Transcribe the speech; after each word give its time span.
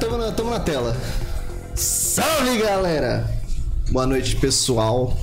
tamo 0.00 0.16
na, 0.16 0.32
tamo 0.32 0.50
na 0.50 0.58
tela. 0.58 0.96
Salve, 1.74 2.58
galera! 2.58 3.30
Boa 3.90 4.06
noite, 4.06 4.34
pessoal. 4.36 5.14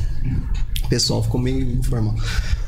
Pessoal, 0.87 1.23
ficou 1.23 1.41
meio 1.41 1.79
informal. 1.79 2.13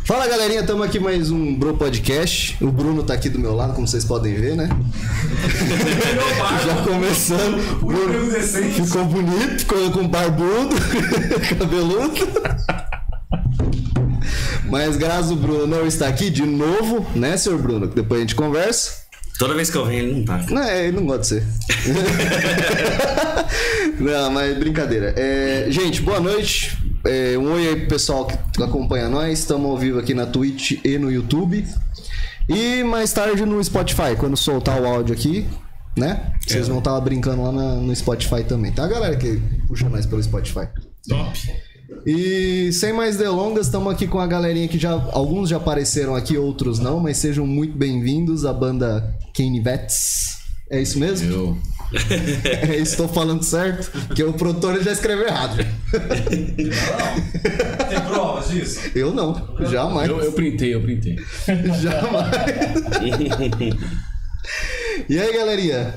Fala, 0.05 0.27
galerinha, 0.27 0.63
tamo 0.63 0.81
aqui 0.81 0.99
mais 0.99 1.29
um 1.29 1.55
Bro 1.55 1.77
Podcast. 1.77 2.57
O 2.63 2.71
Bruno 2.71 3.03
tá 3.03 3.13
aqui 3.13 3.29
do 3.29 3.37
meu 3.37 3.53
lado, 3.55 3.75
como 3.75 3.87
vocês 3.87 4.03
podem 4.03 4.33
ver, 4.33 4.55
né? 4.55 4.67
Já 6.65 6.83
começando. 6.83 7.79
Bruno 7.79 8.31
ficou 8.73 9.05
bonito, 9.05 9.59
ficou 9.59 9.91
com 9.91 10.07
barbudo, 10.07 10.75
cabeludo. 11.59 12.27
Mas 14.67 14.97
graças 14.97 15.29
ao 15.29 15.37
Bruno 15.37 15.67
não 15.67 15.85
está 15.85 16.07
aqui 16.07 16.31
de 16.31 16.43
novo, 16.43 17.05
né, 17.15 17.37
senhor 17.37 17.59
Bruno? 17.61 17.85
Depois 17.85 18.19
a 18.19 18.21
gente 18.21 18.35
conversa. 18.35 18.98
Toda 19.39 19.53
vez 19.55 19.69
que 19.71 19.77
eu 19.77 19.85
venho, 19.85 20.03
ele 20.03 20.13
não 20.19 20.25
tá. 20.25 20.37
Não, 20.49 20.61
é, 20.61 20.87
ele 20.87 20.97
não 20.97 21.05
gosta 21.05 21.21
de 21.21 21.27
ser. 21.27 21.43
não, 23.99 24.29
mas 24.31 24.57
brincadeira. 24.57 25.13
É, 25.17 25.67
gente, 25.69 26.01
boa 26.01 26.19
noite. 26.19 26.77
É, 27.05 27.37
um 27.37 27.53
oi 27.53 27.67
aí 27.69 27.75
pro 27.77 27.87
pessoal 27.87 28.25
que 28.27 28.61
acompanha 28.61 29.07
nós. 29.07 29.39
Estamos 29.39 29.69
ao 29.71 29.77
vivo 29.77 29.97
aqui 29.97 30.13
na 30.13 30.25
Twitch 30.25 30.79
e 30.83 30.97
no 30.97 31.09
YouTube. 31.09 31.65
E 32.49 32.83
mais 32.83 33.13
tarde 33.13 33.45
no 33.45 33.63
Spotify, 33.63 34.15
quando 34.17 34.35
soltar 34.35 34.81
o 34.81 34.85
áudio 34.85 35.13
aqui, 35.15 35.47
né? 35.97 36.33
Vocês 36.45 36.67
vão 36.67 36.79
estar 36.79 36.99
brincando 36.99 37.41
lá 37.43 37.51
na- 37.51 37.75
no 37.75 37.95
Spotify 37.95 38.43
também. 38.43 38.71
Tá, 38.73 38.85
galera 38.87 39.15
que 39.15 39.41
puxa 39.67 39.87
nós 39.87 40.05
pelo 40.05 40.21
Spotify. 40.21 40.67
Top. 41.07 41.39
E 42.05 42.71
sem 42.71 42.93
mais 42.93 43.17
delongas, 43.17 43.65
estamos 43.65 43.91
aqui 43.91 44.07
com 44.07 44.19
a 44.19 44.27
galerinha 44.27 44.67
que 44.67 44.77
já. 44.77 44.91
Alguns 45.11 45.49
já 45.49 45.57
apareceram 45.57 46.15
aqui, 46.15 46.37
outros 46.37 46.79
não, 46.79 46.99
mas 46.99 47.17
sejam 47.17 47.45
muito 47.45 47.77
bem-vindos 47.77 48.45
à 48.45 48.53
banda 48.53 49.15
Kane 49.35 49.59
Vets. 49.59 50.37
É 50.69 50.81
isso 50.81 50.99
mesmo? 50.99 51.31
Eu. 51.31 51.57
É, 52.45 52.75
estou 52.75 53.07
falando 53.07 53.41
certo? 53.41 53.89
Porque 54.05 54.23
o 54.23 54.31
produtor 54.33 54.79
já 54.83 54.91
escreveu 54.91 55.25
errado. 55.25 55.57
Tem 57.89 58.01
provas 58.07 58.49
disso? 58.49 58.91
Eu 58.93 59.11
não, 59.11 59.55
jamais. 59.67 60.07
Eu, 60.07 60.19
eu 60.21 60.31
printei, 60.31 60.75
eu 60.75 60.81
printei. 60.81 61.17
Jamais. 61.81 62.27
E 65.09 65.17
aí, 65.17 65.33
galerinha? 65.33 65.95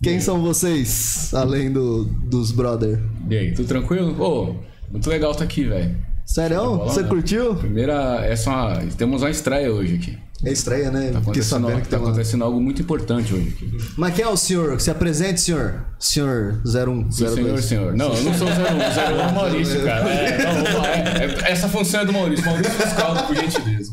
Quem 0.00 0.20
são 0.20 0.40
vocês, 0.40 1.34
além 1.34 1.72
do, 1.72 2.04
dos 2.04 2.52
brother? 2.52 3.00
E 3.28 3.36
aí, 3.36 3.52
tudo 3.52 3.66
tranquilo? 3.66 4.14
Pô, 4.14 4.54
muito 4.92 5.08
legal 5.08 5.32
estar 5.32 5.44
aqui, 5.44 5.64
velho. 5.64 5.96
Sério? 6.24 6.76
Você 6.78 7.02
né? 7.02 7.08
curtiu? 7.08 7.56
Primeira, 7.56 8.24
essa 8.24 8.50
é 8.80 8.86
temos 8.96 9.22
uma 9.22 9.30
estreia 9.30 9.72
hoje 9.72 9.96
aqui. 9.96 10.18
É 10.44 10.50
estreia, 10.50 10.90
né? 10.90 11.10
Tá 11.12 11.18
acontecendo, 11.20 11.60
sabendo 11.66 11.82
que 11.82 11.88
tá 11.88 11.98
uma... 11.98 12.08
acontecendo 12.08 12.42
algo 12.44 12.60
muito 12.60 12.82
importante 12.82 13.32
hoje 13.32 13.50
aqui. 13.50 13.76
Mas 13.96 14.14
quem 14.14 14.24
é 14.24 14.28
o 14.28 14.36
senhor? 14.36 14.80
Se 14.80 14.90
apresente, 14.90 15.40
senhor. 15.40 15.84
Senhor 16.00 16.60
01, 16.66 17.12
Sim, 17.12 17.24
02. 17.26 17.34
senhor, 17.34 17.62
senhor. 17.62 17.94
Não, 17.94 18.12
eu 18.12 18.22
não 18.24 18.34
sou 18.34 18.48
o 18.48 18.50
01, 18.50 18.54
o 18.54 18.56
01 18.56 19.20
é 19.20 19.26
o 19.28 19.34
Maurício, 19.34 19.84
cara. 19.84 20.10
É, 20.10 20.44
não, 20.44 20.54
vamos 20.64 20.74
lá, 20.74 20.88
é- 20.88 21.26
é- 21.46 21.52
essa 21.52 21.68
função 21.68 22.00
é 22.00 22.04
do 22.04 22.12
Maurício. 22.12 22.44
Maurício 22.44 22.72
Fiscal, 22.72 23.14
por 23.24 23.36
gentileza. 23.36 23.92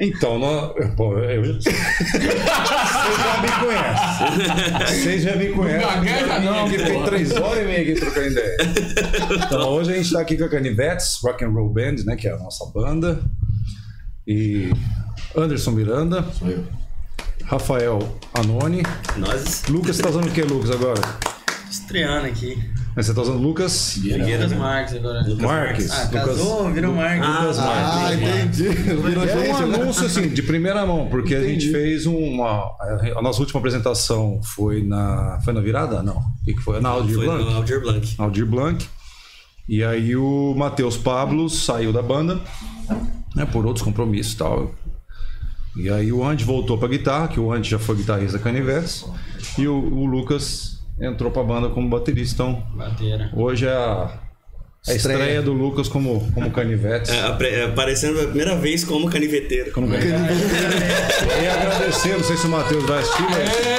Então, 0.00 0.38
nó- 0.38 0.68
pô, 0.96 1.18
eu... 1.18 1.42
vocês 1.60 1.74
já 3.18 3.42
me 3.42 3.48
conhecem. 3.66 4.86
Vocês 4.86 5.22
já 5.22 5.36
me 5.36 5.46
conhecem. 5.50 5.86
gagueja 5.86 6.40
não, 6.40 6.66
Aqui 6.66 6.76
Tem 6.78 7.04
três 7.04 7.32
horas 7.36 7.62
e 7.62 7.66
meia 7.66 7.82
aqui 7.82 7.94
trocando 7.94 8.26
ideia. 8.28 8.56
Então, 9.46 9.68
hoje 9.68 9.92
a 9.92 9.96
gente 9.96 10.10
tá 10.12 10.20
aqui 10.20 10.38
com 10.38 10.44
a 10.44 10.48
Canivetes, 10.48 11.18
Rock 11.22 11.44
and 11.44 11.50
Roll 11.50 11.68
Band, 11.72 11.96
né? 12.06 12.16
Que 12.16 12.26
é 12.28 12.32
a 12.32 12.38
nossa 12.38 12.64
banda. 12.74 13.20
E 14.26 14.70
Anderson 15.36 15.70
Miranda, 15.72 16.24
Sou 16.38 16.48
eu. 16.48 16.64
Rafael 17.44 17.98
Anoni. 18.34 18.82
Nós 19.16 19.64
Lucas, 19.68 19.96
você 19.96 20.02
tá 20.02 20.08
usando 20.10 20.26
o 20.26 20.30
que, 20.30 20.42
Lucas, 20.42 20.70
agora? 20.70 21.00
Estreando 21.70 22.26
aqui. 22.26 22.58
Você 22.96 23.12
tá 23.12 23.20
usando 23.20 23.38
Lucas 23.38 23.92
Figueiras 23.92 24.52
Marques 24.54 24.94
agora. 24.96 25.22
Marques. 25.36 25.90
Ah, 25.90 26.04
Lucas... 26.04 26.24
casou, 26.24 26.70
virou 26.72 26.94
Marques. 26.94 27.28
Lucas 27.28 27.58
Ah, 27.58 27.64
Marques. 27.66 28.18
entendi. 28.28 28.68
Virou 28.70 29.24
É 29.24 29.28
gente, 29.46 29.62
um 29.62 29.66
né? 29.66 29.74
anúncio 29.82 30.06
assim, 30.06 30.28
de 30.28 30.42
primeira 30.42 30.86
mão, 30.86 31.06
porque 31.10 31.34
a 31.34 31.38
Entendi. 31.40 31.60
gente 31.60 31.72
fez 31.72 32.06
uma. 32.06 32.74
A 33.16 33.20
nossa 33.22 33.40
última 33.40 33.58
apresentação 33.58 34.40
foi 34.42 34.82
na. 34.82 35.38
Foi 35.44 35.52
na 35.52 35.60
virada? 35.60 36.02
Não. 36.02 36.16
O 36.16 36.44
que, 36.44 36.54
que 36.54 36.60
foi? 36.62 36.80
Na 36.80 36.88
Aldir 36.88 37.16
foi 37.16 37.26
Blanc? 37.26 37.44
no 37.44 37.56
Aldir 37.56 37.80
Blanc. 37.82 38.14
Aldir 38.18 38.46
Blanc. 38.46 38.86
E 39.68 39.84
aí 39.84 40.16
o 40.16 40.54
Matheus 40.56 40.96
Pablo 40.96 41.50
saiu 41.50 41.92
da 41.92 42.00
banda, 42.00 42.40
né? 43.34 43.44
Por 43.44 43.66
outros 43.66 43.84
compromissos 43.84 44.32
e 44.32 44.36
tal. 44.36 44.74
E 45.76 45.90
aí 45.90 46.10
o 46.12 46.24
Andy 46.24 46.44
voltou 46.44 46.78
pra 46.78 46.88
guitarra, 46.88 47.28
que 47.28 47.38
o 47.38 47.52
Andy 47.52 47.68
já 47.70 47.78
foi 47.78 47.96
guitarrista 47.96 48.38
da 48.38 48.44
Canivetes. 48.44 49.04
E 49.58 49.68
o, 49.68 49.74
o 49.74 50.06
Lucas 50.06 50.78
entrou 51.00 51.30
pra 51.30 51.42
banda 51.42 51.68
como 51.68 51.88
baterista. 51.88 52.34
Então, 52.42 52.62
Bateira. 52.74 53.30
hoje 53.36 53.66
é 53.66 53.70
a, 53.72 54.18
a 54.88 54.94
estreia. 54.94 55.18
Estreia. 55.18 55.42
do 55.42 55.52
Lucas 55.52 55.86
como, 55.88 56.30
como 56.32 56.50
Canivetes. 56.50 57.10
É, 57.10 57.20
apre- 57.26 57.48
é, 57.48 57.64
aparecendo 57.66 58.18
a 58.20 58.24
primeira 58.24 58.56
vez 58.56 58.84
como 58.84 59.08
caniveteiro. 59.10 59.70
Como 59.72 59.86
E 59.92 61.48
agradecer, 61.48 62.16
não 62.16 62.24
sei 62.24 62.36
se 62.38 62.46
o 62.46 62.50
Matheus 62.50 62.84
vai 62.84 62.98
assistir, 63.00 63.22
mas... 63.22 63.76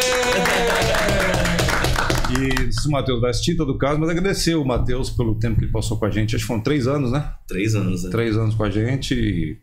E 2.40 2.72
se 2.74 2.88
o 2.88 2.92
Matheus 2.92 3.22
vai 3.22 3.32
assistir, 3.32 3.56
todo 3.56 3.78
caso, 3.78 4.00
mas 4.00 4.10
agradecer 4.10 4.56
o 4.56 4.64
Matheus 4.66 5.10
pelo 5.10 5.36
tempo 5.36 5.58
que 5.58 5.64
ele 5.66 5.72
passou 5.72 5.98
com 5.98 6.06
a 6.06 6.10
gente. 6.10 6.36
Acho 6.36 6.44
que 6.44 6.48
foram 6.48 6.62
três 6.62 6.86
anos, 6.86 7.12
né? 7.12 7.32
Três 7.48 7.74
anos. 7.74 8.04
né? 8.04 8.10
Três 8.12 8.38
anos 8.38 8.54
com 8.54 8.64
a 8.64 8.70
gente. 8.70 9.14
e 9.16 9.58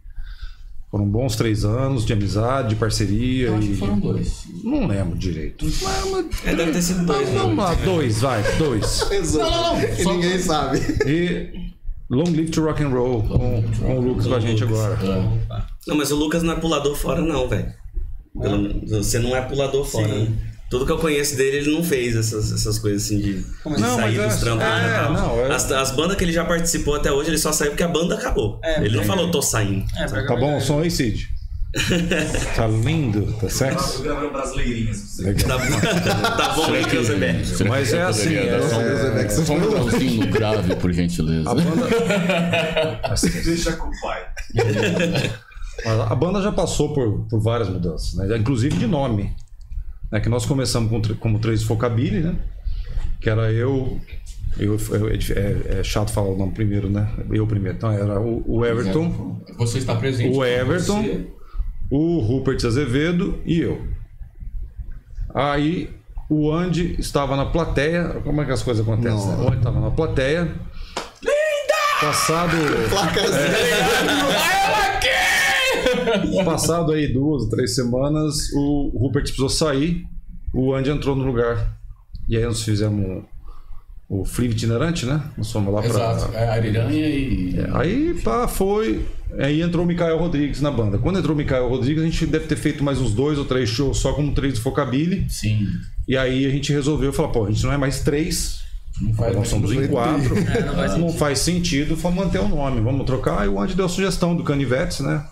Foram 0.95 1.09
bons 1.09 1.35
três 1.35 1.65
anos 1.65 2.07
de 2.07 2.13
amizade, 2.13 2.69
de 2.69 2.77
parceria. 2.77 3.49
Eu 3.49 3.57
acho 3.57 3.67
e... 3.67 3.71
que 3.71 3.77
foram 3.79 3.99
dois. 3.99 4.45
Não 4.63 4.87
lembro 4.87 5.19
direito. 5.19 5.65
Mas, 5.65 5.83
mas... 5.83 6.27
É, 6.47 6.55
deve 6.55 6.71
ter 6.71 6.83
sido 6.83 7.05
dois. 7.05 7.29
né? 7.31 7.39
Vamos 7.41 7.57
lá, 7.57 7.75
dois, 7.75 8.21
vai, 8.21 8.41
dois. 8.59 9.03
Exato. 9.11 9.81
Que 9.97 10.05
ninguém 10.05 10.39
sabe. 10.39 10.79
E 11.05 11.73
Long 12.09 12.23
Live 12.31 12.51
to 12.53 12.63
Rock 12.63 12.85
and 12.85 12.91
Roll 12.91 13.25
com, 13.25 13.65
com 13.81 13.99
o 13.99 14.01
Lucas 14.03 14.29
com 14.29 14.35
a 14.37 14.39
gente 14.39 14.63
agora. 14.63 14.97
Não, 15.85 15.97
mas 15.97 16.13
o 16.13 16.17
Lucas 16.17 16.45
não 16.45 16.53
é 16.53 16.61
pulador 16.61 16.95
fora, 16.95 17.21
não, 17.21 17.49
velho. 17.49 17.73
Pelo- 18.41 18.87
Você 18.87 19.19
não 19.19 19.35
é 19.35 19.43
pulador 19.43 19.85
fora. 19.85 20.07
Sim. 20.07 20.29
né? 20.29 20.54
Tudo 20.71 20.87
que 20.87 20.93
eu 20.93 20.99
conheço 20.99 21.37
dele, 21.37 21.59
ele 21.59 21.71
não 21.73 21.85
fez 21.85 22.17
essas, 22.17 22.51
essas 22.51 22.79
coisas 22.79 23.05
assim 23.05 23.19
de, 23.19 23.35
de 23.43 23.47
Não, 23.81 23.97
sair 23.97 24.17
dos 24.17 24.35
é- 24.35 24.39
trampos. 24.39 24.65
é, 24.65 24.87
e 24.87 24.91
tal. 24.91 25.13
não, 25.13 25.41
é- 25.41 25.53
as, 25.55 25.71
as 25.71 25.91
bandas 25.93 26.17
que 26.17 26.25
ele 26.25 26.33
já 26.33 26.45
participou 26.45 26.95
até 26.97 27.13
hoje, 27.13 27.31
ele 27.31 27.39
só 27.39 27.53
saiu 27.53 27.71
porque 27.73 27.83
a 27.83 27.89
banda 27.89 28.15
acabou. 28.17 28.59
É, 28.65 28.81
ele 28.85 28.97
não 28.97 29.03
é. 29.03 29.07
falou, 29.07 29.31
tô 29.31 29.41
saindo. 29.43 29.85
É, 29.97 30.05
Tá 30.07 30.35
bom 30.37 30.57
o 30.57 30.61
som 30.61 30.81
aí, 30.81 30.91
Cid? 30.91 31.29
Tá 32.55 32.69
lindo, 32.69 33.33
tá 33.41 33.49
sexy? 33.51 34.03
gravando 34.03 34.31
brasileirinhas. 34.31 35.19
Legal. 35.19 35.59
Tá, 35.59 36.31
tá 36.37 36.49
bom 36.55 36.73
aí, 36.73 36.85
Cruzebeck. 36.85 37.65
Mas 37.69 37.93
é 37.93 38.03
assim, 38.03 38.37
um- 38.37 39.19
é, 39.19 39.29
Só 39.29 39.53
um 39.55 39.61
botãozinho 39.61 40.25
no 40.25 40.33
grave, 40.33 40.77
por 40.77 40.93
gentileza. 40.93 41.51
a 41.51 41.55
banda, 41.55 41.89
Deixa 43.45 43.73
com 43.73 43.89
o 43.89 44.01
pai. 44.01 44.23
a 46.09 46.15
banda 46.15 46.41
já 46.43 46.53
passou 46.53 46.95
por, 46.95 47.27
por 47.29 47.41
várias 47.41 47.69
mudanças, 47.69 48.15
né? 48.15 48.37
inclusive 48.37 48.77
de 48.77 48.87
nome. 48.87 49.35
Né? 50.11 50.21
Que 50.21 50.29
nós 50.29 50.47
começamos 50.47 50.91
com, 50.91 51.15
como 51.17 51.39
Três 51.39 51.63
Focabili, 51.63 52.21
né? 52.21 52.35
Que 53.21 53.31
era 53.31 53.51
eu. 53.53 54.01
eu, 54.59 54.77
eu- 54.91 55.09
é, 55.09 55.15
é- 55.15 55.81
é 55.81 55.85
chato 55.85 56.13
falar 56.13 56.29
o 56.29 56.37
nome 56.39 56.53
primeiro, 56.53 56.89
né? 56.89 57.09
Eu 57.33 57.47
primeiro. 57.47 57.77
Então 57.77 57.91
era 57.91 58.21
o, 58.21 58.43
o 58.47 58.65
Everton, 58.65 59.41
Você 59.59 59.79
está 59.79 59.95
presente. 59.97 60.37
o 60.37 60.45
Everton, 60.45 61.03
Você- 61.03 61.27
o 61.91 62.19
Rupert 62.21 62.65
Azevedo 62.65 63.41
e 63.45 63.61
eu. 63.61 63.83
Aí 65.35 65.91
o 66.31 66.51
Andy 66.53 66.97
estava 66.99 67.37
na 67.37 67.47
plateia. 67.47 68.21
Como 68.25 68.41
é 68.41 68.45
que 68.45 68.53
as 68.53 68.63
coisas 68.63 68.87
acontecem? 68.87 69.27
Né? 69.29 69.37
O 69.37 69.47
Andy 69.49 69.57
estava 69.59 69.81
na 69.81 69.91
plateia. 69.91 70.43
Linda! 71.23 72.01
Passado. 72.01 72.57
Passado 76.45 76.93
aí 76.93 77.13
duas, 77.13 77.47
três 77.47 77.75
semanas, 77.75 78.51
o 78.53 78.91
Rupert 78.97 79.25
precisou 79.25 79.49
sair, 79.49 80.05
o 80.53 80.75
Andy 80.75 80.91
entrou 80.91 81.17
no 81.17 81.25
lugar. 81.25 81.77
E 82.29 82.37
aí 82.37 82.45
nós 82.45 82.63
fizemos 82.63 83.25
o 84.09 84.25
Free 84.25 84.49
itinerante, 84.49 85.07
né? 85.07 85.23
Nós 85.37 85.51
fomos 85.51 85.73
lá 85.73 85.85
Exato. 85.85 86.29
para. 86.29 86.41
É 86.41 86.49
Ariranha 86.51 87.09
e. 87.09 87.57
Aí 87.73 88.15
pá, 88.23 88.47
foi. 88.47 89.05
Aí 89.39 89.63
entrou 89.63 89.85
o 89.85 89.87
Mikael 89.87 90.19
Rodrigues 90.19 90.61
na 90.61 90.71
banda. 90.71 90.99
Quando 90.99 91.19
entrou 91.19 91.35
o 91.35 91.37
Mikael 91.37 91.69
Rodrigues, 91.69 92.03
a 92.03 92.07
gente 92.07 92.27
deve 92.27 92.47
ter 92.47 92.57
feito 92.57 92.85
mais 92.85 93.01
uns 93.01 93.13
dois 93.13 93.39
ou 93.39 93.45
três 93.45 93.69
shows 93.69 93.99
só 93.99 94.13
como 94.13 94.33
três 94.33 94.55
do 94.55 94.61
Focabili. 94.61 95.27
Sim. 95.29 95.67
E 96.07 96.17
aí 96.17 96.47
a 96.47 96.51
gente 96.51 96.73
resolveu 96.73 97.13
falar, 97.13 97.29
pô, 97.29 97.47
a 97.47 97.51
gente 97.51 97.65
não 97.65 97.73
é 97.73 97.77
mais 97.77 98.01
três, 98.01 98.61
Não 99.01 99.13
faz 99.15 99.35
nós 99.35 99.49
somos 99.49 99.73
em 99.73 99.89
quatro. 99.89 100.37
É, 100.39 100.65
não 100.65 100.75
faz 100.75 100.97
não 100.99 101.13
faz 101.13 101.39
sentido, 101.41 101.97
vamos 101.97 102.25
manter 102.25 102.39
o 102.39 102.49
nome, 102.49 102.81
vamos 102.81 103.05
trocar. 103.07 103.41
Aí 103.41 103.49
o 103.49 103.59
Andy 103.59 103.75
deu 103.75 103.87
a 103.87 103.89
sugestão 103.89 104.37
do 104.37 104.45
Canivetes, 104.45 105.01
né? 105.01 105.25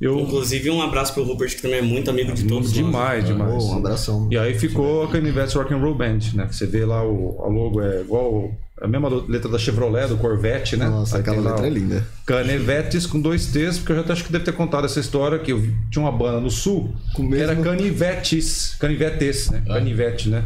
Eu. 0.00 0.20
Inclusive, 0.20 0.70
um 0.70 0.80
abraço 0.80 1.12
pro 1.12 1.24
Rupert, 1.24 1.56
que 1.56 1.62
também 1.62 1.78
é 1.78 1.82
muito 1.82 2.08
amigo 2.08 2.32
de 2.32 2.44
todos 2.44 2.68
nós. 2.68 2.72
Demais, 2.86 3.24
demais. 3.24 3.64
Pô, 3.64 3.72
um 3.72 3.78
abração. 3.78 4.28
E 4.30 4.38
aí 4.38 4.56
ficou 4.56 5.02
a 5.02 5.08
Canivetes 5.10 5.54
Rock 5.54 5.74
and 5.74 5.78
Roll 5.78 5.96
Band, 5.96 6.18
né? 6.34 6.46
Que 6.46 6.54
você 6.54 6.66
vê 6.66 6.84
lá 6.84 7.02
o 7.04 7.42
a 7.44 7.48
logo 7.48 7.82
é 7.82 8.02
igual 8.02 8.52
a 8.80 8.86
mesma 8.86 9.08
letra 9.26 9.50
da 9.50 9.58
Chevrolet, 9.58 10.06
do 10.06 10.16
Corvette, 10.16 10.76
né? 10.76 10.88
Nossa, 10.88 11.16
Aí 11.16 11.20
aquela 11.22 11.50
letra 11.50 11.66
é 11.66 11.70
linda. 11.70 12.06
Canivetes 12.24 13.06
com 13.06 13.20
dois 13.20 13.46
T's, 13.46 13.78
porque 13.78 13.90
eu 13.90 13.96
já 13.96 14.02
até 14.02 14.12
acho 14.12 14.22
que 14.24 14.30
deve 14.30 14.44
ter 14.44 14.52
contado 14.52 14.84
essa 14.84 15.00
história 15.00 15.36
que 15.40 15.50
eu 15.50 15.58
vi- 15.58 15.74
tinha 15.90 16.04
uma 16.04 16.12
banda 16.12 16.38
no 16.38 16.48
sul 16.50 16.94
Com 17.14 17.28
que 17.28 17.34
era 17.36 17.56
mesmo- 17.56 17.64
Canivetes, 17.64 18.76
Canivetes, 18.78 19.50
né? 19.50 19.64
Ah. 19.68 19.74
Canivete, 19.74 20.28
né? 20.28 20.44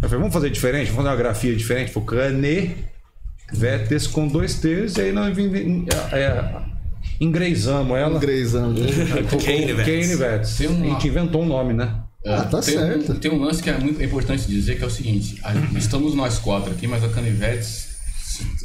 Eu 0.00 0.08
falei, 0.08 0.18
vamos 0.20 0.32
fazer 0.32 0.48
diferente, 0.48 0.92
vamos 0.92 0.98
fazer 0.98 1.08
uma 1.08 1.16
grafia 1.16 1.56
diferente. 1.56 1.90
Foi 1.90 2.04
Canevetes 2.04 4.06
com 4.06 4.28
dois 4.28 4.60
T's, 4.60 4.96
e 4.96 5.00
aí 5.00 5.12
nós 5.12 5.34
vim- 5.34 5.48
vim- 5.48 5.86
é, 6.12 6.54
engreizamos 7.20 7.96
ela. 7.96 8.18
Greyzando. 8.18 8.80
Canevetes. 8.80 9.44
Canevetes. 10.16 10.56
Tem 10.56 10.68
um- 10.68 10.82
A 10.84 10.86
gente 10.94 11.08
inventou 11.08 11.42
um 11.42 11.46
nome, 11.46 11.72
né? 11.74 12.02
Ah, 12.26 12.42
tá 12.42 12.60
tem, 12.60 12.74
certo. 12.74 13.12
Um, 13.12 13.16
tem 13.16 13.30
um 13.30 13.40
lance 13.42 13.62
que 13.62 13.70
é 13.70 13.78
muito 13.78 14.02
importante 14.02 14.46
dizer, 14.46 14.76
que 14.76 14.84
é 14.84 14.86
o 14.86 14.90
seguinte. 14.90 15.38
a- 15.42 15.54
estamos 15.78 16.14
nós 16.14 16.38
quatro 16.38 16.70
aqui, 16.72 16.86
mas 16.86 17.02
a 17.04 17.08
Canivetes... 17.08 17.88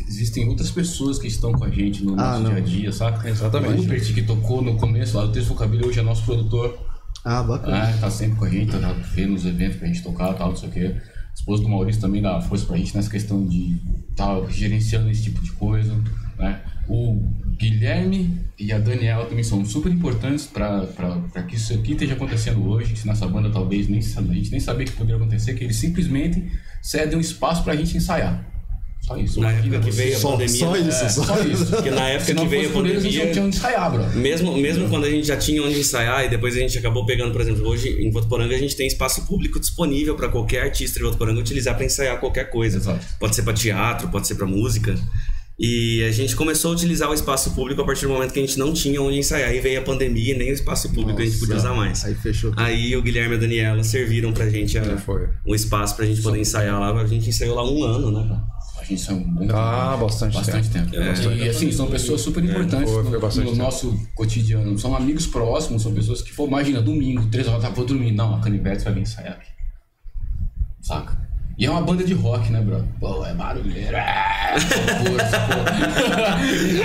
Existem 0.07 0.47
outras 0.47 0.71
pessoas 0.71 1.19
que 1.19 1.27
estão 1.27 1.51
com 1.51 1.65
a 1.65 1.69
gente 1.69 2.01
no 2.05 2.13
Ah, 2.13 2.39
nosso 2.39 2.43
não. 2.43 2.49
dia 2.51 2.59
a 2.59 2.65
dia, 2.65 2.91
sabe? 2.93 3.27
Exatamente. 3.29 3.73
O 3.73 3.81
Rupert, 3.81 4.13
que 4.13 4.21
tocou 4.21 4.61
no 4.61 4.77
começo 4.77 5.17
lá 5.17 5.25
do 5.25 5.33
Texto 5.33 5.49
Vocabílio, 5.49 5.87
hoje 5.87 5.99
é 5.99 6.03
nosso 6.03 6.23
produtor. 6.23 6.77
Ah, 7.25 7.43
bacana. 7.43 7.89
Ah, 7.89 7.97
tá 7.99 8.09
sempre 8.09 8.37
com 8.37 8.45
a 8.45 8.49
gente, 8.49 8.71
tá 8.71 8.95
vendo 9.13 9.33
os 9.35 9.45
eventos 9.45 9.75
pra 9.77 9.87
gente 9.87 10.01
tocar 10.01 10.31
e 10.33 10.37
tal, 10.37 10.49
não 10.49 10.55
sei 10.55 10.69
o 10.69 10.71
quê. 10.71 10.95
A 10.95 11.33
esposa 11.33 11.61
do 11.63 11.67
Maurício 11.67 11.99
também 11.99 12.21
dá 12.21 12.39
força 12.39 12.65
pra 12.65 12.77
gente 12.77 12.95
nessa 12.95 13.09
questão 13.09 13.45
de 13.45 13.75
estar 14.11 14.39
gerenciando 14.49 15.09
esse 15.09 15.23
tipo 15.23 15.41
de 15.41 15.51
coisa, 15.51 15.93
né? 16.37 16.61
O 16.87 17.19
Guilherme 17.57 18.39
e 18.59 18.71
a 18.71 18.77
Daniela 18.77 19.25
também 19.25 19.43
são 19.43 19.63
super 19.65 19.91
importantes 19.91 20.45
pra 20.45 20.85
que 21.47 21.55
isso 21.55 21.73
aqui 21.73 21.93
esteja 21.93 22.13
acontecendo 22.13 22.67
hoje, 22.69 22.93
que 22.93 23.07
nessa 23.07 23.27
banda 23.27 23.49
talvez 23.49 23.87
nem, 23.87 23.99
a 23.99 24.33
gente 24.33 24.51
nem 24.51 24.59
sabia 24.59 24.85
que 24.85 24.91
poderia 24.93 25.15
acontecer, 25.15 25.53
que 25.55 25.63
eles 25.63 25.75
simplesmente 25.77 26.43
cedem 26.81 27.17
um 27.17 27.21
espaço 27.21 27.63
pra 27.63 27.75
gente 27.75 27.97
ensaiar. 27.97 28.45
Só 29.01 29.15
isso. 29.17 29.39
Na 29.39 29.51
época 29.51 29.79
que 29.81 29.91
veio 29.91 30.15
a 30.15 30.19
Só, 30.19 30.31
pandemia. 30.31 30.57
só 30.57 30.75
isso, 30.77 31.05
É, 31.05 31.09
só. 31.09 31.23
só 31.23 31.39
isso. 31.43 31.65
Porque 31.67 31.91
na 31.91 32.09
época 32.09 32.25
Se 32.25 32.33
que 32.35 32.47
veio 32.47 32.69
a 32.69 32.73
por 32.73 32.87
eles, 32.87 33.05
a 33.05 33.07
gente 33.07 33.13
não 33.17 33.19
pandemia. 33.19 33.33
tinha 33.33 33.45
onde 33.45 33.55
ensaiar, 33.57 33.91
bro. 33.91 34.19
Mesmo, 34.19 34.57
mesmo 34.57 34.89
quando 34.89 35.05
a 35.05 35.09
gente 35.11 35.27
já 35.27 35.37
tinha 35.37 35.61
onde 35.61 35.79
ensaiar 35.79 36.25
e 36.25 36.29
depois 36.29 36.55
a 36.55 36.59
gente 36.59 36.75
acabou 36.79 37.05
pegando, 37.05 37.31
por 37.31 37.41
exemplo, 37.41 37.67
hoje 37.67 37.87
em 38.01 38.09
Votuporanga 38.09 38.55
a 38.55 38.57
gente 38.57 38.75
tem 38.75 38.87
espaço 38.87 39.27
público 39.27 39.59
disponível 39.59 40.15
para 40.15 40.27
qualquer 40.29 40.63
artista 40.63 40.97
de 40.97 41.05
Votuporanga 41.05 41.39
utilizar 41.39 41.75
para 41.75 41.85
ensaiar 41.85 42.19
qualquer 42.19 42.49
coisa. 42.49 42.77
Exato. 42.77 43.05
Pode 43.19 43.35
ser 43.35 43.43
para 43.43 43.53
teatro, 43.53 44.07
pode 44.09 44.25
ser 44.27 44.35
para 44.35 44.47
música. 44.47 44.95
E 45.57 46.03
a 46.03 46.11
gente 46.11 46.35
começou 46.35 46.71
a 46.71 46.73
utilizar 46.73 47.09
o 47.09 47.13
espaço 47.13 47.51
público 47.55 47.81
a 47.81 47.85
partir 47.85 48.05
do 48.05 48.11
momento 48.11 48.33
que 48.33 48.39
a 48.39 48.41
gente 48.45 48.59
não 48.59 48.73
tinha 48.73 49.01
onde 49.01 49.17
ensaiar 49.17 49.53
e 49.55 49.61
veio 49.61 49.79
a 49.79 49.83
pandemia 49.83 50.33
e 50.35 50.37
nem 50.37 50.51
o 50.51 50.53
espaço 50.53 50.91
público 50.93 51.21
a 51.21 51.25
gente 51.25 51.37
podia 51.39 51.55
usar 51.55 51.73
mais. 51.73 52.03
Aí 52.03 52.13
fechou. 52.13 52.51
Aí 52.57 52.93
o 52.97 53.01
Guilherme 53.01 53.35
e 53.35 53.37
a 53.37 53.39
Daniela 53.39 53.83
serviram 53.83 54.33
pra 54.33 54.49
gente 54.49 54.77
a, 54.77 54.83
um 55.45 55.55
espaço 55.55 55.95
pra 55.95 56.05
gente 56.05 56.21
poder 56.21 56.39
ensaiar 56.41 56.77
lá. 56.77 56.91
A 57.01 57.07
gente 57.07 57.29
ensaiou 57.29 57.55
lá 57.55 57.63
um 57.63 57.83
ano, 57.83 58.11
né? 58.11 58.41
A 58.77 58.83
gente 58.83 59.01
saiu 59.01 59.17
um 59.19 59.23
bom 59.33 59.47
Ah, 59.51 59.97
bastante, 59.97 60.33
bastante 60.35 60.69
tempo. 60.69 60.93
E 60.93 61.47
assim, 61.49 61.71
são 61.71 61.87
pessoas 61.87 62.19
super 62.21 62.43
importantes 62.43 62.91
foi- 62.91 63.03
foi 63.03 63.11
no, 63.11 63.19
no 63.19 63.29
tempo. 63.31 63.55
nosso 63.55 63.97
cotidiano. 64.13 64.77
São 64.77 64.93
amigos 64.95 65.25
próximos, 65.25 65.81
são 65.81 65.93
pessoas 65.93 66.21
que, 66.21 66.33
pô, 66.33 66.45
imagina, 66.45 66.81
domingo, 66.81 67.25
três 67.31 67.47
horas, 67.47 67.63
tá, 67.63 67.69
vou 67.69 67.85
dormir. 67.85 68.11
Não, 68.11 68.35
a 68.35 68.41
Canivete 68.41 68.83
vai 68.83 68.93
vir 68.93 69.01
ensaiar 69.01 69.33
aqui. 69.37 69.47
Saca? 70.81 71.24
E 71.57 71.65
é 71.65 71.69
uma 71.69 71.81
banda 71.81 72.03
de 72.03 72.13
rock, 72.13 72.51
né, 72.51 72.59
bro? 72.59 72.83
Pô, 72.99 73.25
é 73.25 73.33
barulheiro. 73.33 73.95
É, 73.95 74.55
força, 74.59 75.39
pô. 75.39 75.55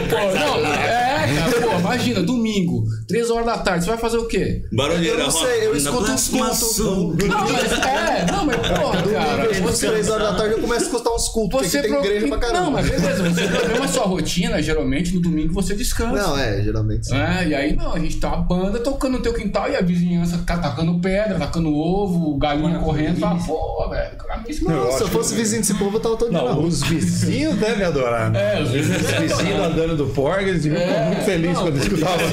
pô, 0.09 0.39
não, 0.39 0.73
é, 0.75 1.35
cara, 1.37 1.61
pô, 1.69 1.79
imagina, 1.79 2.23
domingo, 2.23 2.85
três 3.09 3.31
horas 3.31 3.47
da 3.47 3.59
tarde, 3.59 3.85
você 3.85 3.91
vai 3.91 3.99
fazer 3.99 4.19
o 4.19 4.27
quê? 4.27 4.65
Barulheira, 4.73 5.19
Eu 5.19 5.25
não 5.25 5.31
sei, 5.33 5.67
eu 5.67 5.77
escuto 5.77 6.13
uns 6.13 6.29
cultos. 6.29 6.79
Não, 6.79 7.51
mas 7.51 7.73
é, 7.73 8.27
não, 8.31 8.47
mas 8.47 8.57
porra, 8.57 9.03
cara. 9.03 9.49
Domingo, 9.49 9.73
três 9.73 10.09
horas 10.09 10.29
da 10.29 10.35
tarde 10.37 10.55
eu 10.55 10.61
começo 10.61 10.83
a 10.85 10.87
escutar 10.87 11.11
uns 11.11 11.29
cultos, 11.29 11.51
porque 11.61 11.69
você 11.69 11.83
tem 11.83 11.91
pro- 11.91 12.05
igreja 12.05 12.29
pra 12.29 12.39
caramba. 12.39 12.61
Não, 12.61 12.71
mas 12.71 12.89
beleza, 12.89 13.29
você 13.29 13.49
programa 13.49 13.85
a 13.85 13.89
sua 13.89 14.05
rotina, 14.05 14.63
geralmente 14.63 15.15
no 15.15 15.21
domingo 15.21 15.53
você 15.53 15.75
descansa. 15.75 16.13
Não, 16.23 16.39
é, 16.39 16.63
geralmente 16.63 17.07
sim. 17.09 17.17
É, 17.17 17.49
e 17.49 17.55
aí 17.57 17.75
não, 17.75 17.93
a 17.93 17.99
gente 17.99 18.19
tá 18.19 18.29
uma 18.29 18.43
banda 18.43 18.79
tocando 18.79 19.13
no 19.17 19.23
teu 19.23 19.35
quintal 19.35 19.69
e 19.69 19.75
a 19.77 19.81
vizinhança 19.81 20.39
tá 20.47 20.59
tacando 20.59 20.99
pedra, 21.01 21.39
tacando 21.39 21.75
ovo, 21.75 22.37
galinha 22.39 22.79
correndo, 22.79 23.19
fala, 23.19 23.39
pô, 23.45 23.89
velho, 23.89 24.17
cara, 24.17 24.41
não. 24.65 24.85
Não, 24.85 24.93
se 24.93 25.03
eu 25.03 25.09
fosse 25.09 25.35
vizinho 25.35 25.61
desse 25.63 25.75
povo, 25.75 25.97
eu 25.97 26.01
tava 26.01 26.17
todo 26.17 26.33
Não, 26.33 26.65
os 26.65 26.83
vizinhos 26.83 27.57
devem 27.57 27.85
adorar. 27.85 28.31
né? 28.31 28.59
É, 28.59 28.63
os 28.63 28.71
vizinhos 28.71 29.03
Os 29.03 29.11
vizinhos 29.13 29.61
andando 29.61 29.97
do 29.97 30.07
porco, 30.07 30.41
eles 30.43 30.63
deviam 30.63 30.81
ficar 30.83 31.05
muito 31.07 31.23
felizes 31.25 31.55
não, 31.57 31.63
quando 31.63 31.77
escutavam. 31.79 32.27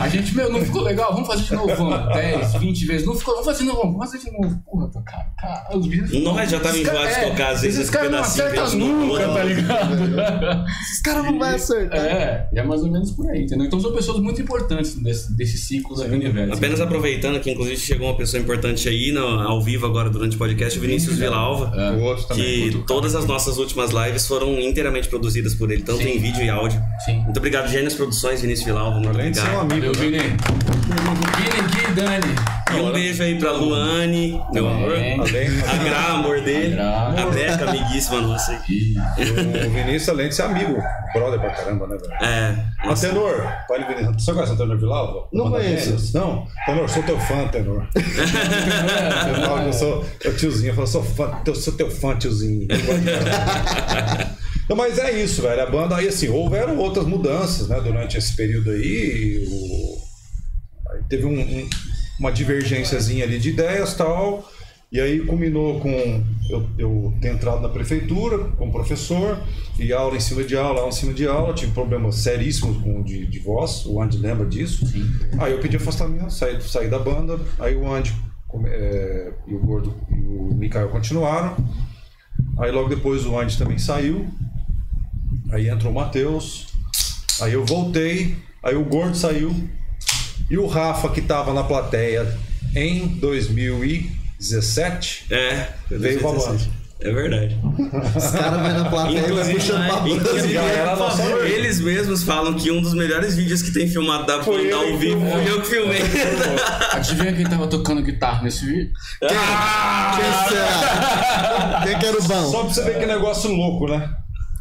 A 0.00 0.08
gente, 0.08 0.34
meu, 0.36 0.52
não 0.52 0.60
ficou 0.64 0.82
legal, 0.82 1.12
vamos 1.12 1.26
fazer 1.28 1.42
de 1.44 1.54
novo, 1.54 1.74
vamos, 1.76 2.14
10, 2.14 2.54
20 2.54 2.86
vezes, 2.86 3.06
não 3.06 3.14
ficou, 3.14 3.34
vamos 3.34 3.46
fazer 3.46 3.60
de 3.64 3.68
novo, 3.68 3.82
vamos 3.82 3.98
fazer 4.10 4.18
de 4.18 4.30
novo. 4.30 4.62
Porra, 4.64 4.90
cara, 5.04 5.26
cara, 5.38 5.78
os 5.78 5.86
vizinhos. 5.86 6.24
Nós 6.24 6.50
já 6.50 6.58
tava 6.60 6.74
Esses 6.76 6.88
enjoado 6.88 7.08
de 7.08 7.14
caras- 7.14 7.30
tocar, 7.30 7.52
às 7.52 7.60
vezes, 7.62 7.76
Esses 7.78 7.80
esse 7.88 7.92
caras 7.92 8.10
não 8.10 8.18
acertam 8.20 8.70
nunca, 8.78 9.28
tá 9.28 9.42
ligado? 9.44 9.90
Esses 10.82 11.02
caras 11.02 11.24
não 11.24 11.38
vão 11.38 11.48
acertar. 11.48 11.98
É, 12.00 12.48
e 12.52 12.58
é 12.58 12.62
mais 12.62 12.82
ou 12.82 12.90
menos 12.90 13.10
por 13.12 13.28
aí, 13.30 13.42
entendeu? 13.44 13.66
Então 13.66 13.80
são 13.80 13.92
pessoas 13.92 14.20
muito 14.20 14.40
importantes 14.40 14.94
desse, 14.96 15.36
desse 15.36 15.58
ciclo 15.58 15.96
da 15.96 16.04
universo. 16.04 16.54
Apenas 16.54 16.80
aproveitando 16.80 17.40
que 17.40 17.50
inclusive 17.50 17.76
chegou 17.76 18.08
uma 18.08 18.16
pessoa 18.16 18.40
importante 18.42 18.88
aí 18.88 19.12
no- 19.12 19.20
ao 19.40 19.62
vivo 19.62 19.86
agora 19.86 20.10
durante 20.10 20.36
o 20.36 20.38
podcast, 20.38 20.78
o 20.78 20.82
Vinícius 20.82 21.18
O 21.64 22.00
outro 22.02 22.24
também. 22.26 22.70
Que 22.70 22.84
todas 22.86 23.14
as 23.14 23.24
nossas 23.26 23.58
últimas 23.58 23.90
lives 23.90 24.26
foram 24.26 24.58
inteiramente 24.60 25.08
produzidas 25.08 25.54
por 25.54 25.70
ele, 25.70 25.82
tanto 25.82 26.02
Sim. 26.02 26.10
em 26.10 26.18
vídeo 26.18 26.42
e 26.42 26.50
áudio. 26.50 26.82
Sim. 27.04 27.20
Muito 27.20 27.36
obrigado, 27.38 27.68
Gênios 27.68 27.94
Produções, 27.94 28.40
Vinícius 28.40 28.66
Vilalva. 28.66 28.98
Muito 28.98 29.08
Além 29.10 29.30
de 29.30 29.38
ser 29.38 29.48
um 29.50 29.60
obrigado. 29.60 29.72
amigo. 29.72 29.94
Valeu, 29.94 30.10
Vini. 30.10 30.18
Vini, 30.18 31.68
Gui, 31.68 31.94
Dani. 31.94 32.59
E 32.76 32.80
um 32.80 32.92
beijo 32.92 33.22
aí 33.22 33.38
pra 33.38 33.52
Luane, 33.52 34.40
meu 34.52 34.68
amor. 34.68 34.92
A 34.94 35.76
Gra, 35.84 35.98
amor 36.14 36.40
dele. 36.40 36.78
A 36.80 37.26
Beca, 37.32 37.68
amiguíssima 37.68 38.20
nossa. 38.20 38.60
Ih, 38.68 38.94
o 39.66 39.70
Vinícius, 39.70 40.08
além 40.08 40.28
de 40.28 40.34
ser 40.34 40.42
amigo, 40.42 40.76
brother 41.12 41.40
pra 41.40 41.50
caramba, 41.50 41.86
né, 41.86 41.96
velho? 41.96 42.12
É. 42.24 42.64
Ah, 42.80 42.94
Tenor, 42.94 43.46
pode 43.66 43.84
Vinícius. 43.86 44.24
Você 44.24 44.32
conhece 44.32 44.52
o 44.52 44.56
Tenor 44.56 44.78
Vilalva? 44.78 45.28
Não 45.32 45.50
conheço. 45.50 46.16
Não? 46.16 46.46
Tenor, 46.66 46.88
sou 46.88 47.02
teu 47.02 47.18
fã, 47.20 47.48
Tenor. 47.48 47.86
eu 49.66 49.72
sou 49.72 50.04
eu 50.24 50.36
tiozinho, 50.36 50.70
eu 50.70 50.74
falo, 50.74 50.86
sou, 50.86 51.02
fã, 51.02 51.30
teu, 51.44 51.54
sou 51.54 51.72
teu 51.74 51.90
fã, 51.90 52.16
tiozinho. 52.16 52.66
Não, 54.68 54.76
mas 54.76 54.98
é 54.98 55.10
isso, 55.20 55.42
velho. 55.42 55.62
A 55.62 55.66
banda 55.66 55.96
aí, 55.96 56.06
assim, 56.08 56.28
houveram 56.28 56.76
outras 56.78 57.04
mudanças, 57.06 57.68
né, 57.68 57.80
durante 57.80 58.16
esse 58.16 58.36
período 58.36 58.70
aí. 58.70 59.44
O... 59.50 59.98
aí 60.92 61.02
teve 61.08 61.24
um- 61.26 61.40
um- 61.40 61.68
uma 62.20 62.30
divergênciazinha 62.30 63.24
ali 63.24 63.38
de 63.38 63.48
ideias 63.48 63.94
tal. 63.94 64.48
E 64.92 65.00
aí 65.00 65.20
culminou 65.20 65.80
com 65.80 66.24
eu, 66.50 66.68
eu 66.76 67.14
ter 67.20 67.32
entrado 67.32 67.60
na 67.60 67.68
prefeitura 67.68 68.38
como 68.58 68.72
professor, 68.72 69.38
e 69.78 69.92
aula 69.92 70.16
em 70.16 70.20
cima 70.20 70.42
de 70.42 70.56
aula, 70.56 70.80
aula 70.80 70.88
em 70.88 70.92
cima 70.92 71.14
de 71.14 71.28
aula, 71.28 71.54
tive 71.54 71.72
problemas 71.72 72.16
seríssimos 72.16 72.76
com 72.82 73.00
de, 73.02 73.24
de 73.24 73.38
voz, 73.38 73.86
o 73.86 74.02
Andy 74.02 74.18
lembra 74.18 74.44
disso. 74.46 74.84
Aí 75.38 75.52
eu 75.52 75.60
pedi 75.60 75.76
afastamento, 75.76 76.32
saí, 76.32 76.60
saí 76.60 76.88
da 76.88 76.98
banda, 76.98 77.38
aí 77.60 77.76
o 77.76 77.90
Andy 77.90 78.12
é, 78.64 79.32
e 79.46 79.54
o 79.54 79.60
Gordo 79.60 79.94
e 80.10 80.14
o 80.14 80.54
Mikael 80.54 80.88
continuaram. 80.88 81.56
Aí 82.58 82.72
logo 82.72 82.88
depois 82.88 83.24
o 83.24 83.38
Andy 83.38 83.56
também 83.56 83.78
saiu. 83.78 84.26
Aí 85.52 85.68
entrou 85.68 85.92
o 85.92 85.94
Matheus. 85.94 86.66
Aí 87.40 87.52
eu 87.52 87.64
voltei. 87.64 88.36
Aí 88.62 88.74
o 88.74 88.84
Gordo 88.84 89.16
saiu. 89.16 89.54
E 90.50 90.58
o 90.58 90.66
Rafa, 90.66 91.08
que 91.10 91.20
estava 91.20 91.54
na 91.54 91.62
plateia 91.62 92.26
em 92.74 93.06
2017, 93.08 95.26
É. 95.30 95.68
veio 95.90 96.18
pra 96.20 96.32
banda. 96.32 96.80
É 97.02 97.10
verdade. 97.12 97.56
Os 98.14 98.26
caras 98.26 98.60
vão 98.60 98.84
na 98.84 98.90
plateia 98.90 99.18
e 99.20 99.22
vai 99.22 99.30
Inclusive, 99.30 99.54
puxando 99.54 99.86
pra 99.86 99.96
banda. 100.00 100.10
inclusive, 100.16 100.52
Já 100.52 100.62
era 100.62 100.90
por 100.90 100.98
nossa 100.98 101.22
favor, 101.22 101.40
vez. 101.42 101.54
eles 101.54 101.80
mesmos 101.80 102.22
falam 102.24 102.52
que 102.54 102.70
um 102.70 102.82
dos 102.82 102.92
melhores 102.92 103.34
vídeos 103.36 103.62
que 103.62 103.70
tem 103.72 103.88
filmado 103.88 104.26
da 104.26 104.42
Foi 104.42 104.64
banda 104.70 104.76
ao 104.76 104.98
vivo 104.98 105.18
fui 105.30 105.50
eu 105.50 105.62
que 105.62 105.68
filmei. 105.68 106.02
Adivinha 106.92 107.32
quem 107.32 107.46
tava 107.46 107.66
tocando 107.68 108.02
guitarra 108.02 108.42
nesse 108.42 108.66
vídeo? 108.66 108.92
Quem 109.20 109.28
será? 110.50 111.80
Quem 111.86 111.98
que 111.98 112.06
era 112.06 112.18
o 112.18 112.22
bom? 112.22 112.50
Só 112.50 112.64
pra 112.64 112.74
você 112.74 112.84
ver 112.84 112.98
que 112.98 113.06
negócio 113.06 113.50
louco, 113.50 113.88
né? 113.88 114.06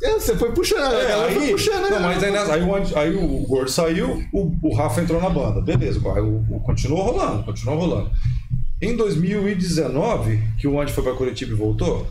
É, 0.02 0.14
Você 0.14 0.36
foi 0.38 0.52
puxando, 0.54 0.82
a 0.96 1.04
galera 1.04 1.32
foi 1.34 1.50
puxando, 1.50 1.84
né? 1.84 1.90
não, 1.90 2.00
mas 2.02 2.24
aí, 2.24 2.32
nessa- 2.32 2.54
aí, 2.54 2.62
o, 2.64 2.98
aí 2.98 3.16
o 3.16 3.28
Gordo 3.48 3.70
saiu, 3.70 4.24
o, 4.34 4.56
o 4.64 4.74
Rafa 4.74 5.02
entrou 5.02 5.22
na 5.22 5.30
banda. 5.30 5.60
Beleza, 5.62 6.00
aí 6.16 6.22
o, 6.22 6.38
o- 6.50 6.60
continuou 6.62 7.04
rolando, 7.04 7.44
continuou 7.44 7.78
rolando. 7.80 8.12
Em 8.82 8.96
2019, 8.96 10.40
que 10.58 10.68
o 10.68 10.80
Andy 10.80 10.94
foi 10.94 11.04
pra 11.04 11.14
Curitiba 11.14 11.52
e 11.52 11.56
voltou, 11.56 12.08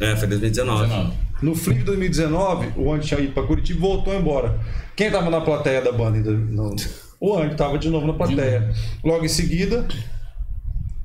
É, 0.00 0.14
foi 0.14 0.28
2019. 0.28 0.82
19. 0.84 1.12
no 1.42 1.54
Flip 1.56 1.82
2019, 1.82 2.68
o 2.76 2.92
Andy 2.92 3.06
tinha 3.06 3.20
ido 3.20 3.32
pra 3.32 3.42
Curitiba 3.42 3.78
e 3.78 3.82
voltou 3.82 4.14
embora. 4.14 4.58
Quem 4.94 5.10
tava 5.10 5.28
na 5.28 5.40
plateia 5.40 5.82
da 5.82 5.90
banda 5.90 6.18
ainda? 6.18 6.30
Não. 6.30 6.74
O 7.20 7.36
Andy 7.36 7.56
tava 7.56 7.78
de 7.78 7.88
novo 7.90 8.06
na 8.06 8.12
plateia. 8.12 8.72
Logo 9.02 9.24
em 9.24 9.28
seguida, 9.28 9.86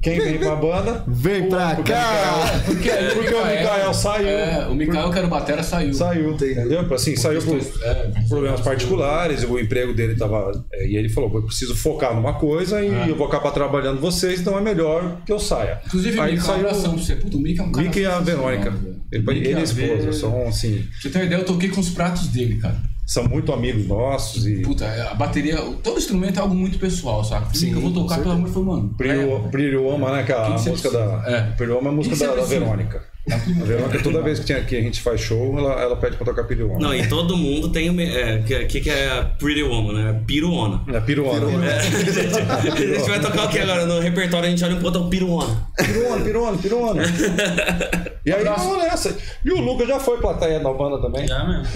quem 0.01 0.19
veio 0.19 0.39
pra 0.39 0.55
banda? 0.55 1.03
Vem 1.07 1.47
pra 1.49 1.75
porque 1.75 1.91
o 1.91 1.95
cá! 1.95 2.61
Porque, 2.65 2.89
aí 2.89 3.13
Porque 3.13 3.33
o 3.33 3.45
Mikael 3.45 3.93
saiu. 3.93 4.27
É, 4.27 4.67
o 4.67 4.73
Mikael, 4.75 5.11
que 5.11 5.17
era 5.17 5.27
o 5.27 5.29
Batera, 5.29 5.61
saiu. 5.63 5.93
Saiu, 5.93 6.31
entendeu? 6.31 6.93
Assim, 6.93 7.15
saiu 7.15 7.41
por 7.41 7.57
É, 7.83 8.11
problemas 8.27 8.61
particulares, 8.61 9.43
o 9.43 9.59
emprego 9.59 9.93
dele 9.93 10.15
tava. 10.15 10.51
é, 10.73 10.87
E 10.87 10.95
ele 10.97 11.09
falou: 11.09 11.31
eu 11.35 11.43
preciso 11.43 11.75
focar 11.75 12.15
numa 12.15 12.33
coisa 12.33 12.81
e 12.83 13.09
eu 13.09 13.15
vou 13.15 13.27
acabar 13.27 13.51
trabalhando 13.51 13.99
vocês, 14.01 14.39
então 14.41 14.57
é 14.57 14.61
melhor 14.61 15.17
que 15.25 15.31
eu 15.31 15.39
saia. 15.39 15.79
Inclusive, 15.85 16.19
Aí 16.19 16.31
Mika, 16.31 16.43
um 16.43 16.45
saiu 16.45 16.59
abração 16.67 16.93
pra 16.93 17.01
você. 17.03 17.15
Puta, 17.15 17.37
o 17.37 17.39
Mika 17.39 17.61
é 17.61 17.65
um 17.65 17.71
cara. 17.71 17.83
Mickey 17.87 17.99
e 18.01 18.05
a 18.05 18.19
Verônica. 18.19 18.73
Ele, 19.11 19.29
ele 19.29 19.51
e 19.51 19.55
a 19.55 19.61
esposa 19.61 19.95
Ver- 20.05 20.13
são 20.13 20.47
assim. 20.47 20.85
Você 20.99 21.09
ter 21.09 21.19
uma 21.19 21.25
ideia, 21.25 21.39
eu 21.41 21.45
toquei 21.45 21.69
com 21.69 21.79
os 21.81 21.89
pratos 21.89 22.27
dele, 22.27 22.55
cara. 22.59 22.75
São 23.11 23.25
muito 23.25 23.51
amigos 23.51 23.85
nossos 23.87 24.45
e 24.47 24.61
Puta, 24.61 24.85
a 25.11 25.13
bateria, 25.15 25.57
todo 25.83 25.97
instrumento 25.97 26.37
é 26.37 26.41
algo 26.41 26.55
muito 26.55 26.79
pessoal, 26.79 27.23
saca? 27.25 27.47
Sim, 27.53 27.71
que 27.71 27.75
eu 27.75 27.81
vou 27.81 27.91
tocar, 27.91 28.19
pelo 28.19 28.31
amor 28.31 28.47
de 28.47 28.53
Deus, 28.53 28.65
mano. 28.65 28.93
Pririo- 28.97 29.49
Priorioma, 29.51 30.11
né? 30.15 30.23
Que 30.23 30.31
é 30.31 30.35
a 30.35 30.49
música 30.49 30.89
da. 30.91 31.17
precisa? 31.17 31.37
É. 31.37 31.41
É 31.87 31.89
a 31.89 31.91
música 31.91 32.15
da? 32.15 32.41
Verônica. 32.43 33.10
A 33.29 33.63
Verônica, 33.63 34.01
toda 34.01 34.21
vez 34.21 34.39
que, 34.39 34.45
tinha, 34.45 34.61
que 34.61 34.75
a 34.75 34.81
gente 34.81 34.99
faz 34.99 35.21
show, 35.21 35.55
ela, 35.57 35.79
ela 35.79 35.95
pede 35.95 36.17
pra 36.17 36.25
tocar 36.25 36.43
Priorioma. 36.43 36.79
Não, 36.79 36.95
e 36.95 37.07
todo 37.07 37.37
mundo 37.37 37.69
tem 37.69 37.89
o. 37.89 38.01
É, 38.01 38.39
que, 38.65 38.81
que, 38.81 38.89
é 38.89 39.11
a 39.11 39.25
Pretty 39.25 39.61
Woman, 39.61 39.93
né? 39.93 40.21
Piruona. 40.25 40.81
É 40.87 40.99
Piruona. 40.99 41.65
É, 41.65 41.77
a, 41.77 41.81
gente, 42.61 42.83
a 42.83 42.97
gente 42.97 43.09
vai 43.09 43.19
tocar 43.19 43.45
o 43.45 43.49
que 43.49 43.59
agora? 43.59 43.85
No 43.85 43.99
repertório 43.99 44.47
a 44.47 44.49
gente 44.49 44.63
olha 44.63 44.75
um 44.75 44.81
pouco, 44.81 44.97
é 44.97 45.01
o 45.01 45.07
Piruona. 45.07 45.67
Piruona, 45.77 46.23
Piruona, 46.23 46.57
Piruona. 46.57 47.03
E 48.23 48.31
aí, 48.31 48.43
vamos 48.43 48.77
nessa. 48.77 49.17
E 49.43 49.51
o 49.51 49.59
Lucas 49.59 49.87
já 49.87 49.99
foi 49.99 50.19
plateia 50.19 50.59
da 50.59 50.71
banda 50.71 51.01
também. 51.01 51.27
Já 51.27 51.43
mesmo. 51.43 51.63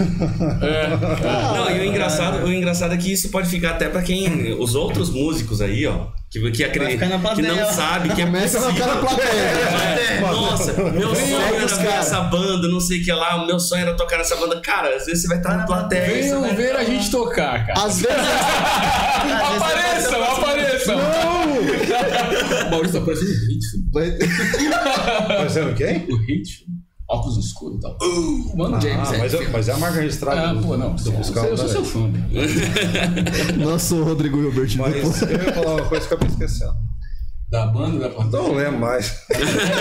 Não, 1.56 1.70
e 1.70 1.80
o 1.80 1.84
engraçado, 1.84 2.44
o 2.44 2.52
engraçado 2.52 2.94
é 2.94 2.96
que 2.96 3.12
isso 3.12 3.30
pode 3.30 3.48
ficar 3.48 3.70
até 3.70 3.88
pra 3.88 4.00
quem. 4.00 4.52
Os 4.54 4.76
outros 4.76 5.10
músicos 5.10 5.60
aí, 5.60 5.84
ó. 5.86 6.06
Que, 6.28 6.50
que, 6.50 6.64
acre- 6.64 6.90
ficar 6.90 7.08
na 7.08 7.34
que 7.34 7.40
não 7.42 7.72
sabe 7.72 8.08
que 8.14 8.20
é 8.20 8.26
Começa 8.26 8.60
na 8.60 8.72
cara 8.74 8.96
plateia. 8.96 9.28
É, 9.30 10.20
nossa, 10.20 10.72
meu 10.90 11.14
sonho 11.14 11.40
era 11.40 11.66
ver 11.66 11.86
essa 11.88 12.20
banda, 12.22 12.68
não 12.68 12.80
sei 12.80 13.00
o 13.00 13.04
que 13.04 13.12
lá. 13.12 13.42
O 13.42 13.46
meu 13.46 13.58
sonho 13.60 13.82
era 13.82 13.94
tocar 13.94 14.18
nessa 14.18 14.34
banda. 14.36 14.60
Cara, 14.60 14.96
às 14.96 15.06
vezes 15.06 15.22
você 15.22 15.28
vai 15.28 15.38
estar 15.38 15.56
na 15.56 15.64
plateia. 15.64 16.04
Venham 16.06 16.54
ver 16.54 16.76
a 16.76 16.84
gente 16.84 17.10
tocar, 17.10 17.64
cara. 17.66 17.80
Às 17.86 18.00
vezes. 18.00 18.16
Apareçam, 19.56 20.22
apareçam! 20.24 20.96
O 22.66 22.70
Maurício 22.70 23.00
tá 23.00 23.06
parecendo 23.06 23.30
o 23.32 23.46
Hit. 23.46 23.66
vai- 23.92 24.18
Parecendo 25.38 25.74
quem? 25.74 26.06
O 26.10 26.16
Hit. 26.16 26.66
Óculos 27.08 27.46
escuros 27.46 27.78
e 27.78 27.82
tal. 27.82 27.96
Uh, 28.02 28.56
mano, 28.56 28.80
James. 28.80 29.08
Ah, 29.08 29.18
mas, 29.18 29.34
é, 29.34 29.44
é, 29.44 29.48
mas 29.48 29.68
é 29.68 29.72
a 29.72 29.78
marca 29.78 30.00
registrada 30.00 30.50
Ah, 30.50 30.54
do, 30.54 30.60
pô, 30.62 30.76
não. 30.76 30.94
do 30.96 31.08
Eu, 31.08 31.12
musical, 31.12 31.44
eu 31.44 31.56
sou 31.56 31.66
né, 31.66 31.72
seu 31.72 31.84
fã, 31.84 32.10
velho. 32.10 33.58
Nosso 33.64 34.02
Rodrigo 34.02 34.40
Hilbert. 34.42 34.76
Mas 34.76 34.94
depois. 34.94 35.22
eu 35.22 35.30
ia 35.30 35.52
falar 35.52 35.74
uma 35.76 35.84
coisa 35.88 36.06
que 36.06 36.12
eu 36.12 36.16
acabei 36.16 36.32
esquecendo. 36.34 36.74
Da 37.48 37.64
banda, 37.66 38.00
da 38.00 38.08
plateia. 38.08 38.42
Não 38.42 38.54
lembro 38.54 38.80
mais. 38.80 39.20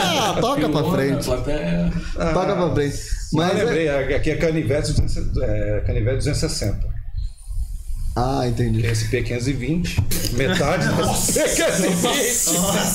Ah, 0.04 0.38
toca 0.40 0.70
pra 0.70 0.84
frente. 0.84 1.26
Plateia. 1.26 1.92
Toca 2.14 2.56
pra 2.56 2.74
frente. 2.76 3.00
Mas 3.34 3.34
Mas. 3.34 3.60
é- 3.60 3.64
lembrei, 3.64 3.90
aqui 4.16 4.30
é 4.30 4.36
Canivete, 4.38 4.92
200, 4.94 5.38
é, 5.42 5.84
Canivete 5.88 6.18
260. 6.18 6.94
Ah, 8.16 8.48
entendi. 8.48 8.82
Que 8.82 8.88
é 8.88 8.92
esse 8.92 9.10
P520. 9.10 10.34
Metade 10.38 10.86
da 10.88 10.92
Nossa! 10.96 11.42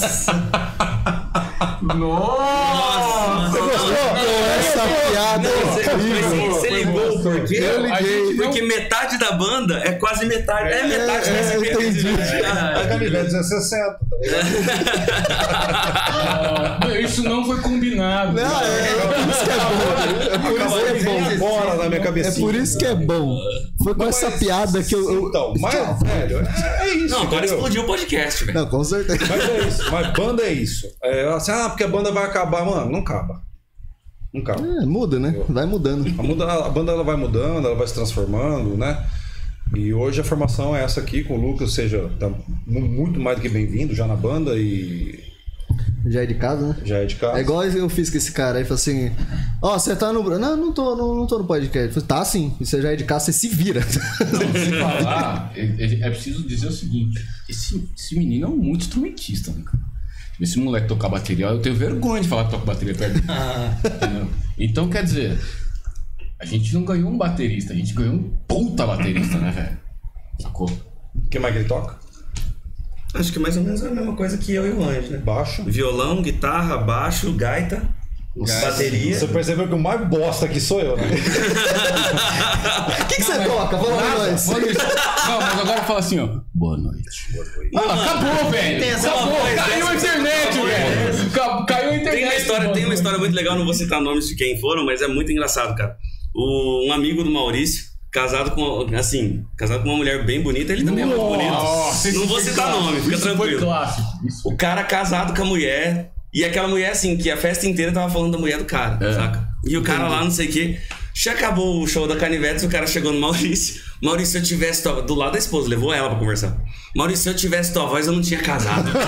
Essa 4.71 5.11
piada 5.11 5.49
é 5.49 6.47
Você, 6.49 6.71
ligou 6.71 7.23
por 7.23 7.45
quê? 7.45 7.57
Eu 7.63 7.81
liguei. 7.83 7.93
A 7.93 8.03
gente- 8.03 8.37
Porque 8.37 8.63
metade 8.63 9.19
da 9.19 9.33
banda 9.33 9.79
é 9.85 9.93
quase 9.93 10.25
metade. 10.27 10.73
É 10.73 10.87
metade 10.87 11.29
é, 11.31 11.57
entendi. 11.57 12.07
É 12.09 12.87
Canivete 12.89 13.25
260. 13.25 13.99
tá 13.99 13.99
ligado? 14.21 14.47
Ah, 16.83 17.01
Isso 17.01 17.23
não 17.23 17.45
foi 17.45 17.61
combinado. 17.61 18.33
Não, 18.35 18.61
é, 18.61 18.89
é 18.91 18.95
por 18.97 19.31
isso 19.31 19.45
que 19.45 19.51
é 19.51 19.57
bom. 19.59 20.31
É 20.35 20.39
por 20.39 20.61
isso 20.61 20.79
que 20.79 20.87
é 20.87 21.05
bom. 21.05 21.39
Bora 21.39 21.75
na 21.77 21.89
minha 21.89 22.01
É 22.01 22.05
cabecinha. 22.05 22.47
por 22.47 22.55
isso 22.55 22.79
que 22.79 22.85
é 22.87 22.95
bom. 22.95 23.39
Foi 23.83 23.95
com 23.95 24.05
essa 24.07 24.31
piada 24.33 24.83
que 24.83 24.95
eu. 24.95 25.11
eu- 25.13 25.29
Então, 25.29 25.55
mas, 25.59 25.75
velho, 26.03 26.39
é, 26.41 26.83
é 26.89 26.95
isso. 26.95 27.15
Não, 27.15 27.23
agora 27.23 27.45
explodiu 27.47 27.83
o 27.83 27.87
podcast, 27.87 28.45
velho. 28.45 28.59
Não, 28.59 28.67
com 28.69 28.85
certeza. 28.85 29.19
Mas 29.29 29.49
é 29.49 29.59
isso. 29.69 29.91
Mas 29.91 30.13
banda 30.13 30.43
é 30.43 30.53
isso. 30.53 30.87
É 31.03 31.29
assim, 31.33 31.53
ah, 31.53 31.69
porque 31.69 31.85
a 31.85 31.89
banda 31.89 32.13
vai 32.13 32.25
acabar. 32.25 32.65
Mano, 32.65 32.91
não 32.91 33.01
acaba. 33.01 33.41
Não 34.33 34.41
acaba. 34.43 34.67
É, 34.67 34.85
muda, 34.87 35.19
né? 35.19 35.35
Vai 35.49 35.67
mudando. 35.67 36.07
A, 36.19 36.23
muda, 36.23 36.45
a 36.67 36.69
banda 36.69 36.93
ela 36.93 37.03
vai 37.05 37.17
mudando, 37.17 37.67
ela 37.67 37.75
vai 37.77 37.87
se 37.87 37.95
transformando, 37.95 38.77
né? 38.77 39.05
E 39.75 39.93
hoje 39.95 40.21
a 40.21 40.25
formação 40.25 40.75
é 40.75 40.83
essa 40.85 41.01
aqui 41.01 41.23
com 41.23 41.37
o 41.37 41.41
Lucas, 41.41 41.63
ou 41.63 41.75
seja, 41.75 42.11
tá 42.19 42.29
mu- 42.29 42.81
muito 42.81 43.21
mais 43.21 43.37
do 43.39 43.43
que 43.43 43.49
bem-vindo 43.49 43.95
já 43.95 44.07
na 44.07 44.17
banda 44.17 44.57
e 44.57 45.19
Já 46.07 46.23
é 46.23 46.27
de 46.27 46.35
casa, 46.35 46.69
né? 46.69 46.77
já 46.85 46.99
é 46.99 47.05
de 47.07 47.15
casa. 47.17 47.39
É 47.39 47.41
igual 47.41 47.65
eu 47.65 47.89
fiz 47.89 48.11
com 48.11 48.17
esse 48.17 48.33
cara 48.33 48.59
aí, 48.59 48.65
falou 48.65 48.77
assim: 48.77 49.13
Ó, 49.63 49.79
você 49.79 49.95
tá 49.95 50.13
no. 50.13 50.23
Não, 50.39 50.57
não 50.57 50.73
tô, 50.73 50.97
não, 50.97 51.15
não 51.15 51.27
tô 51.27 51.39
no 51.39 51.45
podcast. 51.45 51.93
Falei, 51.95 52.07
tá 52.09 52.25
sim, 52.25 52.53
e 52.61 52.67
você 52.67 52.81
já 52.83 52.93
é 52.93 52.97
de 52.97 53.05
casa, 53.05 53.27
você 53.27 53.33
se 53.33 53.49
vira. 53.49 53.81
Se 53.87 54.73
falar, 54.81 55.53
é, 55.57 55.61
é- 55.63 56.01
é 56.07 56.11
preciso 56.11 56.43
dizer 56.47 56.67
o 56.69 56.73
seguinte: 56.73 57.21
esse, 57.49 57.89
esse 57.97 58.17
menino 58.19 58.47
é 58.47 58.49
um 58.49 58.57
muito 58.57 58.83
instrumentista, 58.83 59.51
né, 59.53 59.63
cara? 59.65 59.90
Esse 60.41 60.59
moleque 60.59 60.89
tocar 60.89 61.09
bateria, 61.11 61.47
eu 61.47 61.61
tenho 61.61 61.75
vergonha 61.75 62.23
de 62.23 62.29
falar 62.29 62.45
que 62.45 62.53
toca 62.53 62.65
bateria 62.65 62.95
perto? 62.95 63.21
Então, 64.63 64.91
quer 64.91 65.03
dizer, 65.03 65.41
a 66.39 66.45
gente 66.45 66.75
não 66.75 66.85
ganhou 66.85 67.11
um 67.11 67.17
baterista, 67.17 67.73
a 67.73 67.77
gente 67.77 67.95
ganhou 67.95 68.15
um 68.15 68.31
puta 68.47 68.87
baterista, 68.87 69.39
né, 69.39 69.51
velho? 69.51 69.79
Sacou? 70.39 70.71
O 71.15 71.29
que 71.31 71.39
mais 71.39 71.55
que 71.55 71.61
ele 71.61 71.69
toca? 71.69 71.99
Acho 73.15 73.33
que 73.33 73.39
mais 73.39 73.57
ou 73.57 73.65
menos 73.65 73.83
é 73.83 73.89
a 73.89 73.91
mesma 73.91 74.15
coisa 74.15 74.37
que 74.37 74.53
eu 74.53 74.67
e 74.67 74.71
o 74.71 74.85
Anjo, 74.85 75.11
né? 75.13 75.19
Baixo. 75.19 75.65
Violão, 75.65 76.21
guitarra, 76.21 76.77
baixo, 76.77 77.33
gaita, 77.33 77.89
bateria. 78.37 79.19
Você 79.19 79.27
percebeu 79.27 79.67
que 79.69 79.75
o 79.75 79.79
mais 79.79 80.07
bosta 80.09 80.47
aqui 80.47 80.61
sou 80.61 80.81
eu, 80.81 80.97
né? 80.97 81.05
O 81.05 81.09
que, 83.09 83.17
que 83.17 83.23
você 83.23 83.45
toca? 83.45 83.79
Fala 83.79 83.97
pra 83.97 84.19
nós. 84.19 84.47
Maurício, 84.47 84.81
Não, 85.29 85.41
mas 85.41 85.61
agora 85.61 85.83
fala 85.83 85.99
assim, 85.99 86.19
ó. 86.21 86.29
Boa 86.55 86.77
noite. 86.77 87.27
Ah, 87.77 88.05
acabou, 88.05 88.51
velho. 88.51 88.85
essa 88.85 89.11
Acabou, 89.11 89.37
caiu 89.57 89.89
a 89.89 89.95
internet, 89.95 90.53
velho. 90.55 91.31
Ca- 91.31 91.65
Caiu 91.67 91.91
a 91.91 91.97
internet. 91.97 92.21
Tem 92.21 92.25
uma 92.25 92.35
história, 92.37 92.63
mano. 92.63 92.75
tem 92.75 92.85
uma 92.85 92.95
história 92.95 93.19
muito 93.19 93.35
legal, 93.35 93.57
não 93.59 93.65
vou 93.65 93.75
citar 93.75 94.01
nomes 94.01 94.27
de 94.29 94.37
quem 94.37 94.61
foram, 94.61 94.85
mas 94.85 95.03
é 95.03 95.09
muito 95.09 95.31
engraçado, 95.33 95.75
cara. 95.77 95.97
O- 96.35 96.89
um 96.89 96.93
amigo 96.93 97.25
do 97.25 97.31
Maurício, 97.31 97.87
casado 98.13 98.53
com, 98.53 98.87
assim, 98.97 99.45
casado 99.57 99.83
com 99.83 99.89
uma 99.89 99.99
mulher 99.99 100.25
bem 100.25 100.41
bonita, 100.41 100.73
ele 100.73 100.85
também 100.85 101.03
é 101.03 101.07
muito 101.07 101.21
bonito. 101.25 101.51
Nossa, 101.51 102.09
isso 102.09 102.21
Não 102.21 102.27
vou 102.27 102.41
citar 102.41 102.71
nome, 102.71 103.01
fica 103.01 103.15
Isso 103.17 103.23
foi 103.23 103.33
tranquilo. 103.37 103.61
clássico. 103.67 104.09
Isso 104.27 104.49
O 104.49 104.57
cara 104.57 104.85
casado 104.85 105.35
com 105.35 105.43
a 105.43 105.47
mulher, 105.47 106.13
e 106.33 106.45
aquela 106.45 106.69
mulher, 106.69 106.91
assim, 106.93 107.17
que 107.17 107.31
a 107.31 107.37
festa 107.37 107.67
inteira 107.67 107.93
tava 107.93 108.13
falando 108.13 108.33
da 108.33 108.39
mulher 108.39 108.59
do 108.59 108.65
cara, 108.65 108.99
É. 109.05 109.13
saca? 109.15 109.49
E 109.65 109.77
o 109.77 109.83
cara 109.83 110.09
lá, 110.09 110.25
não 110.25 110.31
sei 110.31 110.49
o 110.49 110.53
quê. 110.53 110.79
Já 111.15 111.33
acabou 111.33 111.83
o 111.83 111.87
show 111.87 112.07
da 112.09 112.17
Canivetes, 112.17 112.65
o 112.65 112.69
cara 112.69 112.87
chegou 112.87 113.13
no 113.13 113.21
Maurício. 113.21 113.83
Maurício, 114.03 114.33
se 114.33 114.39
eu 114.39 114.43
tivesse. 114.43 114.83
Do 115.03 115.15
lado 115.15 115.33
da 115.33 115.39
esposa, 115.39 115.69
levou 115.69 115.93
ela 115.93 116.09
pra 116.09 116.19
conversar. 116.19 116.57
Maurício, 116.97 117.23
se 117.25 117.29
eu 117.29 117.35
tivesse 117.37 117.73
tua 117.73 117.87
voz, 117.87 118.07
eu 118.07 118.13
não 118.13 118.21
tinha 118.21 118.41
casado. 118.41 118.91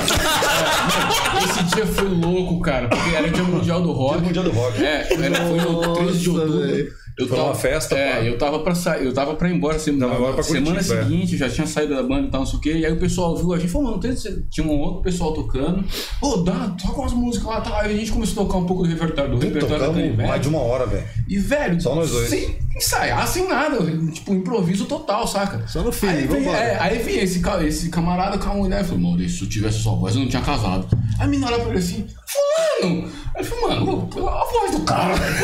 Esse 1.44 1.74
dia 1.74 1.86
foi 1.86 2.08
louco, 2.08 2.60
cara, 2.60 2.88
porque 2.88 3.10
era 3.14 3.28
dia 3.28 3.42
mundial 3.44 3.82
do 3.82 3.92
rock. 3.92 4.18
Dia 4.18 4.26
mundial 4.26 4.44
do 4.44 4.50
rock. 4.52 4.84
É, 4.84 5.12
era, 5.12 5.46
foi 5.46 5.58
no 5.60 5.94
13 5.94 6.18
de 6.18 6.30
outubro. 6.30 7.02
Eu 7.18 7.28
Foi 7.28 7.36
tava, 7.36 7.48
uma 7.50 7.54
festa, 7.54 7.94
É, 7.94 8.12
pá. 8.14 8.20
eu 8.22 8.38
tava 8.38 8.58
pra 8.60 8.74
sair, 8.74 9.04
eu 9.04 9.12
tava 9.12 9.34
pra 9.34 9.46
ir 9.50 9.54
embora 9.54 9.78
semana, 9.78 10.14
Tava 10.14 10.32
pra 10.32 10.42
semana 10.42 10.76
Curitiba, 10.76 10.94
é. 10.98 11.02
seguinte, 11.04 11.32
eu 11.34 11.38
já 11.40 11.50
tinha 11.50 11.66
saído 11.66 11.94
da 11.94 12.02
banda 12.02 12.26
e 12.26 12.30
tal, 12.30 12.40
não 12.40 12.46
sei 12.46 12.58
o 12.58 12.62
quê. 12.62 12.72
E 12.78 12.86
aí 12.86 12.92
o 12.92 12.98
pessoal 12.98 13.36
viu, 13.36 13.52
a 13.52 13.58
gente 13.58 13.70
falou, 13.70 13.88
mano, 13.90 14.00
tem, 14.00 14.14
tinha 14.48 14.66
um 14.66 14.70
outro 14.80 15.02
pessoal 15.02 15.34
tocando. 15.34 15.84
Ô, 16.22 16.38
dá, 16.38 16.74
toca 16.82 16.98
umas 17.00 17.12
músicas 17.12 17.48
lá, 17.48 17.60
tá. 17.60 17.80
Aí 17.82 17.94
a 17.94 17.98
gente 17.98 18.10
começou 18.12 18.42
a 18.44 18.46
tocar 18.46 18.58
um 18.60 18.64
pouco 18.64 18.84
do 18.84 18.88
repertório 18.88 19.30
do 19.30 19.38
repertório 19.38 19.92
da 20.16 20.26
mais 20.26 20.40
de 20.40 20.48
uma 20.48 20.60
hora, 20.60 20.86
velho. 20.86 21.04
E, 21.28 21.38
velho, 21.38 21.78
Só 21.82 21.94
nós 21.94 22.10
dois. 22.10 22.30
sem 22.30 22.56
ensaiar, 22.74 23.28
sem 23.28 23.46
nada. 23.46 23.76
Tipo, 24.10 24.32
improviso 24.32 24.86
total, 24.86 25.26
saca? 25.26 25.68
Só 25.68 25.82
no 25.82 25.92
feeling, 25.92 26.16
aí 26.16 26.26
vem, 26.26 26.48
é, 26.48 26.78
aí 26.80 26.98
vem 27.02 27.18
esse, 27.18 27.40
esse 27.72 27.88
camarada 27.90 28.38
com 28.38 28.50
a 28.50 28.54
mulher 28.54 28.84
falou, 28.84 29.00
Maurício, 29.00 29.38
se 29.38 29.44
eu 29.44 29.48
tivesse 29.48 29.78
sua 29.80 29.94
voz, 29.96 30.14
eu 30.14 30.20
não 30.22 30.28
tinha 30.28 30.42
casado. 30.42 30.86
Aí 31.18 31.24
a 31.24 31.28
menina 31.28 31.46
olha 31.48 31.58
pra 31.60 31.70
ele 31.70 31.78
assim, 31.78 32.06
fulano! 32.26 33.08
Aí 33.34 33.42
eu 33.42 33.44
falei, 33.44 33.76
mano, 33.80 34.08
a 34.28 34.44
voz 34.44 34.70
do 34.72 34.80
cara, 34.84 35.14
velho. 35.16 35.42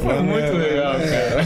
Foi 0.00 0.22
muito 0.22 0.52
legal, 0.56 0.94
cara. 0.94 1.44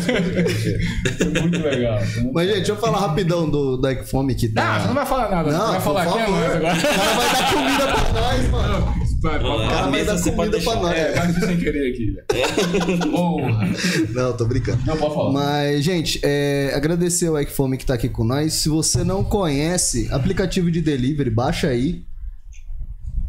Foi 1.16 1.40
muito 1.42 1.58
legal. 1.62 1.98
Mas, 2.32 2.46
gente, 2.46 2.56
deixa 2.56 2.72
eu 2.72 2.76
falar 2.76 2.98
rapidão 3.00 3.48
do, 3.48 3.76
da 3.78 3.92
Ecfome 3.92 4.34
que 4.34 4.48
tá. 4.48 4.76
Ah, 4.76 4.80
você 4.80 4.86
não 4.88 4.94
vai 4.94 5.06
falar 5.06 5.30
nada, 5.30 5.50
Não, 5.50 5.66
você 5.66 5.72
vai 5.72 5.80
falar 5.80 6.02
aqui 6.02 6.18
é 6.18 6.24
favor. 6.24 6.38
mais 6.40 6.52
O 6.52 6.56
agora. 6.56 6.76
cara 6.76 7.14
vai 7.14 7.28
dar 7.32 7.52
comida 7.52 7.86
pra 7.88 8.20
nós, 8.20 8.50
mano. 8.50 9.07
Vai, 9.20 9.38
vai, 9.38 9.42
vai. 9.42 9.66
O 9.66 9.70
cara 9.70 9.78
a 9.78 9.82
vai 9.82 9.90
mesa 9.90 10.12
dar 10.12 10.18
você 10.18 10.32
pode 10.32 10.50
comida 10.50 10.70
pra 10.72 10.80
deixar. 10.80 10.82
nós. 10.82 10.98
É, 10.98 11.32
vai 11.32 11.48
sem 11.48 11.56
querer 11.58 11.92
aqui, 11.92 12.10
velho. 12.12 13.10
Porra. 13.10 13.68
Não, 14.10 14.36
tô 14.36 14.44
brincando. 14.44 14.78
Não, 14.86 14.96
pode 14.96 15.14
falar. 15.14 15.32
Mas, 15.32 15.84
gente, 15.84 16.20
é, 16.22 16.72
agradecer 16.74 17.26
ao 17.26 17.38
Ecfome 17.38 17.76
que 17.76 17.84
tá 17.86 17.94
aqui 17.94 18.08
com 18.08 18.24
nós. 18.24 18.52
Se 18.54 18.68
você 18.68 19.02
não 19.02 19.24
conhece, 19.24 20.08
aplicativo 20.12 20.70
de 20.70 20.80
delivery, 20.80 21.30
baixa 21.30 21.68
aí. 21.68 22.04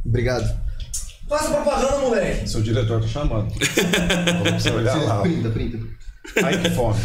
Obrigado. 0.06 0.48
Faça 1.28 1.50
propaganda, 1.50 2.00
moleque. 2.00 2.50
Seu 2.50 2.62
diretor 2.62 3.02
tá 3.02 3.08
chamando. 3.08 3.54
Você 4.60 4.70
olhar 4.72 4.96
lá. 5.04 5.22
Printa, 5.22 5.50
printa. 5.50 5.80
Ai, 6.44 6.62
que 6.62 6.70
fome. 6.72 7.00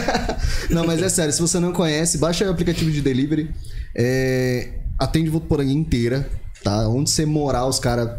Não, 0.70 0.84
mas 0.84 1.02
é 1.02 1.08
sério, 1.08 1.32
se 1.32 1.40
você 1.40 1.58
não 1.58 1.72
conhece, 1.72 2.18
baixa 2.18 2.44
aí 2.44 2.48
o 2.48 2.52
aplicativo 2.52 2.90
de 2.90 3.00
delivery. 3.00 3.50
É, 3.94 4.80
atende 4.98 5.30
Votuporanga 5.30 5.72
inteira, 5.72 6.28
tá? 6.62 6.88
Onde 6.88 7.10
você 7.10 7.24
morar, 7.26 7.66
os 7.66 7.78
caras 7.78 8.10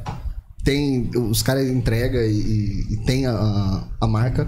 tem, 0.63 1.09
os 1.15 1.41
caras 1.41 1.67
entrega 1.67 2.19
e, 2.25 2.85
e- 2.91 2.97
tem 3.05 3.25
a, 3.25 3.83
a, 3.99 4.07
marca. 4.07 4.47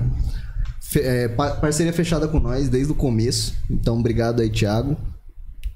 Fe- 0.82 1.02
é, 1.02 1.28
pa- 1.28 1.52
parceria 1.56 1.92
fechada 1.94 2.28
com 2.28 2.40
nós 2.40 2.70
desde 2.70 2.92
o 2.92 2.96
começo. 2.96 3.56
Então, 3.70 3.98
obrigado 4.00 4.42
aí, 4.42 4.50
Thiago. 4.50 4.96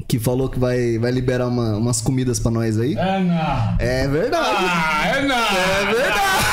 Que 0.08 0.20
falou 0.20 0.48
que 0.48 0.60
vai, 0.60 1.00
vai 1.00 1.12
liberar 1.12 1.48
uma- 1.48 1.76
umas 1.76 2.00
comidas 2.02 2.40
pra 2.40 2.52
nós 2.52 2.80
aí. 2.80 2.94
É 2.96 3.20
não. 3.20 3.76
É 3.80 4.08
verdade. 4.08 4.66
Ah, 4.70 5.08
é 5.08 5.26
não. 5.26 5.36
É 5.36 5.86
verdade. 5.94 6.48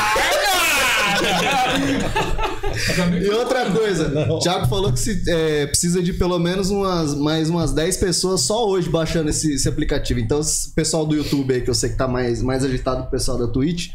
E 3.23 3.31
outra 3.31 3.71
coisa, 3.71 4.33
o 4.33 4.39
Thiago 4.39 4.67
falou 4.67 4.93
que 4.93 4.99
se, 4.99 5.23
é, 5.29 5.67
precisa 5.67 6.03
de 6.03 6.13
pelo 6.13 6.39
menos 6.39 6.71
umas, 6.71 7.15
mais 7.15 7.49
umas 7.51 7.73
10 7.73 7.97
pessoas 7.97 8.43
só 8.43 8.69
hoje 8.69 8.89
baixando 8.89 9.31
esse, 9.31 9.55
esse 9.55 9.69
aplicativo. 9.69 10.21
Então, 10.21 10.41
pessoal 10.75 11.07
do 11.07 11.15
YouTube 11.15 11.55
aí, 11.55 11.61
que 11.61 11.71
eu 11.71 11.75
sei 11.75 11.91
que 11.91 11.97
tá 11.97 12.09
mais, 12.09 12.43
mais 12.43 12.65
agitado 12.65 13.03
que 13.03 13.09
o 13.09 13.11
pessoal 13.11 13.39
da 13.39 13.47
Twitch, 13.47 13.91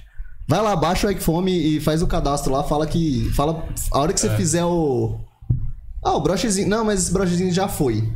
vai 0.47 0.61
lá, 0.61 0.75
baixa 0.75 1.07
o 1.07 1.11
Ecfome 1.11 1.77
e 1.77 1.79
faz 1.79 2.01
o 2.01 2.07
cadastro 2.07 2.51
lá. 2.51 2.63
Fala 2.63 2.87
que. 2.87 3.29
Fala. 3.35 3.65
A 3.91 3.99
hora 3.99 4.13
que 4.13 4.19
você 4.19 4.29
fizer 4.31 4.65
o. 4.65 5.19
Ah, 6.03 6.13
o 6.13 6.21
brochezinho. 6.21 6.67
Não, 6.67 6.83
mas 6.83 7.03
esse 7.03 7.11
brochezinho 7.11 7.51
já 7.51 7.67
foi. 7.67 8.09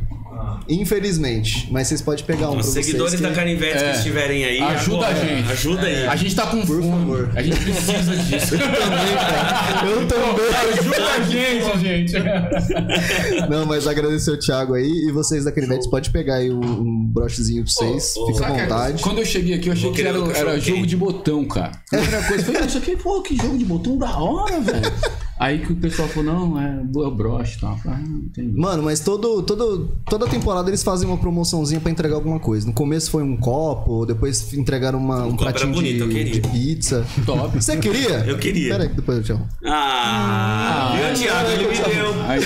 Infelizmente. 0.68 1.68
Mas 1.70 1.88
vocês 1.88 2.00
podem 2.02 2.24
pegar 2.24 2.50
um 2.50 2.56
Os 2.58 2.62
pra 2.62 2.64
vocês. 2.72 2.86
seguidores 2.86 3.14
que- 3.14 3.22
da 3.22 3.30
que 3.32 3.64
É. 3.64 3.92
estiverem 3.96 4.44
aí. 4.44 4.60
Ajuda 4.60 5.06
agora, 5.06 5.22
a 5.24 5.24
gente. 5.36 5.52
Ajuda 5.52 5.82
aí. 5.86 6.06
A 6.06 6.16
gente 6.16 6.34
tá 6.34 6.46
com 6.46 6.60
Por 6.66 6.82
fome. 6.82 6.90
favor. 6.90 7.30
A 7.34 7.42
gente 7.42 7.56
precisa 7.60 8.16
disso. 8.16 8.50
também, 8.58 9.14
cara. 9.16 9.86
Eu 9.86 10.06
também. 10.06 10.24
Ajuda 10.72 11.12
a 11.12 11.20
gente, 11.22 11.78
gente. 11.80 13.48
Não, 13.50 13.66
mas 13.66 13.86
agradecer 13.86 14.30
o 14.30 14.38
Thiago 14.38 14.74
aí. 14.74 14.86
E 15.08 15.12
vocês 15.12 15.44
da 15.44 15.52
Canivete 15.52 15.88
podem 15.88 16.10
pegar 16.10 16.36
aí 16.36 16.50
um, 16.50 16.60
um 16.60 17.06
brochezinho 17.06 17.64
pra 17.64 17.72
vocês. 17.72 18.14
Ô, 18.16 18.26
Fica 18.26 18.46
à 18.46 18.48
Saca, 18.48 18.62
vontade. 18.62 19.02
Quando 19.02 19.18
eu 19.18 19.24
cheguei 19.26 19.54
aqui, 19.54 19.68
eu 19.68 19.72
achei 19.72 19.84
Vou 19.84 19.92
que 19.92 19.96
querer 19.98 20.08
era, 20.10 20.22
um 20.22 20.28
cachorro 20.28 20.48
era 20.50 20.60
jogo 20.60 20.76
quente. 20.78 20.88
de 20.88 20.96
botão, 20.96 21.44
cara. 21.44 21.72
Primeira 21.90 22.22
coisa, 22.22 22.42
eu 22.42 22.52
falei, 22.52 22.68
isso 22.68 22.78
aqui, 22.78 22.96
pô, 22.96 23.22
que 23.22 23.36
jogo 23.36 23.58
de 23.58 23.64
botão 23.64 23.96
da 23.98 24.16
hora, 24.18 24.60
velho. 24.60 24.92
Aí 25.38 25.58
que 25.58 25.72
o 25.72 25.76
pessoal 25.76 26.08
falou, 26.08 26.32
não, 26.32 26.60
é, 26.60 26.80
é 26.80 27.10
broche 27.10 27.58
e 27.58 27.60
tal. 27.60 27.76
Ah, 27.86 28.00
entendi. 28.00 28.56
Mano, 28.56 28.84
mas 28.84 29.00
todo, 29.00 29.42
todo, 29.42 29.90
toda 30.08 30.28
temporada 30.28 30.70
eles 30.70 30.82
fazem 30.82 31.08
uma 31.08 31.18
promoçãozinha 31.18 31.80
pra 31.80 31.90
entregar 31.90 32.14
alguma 32.14 32.38
coisa. 32.38 32.66
No 32.66 32.72
começo 32.72 33.10
foi 33.10 33.22
um 33.24 33.36
copo, 33.36 34.06
depois 34.06 34.52
entregaram 34.54 34.98
uma, 34.98 35.24
um 35.24 35.36
pratinho 35.36 35.72
bonito, 35.72 36.08
de, 36.08 36.24
de 36.24 36.40
pizza. 36.40 37.04
Top. 37.26 37.60
Você 37.60 37.76
queria? 37.78 38.24
Eu 38.26 38.38
queria. 38.38 38.70
Pera 38.70 38.84
aí, 38.84 38.88
que 38.88 38.94
depois 38.96 39.18
eu 39.18 39.24
te 39.24 39.32
amo. 39.32 39.48
Ah, 39.66 40.94
viu, 40.96 41.14
Thiago? 41.14 41.50
Ele 41.50 41.66
me 41.66 41.74
deu. 41.74 42.14
Aí, 42.28 42.40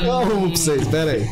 ó. 0.00 0.04
Eu 0.04 0.12
arrumo 0.12 0.48
pra 0.48 0.56
vocês, 0.56 0.86
pera 0.88 1.12
aí. 1.12 1.26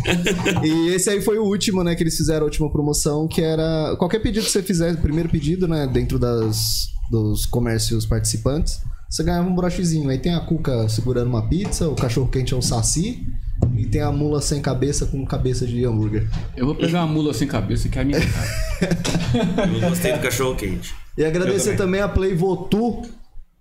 E 0.65 0.89
esse 0.95 1.11
aí 1.11 1.21
foi 1.21 1.39
o 1.39 1.45
último, 1.45 1.85
né, 1.85 1.95
que 1.95 2.03
eles 2.03 2.17
fizeram 2.17 2.41
a 2.41 2.45
última 2.45 2.71
promoção, 2.71 3.29
que 3.29 3.43
era... 3.43 3.95
Qualquer 3.99 4.21
pedido 4.21 4.45
que 4.47 4.51
você 4.51 4.63
fizer, 4.63 4.97
primeiro 4.97 5.29
pedido, 5.29 5.69
né, 5.69 5.87
dentro 5.87 6.19
das, 6.19 6.89
dos 7.13 7.45
comércios 7.45 8.07
participantes, 8.07 8.81
você 9.09 9.23
ganhava 9.23 9.47
um 9.47 9.55
brochezinho. 9.55 10.09
Aí 10.09 10.17
tem 10.17 10.35
a 10.35 10.41
Cuca 10.41 10.89
segurando 10.89 11.29
uma 11.29 11.47
pizza, 11.47 11.87
o 11.87 11.95
cachorro-quente 11.95 12.55
é 12.55 12.57
um 12.57 12.63
saci, 12.63 13.27
e 13.77 13.85
tem 13.85 14.01
a 14.01 14.11
mula 14.11 14.41
sem 14.41 14.63
cabeça 14.63 15.05
com 15.05 15.23
cabeça 15.27 15.67
de 15.67 15.85
hambúrguer. 15.85 16.27
Eu 16.57 16.65
vou 16.65 16.75
pegar 16.75 17.01
uma 17.05 17.13
mula 17.13 17.35
sem 17.35 17.47
cabeça 17.47 17.91
que 17.91 17.99
é 17.99 18.03
a 18.03 18.05
minha 18.07 18.19
cara. 18.19 19.69
Eu 19.75 19.91
gostei 19.91 20.15
do 20.15 20.21
cachorro 20.21 20.57
quente. 20.57 20.95
E 21.19 21.23
agradecer 21.23 21.77
também. 21.77 22.01
a 22.01 22.09
Play 22.09 22.35
Votu, 22.35 23.03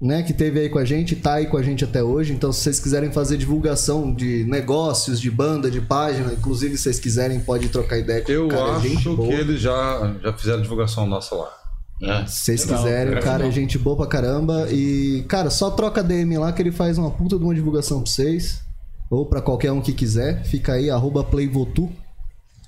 né, 0.01 0.23
que 0.23 0.31
teve 0.31 0.61
aí 0.61 0.69
com 0.69 0.79
a 0.79 0.85
gente, 0.85 1.17
tá 1.17 1.33
aí 1.33 1.47
com 1.47 1.57
a 1.57 1.61
gente 1.61 1.83
até 1.83 2.01
hoje. 2.01 2.31
Então, 2.31 2.53
se 2.53 2.61
vocês 2.61 2.79
quiserem 2.79 3.11
fazer 3.11 3.35
divulgação 3.35 4.13
de 4.13 4.45
negócios, 4.45 5.19
de 5.19 5.29
banda, 5.29 5.69
de 5.69 5.81
página, 5.81 6.31
inclusive 6.31 6.77
se 6.77 6.83
vocês 6.83 6.99
quiserem, 6.99 7.41
pode 7.41 7.67
trocar 7.67 7.97
ideia 7.97 8.21
com 8.21 8.31
Eu 8.31 8.45
o 8.45 8.49
cara, 8.49 8.77
é 8.77 8.79
gente 8.79 8.99
acho 8.99 9.15
boa. 9.17 9.27
que 9.27 9.33
eles 9.35 9.59
já, 9.59 10.15
já 10.23 10.31
fizeram 10.31 10.61
divulgação 10.61 11.05
nossa 11.05 11.35
lá. 11.35 11.60
É. 12.01 12.25
Se 12.25 12.35
vocês 12.45 12.65
Legal, 12.65 12.83
quiserem, 12.83 13.13
o 13.17 13.21
cara 13.21 13.47
é 13.47 13.51
gente 13.51 13.77
boa 13.77 13.95
pra 13.95 14.07
caramba. 14.07 14.67
E, 14.71 15.23
cara, 15.27 15.49
só 15.49 15.69
troca 15.71 16.01
DM 16.03 16.37
lá 16.37 16.51
que 16.51 16.61
ele 16.61 16.71
faz 16.71 16.97
uma 16.97 17.11
puta 17.11 17.37
de 17.37 17.43
uma 17.43 17.53
divulgação 17.53 18.01
pra 18.01 18.11
vocês. 18.11 18.61
Ou 19.09 19.25
pra 19.25 19.41
qualquer 19.41 19.71
um 19.71 19.81
que 19.81 19.93
quiser. 19.93 20.43
Fica 20.43 20.73
aí, 20.73 20.89
arroba 20.89 21.23
PlayVotu 21.23 21.89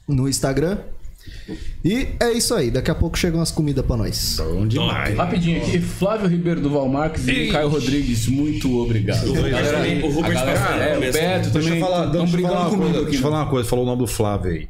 no 0.08 0.28
Instagram. 0.30 0.78
E 1.84 2.10
é 2.20 2.32
isso 2.34 2.54
aí. 2.54 2.70
Daqui 2.70 2.92
a 2.92 2.96
pouco 2.96 3.18
chegam 3.18 3.42
as 3.42 3.50
comidas 3.50 3.86
pra 3.86 3.96
nós. 3.98 4.36
Bom 4.38 4.68
demais. 4.68 5.16
Rapidinho 5.18 5.62
aqui, 5.62 5.80
Flávio 5.80 6.28
Ribeiro 6.28 6.60
do 6.62 6.70
Valmarques 6.70 7.26
e 7.28 7.48
Caio 7.50 7.70
Rodrigues, 7.70 8.28
muito 8.28 8.78
obrigado. 8.78 9.24
O 9.28 9.34
Rubens 9.34 9.52
Galera, 9.52 9.78
também- 9.78 10.04
o 10.04 10.08
Rubens 10.12 10.26
a 10.38 10.46
galera- 10.46 10.60
passou 10.60 10.76
no 10.76 10.84
é, 10.84 10.98
o. 10.98 11.00
Beto 11.00 11.14
Deixa 11.14 11.50
também. 11.52 11.80
eu 11.80 11.86
falar, 11.86 12.06
deixa 12.08 12.38
falar 12.38 12.60
uma 12.60 12.70
comigo 12.70 12.82
coisa, 12.84 12.98
aqui. 13.00 13.06
deixa 13.06 13.18
eu 13.20 13.22
falar 13.32 13.42
uma 13.44 13.50
coisa, 13.50 13.70
falou 13.70 13.86
o 13.86 13.88
nome 13.88 14.00
do 14.02 14.08
Flávio 14.08 14.52
aí. 14.52 14.68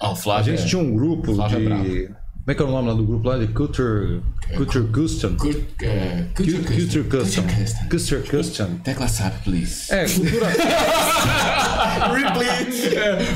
Ah, 0.00 0.08
o 0.08 0.12
A 0.12 0.16
Flávio. 0.16 0.56
gente 0.56 0.68
tinha 0.68 0.80
um 0.80 0.94
grupo 0.94 1.34
Flávio 1.34 1.56
é 1.56 1.60
de. 1.60 1.64
brabo. 1.66 2.16
Como 2.46 2.52
é 2.52 2.54
que 2.54 2.62
era 2.62 2.70
o 2.70 2.74
nome 2.74 2.88
lá 2.88 2.94
do 2.94 3.02
grupo 3.04 3.28
lá? 3.28 3.38
De 3.38 3.48
Culture. 3.48 4.22
Culture 4.56 4.86
Custom. 4.92 5.34
Cult- 5.34 5.82
é, 5.82 6.26
Culture 6.36 7.02
Custom. 7.02 7.42
Culture 7.90 8.22
Custom. 8.22 8.76
Tecla 8.84 9.08
SAP, 9.08 9.42
please. 9.42 9.92
É, 9.92 10.06
cultura. 10.08 10.46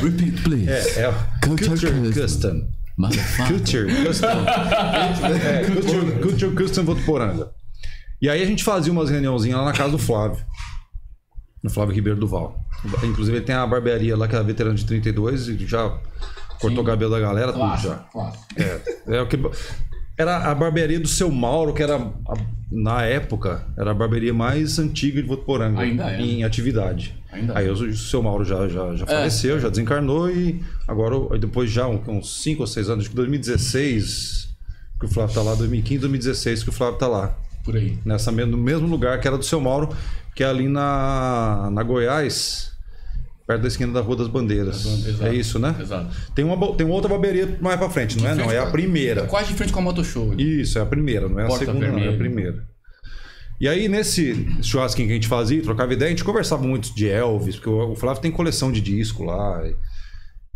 Repeat, 0.01 0.43
please. 0.45 0.71
É, 0.71 1.01
é. 1.07 1.15
Culture 1.45 2.13
Custom. 2.13 2.69
Motherfucker. 2.97 3.57
Culture 3.57 4.05
Custom. 4.07 4.29
É, 5.43 5.65
Culture, 5.65 6.13
Culture 6.23 6.55
Custom 6.55 6.85
Votuporanga. 6.85 7.51
E 8.23 8.29
aí 8.29 8.41
a 8.41 8.47
gente 8.47 8.63
fazia 8.63 8.93
umas 8.93 9.11
reuniãozinhas 9.11 9.59
lá 9.59 9.65
na 9.65 9.73
casa 9.73 9.91
do 9.91 9.99
Flávio. 9.99 10.39
No 11.65 11.69
Flávio 11.69 11.97
Ribeiro 11.97 12.21
Duval. 12.21 12.65
Inclusive 13.03 13.39
ele 13.39 13.45
tem 13.45 13.57
a 13.57 13.67
barbearia 13.67 14.17
lá, 14.17 14.29
que 14.29 14.37
é 14.37 14.39
a 14.39 14.43
veterana 14.43 14.77
de 14.77 14.85
32, 14.87 15.49
e 15.49 15.67
já 15.67 15.99
cortou 16.61 16.83
o 16.83 16.87
cabelo 16.87 17.11
da 17.11 17.21
galera, 17.21 17.53
tudo 17.53 17.77
já. 17.79 17.97
clássico. 18.13 18.45
É, 18.57 19.17
é 19.17 19.23
o 19.23 19.27
que 19.27 19.39
era 20.17 20.51
a 20.51 20.55
barbearia 20.55 21.01
do 21.01 21.09
seu 21.09 21.31
Mauro, 21.31 21.73
que 21.73 21.83
era 21.83 22.13
na 22.71 23.03
época 23.03 23.67
era 23.77 23.91
a 23.91 23.95
barbearia 23.95 24.33
mais 24.33 24.79
antiga 24.79 25.21
de 25.21 25.27
Votuporanga 25.27 25.81
Ainda 25.81 26.11
é. 26.13 26.21
em 26.21 26.45
atividade. 26.45 27.19
Ainda 27.33 27.59
Aí 27.59 27.67
é. 27.67 27.71
o, 27.71 27.97
seu 27.97 28.23
Mauro 28.23 28.45
já, 28.45 28.69
já, 28.69 28.95
já 28.95 29.07
faleceu, 29.07 29.59
já 29.59 29.69
desencarnou 29.69 30.31
e 30.31 30.63
agora 30.87 31.39
depois 31.39 31.71
já 31.71 31.87
uns 31.87 32.43
5 32.43 32.61
ou 32.61 32.67
6 32.67 32.91
anos, 32.91 33.05
acho 33.05 33.11
que 33.11 33.17
2016 33.17 34.51
que 34.99 35.07
o 35.07 35.09
Flávio 35.09 35.35
tá 35.35 35.43
lá, 35.43 35.55
2015, 35.55 36.01
2016 36.01 36.63
que 36.63 36.69
o 36.69 36.73
Flávio 36.73 36.99
tá 36.99 37.09
lá. 37.09 37.37
Por 37.65 37.77
aí. 37.77 37.99
Nessa, 38.05 38.31
no 38.31 38.57
mesmo 38.57 38.87
lugar 38.87 39.19
que 39.21 39.27
era 39.27 39.39
do 39.39 39.45
seu 39.45 39.61
Mauro, 39.61 39.95
que 40.35 40.45
é 40.45 40.47
ali 40.47 40.69
na, 40.69 41.71
na 41.73 41.83
Goiás, 41.83 42.70
perto 43.51 43.63
da 43.63 43.69
esquina 43.69 43.93
da 43.93 44.01
Rua 44.01 44.15
das 44.17 44.29
Bandeiras. 44.29 44.85
Exato. 44.85 45.27
É 45.27 45.35
isso, 45.35 45.59
né? 45.59 45.75
Exato. 45.81 46.15
Tem 46.35 46.45
uma, 46.45 46.75
tem 46.77 46.87
uma 46.87 46.95
outra 46.95 47.09
barbearia 47.11 47.59
mais 47.61 47.77
pra 47.77 47.91
frente, 47.91 48.17
não 48.17 48.29
é? 48.29 48.35
Não, 48.37 48.51
é 48.51 48.59
a 48.59 48.67
primeira. 48.67 49.27
Quase 49.27 49.49
de 49.49 49.55
frente 49.55 49.73
com 49.73 49.81
a 49.81 49.83
Moto 49.83 50.05
Show. 50.05 50.35
Isso, 50.39 50.79
é 50.79 50.83
a 50.83 50.87
primeira, 50.87 51.29
não 51.29 51.41
é 51.41 51.45
a 51.45 51.47
Porta 51.49 51.65
segunda, 51.65 51.89
não, 51.89 51.99
é 51.99 52.03
a 52.03 52.11
vermelha. 52.11 52.19
primeira. 52.19 52.69
E 53.61 53.69
aí, 53.69 53.89
nesse 53.89 54.47
churrasquinho 54.63 55.09
que 55.09 55.13
a 55.13 55.17
gente 55.17 55.27
fazia, 55.27 55.61
trocava 55.63 55.93
ideia, 55.93 56.07
a 56.07 56.11
gente 56.11 56.23
conversava 56.25 56.63
muito 56.63 56.95
de 56.95 57.09
Elvis, 57.09 57.57
porque 57.57 57.69
o 57.69 57.97
Flávio 57.97 58.23
tem 58.23 58.31
coleção 58.31 58.71
de 58.71 58.81
disco 58.81 59.25
lá. 59.25 59.67
E, 59.67 59.75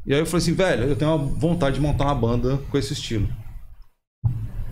e 0.06 0.14
aí 0.14 0.20
eu 0.20 0.26
falei 0.26 0.42
assim, 0.42 0.54
velho, 0.54 0.84
eu 0.84 0.96
tenho 0.96 1.10
uma 1.14 1.18
vontade 1.18 1.74
de 1.74 1.82
montar 1.82 2.04
uma 2.04 2.14
banda 2.14 2.58
com 2.70 2.78
esse 2.78 2.92
estilo. 2.92 3.28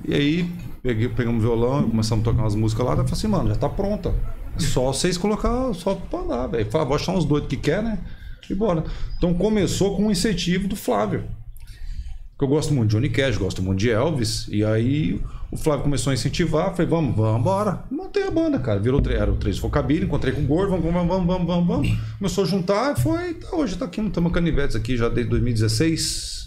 E 0.07 0.15
aí, 0.15 0.51
peguei, 0.83 1.09
pegamos 1.09 1.43
violão, 1.43 1.89
começamos 1.89 2.27
a 2.27 2.31
tocar 2.31 2.43
umas 2.43 2.55
músicas 2.55 2.85
lá, 2.85 2.93
eu 2.93 2.97
falei 2.99 3.13
assim, 3.13 3.29
mano, 3.29 3.49
já 3.49 3.57
tá 3.57 3.69
pronta. 3.69 4.15
Só 4.59 4.93
vocês 4.93 5.17
colocar, 5.17 5.73
só 5.75 5.95
pra 5.95 6.21
andar, 6.21 6.47
velho. 6.49 6.71
Falei, 6.71 6.87
vou 6.87 6.97
achar 6.97 7.13
uns 7.13 7.25
doidos 7.25 7.49
que 7.49 7.57
quer, 7.57 7.83
né? 7.83 7.99
E 8.51 8.55
bora. 8.55 8.85
Então 9.17 9.33
começou 9.33 9.97
com 9.97 10.07
um 10.07 10.11
incentivo 10.11 10.69
do 10.69 10.77
Flávio. 10.77 11.25
Porque 12.33 12.45
eu 12.45 12.49
gosto 12.49 12.75
muito 12.75 12.91
de 12.91 12.97
Johnny 12.97 13.09
Cash, 13.09 13.39
gosto 13.39 13.63
muito 13.63 13.79
de 13.79 13.91
Elvis. 13.91 14.47
E 14.49 14.65
aí 14.65 15.21
o 15.51 15.57
Flávio 15.57 15.85
começou 15.85 16.11
a 16.11 16.15
incentivar. 16.15 16.73
Falei, 16.73 16.87
vamos, 16.87 17.17
vamos 17.17 17.41
embora. 17.41 17.85
Montei 17.91 18.25
a 18.27 18.31
banda, 18.31 18.59
cara. 18.59 18.79
Virou, 18.81 19.01
era 19.09 19.31
o 19.31 19.37
Três 19.37 19.59
Focabilha, 19.59 20.05
encontrei 20.05 20.35
com 20.35 20.43
o 20.43 20.47
Gordo, 20.47 20.71
vamos, 20.71 20.93
vamos, 20.93 21.27
vamos, 21.27 21.47
vamos, 21.47 21.67
vamos. 21.67 21.99
Começou 22.19 22.45
a 22.45 22.47
juntar 22.47 22.97
foi. 22.97 23.35
Tá, 23.35 23.57
hoje 23.57 23.77
tá 23.77 23.85
aqui, 23.85 24.01
estamos 24.01 24.33
canivetes 24.33 24.77
aqui 24.77 24.97
já 24.97 25.09
desde 25.09 25.31
2016. 25.31 26.42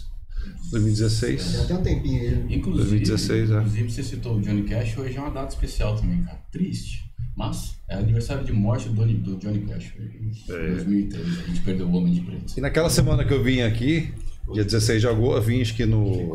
2016. 0.70 1.52
Já 1.52 1.64
tem 1.64 1.76
um 1.76 1.82
tempinho 1.82 2.20
aí. 2.20 2.56
Inclusive, 2.56 3.04
2016, 3.04 3.50
é. 3.50 3.54
inclusive, 3.58 3.90
você 3.90 4.02
citou 4.02 4.36
o 4.36 4.40
Johnny 4.40 4.62
Cash, 4.64 4.98
hoje 4.98 5.16
é 5.16 5.20
uma 5.20 5.30
data 5.30 5.54
especial 5.54 5.96
também, 5.96 6.22
cara. 6.22 6.38
Triste. 6.50 7.06
Mas 7.36 7.76
é 7.88 7.96
aniversário 7.96 8.44
de 8.44 8.52
morte 8.52 8.88
do 8.88 8.94
Johnny, 8.94 9.14
do 9.14 9.36
Johnny 9.36 9.60
Cash. 9.60 9.92
Em 9.98 10.74
2013. 10.74 11.24
A 11.24 11.46
gente 11.46 11.60
perdeu 11.60 11.86
o 11.86 11.94
Homem 11.94 12.14
de 12.14 12.20
Preto. 12.22 12.54
E 12.56 12.60
naquela 12.60 12.88
semana 12.88 13.24
que 13.24 13.32
eu 13.32 13.42
vim 13.42 13.60
aqui, 13.60 14.12
dia 14.52 14.64
16 14.64 15.02
de 15.02 15.08
agosto, 15.08 15.36
eu 15.36 15.42
vim 15.42 15.60
acho 15.60 15.74
que 15.74 15.84
no, 15.84 16.34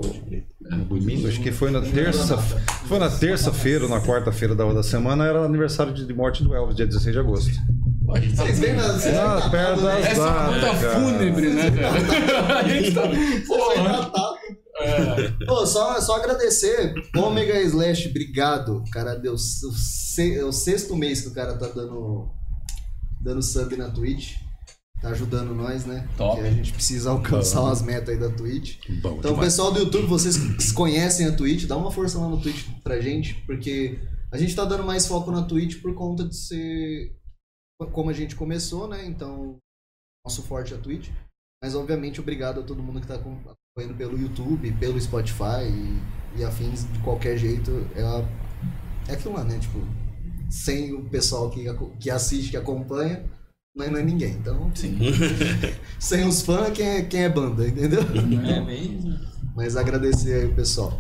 no 0.60 0.86
domingo, 0.86 1.28
acho 1.28 1.42
que 1.42 1.52
foi 1.52 1.72
na 1.72 1.82
terça, 1.82 2.38
foi 2.38 3.00
na 3.00 3.10
terça-feira 3.10 3.86
ou 3.86 3.90
na 3.90 4.00
quarta-feira 4.02 4.56
da 4.56 4.66
outra 4.66 4.84
semana, 4.84 5.26
era 5.26 5.42
o 5.42 5.46
aniversário 5.46 5.94
de 5.94 6.14
morte 6.14 6.44
do 6.44 6.54
Elvis, 6.54 6.76
dia 6.76 6.86
16 6.86 7.14
de 7.14 7.20
agosto. 7.20 7.52
Tá 8.14 8.44
Vocês 8.46 8.60
veem 8.60 8.76
vocês 8.76 9.16
Ah, 9.18 9.36
veem 9.40 9.52
perto 9.52 9.82
das 9.82 10.06
Essa 10.06 10.16
cara. 10.26 11.00
fúnebre, 11.00 11.50
né, 11.50 11.72
cara? 11.72 12.60
A 12.60 12.64
gente 12.68 12.94
tá. 12.94 13.02
Porra. 13.48 14.12
Pô, 15.46 15.66
só, 15.66 16.00
só 16.02 16.16
agradecer. 16.18 16.94
Ômega 17.16 17.60
Slash, 17.62 18.10
obrigado. 18.10 18.84
Cara, 18.92 19.16
deu 19.16 19.34
o, 19.34 19.38
se- 19.38 20.36
é 20.38 20.44
o 20.44 20.52
sexto 20.52 20.96
mês 20.96 21.22
que 21.22 21.28
o 21.28 21.34
cara 21.34 21.54
tá 21.58 21.68
dando, 21.68 22.30
dando 23.22 23.42
sub 23.42 23.76
na 23.78 23.90
Twitch. 23.90 24.36
Tá 25.02 25.10
ajudando 25.10 25.54
nós, 25.56 25.86
né? 25.86 26.08
Top. 26.16 26.36
Porque 26.36 26.48
a 26.48 26.52
gente 26.54 26.74
precisa 26.74 27.10
alcançar 27.10 27.62
umas 27.62 27.82
metas 27.82 28.10
aí 28.10 28.20
da 28.20 28.30
Twitch. 28.30 28.78
Bom 29.02 29.16
Então, 29.18 29.32
demais. 29.32 29.40
pessoal 29.48 29.72
do 29.72 29.80
YouTube, 29.80 30.06
vocês 30.06 30.38
que 30.38 30.74
conhecem 30.74 31.26
a 31.28 31.32
Twitch, 31.32 31.66
dá 31.66 31.76
uma 31.76 31.92
força 31.92 32.20
lá 32.20 32.28
no 32.28 32.40
Twitch 32.40 32.66
pra 32.84 33.00
gente, 33.02 33.34
porque 33.48 34.00
a 34.32 34.38
gente 34.38 34.56
tá 34.56 34.64
dando 34.64 34.84
mais 34.84 35.08
foco 35.08 35.32
na 35.32 35.42
Twitch 35.44 35.82
por 35.82 35.94
conta 35.96 36.24
de 36.24 36.36
ser 36.36 37.16
como 37.88 38.10
a 38.10 38.14
gente 38.14 38.36
começou, 38.36 38.88
né? 38.88 39.06
Então, 39.06 39.58
nosso 40.26 40.42
forte 40.44 40.74
é 40.74 40.78
a 40.78 40.80
Twitch. 40.80 41.10
Mas, 41.64 41.76
obviamente, 41.76 42.20
obrigado 42.20 42.60
a 42.60 42.64
todo 42.64 42.82
mundo 42.82 43.00
que 43.02 43.08
tá 43.08 43.16
acompanhando 43.16 43.96
pelo 43.98 44.18
YouTube, 44.20 44.72
pelo 44.74 45.00
Spotify 45.00 45.64
e, 46.36 46.40
e 46.40 46.44
afins 46.44 46.92
de 46.92 47.00
qualquer 47.00 47.38
jeito. 47.38 47.72
É, 47.96 48.02
a- 48.02 48.28
é 49.10 49.14
aquilo 49.14 49.34
lá, 49.36 49.44
né? 49.44 49.60
Tipo, 49.60 49.80
sem 50.50 50.94
o 50.94 51.04
pessoal 51.10 51.50
que, 51.50 51.66
que 52.00 52.10
assiste, 52.10 52.52
que 52.52 52.58
acompanha, 52.58 53.24
nós 53.76 53.92
não 53.92 54.00
é 54.00 54.04
ninguém. 54.04 54.32
Então, 54.34 54.72
sem 56.00 56.28
os 56.28 56.42
fãs, 56.42 56.72
quem 56.74 56.86
é, 56.88 57.02
quem 57.04 57.24
é 57.24 57.30
banda, 57.30 57.68
entendeu? 57.68 58.02
É 58.70 58.76
isso. 58.76 59.32
Mas 59.56 59.76
agradecer 59.76 60.34
aí 60.34 60.46
o 60.46 60.56
pessoal. 60.56 60.98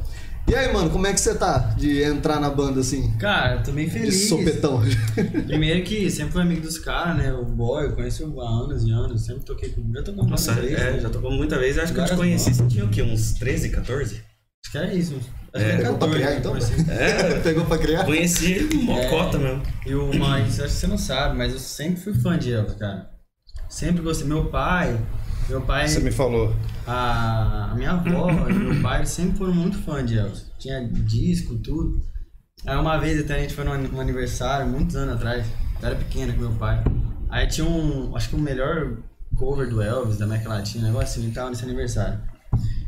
E 0.47 0.55
aí, 0.55 0.71
mano, 0.73 0.89
como 0.89 1.07
é 1.07 1.13
que 1.13 1.19
você 1.21 1.33
tá 1.33 1.57
de 1.77 2.03
entrar 2.03 2.39
na 2.39 2.49
banda 2.49 2.81
assim? 2.81 3.15
Cara, 3.17 3.55
eu 3.55 3.63
tô 3.63 3.71
bem 3.71 3.85
De 3.85 3.91
feliz. 3.91 4.27
sopetão. 4.27 4.81
Primeiro 5.47 5.83
que 5.85 6.09
sempre 6.11 6.33
fui 6.33 6.41
amigo 6.41 6.61
dos 6.61 6.77
caras, 6.77 7.15
né? 7.17 7.31
O 7.31 7.45
boy, 7.45 7.85
eu 7.85 7.93
conheço 7.95 8.23
há 8.41 8.49
anos 8.49 8.83
e 8.83 8.91
anos, 8.91 9.25
sempre 9.25 9.43
toquei 9.45 9.69
com. 9.69 9.89
Já 9.93 10.03
tocou 10.03 10.25
Nossa, 10.27 10.51
muitas 10.53 10.69
vezes. 10.69 10.85
é, 10.85 10.91
né? 10.93 10.99
já 10.99 11.09
tocou 11.09 11.31
muita 11.31 11.57
vez. 11.57 11.77
Acho 11.77 11.93
que 11.93 11.99
eu 11.99 12.05
te 12.05 12.15
conheci, 12.15 12.53
você 12.53 12.67
tinha 12.67 12.83
o 12.83 12.89
quê? 12.89 13.01
Uns 13.01 13.33
13, 13.33 13.69
14? 13.69 14.15
Acho 14.15 14.71
que 14.71 14.77
era 14.77 14.93
isso. 14.93 15.15
Acho 15.53 15.65
É, 15.65 15.71
que 15.71 15.77
pegou 15.77 15.97
pra 15.97 16.07
14, 16.07 16.13
criar, 16.17 16.35
então? 16.37 16.51
conheci. 16.51 16.91
É, 16.91 17.39
Pegou 17.39 17.65
pra 17.65 17.77
criar? 17.77 18.05
conheci 18.05 18.69
mocota 18.83 19.37
mesmo. 19.37 19.63
E 19.85 19.95
o 19.95 20.13
mas 20.19 20.59
acho 20.59 20.73
que 20.73 20.79
você 20.79 20.87
não 20.87 20.97
sabe, 20.97 21.37
mas 21.37 21.53
eu 21.53 21.59
sempre 21.59 22.01
fui 22.01 22.13
fã 22.13 22.37
de 22.37 22.51
Elvis, 22.51 22.75
cara. 22.75 23.09
Sempre 23.69 24.01
gostei. 24.01 24.27
Meu 24.27 24.45
pai, 24.45 24.99
meu 25.49 25.61
pai, 25.61 25.87
Você 25.87 25.99
me 25.99 26.11
falou. 26.11 26.55
a, 26.87 27.71
a 27.71 27.75
minha 27.75 27.91
avó 27.91 28.29
e 28.49 28.53
meu 28.53 28.81
pai 28.81 29.05
sempre 29.05 29.37
foram 29.37 29.53
muito 29.53 29.77
fã 29.79 30.03
de 30.05 30.17
Elvis. 30.17 30.45
Tinha 30.59 30.87
disco, 30.87 31.55
tudo. 31.57 32.01
Aí 32.65 32.77
uma 32.77 32.97
vez 32.97 33.19
até 33.19 33.35
a 33.35 33.39
gente 33.39 33.53
foi 33.53 33.63
num 33.65 33.73
an- 33.73 33.77
num 33.91 33.99
aniversário, 34.01 34.67
muitos 34.67 34.95
anos 34.95 35.15
atrás. 35.15 35.45
Eu 35.81 35.87
era 35.87 35.95
pequena 35.95 36.31
com 36.33 36.39
meu 36.41 36.51
pai. 36.53 36.83
Aí 37.29 37.47
tinha 37.47 37.67
um, 37.67 38.15
acho 38.15 38.29
que 38.29 38.35
o 38.35 38.39
melhor 38.39 38.97
cover 39.35 39.67
do 39.69 39.81
Elvis 39.81 40.17
da 40.17 40.25
América 40.25 40.49
Latina, 40.49 40.83
um 40.83 40.87
negócio 40.91 41.07
assim, 41.19 41.23
ele 41.23 41.33
tava 41.33 41.49
nesse 41.49 41.63
aniversário. 41.63 42.19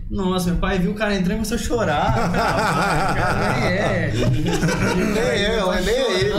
Nossa, 0.10 0.52
meu 0.52 0.60
pai 0.60 0.80
viu 0.80 0.92
o 0.92 0.96
cara 0.96 1.16
entrando 1.16 1.32
e 1.32 1.36
começou 1.36 1.56
a 1.56 1.60
chorar. 1.60 2.13
Ah, 2.36 3.13
cara, 3.16 3.60
nem 3.60 3.78
é. 3.78 4.13
Nem 5.13 5.44
é, 5.46 5.63
mas 5.63 5.86
nem 5.86 5.96
é 5.96 6.20
ele. 6.20 6.34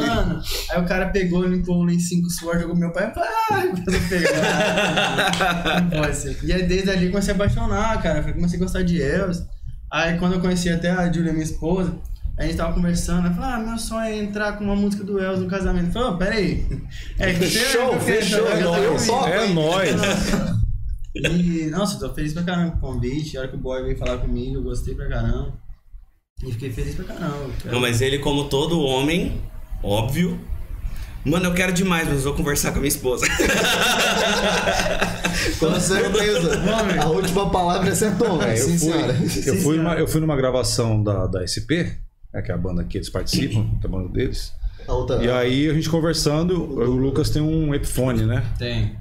Aí 0.71 0.81
o 0.81 0.85
cara 0.85 1.07
pegou, 1.07 1.45
limpou 1.45 1.81
um 1.81 1.85
lencinho 1.85 2.23
com 2.23 2.31
suor, 2.31 2.59
jogou 2.59 2.77
meu 2.77 2.93
pai. 2.93 3.13
Ai, 3.51 3.69
começou 3.69 3.95
a 3.95 4.09
pegar. 4.09 5.81
Não 5.83 6.03
pode 6.03 6.17
ser. 6.17 6.39
E 6.43 6.53
aí 6.53 6.63
desde 6.63 6.91
ali 6.91 7.09
comecei 7.09 7.33
a 7.33 7.37
apaixonar, 7.37 8.03
cara. 8.03 8.23
Comecei 8.33 8.59
a 8.59 8.63
gostar 8.63 8.83
de 8.83 9.03
Elvis. 9.03 9.43
Aí 9.91 10.19
quando 10.19 10.35
eu 10.35 10.41
conheci 10.41 10.71
até 10.71 10.91
a 10.91 11.11
Julia, 11.13 11.33
minha 11.33 11.45
esposa, 11.45 11.93
a 12.37 12.45
gente 12.45 12.57
tava 12.57 12.75
conversando, 12.75 13.27
ela 13.27 13.35
falou, 13.35 13.51
ah, 13.51 13.59
meu 13.59 13.79
sonho 13.79 14.01
é 14.01 14.17
entrar 14.17 14.59
com 14.59 14.65
uma 14.65 14.75
música 14.75 15.05
do 15.05 15.21
Elvis 15.21 15.41
no 15.41 15.49
casamento. 15.49 15.87
Eu 15.87 15.93
falei, 15.93 16.09
oh, 16.09 16.17
peraí. 16.17 16.67
É 17.19 17.33
que 17.35 17.47
você 17.47 17.59
Fechou, 17.59 18.01
fechou, 18.01 18.47
eu 18.49 18.75
eu, 18.75 19.07
topo, 19.07 19.29
É 19.29 19.49
nóis. 19.49 19.93
E, 21.15 21.67
nossa, 21.71 21.97
eu 21.97 22.01
tô 22.09 22.15
feliz 22.15 22.33
pra 22.33 22.43
caramba 22.43 22.73
com 22.73 22.79
o 22.79 22.81
convite. 22.95 23.37
A 23.37 23.41
hora 23.41 23.49
que 23.49 23.57
o 23.57 23.59
boy 23.59 23.83
veio 23.83 23.97
falar 23.97 24.19
comigo, 24.19 24.57
eu 24.57 24.63
gostei 24.63 24.95
pra 24.95 25.09
caramba. 25.09 25.53
E 26.45 26.51
fiquei 26.53 26.73
feliz 26.73 26.95
pra 26.97 27.05
caramba. 27.05 27.49
Não, 27.67 27.81
mas 27.81 28.01
ele, 28.01 28.19
como 28.19 28.45
todo 28.49 28.81
homem, 28.81 29.41
óbvio. 29.83 30.39
Mano, 31.25 31.47
eu 31.47 31.55
quero 31.55 31.73
demais, 31.73 32.07
mas 32.09 32.25
vou 32.25 32.35
conversar 32.35 32.71
com 32.73 32.79
a 32.79 32.81
minha 32.81 32.89
esposa. 32.89 33.25
Com 35.59 35.81
certeza. 35.81 36.61
A 37.03 37.07
última 37.09 37.51
palavra 37.51 37.91
é 37.91 37.95
ser 37.95 38.17
Tom, 38.19 38.43
É, 38.43 38.53
eu, 38.53 38.57
sim, 38.57 38.79
fui, 38.79 38.93
senhora. 38.93 39.13
eu, 39.47 39.57
fui 39.63 39.77
numa, 39.77 39.95
eu 39.95 40.09
fui 40.09 40.21
numa 40.21 40.37
gravação 40.37 41.03
da, 41.03 41.27
da 41.27 41.47
SP, 41.47 41.97
né, 42.33 42.43
que 42.43 42.51
é 42.51 42.55
a 42.55 42.59
banda 42.59 42.85
que 42.85 42.99
eles 42.99 43.09
participam, 43.09 43.67
que 43.81 43.87
é 43.87 43.89
a 43.89 43.93
banda 43.93 44.09
deles. 44.11 44.53
A 44.87 44.93
outra- 44.93 45.25
E 45.25 45.31
aí 45.31 45.71
a 45.71 45.75
gente 45.75 45.89
conversando, 45.89 46.61
o 46.61 46.91
Lucas 46.97 47.31
tem 47.31 47.41
um 47.41 47.75
Epiphone, 47.75 48.25
né? 48.27 48.45
Tem. 48.59 48.97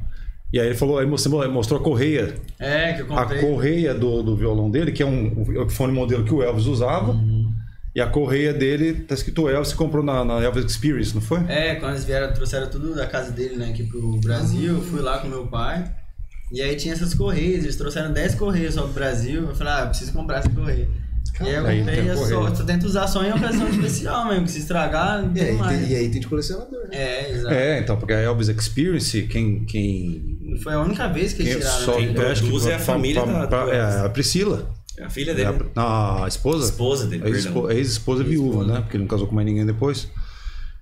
E 0.54 0.60
aí 0.60 0.68
ele 0.68 0.76
falou, 0.76 1.00
aí 1.00 1.06
você 1.08 1.28
mostrou 1.28 1.80
a 1.80 1.84
correia. 1.84 2.36
É, 2.60 2.94
que 2.94 3.02
eu 3.02 3.18
A 3.18 3.24
comprei. 3.24 3.42
correia 3.42 3.94
do, 3.94 4.22
do 4.22 4.36
violão 4.36 4.70
dele, 4.70 4.92
que 4.92 5.02
é 5.02 5.06
um 5.06 5.44
o 5.48 5.62
Epiphone 5.64 5.92
modelo 5.92 6.24
que 6.24 6.34
o 6.34 6.44
Elvis 6.44 6.68
usava. 6.68 7.20
E 7.96 8.00
a 8.00 8.06
correia 8.08 8.54
dele 8.54 8.94
tá 8.94 9.16
escrito 9.16 9.50
Elvis, 9.50 9.70
você 9.70 9.76
comprou 9.76 10.04
na, 10.04 10.24
na 10.24 10.40
Elvis 10.42 10.66
Experience, 10.66 11.14
não 11.16 11.22
foi? 11.22 11.40
É, 11.48 11.76
quando 11.76 11.94
eles 11.94 12.06
vieram, 12.06 12.32
trouxeram 12.34 12.70
tudo 12.70 12.94
da 12.96 13.08
casa 13.08 13.32
dele, 13.32 13.56
né, 13.56 13.70
aqui 13.70 13.84
pro 13.84 14.18
Brasil, 14.22 14.76
eu 14.76 14.82
fui 14.82 15.02
lá 15.02 15.18
com 15.20 15.28
meu 15.28 15.48
pai. 15.48 15.92
E 16.52 16.62
aí 16.62 16.76
tinha 16.76 16.94
essas 16.94 17.16
correias, 17.16 17.64
eles 17.64 17.76
trouxeram 17.76 18.14
10 18.14 18.36
correias 18.36 18.76
só 18.76 18.84
pro 18.84 18.94
Brasil. 18.94 19.48
Eu 19.50 19.56
falei, 19.56 19.74
ah, 19.74 19.80
eu 19.82 19.88
preciso 19.90 20.14
comprar 20.14 20.38
essa 20.40 20.50
correia. 20.50 20.88
e 21.42 21.44
aí 21.48 21.56
eu 21.56 21.64
comprei, 21.64 22.00
eu 22.12 22.16
correia. 22.16 22.56
só, 22.56 22.64
tento 22.64 22.84
usar 22.84 23.08
só 23.08 23.24
em 23.24 23.32
ocasião 23.32 23.68
especial 23.74 24.28
mesmo, 24.28 24.46
que 24.46 24.52
se 24.52 24.60
estragar, 24.60 25.24
não 25.24 25.32
E 25.32 25.34
tem 25.34 25.44
aí, 25.50 25.54
mais. 25.58 25.80
tem, 25.80 25.90
e 25.92 25.96
aí 25.96 26.10
tem 26.10 26.22
de 26.22 26.28
colecionador, 26.28 26.80
né? 26.90 26.96
É, 26.96 27.32
exato. 27.32 27.54
É, 27.56 27.80
então, 27.80 27.98
porque 27.98 28.14
a 28.14 28.20
Elvis 28.22 28.50
Experience, 28.50 29.22
quem. 29.24 29.66
quem, 29.66 30.33
Foi 30.62 30.74
a 30.74 30.80
única 30.82 31.08
vez 31.08 31.34
que 31.34 31.42
eles 31.44 31.58
tiraram. 31.58 31.86
só 31.86 32.00
né? 32.00 32.14
quem 32.14 32.26
acho 32.26 32.42
que 32.42 32.48
produz 32.50 32.68
é 32.68 32.76
a 32.76 32.80
família 32.80 33.22
pra- 33.24 33.40
da- 33.42 33.48
pra- 33.48 33.66
do 33.66 33.72
É 33.72 34.06
a 34.06 34.10
Priscila. 34.10 34.70
É 34.98 35.04
a 35.06 35.10
filha 35.10 35.32
É 35.32 35.34
dele. 35.34 35.72
a, 35.76 36.26
a 36.26 36.28
esposa? 36.28 36.66
Esposa 36.66 37.08
dele, 37.08 37.24
A 37.24 37.28
ex-espo- 37.28 37.54
perdão. 37.54 37.70
a 37.70 37.74
ex-esposa 37.76 38.24
viúva, 38.24 38.64
né? 38.66 38.82
Porque 38.82 38.96
ele 38.98 39.04
não 39.04 39.08
casou 39.10 39.26
com 39.28 39.34
mais 39.36 39.48
ninguém 39.48 39.66
depois. 39.66 40.08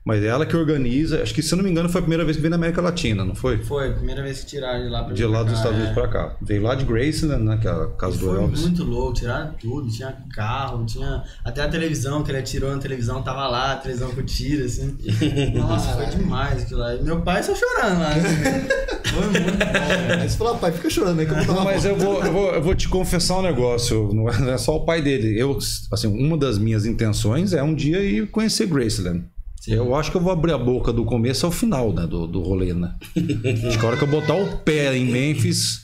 Mas 0.04 0.24
é 0.24 0.28
ela 0.28 0.48
que 0.48 0.56
organiza, 0.56 1.22
acho 1.22 1.34
que 1.34 1.44
se 1.44 1.54
eu 1.54 1.58
não 1.58 1.64
me 1.64 1.70
engano 1.70 1.88
foi 1.88 2.00
a 2.00 2.02
primeira 2.02 2.26
vez 2.26 2.36
que 2.36 2.42
veio 2.42 2.50
na 2.50 2.56
América 2.56 2.82
Latina, 2.82 3.24
não 3.24 3.36
foi? 3.36 3.60
Foi 3.60 3.90
a 3.90 3.94
primeira 3.94 4.24
vez 4.24 4.40
que 4.40 4.48
tiraram 4.48 4.84
de 4.84 4.90
lá 4.90 5.04
pra 5.04 5.14
De 5.14 5.26
lá 5.26 5.44
dos 5.44 5.54
Estados 5.54 5.78
é. 5.78 5.82
Unidos 5.82 5.94
pra 5.94 6.08
cá. 6.08 6.36
Veio 6.42 6.64
lá 6.64 6.74
de 6.74 6.86
Graceland, 6.86 7.44
né? 7.44 7.58
Que 7.62 7.68
é 7.68 7.72
a 7.72 7.86
casa 7.88 8.18
do 8.18 8.26
Foi 8.26 8.38
Elvis. 8.38 8.62
muito 8.62 8.84
louco, 8.84 9.14
tiraram 9.14 9.54
tudo, 9.54 9.90
tinha 9.92 10.18
carro, 10.34 10.84
tinha 10.86 11.24
até 11.46 11.62
a 11.62 11.70
televisão, 11.70 12.24
que 12.24 12.32
ele 12.32 12.40
atirou 12.40 12.72
na 12.72 12.80
televisão, 12.80 13.22
tava 13.22 13.48
lá, 13.48 13.74
a 13.74 13.76
televisão 13.76 14.10
com 14.10 14.24
tiro, 14.24 14.66
assim. 14.66 14.98
Nossa, 15.54 15.94
foi 15.94 16.08
demais 16.08 16.64
aquilo 16.64 16.80
lá. 16.80 16.96
E 16.96 17.04
meu 17.04 17.22
pai 17.22 17.44
só 17.44 17.54
chorando 17.54 18.00
lá. 18.00 18.16
né? 18.16 18.68
Foi 19.12 19.26
muito 19.28 19.42
bom, 19.42 19.66
Aí 19.68 20.08
velho. 20.08 20.30
você 20.30 20.38
fala, 20.38 20.58
pai, 20.58 20.72
fica 20.72 20.90
chorando 20.90 21.20
aí 21.20 21.26
que 21.26 21.34
eu 21.34 21.44
vou 21.44 21.64
mas 21.66 21.84
eu 21.84 21.98
vou, 21.98 22.24
eu, 22.24 22.32
vou, 22.32 22.54
eu 22.54 22.62
vou 22.62 22.74
te 22.74 22.88
confessar 22.88 23.40
um 23.40 23.42
negócio. 23.42 24.10
Não 24.14 24.30
é 24.30 24.40
não 24.40 24.54
é 24.54 24.58
só 24.58 24.78
o 24.78 24.86
pai 24.86 25.02
dele. 25.02 25.38
Eu, 25.38 25.58
assim, 25.92 26.08
uma 26.08 26.38
das 26.38 26.58
minhas 26.58 26.86
intenções 26.86 27.52
é 27.52 27.62
um 27.62 27.76
dia 27.76 28.02
ir 28.02 28.28
conhecer 28.32 28.68
Graceland. 28.68 29.26
Eu 29.67 29.93
acho 29.95 30.10
que 30.10 30.17
eu 30.17 30.21
vou 30.21 30.32
abrir 30.32 30.54
a 30.54 30.58
boca 30.58 30.91
do 30.91 31.06
começo 31.06 31.45
ao 31.45 31.52
final 31.52 31.93
né, 31.93 32.08
do, 32.08 32.26
do 32.26 32.41
rolê, 32.41 32.74
né? 32.74 32.95
Acho 33.67 33.78
que 33.78 33.86
a 33.86 33.88
hora 33.89 33.97
que 33.97 34.04
eu 34.04 34.08
botar 34.08 34.34
o 34.36 34.58
pé 34.60 34.95
em 34.97 35.06
Memphis, 35.06 35.82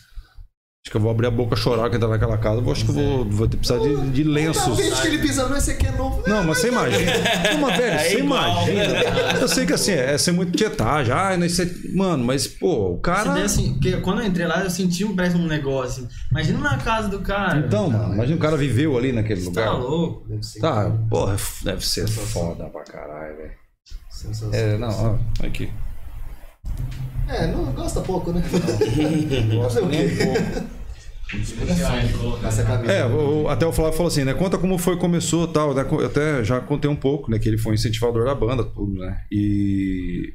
acho 0.83 0.89
que 0.91 0.97
eu 0.97 1.01
vou 1.01 1.11
abrir 1.11 1.27
a 1.27 1.31
boca 1.31 1.55
chorar 1.55 1.87
que 1.89 1.95
entrar 1.95 2.07
naquela 2.09 2.39
casa. 2.39 2.59
Eu 2.59 2.71
acho 2.71 2.83
que 2.85 2.89
eu 2.89 2.95
vou, 2.95 3.25
vou 3.25 3.47
ter 3.47 3.57
que 3.57 3.67
precisar 3.67 3.87
de, 3.87 4.09
de 4.09 4.23
lenços. 4.23 4.75
vez 4.75 4.99
que 4.99 5.07
ele 5.07 5.19
pisa, 5.19 5.47
não, 5.47 5.55
esse 5.55 5.71
aqui 5.71 5.85
é 5.85 5.91
novo. 5.91 6.23
Não, 6.27 6.43
mas 6.43 6.57
você 6.57 6.69
imagina. 6.69 7.11
Não, 7.53 7.59
mas, 7.61 7.77
velho, 7.77 7.93
É 7.93 8.03
você 8.09 8.19
imagina. 8.19 8.83
Eu 9.41 9.47
sei 9.47 9.65
que 9.67 9.73
assim, 9.73 9.91
é 9.91 10.17
ser 10.17 10.31
muito 10.31 10.57
tietagem. 10.57 11.13
Ah, 11.13 11.37
não 11.37 11.47
sei. 11.47 11.71
Mano, 11.93 12.23
mas, 12.23 12.47
pô, 12.47 12.93
o 12.93 12.97
cara. 12.99 13.43
assim, 13.43 13.73
porque 13.73 13.97
quando 13.97 14.21
eu 14.21 14.25
entrei 14.27 14.47
lá, 14.47 14.63
eu 14.63 14.71
senti 14.71 15.05
um, 15.05 15.15
parece 15.15 15.35
um 15.35 15.45
negócio 15.45 16.05
assim. 16.05 16.07
Imagina 16.31 16.59
na 16.59 16.77
casa 16.77 17.09
do 17.09 17.19
cara. 17.19 17.59
Então, 17.59 17.91
mano, 17.91 18.15
imagina 18.15 18.37
o 18.37 18.41
cara 18.41 18.57
viveu 18.57 18.97
ali 18.97 19.11
naquele 19.11 19.41
Você 19.41 19.49
lugar. 19.49 19.65
tá 19.67 19.73
louco. 19.73 20.27
Deve 20.27 20.43
ser 20.43 20.59
Tá, 20.61 20.89
porra, 21.09 21.37
deve 21.63 21.85
ser 21.85 22.07
foda 22.07 22.65
pra 22.69 22.83
caralho, 22.83 23.37
velho. 23.37 23.66
Sensacional. 24.17 24.53
É, 24.53 24.77
não, 24.77 25.19
ó, 25.41 25.45
aqui. 25.45 25.69
É, 27.27 27.47
não 27.47 27.65
gosta 27.73 28.01
pouco, 28.01 28.31
né? 28.31 28.41
Fazer 29.63 29.81
o 29.81 29.89
quê? 29.89 30.07
Essa 32.45 32.63
camisa. 32.63 32.91
É, 32.91 33.05
o- 33.05 33.49
até 33.49 33.65
o 33.65 33.71
Flávio 33.73 33.93
falou 33.97 34.07
assim, 34.07 34.23
né? 34.23 34.33
Conta 34.33 34.57
como 34.57 34.77
foi, 34.77 34.97
começou 34.97 35.43
e 35.45 35.53
tal. 35.53 35.73
né? 35.73 35.85
Eu 35.89 36.05
até 36.05 36.43
já 36.43 36.59
contei 36.61 36.89
um 36.89 36.95
pouco, 36.95 37.29
né? 37.29 37.37
Que 37.37 37.49
ele 37.49 37.57
foi 37.57 37.73
um 37.73 37.75
incentivador 37.75 38.25
da 38.25 38.33
banda, 38.33 38.63
tudo, 38.63 38.93
né? 38.99 39.21
E. 39.31 40.33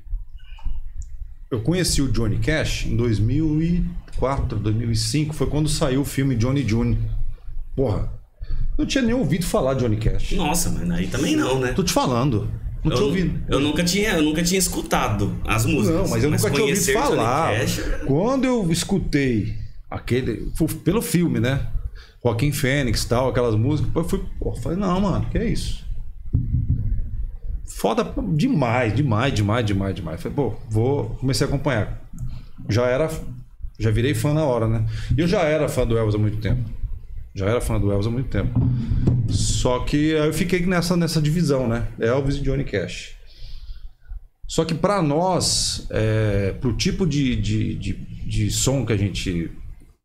Eu 1.50 1.60
conheci 1.60 2.00
o 2.00 2.10
Johnny 2.10 2.38
Cash 2.38 2.86
em 2.86 2.96
2004, 2.96 4.58
2005. 4.58 5.34
Foi 5.34 5.46
quando 5.46 5.68
saiu 5.68 6.00
o 6.02 6.04
filme 6.04 6.34
Johnny 6.34 6.66
June. 6.66 6.98
Porra. 7.76 8.10
Não 8.78 8.86
tinha 8.86 9.02
nem 9.02 9.14
ouvido 9.14 9.44
falar 9.44 9.74
de 9.74 9.80
Johnny 9.80 9.96
Cash. 9.98 10.32
Nossa, 10.32 10.70
mas 10.70 10.90
aí 10.90 11.06
também 11.08 11.36
não, 11.36 11.58
né? 11.60 11.72
Tô 11.72 11.82
te 11.82 11.92
falando. 11.92 12.50
Não 12.84 12.90
eu, 12.90 12.96
tinha 12.96 13.06
ouvido. 13.08 13.44
eu 13.48 13.60
nunca 13.60 13.84
tinha, 13.84 14.10
eu 14.14 14.22
nunca 14.22 14.42
tinha 14.42 14.58
escutado 14.58 15.36
as 15.46 15.64
músicas. 15.64 16.02
Não, 16.02 16.08
mas 16.08 16.24
eu 16.24 16.30
nunca 16.30 16.50
tinha 16.50 16.62
ouvido 16.64 16.92
falar. 16.92 17.58
Cash, 17.58 17.80
Quando 18.06 18.44
eu 18.44 18.72
escutei 18.72 19.56
aquele. 19.90 20.50
Pelo 20.84 21.00
filme, 21.00 21.38
né? 21.38 21.68
Joaquim 22.24 22.52
Fênix 22.52 23.02
e 23.02 23.08
tal, 23.08 23.28
aquelas 23.28 23.54
músicas, 23.54 23.94
eu 23.94 24.04
fui. 24.04 24.24
Pô, 24.38 24.54
falei, 24.54 24.78
não, 24.78 25.00
mano, 25.00 25.26
que 25.30 25.38
é 25.38 25.44
isso? 25.44 25.84
Foda 27.64 28.12
demais, 28.34 28.94
demais, 28.94 29.32
demais, 29.32 29.64
demais, 29.64 29.94
demais. 29.94 30.22
Falei, 30.22 30.34
pô, 30.34 30.54
vou. 30.68 31.10
Comecei 31.20 31.46
a 31.46 31.48
acompanhar. 31.48 32.00
Já 32.68 32.86
era. 32.86 33.10
Já 33.78 33.90
virei 33.90 34.14
fã 34.14 34.32
na 34.32 34.44
hora, 34.44 34.68
né? 34.68 34.86
E 35.16 35.20
eu 35.20 35.26
já 35.26 35.42
era 35.42 35.68
fã 35.68 35.86
do 35.86 35.96
Elvis 35.96 36.14
há 36.14 36.18
muito 36.18 36.36
tempo. 36.38 36.62
Já 37.34 37.46
era 37.46 37.60
fã 37.60 37.80
do 37.80 37.90
Elvis 37.90 38.06
há 38.06 38.10
muito 38.10 38.28
tempo. 38.28 38.60
Só 39.28 39.80
que 39.80 40.14
aí 40.16 40.26
eu 40.26 40.34
fiquei 40.34 40.64
nessa, 40.66 40.96
nessa 40.96 41.20
divisão, 41.20 41.66
né? 41.66 41.88
Elvis 41.98 42.36
e 42.36 42.40
Johnny 42.42 42.64
Cash. 42.64 43.16
Só 44.46 44.66
que 44.66 44.74
para 44.74 45.00
nós, 45.00 45.86
é, 45.90 46.52
pro 46.60 46.76
tipo 46.76 47.06
de, 47.06 47.34
de, 47.36 47.74
de, 47.74 47.92
de 47.94 48.50
som 48.50 48.84
que 48.84 48.92
a 48.92 48.96
gente 48.98 49.50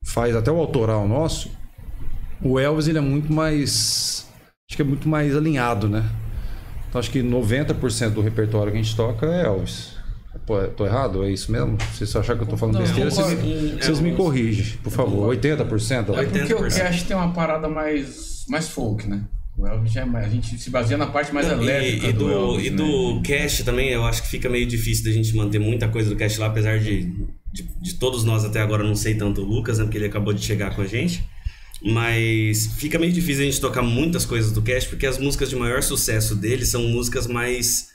faz, 0.05 0.35
até 0.35 0.49
o 0.49 0.57
autoral 0.57 1.05
nosso, 1.05 1.51
o 2.41 2.57
Elvis 2.57 2.87
ele 2.87 2.97
é 2.97 3.01
muito 3.01 3.31
mais. 3.33 4.25
Acho 4.69 4.77
que 4.77 4.81
é 4.81 4.85
muito 4.85 5.09
mais 5.09 5.35
alinhado, 5.35 5.89
né? 5.89 6.09
Então 6.87 6.99
acho 6.99 7.11
que 7.11 7.21
90% 7.21 8.11
do 8.11 8.21
repertório 8.21 8.71
que 8.71 8.79
a 8.79 8.81
gente 8.81 8.95
toca 8.95 9.25
é 9.25 9.45
Elvis. 9.45 9.96
Pô, 10.47 10.65
tô 10.69 10.85
errado? 10.85 11.25
É 11.25 11.29
isso 11.29 11.51
mesmo? 11.51 11.77
Se 11.93 12.07
você 12.07 12.17
achar 12.17 12.37
que 12.37 12.43
eu 12.43 12.47
tô 12.47 12.55
falando 12.55 12.75
Não, 12.75 12.81
besteira, 12.81 13.11
vocês 13.11 13.43
me, 13.43 13.71
É 13.73 13.83
vocês 13.83 13.99
me 13.99 14.15
corrigem, 14.15 14.77
por 14.81 14.91
favor. 14.91 15.35
80%? 15.35 16.17
É 16.17 16.25
porque 16.25 16.53
o 16.53 16.59
80%. 16.61 16.77
Cash 16.77 17.03
tem 17.03 17.17
uma 17.17 17.33
parada 17.33 17.67
mais, 17.67 18.45
mais 18.47 18.69
folk, 18.69 19.05
né? 19.05 19.23
O 19.57 19.67
Elvis 19.67 19.91
já 19.91 20.01
é 20.01 20.05
mais, 20.05 20.25
a 20.25 20.29
gente 20.29 20.57
se 20.57 20.69
baseia 20.69 20.97
na 20.97 21.07
parte 21.07 21.33
mais 21.33 21.47
Não, 21.47 21.61
elétrica 21.61 22.05
e, 22.05 22.09
e 22.09 22.13
do, 22.13 22.25
do, 22.25 22.31
Elvis, 22.31 22.65
e 22.65 22.69
né? 22.69 22.75
do 22.77 23.21
cash 23.23 23.61
também, 23.63 23.89
eu 23.89 24.05
acho 24.05 24.21
que 24.21 24.29
fica 24.29 24.47
meio 24.47 24.65
difícil 24.65 25.03
da 25.03 25.11
gente 25.11 25.35
manter 25.35 25.59
muita 25.59 25.89
coisa 25.89 26.09
do 26.09 26.15
cash 26.15 26.37
lá, 26.37 26.45
apesar 26.45 26.79
de, 26.79 27.11
de, 27.51 27.63
de 27.81 27.95
todos 27.95 28.23
nós 28.23 28.45
até 28.45 28.61
agora 28.61 28.83
não 28.83 28.95
sei 28.95 29.15
tanto 29.15 29.41
o 29.41 29.43
Lucas, 29.43 29.79
né? 29.79 29.83
Porque 29.83 29.97
ele 29.97 30.05
acabou 30.05 30.31
de 30.31 30.45
chegar 30.45 30.73
com 30.73 30.81
a 30.81 30.87
gente. 30.87 31.25
Mas 31.83 32.67
fica 32.77 32.97
meio 32.97 33.11
difícil 33.11 33.43
a 33.43 33.45
gente 33.45 33.59
tocar 33.59 33.81
muitas 33.81 34.25
coisas 34.25 34.51
do 34.51 34.61
cash, 34.61 34.85
porque 34.85 35.05
as 35.05 35.17
músicas 35.17 35.49
de 35.49 35.55
maior 35.55 35.83
sucesso 35.83 36.35
dele 36.35 36.65
são 36.65 36.83
músicas 36.83 37.27
mais. 37.27 37.89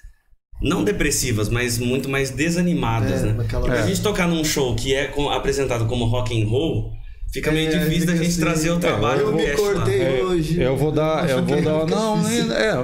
Não 0.62 0.85
depressivas, 0.85 1.48
mas 1.48 1.79
muito 1.79 2.09
mais 2.09 2.31
desanimadas, 2.31 3.22
É, 3.22 3.27
né? 3.27 3.33
naquela- 3.33 3.75
É. 3.77 3.87
gente 3.87 4.01
tocar 4.01 4.29
num 4.29 4.44
show 4.44 4.75
que 4.77 4.94
é 4.94 5.07
com- 5.09 5.29
apresentado 5.31 5.87
como 5.87 6.05
rock 6.05 6.40
and 6.40 6.46
roll, 6.46 6.92
fica 7.33 7.51
meio 7.51 7.68
É, 7.72 7.79
difícil 7.79 8.07
da 8.07 8.14
gente 8.16 8.29
assim, 8.29 8.40
trazer 8.40 8.70
o 8.70 8.79
trabalho 8.79 9.22
eu 9.22 9.33
me 9.35 9.51
cortei. 9.53 10.01
É, 10.03 10.22
hoje. 10.22 10.61
eu 10.62 10.77
vou 10.77 10.92
dar, 10.92 11.29
eu 11.29 11.44
que 11.44 11.53
vou 11.55 11.62
dar, 11.62 11.87
não, 11.87 12.22
nem- 12.22 12.53
é, 12.53 12.75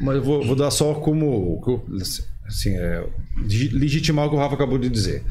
mas 0.00 0.16
eu 0.16 0.22
vou, 0.22 0.44
vou 0.46 0.56
dar 0.56 0.70
só 0.70 0.94
como, 0.94 1.60
assim, 2.48 2.74
é, 2.76 3.04
legitimar 3.72 4.26
o 4.26 4.30
que 4.30 4.36
o 4.36 4.38
Rafa 4.38 4.54
acabou 4.54 4.78
de 4.78 4.88
dizer. 4.88 5.22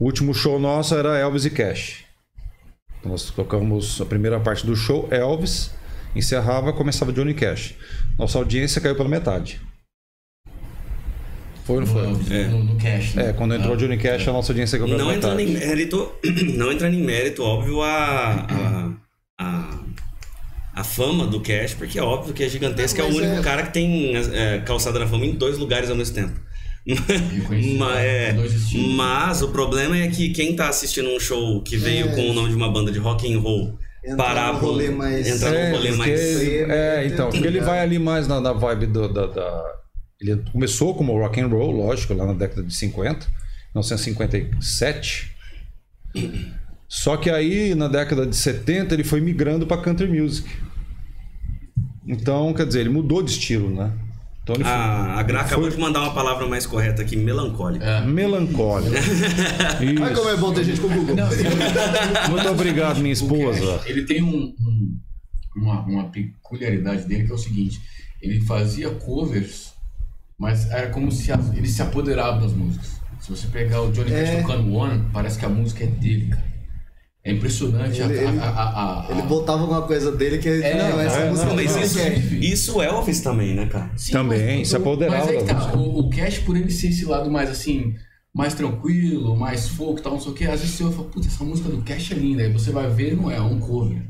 O 0.00 0.04
último 0.06 0.34
show 0.34 0.58
nosso 0.58 0.94
era 0.96 1.16
Elvis 1.18 1.44
e 1.44 1.50
Cash. 1.50 2.04
Nós 3.04 3.30
tocamos 3.30 4.00
a 4.00 4.04
primeira 4.04 4.38
parte 4.40 4.64
do 4.66 4.74
show, 4.74 5.06
Elvis, 5.10 5.70
encerrava, 6.14 6.72
começava 6.72 7.12
Johnny 7.12 7.34
Cash. 7.34 7.74
Nossa 8.18 8.38
audiência 8.38 8.80
caiu 8.80 8.94
pela 8.96 9.08
metade. 9.08 9.60
Foi 11.64 11.76
ou 11.76 11.80
não 11.82 11.86
No, 11.86 11.92
foi? 11.92 12.04
Elvis, 12.08 12.30
É. 12.30 12.44
no, 12.48 12.64
no 12.64 12.76
cash. 12.76 13.14
né? 13.14 13.28
É, 13.28 13.32
quando 13.32 13.54
entrou 13.54 13.74
Ah, 13.74 13.76
Johnny 13.76 13.96
Cash, 13.96 14.26
a 14.28 14.32
nossa 14.32 14.52
audiência 14.52 14.78
pela 14.78 14.96
não 14.98 15.12
entrando 15.12 15.40
em 15.40 15.46
mérito 15.46 16.10
não 16.56 16.72
entrando 16.72 16.94
em 16.94 17.02
mérito 17.02 17.42
óbvio 17.42 17.80
a 17.82 18.46
a, 18.48 18.90
a, 19.38 19.78
a 20.74 20.84
fama 20.84 21.26
do 21.26 21.40
Cash 21.40 21.74
porque 21.74 21.98
é 21.98 22.02
óbvio 22.02 22.34
que 22.34 22.42
é 22.42 22.48
gigantesco 22.48 23.00
é 23.00 23.04
o 23.04 23.08
único 23.08 23.34
é- 23.36 23.42
cara 23.42 23.62
que 23.64 23.72
tem 23.72 24.14
é, 24.16 24.58
calçada 24.66 24.98
na 24.98 25.06
fama 25.06 25.24
em 25.24 25.32
dois 25.32 25.56
lugares 25.58 25.88
ao 25.90 25.96
mesmo 25.96 26.14
tempo 26.14 26.32
mas, 27.78 27.96
né? 27.96 28.06
é, 28.06 28.34
mas 28.96 29.40
o 29.42 29.48
problema 29.48 29.96
é 29.96 30.08
que 30.08 30.30
quem 30.30 30.56
tá 30.56 30.68
assistindo 30.68 31.08
um 31.10 31.20
show 31.20 31.62
que 31.62 31.76
veio 31.76 32.08
É. 32.08 32.14
com 32.16 32.30
o 32.30 32.34
nome 32.34 32.48
de 32.48 32.56
uma 32.56 32.70
banda 32.72 32.90
de 32.90 32.98
rock 32.98 33.32
and 33.32 33.38
roll 33.38 33.78
parar 34.16 34.58
pro- 34.58 34.68
rolê 34.70 34.90
mais- 34.90 35.28
entrar 35.28 35.52
num 35.52 35.70
rolê 35.76 35.92
mais 35.92 36.20
É, 36.20 37.06
então, 37.06 37.30
porque 37.30 37.46
ele 37.46 37.60
vai 37.60 37.78
ali 37.78 38.00
mais 38.00 38.26
na, 38.26 38.40
na 38.40 38.52
vibe 38.52 38.86
do- 38.86 39.08
da, 39.12 39.26
da- 39.26 39.64
Ele 40.22 40.36
começou 40.52 40.94
como 40.94 41.12
rock 41.18 41.40
and 41.40 41.48
roll, 41.48 41.72
lógico, 41.72 42.14
lá 42.14 42.24
na 42.26 42.32
década 42.32 42.62
de 42.62 42.72
50, 42.74 43.26
1957. 43.74 45.32
Só 46.88 47.16
que 47.16 47.28
aí, 47.30 47.74
na 47.74 47.88
década 47.88 48.26
de 48.26 48.36
70, 48.36 48.94
ele 48.94 49.02
foi 49.04 49.20
migrando 49.20 49.66
para 49.66 49.80
country 49.82 50.06
music. 50.06 50.48
Então, 52.06 52.52
quer 52.54 52.66
dizer, 52.66 52.80
ele 52.80 52.90
mudou 52.90 53.22
de 53.22 53.30
estilo, 53.30 53.70
né? 53.74 53.92
Então 54.42 54.56
ele 54.56 54.64
foi 54.64 54.72
a, 54.72 55.14
a 55.18 55.22
Gra 55.22 55.38
ele 55.38 55.46
acabou 55.46 55.64
foi 55.66 55.70
de 55.76 55.80
mandar 55.80 56.00
uma 56.02 56.12
palavra 56.14 56.48
mais 56.48 56.66
correta 56.66 57.00
aqui 57.00 57.16
melancólico 57.16 57.84
É. 57.84 58.00
melancólico. 58.04 58.90
Olha 60.02 60.14
como 60.14 60.28
é 60.28 60.36
bom 60.36 60.52
ter 60.52 60.64
gente 60.64 60.80
com 60.80 60.88
o 60.88 60.90
Google. 60.90 61.14
Muito 62.28 62.48
obrigado, 62.48 62.98
minha 62.98 63.12
esposa. 63.12 63.80
Ele 63.86 64.02
tem 64.04 64.20
um- 64.20 64.52
um- 64.60 64.98
uma, 65.56 65.80
uma 65.82 66.04
peculiaridade 66.10 67.04
dele 67.06 67.24
que 67.24 67.30
é 67.30 67.34
o 67.34 67.38
seguinte: 67.38 67.80
ele 68.20 68.40
fazia 68.40 68.90
covers, 68.90 69.71
mas 70.42 70.68
era 70.70 70.88
como 70.90 71.10
se 71.12 71.30
a- 71.32 71.38
ele 71.54 71.68
se 71.68 71.80
apoderava 71.80 72.40
das 72.40 72.52
músicas. 72.52 73.00
Se 73.20 73.30
você 73.30 73.46
pegar 73.46 73.80
o 73.82 73.92
Johnny 73.92 74.10
Cash 74.10 74.28
É. 74.30 74.40
tocando 74.42 74.74
One, 74.74 75.04
parece 75.12 75.38
que 75.38 75.44
a 75.44 75.48
música 75.48 75.84
é 75.84 75.86
dele, 75.86 76.26
cara. 76.30 76.52
É 77.24 77.30
impressionante 77.30 78.02
a- 78.02 78.06
Ele- 78.06 78.18
ele- 78.18 78.38
a, 78.40 78.44
a, 78.48 78.48
a- 78.48 79.06
a- 79.06 79.10
Ele 79.12 79.22
botava 79.22 79.60
alguma 79.62 79.82
coisa 79.82 80.10
dele 80.10 80.38
que 80.38 80.48
É, 80.48 80.76
não, 80.76 81.00
essa 81.00 81.18
é, 81.18 81.30
música 81.30 81.48
não, 81.50 81.54
mas 81.54 81.76
isso, 81.76 81.96
quer. 81.96 82.18
isso 82.34 82.82
é 82.82 82.86
Elvis 82.86 83.20
também 83.20 83.54
né 83.54 83.66
cara 83.66 83.92
Sim, 83.96 84.10
Também, 84.12 84.58
mas- 84.58 84.68
se 84.68 84.74
apoderava 84.74 85.24
Mas 85.26 85.28
aí 85.28 85.44
tá, 85.44 85.72
o, 85.74 86.00
o 86.00 86.10
Cash, 86.10 86.38
por 86.40 86.56
ele 86.56 86.72
ser 86.72 86.88
esse 86.88 87.04
lado 87.04 87.30
mais 87.30 87.48
assim, 87.48 87.94
mais 88.34 88.54
tranquilo, 88.54 89.36
mais 89.36 89.68
folk 89.68 90.00
e 90.00 90.02
tal, 90.02 90.14
não 90.14 90.20
sei 90.20 90.32
o 90.32 90.34
que, 90.34 90.44
às 90.46 90.60
vezes 90.62 90.74
você 90.74 90.90
fala, 90.90 91.08
putz, 91.10 91.28
essa 91.28 91.44
música 91.44 91.68
do 91.68 91.80
Cash 91.82 92.10
é 92.10 92.14
linda. 92.16 92.42
Aí 92.42 92.52
você 92.52 92.72
vai 92.72 92.90
ver, 92.90 93.14
não 93.16 93.30
é, 93.30 93.36
é 93.36 93.40
um 93.40 93.60
cover. 93.60 94.02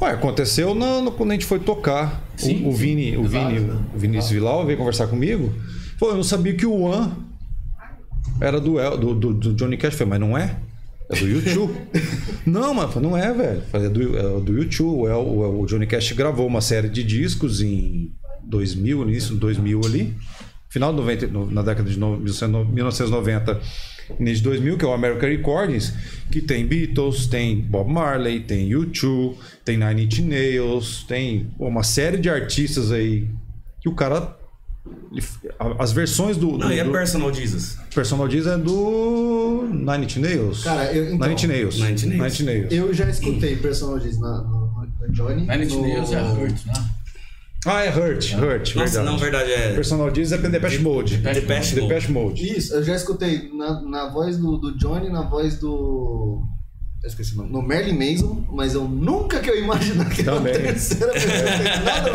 Ué, 0.00 0.10
aconteceu 0.10 0.74
no, 0.74 1.02
no- 1.02 1.12
quando 1.12 1.30
a 1.30 1.34
gente 1.34 1.46
foi 1.46 1.58
tocar. 1.58 2.22
O- 2.38 2.40
Sim, 2.40 2.66
o, 2.66 2.72
sim. 2.72 2.78
Vini, 2.78 3.16
o. 3.16 3.24
Vini, 3.24 3.60
o 3.94 3.98
Vinícius 3.98 4.32
Vilau 4.32 4.64
veio 4.66 4.78
conversar 4.78 5.06
comigo. 5.06 5.52
Pô, 5.98 6.10
eu 6.10 6.16
não 6.16 6.22
sabia 6.24 6.54
que 6.54 6.66
o 6.66 6.80
One 6.80 7.12
era 8.40 8.60
do, 8.60 8.74
do, 8.96 9.14
do, 9.14 9.34
do 9.34 9.52
Johnny 9.54 9.76
Cash. 9.76 9.92
Eu 9.92 9.98
falei, 9.98 10.10
mas 10.10 10.20
não 10.20 10.36
é? 10.36 10.56
É 11.10 11.16
do 11.16 11.28
YouTube. 11.28 11.74
não, 12.46 12.74
mas 12.74 12.94
não 12.96 13.16
é, 13.16 13.32
velho. 13.32 13.62
É 13.72 13.88
do, 13.88 14.18
é 14.18 14.40
do 14.40 14.52
YouTube. 14.58 15.08
O, 15.08 15.18
o, 15.20 15.60
o 15.62 15.66
Johnny 15.66 15.86
Cash 15.86 16.12
gravou 16.12 16.46
uma 16.46 16.60
série 16.60 16.88
de 16.88 17.02
discos 17.04 17.60
em 17.60 18.10
2000, 18.44 19.02
início 19.08 19.34
de 19.34 19.40
2000 19.40 19.80
ali. 19.84 20.14
Final 20.68 20.90
de 20.90 20.96
90, 20.96 21.26
no- 21.28 21.50
na 21.50 21.62
década 21.62 21.88
de 21.90 21.98
no- 21.98 22.16
1990, 22.18 23.60
de 24.18 24.42
2000, 24.42 24.78
que 24.78 24.84
é 24.84 24.88
o 24.88 24.92
American 24.92 25.28
Recordings, 25.28 25.92
que 26.30 26.40
tem 26.40 26.66
Beatles, 26.66 27.26
tem 27.26 27.56
Bob 27.60 27.90
Marley, 27.92 28.40
tem 28.40 28.68
U2, 28.70 29.34
tem 29.64 29.76
Nine 29.76 30.04
Inch 30.04 30.18
Nails, 30.20 31.04
tem 31.06 31.50
uma 31.58 31.82
série 31.82 32.16
de 32.18 32.28
artistas 32.30 32.90
aí 32.92 33.28
que 33.80 33.88
o 33.88 33.94
cara. 33.94 34.36
as 35.78 35.92
versões 35.92 36.36
do, 36.36 36.52
não 36.58 36.68
do, 36.68 36.72
e 36.72 36.78
é 36.80 36.84
do 36.84 36.90
Personal 36.90 37.32
Jesus 37.32 37.78
Personal 37.94 38.26
Diz 38.26 38.46
é 38.46 38.56
do 38.58 39.68
Nine 39.70 40.04
Inch 40.06 40.16
Nails. 40.16 40.64
Cara, 40.64 40.92
eu- 40.92 41.14
então, 41.14 41.28
Nine 41.28 41.34
Inch 41.34 41.44
Nails. 41.46 41.74
Nine 41.78 41.92
Inch 41.92 42.02
Nails. 42.06 42.20
Nine 42.22 42.26
Inch 42.28 42.42
Nails. 42.42 42.72
Eu 42.72 42.94
já 42.94 43.08
escutei 43.08 43.56
personagens 43.56 44.18
na, 44.18 44.38
no, 44.42 44.86
no 45.00 45.12
Johnny. 45.12 45.42
Nine 45.46 45.64
Inch 45.64 45.72
no- 45.74 45.82
Nails 45.82 46.12
é 46.12 46.22
Hurt, 46.22 46.66
né? 46.66 46.72
Ah, 47.64 47.84
é 47.84 47.90
Hurt, 47.90 48.32
Hurt, 48.34 48.74
nossa 48.74 48.98
verdade. 48.98 49.06
não 49.06 49.18
verdade 49.18 49.52
é 49.52 49.72
Personal 49.72 50.10
Diz 50.10 50.32
é 50.32 50.38
Depeche 50.38 50.78
Mode. 50.80 51.16
Depeche 51.18 51.46
Mode. 51.46 51.74
Depeche 51.74 52.12
Mode. 52.12 52.58
Isso, 52.58 52.74
eu 52.74 52.82
já 52.82 52.96
escutei 52.96 53.50
na, 53.54 53.80
na 53.82 54.08
voz 54.10 54.36
do, 54.36 54.56
do 54.56 54.76
Johnny, 54.76 55.08
na 55.08 55.22
voz 55.22 55.58
do. 55.58 56.42
Eu 57.02 57.08
esqueci 57.08 57.34
o 57.34 57.36
nome. 57.38 57.50
No 57.50 57.62
Merlin 57.62 57.98
Mason, 57.98 58.44
mas 58.52 58.74
eu 58.74 58.84
nunca 58.84 59.40
que 59.40 59.50
eu 59.50 59.58
imaginar 59.58 60.08
que 60.08 60.22
era 60.22 60.36
Também. 60.36 60.52
terceira 60.54 61.12
pessoa. 61.12 61.32
Nada. 61.84 62.12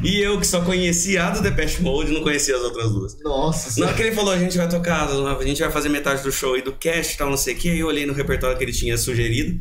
E 0.04 0.18
eu 0.20 0.38
que 0.38 0.46
só 0.46 0.60
conhecia 0.62 1.26
a 1.26 1.30
do 1.30 1.42
Depeche 1.42 1.82
Mode, 1.82 2.12
não 2.12 2.22
conhecia 2.22 2.54
as 2.56 2.62
outras 2.62 2.90
duas. 2.90 3.16
Nossa 3.22 3.80
Na 3.80 3.86
hora 3.86 3.94
que 3.96 4.02
ele 4.02 4.12
falou, 4.14 4.32
a 4.32 4.38
gente 4.38 4.56
vai 4.56 4.68
tocar, 4.68 5.08
a 5.08 5.44
gente 5.44 5.60
vai 5.60 5.70
fazer 5.70 5.88
metade 5.88 6.22
do 6.22 6.30
show 6.30 6.56
e 6.56 6.62
do 6.62 6.72
cast 6.72 7.14
e 7.14 7.18
tal, 7.18 7.28
não 7.28 7.36
sei 7.36 7.54
o 7.54 7.56
que, 7.56 7.70
aí 7.70 7.80
eu 7.80 7.86
olhei 7.88 8.06
no 8.06 8.12
repertório 8.12 8.56
que 8.56 8.64
ele 8.64 8.72
tinha 8.72 8.96
sugerido. 8.96 9.60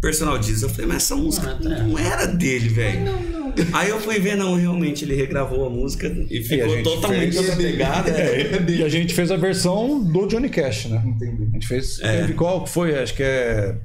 Personal 0.00 0.36
Jesus, 0.40 0.62
eu 0.62 0.68
falei, 0.68 0.86
mas 0.86 0.96
essa 0.98 1.16
música 1.16 1.58
não 1.60 1.98
era 1.98 2.26
dele, 2.26 2.68
velho. 2.68 3.45
Aí 3.72 3.88
eu 3.90 4.00
fui 4.00 4.18
ver, 4.18 4.36
não, 4.36 4.54
realmente 4.54 5.04
ele 5.04 5.14
regravou 5.14 5.66
a 5.66 5.70
música 5.70 6.06
e 6.30 6.42
ficou 6.42 6.68
gente 6.74 6.84
totalmente 6.84 7.32
fez- 7.36 7.36
outra 7.48 7.56
pegada. 7.56 8.10
É, 8.10 8.62
e 8.70 8.82
a 8.84 8.88
gente 8.88 9.14
fez 9.14 9.30
a 9.30 9.36
versão 9.36 10.02
do 10.02 10.26
Johnny 10.26 10.48
Cash, 10.48 10.86
né? 10.86 11.02
Entendi. 11.06 11.44
A 11.50 11.52
gente 11.54 11.66
fez. 11.66 12.00
É. 12.00 12.26
Qual 12.32 12.64
que 12.64 12.70
foi? 12.70 12.98
Acho 12.98 13.14
que 13.14 13.22
é. 13.22 13.76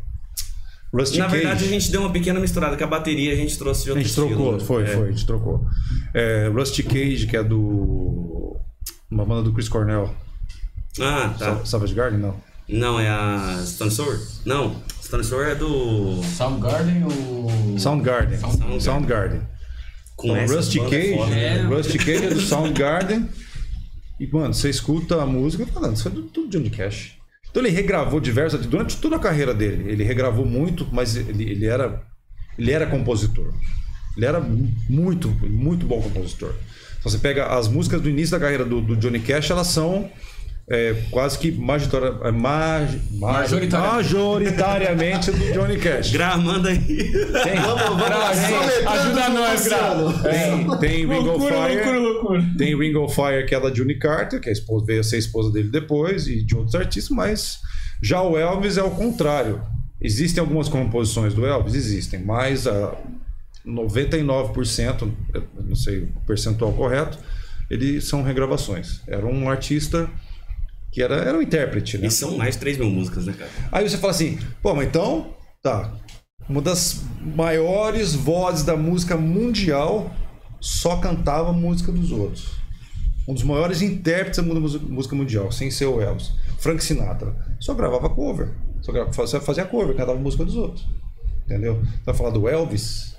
Rusty 0.93 1.19
Na 1.19 1.27
verdade, 1.27 1.60
Cage. 1.60 1.65
a 1.65 1.79
gente 1.79 1.89
deu 1.91 2.01
uma 2.01 2.12
pequena 2.12 2.38
misturada, 2.39 2.75
que 2.75 2.84
a 2.84 2.88
bateria 2.88 3.31
a 3.31 3.36
gente 3.36 3.57
trouxe 3.57 3.86
de 3.86 3.91
A 3.91 3.93
outro 3.93 4.05
gente 4.07 4.13
trocou, 4.15 4.57
estilo. 4.57 4.60
foi, 4.65 4.84
É. 4.84 4.88
foi, 4.88 5.07
a 5.07 5.12
gente 5.12 5.25
trocou. 5.25 5.65
É, 6.13 6.47
Rusty 6.53 6.84
Cage, 6.84 7.27
que 7.27 7.38
é 7.38 7.43
do. 7.43 8.57
Uma 9.10 9.25
banda 9.25 9.43
do 9.43 9.53
Chris 9.53 9.69
Cornell. 9.69 10.13
Ah, 10.99 11.34
tá. 11.39 11.55
Sa- 11.57 11.65
Savage 11.65 11.93
Garden, 11.93 12.19
não. 12.19 12.36
Não, 12.67 12.99
é 12.99 13.07
a 13.10 13.62
Stone 13.65 13.91
Sour? 13.91 14.17
Não, 14.45 14.75
Stone 15.03 15.23
Sour 15.23 15.43
é 15.45 15.55
do... 15.55 16.21
Soundgarden 16.23 17.03
ou. 17.05 17.79
Soundgarden. 17.79 18.38
Soundgarden. 18.38 18.79
Soundgarden. 18.79 19.41
Com 20.21 20.27
Então, 20.27 20.38
essas 20.38 20.57
Rusty 20.57 20.77
bandas 20.77 20.91
Cage, 20.91 21.13
foda, 21.15 21.31
né? 21.31 21.57
É. 21.57 21.62
Rusty 21.63 21.97
Cage 21.97 22.25
é 22.25 22.29
do 22.29 22.41
Soundgarden. 22.41 23.29
E, 24.19 24.27
mano, 24.27 24.53
você 24.53 24.69
escuta 24.69 25.21
a 25.21 25.25
música 25.25 25.65
fala, 25.65 25.88
"Não, 25.88 25.93
isso 25.93 26.07
é 26.07 26.12
do, 26.12 26.21
do 26.21 26.47
Johnny 26.47 26.69
Cash. 26.69 27.17
Então 27.49 27.62
ele 27.62 27.71
regravou 27.71 28.19
diversas. 28.19 28.65
Durante 28.65 28.97
toda 28.97 29.17
a 29.17 29.19
carreira 29.19 29.53
dele, 29.53 29.91
ele 29.91 30.03
regravou 30.03 30.45
muito, 30.45 30.88
mas 30.91 31.15
ele, 31.15 31.43
ele 31.43 31.65
era. 31.65 32.01
Ele 32.57 32.71
era 32.71 32.86
compositor. 32.86 33.53
Ele 34.15 34.25
era 34.25 34.39
muito, 34.39 35.29
muito 35.29 35.86
bom 35.86 36.01
compositor. 36.01 36.53
Então 36.99 37.12
você 37.12 37.17
pega 37.17 37.47
as 37.47 37.67
músicas 37.67 38.01
do 38.01 38.10
início 38.10 38.31
da 38.38 38.39
carreira 38.39 38.63
do, 38.63 38.79
do 38.81 38.95
Johnny 38.95 39.19
Cash, 39.19 39.49
elas 39.49 39.67
são 39.67 40.10
é, 40.69 40.95
quase 41.12 41.38
que 41.38 41.52
magitora, 41.52 42.19
é, 42.24 42.32
maj, 42.32 42.91
maj, 43.12 43.52
Majoritariamente. 43.52 43.95
majoritariamente 43.97 45.32
do 45.32 45.54
Johnny 45.54 45.78
Cash. 45.78 46.12
Gra, 46.12 46.38
manda 46.38 46.69
aí. 46.69 46.78
Tem, 46.86 47.58
Ajuda 48.88 49.30
nós, 49.30 49.67
Gra. 49.67 49.95
tem, 50.24 50.78
tem 50.80 51.08
Ring 51.08 51.28
of 51.28 51.45
Fire. 51.45 51.76
loucura, 51.76 52.00
loucura. 52.00 52.45
Tem 52.58 52.78
Ring 52.78 52.95
of 52.95 53.13
Fire, 53.13 53.45
que 53.45 53.56
é 53.56 53.60
da 53.60 53.74
Juni 53.74 53.95
Carter, 54.00 54.39
que 54.39 54.47
é 54.47 54.52
a 54.52 54.54
esposa, 54.54 54.86
veio 54.86 55.00
a 55.02 55.04
ser 55.04 55.17
a 55.17 55.19
esposa 55.19 55.52
dele 55.52 55.69
depois, 55.69 56.28
e 56.28 56.41
de 56.43 56.56
outros 56.56 56.76
artistas, 56.76 57.15
mas 57.15 57.60
já 58.02 58.21
o 58.21 58.38
Elvis 58.38 58.78
é 58.78 58.84
o 58.84 58.91
contrário. 58.91 59.62
Existem 60.00 60.41
algumas 60.41 60.67
composições 60.69 61.34
do 61.34 61.45
Elvis? 61.45 61.76
Existem, 61.76 62.24
mas 62.24 62.65
a 62.65 62.95
99%, 63.67 65.12
eu 65.34 65.43
não 65.67 65.76
sei 65.76 66.00
o 66.04 66.08
percentual 66.26 66.74
correto, 66.74 67.17
eles 67.69 68.06
são 68.06 68.24
regravações. 68.24 69.02
Era 69.08 69.26
um 69.26 69.50
artista 69.50 70.10
que 70.91 71.01
era, 71.01 71.15
era 71.15 71.38
um 71.38 71.41
intérprete, 71.41 71.97
né? 71.97 72.08
E 72.08 72.12
são 72.12 72.38
mais 72.38 72.56
de 72.56 72.60
3 72.62 72.77
mil 72.77 72.89
músicas, 72.89 73.25
né, 73.25 73.34
cara? 73.38 73.49
Aí 73.71 73.88
você 73.88 73.97
fala 73.97 74.12
assim, 74.12 74.38
pô, 74.62 74.73
mas 74.75 74.88
então, 74.88 75.34
tá. 75.62 75.93
uma 76.49 76.62
das 76.62 77.01
maiores 77.36 78.13
vozes 78.13 78.63
da 78.63 78.75
música 78.75 79.15
mundial, 79.15 80.12
só 80.60 80.97
cantava 80.97 81.54
música 81.54 81.91
dos 81.91 82.12
outros. 82.12 82.51
Um 83.27 83.34
dos 83.34 83.43
maiores 83.43 83.82
intérpretes 83.82 84.43
da 84.43 84.43
música- 84.43 85.15
mundial, 85.15 85.51
sem 85.51 85.71
ser 85.71 85.86
o 85.86 86.01
Elvis. 86.01 86.32
Frank 86.60 86.84
Sinatra. 86.84 87.36
Só 87.60 87.73
gravava 87.73 88.10
cover. 88.10 88.49
Só 88.82 88.91
gravava, 88.91 89.13
fazia- 89.13 89.65
cover, 89.65 89.95
cantava 89.95 90.19
música 90.19 90.43
dos 90.43 90.56
outros. 90.56 90.86
Entendeu? 91.45 91.82
Vai 92.06 92.13
falar 92.15 92.32
do 92.32 92.49
Elvis? 92.49 93.15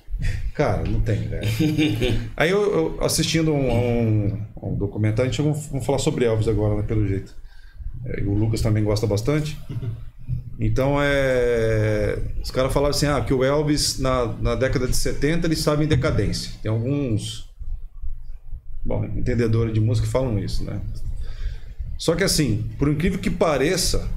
Cara, 0.54 0.85
não 0.85 1.00
tem, 1.00 1.28
velho. 1.28 1.48
Aí 2.37 2.50
eu, 2.50 2.96
eu 2.98 3.04
assistindo 3.04 3.52
um, 3.52 3.70
um, 3.72 4.46
um 4.62 4.74
documentário, 4.76 5.30
a 5.30 5.32
gente 5.32 5.42
vai 5.42 5.52
vamos 5.70 5.87
falar 5.87 5.98
sobre 5.98 6.24
Elvis 6.24 6.48
agora, 6.48 6.76
né, 6.76 6.82
pelo 6.82 7.06
jeito. 7.06 7.35
É, 8.04 8.22
o 8.22 8.34
Lucas 8.34 8.60
também 8.60 8.82
gosta 8.82 9.06
bastante. 9.06 9.58
Então 10.58 10.96
é. 11.00 12.18
Os 12.42 12.50
caras 12.50 12.72
falaram 12.72 12.94
assim, 12.94 13.06
ah, 13.06 13.20
que 13.20 13.34
o 13.34 13.42
Elvis 13.42 13.98
na, 13.98 14.26
na 14.26 14.54
década 14.54 14.86
de 14.86 14.96
70 14.96 15.46
ele 15.46 15.54
estava 15.54 15.82
em 15.82 15.86
decadência. 15.86 16.52
Tem 16.62 16.70
alguns. 16.70 17.50
Bom, 18.84 19.04
entendedores 19.04 19.72
de 19.72 19.80
música 19.80 20.06
que 20.06 20.12
falam 20.12 20.38
isso, 20.38 20.64
né? 20.64 20.80
Só 21.98 22.16
que 22.16 22.24
assim, 22.24 22.68
por 22.78 22.88
incrível 22.88 23.18
que 23.18 23.30
pareça, 23.30 24.08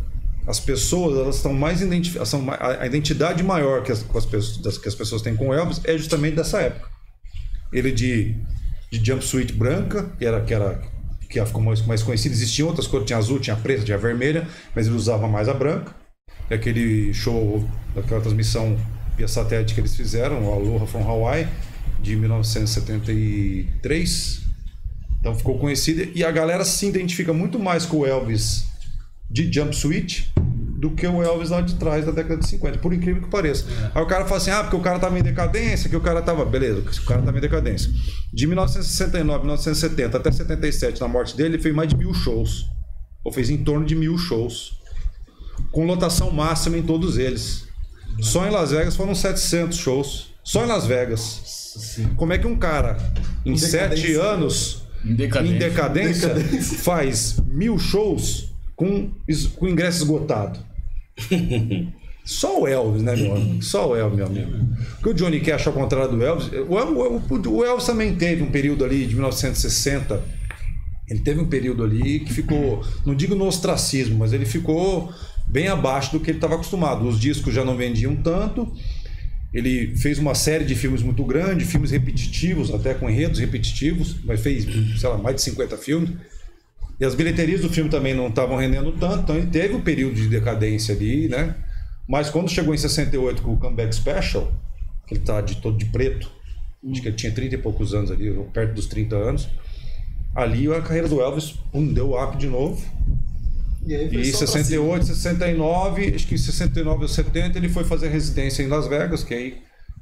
as 0.48 0.60
pessoas 0.60 1.18
elas 1.18 1.36
estão 1.38 1.54
mais 1.54 1.82
identificadas. 1.82 2.34
A 2.60 2.86
identidade 2.86 3.44
maior 3.44 3.84
que 3.84 3.92
as, 3.92 4.06
as 4.16 4.26
pessoas, 4.26 4.78
que 4.78 4.88
as 4.88 4.96
pessoas 4.96 5.22
têm 5.22 5.36
com 5.36 5.50
o 5.50 5.54
Elvis 5.54 5.82
é 5.84 5.98
justamente 5.98 6.36
dessa 6.36 6.62
época. 6.62 6.90
Ele 7.72 7.92
de, 7.92 8.36
de 8.92 9.04
jumpsuit 9.04 9.54
branca, 9.54 10.12
que 10.18 10.26
era 10.26 10.42
que 10.42 10.54
era 10.54 10.82
que 11.30 11.44
ficou 11.46 11.62
mais, 11.62 11.86
mais 11.86 12.02
conhecido. 12.04 12.34
Existiam 12.34 12.68
outras 12.68 12.88
cores, 12.88 13.06
tinha 13.06 13.18
azul, 13.18 13.40
tinha 13.40 13.56
preta, 13.56 13.84
tinha 13.84 13.98
vermelha, 13.98 14.48
mas 14.76 14.88
ele 14.88 14.96
usava 14.96 15.28
mais 15.28 15.50
a 15.50 15.54
branca. 15.54 15.94
E 16.50 16.54
aquele 16.54 17.14
show, 17.14 17.64
daquela 17.94 18.22
transmissão 18.22 18.78
via 19.18 19.28
satélite 19.28 19.74
que 19.74 19.82
eles 19.82 19.96
fizeram, 19.96 20.44
o 20.44 20.54
Aloha 20.54 20.86
from 20.86 21.04
Hawaii, 21.04 21.48
de 22.00 22.16
1973. 22.16 24.42
Então 25.20 25.36
ficou 25.36 25.58
conhecido 25.58 26.08
e 26.14 26.24
a 26.24 26.32
galera 26.32 26.64
se 26.64 26.86
identifica 26.86 27.34
muito 27.34 27.58
mais 27.58 27.84
com 27.86 27.98
o 27.98 28.06
Elvis 28.06 28.68
de 29.30 29.52
jumpsuit 29.52 30.32
do 30.88 30.92
que 30.96 31.08
o 31.08 31.24
Elvis 31.24 31.50
lá 31.50 31.62
de 31.62 31.74
trás 31.76 32.06
da 32.06 32.12
década 32.12 32.38
de 32.38 32.48
50, 32.48 32.78
por 32.78 32.94
incrível 32.94 33.24
que 33.24 33.28
pareça. 33.30 33.66
Aí 33.94 34.04
o 34.04 34.06
cara 34.06 34.26
fala 34.26 34.38
assim: 34.38 34.52
ah, 34.52 34.62
porque 34.62 34.76
o 34.76 34.82
cara 34.82 35.00
tava 35.00 35.18
em 35.18 35.24
decadência, 35.24 35.90
que 35.90 35.96
o 35.96 36.02
cara 36.02 36.22
tava. 36.22 36.46
Beleza, 36.46 36.80
o 36.80 37.06
cara 37.06 37.24
tava 37.24 37.38
em 37.38 37.42
decadência. 37.42 37.90
De 38.32 38.46
1969, 38.46 39.40
1970 39.40 40.18
até 40.18 40.32
77, 40.32 41.02
na 41.02 41.08
morte 41.08 41.36
dele, 41.36 41.56
ele 41.56 41.64
fez 41.64 41.74
mais 41.74 41.90
de 41.90 41.98
mil 41.98 42.14
shows. 42.14 42.66
Ou 43.24 43.32
fez 43.34 43.50
em 43.50 43.58
torno 43.64 43.84
de 43.86 43.96
mil 43.96 44.16
shows. 44.18 44.74
Com 45.72 45.86
lotação 45.88 46.30
máxima 46.30 46.78
em 46.78 46.84
todos 46.84 47.18
eles. 47.18 47.68
Só 48.22 48.46
em 48.46 48.52
Las 48.52 48.70
Vegas 48.70 48.96
foram 48.96 49.16
700 49.16 49.76
shows. 49.78 50.36
Só 50.44 50.64
em 50.64 50.68
Las 50.68 50.86
Vegas. 50.86 51.74
Como 52.16 52.32
é 52.32 52.38
que 52.38 52.46
um 52.46 52.56
cara, 52.56 52.98
em 53.44 53.58
sete 53.58 53.96
decadência. 53.96 54.22
anos, 54.24 54.84
Em 55.04 55.16
decadência. 55.16 55.56
em 55.56 55.58
decadência, 55.58 56.30
faz 56.84 57.38
mil 57.48 57.78
shows 57.80 58.54
com, 58.76 59.12
com 59.56 59.68
ingresso 59.68 60.04
esgotado. 60.04 60.60
Só 62.26 62.62
o 62.62 62.68
Elvis, 62.68 63.04
né, 63.04 63.16
meu 63.16 63.36
amigo? 63.36 63.62
Só 63.64 63.90
o 63.92 63.96
Elvis, 63.96 64.18
meu 64.18 64.26
amigo. 64.26 64.52
Porque 64.96 65.10
o 65.10 65.14
Johnny 65.14 65.40
Cash, 65.42 65.68
ao 65.68 65.74
contrário 65.74 66.12
do 66.12 66.24
Elvis, 66.24 66.48
o, 66.68 66.80
El- 66.80 66.98
o- 66.98 67.50
o 67.50 67.64
Elvis 67.64 67.86
também 67.86 68.16
teve 68.16 68.42
um 68.42 68.50
período 68.50 68.84
ali 68.84 69.06
de 69.06 69.14
1960. 69.14 70.24
Ele 71.08 71.20
teve 71.20 71.40
um 71.40 71.48
período 71.48 71.84
ali 71.84 72.22
que 72.22 72.34
ficou, 72.34 72.84
não 73.06 73.14
digo 73.14 73.36
no 73.36 73.46
ostracismo, 73.46 74.18
mas 74.18 74.34
ele 74.34 74.46
ficou 74.46 75.14
bem 75.48 75.68
abaixo 75.68 76.12
do 76.14 76.20
que 76.20 76.32
ele 76.32 76.38
estava 76.40 76.56
acostumado. 76.56 77.08
Os 77.08 77.20
discos 77.20 77.54
já 77.54 77.64
não 77.64 77.78
vendiam 77.78 78.16
tanto. 78.16 78.74
Ele 79.54 79.96
fez 79.96 80.18
uma 80.18 80.34
série 80.34 80.66
de 80.66 80.74
filmes 80.76 81.04
muito 81.04 81.24
grande, 81.24 81.64
filmes 81.64 81.92
repetitivos, 81.92 82.74
até 82.74 82.96
com 82.96 83.08
enredos 83.08 83.40
repetitivos, 83.40 84.16
mas 84.26 84.42
fez, 84.42 84.66
sei 85.00 85.10
lá, 85.10 85.18
mais 85.18 85.36
de 85.36 85.44
50 85.44 85.78
filmes. 85.78 86.10
E 87.00 87.06
as 87.06 87.14
bilheterias 87.14 87.62
do 87.62 87.70
filme 87.70 87.90
também 87.90 88.14
não 88.14 88.28
estavam 88.28 88.56
rendendo 88.56 88.92
tanto, 88.94 89.24
então 89.24 89.36
ele 89.36 89.48
teve 89.48 89.76
um 89.76 89.82
período 89.82 90.16
de 90.16 90.28
decadência 90.28 90.96
ali, 90.96 91.28
né? 91.28 91.56
Mas 92.08 92.30
quando 92.30 92.50
chegou 92.50 92.74
em 92.74 92.78
68 92.78 93.42
com 93.42 93.54
o 93.54 93.58
Comeback 93.58 93.94
Special, 93.94 94.52
que 95.08 95.16
ele 95.16 95.22
tá 95.24 95.42
de 95.42 95.58
todo 95.58 95.78
de 95.78 95.86
preto, 95.86 96.32
acho 96.90 97.02
que 97.02 97.08
ele 97.08 97.16
tinha 97.16 97.32
30 97.32 97.56
e 97.56 97.58
poucos 97.58 97.94
anos 97.94 98.12
ali, 98.12 98.32
perto 98.54 98.74
dos 98.74 98.86
30 98.86 99.16
anos, 99.16 99.50
ali 100.34 100.72
a 100.72 100.82
carreira 100.82 101.08
do 101.08 101.20
Elvis 101.22 101.52
pum, 101.72 101.94
deu 101.94 102.14
up 102.22 102.38
de 102.38 102.48
novo. 102.48 102.82
E 103.86 103.96
aí 103.96 104.06
E 104.16 104.26
só 104.32 104.40
pra 104.40 104.48
68, 104.48 105.06
69, 105.06 106.14
acho 106.16 106.28
que 106.28 106.36
em 106.36 106.38
69 106.38 107.04
ou 107.04 107.08
70 107.08 107.58
ele 107.58 107.70
foi 107.70 107.84
fazer 107.84 108.10
residência 108.10 108.64
em 108.64 108.68
Las 108.68 108.88
Vegas, 108.88 109.24
que 109.24 109.34
aí 109.34 109.58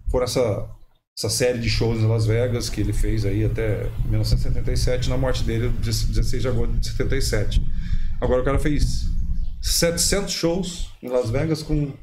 foram 0.09 0.25
essa, 0.25 0.69
essa 1.17 1.29
série 1.29 1.59
de 1.59 1.69
shows 1.69 1.99
em 1.99 2.07
Las 2.07 2.25
Vegas 2.25 2.69
que 2.69 2.81
ele 2.81 2.91
fez 2.91 3.25
aí 3.25 3.45
até 3.45 3.83
1977, 4.05 5.09
na 5.09 5.17
morte 5.17 5.43
dele, 5.43 5.69
16 5.69 6.41
de 6.41 6.47
agosto 6.47 6.73
de 6.73 6.87
77. 6.87 7.61
Agora 8.19 8.41
o 8.41 8.45
cara 8.45 8.57
fez 8.57 9.05
700 9.61 10.33
shows 10.33 10.89
em 11.01 11.09
Las 11.09 11.29
Vegas 11.29 11.61
com 11.61 11.93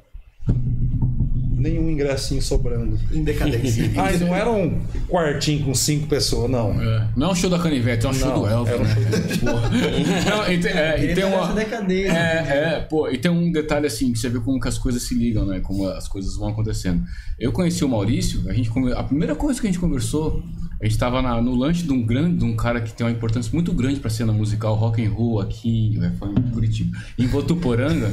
nenhum 1.61 1.91
ingressinho 1.91 2.41
sobrando. 2.43 2.99
Em 3.13 3.23
decadência. 3.23 3.91
Ah, 4.01 4.13
e 4.13 4.19
não 4.19 4.35
era 4.35 4.51
um 4.51 4.81
quartinho 5.09 5.65
com 5.67 5.75
cinco 5.75 6.07
pessoas, 6.07 6.51
não. 6.51 6.73
É. 6.81 7.09
Não 7.17 7.29
é 7.29 7.31
um 7.33 7.35
show 7.35 7.51
da 7.51 7.59
Canivete, 7.59 8.07
é 8.07 8.09
um 8.09 8.13
show 8.15 8.29
Não, 8.29 8.41
do 8.43 8.47
Elvis, 8.49 8.73
era 8.73 8.83
um 8.83 8.87
né? 8.87 8.95
Porra. 9.41 9.71
Não, 10.47 10.53
e 10.53 10.59
tem, 10.59 10.73
é, 10.73 11.05
e 11.11 11.15
tem 11.15 11.25
uma. 11.25 11.53
decadência. 11.53 12.13
É, 12.13 12.75
é, 12.77 12.81
pô, 12.81 13.09
e 13.09 13.19
tem 13.19 13.31
um 13.31 13.53
detalhe 13.53 13.87
assim, 13.87 14.13
que 14.13 14.19
você 14.19 14.29
vê 14.29 14.41
como 14.41 14.59
que 14.61 14.69
as 14.69 14.79
coisas 14.79 15.03
se 15.03 15.15
ligam, 15.15 15.45
né? 15.45 15.61
Como 15.61 15.87
as 15.89 16.09
coisas 16.09 16.37
vão 16.37 16.49
acontecendo. 16.49 17.03
Eu 17.39 17.53
conheci 17.53 17.85
o 17.85 17.89
Maurício, 17.89 18.49
a, 18.49 18.53
gente, 18.53 18.71
a 18.97 19.03
primeira 19.03 19.35
coisa 19.35 19.61
que 19.61 19.67
a 19.67 19.71
gente 19.71 19.81
conversou, 19.81 20.43
a 20.81 20.85
gente 20.87 20.97
tava 20.99 21.21
na- 21.21 21.41
no 21.43 21.55
lanche 21.55 21.83
de 21.83 21.93
um 21.93 22.03
grande, 22.05 22.39
de 22.39 22.45
um 22.45 22.55
cara 22.57 22.81
que 22.81 22.93
tem 22.93 23.07
uma 23.07 23.13
importância 23.13 23.51
muito 23.53 23.73
grande 23.73 24.01
pra 24.01 24.09
cena 24.11 24.33
musical 24.33 24.75
rock 24.75 25.05
and 25.05 25.11
roll 25.11 25.41
aqui, 25.41 25.99
é, 26.03 26.11
foi 26.19 26.31
em 26.31 26.43
Curitiba, 26.51 26.97
em 27.19 27.27
Votuporanga, 27.27 28.11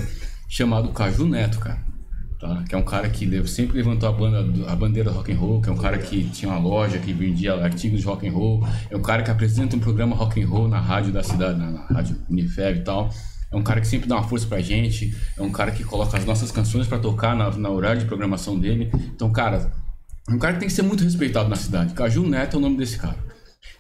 chamado 0.49 0.89
Caju 0.89 1.25
Neto, 1.25 1.59
cara. 1.59 1.86
Tá? 2.39 2.63
Que 2.69 2.75
é 2.75 2.77
um 2.77 2.83
cara 2.83 3.09
que 3.09 3.47
sempre 3.47 3.77
levantou 3.77 4.07
a, 4.07 4.11
banda, 4.11 4.71
a 4.71 4.75
bandeira 4.75 5.09
do 5.09 5.15
rock 5.15 5.31
and 5.31 5.37
roll, 5.37 5.61
que 5.61 5.69
é 5.69 5.71
um 5.71 5.77
cara 5.77 5.97
que 5.97 6.23
tinha 6.29 6.51
uma 6.51 6.59
loja 6.59 6.99
que 6.99 7.11
vendia 7.11 7.55
artigos 7.55 8.01
de 8.01 8.05
rock 8.05 8.27
and 8.27 8.31
roll, 8.31 8.63
é 8.91 8.95
um 8.95 9.01
cara 9.01 9.23
que 9.23 9.31
apresenta 9.31 9.75
um 9.75 9.79
programa 9.79 10.15
rock 10.15 10.41
and 10.41 10.47
roll 10.47 10.67
na 10.67 10.79
rádio 10.79 11.11
da 11.11 11.23
cidade, 11.23 11.57
na, 11.57 11.71
na 11.71 11.85
rádio 11.85 12.15
Unifeb 12.29 12.79
e 12.79 12.83
tal. 12.83 13.09
É 13.51 13.55
um 13.55 13.63
cara 13.63 13.81
que 13.81 13.87
sempre 13.87 14.07
dá 14.07 14.15
uma 14.15 14.27
força 14.27 14.45
pra 14.45 14.61
gente, 14.61 15.15
é 15.35 15.41
um 15.41 15.49
cara 15.49 15.71
que 15.71 15.83
coloca 15.83 16.15
as 16.15 16.25
nossas 16.25 16.51
canções 16.51 16.85
pra 16.85 16.99
tocar 16.99 17.35
na, 17.35 17.49
na 17.51 17.69
horário 17.69 18.01
de 18.01 18.05
programação 18.05 18.59
dele. 18.59 18.91
Então, 18.93 19.31
cara, 19.31 19.71
é 20.29 20.33
um 20.33 20.37
cara 20.37 20.53
que 20.53 20.59
tem 20.59 20.67
que 20.67 20.75
ser 20.75 20.83
muito 20.83 21.03
respeitado 21.03 21.49
na 21.49 21.55
cidade. 21.55 21.93
Caju 21.93 22.27
Neto 22.27 22.57
é 22.57 22.59
o 22.59 22.61
nome 22.61 22.77
desse 22.77 22.97
cara. 22.97 23.17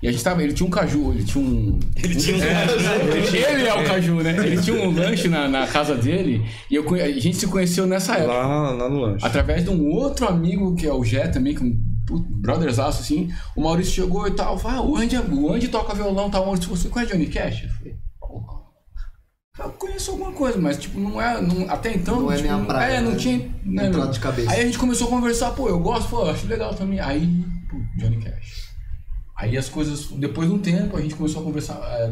E 0.01 0.07
a 0.07 0.11
gente 0.11 0.23
tava, 0.23 0.43
ele 0.43 0.53
tinha 0.53 0.67
um 0.67 0.69
caju, 0.69 1.11
ele 1.13 1.23
tinha 1.23 1.43
um. 1.43 1.79
Ele 1.95 2.15
tinha 2.15 2.35
um 2.35 2.39
Ele, 2.39 3.37
ele 3.37 3.67
é 3.67 3.73
o 3.73 3.83
caju, 3.83 4.15
né? 4.21 4.35
Ele 4.45 4.61
tinha 4.61 4.75
um 4.79 4.91
lanche 4.91 5.27
na, 5.27 5.47
na 5.47 5.65
casa 5.65 5.95
dele 5.95 6.45
e 6.69 6.75
eu, 6.75 6.85
a 6.93 7.11
gente 7.19 7.35
se 7.37 7.47
conheceu 7.47 7.87
nessa 7.87 8.13
época. 8.15 8.33
Lá, 8.33 8.71
lá 8.71 8.89
no 8.89 8.99
lanche. 8.99 9.25
Através 9.25 9.63
de 9.63 9.69
um 9.71 9.87
outro 9.89 10.27
amigo 10.27 10.75
que 10.75 10.85
é 10.85 10.93
o 10.93 11.03
Jé 11.03 11.27
também, 11.27 11.55
que 11.55 11.63
é 11.63 11.65
um 11.65 11.75
puto 12.05 12.27
brotherzaço 12.29 13.01
assim. 13.01 13.29
O 13.55 13.63
Maurício 13.63 13.93
chegou 13.93 14.27
e 14.27 14.31
tal. 14.31 14.57
Falou, 14.59 14.77
ah, 14.77 14.89
o 14.89 14.97
Andy, 14.97 15.17
o 15.17 15.51
Andy 15.51 15.67
toca 15.67 15.95
violão, 15.95 16.29
tal. 16.29 16.43
O 16.43 16.45
Maurício, 16.45 16.69
você 16.69 16.89
conhece 16.89 17.11
Johnny 17.13 17.25
Cash? 17.27 17.63
Eu 17.63 17.69
falei, 17.69 17.95
"Pô, 18.19 18.43
eu 19.63 19.69
conheço 19.71 20.11
alguma 20.11 20.31
coisa, 20.31 20.59
mas 20.59 20.77
tipo, 20.77 20.99
não 20.99 21.19
é. 21.19 21.41
não- 21.41 21.67
até 21.71 21.91
então. 21.95 22.21
Não 22.21 22.31
é 22.31 22.35
tipo, 22.37 22.47
minha 22.53 22.63
praia, 22.65 22.97
É, 22.97 23.01
não 23.01 23.11
né? 23.13 23.17
tinha. 23.17 23.49
Não 23.65 23.89
né, 24.05 24.11
de 24.11 24.19
cabeça. 24.19 24.51
Aí 24.51 24.61
a 24.61 24.65
gente 24.65 24.77
começou 24.77 25.07
a 25.07 25.09
conversar, 25.09 25.51
pô, 25.51 25.67
eu 25.67 25.79
gosto, 25.79 26.07
pô, 26.07 26.19
eu 26.23 26.29
acho 26.29 26.45
legal 26.45 26.75
também. 26.75 26.99
Aí, 26.99 27.27
pô, 27.67 27.77
Johnny 27.97 28.17
Cash. 28.17 28.66
Aí 29.37 29.55
as 29.55 29.69
coisas, 29.69 30.07
depois 30.07 30.49
de 30.49 30.55
um 30.55 30.59
tempo, 30.59 30.97
a 30.97 31.01
gente 31.01 31.15
começou 31.15 31.41
a 31.41 31.45
conversar. 31.45 31.79
É, 31.99 32.11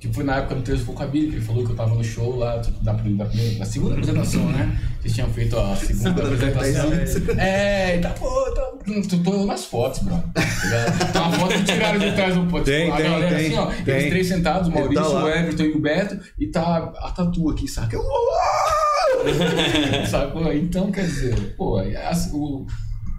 que 0.00 0.12
foi 0.12 0.24
na 0.24 0.36
época 0.36 0.56
do 0.56 0.62
13 0.62 0.82
Focabili, 0.82 1.28
que 1.28 1.36
ele 1.36 1.44
falou 1.44 1.64
que 1.64 1.70
eu 1.70 1.76
tava 1.76 1.94
no 1.94 2.04
show 2.04 2.36
lá, 2.36 2.56
da, 2.56 2.92
da, 2.92 3.24
da 3.58 3.64
segunda 3.64 3.94
apresentação, 3.94 4.44
né? 4.50 4.78
Vocês 5.00 5.14
tinham 5.14 5.28
feito 5.30 5.58
a 5.58 5.76
segunda 5.76 6.22
apresentação. 6.22 6.92
É, 7.38 7.96
e 7.96 8.00
tá, 8.00 8.10
pô, 8.10 8.28
tá, 8.50 8.72
tô, 9.08 9.18
tô 9.18 9.46
nas 9.46 9.64
fotos, 9.64 10.00
bro. 10.00 10.14
Tá? 10.34 11.06
Tá 11.12 11.28
uma 11.28 11.38
foto 11.38 11.54
que 11.54 11.64
tiraram 11.64 11.98
de 11.98 12.12
trás 12.12 12.34
do 12.34 12.40
pô, 12.42 12.58
tipo, 12.58 12.64
Tem, 12.64 12.90
a 12.90 12.96
tem, 12.96 13.04
galera 13.10 13.36
tem, 13.36 13.46
assim, 13.46 13.56
ó, 13.56 13.66
tem. 13.66 13.94
eles 13.94 14.08
três 14.10 14.28
sentados, 14.28 14.68
tá 14.68 14.74
Maurício, 14.74 15.08
lá. 15.12 15.24
o 15.24 15.28
Everton 15.28 15.62
e 15.62 15.72
o 15.72 15.80
Beto, 15.80 16.18
e 16.38 16.46
tá 16.48 16.92
a 16.98 17.10
tatu 17.12 17.50
aqui, 17.50 17.68
saca? 17.68 17.96
Eu, 17.96 18.02
Sacou? 20.10 20.52
Então, 20.52 20.90
quer 20.90 21.06
dizer, 21.06 21.54
pô, 21.56 21.80
é 21.80 22.06
assim, 22.06 22.30
o, 22.34 22.66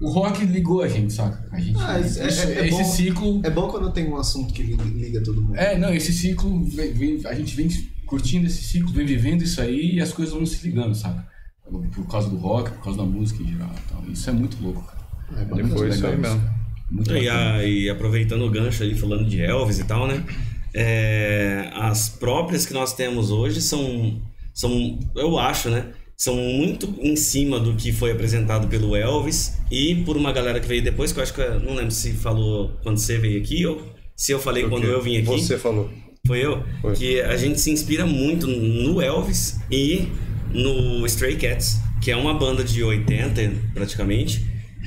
o 0.02 0.10
rock 0.10 0.44
ligou 0.46 0.82
a 0.82 0.88
gente, 0.88 1.14
saca? 1.14 1.48
A 1.52 1.60
gente, 1.60 1.78
Ah, 1.80 2.00
esse- 2.00 2.20
é- 2.20 2.28
isso- 2.28 2.42
é- 2.48 2.54
é 2.54 2.68
esse 2.68 2.78
bom. 2.78 2.84
ciclo. 2.84 3.42
É 3.44 3.50
bom 3.50 3.68
quando 3.70 3.92
tem 3.92 4.08
um 4.08 4.18
assunto 4.18 4.54
que 4.54 4.62
liga, 4.64 5.22
todo 5.24 5.42
mundo. 5.42 5.56
É, 5.56 5.78
não, 5.78 5.94
esse 5.94 6.12
ciclo, 6.14 6.64
vem- 6.66 6.94
vem- 6.94 7.22
a 7.26 7.34
gente 7.34 7.56
vem 7.56 7.68
curtindo 8.06 8.46
esse 8.46 8.64
ciclo, 8.64 8.92
vem 8.92 9.06
vivendo 9.06 9.42
isso 9.42 9.60
aí 9.62 9.96
e 9.96 10.02
as 10.02 10.12
coisas 10.14 10.34
vão 10.34 10.46
se 10.46 10.66
ligando, 10.68 10.94
saca? 10.96 11.26
Por 11.96 12.08
causa 12.08 12.30
do 12.30 12.36
rock, 12.38 12.70
por 12.72 12.84
causa 12.84 13.00
da 13.00 13.06
música 13.06 13.42
em 13.42 13.48
geral. 13.48 13.72
Então, 13.86 14.04
isso 14.12 14.30
é 14.30 14.34
muito 14.34 14.62
louco, 14.62 14.84
cara. 14.84 15.42
É, 15.42 15.46
muito 15.46 15.70
Foi 15.76 15.90
isso 15.90 16.06
aí 16.06 16.16
legal 16.16 16.36
mesmo. 16.36 16.56
Muito 16.92 17.12
E, 17.16 17.28
a- 17.28 17.66
e 17.66 17.90
aproveitando 17.90 18.44
o 18.46 18.50
gancho 18.52 18.84
ali, 18.84 18.94
falando 18.94 19.28
de 19.28 19.42
Elvis 19.42 19.80
e 19.80 19.84
tal, 19.86 20.08
né? 20.08 20.24
É, 20.78 21.70
as 21.74 22.10
próprias 22.10 22.66
que 22.66 22.74
nós 22.74 22.94
temos 22.94 23.32
hoje 23.32 23.62
são, 23.62 24.22
são, 24.54 25.00
eu 25.16 25.40
acho, 25.40 25.70
né? 25.70 25.88
São 26.18 26.36
muito 26.36 26.94
em 27.00 27.16
cima 27.16 27.60
do 27.60 27.76
que 27.76 27.92
foi 27.92 28.12
apresentado 28.12 28.68
pelo 28.68 28.96
Elvis 28.96 29.58
e 29.70 29.96
por 30.04 30.16
uma 30.16 30.32
galera 30.32 30.60
que 30.60 30.68
veio 30.68 30.82
depois, 30.82 31.12
que 31.12 31.20
eu 31.20 31.24
acho 31.24 31.34
que 31.34 31.42
eu 31.42 31.60
não 31.60 31.76
lembro 31.76 31.92
se 31.92 32.14
falou 32.14 32.72
quando 32.84 32.98
você 32.98 33.18
veio 33.18 33.42
aqui 33.42 33.66
ou 33.66 33.82
se 34.16 34.32
eu 34.32 34.40
falei 34.40 34.68
quando 34.68 34.86
eu 34.86 35.02
vim 35.02 35.18
aqui. 35.18 35.26
Você 35.26 35.58
falou. 35.58 35.90
Foi 36.26 36.40
eu? 36.40 36.64
Foi. 36.82 36.94
Que 36.94 37.22
a 37.22 37.36
gente 37.38 37.60
se 37.60 37.70
inspira 37.70 38.06
muito 38.06 38.48
no 38.48 39.02
Elvis 39.02 39.60
e 39.70 40.08
no 40.52 41.06
Stray 41.06 41.36
Cats, 41.36 41.80
que 42.02 42.10
é 42.12 42.16
uma 42.16 42.34
banda 42.34 42.64
de 42.64 42.82
80 42.84 43.52
praticamente. 43.74 44.44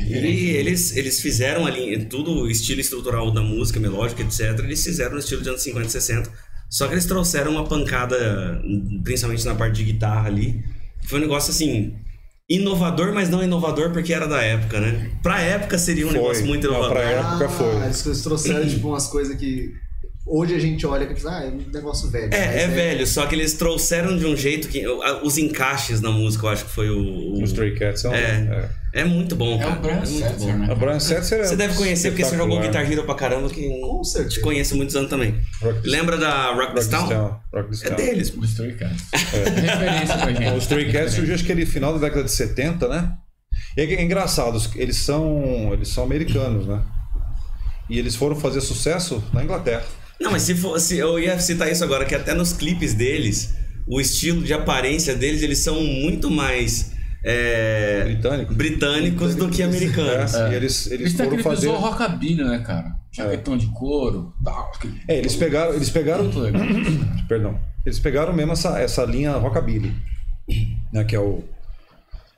E 0.07 0.51
eles, 0.51 0.97
eles 0.97 1.21
fizeram 1.21 1.67
ali 1.67 2.05
tudo 2.05 2.31
o 2.43 2.51
estilo 2.51 2.81
estrutural 2.81 3.31
da 3.33 3.43
música, 3.43 3.81
melódica, 3.81 4.23
etc. 4.23 4.59
Eles 4.61 4.83
fizeram 4.83 5.13
no 5.13 5.19
estilo 5.19 5.43
de 5.43 5.49
anos 5.49 5.63
50 5.63 5.87
e 5.87 5.91
60. 5.91 6.31
Só 6.71 6.87
que 6.87 6.95
eles 6.95 7.07
trouxeram 7.07 7.53
uma 7.53 7.65
pancada, 7.65 8.63
principalmente 9.03 9.45
na 9.45 9.55
parte 9.55 9.77
de 9.77 9.93
guitarra 9.93 10.29
ali. 10.29 10.63
Foi 11.09 11.19
um 11.19 11.23
negócio 11.23 11.51
assim. 11.51 11.95
Inovador, 12.51 13.13
mas 13.13 13.29
não 13.29 13.43
inovador 13.43 13.91
porque 13.93 14.13
era 14.13 14.27
da 14.27 14.41
época, 14.43 14.81
né? 14.81 15.11
Pra 15.23 15.41
época 15.41 15.77
seria 15.77 16.07
um 16.07 16.11
Foi. 16.11 16.19
negócio 16.19 16.47
muito 16.47 16.67
Não, 16.67 16.75
inovador. 16.75 16.97
pra 16.97 17.11
época 17.11 17.49
foi. 17.51 17.77
Ah, 17.83 17.85
eles 17.87 18.07
eles 18.07 18.23
trouxeram, 18.23 18.67
tipo, 18.69 18.89
umas 18.89 19.07
coisas 19.07 19.37
que 19.37 19.71
hoje 20.27 20.55
a 20.55 20.59
gente 20.59 20.87
olha 20.87 21.05
e 21.05 21.07
pensa, 21.09 21.31
ah, 21.31 21.45
é 21.45 21.49
um 21.49 21.71
negócio 21.71 22.09
velho. 22.11 22.29
Mas 22.33 22.41
É, 22.41 22.63
é 22.63 22.67
velho, 22.69 23.07
só 23.07 23.27
que 23.27 23.35
eles 23.35 23.53
trouxeram 23.53 24.17
de 24.17 24.25
um 24.25 24.35
jeito 24.35 24.69
que. 24.69 24.83
Os 25.23 25.37
encaixes 25.37 26.01
na 26.01 26.11
música, 26.11 26.47
eu 26.47 26.51
acho 26.51 26.65
que 26.65 26.71
foi 26.71 26.89
o. 26.89 26.99
o- 26.99 27.43
Os 27.43 27.51
Stray 27.51 27.75
Cats 27.75 28.01
são. 28.01 28.15
É. 28.15 28.19
é. 28.23 28.69
É 29.01 29.05
muito 29.05 29.37
bom, 29.37 29.55
É 29.55 29.59
cara. 29.59 29.79
o 29.79 29.81
Brian 29.81 29.95
muito 29.97 30.09
Setzer, 30.09 30.57
né? 30.59 30.69
A 30.71 30.75
Brian 30.75 30.99
Setzer 31.01 31.39
é 31.41 31.45
Você 31.45 31.57
deve 31.57 31.75
conhecer 31.75 32.11
porque 32.11 32.25
você 32.25 32.37
jogou. 32.37 32.61
Guitar 32.61 32.91
Hero 32.91 33.05
pra 33.05 33.15
caramba, 33.15 33.49
que 33.49 33.69
Com 33.69 34.03
certeza. 34.03 34.35
te 34.35 34.41
conheço 34.41 34.75
há 34.75 34.77
muitos 34.77 34.97
anos 34.97 35.09
também. 35.11 35.35
Rock 35.63 35.89
Lembra 35.89 36.17
da 36.17 36.53
Rock 36.53 36.75
Rock 36.75 36.89
Town? 36.89 37.09
Town. 37.09 37.41
Rock 37.55 37.71
This 37.71 37.83
É 37.85 37.91
deles. 37.95 38.35
O 38.37 38.45
Stray 38.45 38.75
Cats. 38.75 39.05
Referência 39.33 40.19
pra 40.19 40.33
gente. 40.33 40.57
Os 40.57 40.63
Stray 40.65 40.91
Cats 40.93 41.15
surgiu 41.15 41.35
acho 41.35 41.45
que 41.45 41.53
ele 41.53 41.65
final 41.67 41.93
da 41.93 42.01
década 42.01 42.25
de 42.25 42.31
70, 42.33 42.89
né? 42.89 43.13
E 43.77 43.81
é, 43.83 43.85
é 43.95 44.03
engraçado, 44.03 44.57
os- 44.57 44.71
eles 44.77 44.97
são, 44.97 45.71
eles 45.73 45.89
são 45.89 46.03
americanos, 46.05 46.67
né? 46.67 46.83
E 47.89 47.99
eles 47.99 48.15
foram 48.17 48.35
fazer 48.37 48.61
sucesso 48.61 49.23
na 49.33 49.43
Inglaterra. 49.45 49.85
Não, 50.21 50.33
mas 50.33 50.43
se 50.43 50.55
fosse. 50.55 50.97
Eu 50.99 51.19
ia 51.19 51.39
citar 51.39 51.71
isso 51.71 51.85
agora, 51.85 52.05
que 52.05 52.15
até 52.15 52.35
nos 52.35 52.53
clipes 52.53 52.93
deles, 52.95 53.55
o 53.87 54.01
estilo 54.01 54.43
de 54.43 54.53
aparência 54.53 55.15
deles, 55.15 55.43
eles 55.43 55.59
são 55.59 55.81
muito 55.83 56.29
mais. 56.31 56.91
É, 57.23 58.05
Britânicos. 58.05 58.57
britânicos 58.57 59.35
do 59.35 59.49
que 59.49 59.63
americanos. 59.63 60.35
É, 60.35 60.53
E 60.53 60.55
eles, 60.55 60.87
eles 60.87 61.01
Eles 61.01 61.15
têm 61.15 61.27
foram 61.27 61.29
aquele 61.39 61.43
fazer. 61.43 61.67
visual 61.73 61.81
rockabilly, 61.81 62.45
né, 62.45 62.59
cara? 62.61 62.97
Jaquetão 63.11 63.57
de 63.57 63.67
couro, 63.69 64.33
tal. 64.45 64.71
É, 65.09 65.17
eles 65.19 65.35
pegaram, 65.35 65.75
eles 65.75 65.91
pegaram, 65.91 66.31
perdão, 67.29 67.59
eles 67.85 67.99
pegaram 67.99 68.33
mesmo 68.33 68.53
essa, 68.53 68.79
essa 68.79 69.05
linha 69.05 69.33
rockabilly, 69.33 69.95
né? 70.93 71.05
Que 71.05 71.17
é 71.17 71.21
o. 71.21 71.43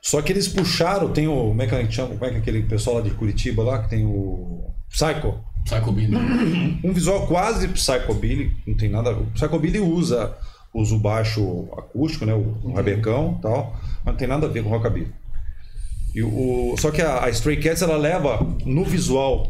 Só 0.01 0.19
que 0.21 0.31
eles 0.33 0.47
puxaram, 0.47 1.11
tem 1.13 1.27
o, 1.27 1.35
como 1.49 1.61
é 1.61 1.67
que 1.67 1.75
a 1.75 1.81
gente 1.81 1.93
chama, 1.93 2.09
como 2.15 2.25
é 2.25 2.29
que 2.29 2.35
é 2.37 2.39
aquele 2.39 2.63
pessoal 2.63 2.95
lá 2.97 3.01
de 3.03 3.11
Curitiba 3.11 3.61
lá 3.63 3.83
que 3.83 3.89
tem 3.89 4.03
o 4.05 4.71
Psycho, 4.89 5.39
Psycho 5.65 5.91
Billy. 5.91 6.15
um 6.83 6.91
visual 6.91 7.27
quase 7.27 7.67
psychobilly, 7.67 8.51
não 8.65 8.75
tem 8.75 8.89
nada 8.89 9.11
a 9.11 9.13
ver. 9.13 9.21
O 9.21 9.25
psychobilly 9.27 9.79
usa, 9.79 10.35
usa 10.73 10.95
o 10.95 10.99
baixo 10.99 11.67
acústico, 11.77 12.25
né, 12.25 12.33
o, 12.33 12.57
o 12.63 12.73
rabecão 12.73 13.35
e 13.37 13.41
tal, 13.43 13.79
mas 14.03 14.13
não 14.13 14.15
tem 14.15 14.27
nada 14.27 14.47
a 14.47 14.49
ver 14.49 14.63
com 14.63 14.69
rockabilly. 14.69 15.07
E 16.13 16.21
o, 16.23 16.75
só 16.77 16.91
que 16.91 17.01
a, 17.01 17.23
a 17.25 17.29
Stray 17.29 17.57
Cats 17.57 17.81
ela 17.81 17.95
leva 17.97 18.45
no 18.65 18.83
visual 18.83 19.47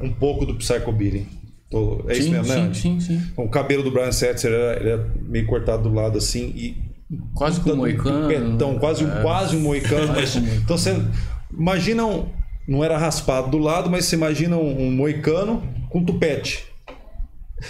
um 0.00 0.12
pouco 0.12 0.44
do 0.44 0.54
psychobilly. 0.56 1.26
Tô- 1.70 2.04
É 2.08 2.12
isso 2.14 2.24
sim, 2.24 2.30
mesmo, 2.30 2.52
né? 2.52 2.70
sim, 2.74 3.00
sim, 3.00 3.18
sim. 3.18 3.22
O 3.36 3.48
cabelo 3.48 3.82
do 3.82 3.90
Brian 3.90 4.12
Setzer 4.12 4.52
era, 4.52 4.80
ele 4.80 4.90
é 4.90 5.06
meio 5.22 5.46
cortado 5.46 5.84
do 5.88 5.94
lado 5.94 6.18
assim 6.18 6.46
e 6.54 6.92
Quase 7.34 7.60
com 7.60 7.70
um 7.70 7.76
moicano. 7.76 8.26
petão, 8.26 8.78
quase, 8.78 9.04
um- 9.04 9.12
É. 9.18 9.22
quase 9.22 9.54
um 9.56 9.60
moicano. 9.60 10.08
mas- 10.14 10.34
então 10.36 10.76
você 10.78 10.96
imagina 11.52 12.04
um, 12.06 12.26
não 12.66 12.82
era 12.82 12.96
raspado 12.98 13.50
do 13.50 13.58
lado, 13.58 13.90
mas 13.90 14.06
você 14.06 14.16
imagina 14.16 14.56
um, 14.56 14.86
um 14.86 14.90
moicano 14.90 15.62
com 15.90 16.02
tupete. 16.04 16.64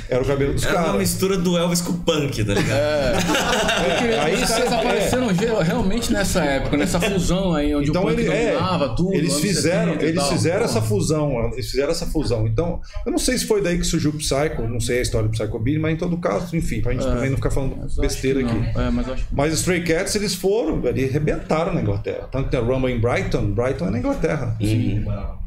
Era 0.09 0.23
o 0.23 0.27
cabelo 0.27 0.55
dos 0.55 0.65
Era 0.65 0.75
uma 0.77 0.85
caras. 0.85 1.01
mistura 1.01 1.37
do 1.39 1.57
Elvis 1.57 1.81
com 1.81 1.93
o 1.93 1.99
punk, 1.99 2.45
tá 2.45 2.55
ligado? 2.55 3.23
Porque 3.23 4.15
Aí 4.15 4.35
os 4.35 4.49
cê- 4.49 4.55
caras 4.63 4.73
apareceram 4.73 5.35
ge- 5.35 5.63
realmente 5.63 6.13
nessa 6.13 6.45
época, 6.45 6.77
nessa 6.77 7.01
fusão 7.01 7.55
aí, 7.55 7.75
onde 7.75 7.91
Então 7.91 8.03
o 8.03 8.07
punk 8.07 8.21
ele, 8.21 8.29
é, 8.31 8.53
dominava 8.53 8.89
tudo. 8.95 9.15
eles 9.15 9.39
fizeram, 9.41 9.93
70 9.93 10.05
eles 10.05 10.21
tal. 10.21 10.33
fizeram 10.33 10.65
essa 10.65 10.83
fusão, 10.83 11.51
eles 11.53 11.71
fizeram 11.71 11.91
essa 11.91 12.07
fusão. 12.07 12.47
Então, 12.47 12.81
eu 13.07 13.13
não 13.13 13.19
sei 13.19 13.37
se 13.39 13.47
foi 13.47 13.61
daí 13.63 13.79
que 13.79 13.85
surgiu 13.85 14.11
o 14.11 14.15
Psycho, 14.15 14.63
não 14.69 14.81
sei 14.81 14.99
a 14.99 15.03
história 15.03 15.29
do 15.29 15.33
Psycho 15.33 15.59
Billy, 15.59 15.79
mas 15.79 15.93
em 15.95 15.97
todo 15.97 16.17
caso, 16.19 16.55
enfim, 16.57 16.81
pra 16.81 16.93
gente 16.93 17.05
também 17.05 17.31
não 17.31 17.37
ficar 17.37 17.51
falando 17.51 17.77
besteira 18.01 18.41
aqui. 18.41 18.79
É, 18.79 18.91
mas 18.91 19.09
acho 19.09 19.27
Mas 19.33 19.53
os 19.53 19.61
Stray 19.61 19.83
Cats, 19.85 20.15
eles 20.15 20.35
foram, 20.35 20.85
eles 20.87 21.11
arrebentaram 21.11 21.73
na 21.75 21.81
Inglaterra. 21.81 22.29
Tanto 22.31 22.45
que 22.47 22.51
tem 22.51 22.61
a 22.61 22.63
Rumble 22.63 22.93
em 22.93 23.01
Brighton, 23.01 23.53
Brighton 23.53 23.87
é 23.87 23.91
na 23.91 23.99
Inglaterra. 23.99 24.57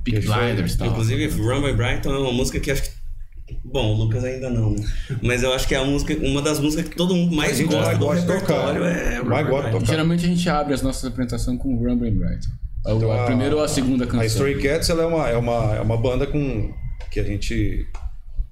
Peak 0.03 0.19
Blinders 0.27 0.73
e 0.73 0.77
tal. 0.77 0.87
Inclusive, 0.87 1.27
Rumble 1.41 1.73
Brighton 1.73 2.13
é 2.13 2.17
uma 2.19 2.31
música 2.31 2.59
que 2.59 2.71
acho 2.71 2.83
que. 2.83 2.89
Bom, 3.63 3.93
o 3.93 3.97
Lucas 3.97 4.23
ainda 4.23 4.49
não, 4.49 4.71
né? 4.71 4.83
Mas 5.21 5.43
eu 5.43 5.53
acho 5.53 5.67
que 5.67 5.75
é 5.75 5.77
a 5.77 5.83
música, 5.83 6.15
uma 6.25 6.41
das 6.41 6.59
músicas 6.59 6.87
que 6.89 6.95
todo 6.95 7.13
mundo 7.15 7.35
mais 7.35 7.59
A 7.59 7.63
gosta 7.63 7.81
mais 7.85 7.97
do 7.99 8.05
gosta 8.05 8.21
de 8.21 8.31
repertório 8.31 8.81
tocar. 8.81 8.95
é 8.95 9.17
Rumble 9.19 9.71
gosta. 9.71 9.85
Geralmente 9.85 10.25
a 10.25 10.27
gente 10.29 10.49
abre 10.49 10.73
as 10.73 10.81
nossas 10.81 11.05
apresentações 11.05 11.59
com 11.59 11.75
Rumble 11.75 12.09
Brighton. 12.11 12.49
A, 12.85 12.91
Então, 12.93 13.11
a 13.11 13.25
primeira 13.25 13.55
ou 13.55 13.63
a 13.63 13.67
segunda 13.67 14.05
canção. 14.05 14.21
A 14.21 14.25
Stray 14.25 14.61
Cats 14.61 14.89
ela 14.89 15.03
é, 15.03 15.05
uma, 15.05 15.29
é, 15.29 15.37
uma, 15.37 15.75
é 15.75 15.81
uma 15.81 15.97
banda 15.97 16.25
com 16.25 16.73
que 17.11 17.19
a 17.19 17.23
gente 17.23 17.87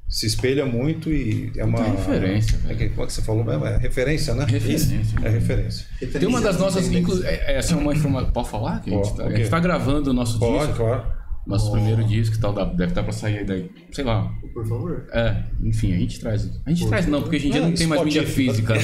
se 0.07 0.27
espelha 0.27 0.63
muito 0.65 1.11
e 1.11 1.51
é 1.57 1.63
uma. 1.65 1.83
referência, 1.83 2.59
É 2.69 2.75
como 2.89 3.03
é 3.03 3.05
que 3.07 3.13
você 3.13 3.21
falou 3.23 3.43
mesmo? 3.43 3.65
É 3.65 3.77
referência, 3.77 4.35
né? 4.35 4.45
Referência. 4.47 4.99
É 5.23 5.29
referência. 5.29 5.85
Tem 6.19 6.27
uma 6.27 6.39
das 6.39 6.59
nossas. 6.59 6.87
Inclu... 6.91 7.23
é- 7.25 7.55
Essa 7.57 7.73
é 7.73 7.77
uma 7.77 7.93
informação. 7.93 8.29
Pode 8.31 8.49
falar? 8.49 8.79
Que 8.81 8.91
a, 8.91 8.93
gente 8.93 9.05
Pode, 9.07 9.17
tá, 9.17 9.23
a 9.23 9.25
ok. 9.25 9.37
gente 9.37 9.49
tá 9.49 9.59
gravando 9.59 10.11
o 10.11 10.13
nosso 10.13 10.37
Pode, 10.37 10.67
disco. 10.67 10.83
claro. 10.83 11.22
Nosso 11.45 11.71
primeiro 11.71 12.03
disco 12.05 12.35
e 12.35 12.39
tal. 12.39 12.53
dá- 12.53 12.63
Deve 12.65 12.91
estar 12.91 13.03
pra 13.03 13.11
sair 13.11 13.39
aí 13.39 13.45
daí. 13.45 13.69
Sei 13.91 14.03
lá. 14.03 14.31
Por 14.53 14.65
favor. 14.67 15.07
É, 15.11 15.43
enfim, 15.61 15.93
a 15.93 15.97
gente 15.97 16.19
traz. 16.19 16.49
A 16.65 16.69
gente 16.69 16.87
traz 16.87 17.05
não, 17.07 17.21
porque 17.21 17.35
a 17.35 17.39
gente 17.39 17.53
já 17.53 17.59
não, 17.61 17.69
Não, 17.69 17.75
tem 17.75 17.87
mais 17.87 18.03
mídia 18.03 18.21
Spotify. 18.21 18.47
física. 18.49 18.73
né? 18.75 18.81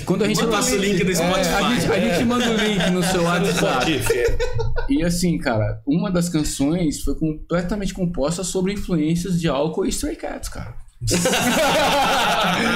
Quando 0.04 0.24
a 0.24 0.28
gente 0.28 0.46
Passa 0.46 0.74
o 0.74 0.78
link 0.78 1.02
do 1.04 1.10
É, 1.10 1.14
Spotify. 1.14 1.54
a, 1.54 1.74
gente, 1.80 1.92
a 1.92 2.00
gente 2.14 2.24
manda 2.24 2.50
o 2.50 2.54
link 2.56 2.90
no 2.90 3.02
seu 3.02 3.22
WhatsApp. 3.24 3.92
E 4.88 5.02
assim, 5.04 5.38
cara, 5.38 5.80
uma 5.86 6.10
das 6.10 6.28
canções 6.28 7.00
foi 7.02 7.14
completamente 7.14 7.94
composta 7.94 8.42
sobre 8.44 8.72
influências 8.72 9.40
de 9.40 9.48
álcool 9.48 9.86
e 9.86 9.88
Stray 9.90 10.16
Cats, 10.16 10.48
cara. 10.48 10.74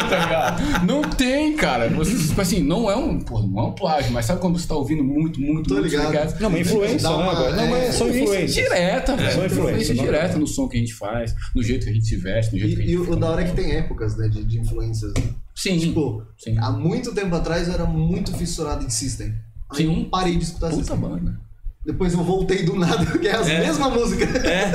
Tá 0.09 0.19
ligado? 0.25 0.87
não 0.87 1.03
tem, 1.03 1.55
cara. 1.57 1.89
Você, 1.91 2.17
tipo 2.29 2.41
assim, 2.41 2.63
não 2.63 2.91
é 2.91 2.97
um, 2.97 3.19
pô, 3.21 3.41
não 3.43 3.59
é 3.61 3.67
um 3.69 3.73
plágio, 3.73 4.13
mas 4.13 4.25
sabe 4.27 4.41
quando 4.41 4.59
você 4.59 4.67
tá 4.67 4.75
ouvindo 4.75 5.05
muito, 5.05 5.41
muito, 5.41 5.69
Tô 5.69 5.75
muito 5.75 5.87
ligado. 5.89 6.05
Stray 6.07 6.23
Cats? 6.23 6.41
Não, 6.41 6.49
uma 6.49 6.59
influência, 6.59 7.09
né? 7.11 7.15
uma- 7.17 7.33
agora? 7.33 7.57
Não, 7.57 7.67
mas 7.71 7.83
é, 7.85 7.93
são 7.93 8.09
influências. 8.09 8.55
direta, 8.55 9.17
velho. 9.17 9.33
São 9.33 9.47
influência 9.47 9.95
direta 9.95 10.39
no 10.39 10.47
som 10.47 10.69
que 10.69 10.77
a 10.77 10.81
gente 10.81 10.95
faz, 10.95 11.35
no 11.55 11.63
jeito 11.63 11.85
que 11.85 11.91
a 11.91 11.95
gente 11.95 12.07
se 12.07 12.17
veste, 12.17 12.53
no 12.55 12.59
jeito 12.59 12.77
que 12.77 12.83
a 12.83 12.85
E, 12.85 12.89
gente 12.89 12.97
e 13.09 13.11
o 13.13 13.17
da 13.17 13.31
hora 13.31 13.43
é 13.43 13.45
que 13.45 13.55
tem 13.55 13.73
épocas, 13.73 14.17
né, 14.17 14.29
de, 14.29 14.45
de 14.45 14.59
influências. 14.61 15.13
né? 15.15 15.23
Sim. 15.55 15.79
Tipo, 15.79 16.23
Sim. 16.39 16.57
há 16.59 16.71
muito 16.71 17.15
tempo 17.15 17.35
atrás 17.35 17.69
eu 17.69 17.75
era 17.75 17.85
muito 17.85 18.33
fissurado 18.37 18.85
em 18.85 18.91
System. 18.91 19.35
Aí 19.71 19.79
Sim. 19.85 20.03
eu 20.03 20.11
parei 20.11 20.37
de 20.37 20.45
escutar 20.45 20.69
Puta 20.71 20.79
System. 20.83 20.97
banda. 20.99 21.41
Depois 21.85 22.13
eu 22.15 22.23
voltei 22.25 22.63
do 22.63 22.77
nada, 22.77 23.05
que 23.19 23.27
é 23.29 23.37
a 23.37 23.41
É. 23.47 23.61
mesma 23.61 23.89
música. 23.91 24.25
É, 24.25 24.71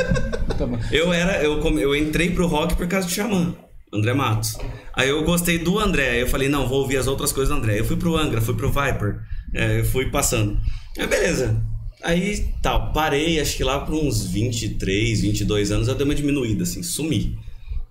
banda. 0.54 0.80
eu 0.92 1.12
era. 1.12 1.42
Eu, 1.44 1.60
eu 1.80 1.96
entrei 1.96 2.32
pro 2.32 2.48
rock 2.48 2.76
por 2.76 2.88
causa 2.88 3.08
do 3.08 3.14
Xamã, 3.14 3.56
André 3.94 4.14
Matos. 4.14 4.58
Aí 4.94 5.10
eu 5.10 5.24
gostei 5.24 5.58
do 5.58 5.80
André, 5.80 6.10
aí 6.12 6.20
eu 6.20 6.28
falei, 6.28 6.50
não, 6.50 6.68
vou 6.68 6.82
ouvir 6.82 6.98
as 6.98 7.08
outras 7.08 7.32
coisas 7.32 7.54
do 7.56 7.60
André. 7.60 7.80
Eu 7.80 7.86
fui 7.86 7.96
pro 7.98 8.16
Angra, 8.18 8.42
fui 8.42 8.54
pro 8.56 8.70
Viper, 8.72 9.20
é, 9.56 9.80
eu 9.80 9.86
fui 9.86 10.10
passando. 10.12 10.60
Aí 10.98 11.08
beleza. 11.08 11.60
Aí 12.04 12.54
tal, 12.62 12.94
parei, 12.94 13.40
acho 13.40 13.58
que 13.58 13.64
lá 13.64 13.80
por 13.80 13.94
uns 13.96 14.26
23, 14.26 15.22
22 15.22 15.72
anos 15.72 15.88
eu 15.88 15.96
dei 15.96 16.06
uma 16.06 16.16
diminuída, 16.16 16.64
assim, 16.64 16.82
sumi. 16.84 17.38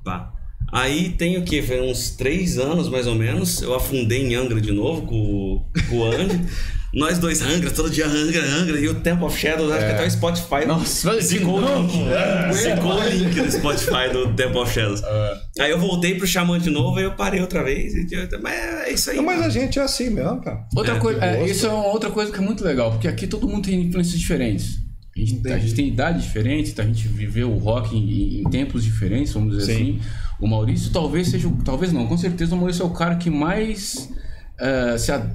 Pá. 0.04 0.32
Aí 0.72 1.10
tem 1.10 1.36
o 1.38 1.44
que? 1.44 1.60
Foi 1.62 1.80
uns 1.80 2.10
3 2.10 2.58
anos 2.58 2.88
mais 2.88 3.06
ou 3.06 3.14
menos. 3.14 3.60
Eu 3.62 3.74
afundei 3.74 4.22
em 4.22 4.34
Angra 4.34 4.60
de 4.60 4.70
novo 4.72 5.02
com, 5.02 5.14
o- 5.16 5.64
com 5.88 5.96
o 5.98 6.04
Andy. 6.04 6.40
Nós 6.94 7.18
dois 7.18 7.42
Angra, 7.42 7.70
todo 7.70 7.90
dia 7.90 8.06
Angra, 8.06 8.42
Angra. 8.44 8.80
E 8.80 8.88
o 8.88 8.94
Temple 8.94 9.24
of 9.26 9.38
Shadows, 9.38 9.70
acho 9.72 9.84
que 9.86 9.92
até 9.92 10.06
o 10.06 10.10
Spotify. 10.10 10.64
Nossa, 10.66 11.20
zicou 11.20 11.58
o 11.58 11.60
link. 11.60 11.96
não. 11.98 12.52
Zicou 12.52 12.94
o 12.94 13.08
link 13.08 13.34
do 13.42 13.52
Spotify 13.52 14.10
do 14.10 14.32
Temple 14.34 14.58
of 14.58 14.72
Shadows. 14.72 15.02
Aí 15.60 15.70
eu 15.70 15.78
voltei 15.78 16.14
pro 16.14 16.26
Xamã 16.26 16.58
de 16.58 16.70
novo, 16.70 16.96
aí 16.98 17.04
eu 17.04 17.12
parei 17.12 17.40
outra 17.42 17.62
vez. 17.62 17.92
E, 17.94 18.08
mas 18.42 18.54
é 18.54 18.92
isso 18.92 19.10
aí. 19.10 19.16
Não, 19.16 19.24
mas 19.24 19.42
a 19.42 19.50
gente 19.50 19.78
é 19.78 19.82
assim 19.82 20.08
mesmo, 20.08 20.40
cara. 20.40 20.64
Outra 20.74 20.94
É, 20.94 20.98
coisa, 20.98 21.24
é, 21.24 21.46
isso 21.46 21.66
é 21.66 21.68
uma 21.68 21.86
outra 21.88 22.10
coisa 22.10 22.32
que 22.32 22.38
é 22.38 22.42
muito 22.42 22.64
legal, 22.64 22.90
porque 22.92 23.06
aqui 23.06 23.26
todo 23.26 23.46
mundo 23.46 23.64
tem 23.66 23.80
influências 23.82 24.18
diferentes. 24.18 24.78
A 25.14 25.20
gente, 25.20 25.48
a 25.52 25.58
gente 25.58 25.74
tem 25.74 25.88
idade 25.88 26.22
diferente, 26.22 26.80
a 26.80 26.84
gente 26.84 27.06
viveu 27.08 27.50
o 27.50 27.58
rock 27.58 27.94
em, 27.96 28.40
em 28.40 28.44
tempos 28.44 28.82
diferentes, 28.84 29.32
vamos 29.32 29.58
dizer 29.58 29.74
Sim. 29.74 29.98
assim. 30.00 30.00
O 30.40 30.46
Maurício 30.46 30.90
talvez 30.92 31.28
seja, 31.28 31.48
o- 31.48 31.58
talvez 31.64 31.92
não, 31.92 32.06
com 32.06 32.16
certeza 32.16 32.54
o 32.54 32.56
Maurício 32.58 32.82
é 32.82 32.86
o 32.86 32.90
cara 32.90 33.16
que 33.16 33.28
mais 33.28 34.08
eh, 34.60 34.96
se, 34.96 35.10
a- 35.10 35.28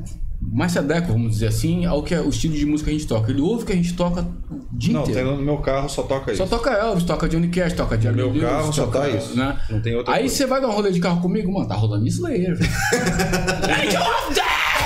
mais 0.52 0.72
se 0.72 0.80
adequa, 0.80 1.12
vamos 1.12 1.32
dizer 1.32 1.48
assim, 1.48 1.86
ao 1.86 2.04
que 2.04 2.14
é 2.14 2.22
o 2.22 2.30
estilo 2.30 2.54
de 2.56 2.66
música 2.66 2.90
que 2.90 2.96
a 2.96 3.00
gente 3.00 3.08
toca. 3.08 3.32
Ele 3.32 3.42
ouve 3.42 3.64
o 3.64 3.66
que 3.66 3.74
a 3.74 3.76
gente 3.76 3.94
toca 3.94 4.22
o 4.22 4.78
dia 4.78 4.94
Não, 4.94 5.02
inteiro. 5.04 5.28
tem 5.30 5.38
no 5.38 5.44
meu 5.44 5.58
carro 5.58 5.88
só 5.90 6.04
toca 6.04 6.36
Só 6.36 6.44
isso. 6.44 6.48
toca 6.56 6.72
Elvis, 6.72 7.04
toca 7.06 7.28
Johnny 7.30 7.48
Cash, 7.50 7.74
toca 7.74 8.00
Jerry 8.00 8.16
meu 8.16 8.28
Lewis, 8.30 8.42
carro 8.44 8.74
só 8.74 8.86
toca, 8.86 9.00
tá 9.00 9.10
isso. 9.10 9.36
Né? 9.38 9.58
Não 9.70 9.82
tem 9.82 9.96
outra 9.96 10.14
Aí 10.14 10.30
você 10.30 10.46
vai 10.46 10.62
dar 10.62 10.68
um 10.68 10.72
rolê 10.74 10.92
de 10.92 11.00
carro 11.00 11.22
comigo, 11.22 11.52
mano, 11.52 11.68
tá 11.68 11.76
rolando 11.76 12.06
Slayer, 12.08 12.58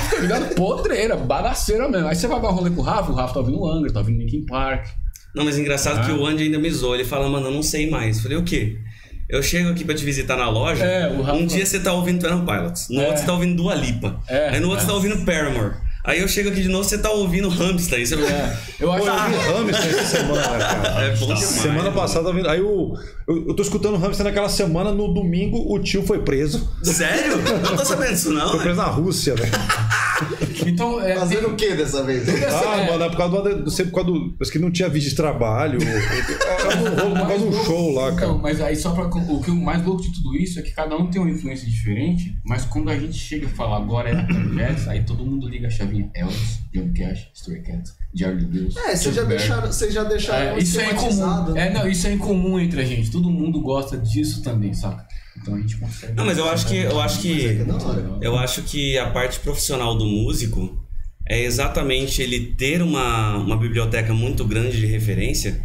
tá 0.09 0.19
ligado? 0.21 0.55
Podreira, 0.55 1.15
bagaceira 1.15 1.87
mesmo. 1.89 2.07
Aí 2.07 2.15
você 2.15 2.27
vai 2.27 2.41
dar 2.41 2.49
um 2.49 2.53
rolê 2.53 2.69
com 2.69 2.81
o 2.81 2.83
Rafa, 2.83 3.11
o 3.11 3.15
Rafa 3.15 3.33
tá 3.33 3.39
ouvindo 3.39 3.59
o 3.59 3.67
Angra, 3.69 3.91
tá 3.91 3.99
ouvindo 3.99 4.19
Linkin 4.19 4.45
Park. 4.45 4.87
Não, 5.35 5.45
mas 5.45 5.57
engraçado 5.57 5.99
Ah. 5.99 6.05
que 6.05 6.11
o 6.11 6.25
Andy 6.25 6.43
ainda 6.43 6.57
me 6.57 6.69
zoou. 6.71 6.95
Ele 6.95 7.03
fala, 7.05 7.29
mano, 7.29 7.47
eu 7.47 7.51
não 7.53 7.61
sei 7.61 7.89
mais. 7.89 8.17
Eu 8.17 8.23
falei, 8.23 8.37
o 8.37 8.43
quê? 8.43 8.77
Eu 9.29 9.43
chego 9.43 9.69
aqui 9.69 9.83
pra 9.83 9.93
te 9.93 10.05
visitar 10.05 10.37
na 10.37 10.49
loja. 10.49 10.85
É, 10.85 11.07
Rafa- 11.09 11.33
Um 11.33 11.45
dia 11.45 11.65
você 11.65 11.79
tá 11.79 11.91
ouvindo 11.91 12.19
Twenty 12.25 12.45
Pilots. 12.45 12.87
No 12.89 13.01
É. 13.01 13.05
outro 13.07 13.19
você 13.19 13.25
tá 13.25 13.33
ouvindo 13.33 13.55
Dua 13.57 13.75
Lipa. 13.75 14.19
É, 14.27 14.49
aí 14.49 14.59
no 14.59 14.67
outro 14.69 14.77
é. 14.77 14.85
você 14.85 14.87
tá 14.87 14.93
ouvindo 14.93 15.25
Paramore. 15.25 15.73
Aí 16.07 16.21
eu 16.21 16.27
chego 16.27 16.47
aqui 16.47 16.61
de 16.61 16.69
novo 16.69 16.85
você 16.85 16.97
tá 16.97 17.11
ouvindo 17.11 17.49
Hamster. 17.49 17.99
Aí 17.99 18.07
você 18.07 18.15
É, 18.15 18.57
eu 18.79 18.89
acho 18.93 19.03
Pô, 19.03 19.11
eu 19.11 19.65
vi 19.65 19.73
que. 19.73 19.77
Hamster 19.77 19.99
essa 19.99 20.17
semana, 20.17 20.41
cara. 20.57 21.01
É 21.03 21.09
bom 21.17 21.25
demais. 21.25 21.39
Semana 21.43 21.91
passada, 21.91 22.29
eu 22.29 22.33
vi- 22.33 22.47
aí 22.47 22.59
eu, 22.59 22.93
eu, 23.27 23.47
eu 23.49 23.53
tô 23.53 23.61
escutando 23.61 23.97
Hamster 23.97 24.23
naquela 24.25 24.47
semana, 24.47 24.93
no 24.93 25.13
domingo 25.13 25.57
o 25.69 25.77
tio 25.79 26.03
foi 26.03 26.19
preso. 26.19 26.71
Sério? 26.81 27.37
Não 27.61 27.75
tô 27.75 27.83
sabendo 27.83 28.11
disso, 28.13 28.31
não. 28.31 28.47
Foi 28.47 28.57
né? 28.59 28.63
preso 28.63 28.77
na 28.77 28.85
Rússia, 28.85 29.35
velho. 29.35 29.51
Então, 30.65 30.99
é. 31.01 31.15
Fazendo 31.15 31.49
o 31.49 31.55
que 31.55 31.75
dessa 31.75 32.03
vez? 32.03 32.27
Ah, 32.27 32.77
é. 32.77 32.91
mano, 32.91 33.03
é 33.03 33.09
por 33.09 33.17
causa 33.17 33.41
do. 33.41 33.57
Não 33.59 33.69
sei, 33.69 33.85
por 33.85 33.95
causa 34.03 34.11
do. 34.11 34.31
Parece 34.33 34.51
que 34.51 34.59
não 34.59 34.71
tinha 34.71 34.89
vídeo 34.89 35.09
de 35.09 35.15
trabalho. 35.15 35.77
Por 35.79 37.27
causa 37.27 37.37
de 37.37 37.43
um 37.45 37.63
show 37.65 37.93
lá, 37.93 38.11
cara. 38.13 38.25
Então, 38.25 38.37
mas 38.39 38.61
aí 38.61 38.75
só 38.75 38.91
pra. 38.91 39.05
O 39.05 39.41
que 39.41 39.51
o 39.51 39.55
mais 39.55 39.85
louco 39.85 40.01
de 40.01 40.11
tudo 40.13 40.35
isso 40.35 40.59
é 40.59 40.61
que 40.63 40.71
cada 40.71 40.95
um 40.97 41.07
tem 41.09 41.21
uma 41.21 41.29
influência 41.29 41.67
diferente, 41.69 42.35
mas 42.45 42.65
quando 42.65 42.89
a 42.89 42.97
gente 42.97 43.13
chega 43.17 43.45
e 43.45 43.49
fala 43.49 43.77
agora 43.77 44.09
é 44.09 44.27
Jets, 44.55 44.87
aí 44.87 45.03
todo 45.03 45.23
mundo 45.23 45.47
liga 45.47 45.67
a 45.67 45.69
chavinha 45.69 45.96
Elvis, 46.13 46.59
John 46.73 46.91
Cash, 46.97 47.27
Stray 47.33 47.61
Cats, 47.61 47.93
Jerry 48.13 48.45
Lewis. 48.45 48.75
É, 48.77 48.95
vocês 48.95 49.15
já 49.15 49.23
deixaram, 49.23 49.67
vocês 49.67 49.93
já 49.93 50.03
deixaram 50.03 50.55
É, 50.57 50.59
isso 50.59 50.79
é 50.79 50.91
incomum. 50.91 51.53
né? 51.53 51.67
É, 51.67 51.73
não, 51.73 51.87
isso 51.87 52.07
é 52.07 52.13
incomum 52.13 52.59
entre 52.59 52.81
a 52.81 52.85
gente. 52.85 53.09
Todo 53.11 53.29
mundo 53.29 53.59
gosta 53.61 53.97
disso 53.97 54.41
também, 54.41 54.73
saca? 54.73 55.05
Então 55.39 55.53
a 55.55 55.59
gente 55.59 55.77
consegue. 55.77 56.13
Não, 56.13 56.25
mas 56.25 56.37
eu 56.37 56.49
acho 56.49 56.67
que. 56.67 56.75
Eu 56.77 56.99
acho 56.99 57.19
que. 57.21 57.45
É 57.47 57.63
da 57.63 57.75
hora. 57.75 58.17
Eu 58.21 58.37
acho 58.37 58.63
que 58.63 58.97
a 58.97 59.09
parte 59.11 59.39
profissional 59.39 59.95
do 59.97 60.05
músico 60.05 60.83
é 61.29 61.43
exatamente 61.43 62.21
ele 62.21 62.53
ter 62.57 62.81
uma, 62.81 63.37
uma 63.37 63.57
biblioteca 63.57 64.13
muito 64.13 64.45
grande 64.45 64.79
de 64.79 64.85
referência, 64.87 65.61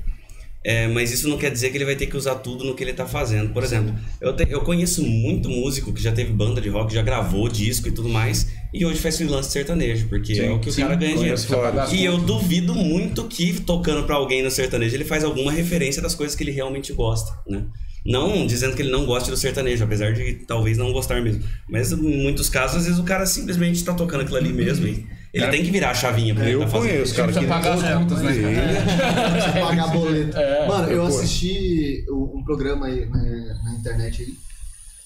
é, 0.65 0.89
mas 0.89 1.13
isso 1.13 1.29
não 1.29 1.39
quer 1.39 1.51
dizer 1.51 1.71
que 1.71 1.77
ele 1.79 1.85
vai 1.85 1.95
ter 1.97 2.07
que 2.07 2.17
usar 2.17 2.35
tudo 2.37 2.65
no 2.65 2.75
que 2.75 2.83
ele 2.85 2.93
tá 2.93 3.07
fazendo. 3.07 3.53
Por 3.53 3.63
exemplo, 3.65 3.95
eu, 4.21 4.35
te- 4.37 4.47
eu 4.51 4.61
conheço 4.63 5.03
muito 5.05 5.49
músico 5.49 5.93
que 5.93 6.03
já 6.03 6.13
teve 6.13 6.33
banda 6.33 6.61
de 6.61 6.69
rock, 6.69 6.93
já 6.93 7.01
gravou 7.03 7.49
disco 7.49 7.89
e 7.89 7.93
tudo 7.93 8.09
mais, 8.09 8.49
e 8.73 8.87
hoje 8.87 8.99
faz 9.01 9.17
freelance 9.17 9.51
sertanejo, 9.51 10.09
porque 10.09 10.33
é 10.35 10.51
o 10.51 10.59
que 10.59 10.69
o 10.71 10.73
sim, 10.73 10.83
cara 10.83 10.95
ganha 10.95 11.15
dinheiro. 11.15 11.41
vários. 11.49 11.93
E 11.93 12.05
eu 12.05 12.19
duvido 12.19 12.75
muito 12.75 13.25
que 13.25 13.61
tocando 13.61 14.05
pra 14.05 14.17
alguém 14.17 14.43
no 14.43 14.51
sertanejo 14.51 14.95
ele 14.97 15.05
faz 15.05 15.25
alguma 15.25 15.53
referência 15.53 16.01
das 16.01 16.15
coisas 16.15 16.35
que 16.35 16.43
ele 16.43 16.53
realmente 16.53 16.93
gosta, 16.93 17.33
né? 17.47 17.65
Não 18.05 18.47
dizendo 18.47 18.75
que 18.75 18.83
ele 18.83 18.91
não 18.91 19.07
gosta 19.07 19.31
do 19.31 19.37
sertanejo, 19.37 19.85
apesar 19.85 20.13
de 20.13 20.35
talvez 20.47 20.77
não 20.77 20.93
gostar 20.93 21.21
mesmo. 21.23 21.45
Mas 21.69 21.93
em 21.93 22.23
muitos 22.23 22.49
casos, 22.49 22.79
às 22.79 22.85
vezes 22.87 22.99
o 22.99 23.05
cara 23.05 23.25
simplesmente 23.27 23.85
tá 23.85 23.95
tocando 23.95 24.23
aquilo 24.23 24.39
ali 24.39 24.53
mesmo 24.53 24.89
e 24.89 25.07
ele 25.33 25.47
tem 25.49 25.63
que 25.65 25.71
virar 25.71 25.91
a 25.91 25.95
chavinha 25.95 26.35
pra 26.35 26.45
ele 26.45 26.55
Eu 26.55 26.61
tá 26.61 26.69
fazendo. 26.69 26.91
conheço, 26.91 27.15
cara. 27.15 27.33
Que... 27.33 27.47
pagar 27.47 27.75
as 27.75 27.83
contas, 27.99 28.23
né? 28.23 28.33
Precisa 28.33 29.53
pagar 29.67 29.87
boleto. 29.89 30.37
É, 30.37 30.69
Mano, 30.69 30.91
eu 30.91 31.07
assisti 31.07 32.05
um 32.11 32.43
programa 32.45 32.87
aí 32.87 33.07
na, 33.07 33.21
na 33.63 33.75
internet 33.79 34.23
aí 34.23 34.35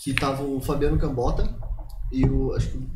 que 0.03 0.15
tava 0.15 0.43
o 0.43 0.61
Fabiano 0.61 0.97
Cambota 0.99 1.55
e 2.13 2.25
o 2.25 2.55
acho 2.55 2.69
que 2.69 2.77
o 2.79 2.87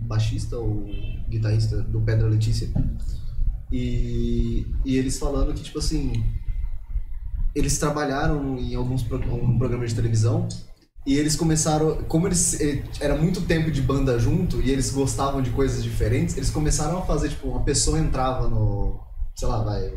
baixista 0.00 0.56
ou 0.56 0.86
guitarrista 1.28 1.82
do 1.82 2.00
Pedra 2.00 2.28
Letícia. 2.28 2.68
E, 3.72 4.66
e 4.84 4.96
eles 4.96 5.18
falando 5.18 5.54
que 5.54 5.62
tipo 5.62 5.78
assim, 5.78 6.24
eles 7.54 7.78
trabalharam 7.78 8.58
em 8.58 8.74
alguns 8.74 9.02
um 9.12 9.58
programa 9.58 9.86
de 9.86 9.94
televisão 9.94 10.48
e 11.06 11.16
eles 11.16 11.34
começaram, 11.36 12.02
como 12.04 12.26
eles 12.26 12.60
eh, 12.60 12.82
era 13.00 13.16
muito 13.16 13.42
tempo 13.42 13.70
de 13.70 13.80
banda 13.80 14.18
junto 14.18 14.60
e 14.60 14.70
eles 14.70 14.90
gostavam 14.90 15.40
de 15.40 15.50
coisas 15.50 15.82
diferentes, 15.82 16.36
eles 16.36 16.50
começaram 16.50 16.98
a 16.98 17.02
fazer 17.02 17.30
tipo 17.30 17.48
uma 17.48 17.62
pessoa 17.62 17.98
entrava 17.98 18.48
no, 18.48 19.00
sei 19.34 19.48
lá, 19.48 19.62
vai 19.62 19.92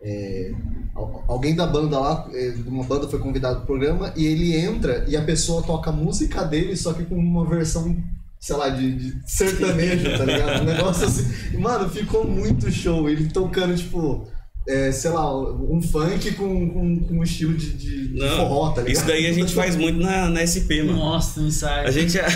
é, 0.00 0.52
al- 0.94 1.24
alguém 1.26 1.56
da 1.56 1.66
banda 1.66 1.98
lá, 1.98 2.28
é, 2.32 2.54
uma 2.66 2.84
banda 2.84 3.08
foi 3.08 3.18
convidado 3.18 3.56
pro 3.58 3.66
programa 3.66 4.12
e 4.16 4.26
ele 4.26 4.54
entra 4.56 5.04
e 5.08 5.16
a 5.16 5.24
pessoa 5.24 5.62
toca 5.62 5.90
a 5.90 5.92
música 5.92 6.44
dele, 6.44 6.76
só 6.76 6.92
que 6.92 7.04
com 7.04 7.16
uma 7.16 7.44
versão, 7.44 7.96
sei 8.40 8.56
lá, 8.56 8.68
de, 8.68 8.92
de 8.92 9.30
sertanejo, 9.30 10.16
tá 10.16 10.24
ligado? 10.24 10.62
Um 10.62 10.64
negócio 10.64 11.06
assim. 11.06 11.58
Mano, 11.58 11.88
ficou 11.90 12.26
muito 12.26 12.70
show. 12.70 13.08
Ele 13.08 13.28
tocando, 13.28 13.76
tipo, 13.76 14.28
é, 14.68 14.92
sei 14.92 15.10
lá, 15.10 15.34
um 15.34 15.80
funk 15.80 16.32
com, 16.34 16.70
com, 16.70 17.00
com 17.00 17.14
um 17.14 17.22
estilo 17.22 17.54
de, 17.54 17.72
de, 17.72 18.18
Não, 18.18 18.36
forró, 18.36 18.70
tá 18.70 18.82
ligado? 18.82 18.96
isso 18.96 19.06
daí 19.06 19.26
a 19.26 19.32
gente 19.32 19.54
faz 19.54 19.74
muito 19.76 19.98
na, 19.98 20.28
na 20.28 20.46
SP, 20.46 20.82
mano. 20.82 20.98
Nossa, 20.98 21.40
um 21.40 21.48
ensaio. 21.48 21.88
A 21.88 21.90
gente. 21.90 22.16
né? 22.18 22.26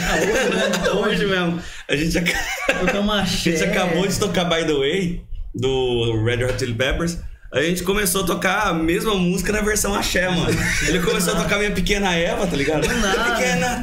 hoje 0.96 1.26
mesmo. 1.26 1.60
A 1.88 1.94
gente, 1.94 2.18
a 2.18 3.24
gente 3.24 3.64
acabou 3.64 4.06
de 4.06 4.18
tocar 4.18 4.44
By 4.44 4.66
the 4.66 4.72
Way, 4.72 5.22
do 5.54 6.24
Red 6.24 6.44
Hot 6.44 6.58
Chili 6.58 6.74
Peppers. 6.74 7.18
A 7.52 7.60
gente 7.60 7.82
começou 7.82 8.22
a 8.22 8.26
tocar 8.26 8.68
a 8.68 8.72
mesma 8.72 9.14
música 9.14 9.52
na 9.52 9.60
versão 9.60 9.94
axé, 9.94 10.26
mano. 10.28 10.56
Ele 10.88 11.00
começou 11.00 11.34
a 11.34 11.42
tocar 11.42 11.58
Minha 11.58 11.70
Pequena 11.72 12.14
Eva, 12.14 12.46
tá 12.46 12.56
ligado? 12.56 12.86
nada. 12.88 13.34
Pequena. 13.34 13.82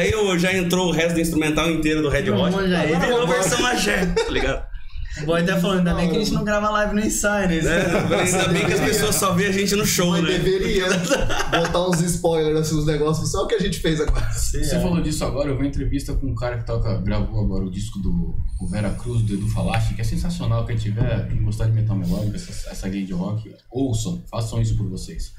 Aí 0.00 0.10
eu- 0.10 0.36
já 0.38 0.52
entrou 0.52 0.88
o 0.88 0.90
resto 0.90 1.14
do 1.14 1.20
instrumental 1.20 1.70
inteiro 1.70 2.02
do 2.02 2.08
Red 2.08 2.22
Não, 2.22 2.42
Hot. 2.42 2.56
virou 2.98 3.22
a 3.22 3.26
versão 3.26 3.64
axé, 3.64 4.06
tá 4.06 4.28
ligado? 4.30 4.71
O 5.20 5.26
boy 5.26 5.44
tá 5.44 5.60
falando, 5.60 5.78
ainda 5.78 5.94
bem 5.94 6.08
que 6.08 6.16
a 6.16 6.18
gente 6.20 6.32
não 6.32 6.42
grava 6.42 6.70
live 6.70 6.94
no 6.94 7.00
ensaio, 7.00 7.48
né? 7.48 7.56
É, 7.58 8.20
ainda 8.20 8.48
bem 8.48 8.64
que 8.64 8.72
as 8.72 8.80
pessoas 8.88 9.14
só 9.14 9.34
vê 9.34 9.46
a 9.46 9.52
gente 9.52 9.76
no 9.76 9.84
show, 9.84 10.10
Mas 10.12 10.22
né? 10.22 10.38
deveria 10.38 10.86
botar 11.52 11.88
uns 11.88 12.00
spoilers 12.00 12.58
assim, 12.58 12.76
uns 12.78 12.86
negócios, 12.86 13.30
só 13.30 13.44
o 13.44 13.46
que 13.46 13.54
a 13.54 13.60
gente 13.60 13.78
fez 13.78 14.00
agora. 14.00 14.32
Você 14.32 14.80
falou 14.80 15.02
disso 15.02 15.24
agora, 15.24 15.50
eu 15.50 15.54
vi 15.54 15.62
uma 15.62 15.68
entrevista 15.68 16.14
com 16.14 16.28
um 16.28 16.34
cara 16.34 16.58
que 16.58 16.66
toca, 16.66 16.96
gravou 17.02 17.44
agora 17.44 17.64
o 17.64 17.70
disco 17.70 17.98
do 17.98 18.36
o 18.58 18.66
Vera 18.66 18.90
Cruz, 18.90 19.22
do 19.22 19.34
Edu 19.34 19.48
Falache, 19.48 19.94
que 19.94 20.00
é 20.00 20.04
sensacional. 20.04 20.64
Quem 20.64 20.76
tiver, 20.76 21.28
quem 21.28 21.42
gostar 21.42 21.66
de 21.66 21.72
metal 21.72 21.96
melódico, 21.96 22.36
essa, 22.36 22.70
essa 22.70 22.88
linha 22.88 23.04
de 23.04 23.12
rock, 23.12 23.54
ouçam, 23.70 24.24
façam 24.30 24.62
isso 24.62 24.76
por 24.76 24.88
vocês. 24.88 25.32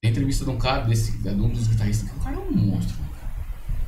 Tem 0.00 0.10
entrevista 0.10 0.44
de 0.44 0.50
um 0.50 0.56
cara, 0.56 0.84
desse, 0.84 1.18
de 1.18 1.28
um 1.28 1.50
dos 1.50 1.66
guitarristas, 1.66 2.08
que 2.08 2.16
o 2.16 2.20
cara 2.20 2.36
é 2.36 2.38
um 2.38 2.52
monstro. 2.52 2.96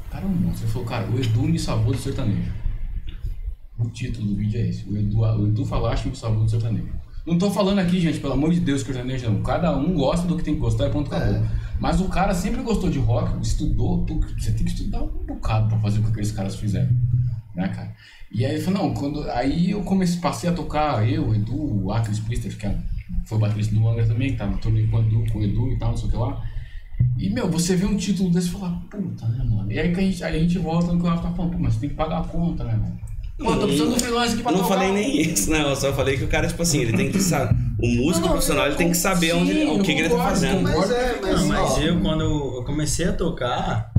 O 0.07 0.11
cara 0.11 0.25
é 0.25 0.29
um 0.29 0.31
monstro. 0.31 0.65
Ele 0.65 0.73
falou, 0.73 0.89
cara, 0.89 1.09
o 1.09 1.19
Edu 1.19 1.43
me 1.43 1.59
salvou 1.59 1.93
do 1.93 1.99
sertanejo. 2.01 2.60
O 3.81 3.89
título 3.91 4.27
do 4.29 4.35
vídeo 4.37 4.61
é 4.61 4.69
esse. 4.69 4.89
O 4.89 4.97
Edu, 4.97 5.21
o 5.21 5.47
Edu 5.47 5.65
Falache 5.65 6.09
me 6.09 6.17
salvou 6.17 6.45
do 6.45 6.51
sertanejo. 6.51 6.89
Não 7.27 7.37
tô 7.39 7.51
falando 7.51 7.79
aqui, 7.79 8.01
gente, 8.01 8.19
pelo 8.19 8.33
amor 8.33 8.53
de 8.53 8.61
Deus, 8.61 8.83
que 8.83 8.91
o 8.91 8.95
sertanejo 8.95 9.31
não. 9.31 9.43
Cada 9.43 9.77
um 9.77 9.95
gosta 9.95 10.27
do 10.27 10.37
que 10.37 10.43
tem 10.43 10.55
que 10.55 10.61
gostar 10.61 10.89
e 10.89 10.91
ponto 10.91 11.13
acabou. 11.15 11.35
É. 11.37 11.43
Mas 11.79 12.01
o 12.01 12.05
cara 12.09 12.35
sempre 12.35 12.63
gostou 12.63 12.91
de 12.91 12.99
rock, 12.99 13.41
estudou, 13.43 14.05
tu- 14.05 14.21
você 14.39 14.53
tem 14.53 14.65
que 14.65 14.71
estudar 14.73 15.03
um 15.03 15.09
bocado 15.27 15.69
pra 15.69 15.79
fazer 15.79 15.99
o 16.01 16.03
que 16.03 16.09
aqueles 16.11 16.33
caras 16.33 16.57
fizeram. 16.57 16.91
Né, 17.55 17.69
cara? 17.69 17.95
E 18.33 18.45
aí 18.47 18.55
ele 18.55 18.63
falou, 18.63 18.85
não, 18.89 18.95
quando. 18.95 19.29
Aí 19.31 19.71
eu 19.71 19.83
comecei, 19.83 20.21
passei 20.21 20.49
a 20.49 20.53
tocar, 20.53 21.09
eu, 21.09 21.29
o 21.29 21.35
Edu, 21.35 21.85
o 21.85 21.93
Atlas 21.93 22.21
Priester, 22.21 22.57
que 22.57 22.67
é- 22.67 22.79
foi 23.25 23.39
o 23.39 23.41
baterista 23.41 23.75
do 23.75 23.89
Angra 23.89 24.07
também, 24.07 24.31
que 24.33 24.37
tava 24.37 24.53
no 24.53 24.59
turnê 24.59 24.87
com 24.87 24.99
o 24.99 25.01
Edu, 25.01 25.25
com 25.33 25.39
o 25.39 25.43
Edu 25.43 25.73
e 25.73 25.79
tal, 25.79 25.91
não 25.91 25.97
sei 25.97 26.09
o 26.09 26.11
que 26.11 26.17
lá. 26.17 26.43
E, 27.19 27.31
meu, 27.31 27.51
você 27.51 27.75
vê 27.77 27.87
um 27.87 27.97
título 27.97 28.31
desse 28.31 28.49
e 28.49 28.51
fala, 28.53 28.71
puta, 28.91 29.27
né, 29.29 29.43
mano? 29.45 29.71
E 29.73 29.79
aí, 29.79 29.93
que 29.93 30.01
a 30.01 30.03
gente, 30.03 30.23
aí 30.23 30.37
a 30.37 30.43
gente 30.43 30.59
volta 30.59 30.93
no 30.93 30.99
que 31.01 31.07
o 31.07 31.09
Rafa 31.09 31.23
tá 31.29 31.35
falando, 31.35 31.53
pô, 31.53 31.59
mas 31.59 31.75
você 31.75 31.81
tem 31.81 31.89
que 31.91 31.95
pagar 31.97 32.21
a 32.21 32.25
conta, 32.25 32.63
né, 32.65 32.75
mano? 32.75 32.99
Pô, 33.41 33.55
tô 33.57 33.63
precisando 33.67 33.89
de 33.91 33.95
um 33.97 33.99
freelance 33.99 34.35
aqui 34.35 34.43
pra 34.43 34.53
Eu 34.53 34.57
não 34.59 34.63
tocar. 34.65 34.75
falei 34.77 34.93
nem 34.93 35.21
isso, 35.33 35.51
não. 35.51 35.71
Eu 35.71 35.77
só 35.77 35.93
falei 35.93 36.17
que 36.17 36.25
o 36.25 36.29
cara, 36.29 36.47
tipo 36.47 36.63
assim, 36.63 36.81
ele 36.83 36.93
tem 36.97 37.11
que 37.11 37.19
saber. 37.21 37.55
O 37.83 37.87
músico 37.89 38.13
Não, 38.21 38.21
não, 38.21 38.29
profissional, 38.33 38.67
ele 38.67 38.75
tem 38.77 38.91
que 38.91 38.97
saber 38.97 39.29
sim, 39.33 39.41
onde, 39.41 39.51
ele- 39.53 39.65
o 39.65 39.77
eu 39.79 39.83
que, 39.83 39.95
que 39.95 40.01
ele 40.01 40.09
tá 40.11 40.19
fazendo. 40.23 40.63
Mas 40.63 40.91
é, 40.91 41.19
mas, 41.23 41.41
Não, 41.41 41.49
mas 41.49 41.59
ó, 41.73 41.81
eu, 41.81 42.01
quando 42.01 42.21
eu 42.23 42.63
comecei 42.65 43.07
a 43.09 43.13
tocar, 43.13 43.91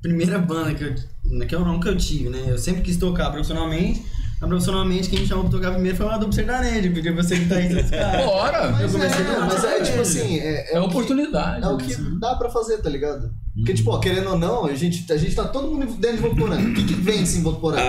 primeira 0.00 0.38
banda 0.38 0.72
que 0.74 0.84
eu. 0.84 0.94
Que 1.46 1.54
é 1.54 1.58
o 1.58 1.64
nome 1.64 1.80
que 1.80 1.88
eu 1.88 1.96
tive, 1.96 2.28
né? 2.28 2.40
Eu 2.46 2.56
sempre 2.58 2.82
quis 2.82 2.96
tocar 2.96 3.30
profissionalmente. 3.30 4.04
Mas 4.38 4.48
profissionalmente, 4.50 5.08
quem 5.08 5.20
me 5.20 5.26
chamou 5.26 5.44
pra 5.44 5.52
tocar 5.52 5.70
primeiro 5.72 5.96
foi 5.96 6.04
uma 6.06 6.18
dupla 6.18 6.34
sertaneja, 6.34 6.90
porque 6.90 7.10
você 7.10 7.38
que 7.38 7.46
tá 7.46 7.56
aí 7.56 7.68
dos 7.68 7.88
caras. 7.90 8.24
Bora! 8.26 8.70
Mas 8.72 8.82
Eu 8.82 8.88
comecei 8.90 9.24
é, 9.24 9.34
a 9.36 9.40
mas 9.40 9.64
é 9.64 9.80
tipo 9.82 10.00
assim, 10.00 10.38
é, 10.38 10.60
É 10.60 10.72
que- 10.72 10.78
oportunidade. 10.78 11.64
É 11.64 11.68
o 11.68 11.76
que 11.78 11.96
né? 11.96 12.10
dá 12.20 12.34
pra 12.34 12.50
fazer, 12.50 12.78
tá 12.78 12.90
ligado? 12.90 13.30
Porque, 13.54 13.72
tipo, 13.72 13.90
ó, 13.90 13.98
querendo 13.98 14.28
ou 14.30 14.38
não, 14.38 14.66
a 14.66 14.74
gente, 14.74 15.10
a 15.10 15.16
gente 15.16 15.34
tá 15.34 15.44
todo 15.44 15.68
mundo 15.68 15.86
dentro 15.98 16.16
de 16.18 16.22
Votuporanga. 16.22 16.68
O 16.68 16.74
que, 16.74 16.84
que 16.84 16.94
vence 16.94 17.38
em 17.38 17.42
Votuporanga? 17.42 17.82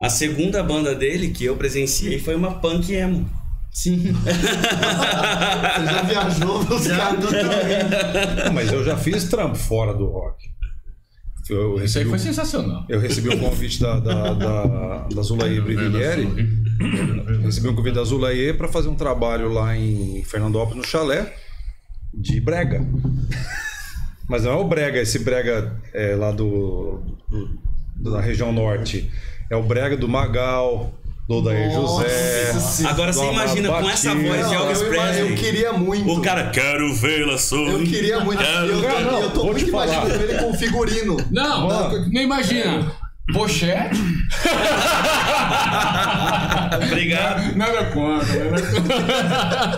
A, 0.00 0.06
a 0.06 0.08
segunda 0.08 0.62
banda 0.62 0.94
dele 0.94 1.28
que 1.28 1.44
eu 1.44 1.56
presenciei 1.56 2.18
foi 2.18 2.34
uma 2.34 2.52
punk 2.60 2.90
emo. 2.94 3.28
Sim. 3.70 4.12
Você 4.16 5.84
já 5.86 6.02
viajou 6.02 6.58
os 6.58 6.86
caras 6.86 7.24
mas 8.52 8.70
eu 8.72 8.84
já 8.84 8.96
fiz 8.96 9.24
trampo 9.24 9.56
fora 9.56 9.94
do 9.94 10.06
rock. 10.06 10.51
Eu 11.52 11.84
Isso 11.84 11.98
aí 11.98 12.04
foi 12.04 12.14
um- 12.14 12.18
sensacional. 12.18 12.84
eu 12.88 12.98
recebi 13.00 13.28
um 13.28 13.38
convite 13.38 13.80
da, 13.80 13.98
da, 14.00 14.32
da, 14.34 15.06
da 15.14 15.22
Zulaí 15.22 15.60
Brivilieri. 15.60 16.28
Recebi 17.42 17.68
um 17.68 17.74
convite 17.74 17.94
da 17.94 18.04
Zulaí 18.04 18.52
para 18.52 18.68
fazer 18.68 18.88
um 18.88 18.94
trabalho 18.94 19.48
lá 19.52 19.76
em 19.76 20.22
Fernandópolis, 20.24 20.78
no 20.78 20.84
chalé, 20.84 21.34
de 22.12 22.40
brega. 22.40 22.84
Mas 24.28 24.44
não 24.44 24.52
é 24.52 24.56
o 24.56 24.64
brega, 24.64 25.00
esse 25.00 25.18
brega 25.18 25.76
é, 25.92 26.14
lá 26.16 26.30
do, 26.30 27.00
do- 27.28 28.10
da 28.10 28.20
região 28.20 28.52
norte. 28.52 29.10
É 29.50 29.56
o 29.56 29.62
brega 29.62 29.96
do 29.96 30.08
Magal, 30.08 30.94
do 31.28 31.36
Odair 31.36 31.72
Nossa 31.72 32.02
José. 32.02 32.52
Senhora. 32.60 32.94
Agora 32.94 33.12
você 33.12 33.24
imagina 33.30 33.68
com 33.68 33.90
essa 33.90 34.14
voz 34.14 34.24
de 34.48 34.52
Não, 34.54 34.54
Elvis 34.54 34.80
eu, 34.80 34.88
Presley. 34.88 35.20
eu 35.30 35.34
queria 35.36 35.72
muito. 35.72 36.10
O 36.12 36.20
cara, 36.20 36.50
quero 36.50 36.92
vê-la 36.94 37.38
sorrir. 37.38 37.72
Eu 37.72 37.78
queria 37.84 38.20
muito. 38.20 38.42
Quero 38.42 38.66
Eu 38.66 38.82
tô, 38.82 39.00
Não, 39.10 39.22
eu 39.22 39.30
tô 39.30 39.44
muito 39.44 39.68
imaginando 39.68 40.14
ele 40.14 40.38
com 40.38 40.52
figurino. 40.54 41.16
Não, 41.30 41.68
Mano. 41.68 42.08
não 42.12 42.20
imagina. 42.20 42.92
Pochete. 43.32 44.00
Obrigado. 46.86 47.56
Nada 47.56 47.84
contra, 47.86 48.44
nada. 48.50 49.76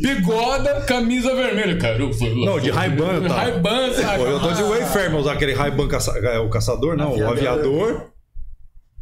Bigoda, 0.00 0.80
camisa 0.82 1.34
vermelha. 1.34 1.76
Cara, 1.78 1.98
eu 1.98 2.12
fui 2.12 2.44
Não, 2.44 2.58
de 2.58 2.70
Ray-Ban 2.70 3.12
eu 3.12 3.22
tava. 3.28 3.40
Ray-Ban, 3.40 3.92
sabe? 3.92 4.18
Pô, 4.18 4.26
eu 4.26 4.40
tô 4.40 4.52
de 4.52 4.62
Wayfair, 4.62 5.10
mas 5.10 5.20
usar 5.20 5.32
aquele 5.32 5.54
Ray-Ban 5.54 5.86
caça... 5.86 6.12
é, 6.18 6.38
o 6.38 6.48
caçador, 6.48 6.96
não, 6.96 7.14
o 7.16 7.30
aviador. 7.30 8.06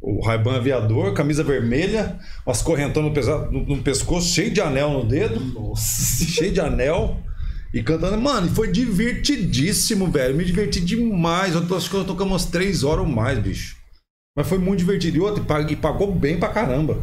O 0.08 0.24
Ray-Ban 0.24 0.56
aviador, 0.58 1.12
camisa 1.14 1.42
vermelha, 1.42 2.16
umas 2.46 2.62
correntonas 2.62 3.26
no, 3.26 3.50
no- 3.50 3.66
no 3.76 3.82
pescoço, 3.82 4.28
cheio 4.32 4.52
de 4.52 4.60
anel 4.60 4.90
no 4.92 5.04
dedo. 5.04 5.40
Cheio 5.76 6.52
de 6.52 6.60
anel. 6.60 7.16
E 7.74 7.82
cantando. 7.82 8.16
Mano, 8.16 8.46
e 8.46 8.50
foi 8.50 8.68
divertidíssimo, 8.70 10.06
velho. 10.10 10.36
Me 10.36 10.44
diverti 10.44 10.80
demais. 10.80 11.54
Eu 11.54 11.76
acho 11.76 11.90
que 11.90 11.96
eu 11.96 12.04
tocamos 12.04 12.32
umas 12.32 12.44
três 12.46 12.84
horas 12.84 13.04
ou 13.04 13.10
mais, 13.10 13.38
bicho. 13.40 13.76
Mas 14.36 14.46
foi 14.48 14.58
muito 14.58 14.78
divertido. 14.78 15.16
E 15.16 15.20
outro, 15.20 15.42
e 15.42 15.46
pag- 15.46 15.76
pagou 15.76 16.12
bem 16.14 16.38
pra 16.38 16.50
caramba. 16.50 16.98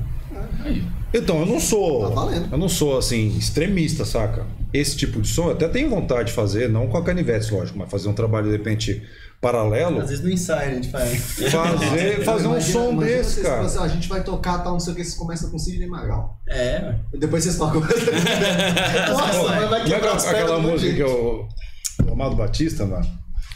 Aí. 0.63 0.83
Então, 1.13 1.41
eu 1.41 1.45
não 1.45 1.59
sou. 1.59 2.09
Tá 2.09 2.47
eu 2.53 2.57
não 2.57 2.69
sou 2.69 2.97
assim, 2.97 3.35
extremista, 3.37 4.05
saca? 4.05 4.47
Esse 4.73 4.95
tipo 4.97 5.21
de 5.21 5.27
som 5.27 5.47
eu 5.47 5.51
até 5.51 5.67
tenho 5.67 5.89
vontade 5.89 6.29
de 6.29 6.33
fazer, 6.33 6.69
não 6.69 6.87
com 6.87 6.97
a 6.97 7.03
canivete, 7.03 7.53
lógico, 7.53 7.77
mas 7.77 7.91
fazer 7.91 8.07
um 8.07 8.13
trabalho 8.13 8.45
de 8.47 8.53
repente 8.53 9.03
paralelo. 9.43 9.99
Às 10.01 10.09
vezes 10.09 10.23
no 10.23 10.31
ensaio 10.31 10.71
a 10.71 10.73
gente 10.73 10.89
faz. 10.89 11.21
Fazer, 11.51 12.23
fazer 12.25 12.47
um 12.47 12.51
Imagina- 12.53 12.73
som 12.73 12.91
imagina 12.93 13.05
desse, 13.17 13.29
vocês 13.33 13.45
cara. 13.45 13.55
falam 13.57 13.67
assim, 13.69 13.77
ó, 13.77 13.83
a 13.83 13.87
gente 13.87 14.09
vai 14.09 14.23
tocar, 14.23 14.57
tal, 14.63 14.73
não 14.73 14.79
sei 14.79 14.93
o 14.93 14.95
que, 14.95 15.03
vocês 15.03 15.15
começam 15.15 15.51
com 15.51 15.59
Sidney 15.59 15.87
Magal. 15.87 16.39
É. 16.49 16.95
E 17.13 17.17
depois 17.19 17.43
vocês 17.43 17.57
tocam. 17.57 17.81
Nossa, 19.09 19.43
vai, 19.43 19.65
vai 19.67 19.81
é 19.81 19.83
quebrar 19.85 19.99
que 20.01 20.07
as 20.17 20.25
é 20.25 20.31
pernas 20.31 20.43
aquela 20.51 20.61
do 20.61 20.67
música 20.71 20.91
gente. 20.91 20.95
que 20.97 21.03
o, 21.03 21.47
o 22.09 22.13
Amado 22.13 22.35
Batista, 22.35 22.85
mano? 22.85 23.05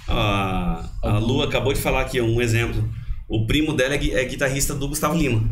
A, 0.08 0.86
a 1.04 1.18
Lu 1.20 1.42
acabou 1.44 1.74
de 1.74 1.80
falar 1.80 2.02
aqui 2.02 2.22
um 2.22 2.42
exemplo. 2.42 2.88
O 3.30 3.46
primo 3.46 3.74
dela 3.76 3.94
é, 3.96 3.98
gui- 3.98 4.14
é 4.16 4.24
guitarrista 4.24 4.74
do 4.74 4.88
Gustavo 4.88 5.16
Lima. 5.16 5.44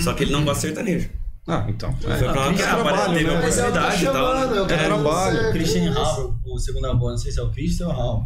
Só 0.00 0.12
que 0.14 0.22
ele 0.22 0.30
não 0.32 0.44
gosta 0.44 0.60
de 0.68 0.74
sertanejo. 0.74 1.10
Ah, 1.48 1.64
então. 1.68 1.92
Foi 2.00 2.12
É, 2.12 2.18
pra 2.18 2.32
lá 2.46 2.52
que 2.54 2.62
é 2.62 2.64
ah, 2.66 2.74
trabalho, 2.74 3.12
teve 3.14 3.24
né? 3.24 3.34
É 3.34 3.40
que 3.50 3.56
tá 3.56 3.66
oportunidade 3.68 4.02
e 4.02 4.06
tal. 4.06 4.14
chamando, 4.14 4.54
é 4.54 4.74
É, 4.74 4.76
tá 4.78 4.84
trabalho. 4.84 5.52
Christian 5.52 5.92
Howell, 5.94 6.34
o 6.44 6.58
segundo 6.58 6.86
avô, 6.86 7.10
não 7.10 7.16
sei 7.18 7.32
se 7.32 7.40
é 7.40 7.42
o 7.42 7.50
Christian 7.50 7.88
ou 7.88 7.92
o 7.94 7.96
Howell. 7.96 8.22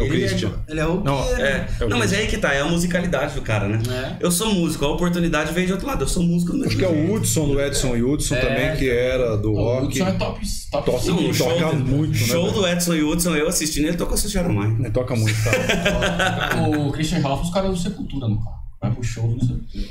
É 0.00 0.02
o 0.02 0.06
Ele 0.06 0.26
Christian. 0.26 0.52
Ele 0.66 0.80
é 0.80 0.84
roqueiro. 0.84 1.04
Não, 1.04 1.36
É. 1.36 1.68
É 1.78 1.84
o 1.84 1.88
Não, 1.88 1.98
mas 1.98 2.12
é 2.12 2.18
aí 2.18 2.26
que 2.26 2.38
tá, 2.38 2.54
é 2.54 2.60
a 2.60 2.64
musicalidade 2.64 3.34
do 3.34 3.42
cara, 3.42 3.68
né? 3.68 3.80
É. 3.88 4.16
Eu 4.24 4.30
sou 4.30 4.52
músico, 4.54 4.84
a 4.84 4.88
oportunidade 4.88 5.52
veio 5.52 5.66
de 5.66 5.72
outro 5.72 5.86
lado. 5.86 6.02
Eu 6.04 6.08
sou 6.08 6.22
músico 6.22 6.52
do 6.52 6.58
mesmo 6.58 6.68
Acho 6.70 6.78
que 6.78 6.84
é 6.84 6.88
o 6.88 7.12
Hudson, 7.12 7.48
do 7.48 7.60
Edson 7.60 7.96
e 7.96 8.02
Hudson 8.02 8.34
É, 8.34 8.40
também, 8.40 8.76
que 8.76 8.88
era 8.90 9.36
do 9.36 9.52
O 9.52 9.56
rock. 9.56 9.86
Hudson 9.86 10.08
é 10.08 10.12
top, 10.12 10.40
top 10.70 10.84
Toca-. 10.86 11.06
Não, 11.06 11.28
o 11.28 11.34
show, 11.34 11.48
toca 11.48 11.76
do, 11.76 11.84
muito, 11.84 12.12
né, 12.12 12.26
show 12.26 12.50
do 12.52 12.66
Edson 12.66 12.94
e 12.94 13.02
Hudson, 13.02 13.36
eu 13.36 13.48
assistindo, 13.48 13.86
ele 13.88 13.96
tocou 13.96 14.16
Sushi 14.16 14.38
Aramai. 14.38 14.68
Né, 14.78 14.90
Toca 14.90 15.14
muito, 15.14 15.36
cara. 15.42 16.66
O 16.70 16.92
Christian 16.92 17.20
Ralph, 17.20 17.42
os 17.42 17.50
caras 17.52 17.70
do 17.70 17.76
Sepultura 17.76 18.28
no 18.28 18.42
carro. 18.42 18.60
Vai 18.80 18.90
pro 18.90 19.02
show 19.02 19.26
no 19.26 19.40
Sepultura. 19.40 19.84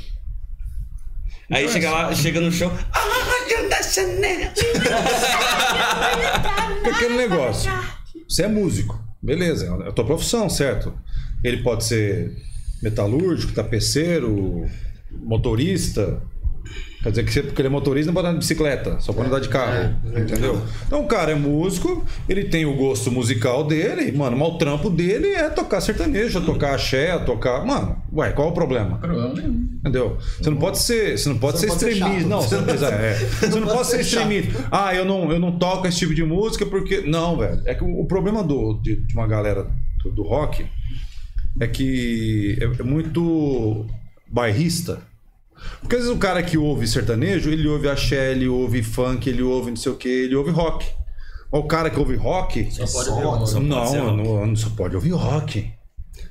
Aí 1.50 1.68
chega 1.68 1.90
lá, 1.90 2.14
chega 2.14 2.40
no 2.40 2.52
show. 2.52 2.70
Ah, 2.92 3.68
da 3.68 3.82
Chanel. 3.82 4.50
É 6.84 6.90
aquele 6.90 7.16
negócio. 7.16 7.70
Você 8.28 8.44
é 8.44 8.48
músico, 8.48 8.98
beleza, 9.22 9.66
é 9.84 9.88
a 9.88 9.92
tua 9.92 10.04
profissão, 10.04 10.48
certo? 10.48 10.92
Ele 11.42 11.62
pode 11.62 11.84
ser 11.84 12.36
metalúrgico, 12.82 13.52
tapeceiro, 13.52 14.66
motorista. 15.10 16.22
Quer 17.02 17.10
dizer 17.10 17.24
que 17.24 17.32
você- 17.32 17.42
porque 17.42 17.62
ele 17.62 17.68
é 17.68 17.70
motorista 17.70 18.08
não 18.08 18.14
pode 18.14 18.26
andar 18.26 18.34
de 18.34 18.40
bicicleta, 18.40 19.00
só 19.00 19.12
pode 19.14 19.28
andar 19.28 19.40
de 19.40 19.48
carro. 19.48 19.94
entendeu? 20.04 20.60
Então 20.86 21.00
o 21.02 21.06
cara 21.06 21.32
é 21.32 21.34
músico, 21.34 22.04
ele 22.28 22.44
tem 22.44 22.66
o 22.66 22.74
gosto 22.76 23.10
musical 23.10 23.64
dele, 23.64 24.12
mano, 24.12 24.36
mas 24.36 24.48
o 24.48 24.58
trampo 24.58 24.90
dele 24.90 25.28
é 25.28 25.48
tocar 25.48 25.80
sertanejo, 25.80 26.38
é 26.38 26.42
tocar 26.42 26.74
axé, 26.74 27.08
é 27.14 27.18
tocar. 27.18 27.64
Mano, 27.64 27.96
ué, 28.12 28.30
qual 28.32 28.48
é 28.48 28.50
o 28.50 28.54
problema? 28.54 28.98
Problema 28.98 29.32
nenhum. 29.32 29.68
Entendeu? 29.80 30.18
Você 30.38 30.50
não 30.50 30.58
pode 30.58 30.78
ser, 30.78 31.16
você 31.18 31.28
não 31.30 31.38
pode 31.38 31.58
Você 31.58 31.68
ser 31.70 31.72
pode 31.72 31.90
extremista. 31.90 32.28
não, 32.28 32.40
você 32.42 32.56
não, 32.56 32.68
é, 32.68 33.12
é. 33.12 33.14
Você 33.14 33.60
não 33.60 33.66
pode 33.68 33.86
ser 33.88 33.96
ser 33.96 34.00
extremista. 34.02 34.68
Ah, 34.70 34.94
eu 34.94 35.04
não, 35.06 35.32
eu 35.32 35.40
não 35.40 35.52
toco 35.58 35.86
esse 35.86 35.98
tipo 36.00 36.14
de 36.14 36.22
música 36.22 36.66
porque. 36.66 37.00
Não, 37.00 37.38
velho. 37.38 37.62
É 37.64 37.74
que 37.74 37.82
o, 37.82 38.00
o 38.00 38.04
problema 38.04 38.42
do, 38.44 38.74
de, 38.82 38.96
de 38.96 39.14
uma 39.14 39.26
galera 39.26 39.66
do, 40.04 40.10
do 40.12 40.22
rock 40.22 40.66
é 41.58 41.66
que 41.66 42.58
é, 42.60 42.80
é 42.80 42.82
muito 42.82 43.86
bairrista. 44.30 45.00
Porque 45.80 45.96
às 45.96 46.02
vezes 46.02 46.16
o 46.16 46.18
cara 46.18 46.42
que 46.42 46.56
ouve 46.58 46.86
sertanejo, 46.86 47.50
ele 47.50 47.66
ouve 47.68 47.88
axé, 47.88 48.32
ele 48.32 48.48
ouve 48.48 48.82
funk, 48.82 49.28
ele 49.28 49.42
ouve 49.42 49.70
não 49.70 49.76
sei 49.76 49.92
o 49.92 49.96
que, 49.96 50.08
ele 50.08 50.34
ouve 50.36 50.50
rock. 50.50 50.86
Mas 51.52 51.60
o 51.60 51.64
cara 51.64 51.90
que 51.90 51.98
ouve 51.98 52.14
rock. 52.16 52.70
Só 52.70 52.86
pode 52.86 53.08
Só- 53.08 53.16
ver 53.16 53.26
o 53.26 53.46
só- 53.46 53.60
não, 53.60 53.76
pode 53.78 53.90
ser 53.90 53.98
rock. 53.98 54.16
não, 54.16 54.46
não 54.46 54.56
só 54.56 54.70
pode 54.70 54.94
ouvir 54.94 55.10
rock. 55.10 55.70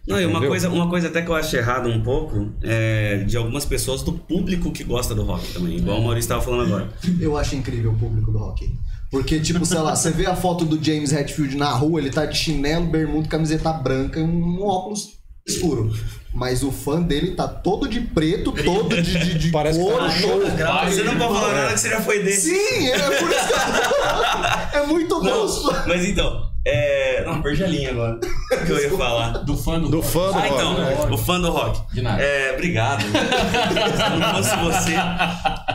Não, 0.08 0.20
e 0.20 0.26
uma 0.26 0.40
coisa, 0.40 0.70
uma 0.70 0.90
coisa 0.90 1.08
até 1.08 1.22
que 1.22 1.30
eu 1.30 1.36
acho 1.36 1.56
errado 1.56 1.88
um 1.90 2.02
pouco 2.02 2.52
é 2.64 3.18
de 3.28 3.38
algumas 3.38 3.64
pessoas 3.66 4.02
do 4.02 4.14
público 4.14 4.72
que 4.72 4.84
gosta 4.84 5.14
do 5.14 5.24
rock 5.24 5.54
também, 5.54 5.78
igual 5.78 6.00
o 6.00 6.04
Maurício 6.04 6.22
estava 6.28 6.42
falando 6.42 6.64
agora. 6.68 6.90
Eu 7.20 7.38
acho 7.38 7.56
incrível 7.56 7.92
o 7.92 7.96
público 7.98 8.32
do 8.32 8.38
rock. 8.40 8.72
Porque, 9.12 9.40
tipo, 9.40 9.64
sei 9.66 9.80
lá, 9.80 9.96
você 9.96 10.12
vê 10.12 10.26
a 10.26 10.36
foto 10.36 10.66
do 10.66 10.84
James 10.84 11.12
Hetfield 11.12 11.58
na 11.58 11.72
rua, 11.72 12.00
ele 12.00 12.10
tá 12.12 12.26
de 12.26 12.38
chinelo, 12.38 12.86
bermuda, 12.88 13.28
camiseta 13.28 13.72
branca 13.74 14.20
e 14.20 14.24
um 14.24 14.64
óculos 14.64 15.18
escuro. 15.50 15.91
Mas 16.34 16.62
o 16.62 16.72
fã 16.72 17.02
dele 17.02 17.32
tá 17.32 17.47
todo 17.47 17.88
de 17.88 18.02
preto, 18.02 18.52
todo 18.52 19.02
de, 19.02 19.18
de, 19.20 19.38
de 19.39 19.50
Parece 19.52 19.80
que 19.80 19.84
couro, 19.86 20.00
tá 20.06 20.12
show. 20.12 20.39
Você 20.86 21.04
não 21.04 21.18
pode 21.18 21.34
falar 21.34 21.54
nada 21.54 21.74
que 21.74 21.80
você 21.80 21.89
já 21.89 22.02
foi 22.02 22.24
desse. 22.24 22.52
Sim, 22.52 22.88
é 22.89 23.00
por 23.00 23.30
isso 23.32 23.47
que 23.47 24.78
eu... 24.78 24.82
É 24.84 24.86
muito 24.86 25.24
Não, 25.24 25.41
rosto. 25.41 25.74
mas 25.88 26.06
então, 26.08 26.50
é. 26.66 27.24
Não, 27.26 27.41
perdi 27.41 27.64
a 27.64 27.68
linha 27.68 27.89
agora. 27.91 28.20
Que 28.66 28.72
eu 28.72 28.80
ia 28.80 28.89
falar? 28.97 29.30
Do 29.39 29.58
fã 29.58 29.80
do, 29.80 29.89
Do 29.89 30.02
fã 30.04 30.32
do 30.32 30.38
Ah, 30.38 30.41
rock. 30.41 30.54
então, 30.54 31.14
o 31.14 31.18
fã 31.18 31.39
do 31.39 31.50
rock. 31.52 31.93
De 31.95 32.02
nada. 32.02 32.22
É, 32.22 32.52
obrigado. 32.54 33.02
Se 33.10 34.20
não 34.20 34.34
fosse 34.36 34.56
você. 34.58 34.93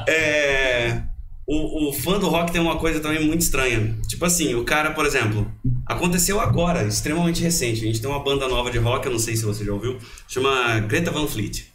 É, 0.08 1.02
o, 1.46 1.88
o 1.88 1.92
fã 1.92 2.18
do 2.18 2.28
rock 2.28 2.52
tem 2.52 2.60
uma 2.60 2.76
coisa 2.76 3.00
também 3.00 3.24
muito 3.26 3.40
estranha. 3.40 3.96
Tipo 4.08 4.24
assim, 4.24 4.54
o 4.54 4.64
cara, 4.64 4.90
por 4.92 5.04
exemplo, 5.06 5.50
aconteceu 5.86 6.40
agora, 6.40 6.84
extremamente 6.84 7.42
recente. 7.42 7.82
A 7.82 7.86
gente 7.86 8.00
tem 8.00 8.10
uma 8.10 8.22
banda 8.22 8.48
nova 8.48 8.70
de 8.70 8.78
rock, 8.78 9.06
eu 9.06 9.12
não 9.12 9.18
sei 9.18 9.36
se 9.36 9.44
você 9.44 9.64
já 9.64 9.72
ouviu, 9.72 9.98
chama 10.28 10.80
Greta 10.80 11.10
Van 11.10 11.26
Fleet. 11.26 11.66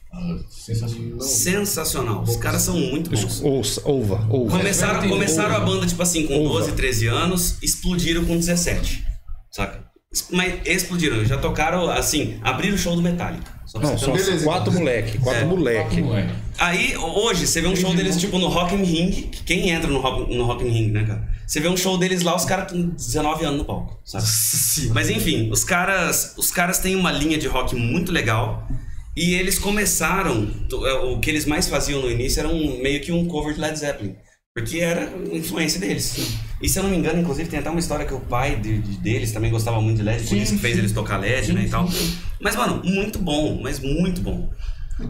Sensacional. 0.50 1.22
Sensacional. 1.22 2.24
Os 2.24 2.36
caras 2.38 2.64
são 2.64 2.76
muito 2.76 3.12
bons. 3.12 3.42
Ouça, 3.42 3.82
ouva, 3.86 4.26
ouva. 4.30 4.58
Começaram, 4.58 5.08
começaram 5.08 5.56
a 5.56 5.60
banda, 5.60 5.86
tipo 5.86 6.02
assim, 6.02 6.26
com 6.26 6.34
Ouva. 6.34 6.62
12, 6.62 6.72
13 6.74 7.08
anos, 7.08 7.58
explodiram 7.62 8.26
com 8.26 8.36
17. 8.36 9.06
Saca? 9.52 9.89
Mas 10.32 10.62
explodiram, 10.66 11.24
já 11.24 11.38
tocaram, 11.38 11.88
assim, 11.88 12.40
abriram 12.42 12.74
o 12.74 12.78
show 12.80 12.96
do 12.96 13.02
Metallica. 13.02 13.60
Só 13.68 13.78
pra 13.78 13.90
Não, 13.90 13.94
noção. 13.94 14.14
Beleza, 14.14 14.44
quatro 14.44 14.74
moleque, 14.74 15.18
quatro 15.20 15.42
É. 15.44 15.46
moleque. 15.46 16.02
Moleque. 16.02 16.34
Aí, 16.58 16.98
hoje, 16.98 17.46
você 17.46 17.62
vê 17.62 17.68
um 17.68 17.76
show 17.76 17.94
deles, 17.94 18.18
tipo, 18.20 18.40
no 18.40 18.48
Rock 18.48 18.74
in 18.74 18.84
Ring. 18.84 19.12
que 19.12 19.44
Quem 19.44 19.70
entra 19.70 19.88
no 19.88 20.00
Rock, 20.00 20.36
no 20.36 20.46
Rock 20.46 20.66
in 20.66 20.72
Ring, 20.72 20.88
né, 20.92 21.04
cara? 21.06 21.30
Você 21.46 21.60
vê 21.60 21.68
um 21.68 21.78
show 21.78 21.96
deles 21.96 22.24
lá, 22.24 22.36
os 22.36 22.44
caras 22.44 22.72
com 22.72 22.90
19 22.90 23.46
anos 23.46 23.60
no 23.60 23.66
palco, 23.66 24.00
sabe? 24.04 24.26
Mas 24.94 25.12
enfim, 25.12 25.52
os 25.52 25.64
caras, 25.64 26.34
os 26.38 26.50
caras 26.50 26.80
têm 26.80 26.96
uma 26.96 27.12
linha 27.12 27.38
de 27.38 27.48
rock 27.48 27.76
muito 27.76 28.12
legal. 28.12 28.68
E 29.16 29.36
eles 29.36 29.60
começaram, 29.60 30.50
é, 30.86 30.94
o 30.94 31.20
que 31.20 31.30
eles 31.30 31.46
mais 31.46 31.68
faziam 31.68 32.02
no 32.02 32.10
início 32.10 32.40
era 32.40 32.50
um, 32.50 32.80
meio 32.82 33.00
que 33.02 33.12
um 33.12 33.28
cover 33.28 33.54
de 33.54 33.60
Led 33.60 33.78
Zeppelin. 33.78 34.16
Porque 34.56 34.80
era 34.80 35.12
influência 35.32 35.80
deles. 35.80 36.16
E 36.62 36.68
se 36.68 36.78
eu 36.78 36.84
não 36.84 36.90
me 36.90 36.98
engano, 36.98 37.20
inclusive, 37.22 37.50
tem 37.50 37.60
até 37.60 37.70
uma 37.70 37.80
história 37.80 38.06
que 38.06 38.14
o 38.14 38.20
pai 38.20 38.56
de- 38.58 38.80
de- 38.80 38.98
deles 38.98 39.32
também 39.32 39.50
gostava 39.50 39.80
muito 39.82 39.98
de 39.98 40.04
LED, 40.04 40.28
por 40.28 40.38
isso 40.38 40.54
que 40.54 40.60
fez 40.60 40.78
eles 40.78 40.92
tocar 40.92 41.18
LED, 41.18 41.48
Sim, 41.48 41.54
né, 41.54 41.64
e 41.66 41.70
tal. 41.70 41.90
sim. 41.90 42.16
Mas, 42.42 42.56
mano, 42.56 42.82
muito 42.84 43.18
bom, 43.20 43.60
mas 43.62 43.80
muito 43.80 44.22
bom. 44.22 44.50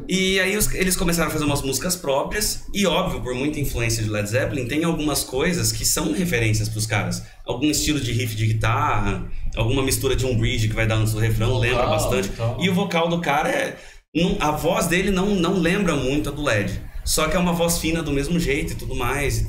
E 0.08 0.40
aí 0.40 0.56
os- 0.56 0.72
eles 0.76 0.96
começaram 0.96 1.30
a 1.30 1.32
fazer 1.32 1.46
umas 1.46 1.64
músicas 1.64 1.96
próprias, 1.96 2.66
e 2.74 2.86
óbvio, 2.86 3.22
por 3.22 3.34
muita 3.34 3.60
influência 3.60 4.04
de 4.04 4.10
Led 4.10 4.30
Zeppelin, 4.30 4.68
tem 4.68 4.84
algumas 4.84 5.24
coisas 5.24 5.72
que 5.72 5.84
são 5.84 6.14
referências 6.14 6.70
pros 6.70 6.86
caras. 6.86 7.24
Algum 7.44 7.66
estilo 7.72 8.00
de 8.00 8.12
riff 8.12 8.36
de 8.36 8.46
guitarra, 8.46 9.26
alguma 9.56 9.82
mistura 9.82 10.16
de 10.16 10.28
um 10.28 10.38
bridge 10.38 10.68
que 10.68 10.76
vai 10.76 10.86
dar 10.86 10.96
antes 10.98 11.14
do 11.14 11.20
refrão, 11.20 11.48
Vocal, 11.48 11.62
lembra 11.62 11.88
bastante. 11.88 12.30
tal. 12.30 12.58
E 12.62 12.70
o 12.70 12.74
vocal 12.76 13.10
do 13.10 13.20
cara 13.20 13.50
é. 13.50 13.78
não- 14.16 14.38
a 14.40 14.50
voz 14.52 14.88
dele 14.88 15.10
não, 15.12 15.36
não 15.36 15.60
lembra 15.60 15.96
muito 15.96 16.30
a 16.30 16.32
do 16.32 16.42
Led. 16.44 16.80
Só 17.06 17.28
que 17.28 17.36
é 17.36 17.40
uma 17.40 17.54
voz 17.54 17.78
fina 17.80 18.02
do 18.04 18.12
mesmo 18.12 18.40
jeito 18.40 18.74
e 18.74 18.76
tudo 18.76 18.96
mais. 18.96 19.46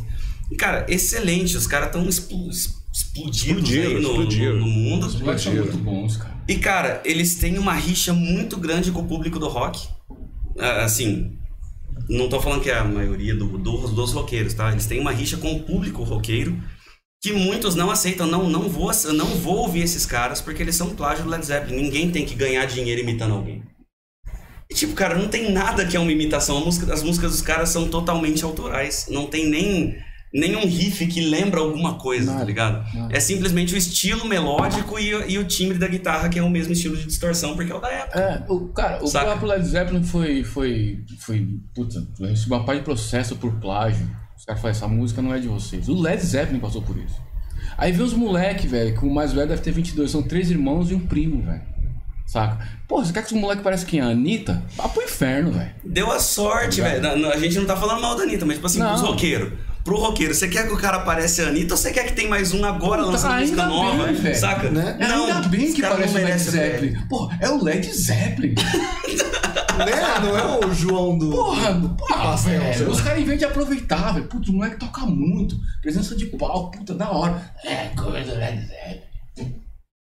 E, 0.51 0.57
cara, 0.57 0.85
excelente. 0.89 1.57
Os 1.57 1.67
caras 1.67 1.87
estão 1.89 2.09
explodidos 2.09 2.79
Explodiram, 2.93 3.89
aí 3.91 3.95
no, 3.95 4.09
explodiram. 4.11 4.55
no- 4.57 4.61
no 4.61 4.67
mundo. 4.67 5.07
Os 5.07 5.15
moleques 5.21 5.45
são 5.45 5.55
muito 5.55 5.79
bons, 5.79 6.17
cara. 6.17 6.35
E, 6.49 6.57
cara, 6.57 7.01
eles 7.05 7.37
têm 7.37 7.57
uma 7.59 7.75
rixa 7.75 8.13
muito 8.13 8.57
grande 8.57 8.91
com 8.91 9.01
o 9.01 9.07
público 9.07 9.39
do 9.39 9.49
rock. 9.49 9.89
Ah, 10.59 10.85
Assim, 10.85 11.39
não 12.09 12.29
tô 12.29 12.41
falando 12.41 12.61
que 12.63 12.71
é 12.71 12.77
a 12.79 12.85
maioria 12.85 13.35
do, 13.37 13.57
do- 13.59 13.89
dos 13.89 14.13
roqueiros, 14.13 14.55
tá? 14.55 14.73
Eles 14.73 14.87
têm 14.87 14.99
uma 15.01 15.13
rixa 15.13 15.37
com 15.37 15.53
o 15.53 15.63
público 15.63 16.03
roqueiro 16.03 16.61
que 17.23 17.33
muitos 17.33 17.77
não 17.77 17.91
aceitam. 17.91 18.27
Não, 18.27 18.51
não 18.51 18.69
vou, 18.69 18.91
eu 19.05 19.13
não 19.13 19.27
vou 19.37 19.59
ouvir 19.59 19.83
esses 19.83 20.05
caras 20.05 20.41
porque 20.41 20.63
eles 20.63 20.75
são 20.75 20.91
plágio 20.97 21.23
do 21.25 21.31
Led 21.31 21.47
Zeppelin. 21.47 21.81
Ninguém 21.83 22.11
tem 22.11 22.27
que 22.27 22.35
ganhar 22.35 22.67
dinheiro 22.67 23.01
imitando 23.03 23.35
alguém. 23.35 23.63
E, 24.69 24.75
tipo, 24.75 24.95
cara, 24.95 25.17
não 25.17 25.29
tem 25.29 25.53
nada 25.53 25.87
que 25.87 25.97
é 25.97 26.01
uma 26.01 26.11
imitação. 26.13 26.59
A 26.59 26.65
música- 26.65 26.93
as 26.93 27.03
músicas 27.05 27.31
dos 27.33 27.43
caras 27.43 27.69
são 27.69 27.89
totalmente 27.89 28.45
autorais. 28.45 29.07
Não 29.09 29.27
tem 29.27 29.49
nem 29.49 29.97
nenhum 30.33 30.61
riff 30.67 31.07
que 31.07 31.21
lembra 31.21 31.61
alguma 31.61 31.95
coisa, 31.95 32.27
tá 32.27 32.33
Nada, 32.35 32.45
ligado? 32.45 32.95
nada. 32.95 33.17
É 33.17 33.19
simplesmente 33.21 33.75
o 33.75 33.77
estilo 33.77 34.25
melódico 34.27 34.99
e, 34.99 35.15
o- 35.15 35.29
e 35.31 35.39
o 35.39 35.45
timbre 35.45 35.79
da 35.79 35.89
guitarra, 35.89 36.29
que 36.29 36.39
é 36.39 36.43
o 36.43 36.49
mesmo 36.51 36.73
estilo 36.73 36.97
de 36.97 37.05
distorção, 37.05 37.55
porque 37.57 37.73
é 37.73 37.75
o 37.75 37.81
da 37.81 37.89
época. 37.91 38.19
É, 38.21 38.45
o, 38.49 38.69
cara, 38.69 39.05
o 39.05 39.11
próprio 39.11 39.49
Led 39.49 39.65
Zeppelin 39.67 40.03
foi. 40.05 40.45
foi. 40.45 41.05
foi. 41.19 41.49
Puta, 41.75 42.07
recebeu 42.21 42.59
uma 42.59 42.65
parte 42.65 42.79
de 42.81 42.85
processo 42.85 43.37
por 43.37 43.53
plágio. 43.55 44.09
Os 44.37 44.45
caras 44.45 44.61
falaram, 44.63 44.77
essa 44.79 44.89
música 44.89 45.21
não 45.21 45.35
é 45.35 45.39
de 45.39 45.49
vocês. 45.49 45.89
O 45.89 46.01
Led 46.01 46.23
Zeppelin 46.25 46.61
passou 46.61 46.81
por 46.83 46.97
isso. 46.97 47.17
Aí 47.77 47.93
vê 47.93 48.03
os 48.03 48.13
moleque, 48.15 48.67
velho, 48.67 48.97
que 48.99 49.05
o 49.05 49.13
mais 49.13 49.33
velho 49.33 49.49
deve 49.49 49.63
ter 49.63 49.71
22, 49.73 50.11
são 50.11 50.23
três 50.23 50.51
irmãos 50.51 50.91
e 50.91 50.95
um 50.95 51.01
primo, 51.01 51.43
velho. 51.43 51.63
Saca? 52.27 52.65
Pô, 52.87 53.05
você 53.05 53.13
quer 53.13 53.25
que 53.25 53.35
os 53.35 53.41
moleque 53.41 53.63
pareça 53.63 53.85
quem? 53.85 54.01
A 54.01 54.07
Anitta? 54.07 54.63
Vá 54.77 54.89
pro 54.89 55.03
inferno, 55.03 55.51
velho. 55.51 55.71
Deu 55.85 56.11
a 56.13 56.21
sorte, 56.21 56.81
velho. 56.81 57.03
Na- 57.03 57.17
na- 57.17 57.29
A 57.31 57.39
gente 57.39 57.57
não 57.59 57.67
tá 57.67 57.77
falando 57.77 58.01
mal 58.01 58.17
da 58.17 58.23
Anitta, 58.23 58.47
mas 58.47 58.55
tipo 58.57 58.67
assim, 58.67 58.79
Não. 58.79 58.95
roqueiros. 58.97 59.53
Pro 59.85 59.97
roqueiro, 59.97 60.35
você 60.35 60.47
quer 60.49 60.67
que 60.67 60.75
o 60.75 60.77
cara 60.77 61.01
pareça 61.01 61.43
a 61.45 61.49
Anitta 61.49 61.75
ou 61.75 61.79
você 61.79 61.91
quer 61.91 62.05
que 62.05 62.13
tem 62.13 62.29
mais 62.29 62.53
um 62.53 62.65
agora 62.65 63.03
Puta, 63.03 63.13
lançando 63.13 63.41
música 63.41 63.63
ainda 63.63 63.75
nova? 63.75 64.05
bem, 64.05 64.15
velho. 64.15 64.37
saca? 64.39 64.71
Né? 64.71 64.97
Ainda 65.01 65.49
bem 65.49 65.73
que 65.73 65.81
parece 65.83 66.15
o 66.15 66.19
não 66.19 66.25
Led 66.29 66.39
Zeppelin. 66.39 67.07
Porra, 67.09 67.39
é 67.41 67.49
o 67.49 67.63
Led 67.65 67.93
Zeppelin. 67.93 68.55
Né? 69.79 69.87
Não 70.23 70.37
é 70.37 70.67
o 70.67 70.75
João 70.75 71.17
do. 71.17 71.31
Porra, 71.31 71.75
porra, 71.97 72.37
velho. 72.37 72.91
Os 72.91 73.01
caras, 73.01 73.23
em 73.23 73.25
vez 73.25 73.39
de 73.39 73.47
aproveitar, 73.47 74.13
velho, 74.13 74.27
putz, 74.27 74.49
o 74.51 74.53
moleque 74.53 74.77
toca 74.79 75.01
muito. 75.07 75.57
Presença 75.81 76.15
de 76.15 76.27
palco, 76.27 76.77
puta, 76.77 76.93
da 76.95 77.11
hora. 77.11 77.51
É, 77.65 77.87
coisa 77.97 78.33
do 78.33 78.39
Led 78.39 78.61
Zeppelin. 78.67 79.55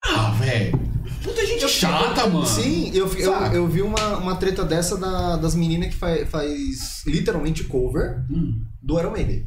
Ah, 0.04 0.30
velho. 0.38 0.78
Puta 1.22 1.46
gente 1.46 1.66
chata, 1.66 2.26
mano. 2.26 2.44
Sim, 2.46 2.90
eu, 2.92 3.06
eu, 3.14 3.32
eu 3.54 3.66
vi 3.68 3.80
uma, 3.80 4.18
uma 4.18 4.36
treta 4.36 4.64
dessa 4.64 4.98
da- 4.98 5.36
das 5.36 5.54
meninas 5.54 5.88
que 5.88 5.96
faz, 5.96 6.28
faz 6.28 7.02
literalmente 7.06 7.64
cover 7.64 8.22
Hum. 8.30 8.60
do 8.82 8.98
Iron 8.98 9.12
Maiden. 9.12 9.46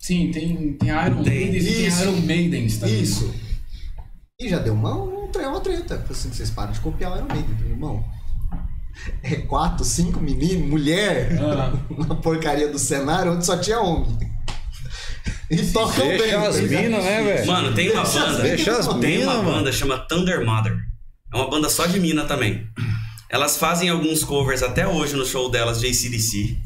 Sim, 0.00 0.30
tem, 0.32 0.72
tem 0.72 0.88
Iron 0.88 1.22
Tem. 1.22 1.40
Maidens 1.44 1.64
e 1.66 1.74
tem 1.74 1.86
Isso. 1.86 2.02
Iron 2.02 2.20
Maidens 2.22 2.76
também. 2.78 3.00
Isso. 3.02 3.34
E 4.40 4.48
já 4.48 4.58
deu 4.58 4.72
uma, 4.74 4.94
um, 4.96 5.26
uma 5.30 5.60
treta. 5.60 6.04
Assim, 6.10 6.30
vocês 6.32 6.50
param 6.50 6.72
de 6.72 6.80
copiar 6.80 7.12
o 7.12 7.16
Iron 7.16 7.26
Maiden, 7.28 7.54
meu 7.60 7.70
irmão. 7.70 8.04
É 9.22 9.36
quatro, 9.36 9.84
cinco 9.84 10.18
meninos, 10.20 10.66
mulher, 10.68 11.38
Ah. 11.40 11.72
uma 11.90 12.16
porcaria 12.16 12.68
do 12.68 12.78
cenário 12.78 13.32
onde 13.32 13.44
só 13.46 13.56
tinha 13.58 13.78
homem. 13.80 14.18
E 15.50 15.56
tocam 15.66 16.06
bem. 16.08 16.18
Deixa 16.18 16.48
as 16.48 16.56
ligado? 16.56 16.82
minas, 16.82 17.04
né, 17.04 17.22
velho? 17.22 17.46
Mano, 17.46 17.74
tem 17.74 17.90
uma 17.90 18.02
Deixa 18.02 18.20
banda. 18.26 18.42
Deixa 18.42 18.76
as 18.78 18.86
Tem 18.86 19.18
mina, 19.18 19.32
uma 19.34 19.42
mano. 19.42 19.50
banda 19.58 19.72
chama 19.72 19.98
Thunder 19.98 20.44
Mother. 20.44 20.76
É 21.32 21.36
uma 21.36 21.50
banda 21.50 21.68
só 21.68 21.86
de 21.86 21.98
mina 22.00 22.24
também. 22.24 22.66
Elas 23.28 23.56
fazem 23.56 23.88
alguns 23.88 24.24
covers 24.24 24.62
até 24.62 24.86
hoje 24.88 25.14
no 25.14 25.24
show 25.26 25.50
delas 25.50 25.80
de 25.80 25.86
ACDC. 25.86 26.56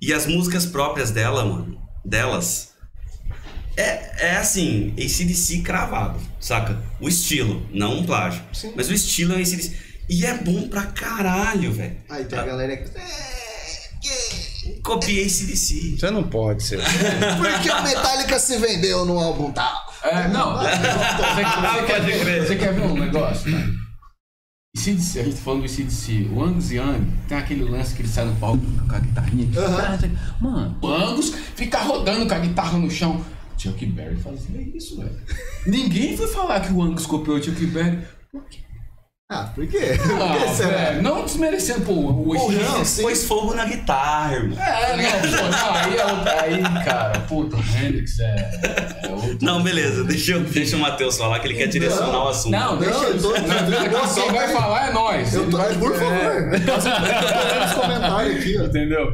E 0.00 0.12
as 0.12 0.26
músicas 0.26 0.64
próprias 0.64 1.10
dela, 1.10 1.44
mano, 1.44 1.78
delas, 2.08 2.70
é, 3.76 4.28
é 4.30 4.36
assim, 4.36 4.94
ACDC 4.98 5.60
cravado, 5.62 6.18
saca? 6.40 6.82
O 7.00 7.08
estilo, 7.08 7.66
não 7.72 7.98
um 8.00 8.06
plágio. 8.06 8.42
Sim. 8.52 8.72
Mas 8.74 8.88
o 8.88 8.94
estilo 8.94 9.34
é 9.34 9.36
um 9.36 9.40
ACDC. 9.40 9.76
E 10.08 10.24
é 10.24 10.34
bom 10.34 10.68
pra 10.68 10.84
caralho, 10.86 11.72
velho. 11.72 11.96
Aí 12.08 12.24
tem 12.24 12.38
a 12.38 12.42
galera 12.44 12.76
que. 12.76 12.98
"É, 12.98 13.04
que- 14.02 14.80
Copiei 14.82 15.24
ACDC. 15.24 15.96
Você 15.98 16.10
não 16.10 16.24
pode 16.24 16.62
ser. 16.62 16.78
Porque 17.38 17.70
o 17.70 17.82
Metallica 17.82 18.38
se 18.38 18.56
vendeu 18.58 19.04
no 19.04 19.18
álbum 19.18 19.50
tal. 19.52 19.74
É, 20.02 20.28
não. 20.28 20.56
Você, 20.58 20.70
você, 20.70 21.86
quer, 21.86 22.46
você 22.46 22.56
quer 22.56 22.74
ver 22.74 22.82
um 22.82 22.94
negócio? 22.98 23.50
Cara? 23.50 23.66
CDC, 24.78 25.20
a 25.20 25.24
gente 25.24 25.36
tá 25.36 25.42
falando 25.42 25.62
do 25.62 25.68
CDC, 25.68 26.28
o 26.32 26.42
Angus 26.42 26.70
Young 26.70 27.04
tem 27.26 27.36
aquele 27.36 27.64
lance 27.64 27.94
que 27.94 28.02
ele 28.02 28.08
sai 28.08 28.24
no 28.24 28.36
palco 28.36 28.64
com 28.88 28.94
a 28.94 28.98
guitarrinha. 28.98 29.48
Aham. 29.58 29.98
Mano, 30.40 30.76
o 30.80 30.86
Angus 30.86 31.34
fica 31.54 31.78
rodando 31.78 32.26
com 32.26 32.34
a 32.34 32.38
guitarra 32.38 32.78
no 32.78 32.90
chão. 32.90 33.24
Chuck 33.56 33.84
Berry 33.86 34.16
fazia 34.16 34.60
isso, 34.74 34.96
velho. 34.96 35.16
Ninguém 35.66 36.16
foi 36.16 36.28
falar 36.28 36.60
que 36.60 36.72
o 36.72 36.80
Angus 36.82 37.06
copiou 37.06 37.38
o 37.38 37.42
Chuck 37.42 37.66
Berry. 37.66 37.98
Por 38.30 38.44
quê? 38.44 38.60
Ah, 39.30 39.50
por 39.54 39.66
quê? 39.66 39.78
Por 40.00 40.06
que 40.08 40.64
Ah, 40.64 40.68
velho, 40.68 41.02
não 41.02 41.22
desmerecendo, 41.26 41.82
pô, 41.82 41.92
o 41.92 42.24
Pô, 42.34 42.50
não, 42.50 42.82
sim. 42.82 43.02
Pôs 43.02 43.24
fogo 43.26 43.52
na 43.52 43.66
guitarra, 43.66 44.36
irmão. 44.36 44.58
É, 44.58 44.96
não, 44.96 45.20
pô, 45.20 45.48
não, 45.50 45.74
aí, 45.74 45.96
é 45.98 46.06
outra- 46.06 46.42
aí, 46.44 46.62
cara, 46.82 47.20
puta, 47.28 47.56
o 47.56 47.60
Hendrix 47.60 48.18
é, 48.20 48.50
é 49.02 49.08
outro. 49.10 49.36
Não, 49.42 49.62
beleza, 49.62 50.02
deixa, 50.04 50.32
eu- 50.32 50.40
deixa 50.44 50.76
o 50.76 50.78
Matheus 50.80 51.18
falar 51.18 51.40
que 51.40 51.46
ele 51.46 51.56
quer 51.58 51.66
direcionar 51.66 52.24
o 52.24 52.28
assunto. 52.28 52.52
Não, 52.52 52.78
deixa 52.78 53.00
eu 53.04 53.20
tô- 53.20 53.32
Não, 53.32 54.14
Quem 54.14 54.32
vai 54.32 54.48
falar 54.50 54.88
é 54.88 54.92
nós. 54.94 55.34
Eu 55.34 55.42
Ele 55.42 55.50
tô, 55.50 55.56
vai- 55.58 55.74
por 55.74 55.94
é. 55.94 55.98
favor. 55.98 56.60
Passa 56.66 57.66
nos 57.66 57.74
comentários 57.74 58.36
aqui, 58.38 58.56
ó. 58.58 58.64
Entendeu? 58.64 59.12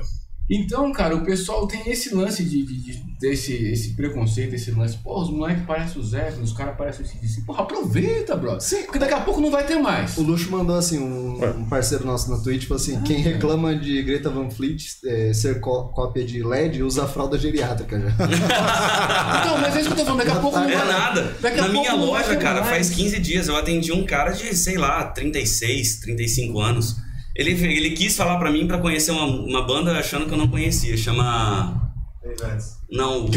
Então, 0.50 0.92
cara, 0.92 1.16
o 1.16 1.24
pessoal 1.24 1.66
tem 1.66 1.90
esse 1.90 2.14
lance 2.14 2.44
de, 2.44 2.62
de- 2.66 2.76
de- 2.82 3.04
desse 3.18 3.54
esse 3.54 3.94
preconceito, 3.94 4.54
esse 4.54 4.70
lance. 4.72 4.98
Pô, 4.98 5.22
os 5.22 5.30
moleques 5.30 5.64
parecem 5.64 6.02
o 6.02 6.04
Zé, 6.04 6.34
os 6.42 6.52
caras 6.52 6.76
parecem 6.76 7.02
o 7.06 7.08
CDC. 7.08 7.40
Porra, 7.46 7.62
aproveita, 7.62 8.36
brother. 8.36 8.60
Sim. 8.60 8.82
Porque 8.82 8.98
daqui 8.98 9.14
a 9.14 9.20
pouco 9.20 9.40
não 9.40 9.50
vai 9.50 9.64
ter 9.64 9.76
mais. 9.76 10.18
O 10.18 10.22
Luxo 10.22 10.50
mandou 10.50 10.76
assim, 10.76 10.98
um, 10.98 11.42
um 11.60 11.64
parceiro 11.64 12.04
nosso 12.04 12.30
na 12.30 12.36
Twitch, 12.36 12.64
falou 12.66 12.82
assim: 12.82 13.00
quem 13.00 13.18
reclama 13.22 13.74
de 13.74 14.02
Greta 14.02 14.28
Van 14.28 14.50
Fleet 14.50 14.84
é, 15.06 15.32
ser 15.32 15.60
có- 15.60 15.84
cópia 15.84 16.22
de 16.24 16.42
LED 16.42 16.82
usa 16.82 17.04
a 17.04 17.08
fralda 17.08 17.38
geriátrica 17.38 17.98
já. 17.98 18.08
Então, 19.40 19.58
mas 19.60 19.76
é 19.76 19.80
isso 19.80 19.88
que 19.88 19.94
eu 19.94 19.98
tô 19.98 20.04
falando. 20.04 20.18
Daqui 20.24 20.30
a 20.36 20.40
pouco 20.40 20.58
não 20.58 20.68
É 20.68 20.76
vai 20.76 20.86
nada. 20.88 21.36
Daqui 21.40 21.58
a 21.58 21.62
Na 21.62 21.68
pouco 21.72 21.80
minha 21.90 21.94
loja, 21.94 22.36
cara, 22.36 22.60
mais. 22.60 22.70
faz 22.70 22.90
15 22.90 23.18
dias 23.20 23.48
eu 23.48 23.56
atendi 23.56 23.92
um 23.92 24.04
cara 24.04 24.30
de, 24.32 24.54
sei 24.54 24.76
lá, 24.76 25.04
36, 25.04 26.00
35 26.00 26.60
anos. 26.60 26.96
Ele, 27.36 27.50
ele 27.52 27.90
quis 27.90 28.16
falar 28.16 28.38
pra 28.38 28.50
mim 28.50 28.66
pra 28.66 28.78
conhecer 28.78 29.10
uma, 29.10 29.24
uma 29.26 29.62
banda 29.66 29.98
achando 29.98 30.26
que 30.26 30.32
eu 30.32 30.38
não 30.38 30.48
conhecia. 30.48 30.96
Chama. 30.96 31.80
Não, 32.90 33.28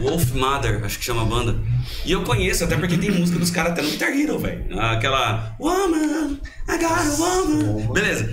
Wolf, 0.00 0.32
Mother, 0.32 0.84
acho 0.84 0.98
que 0.98 1.04
chama 1.04 1.22
a 1.22 1.24
banda. 1.24 1.56
E 2.04 2.12
eu 2.12 2.22
conheço, 2.22 2.64
até 2.64 2.76
porque 2.76 2.96
tem 2.98 3.10
música 3.10 3.38
dos 3.38 3.50
caras 3.50 3.72
até 3.72 3.82
no 3.82 3.90
Guitar 3.90 4.10
Hero, 4.10 4.38
velho. 4.38 4.78
Aquela. 4.80 5.56
Woman, 5.58 6.38
I 6.68 6.78
got 6.78 6.92
a 6.92 7.16
woman. 7.18 7.92
Beleza. 7.92 8.32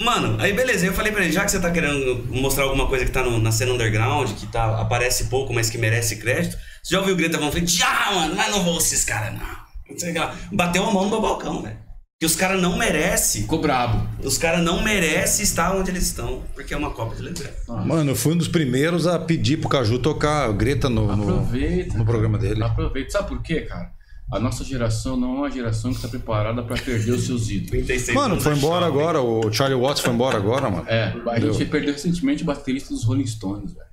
Mano, 0.00 0.36
aí 0.40 0.52
beleza, 0.52 0.84
eu 0.84 0.92
falei 0.92 1.12
pra 1.12 1.22
ele, 1.22 1.32
já 1.32 1.44
que 1.44 1.50
você 1.52 1.60
tá 1.60 1.70
querendo 1.70 2.26
mostrar 2.30 2.64
alguma 2.64 2.86
coisa 2.88 3.04
que 3.04 3.10
tá 3.12 3.22
no- 3.22 3.38
na 3.38 3.52
cena 3.52 3.72
underground, 3.72 4.32
que 4.32 4.46
tá, 4.46 4.80
aparece 4.80 5.26
pouco, 5.26 5.52
mas 5.52 5.70
que 5.70 5.78
merece 5.78 6.16
crédito, 6.16 6.56
você 6.82 6.94
já 6.94 6.98
ouviu 6.98 7.14
o 7.14 7.16
Greta 7.16 7.38
Van 7.38 7.52
Fleet? 7.52 7.68
Já, 7.70 8.10
mano, 8.12 8.34
mas 8.34 8.50
não 8.50 8.64
vou 8.64 8.78
esses 8.78 9.04
caras, 9.04 9.32
não. 9.32 9.46
Não 9.88 9.98
sei 9.98 10.10
o 10.10 10.12
que 10.12 10.18
lá. 10.18 10.34
Bateu 10.52 10.84
a 10.84 10.90
mão 10.90 11.04
no 11.04 11.10
meu 11.10 11.20
balcão, 11.20 11.62
velho. 11.62 11.78
Que 12.22 12.26
os 12.26 12.36
caras 12.36 12.62
não 12.62 12.78
merecem, 12.78 13.42
Ficou 13.42 13.60
brabo. 13.60 14.06
os 14.22 14.38
caras 14.38 14.62
não 14.62 14.80
merecem 14.80 15.42
estar 15.42 15.74
onde 15.74 15.90
eles 15.90 16.04
estão, 16.04 16.40
porque 16.54 16.72
é 16.72 16.76
uma 16.76 16.92
cópia 16.92 17.16
de 17.16 17.36
Zeppelin. 17.36 17.84
Mano, 17.84 18.12
eu 18.12 18.14
fui 18.14 18.32
um 18.32 18.36
dos 18.36 18.46
primeiros 18.46 19.08
a 19.08 19.18
pedir 19.18 19.56
pro 19.56 19.68
Caju 19.68 19.98
tocar 19.98 20.52
Greta 20.52 20.88
no, 20.88 21.16
no, 21.16 21.22
Aproveita. 21.24 21.98
no 21.98 22.04
programa 22.04 22.38
dele. 22.38 22.62
Aproveita. 22.62 23.10
Sabe 23.10 23.26
por 23.26 23.42
quê, 23.42 23.62
cara? 23.62 23.90
A 24.30 24.38
nossa 24.38 24.62
geração 24.62 25.16
não 25.16 25.34
é 25.34 25.38
uma 25.38 25.50
geração 25.50 25.92
que 25.92 26.00
tá 26.00 26.06
preparada 26.06 26.62
pra 26.62 26.76
perder 26.76 27.10
os 27.10 27.26
seus 27.26 27.50
ídolos. 27.50 27.70
36 27.70 28.14
Mano, 28.14 28.40
foi 28.40 28.52
é 28.52 28.56
embora 28.56 28.86
agora, 28.86 29.20
o 29.20 29.52
Charlie 29.52 29.76
Watts 29.76 30.00
foi 30.00 30.14
embora 30.14 30.36
agora, 30.36 30.70
mano. 30.70 30.84
É, 30.86 31.12
a 31.26 31.38
Deu. 31.40 31.52
gente 31.52 31.68
perdeu 31.70 31.92
recentemente 31.92 32.44
o 32.44 32.46
baterista 32.46 32.94
dos 32.94 33.02
Rolling 33.02 33.26
Stones, 33.26 33.72
velho. 33.72 33.86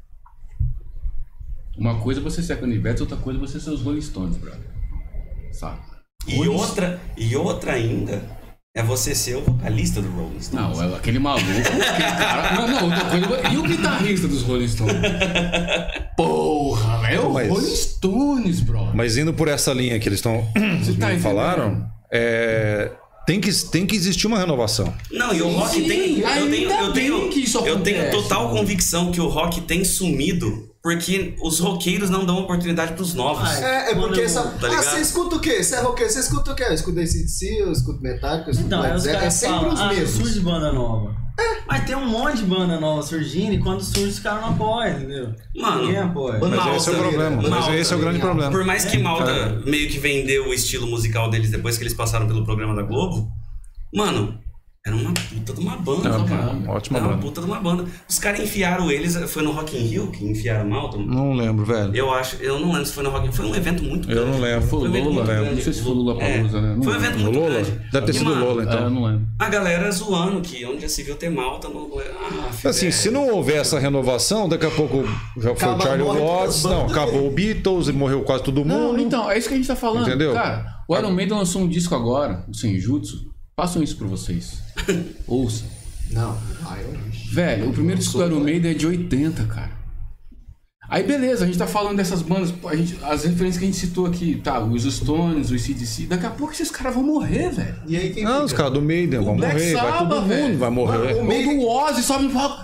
Uma 1.75 1.99
coisa 1.99 2.19
é 2.19 2.23
você 2.23 2.43
ser 2.43 2.53
a 2.53 2.57
Canivete, 2.57 3.01
outra 3.01 3.17
coisa 3.17 3.39
é 3.39 3.41
você 3.41 3.59
ser 3.59 3.71
os 3.71 3.81
Rolling 3.81 4.01
Stones, 4.01 4.37
brother. 4.37 4.69
Sabe? 5.51 5.89
E 6.27 6.47
outra, 6.47 6.99
e 7.17 7.35
outra 7.35 7.73
ainda 7.73 8.21
é 8.75 8.83
você 8.83 9.15
ser 9.15 9.35
o 9.37 9.41
vocalista 9.41 10.01
do 10.01 10.09
Rolling 10.09 10.39
Stones. 10.39 10.77
Não, 10.77 10.93
é 10.93 10.95
aquele 10.95 11.17
maluco, 11.19 11.45
aquele 11.49 11.79
cara. 11.81 12.53
Não, 12.55 12.67
não, 12.67 12.83
outra 12.85 13.05
coisa. 13.27 13.49
E 13.53 13.57
o 13.57 13.63
guitarrista 13.63 14.27
dos 14.27 14.43
Rolling 14.43 14.67
Stones? 14.67 14.95
Porra. 16.15 17.09
É 17.11 17.19
o 17.19 17.33
Mas- 17.33 17.49
Rolling 17.49 17.75
Stones, 17.75 18.59
brother. 18.61 18.95
Mas 18.95 19.17
indo 19.17 19.33
por 19.33 19.47
essa 19.47 19.73
linha 19.73 19.97
que 19.99 20.07
eles 20.07 20.19
estão. 20.19 20.47
Tá 20.99 21.17
falaram, 21.19 21.87
é, 22.11 22.91
tem, 23.25 23.39
que, 23.41 23.51
tem 23.71 23.85
que 23.87 23.95
existir 23.95 24.27
uma 24.27 24.37
renovação. 24.37 24.93
Não, 25.11 25.33
e 25.33 25.41
o 25.41 25.49
rock 25.49 25.75
Sim, 25.75 25.87
tem. 25.87 26.19
Eu 26.19 26.49
tenho, 26.51 26.71
eu 26.71 26.93
tenho, 26.93 27.29
que 27.29 27.39
isso 27.39 27.57
eu 27.65 27.79
tenho 27.81 28.11
total 28.11 28.45
mano. 28.49 28.57
convicção 28.59 29.11
que 29.11 29.19
o 29.19 29.27
rock 29.27 29.61
tem 29.61 29.83
sumido 29.83 30.68
porque 30.81 31.35
os 31.43 31.59
roqueiros 31.59 32.09
não 32.09 32.25
dão 32.25 32.39
oportunidade 32.39 32.93
pros 32.93 33.13
novos. 33.13 33.47
Ah, 33.49 33.61
É, 33.61 33.91
é 33.91 33.95
porque 33.95 34.21
essa. 34.21 34.43
tá 34.43 34.67
ah, 34.67 34.81
você 34.81 35.01
escuta 35.01 35.35
o 35.35 35.39
quê? 35.39 35.61
Você 35.61 35.75
é 35.75 35.81
roqueiro, 35.81 36.11
você 36.11 36.19
escuta 36.19 36.51
o 36.51 36.55
quê? 36.55 36.63
Eu 36.63 36.73
escuto 36.73 36.99
ACDC, 36.99 37.45
eu 37.59 37.71
escuto 37.71 38.01
Metallica, 38.01 38.47
eu 38.47 38.51
escuto 38.51 38.67
Então, 38.67 38.81
Led 38.81 38.95
os 38.95 39.03
Zeppelin. 39.03 39.17
É 39.17 39.19
caras 39.19 39.33
sempre 39.33 39.57
falam, 39.59 39.73
os 39.73 39.79
ah, 39.81 39.87
mesmos. 39.89 40.09
surge 40.11 40.39
banda 40.39 40.71
nova. 40.71 41.19
Mas 41.67 41.85
tem 41.85 41.95
um 41.95 42.05
monte 42.05 42.37
de 42.37 42.43
banda 42.43 42.79
nova 42.79 43.01
surgindo 43.01 43.53
e 43.53 43.59
quando 43.59 43.81
surge 43.81 44.09
os 44.09 44.19
caras 44.19 44.41
não 44.41 44.49
apoiam, 44.49 44.97
entendeu? 44.97 45.33
Mano, 45.55 45.81
Ninguém 45.83 45.97
apoia. 45.97 46.39
Mas 46.39 46.49
Malta, 46.49 46.75
esse 46.75 46.89
é 46.89 46.91
o 46.91 46.97
problema. 46.97 47.35
Mas 47.37 47.49
Malta, 47.49 47.75
esse 47.75 47.93
é 47.93 47.95
o 47.95 47.99
grande 47.99 48.19
problema. 48.19 48.51
Por 48.51 48.65
mais 48.65 48.85
que 48.85 48.97
Malta 48.97 49.61
meio 49.65 49.89
que 49.89 49.99
vendeu 49.99 50.49
o 50.49 50.53
estilo 50.53 50.87
musical 50.87 51.29
deles 51.29 51.49
depois 51.49 51.77
que 51.77 51.83
eles 51.83 51.93
passaram 51.93 52.27
pelo 52.27 52.43
programa 52.43 52.75
da 52.75 52.81
Globo, 52.83 53.29
mano, 53.93 54.37
Era 54.87 54.95
uma 54.95 55.13
puta 55.13 55.53
de 55.53 55.59
uma 55.59 55.75
banda, 55.75 56.07
Era 56.07 56.23
cara. 56.23 56.51
uma 56.51 56.71
ótima 56.73 56.97
Era 56.99 57.07
uma 57.07 57.13
banda. 57.15 57.25
puta 57.27 57.41
de 57.41 57.47
uma 57.47 57.59
banda. 57.59 57.85
Os 58.07 58.17
caras 58.17 58.39
enfiaram 58.39 58.89
eles, 58.89 59.13
foi 59.29 59.43
no 59.43 59.51
Rock 59.51 59.75
in 59.77 59.81
Rio 59.81 60.09
que 60.09 60.23
enfiaram 60.25 60.69
Malta? 60.69 60.97
Não 60.97 61.33
lembro, 61.33 61.65
velho. 61.65 61.93
Eu 61.93 62.13
acho, 62.13 62.37
eu 62.37 62.57
não 62.61 62.69
lembro 62.71 62.85
se 62.85 62.93
foi 62.93 63.03
no 63.03 63.09
Rock 63.09 63.23
in 63.23 63.27
Rio, 63.27 63.33
foi 63.35 63.45
um 63.47 63.55
evento 63.55 63.83
muito 63.83 64.09
Eu 64.09 64.15
grande. 64.15 64.31
não 64.31 64.39
lembro. 64.39 64.67
Foi 64.69 64.79
um 64.79 64.85
evento 64.85 65.09
Lola, 65.09 65.25
né? 65.25 65.33
grande. 65.35 65.55
Não 65.55 65.61
sei 65.61 65.73
se 65.73 65.81
foi 65.81 65.91
Lula 65.93 66.15
Palusa, 66.17 66.57
É, 66.57 66.61
né? 66.61 66.75
Não 66.77 66.83
Foi 66.83 66.93
um 66.93 66.95
lembro. 66.95 67.07
evento 67.09 67.19
muito 67.23 67.39
Lola? 67.39 67.49
grande. 67.51 67.71
Deve 67.91 68.05
ter 68.05 68.13
sido 68.13 68.25
mano, 68.25 68.45
Lola, 68.45 68.61
É, 68.61 68.65
eu 68.65 68.69
então. 68.69 68.89
não 68.89 69.03
lembro. 69.03 69.27
A 69.37 69.49
galera 69.49 69.91
zoando 69.91 70.41
que 70.41 70.65
onde 70.65 70.81
já 70.81 70.89
se 70.89 71.03
viu 71.03 71.15
ter 71.17 71.29
Malta 71.29 71.67
no. 71.67 71.89
Ah, 71.99 72.69
Assim, 72.69 72.87
é. 72.87 72.91
se 72.91 73.11
não 73.11 73.29
houver 73.29 73.57
essa 73.57 73.77
renovação, 73.79 74.47
daqui 74.47 74.65
a 74.65 74.71
pouco 74.71 75.03
já 75.35 75.41
foi 75.41 75.49
o 75.51 75.51
Acaba- 75.71 75.83
Charlie 75.83 76.05
morre 76.07 76.19
Watts, 76.21 76.63
não, 76.63 76.85
acabou 76.85 77.27
o 77.27 77.31
Beatles 77.31 77.89
e 77.89 77.91
morreu 77.91 78.21
quase 78.23 78.43
todo 78.45 78.63
Não, 78.63 78.93
mundo. 78.93 79.01
então, 79.01 79.29
é 79.29 79.37
isso 79.37 79.49
que 79.49 79.55
a 79.55 79.57
gente 79.57 79.67
tá 79.67 79.75
falando. 79.75 80.07
Entendeu? 80.07 80.31
Cara, 80.33 80.65
o 80.87 80.95
Iron 80.97 81.11
Maiden 81.11 81.37
lançou 81.37 81.61
um 81.63 81.67
disco 81.67 81.93
agora, 81.93 82.45
o 82.47 82.53
Senjutsu. 82.55 83.27
Façam 83.59 83.83
isso 83.83 83.97
pra 83.97 84.07
vocês. 84.07 84.63
Ouçam. 85.27 85.67
Não, 86.11 86.37
Iron 86.61 86.91
Man. 86.93 87.11
Velho, 87.31 87.69
o 87.69 87.73
primeiro 87.73 87.99
disco 87.99 88.17
do 88.17 88.25
Iron 88.25 88.39
Maiden 88.39 88.71
é 88.71 88.73
de 88.73 88.87
80, 88.87 89.43
cara. 89.45 89.78
Aí 90.89 91.03
beleza, 91.03 91.43
a 91.43 91.47
gente 91.47 91.57
tá 91.59 91.67
falando 91.67 91.97
dessas 91.97 92.21
bandas, 92.23 92.51
a 92.65 92.75
gente, 92.75 92.97
as 93.03 93.23
referências 93.23 93.57
que 93.57 93.63
a 93.63 93.67
gente 93.67 93.77
citou 93.77 94.07
aqui, 94.07 94.41
tá, 94.43 94.59
os 94.59 94.83
Stones, 94.91 95.51
os 95.51 95.61
CDC, 95.61 96.07
daqui 96.07 96.25
a 96.25 96.31
pouco 96.31 96.51
esses 96.51 96.71
caras 96.71 96.95
vão 96.95 97.03
morrer, 97.03 97.49
velho. 97.51 97.75
E 97.85 97.95
aí 97.95 98.09
quem 98.11 98.23
Não, 98.23 98.43
os 98.45 98.51
fica? 98.51 98.63
caras 98.63 98.73
do 98.79 98.81
Maiden 98.81 99.19
vão 99.21 99.35
Black 99.35 99.53
morrer, 99.53 99.73
vai 99.75 99.97
todo 99.99 100.15
Sabbath, 100.15 100.27
mundo 100.27 100.57
vai 100.57 100.69
morrer. 100.71 101.13
O 101.15 101.23
Maiden- 101.25 101.59
do 101.59 101.67
Ozzy 101.67 102.01
sobe 102.01 102.23
no 102.23 102.31
palco. 102.31 102.61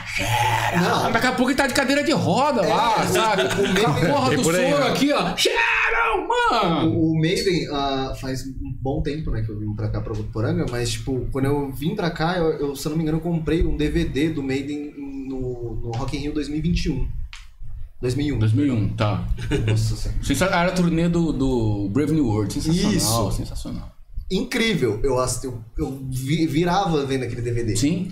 Não. 0.76 1.11
Daqui 1.11 1.28
a 1.28 1.32
pouco 1.34 1.51
ele 1.51 1.57
tá 1.57 1.67
de 1.67 1.73
cadeira 1.76 2.03
de 2.03 2.11
roda 2.13 2.61
lá, 2.61 2.95
É, 3.03 3.07
sabe? 3.07 3.43
o 3.43 3.61
Maiden- 3.63 3.86
a 3.86 4.13
porra 4.13 4.36
do 4.36 4.41
por 4.41 4.55
aí, 4.55 4.71
soro 4.71 4.84
né? 4.86 4.89
aqui, 4.89 5.11
ó. 5.13 5.36
Sharon, 5.38 6.28
mano! 6.28 6.89
O, 6.95 7.11
o 7.11 7.19
Maiden 7.19 7.67
ah, 7.71 8.13
faz 8.19 8.41
um 8.47 8.73
bom 8.82 9.01
tempo, 9.03 9.30
né, 9.32 9.43
que 9.43 9.49
eu 9.51 9.59
vim 9.59 9.73
pra 9.76 9.88
cá, 9.89 10.01
pra 10.01 10.13
Votuporanga, 10.13 10.65
mas, 10.71 10.91
tipo, 10.93 11.28
quando 11.32 11.45
eu 11.45 11.71
vim 11.71 11.95
pra 11.95 12.09
cá, 12.09 12.38
eu, 12.38 12.45
eu, 12.69 12.76
se 12.76 12.88
eu 12.88 12.89
não 12.89 12.97
me 12.97 13.03
engano, 13.03 13.17
eu 13.19 13.21
comprei 13.21 13.63
um 13.65 13.78
DVD 13.78 14.30
do 14.30 14.41
Maiden 14.41 14.93
no, 15.28 15.76
no 15.84 15.91
Rock 15.91 16.17
in 16.17 16.21
Rio 16.21 16.34
2021. 16.34 17.07
2001. 18.01 18.39
2001, 18.39 18.89
tá. 18.95 19.27
Nossa 19.67 20.13
Era 20.43 20.67
a 20.67 20.71
turnê 20.71 21.07
do, 21.09 21.31
do 21.31 21.89
Brave 21.89 22.13
New 22.13 22.27
World. 22.27 22.53
Sensacional, 22.53 23.29
Isso. 23.29 23.37
sensacional. 23.37 23.91
Incrível. 24.31 24.99
Eu, 25.03 25.15
eu, 25.43 25.61
eu 25.77 25.99
vi- 26.09 26.45
virava 26.47 27.05
vendo 27.05 27.23
aquele 27.23 27.41
DVD. 27.41 27.75
Sim. 27.75 28.11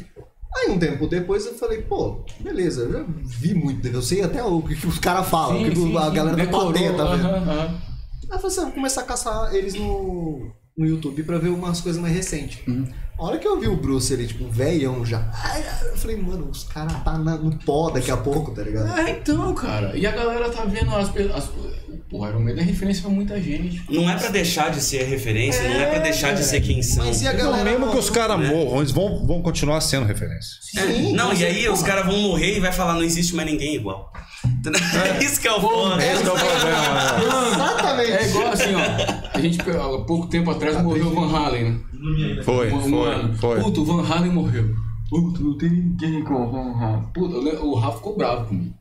Aí 0.56 0.70
um 0.72 0.78
tempo 0.78 1.08
depois 1.08 1.46
eu 1.48 1.56
falei, 1.56 1.82
pô, 1.82 2.24
beleza, 2.40 2.82
eu 2.84 2.92
já 2.94 3.06
vi 3.26 3.56
muito 3.56 3.82
DVD, 3.82 3.98
eu 3.98 4.02
sei 4.04 4.22
até 4.22 4.44
o 4.44 4.62
que, 4.62 4.86
os 4.86 5.00
caras 5.00 5.28
falam, 5.28 5.60
o 5.60 5.66
que, 5.66 5.72
que 5.72 5.98
a 5.98 6.10
galera 6.12 6.38
da 6.38 6.44
Decorou, 6.46 6.72
plateia 6.72 6.94
tá 6.94 7.16
vendo. 7.16 7.26
aham, 7.26 7.38
aham. 7.38 7.66
Aí 7.66 8.30
eu 8.30 8.36
falei 8.40 8.46
assim, 8.48 8.58
eu 8.60 8.66
vou 8.66 8.74
começar 8.74 9.02
a 9.02 9.04
caçar 9.06 9.56
eles 9.56 9.74
no, 9.74 10.52
no 10.78 10.86
YouTube 10.86 11.24
pra 11.24 11.40
ver 11.40 11.50
umas 11.50 11.82
coisas 11.82 12.00
mais 12.00 12.14
recentes. 12.14 12.60
Uhum. 12.68 12.86
A 13.18 13.24
hora 13.24 13.38
que 13.38 13.48
eu 13.48 13.60
vi 13.60 13.68
o 13.68 13.76
Bruce 13.76 14.12
ali, 14.14 14.26
tipo, 14.28 14.48
velhão 14.50 15.06
já, 15.06 15.32
eu 15.86 15.96
falei, 15.96 16.18
mano, 16.18 16.50
os 16.50 16.64
caras 16.64 16.94
tá 17.04 17.18
na- 17.18 17.38
no 17.38 17.56
pó 17.60 17.90
daqui 17.92 18.10
a 18.12 18.18
pouco, 18.18 18.52
tá 18.54 18.64
ligado? 18.64 19.00
É, 19.00 19.12
então, 19.12 19.54
cara. 19.54 19.96
E 19.96 20.06
a 20.06 20.12
galera 20.12 20.50
tá 20.50 20.66
vendo 20.66 20.94
as 20.96 21.10
pessoas. 21.10 21.50
O 22.12 22.28
Iron 22.28 22.40
Maiden 22.42 22.64
é 22.64 22.66
referência 22.68 23.02
pra 23.04 23.12
muita 23.12 23.42
gente. 23.42 23.82
Não 23.90 24.10
é 24.10 24.16
pra 24.18 24.30
deixar 24.30 24.70
de 24.72 24.82
ser 24.82 25.04
referência, 25.04 25.64
não 25.64 25.80
é 25.80 25.86
pra 25.88 26.00
deixar 26.00 26.34
de 26.34 26.44
ser 26.44 26.62
quem 26.62 26.82
são. 26.82 27.06
Mas 27.06 27.22
e 27.22 27.28
a 27.28 27.34
Não, 27.34 27.40
galera... 27.52 27.64
mesmo 27.64 27.90
que 27.92 27.98
os 27.98 28.10
caras 28.10 28.40
né? 28.40 28.50
morram, 28.50 28.78
eles 28.80 28.92
vão, 28.92 29.26
vão 29.26 29.42
continuar 29.42 29.80
sendo 29.82 30.06
referência. 30.06 30.58
É, 30.78 30.82
Sim, 30.94 31.14
não, 31.14 31.30
com 31.30 31.36
e 31.36 31.46
aí 31.46 31.70
os 31.70 31.82
caras 31.82 32.06
vão 32.06 32.18
morrer 32.20 32.58
e 32.58 32.60
vai 32.60 32.72
falar, 32.72 32.94
não 32.96 33.04
existe 33.04 33.36
mais 33.36 33.50
ninguém 33.50 33.76
igual. 33.76 34.12
Isso 35.22 35.40
que 35.42 35.48
é 35.48 35.54
o 35.54 35.62
foda. 35.62 36.04
Esse 36.06 36.24
que 36.24 36.30
é 36.30 36.32
o 36.32 36.36
problema. 36.36 36.94
né? 36.94 37.52
Exatamente. 37.54 38.12
É 38.12 38.30
igual 38.30 38.48
assim, 38.52 38.76
ó. 38.76 39.38
A 39.38 39.42
gente, 39.42 39.62
há 39.62 40.06
pouco 40.06 40.28
tempo 40.28 40.52
atrás, 40.52 40.82
morreu 40.82 41.08
o 41.08 41.16
Van 41.16 41.36
Halen, 41.38 41.64
né? 41.72 42.44
Foi, 42.44 42.72
Um- 42.72 42.82
foi, 42.82 43.14
ano. 43.14 43.34
foi. 43.38 43.60
Puta, 43.62 43.80
o 43.82 43.86
Van 43.86 44.04
Halen 44.06 44.32
morreu. 44.32 44.76
Puta, 45.10 45.40
não 45.42 45.58
tem 45.58 45.70
ninguém 45.70 46.24
com 46.24 46.34
o 46.34 46.52
Van 46.52 46.78
Halen. 46.80 47.04
Puta, 47.14 47.36
o 47.38 47.76
Rafa 47.76 47.98
ficou 47.98 48.16
bravo 48.18 48.48
comigo. 48.48 48.74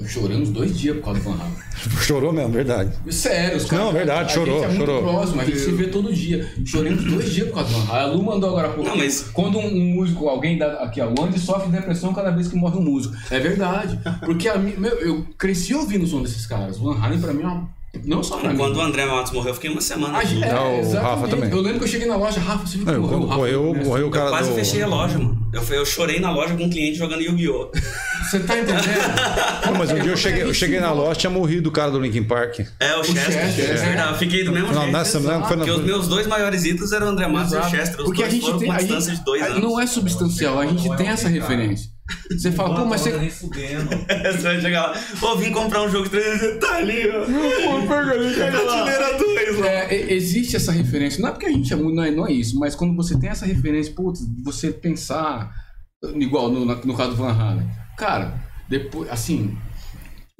Eu 0.00 0.08
chorei 0.08 0.36
uns 0.38 0.48
dois 0.48 0.78
dias 0.78 0.96
por 0.96 1.04
causa 1.04 1.20
do 1.20 1.24
Van 1.30 1.36
Halen. 1.36 1.52
Chorou 2.02 2.32
mesmo, 2.32 2.50
verdade. 2.52 2.90
Sério, 3.10 3.56
os 3.58 3.64
caras. 3.66 3.84
Não, 3.84 3.92
verdade, 3.92 4.20
a 4.20 4.28
chorou, 4.34 4.54
gente 4.56 4.64
é 4.64 4.68
muito 4.68 4.86
chorou. 4.86 5.02
próximo, 5.02 5.40
a 5.40 5.44
gente 5.44 5.58
se 5.58 5.70
vê 5.72 5.86
todo 5.88 6.12
dia. 6.12 6.50
Chorei 6.64 6.92
uns 6.92 7.04
dois 7.04 7.30
dias 7.32 7.48
por 7.48 7.54
causa 7.56 7.70
do 7.72 7.80
Van 7.80 7.92
Halen. 7.92 8.10
A 8.10 8.14
Lu 8.14 8.22
mandou 8.22 8.50
agora 8.50 8.68
pouco. 8.70 8.88
Não, 8.88 8.96
mas- 8.96 9.22
Quando 9.32 9.58
um, 9.58 9.66
um 9.66 9.84
músico, 9.94 10.28
alguém 10.28 10.56
dá. 10.58 10.72
Aqui, 10.82 11.00
ó, 11.00 11.06
o 11.08 11.22
Andy 11.24 11.38
sofre 11.38 11.68
depressão 11.70 12.12
cada 12.14 12.30
vez 12.30 12.48
que 12.48 12.56
morre 12.56 12.78
um 12.78 12.82
músico. 12.82 13.14
É 13.30 13.38
verdade. 13.38 13.98
Porque 14.24 14.48
a 14.48 14.56
mim, 14.58 14.74
meu, 14.78 14.92
eu 15.00 15.26
cresci 15.38 15.74
ouvindo 15.74 16.04
o 16.04 16.06
som 16.06 16.22
desses 16.22 16.46
caras. 16.46 16.78
O 16.78 16.84
Van 16.84 16.98
Halen 17.02 17.20
pra 17.20 17.32
mim 17.32 17.42
é 17.42 17.46
uma. 17.46 17.68
Não 18.04 18.22
só 18.22 18.36
pra 18.38 18.50
mim. 18.50 18.56
Quando 18.56 18.76
o 18.76 18.80
André 18.80 19.04
Matos 19.04 19.32
morreu, 19.32 19.50
eu 19.50 19.54
fiquei 19.54 19.68
uma 19.68 19.80
semana. 19.80 20.18
A 20.18 20.24
gente- 20.24 20.44
aqui. 20.44 20.52
é, 20.52 20.54
Não, 20.54 20.80
o. 20.80 20.92
Rafa 20.94 21.28
também. 21.28 21.50
Eu 21.50 21.60
lembro 21.60 21.78
que 21.80 21.84
eu 21.84 21.88
cheguei 21.88 22.06
na 22.06 22.16
loja, 22.16 22.38
Rafa, 22.40 22.64
você 22.66 22.76
viu 22.78 22.86
que 22.86 22.92
morreu 22.92 23.04
o 23.04 23.08
quando 23.08 23.24
Rafa? 23.26 23.36
morreu, 23.36 23.74
morreu 23.84 24.06
o 24.06 24.10
cara 24.10 24.30
Quase 24.30 24.48
do... 24.50 24.54
fechei 24.54 24.82
a 24.82 24.86
loja, 24.86 25.18
mano. 25.18 25.48
Eu, 25.52 25.62
eu 25.74 25.84
chorei 25.84 26.20
na 26.20 26.30
loja 26.30 26.54
com 26.54 26.64
um 26.64 26.70
cliente 26.70 26.96
jogando 26.98 27.20
Yu-Gi-Oh! 27.22 27.70
Você 28.30 28.40
tá 28.40 28.58
entendendo? 28.58 28.80
Não, 29.66 29.74
mas 29.74 29.90
um 29.90 29.98
dia 29.98 30.12
eu 30.12 30.16
cheguei, 30.16 30.42
eu 30.42 30.54
cheguei 30.54 30.78
na 30.80 30.92
loja 30.92 31.18
tinha 31.18 31.30
morrido 31.30 31.68
o 31.68 31.72
cara 31.72 31.90
do 31.90 31.98
Linkin 31.98 32.22
Park. 32.24 32.60
É, 32.78 32.94
o 32.96 33.02
Chester. 33.02 33.24
Chester, 33.32 33.64
é 33.64 33.72
é. 33.72 33.74
verdade. 33.76 34.12
Eu 34.12 34.18
Fiquei 34.18 34.44
do 34.44 34.52
mesmo 34.52 34.68
Não, 34.72 34.82
jeito. 34.82 34.92
nessa- 34.96 35.18
não, 35.20 35.44
foi 35.44 35.56
na- 35.56 35.64
Porque 35.64 35.70
os 35.80 35.84
meus 35.84 36.06
dois 36.08 36.26
maiores 36.26 36.64
ídolos 36.64 36.92
eram 36.92 37.06
o 37.06 37.10
André 37.10 37.26
Matos 37.26 37.52
e 37.52 37.56
o. 37.56 37.62
Chester. 37.64 37.98
Os 38.00 38.04
Porque 38.04 38.22
a 38.22 38.26
dois 38.26 38.32
gente 38.34 38.44
foram 38.46 38.58
tem. 38.58 38.66
com 38.68 38.72
A 38.72 38.76
uma 38.76 38.80
gente, 38.80 38.88
distância 38.96 39.16
de 39.18 39.24
dois 39.24 39.42
a- 39.42 39.46
anos. 39.46 39.60
não 39.62 39.80
é 39.80 39.86
substancial, 39.86 40.58
a 40.60 40.66
gente 40.66 40.96
tem 40.96 41.08
essa 41.08 41.28
referência. 41.28 41.90
Você 42.30 42.50
fala, 42.50 42.74
pô, 42.74 42.84
mas 42.86 43.00
você. 43.02 43.12
nem 43.16 43.30
fudendo. 43.30 43.88
Você 44.32 44.38
vai 44.42 44.60
chegar 44.60 44.82
lá, 44.88 45.00
pô, 45.20 45.36
vim 45.36 45.52
comprar 45.52 45.82
um 45.82 45.88
jogo 45.88 46.08
de 46.08 46.16
3D, 46.16 46.58
tá 46.58 46.74
ali, 46.76 47.08
ó. 47.08 47.20
Pô, 47.24 47.80
pega 47.82 48.10
ali, 48.10 48.34
Prateleira 48.34 49.18
2, 49.18 49.60
ó. 49.60 49.64
É, 49.64 50.12
existe 50.12 50.56
essa 50.56 50.72
referência. 50.72 51.20
Não 51.22 51.28
é 51.28 51.32
porque 51.32 51.46
a 51.46 51.50
gente 51.50 51.72
é 51.72 51.76
muito, 51.76 51.94
não 51.94 52.02
é, 52.02 52.10
não 52.10 52.26
é 52.26 52.32
isso, 52.32 52.58
mas 52.58 52.74
quando 52.74 52.96
você 52.96 53.16
tem 53.16 53.30
essa 53.30 53.46
referência, 53.46 53.92
putz, 53.94 54.20
você 54.44 54.72
pensar, 54.72 55.52
igual 56.16 56.50
no, 56.50 56.64
no 56.64 56.96
caso 56.96 57.10
do 57.10 57.16
Van 57.16 57.32
Halen. 57.32 57.68
Cara, 58.00 58.32
depois, 58.66 59.10
assim, 59.10 59.58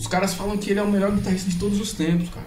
os 0.00 0.06
caras 0.06 0.32
falam 0.32 0.56
que 0.56 0.70
ele 0.70 0.80
é 0.80 0.82
o 0.82 0.90
melhor 0.90 1.12
guitarrista 1.12 1.50
de 1.50 1.58
todos 1.58 1.78
os 1.78 1.92
tempos, 1.92 2.30
cara. 2.30 2.46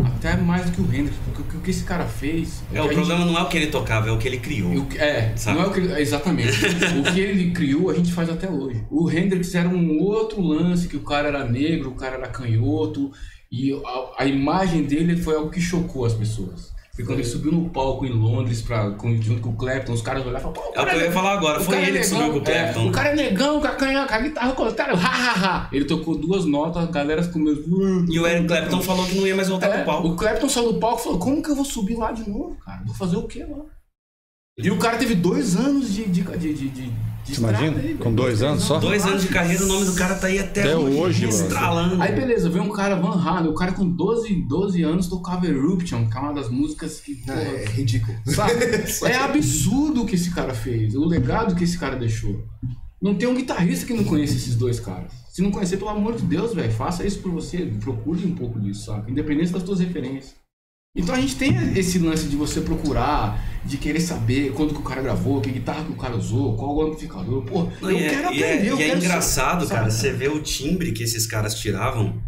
Até 0.00 0.36
mais 0.36 0.66
do 0.66 0.72
que 0.72 0.80
o 0.82 0.84
Hendrix, 0.84 1.16
porque 1.24 1.40
o 1.40 1.44
que- 1.62 1.68
o 1.68 1.70
esse 1.70 1.82
cara 1.84 2.04
fez. 2.04 2.62
É, 2.72 2.80
o 2.82 2.84
a 2.84 2.88
problema 2.92 3.24
não 3.24 3.38
é 3.38 3.42
o 3.42 3.48
que 3.48 3.56
ele 3.56 3.68
tocava, 3.68 4.08
é 4.08 4.12
o 4.12 4.18
que 4.18 4.28
ele 4.28 4.38
criou. 4.38 4.70
o 4.76 4.84
que- 4.86 4.98
É, 4.98 5.34
Sabe? 5.34 5.56
não 5.56 5.64
é 5.64 5.68
o 5.68 5.72
que 5.72 5.80
ele- 5.80 5.98
exatamente. 6.00 6.52
o 7.00 7.12
que 7.12 7.20
ele 7.20 7.52
criou, 7.52 7.88
a 7.88 7.94
gente 7.94 8.12
faz 8.12 8.28
até 8.28 8.50
hoje. 8.50 8.84
O 8.90 9.10
Hendrix 9.10 9.54
era 9.54 9.68
um 9.68 9.98
outro 9.98 10.42
lance, 10.42 10.88
que 10.88 10.96
o 10.96 11.02
cara 11.02 11.28
era 11.28 11.44
negro, 11.48 11.88
o 11.90 11.94
cara 11.94 12.16
era 12.16 12.28
canhoto, 12.28 13.10
e 13.50 13.72
a, 13.72 14.22
a 14.22 14.26
imagem 14.26 14.82
dele 14.82 15.16
foi 15.16 15.36
algo 15.36 15.50
que 15.50 15.60
chocou 15.60 16.04
as 16.04 16.12
pessoas. 16.12 16.70
Porque 16.98 17.12
quando 17.12 17.20
ele 17.20 17.28
subiu 17.28 17.52
no 17.52 17.70
palco 17.70 18.04
em 18.04 18.10
Londres, 18.10 18.60
pra, 18.60 18.90
com, 18.90 19.14
junto 19.22 19.40
com 19.40 19.50
o 19.50 19.56
Clapton, 19.56 19.92
os 19.92 20.02
caras 20.02 20.26
olharam 20.26 20.50
e 20.50 20.52
falaram, 20.52 20.72
pô, 20.72 20.72
É 20.74 20.82
o 20.82 20.86
que 20.88 20.96
eu 20.96 21.00
ia 21.02 21.12
falar 21.12 21.32
agora, 21.34 21.60
o 21.60 21.64
foi 21.64 21.74
cara 21.76 21.86
é 21.86 21.88
ele 21.90 21.98
que 22.00 22.04
subiu 22.06 22.22
negão, 22.26 22.32
com 22.34 22.38
o 22.40 22.44
Clapton. 22.44 22.80
é, 22.80 22.88
o 22.88 22.90
cara 22.92 23.08
é 23.10 23.14
negão, 23.14 23.60
com 23.60 23.66
a, 23.68 23.70
canha- 23.70 24.06
com 24.08 24.14
a 24.14 24.18
guitarra 24.18 24.52
contrária, 24.52 24.94
ha, 24.94 24.98
ha, 24.98 25.46
ha. 25.46 25.68
Ele 25.72 25.84
tocou 25.84 26.16
duas 26.18 26.44
notas, 26.44 26.82
a 26.82 26.86
galera 26.90 27.24
começou... 27.28 27.64
E 28.08 28.18
o 28.18 28.26
Eric 28.26 28.48
Clapton 28.48 28.82
falou 28.82 29.06
que 29.06 29.14
não 29.14 29.24
ia 29.28 29.36
mais 29.36 29.48
voltar 29.48 29.68
É, 29.68 29.76
pro 29.76 29.84
palco. 29.86 30.08
o 30.08 30.16
Clapton 30.16 30.48
saiu 30.48 30.72
do 30.72 30.80
palco 30.80 31.00
e 31.00 31.04
falou: 31.04 31.18
Como 31.20 31.40
que 31.40 31.50
eu 31.50 31.54
vou 31.54 31.64
subir 31.64 31.94
lá 31.96 32.10
de 32.10 32.28
novo, 32.28 32.56
cara? 32.64 32.82
Vou 32.84 32.94
fazer 32.96 33.16
o 33.16 33.28
quê 33.28 33.44
lá? 33.48 33.64
E 34.58 34.68
o 34.68 34.76
cara 34.80 34.96
teve 34.96 35.14
dois 35.14 35.54
anos 35.54 35.94
de, 35.94 36.04
de, 36.04 36.22
de, 36.22 36.52
de 36.68 36.92
Você 37.34 37.40
imagina? 37.40 37.82
Com 37.98 38.14
dois 38.14 38.42
anos 38.42 38.62
só? 38.64 38.78
Dois 38.78 39.04
anos 39.04 39.22
de 39.22 39.28
carreira, 39.28 39.64
o 39.64 39.66
nome 39.66 39.84
do 39.86 39.94
cara 39.94 40.14
tá 40.14 40.26
aí 40.26 40.38
até, 40.38 40.62
Até 40.62 40.76
hoje, 40.76 41.26
mano. 41.26 41.38
estralando. 41.42 42.02
Aí 42.02 42.12
beleza, 42.14 42.48
veio 42.48 42.64
um 42.64 42.70
cara 42.70 42.96
Van 42.96 43.20
Halen, 43.20 43.50
o 43.50 43.54
cara 43.54 43.72
com 43.72 43.88
12, 43.88 44.34
12 44.48 44.82
anos 44.82 45.06
tocava 45.08 45.46
Eruption, 45.46 46.08
que 46.08 46.16
é 46.16 46.20
uma 46.20 46.32
das 46.32 46.48
músicas 46.48 47.00
que. 47.00 47.22
É, 47.28 47.32
porra, 47.32 47.40
é 47.40 47.64
ridículo. 47.66 48.18
sabe? 48.26 48.52
É 49.08 49.16
absurdo 49.16 50.02
o 50.02 50.06
que 50.06 50.14
esse 50.14 50.30
cara 50.30 50.54
fez, 50.54 50.94
o 50.94 51.04
legado 51.04 51.54
que 51.54 51.64
esse 51.64 51.78
cara 51.78 51.96
deixou. 51.96 52.44
Não 53.00 53.14
tem 53.14 53.28
um 53.28 53.34
guitarrista 53.34 53.86
que 53.86 53.94
não 53.94 54.02
conheça 54.04 54.34
esses 54.34 54.56
dois 54.56 54.80
caras. 54.80 55.12
Se 55.32 55.40
não 55.40 55.52
conhecer, 55.52 55.76
pelo 55.76 55.90
amor 55.90 56.16
de 56.16 56.22
Deus, 56.24 56.52
velho, 56.52 56.72
faça 56.72 57.06
isso 57.06 57.20
por 57.20 57.30
você. 57.30 57.58
Procure 57.80 58.26
um 58.26 58.34
pouco 58.34 58.58
disso, 58.58 58.86
sabe? 58.86 59.12
Independente 59.12 59.52
das 59.52 59.62
suas 59.62 59.78
referências. 59.78 60.34
Então 60.98 61.14
a 61.14 61.20
gente 61.20 61.36
tem 61.36 61.78
esse 61.78 61.98
lance 62.00 62.26
de 62.26 62.34
você 62.36 62.60
procurar, 62.60 63.40
de 63.64 63.76
querer 63.76 64.00
saber 64.00 64.52
quando 64.52 64.74
que 64.74 64.80
o 64.80 64.82
cara 64.82 65.00
gravou, 65.00 65.40
que 65.40 65.50
guitarra 65.50 65.84
que 65.84 65.92
o 65.92 65.96
cara 65.96 66.16
usou, 66.16 66.56
qual 66.56 66.74
o 66.76 66.82
amplificador. 66.82 67.42
Pô, 67.44 67.68
Não, 67.80 67.90
eu 67.90 67.98
e 67.98 68.02
é, 68.04 68.08
quero 68.08 68.34
e 68.34 68.42
é- 68.42 68.52
aprender, 68.52 68.68
eu 68.70 68.78
e 68.78 68.82
é 68.82 68.86
quero 68.88 68.98
engraçado, 68.98 69.64
saber, 69.64 69.80
cara, 69.80 69.90
você 69.90 70.12
vê 70.12 70.28
o 70.28 70.40
timbre 70.42 70.90
que 70.92 71.02
esses 71.04 71.26
caras 71.26 71.54
tiravam 71.54 72.20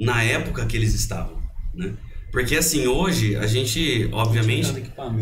na 0.00 0.22
época 0.22 0.64
que 0.66 0.76
eles 0.76 0.94
estavam, 0.94 1.36
né? 1.74 1.92
Porque 2.32 2.56
assim, 2.56 2.86
hoje 2.86 3.36
a 3.36 3.46
gente, 3.46 4.08
obviamente, 4.12 4.70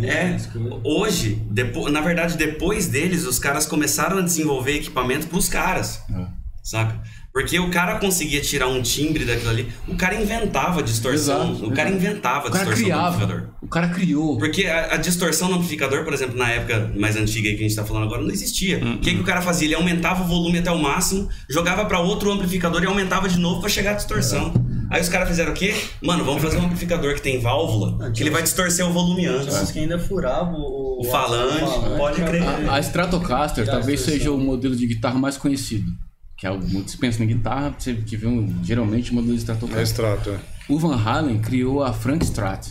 é, 0.05 0.37
hoje, 0.85 1.41
depo, 1.51 1.89
na 1.89 2.01
verdade, 2.01 2.37
depois 2.37 2.89
deles, 2.89 3.25
os 3.27 3.39
caras 3.39 3.65
começaram 3.67 4.19
a 4.19 4.23
desenvolver 4.23 4.77
equipamento 4.77 5.27
pros 5.29 5.49
caras, 5.49 6.01
É. 6.11 6.27
saca? 6.63 7.01
Porque 7.37 7.59
o 7.61 7.69
cara 7.69 7.99
conseguia 7.99 8.41
tirar 8.41 8.67
um 8.67 8.81
timbre 8.81 9.27
daquilo 9.27 9.51
ali, 9.51 9.69
o 9.87 9.95
cara 9.95 10.15
inventava 10.15 10.83
distorção, 10.83 11.51
Exato, 11.51 11.67
o 11.67 11.71
cara 11.71 11.91
inventava 11.91 12.49
O 12.49 12.51
cara 12.51 12.65
distorção 12.65 12.89
no 12.89 12.95
amplificador. 13.05 13.37
criava. 13.37 13.57
O 13.61 13.69
cara 13.69 13.89
criou. 13.89 14.39
Porque 14.39 14.65
a, 14.67 14.95
a 14.95 14.97
distorção 14.97 15.51
no 15.51 15.57
amplificador, 15.57 16.03
por 16.03 16.15
exemplo, 16.15 16.35
na 16.35 16.51
época 16.51 16.91
mais 16.97 17.15
antiga 17.15 17.51
aí 17.51 17.55
que 17.55 17.63
a 17.63 17.69
gente 17.69 17.77
tá 17.77 17.85
falando 17.85 18.05
agora, 18.05 18.23
não 18.23 18.31
existia. 18.31 18.79
O 18.83 19.01
que, 19.01 19.15
que 19.17 19.21
o 19.21 19.23
cara 19.23 19.43
fazia? 19.43 19.67
Ele 19.69 19.75
aumentava 19.75 20.25
o 20.25 20.27
volume 20.27 20.61
até 20.61 20.71
o 20.71 20.79
máximo, 20.79 21.29
jogava 21.47 21.85
pra 21.85 22.01
outro 22.01 22.33
amplificador 22.33 22.83
e 22.83 22.87
aumentava 22.87 23.29
de 23.29 23.39
novo 23.39 23.61
pra 23.61 23.69
chegar 23.69 23.91
a 23.91 23.95
distorção. 23.97 24.55
Aí 24.91 25.03
os 25.03 25.11
caras 25.11 25.29
fizeram 25.29 25.53
o 25.53 25.55
quê? 25.55 25.75
Mano, 26.03 26.25
vamos 26.25 26.43
fazer 26.43 26.57
um 26.57 26.65
amplificador 26.65 27.13
que 27.17 27.21
tem 27.21 27.39
válvula, 27.39 28.13
que 28.13 28.23
ele 28.23 28.31
vai 28.31 28.43
distorcer 28.43 28.89
o 28.89 28.93
volume 28.95 29.27
antes. 29.27 29.55
Uns 29.55 29.71
que 29.73 29.81
ainda 29.81 29.99
furava 29.99 30.53
o, 30.53 31.01
O 31.03 31.05
falante, 31.05 31.99
pode 31.99 32.23
crer. 32.23 32.43
A, 32.67 32.77
a 32.77 32.81
Stratocaster 32.81 33.67
talvez 33.67 33.99
distorção. 33.99 34.19
seja 34.19 34.33
o 34.33 34.39
modelo 34.39 34.75
de 34.75 34.87
guitarra 34.87 35.19
mais 35.19 35.37
conhecido. 35.37 35.93
Que 36.37 36.47
é 36.47 36.51
o 36.51 36.59
muito 36.59 36.91
se 36.91 36.99
pensa 36.99 37.23
em 37.25 37.27
guitarra, 37.27 37.75
você 37.79 37.95
que 37.95 38.17
vê 38.17 38.27
um, 38.27 38.63
geralmente 38.63 39.11
o 39.11 39.15
modelo 39.15 39.37
de 39.37 39.51
É 39.51 39.83
extrato, 39.83 40.31
é. 40.31 40.41
O 40.69 40.79
Van 40.79 40.97
Halen 40.97 41.39
criou 41.41 41.83
a 41.83 41.93
Frank 41.93 42.25
Strat. 42.25 42.69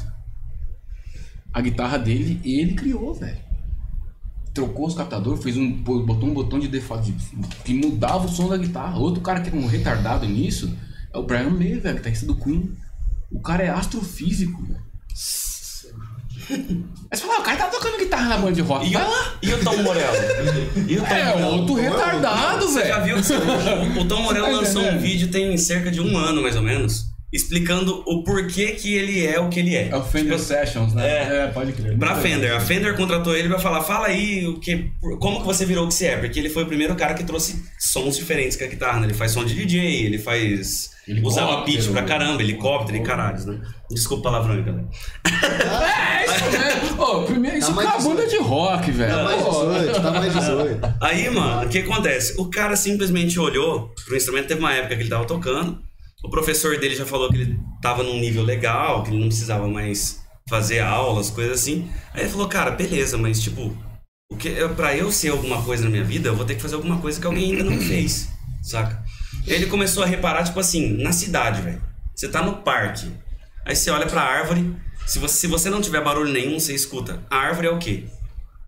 A 1.54 1.62
guitarra 1.62 1.98
dele, 1.98 2.40
ele 2.44 2.74
criou, 2.76 3.14
velho. 3.14 3.38
Trocou 4.54 4.86
os 4.88 4.94
captadores, 4.96 5.42
fez 5.44 5.58
um, 5.58 5.72
botou 5.82 6.30
um 6.30 6.34
botão 6.34 6.60
de 6.60 6.68
default 6.68 7.12
de- 7.12 7.48
que 7.64 7.74
mudava 7.74 8.26
o 8.26 8.30
som 8.30 8.48
da 8.48 8.58
guitarra. 8.58 8.98
Outro 8.98 9.22
cara 9.22 9.42
que 9.42 9.50
é 9.50 9.54
um 9.60 9.66
retardado 9.66 10.26
nisso 10.28 10.74
é 11.14 11.18
o 11.18 11.24
Brian 11.24 11.50
May, 11.50 11.80
velho, 11.80 11.98
guitarrista 11.98 12.26
do 12.26 12.36
Queen. 12.36 12.72
O 13.32 13.40
cara 13.40 13.64
é 13.64 13.70
astrofísico, 13.70 14.62
velho. 14.64 14.80
Aí 16.50 17.18
você 17.18 17.22
fala, 17.26 17.36
ah, 17.38 17.40
o 17.40 17.44
cara 17.44 17.58
tá 17.58 17.68
tocando 17.68 17.98
guitarra 17.98 18.30
na 18.30 18.38
banda 18.38 18.54
de 18.54 18.62
rock. 18.62 18.88
E 18.90 18.94
Vai 18.94 19.04
o, 19.06 19.10
lá. 19.10 19.34
e 19.42 19.54
o 19.54 19.64
Tom 19.64 19.78
Morello? 19.78 20.16
E 20.88 20.98
o 20.98 21.02
Tom 21.02 21.08
É 21.08 21.24
Morello? 21.34 21.56
outro 21.60 21.74
retardado, 21.76 22.68
Você 22.68 22.86
já 22.88 23.00
velho. 23.00 23.22
viu 23.22 23.94
que 23.94 24.00
o 24.00 24.06
Tom 24.06 24.22
Morello 24.22 24.48
Tá 24.48 24.52
lançou 24.54 24.84
um 24.84 24.98
vídeo 25.00 25.30
tem 25.30 25.58
cerca 25.58 25.90
de 25.90 26.00
um 26.02 26.18
ano, 26.18 26.42
mais 26.42 26.56
ou 26.56 26.62
menos, 26.62 27.06
explicando 27.36 28.02
o 28.06 28.24
porquê 28.24 28.68
que 28.68 28.96
ele 28.96 29.26
é 29.26 29.40
o 29.40 29.50
que 29.50 29.60
ele 29.60 29.76
é. 29.76 29.90
É 29.90 29.96
o 29.96 30.04
Fender 30.04 30.40
Sessions, 30.40 30.94
né? 30.94 31.44
É. 31.44 31.48
pode 31.48 31.74
crer. 31.74 31.98
Pra 31.98 32.16
Fender. 32.16 32.56
A 32.56 32.60
Fender 32.60 32.96
contratou 32.96 33.36
ele 33.36 33.50
pra 33.50 33.60
falar, 33.60 33.82
fala 33.82 34.08
aí 34.08 34.48
o 34.48 34.60
que, 34.60 34.90
como 35.20 35.42
que 35.42 35.46
você 35.46 35.66
virou 35.66 35.86
o 35.86 35.88
que 35.88 35.94
você 35.94 36.08
é, 36.08 36.18
porque 36.18 36.40
ele 36.40 36.50
foi 36.50 36.64
o 36.64 36.68
primeiro 36.68 36.96
cara 36.96 37.14
que 37.14 37.24
trouxe 37.24 37.64
sons 37.78 38.16
diferentes 38.16 38.58
com 38.58 38.64
a 38.64 38.68
guitarra, 38.68 39.00
né? 39.00 39.08
Ele 39.08 39.14
faz 39.14 39.32
som 39.32 39.44
de 39.44 39.54
DJ, 39.54 40.06
ele 40.06 40.18
faz... 40.18 40.96
Helicóptero. 41.08 41.46
Usava 41.46 41.64
pitch 41.66 41.92
pra 41.92 42.02
caramba, 42.02 42.42
helicóptero 42.42 42.98
e 42.98 43.02
caralhos, 43.04 43.46
né? 43.46 43.62
Desculpa 43.92 44.22
o 44.22 44.24
palavrão 44.24 44.56
aí, 44.56 44.64
galera. 44.64 44.88
É 45.24 46.26
isso 46.26 46.46
mesmo. 46.50 47.04
Ô, 47.04 47.24
primeiro, 47.24 47.58
isso 47.60 47.76
Tá 47.76 47.98
é 48.00 48.02
banda 48.02 48.26
de 48.26 48.38
rock, 48.38 48.90
velho. 48.90 49.14
Tá 49.14 49.24
mais 49.24 49.42
Pô, 49.44 49.66
18, 49.72 50.02
tá 50.02 50.12
mais 50.12 50.34
18. 50.34 50.96
Aí, 51.00 51.30
mano, 51.30 51.68
o 51.68 51.70
que 51.70 51.78
acontece? 51.78 52.34
O 52.42 52.50
cara 52.50 52.76
simplesmente 52.76 53.40
olhou 53.40 53.94
pro 54.04 54.16
instrumento, 54.18 54.48
teve 54.48 54.60
uma 54.60 54.74
época 54.74 54.96
que 54.96 55.04
ele 55.04 55.10
tava 55.10 55.26
tocando, 55.26 55.80
o 56.26 56.30
professor 56.30 56.80
dele 56.80 56.96
já 56.96 57.06
falou 57.06 57.30
que 57.30 57.38
ele 57.38 57.60
tava 57.82 58.02
num 58.02 58.20
nível 58.20 58.44
legal, 58.44 59.04
que 59.04 59.12
ele 59.12 59.20
não 59.20 59.28
precisava 59.28 59.68
mais 59.68 60.26
fazer 60.50 60.80
aulas, 60.80 61.30
coisas 61.30 61.62
assim. 61.62 61.88
Aí 62.14 62.22
ele 62.24 62.30
falou, 62.30 62.48
cara, 62.48 62.72
beleza, 62.72 63.16
mas 63.16 63.42
tipo, 63.42 63.78
o 64.32 64.36
que, 64.36 64.50
pra 64.76 64.96
eu 64.98 65.12
ser 65.12 65.30
alguma 65.30 65.62
coisa 65.62 65.84
na 65.84 65.90
minha 65.92 66.04
vida, 66.04 66.30
eu 66.30 66.36
vou 66.36 66.44
ter 66.44 66.56
que 66.56 66.62
fazer 66.62 66.76
alguma 66.76 67.00
coisa 67.00 67.22
que 67.22 67.28
alguém 67.28 67.52
ainda 67.52 67.64
não 67.64 67.78
fez, 67.80 68.28
saca? 68.64 69.04
Ele 69.46 69.68
começou 69.68 70.02
a 70.02 70.08
reparar, 70.08 70.44
tipo 70.44 70.60
assim, 70.60 70.98
na 70.98 71.12
cidade, 71.12 71.62
velho. 71.62 71.82
Você 72.16 72.28
tá 72.28 72.42
no 72.42 72.58
parque, 72.58 73.12
aí 73.64 73.76
você 73.76 73.92
olha 73.92 74.08
pra 74.08 74.24
árvore, 74.24 74.76
se 75.06 75.20
você, 75.20 75.38
se 75.38 75.48
você 75.48 75.70
não 75.70 75.82
tiver 75.82 76.04
barulho 76.04 76.34
nenhum, 76.34 76.60
você 76.60 76.74
escuta. 76.74 77.24
A 77.30 77.38
árvore 77.38 77.68
é 77.68 77.72
o 77.72 77.78
quê? 77.78 78.06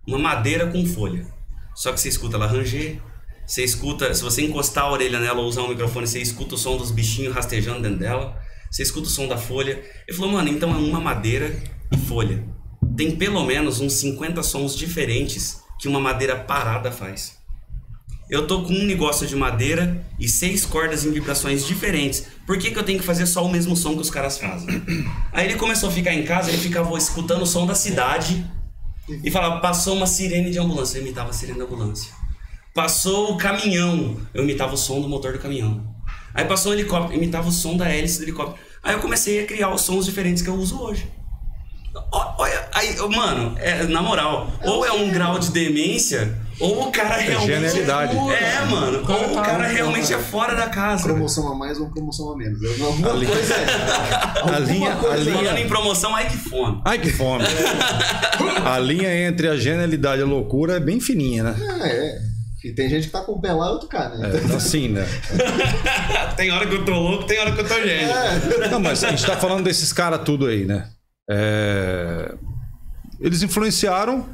Uma 0.08 0.20
madeira 0.20 0.68
com 0.68 0.86
folha. 0.86 1.26
Só 1.74 1.92
que 1.92 2.00
você 2.00 2.10
escuta 2.10 2.36
ela 2.36 2.46
ranger, 2.46 3.02
você 3.48 3.64
escuta, 3.64 4.14
se 4.14 4.22
você 4.22 4.42
encostar 4.42 4.84
a 4.84 4.92
orelha 4.92 5.22
nela 5.22 5.40
ou 5.40 5.48
usar 5.48 5.62
um 5.62 5.70
microfone, 5.70 6.06
você 6.06 6.20
escuta 6.20 6.56
o 6.56 6.58
som 6.58 6.76
dos 6.76 6.92
bichinhos 6.92 7.34
rastejando 7.34 7.82
dentro 7.82 8.00
dela, 8.00 8.38
você 8.70 8.84
escuta 8.84 9.08
o 9.08 9.10
som 9.10 9.26
da 9.26 9.38
folha. 9.38 9.82
Ele 10.06 10.18
falou, 10.18 10.34
mano, 10.34 10.50
então 10.50 10.70
é 10.70 10.78
uma 10.78 11.00
madeira 11.00 11.58
e 11.90 11.98
folha. 11.98 12.44
Tem 12.98 13.16
pelo 13.16 13.46
menos 13.46 13.80
uns 13.80 13.94
50 13.94 14.44
sons 14.44 14.76
diferentes 14.76 15.62
que 15.80 15.88
uma 15.88 16.00
madeira 16.00 16.36
parada 16.36 16.92
faz. 16.92 17.38
Eu 18.30 18.46
tô 18.46 18.64
com 18.64 18.74
um 18.74 18.84
negócio 18.84 19.26
de 19.26 19.38
madeira 19.38 20.06
e 20.20 20.28
seis 20.28 20.66
cordas 20.66 21.06
em 21.06 21.12
vibrações 21.12 21.66
diferentes. 21.66 22.28
Por 22.46 22.58
que, 22.58 22.72
que 22.72 22.78
eu 22.78 22.84
tenho 22.84 23.00
que 23.00 23.06
fazer 23.06 23.26
só 23.26 23.46
o 23.46 23.50
mesmo 23.50 23.78
som 23.78 23.96
que 23.96 24.02
os 24.02 24.10
caras 24.10 24.38
fazem? 24.38 24.84
Aí 25.32 25.46
ele 25.46 25.56
começou 25.56 25.88
a 25.88 25.92
ficar 25.94 26.14
em 26.14 26.26
casa, 26.26 26.50
ele 26.50 26.58
ficava 26.58 26.98
escutando 26.98 27.44
o 27.44 27.48
som 27.48 27.66
da 27.66 27.74
cidade 27.74 28.46
e 29.24 29.32
falava, 29.32 29.62
passou 29.62 29.96
uma 29.96 30.06
sirene 30.06 30.52
de 30.52 30.60
ambulância, 30.60 30.98
eu 30.98 31.04
imitava 31.04 31.30
a 31.30 31.34
sirene 31.34 31.60
da 31.60 31.64
ambulância. 31.64 32.17
Passou 32.78 33.32
o 33.32 33.38
caminhão, 33.38 34.18
eu 34.36 34.44
imitava 34.44 34.76
o 34.76 34.78
som 34.78 35.02
do 35.02 35.10
motor 35.10 35.34
do 35.34 35.40
caminhão. 35.40 35.84
Aí 36.32 36.46
passou 36.46 36.72
um 36.72 36.76
helicóptero, 36.76 37.14
eu 37.14 37.18
imitava 37.18 37.50
o 37.50 37.52
som 37.52 37.76
da 37.76 37.90
hélice 37.90 38.20
do 38.20 38.26
helicóptero. 38.26 38.60
Aí 38.84 38.94
eu 38.94 39.00
comecei 39.00 39.44
a 39.44 39.48
criar 39.48 39.74
os 39.74 39.82
sons 39.82 40.06
diferentes 40.06 40.44
que 40.44 40.50
eu 40.50 40.54
uso 40.54 40.80
hoje. 40.80 41.12
Olha, 42.12 42.70
aí, 42.76 42.96
mano, 43.10 43.56
é, 43.58 43.82
na 43.86 44.00
moral, 44.04 44.52
ou 44.64 44.86
é 44.86 44.92
um 44.92 45.10
grau 45.10 45.40
de 45.40 45.50
demência, 45.50 46.38
ou 46.60 46.84
o 46.88 46.92
cara 46.92 47.16
realmente. 47.16 47.48
genialidade. 47.52 48.16
É, 48.16 48.66
mano, 48.70 49.00
ou 49.12 49.40
o 49.40 49.42
cara 49.42 49.66
realmente 49.66 50.14
é 50.14 50.20
fora 50.20 50.54
da 50.54 50.68
casa. 50.70 51.06
Promoção 51.06 51.52
a 51.52 51.56
mais 51.56 51.80
ou 51.80 51.90
promoção 51.90 52.32
a 52.32 52.38
menos. 52.38 52.60
Alguma 52.80 53.10
Ali- 53.10 53.26
coisa 53.26 53.56
é. 53.56 54.56
A 54.56 54.60
linha, 54.60 54.94
a 54.94 54.98
Falando 54.98 55.24
linha... 55.24 55.60
em 55.60 55.68
promoção, 55.68 56.16
ai 56.16 56.30
que 56.30 56.38
fome. 56.38 56.80
Ai, 56.86 57.00
que 57.00 57.10
fome. 57.10 57.44
A 58.64 58.78
linha 58.78 59.28
entre 59.28 59.48
a 59.50 59.58
genialidade 59.58 60.22
e 60.22 60.24
a 60.24 60.28
loucura 60.28 60.76
é 60.76 60.80
bem 60.80 61.00
fininha, 61.00 61.42
né? 61.42 61.56
É, 61.82 61.88
é. 61.88 62.37
E 62.64 62.72
tem 62.72 62.90
gente 62.90 63.06
que 63.08 63.12
tá 63.14 63.22
com 63.22 63.34
o 63.34 63.42
pé 63.42 63.54
lá 63.54 63.68
e 63.68 63.70
outro 63.70 63.88
cá, 63.88 64.10
né? 64.10 64.30
É, 64.30 64.56
assim, 64.56 64.90
né? 64.90 65.06
tem 66.36 66.52
hora 66.52 66.66
que 66.68 66.76
eu 66.76 66.84
tô 66.84 66.92
louco, 66.92 67.24
tem 67.26 67.40
hora 67.40 67.52
que 67.54 67.62
eu 67.62 67.68
tô 67.68 67.76
gênio. 67.76 68.08
Não, 68.72 68.80
mas 68.80 69.04
a 69.04 69.10
gente 69.12 69.26
tá 69.26 69.38
falando 69.38 69.64
desses 69.64 69.94
caras 69.94 70.22
tudo 70.26 70.48
aí, 70.48 70.66
né? 70.66 70.90
É, 71.30 72.34
Eles 73.20 73.44
influenciaram, 73.44 74.28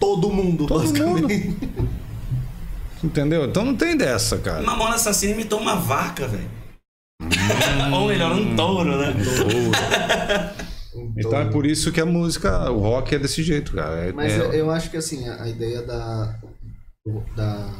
Todo 0.00 0.28
mundo, 0.30 0.66
Todo 0.66 0.80
basicamente. 0.80 1.56
entendeu? 3.02 3.44
Então 3.44 3.64
não 3.64 3.76
tem 3.76 3.96
dessa, 3.96 4.38
cara. 4.38 4.62
Mamona 4.62 4.96
Assassina 4.96 5.32
imitou 5.32 5.60
uma 5.60 5.76
vaca, 5.76 6.26
velho. 6.26 6.50
Ou 7.92 8.08
melhor, 8.08 8.32
um 8.32 8.56
touro, 8.56 8.96
né? 8.98 9.14
Então 11.16 11.38
é 11.38 11.44
por 11.44 11.64
isso 11.64 11.92
que 11.92 12.00
a 12.00 12.06
música, 12.06 12.70
o 12.70 12.80
rock 12.80 13.14
é 13.14 13.18
desse 13.18 13.42
jeito, 13.42 13.72
cara. 13.72 14.06
É- 14.08 14.12
Mas 14.12 14.32
é- 14.32 14.38
eu, 14.38 14.52
eu 14.52 14.70
acho 14.70 14.90
que 14.90 14.96
assim, 14.96 15.28
a, 15.28 15.42
a 15.42 15.48
ideia 15.48 15.82
da, 15.82 16.34
da, 17.36 17.70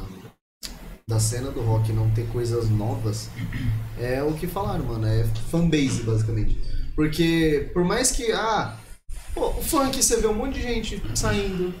da 1.07 1.19
cena 1.19 1.49
do 1.51 1.61
rock 1.61 1.91
não 1.91 2.09
ter 2.11 2.27
coisas 2.27 2.69
novas 2.69 3.29
é 3.99 4.21
o 4.21 4.33
que 4.33 4.45
falaram, 4.47 4.85
mano. 4.85 5.07
É 5.07 5.23
fanbase, 5.49 6.03
basicamente. 6.03 6.57
Porque 6.95 7.69
por 7.73 7.83
mais 7.83 8.11
que. 8.11 8.31
Ah, 8.31 8.77
pô, 9.33 9.47
o 9.49 9.61
funk 9.61 10.01
você 10.01 10.17
vê 10.17 10.27
um 10.27 10.33
monte 10.33 10.55
de 10.55 10.61
gente 10.61 11.01
saindo. 11.15 11.73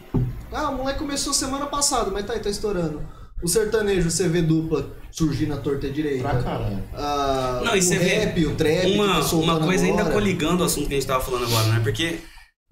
Ah, 0.51 0.69
o 0.69 0.77
moleque 0.77 0.99
começou 0.99 1.33
semana 1.33 1.65
passada, 1.67 2.09
mas 2.11 2.25
tá 2.25 2.33
aí, 2.33 2.39
tá 2.39 2.49
estourando. 2.49 3.01
O 3.43 3.47
sertanejo, 3.47 4.09
você 4.09 4.27
vê 4.27 4.41
dupla 4.41 4.95
surgir 5.11 5.45
na 5.45 5.57
torta 5.57 5.89
direita. 5.89 6.27
Pra 6.27 6.41
caralho. 6.41 6.83
Ah, 6.93 7.61
Não, 7.63 7.75
e 7.75 7.79
o 7.79 7.81
você 7.81 7.97
vê 7.99 8.05
rap, 8.05 8.45
o 8.45 8.55
trap, 8.55 8.81
que 8.81 8.97
uma, 8.97 9.21
tá 9.21 9.35
uma 9.35 9.59
coisa 9.59 9.85
ainda 9.85 10.01
agora. 10.01 10.15
coligando 10.15 10.63
o 10.63 10.65
assunto 10.65 10.87
que 10.87 10.93
a 10.93 10.97
gente 10.97 11.07
tava 11.07 11.23
falando 11.23 11.45
agora, 11.45 11.67
né? 11.67 11.79
Porque, 11.83 12.19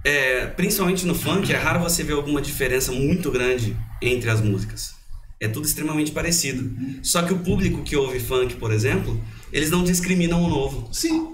é, 0.03 0.45
principalmente 0.47 1.05
no 1.05 1.15
funk, 1.15 1.51
é 1.51 1.57
raro 1.57 1.79
você 1.79 2.03
ver 2.03 2.13
alguma 2.13 2.41
diferença 2.41 2.91
muito 2.91 3.31
grande 3.31 3.75
entre 4.01 4.29
as 4.29 4.41
músicas. 4.41 4.93
É 5.41 5.47
tudo 5.47 5.65
extremamente 5.65 6.11
parecido. 6.11 6.71
Só 7.01 7.21
que 7.23 7.33
o 7.33 7.39
público 7.39 7.83
que 7.83 7.95
ouve 7.97 8.19
funk, 8.19 8.55
por 8.55 8.71
exemplo, 8.71 9.19
eles 9.51 9.69
não 9.69 9.83
discriminam 9.83 10.41
o 10.41 10.47
novo. 10.49 10.87
Sim. 10.91 11.29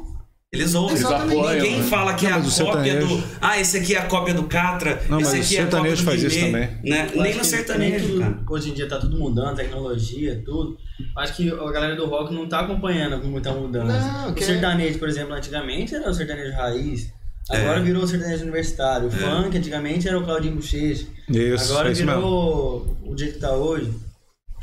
Eles 0.51 0.74
ouvem. 0.74 0.95
Eles 0.97 1.05
apoiam, 1.05 1.53
Ninguém 1.53 1.78
né? 1.78 1.84
fala 1.84 2.15
que 2.15 2.26
Não, 2.26 2.32
é 2.32 2.34
a 2.34 2.38
cópia 2.41 2.51
sertanejo- 2.51 3.17
do. 3.17 3.24
Ah, 3.39 3.59
esse 3.59 3.78
aqui 3.78 3.93
é 3.93 3.99
a 3.99 4.05
cópia 4.07 4.34
do 4.34 4.43
Catra. 4.45 5.03
Não, 5.07 5.22
esse 5.22 5.36
mas 5.38 5.45
aqui 5.45 5.55
o 5.55 5.59
é 5.59 5.61
a 5.61 5.65
cópia 5.65 5.95
sertanejo 5.95 6.01
do 6.01 6.05
faz 6.05 6.24
isso 6.24 6.36
Guimê", 6.39 6.51
também. 6.67 6.91
Né? 6.91 7.11
Nem 7.15 7.36
no 7.36 7.43
sertanejo, 7.45 8.07
tudo- 8.07 8.20
cara. 8.20 8.39
Hoje 8.49 8.70
em 8.72 8.74
dia 8.74 8.88
tá 8.89 8.97
tudo 8.97 9.15
mudando, 9.20 9.55
tecnologia, 9.57 10.41
tudo. 10.43 10.76
Acho 11.15 11.36
que 11.36 11.51
a 11.51 11.72
galera 11.72 11.95
do 11.95 12.07
rock 12.07 12.34
não 12.34 12.47
tá 12.49 12.61
acompanhando 12.61 13.22
com 13.22 13.28
muita 13.28 13.53
mudança. 13.53 14.11
Não, 14.11 14.32
o 14.32 14.34
que 14.34 14.41
é- 14.43 14.47
sertanejo, 14.47 14.97
por 14.97 15.07
exemplo, 15.07 15.34
antigamente 15.36 15.93
era 15.93 16.09
o 16.09 16.13
sertanejo 16.15 16.51
raiz. 16.53 17.13
É. 17.52 17.62
Agora 17.62 17.82
virou 17.82 18.04
o 18.04 18.08
sertanejo 18.08 18.43
universitário. 18.43 19.08
O 19.08 19.12
funk 19.12 19.58
antigamente 19.58 20.08
era 20.08 20.18
o 20.20 20.24
Claudinho 20.24 20.56
Bochecha. 20.56 21.06
Isso, 21.30 21.72
Agora 21.72 21.89
é 21.89 21.91
isso 21.91 22.06
virou 22.06 22.97
o 23.06 23.18
jeito 23.18 23.34
que 23.36 23.39
tá 23.39 23.52
hoje. 23.56 23.91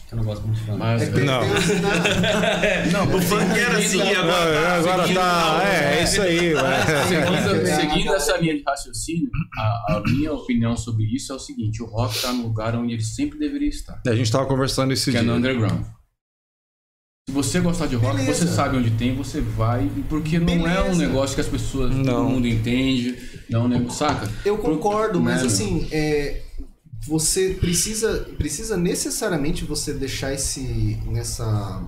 Que 0.09 0.14
eu 0.14 0.18
não 0.18 0.24
gosto 0.24 0.47
muito 0.47 0.61
de 0.61 0.64
funk. 0.66 0.78
Mas, 0.78 1.03
É 1.03 1.07
que 1.11 1.20
Não. 1.20 1.41
não, 2.93 3.16
O 3.16 3.20
funk 3.22 3.59
era 3.59 3.78
assim, 3.78 4.01
agora. 4.01 4.74
agora 4.76 5.03
seguindo 5.03 5.18
tá. 5.18 5.62
É, 5.64 5.99
é 5.99 6.03
isso 6.05 6.22
aí. 6.22 6.39
Seguindo, 7.09 7.66
seguindo 7.74 8.14
essa 8.14 8.37
linha 8.37 8.57
de 8.57 8.62
raciocínio, 8.62 9.28
a, 9.59 9.97
a 9.97 10.03
minha 10.07 10.32
opinião 10.32 10.76
sobre 10.76 11.05
isso 11.12 11.32
é 11.32 11.34
o 11.34 11.41
seguinte: 11.41 11.82
o 11.82 11.87
rock 11.87 12.14
está 12.14 12.32
no 12.32 12.45
lugar 12.45 12.76
onde 12.76 12.93
ele 12.95 13.03
sempre 13.03 13.37
deveria 13.37 13.68
estar, 13.68 14.01
A 14.07 14.14
gente 14.14 14.30
tava 14.30 14.47
conversando 14.47 14.93
esse 14.93 15.11
que 15.11 15.16
é 15.16 15.20
dia. 15.20 15.28
no 15.28 15.39
underground. 15.39 15.84
Se 17.29 17.35
você 17.35 17.59
gostar 17.61 17.87
de 17.89 17.97
rock, 17.97 18.18
Beleza. 18.18 18.47
você 18.47 18.55
sabe 18.55 18.77
onde 18.77 18.93
tem, 18.93 19.16
você 19.16 19.41
vai, 19.41 19.91
porque 20.09 20.39
não 20.39 20.64
é 20.68 20.81
um 20.81 20.91
Beleza. 20.93 21.07
negócio 21.09 21.35
que 21.35 21.41
as 21.41 21.49
pessoas, 21.49 21.93
Não. 21.93 22.05
todo 22.05 22.29
mundo 22.31 22.47
entende, 22.47 23.18
não 23.51 23.62
é 23.62 23.64
um 23.64 23.68
negócio, 23.68 23.99
saca? 23.99 24.31
Eu 24.45 24.57
concordo, 24.59 25.20
mas 25.20 25.41
Né, 25.41 25.47
assim, 25.49 25.89
é, 25.91 26.41
você 27.05 27.57
precisa, 27.61 28.29
precisa 28.39 28.77
necessariamente 28.77 29.64
você 29.64 29.93
deixar 29.93 30.33
esse 30.35 31.01
nessa 31.09 31.83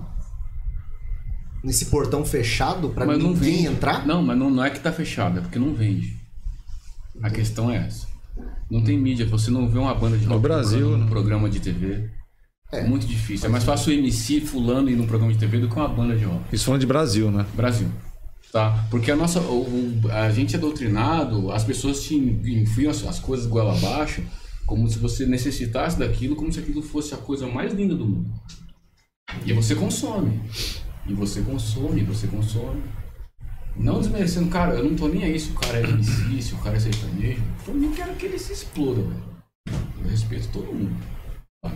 nesse 1.63 1.85
portão 1.85 2.25
fechado 2.25 2.89
pra 2.89 3.05
Mas 3.05 3.17
não 3.17 3.31
ninguém 3.31 3.55
vende. 3.63 3.67
entrar? 3.67 4.05
Não, 4.05 4.21
mas 4.21 4.37
não, 4.37 4.49
não 4.49 4.63
é 4.63 4.69
que 4.69 4.79
tá 4.81 4.91
fechado, 4.91 5.39
é 5.39 5.41
porque 5.41 5.57
não 5.59 5.73
vende. 5.73 6.17
A 7.23 7.29
questão 7.29 7.71
é 7.71 7.77
essa. 7.87 8.07
Não 8.69 8.81
tem 8.83 8.97
mídia, 8.97 9.25
você 9.25 9.49
não 9.49 9.69
vê 9.69 9.79
uma 9.79 9.95
banda 9.95 10.17
de 10.17 10.25
rock 10.25 10.41
Brasil, 10.41 10.89
num 10.97 11.05
né? 11.05 11.09
programa 11.09 11.49
de 11.49 11.61
TV. 11.61 12.09
É. 12.71 12.83
Muito 12.83 13.07
difícil. 13.07 13.47
É 13.47 13.49
mais 13.49 13.63
fácil 13.63 13.91
o 13.91 13.95
MC 13.95 14.41
fulano 14.41 14.89
ir 14.89 14.95
num 14.95 15.07
programa 15.07 15.33
de 15.33 15.39
TV 15.39 15.59
do 15.59 15.67
que 15.67 15.75
uma 15.75 15.87
banda 15.87 16.15
de 16.15 16.23
rock. 16.23 16.43
Isso 16.53 16.65
falando 16.65 16.81
de 16.81 16.87
Brasil, 16.87 17.31
né? 17.31 17.45
Brasil. 17.53 17.87
Tá? 18.51 18.85
Porque 18.89 19.11
a 19.11 19.15
nossa. 19.15 19.39
O, 19.41 20.01
a 20.11 20.29
gente 20.31 20.55
é 20.55 20.59
doutrinado, 20.59 21.51
as 21.51 21.63
pessoas 21.63 22.03
te 22.03 22.15
enfiam 22.15 22.91
as, 22.91 23.05
as 23.05 23.19
coisas 23.19 23.47
goela 23.47 23.75
abaixo, 23.75 24.23
como 24.65 24.87
se 24.87 24.99
você 24.99 25.25
necessitasse 25.25 25.97
daquilo, 25.97 26.35
como 26.35 26.51
se 26.51 26.59
aquilo 26.59 26.81
fosse 26.81 27.13
a 27.13 27.17
coisa 27.17 27.47
mais 27.47 27.73
linda 27.73 27.95
do 27.95 28.05
mundo. 28.05 28.31
E 29.45 29.53
você 29.53 29.75
consome. 29.75 30.39
E 31.07 31.13
você 31.13 31.41
consome, 31.41 32.01
e 32.01 32.03
você 32.03 32.27
consome. 32.27 32.83
Não 33.75 33.99
desmerecendo, 33.99 34.49
cara, 34.49 34.75
eu 34.75 34.83
não 34.83 34.95
tô 34.95 35.07
nem 35.07 35.23
aí 35.23 35.39
se 35.39 35.51
o 35.51 35.53
cara 35.53 35.79
é 35.79 35.83
MC, 35.83 36.41
se 36.41 36.53
o 36.53 36.57
cara 36.57 36.75
é 36.75 36.79
sertanejo. 36.79 37.41
Eu 37.67 37.73
nem 37.73 37.91
quero 37.91 38.13
que 38.15 38.25
ele 38.25 38.37
se 38.37 38.53
exploda, 38.53 39.01
velho. 39.01 39.23
Eu 40.03 40.09
respeito 40.09 40.49
todo 40.49 40.65
mundo. 40.65 40.95
Tá? 41.61 41.71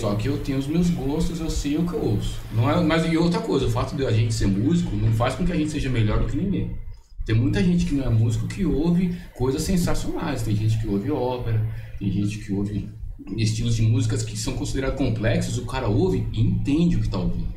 Só 0.00 0.14
que 0.14 0.28
eu 0.28 0.38
tenho 0.38 0.58
os 0.58 0.66
meus 0.66 0.90
gostos, 0.90 1.40
eu 1.40 1.50
sei 1.50 1.76
o 1.76 1.86
que 1.86 1.94
eu 1.94 2.02
ouço. 2.02 2.38
Não 2.54 2.70
é, 2.70 2.80
mas 2.82 3.04
e 3.10 3.16
outra 3.16 3.40
coisa, 3.40 3.66
o 3.66 3.70
fato 3.70 3.94
de 3.96 4.04
a 4.06 4.12
gente 4.12 4.32
ser 4.34 4.46
músico 4.46 4.94
não 4.96 5.12
faz 5.12 5.34
com 5.34 5.44
que 5.44 5.52
a 5.52 5.56
gente 5.56 5.70
seja 5.70 5.88
melhor 5.90 6.20
do 6.20 6.26
que 6.26 6.36
ninguém. 6.36 6.76
Tem 7.24 7.34
muita 7.34 7.62
gente 7.62 7.84
que 7.86 7.94
não 7.94 8.04
é 8.04 8.08
músico 8.08 8.46
que 8.46 8.64
ouve 8.64 9.16
coisas 9.34 9.62
sensacionais. 9.62 10.42
Tem 10.42 10.54
gente 10.54 10.78
que 10.78 10.86
ouve 10.86 11.10
ópera, 11.10 11.60
tem 11.98 12.10
gente 12.10 12.38
que 12.38 12.52
ouve 12.52 12.88
estilos 13.36 13.74
de 13.74 13.82
músicas 13.82 14.22
que 14.22 14.36
são 14.38 14.54
considerados 14.54 14.96
complexos, 14.98 15.58
o 15.58 15.66
cara 15.66 15.88
ouve 15.88 16.26
e 16.32 16.40
entende 16.40 16.96
o 16.96 17.00
que 17.00 17.08
tá 17.08 17.18
ouvindo. 17.18 17.54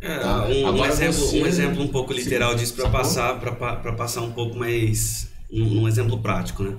É, 0.00 0.18
Tá. 0.18 0.46
um, 0.46 0.62
um 0.62 0.66
Agora 0.68 0.92
exemplo, 0.92 1.14
você- 1.14 1.42
um 1.42 1.46
exemplo 1.46 1.82
um 1.82 1.88
pouco 1.88 2.12
literal 2.12 2.52
Sim. 2.52 2.56
disso 2.58 2.74
para 2.74 2.90
passar 2.90 3.40
para 3.40 3.92
passar 3.94 4.20
um 4.20 4.30
pouco 4.32 4.56
mais 4.56 5.28
um, 5.50 5.80
um 5.82 5.88
exemplo 5.88 6.18
prático, 6.20 6.62
né? 6.62 6.78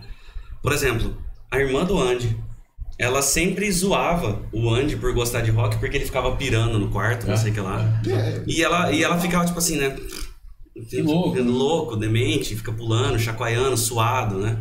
Por 0.62 0.72
exemplo, 0.72 1.18
a 1.52 1.60
irmã 1.60 1.84
do 1.84 1.98
Andy, 2.00 2.38
ela 2.98 3.22
sempre 3.22 3.70
zoava 3.72 4.42
o 4.54 4.70
Andy 4.70 4.96
por 4.96 5.14
gostar 5.14 5.42
de 5.42 5.52
rock 5.52 5.78
porque 5.80 5.98
ele 5.98 6.06
ficava 6.06 6.36
pirando 6.36 6.80
no 6.80 6.90
quarto, 6.90 7.28
não 7.28 7.34
É, 7.34 7.38
sei 7.38 7.52
o 7.52 7.54
que 7.54 7.60
lá. 7.60 8.02
É, 8.08 8.44
E 8.48 8.64
ela 8.64 8.92
e 8.92 9.04
ela 9.04 9.20
ficava 9.20 9.46
tipo 9.46 9.58
assim, 9.60 9.78
né? 9.78 9.96
Que 10.90 11.02
louco. 11.02 11.42
louco, 11.42 11.96
demente, 11.96 12.56
fica 12.56 12.72
pulando, 12.72 13.18
chacoalhando, 13.20 13.78
suado, 13.78 14.38
né? 14.40 14.58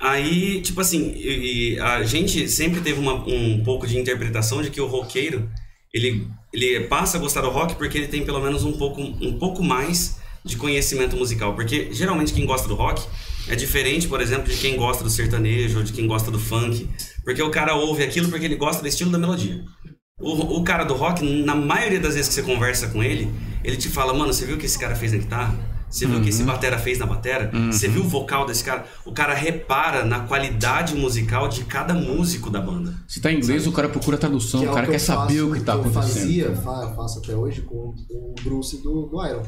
Aí, 0.00 0.60
tipo 0.62 0.80
assim, 0.80 1.12
e, 1.16 1.74
e 1.74 1.80
a 1.80 2.02
gente 2.04 2.48
sempre 2.48 2.80
teve 2.80 3.00
uma- 3.00 3.14
um 3.26 3.62
pouco 3.64 3.86
de 3.86 3.98
interpretação 3.98 4.62
de 4.62 4.70
que 4.70 4.80
o 4.80 4.86
roqueiro, 4.86 5.48
ele, 5.92 6.28
ele 6.52 6.80
passa 6.86 7.16
a 7.18 7.20
gostar 7.20 7.40
do 7.40 7.50
rock 7.50 7.74
porque 7.74 7.98
ele 7.98 8.06
tem 8.08 8.24
pelo 8.24 8.40
menos 8.40 8.62
um 8.64 8.72
pouco, 8.72 9.00
um 9.00 9.36
pouco 9.38 9.62
mais 9.62 10.16
de 10.44 10.56
conhecimento 10.56 11.16
musical. 11.16 11.54
Porque 11.54 11.88
geralmente 11.92 12.32
quem 12.32 12.46
gosta 12.46 12.68
do 12.68 12.74
rock 12.76 13.02
é 13.48 13.56
diferente, 13.56 14.06
por 14.06 14.20
exemplo, 14.20 14.44
de 14.52 14.56
quem 14.56 14.76
gosta 14.76 15.02
do 15.02 15.10
sertanejo 15.10 15.78
ou 15.78 15.84
de 15.84 15.92
quem 15.92 16.06
gosta 16.06 16.30
do 16.30 16.38
funk. 16.38 16.88
Porque 17.28 17.42
o 17.42 17.50
cara 17.50 17.74
ouve 17.74 18.02
aquilo 18.02 18.30
porque 18.30 18.46
ele 18.46 18.56
gosta 18.56 18.80
do 18.80 18.88
estilo 18.88 19.10
da 19.10 19.18
melodia. 19.18 19.62
O, 20.18 20.56
o 20.60 20.64
cara 20.64 20.82
do 20.82 20.94
rock, 20.94 21.22
na 21.44 21.54
maioria 21.54 22.00
das 22.00 22.14
vezes 22.14 22.28
que 22.28 22.34
você 22.34 22.42
conversa 22.42 22.86
com 22.88 23.02
ele, 23.02 23.30
ele 23.62 23.76
te 23.76 23.90
fala, 23.90 24.14
mano, 24.14 24.32
você 24.32 24.46
viu 24.46 24.56
o 24.56 24.58
que 24.58 24.64
esse 24.64 24.78
cara 24.78 24.96
fez 24.96 25.12
na 25.12 25.18
guitarra? 25.18 25.54
Você 25.90 26.06
viu 26.06 26.18
o 26.18 26.22
que 26.22 26.30
esse 26.30 26.42
batera 26.42 26.78
fez 26.78 26.98
na 26.98 27.04
batera? 27.04 27.50
Você 27.70 27.86
viu 27.86 28.00
o 28.02 28.08
vocal 28.08 28.46
desse 28.46 28.64
cara? 28.64 28.86
O 29.04 29.12
cara 29.12 29.34
repara 29.34 30.04
na 30.06 30.20
qualidade 30.20 30.94
musical 30.94 31.48
de 31.48 31.64
cada 31.64 31.92
músico 31.92 32.48
da 32.48 32.62
banda. 32.62 32.94
Se 33.06 33.20
tá 33.20 33.30
em 33.30 33.36
inglês, 33.36 33.66
o 33.66 33.72
cara 33.72 33.90
procura 33.90 34.16
tradução, 34.16 34.60
que 34.60 34.66
é 34.66 34.70
o 34.70 34.74
cara 34.74 34.86
que 34.86 34.92
quer 34.92 34.96
eu 34.96 35.00
saber 35.00 35.34
faço- 35.34 35.50
o 35.50 35.52
que 35.54 35.60
tá 35.60 35.74
eu 35.74 35.80
acontecendo. 35.80 36.12
fazia, 36.14 36.56
fa- 36.56 36.94
faço 36.96 37.18
até 37.18 37.36
hoje 37.36 37.60
com 37.60 37.94
o 38.10 38.34
Bruce 38.42 38.82
do, 38.82 39.06
do 39.06 39.26
Iron. 39.26 39.42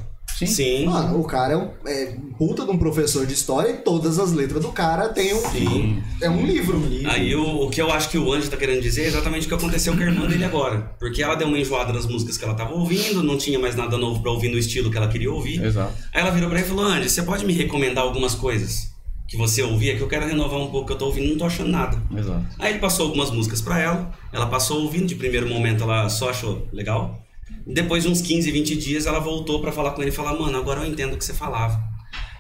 Sim. 0.46 0.46
Sim. 0.46 0.86
Mano, 0.86 1.20
o 1.20 1.24
cara 1.24 1.52
é 1.52 1.56
um, 1.56 1.70
é 1.86 2.16
um 2.16 2.32
puta 2.32 2.64
de 2.64 2.70
um 2.70 2.78
professor 2.78 3.26
de 3.26 3.34
história 3.34 3.70
e 3.70 3.76
todas 3.78 4.18
as 4.18 4.32
letras 4.32 4.62
do 4.62 4.72
cara 4.72 5.08
tem 5.08 5.34
um. 5.34 5.50
Sim. 5.50 6.02
É 6.20 6.30
um 6.30 6.44
livro. 6.46 6.82
Aí 7.06 7.34
o, 7.34 7.66
o 7.66 7.70
que 7.70 7.80
eu 7.80 7.90
acho 7.92 8.08
que 8.08 8.16
o 8.16 8.32
Andy 8.32 8.48
tá 8.48 8.56
querendo 8.56 8.80
dizer 8.80 9.02
é 9.02 9.06
exatamente 9.08 9.46
o 9.46 9.48
que 9.48 9.54
aconteceu 9.54 9.94
com 9.94 10.00
a 10.00 10.06
irmã 10.06 10.26
dele 10.26 10.44
agora. 10.44 10.94
Porque 10.98 11.22
ela 11.22 11.34
deu 11.34 11.46
uma 11.46 11.58
enjoada 11.58 11.92
nas 11.92 12.06
músicas 12.06 12.38
que 12.38 12.44
ela 12.44 12.54
tava 12.54 12.74
ouvindo, 12.74 13.22
não 13.22 13.36
tinha 13.36 13.58
mais 13.58 13.76
nada 13.76 13.98
novo 13.98 14.22
pra 14.22 14.30
ouvir 14.30 14.48
no 14.48 14.58
estilo 14.58 14.90
que 14.90 14.96
ela 14.96 15.08
queria 15.08 15.30
ouvir. 15.30 15.62
Exato. 15.62 15.92
Aí 16.12 16.22
ela 16.22 16.30
virou 16.30 16.48
pra 16.48 16.58
ele 16.58 16.66
e 16.66 16.70
falou: 16.70 16.84
Andy, 16.86 17.10
você 17.10 17.22
pode 17.22 17.44
me 17.44 17.52
recomendar 17.52 18.04
algumas 18.04 18.34
coisas 18.34 18.90
que 19.28 19.36
você 19.36 19.62
ouvia, 19.62 19.96
que 19.96 20.02
eu 20.02 20.08
quero 20.08 20.26
renovar 20.26 20.58
um 20.58 20.70
pouco, 20.70 20.88
que 20.88 20.92
eu 20.92 20.98
tô 20.98 21.06
ouvindo 21.06 21.26
e 21.26 21.30
não 21.30 21.38
tô 21.38 21.44
achando 21.44 21.70
nada. 21.70 21.96
Exato. 22.16 22.46
Aí 22.58 22.72
ele 22.72 22.80
passou 22.80 23.06
algumas 23.06 23.30
músicas 23.30 23.60
pra 23.60 23.78
ela, 23.78 24.10
ela 24.32 24.46
passou 24.46 24.82
ouvindo, 24.82 25.06
de 25.06 25.14
primeiro 25.14 25.48
momento 25.48 25.84
ela 25.84 26.08
só 26.08 26.30
achou 26.30 26.66
legal. 26.72 27.22
Depois 27.66 28.02
de 28.02 28.08
uns 28.08 28.20
15, 28.22 28.50
20 28.50 28.76
dias 28.76 29.06
ela 29.06 29.18
voltou 29.20 29.60
pra 29.60 29.70
falar 29.72 29.92
com 29.92 30.02
ele 30.02 30.10
e 30.10 30.14
falar: 30.14 30.38
"Mano, 30.38 30.56
agora 30.58 30.80
eu 30.80 30.86
entendo 30.86 31.14
o 31.14 31.16
que 31.18 31.24
você 31.24 31.34
falava". 31.34 31.80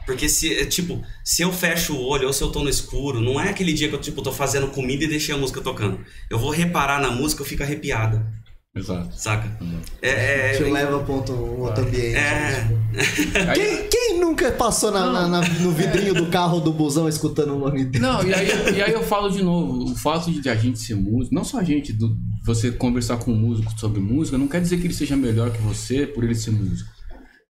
Porque 0.06 0.28
se, 0.28 0.52
é, 0.54 0.64
tipo, 0.64 1.00
se 1.24 1.42
eu 1.42 1.52
fecho 1.52 1.94
o 1.94 2.02
olho 2.04 2.26
ou 2.26 2.32
se 2.32 2.42
eu 2.42 2.50
tô 2.50 2.64
no 2.64 2.68
escuro, 2.70 3.20
não 3.20 3.40
é 3.40 3.50
aquele 3.50 3.72
dia 3.72 3.88
que 3.88 3.94
eu, 3.94 4.00
tipo, 4.00 4.22
tô 4.22 4.32
fazendo 4.32 4.66
comida 4.68 5.04
e 5.04 5.08
deixei 5.08 5.32
a 5.34 5.38
música 5.38 5.60
tocando. 5.60 6.00
Eu 6.28 6.38
vou 6.38 6.50
reparar 6.50 7.00
na 7.00 7.10
música, 7.12 7.42
eu 7.42 7.46
fico 7.46 7.62
arrepiada, 7.62 8.26
Exato. 8.74 9.10
saca? 9.16 9.56
É, 10.02 10.56
Te 10.56 10.64
é, 10.64 10.70
leva 10.70 10.98
pra 11.00 11.14
outro, 11.14 11.34
um 11.34 11.60
outro 11.60 11.84
ambiente. 11.84 12.16
é, 12.16 12.66
Aí- 13.50 13.54
Quem, 13.54 13.88
quem 13.88 14.18
nunca 14.20 14.50
passou 14.50 14.90
na- 14.90 15.12
na- 15.12 15.28
na- 15.28 15.48
no 15.60 15.70
vidrinho 15.70 16.14
do 16.14 16.26
carro 16.26 16.58
do 16.60 16.72
busão 16.72 17.08
escutando 17.08 17.54
o 17.54 17.58
nome 17.58 17.84
dele? 17.84 18.02
Não, 18.02 18.20
e 18.24 18.34
aí, 18.34 18.48
e 18.78 18.82
aí 18.82 18.92
eu 18.92 19.04
falo 19.04 19.28
de 19.28 19.42
novo, 19.44 19.92
o 19.92 19.94
fato 19.94 20.30
de 20.32 20.48
a 20.48 20.56
gente 20.56 20.78
ser 20.80 20.96
músico, 20.96 21.32
não 21.32 21.44
só 21.44 21.58
a 21.60 21.62
gente, 21.64 21.92
do- 21.92 22.16
você 22.54 22.70
conversar 22.70 23.16
com 23.18 23.32
um 23.32 23.36
músico 23.36 23.72
sobre 23.78 24.00
música, 24.00 24.36
não 24.38 24.48
quer 24.48 24.60
dizer 24.60 24.78
que 24.78 24.86
ele 24.86 24.94
seja 24.94 25.16
melhor 25.16 25.50
que 25.52 25.60
você 25.62 26.06
por 26.06 26.24
ele 26.24 26.34
ser 26.34 26.50
músico. 26.50 26.90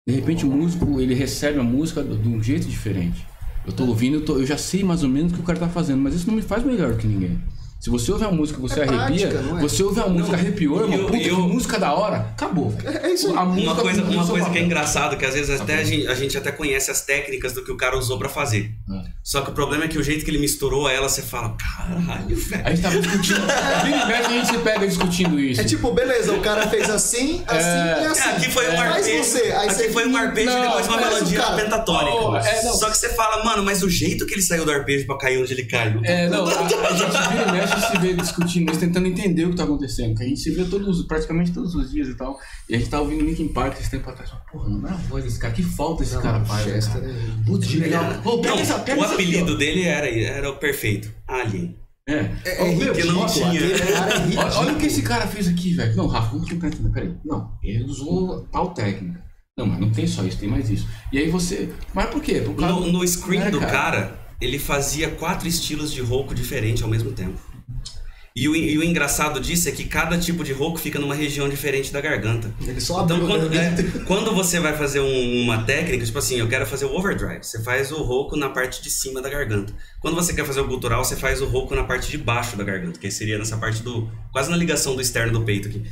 De 0.06 0.14
repente 0.14 0.44
o 0.44 0.50
músico, 0.50 1.00
ele 1.00 1.14
recebe 1.14 1.58
a 1.58 1.62
música 1.62 2.02
de 2.02 2.28
um 2.28 2.42
jeito 2.42 2.66
diferente. 2.68 3.26
Eu 3.66 3.72
tô 3.72 3.84
ouvindo, 3.86 4.16
eu, 4.16 4.24
tô- 4.24 4.38
eu 4.38 4.46
já 4.46 4.58
sei 4.58 4.84
mais 4.84 5.02
ou 5.02 5.08
menos 5.08 5.32
o 5.32 5.34
que 5.36 5.40
o 5.40 5.44
cara 5.44 5.58
tá 5.58 5.68
fazendo, 5.68 6.00
mas 6.02 6.14
isso 6.14 6.26
não 6.26 6.34
me 6.34 6.42
faz 6.42 6.62
melhor 6.64 6.96
que 6.96 7.06
ninguém. 7.06 7.38
Se 7.84 7.90
você 7.90 8.10
ouve 8.12 8.24
a 8.24 8.30
música, 8.30 8.58
você 8.58 8.80
É 8.80 8.82
arrepia, 8.84 9.28
prática, 9.28 9.42
não 9.42 9.58
é? 9.58 9.60
você 9.60 9.82
ouve 9.82 10.00
a 10.00 10.06
música, 10.06 10.34
arrepiou, 10.38 10.80
irmão, 10.84 11.00
eu- 11.00 11.04
puta, 11.06 11.18
que 11.18 11.28
eu- 11.28 11.36
música 11.40 11.78
da 11.78 11.92
hora, 11.92 12.16
acabou. 12.34 12.70
velho. 12.70 12.88
É 13.04 13.10
isso 13.12 13.28
aí. 13.28 13.36
A 13.36 13.42
uma 13.42 13.74
coisa, 13.74 14.02
uma 14.04 14.26
coisa 14.26 14.32
que 14.32 14.40
é 14.40 14.44
papel. 14.52 14.62
engraçado, 14.64 15.16
que 15.18 15.24
às 15.26 15.34
vezes 15.34 15.60
até 15.60 15.74
a 15.80 15.84
gente, 15.84 16.06
a 16.08 16.14
gente 16.14 16.38
até 16.38 16.50
conhece 16.50 16.90
as 16.90 17.02
técnicas 17.02 17.52
do 17.52 17.62
que 17.62 17.70
o 17.70 17.76
cara 17.76 17.98
usou 17.98 18.16
pra 18.18 18.30
fazer. 18.30 18.72
É. 18.90 19.02
Só 19.22 19.42
que 19.42 19.50
o 19.50 19.52
problema 19.52 19.84
é 19.84 19.88
que 19.88 19.98
o 19.98 20.02
jeito 20.02 20.24
que 20.24 20.30
ele 20.30 20.38
misturou 20.38 20.88
ela, 20.88 21.10
você 21.10 21.20
fala, 21.20 21.54
caralho, 21.58 22.34
velho. 22.34 22.62
A 22.66 22.70
gente 22.70 22.80
tava 22.80 22.98
discutindo, 22.98 23.40
e 23.40 24.06
mexe, 24.08 24.26
a 24.26 24.30
gente 24.30 24.46
se 24.48 24.58
pega 24.58 24.86
discutindo 24.88 25.38
isso. 25.38 25.60
É 25.60 25.64
tipo, 25.64 25.92
beleza, 25.92 26.32
o 26.32 26.40
cara 26.40 26.66
fez 26.68 26.88
assim, 26.88 27.42
assim 27.46 27.68
É. 27.68 27.98
e 28.02 28.06
assim. 28.06 28.28
É, 28.30 28.32
aqui 28.32 28.50
foi 28.50 28.66
um 28.70 28.76
Faz 28.76 28.96
arpejo. 28.96 29.24
você, 29.24 29.38
aí 29.42 29.52
aqui 29.68 29.74
você 29.74 29.90
foi 29.90 30.08
um 30.08 30.16
arpejo 30.16 30.50
Não, 30.50 30.58
e 30.58 30.62
depois 30.68 30.88
uma 30.88 30.96
melodia 30.96 31.38
cara. 31.38 31.56
pentatônica. 31.56 32.16
Oh, 32.16 32.36
é, 32.38 32.62
não. 32.64 32.72
Só 32.72 32.88
que 32.88 32.96
você 32.96 33.10
fala, 33.10 33.44
mano, 33.44 33.62
mas 33.62 33.82
o 33.82 33.90
jeito 33.90 34.24
que 34.24 34.32
ele 34.32 34.40
saiu 34.42 34.64
do 34.64 34.70
arpejo 34.72 35.04
pra 35.04 35.18
cair 35.18 35.38
onde 35.42 35.52
ele 35.52 35.64
caiu. 35.66 36.00
É, 36.02 36.30
não, 36.30 36.46
a, 36.46 36.50
a 36.50 36.62
gente 36.62 37.28
vira 37.28 37.48
e 37.48 37.52
mexe 37.52 37.73
e 37.78 37.80
se 37.80 37.98
vê 37.98 38.14
discutindo 38.14 38.70
isso, 38.70 38.80
tentando 38.80 39.06
entender 39.06 39.44
o 39.46 39.50
que 39.50 39.56
tá 39.56 39.64
acontecendo. 39.64 40.14
Que 40.16 40.22
a 40.22 40.26
gente 40.26 40.40
se 40.40 40.50
vê 40.50 40.64
todos, 40.64 41.02
praticamente 41.06 41.52
todos 41.52 41.74
os 41.74 41.90
dias 41.90 42.08
e 42.08 42.14
tal. 42.16 42.38
E 42.68 42.74
a 42.74 42.78
gente 42.78 42.90
tá 42.90 43.00
ouvindo 43.00 43.24
Linkin 43.24 43.48
Park 43.48 43.78
esse 43.80 43.90
tempo 43.90 44.08
atrás. 44.08 44.30
Porra, 44.50 44.68
não 44.68 44.88
é 44.88 44.92
a 44.92 44.96
voz 44.96 45.24
desse 45.24 45.38
cara. 45.38 45.52
Que 45.54 45.62
falta 45.62 46.02
esse 46.02 46.16
cara 46.18 46.44
faz, 46.44 46.66
né, 46.66 46.72
Chester 46.74 47.00
cara? 47.02 47.12
é- 47.12 47.44
Putz, 47.46 47.66
que 47.68 47.76
legal. 47.76 48.04
Ô, 48.24 48.38
pega 48.38 48.54
Não, 48.54 48.60
essa, 48.62 48.78
pega 48.80 49.00
o 49.00 49.04
essa 49.04 49.14
aqui, 49.14 49.22
apelido 49.22 49.52
ó. 49.54 49.56
dele 49.56 49.82
era, 49.82 50.08
era 50.08 50.50
o 50.50 50.56
perfeito. 50.56 51.12
Alien. 51.26 51.76
É. 52.06 52.30
É, 52.44 52.70
é 52.70 52.74
meu, 52.76 52.92
que 52.92 53.02
não 53.04 53.24
tinha. 53.26 53.46
cara 53.78 54.10
é 54.10 54.38
Olha, 54.38 54.54
olha 54.58 54.72
o 54.74 54.76
que 54.78 54.86
esse 54.86 55.00
cara 55.02 55.26
fez 55.26 55.48
aqui, 55.48 55.72
velho. 55.72 55.96
Não, 55.96 56.06
Rafa, 56.06 56.32
vamos 56.32 56.48
tentar 56.48 56.66
entender. 56.66 56.90
Peraí. 56.90 57.14
Não, 57.24 57.50
ele 57.62 57.84
usou 57.84 58.46
tal 58.52 58.74
técnica. 58.74 59.24
Não, 59.56 59.66
mas 59.66 59.78
não 59.80 59.88
tem 59.90 60.06
só 60.06 60.22
isso, 60.24 60.36
tem 60.38 60.48
mais 60.48 60.68
isso. 60.68 60.86
E 61.12 61.18
aí 61.18 61.30
você. 61.30 61.70
Mas 61.94 62.10
por 62.10 62.20
quê? 62.20 62.42
Por 62.44 62.56
causa 62.56 62.74
No, 62.86 62.92
no 62.92 63.06
screen 63.08 63.40
É, 63.40 63.50
do 63.50 63.60
cara, 63.60 64.18
ele 64.40 64.58
fazia 64.58 65.08
quatro 65.12 65.48
estilos 65.48 65.92
de 65.92 66.02
rouco 66.02 66.34
diferentes 66.34 66.82
ao 66.82 66.88
mesmo 66.90 67.12
tempo. 67.12 67.40
E 68.36 68.48
o, 68.48 68.56
e 68.56 68.76
o 68.76 68.82
engraçado 68.82 69.38
disso 69.38 69.68
é 69.68 69.72
que 69.72 69.84
cada 69.84 70.18
tipo 70.18 70.42
de 70.42 70.52
rouco 70.52 70.76
fica 70.76 70.98
numa 70.98 71.14
região 71.14 71.48
diferente 71.48 71.92
da 71.92 72.00
garganta. 72.00 72.52
Ele 72.66 72.80
só 72.80 73.04
Então, 73.04 73.16
abriu 73.18 73.28
quando, 73.28 73.48
né? 73.48 73.76
quando 74.08 74.34
você 74.34 74.58
vai 74.58 74.76
fazer 74.76 74.98
um- 74.98 75.42
uma 75.42 75.62
técnica, 75.62 76.04
tipo 76.04 76.18
assim, 76.18 76.34
eu 76.40 76.48
quero 76.48 76.66
fazer 76.66 76.84
o 76.86 76.96
overdrive, 76.96 77.44
você 77.44 77.62
faz 77.62 77.92
o 77.92 78.02
rouco 78.02 78.36
na 78.36 78.50
parte 78.50 78.82
de 78.82 78.90
cima 78.90 79.22
da 79.22 79.30
garganta. 79.30 79.72
Quando 80.00 80.16
você 80.16 80.34
quer 80.34 80.44
fazer 80.44 80.58
o 80.60 80.66
gutural, 80.66 81.04
você 81.04 81.14
faz 81.14 81.40
o 81.40 81.46
rouco 81.46 81.76
na 81.76 81.84
parte 81.84 82.10
de 82.10 82.18
baixo 82.18 82.56
da 82.56 82.64
garganta, 82.64 82.98
que 82.98 83.08
seria 83.08 83.38
nessa 83.38 83.56
parte 83.56 83.80
do. 83.84 84.10
quase 84.32 84.50
na 84.50 84.56
ligação 84.56 84.96
do 84.96 85.00
externo 85.00 85.32
do 85.38 85.44
peito 85.44 85.68
aqui. 85.68 85.84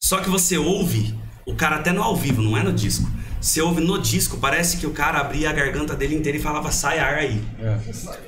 Só 0.00 0.18
que 0.20 0.30
você 0.30 0.56
ouve, 0.56 1.12
o 1.44 1.56
cara 1.56 1.74
até 1.76 1.90
no 1.90 2.04
ao 2.04 2.14
vivo, 2.14 2.40
não 2.40 2.56
é 2.56 2.62
no 2.62 2.72
disco. 2.72 3.10
Você 3.40 3.62
ouve 3.62 3.80
no 3.80 3.98
disco, 3.98 4.36
parece 4.36 4.76
que 4.76 4.86
o 4.86 4.90
cara 4.90 5.18
abria 5.18 5.48
a 5.48 5.52
garganta 5.52 5.96
dele 5.96 6.14
inteira 6.14 6.36
e 6.36 6.42
falava, 6.42 6.70
sai 6.70 6.98
ar 6.98 7.14
aí. 7.14 7.42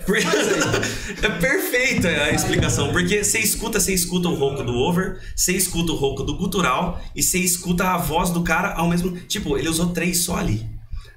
Por- 0.07 0.17
é 0.19 1.29
perfeita 1.39 2.09
a 2.09 2.31
explicação, 2.31 2.91
porque 2.93 3.23
você 3.23 3.39
escuta, 3.39 3.79
você 3.79 3.93
escuta 3.93 4.29
o 4.29 4.35
rouco 4.35 4.63
do 4.63 4.73
over, 4.75 5.21
você 5.37 5.53
escuta 5.53 5.93
o 5.93 5.97
rouco 5.97 6.23
do 6.23 6.37
gutural 6.39 6.99
e 7.15 7.23
você 7.23 7.39
escuta 7.39 7.89
a 7.91 7.99
voz 7.99 8.31
do 8.31 8.43
cara 8.43 8.73
ao 8.75 8.89
mesmo 8.89 9.13
Tipo, 9.27 9.59
ele 9.59 9.69
usou 9.69 9.91
três 9.91 10.25
só 10.25 10.37
ali. 10.39 10.67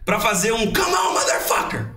Pra 0.03 0.19
fazer 0.19 0.51
um 0.51 0.73
Come 0.73 0.93
on, 0.93 1.13
motherfucker! 1.13 1.95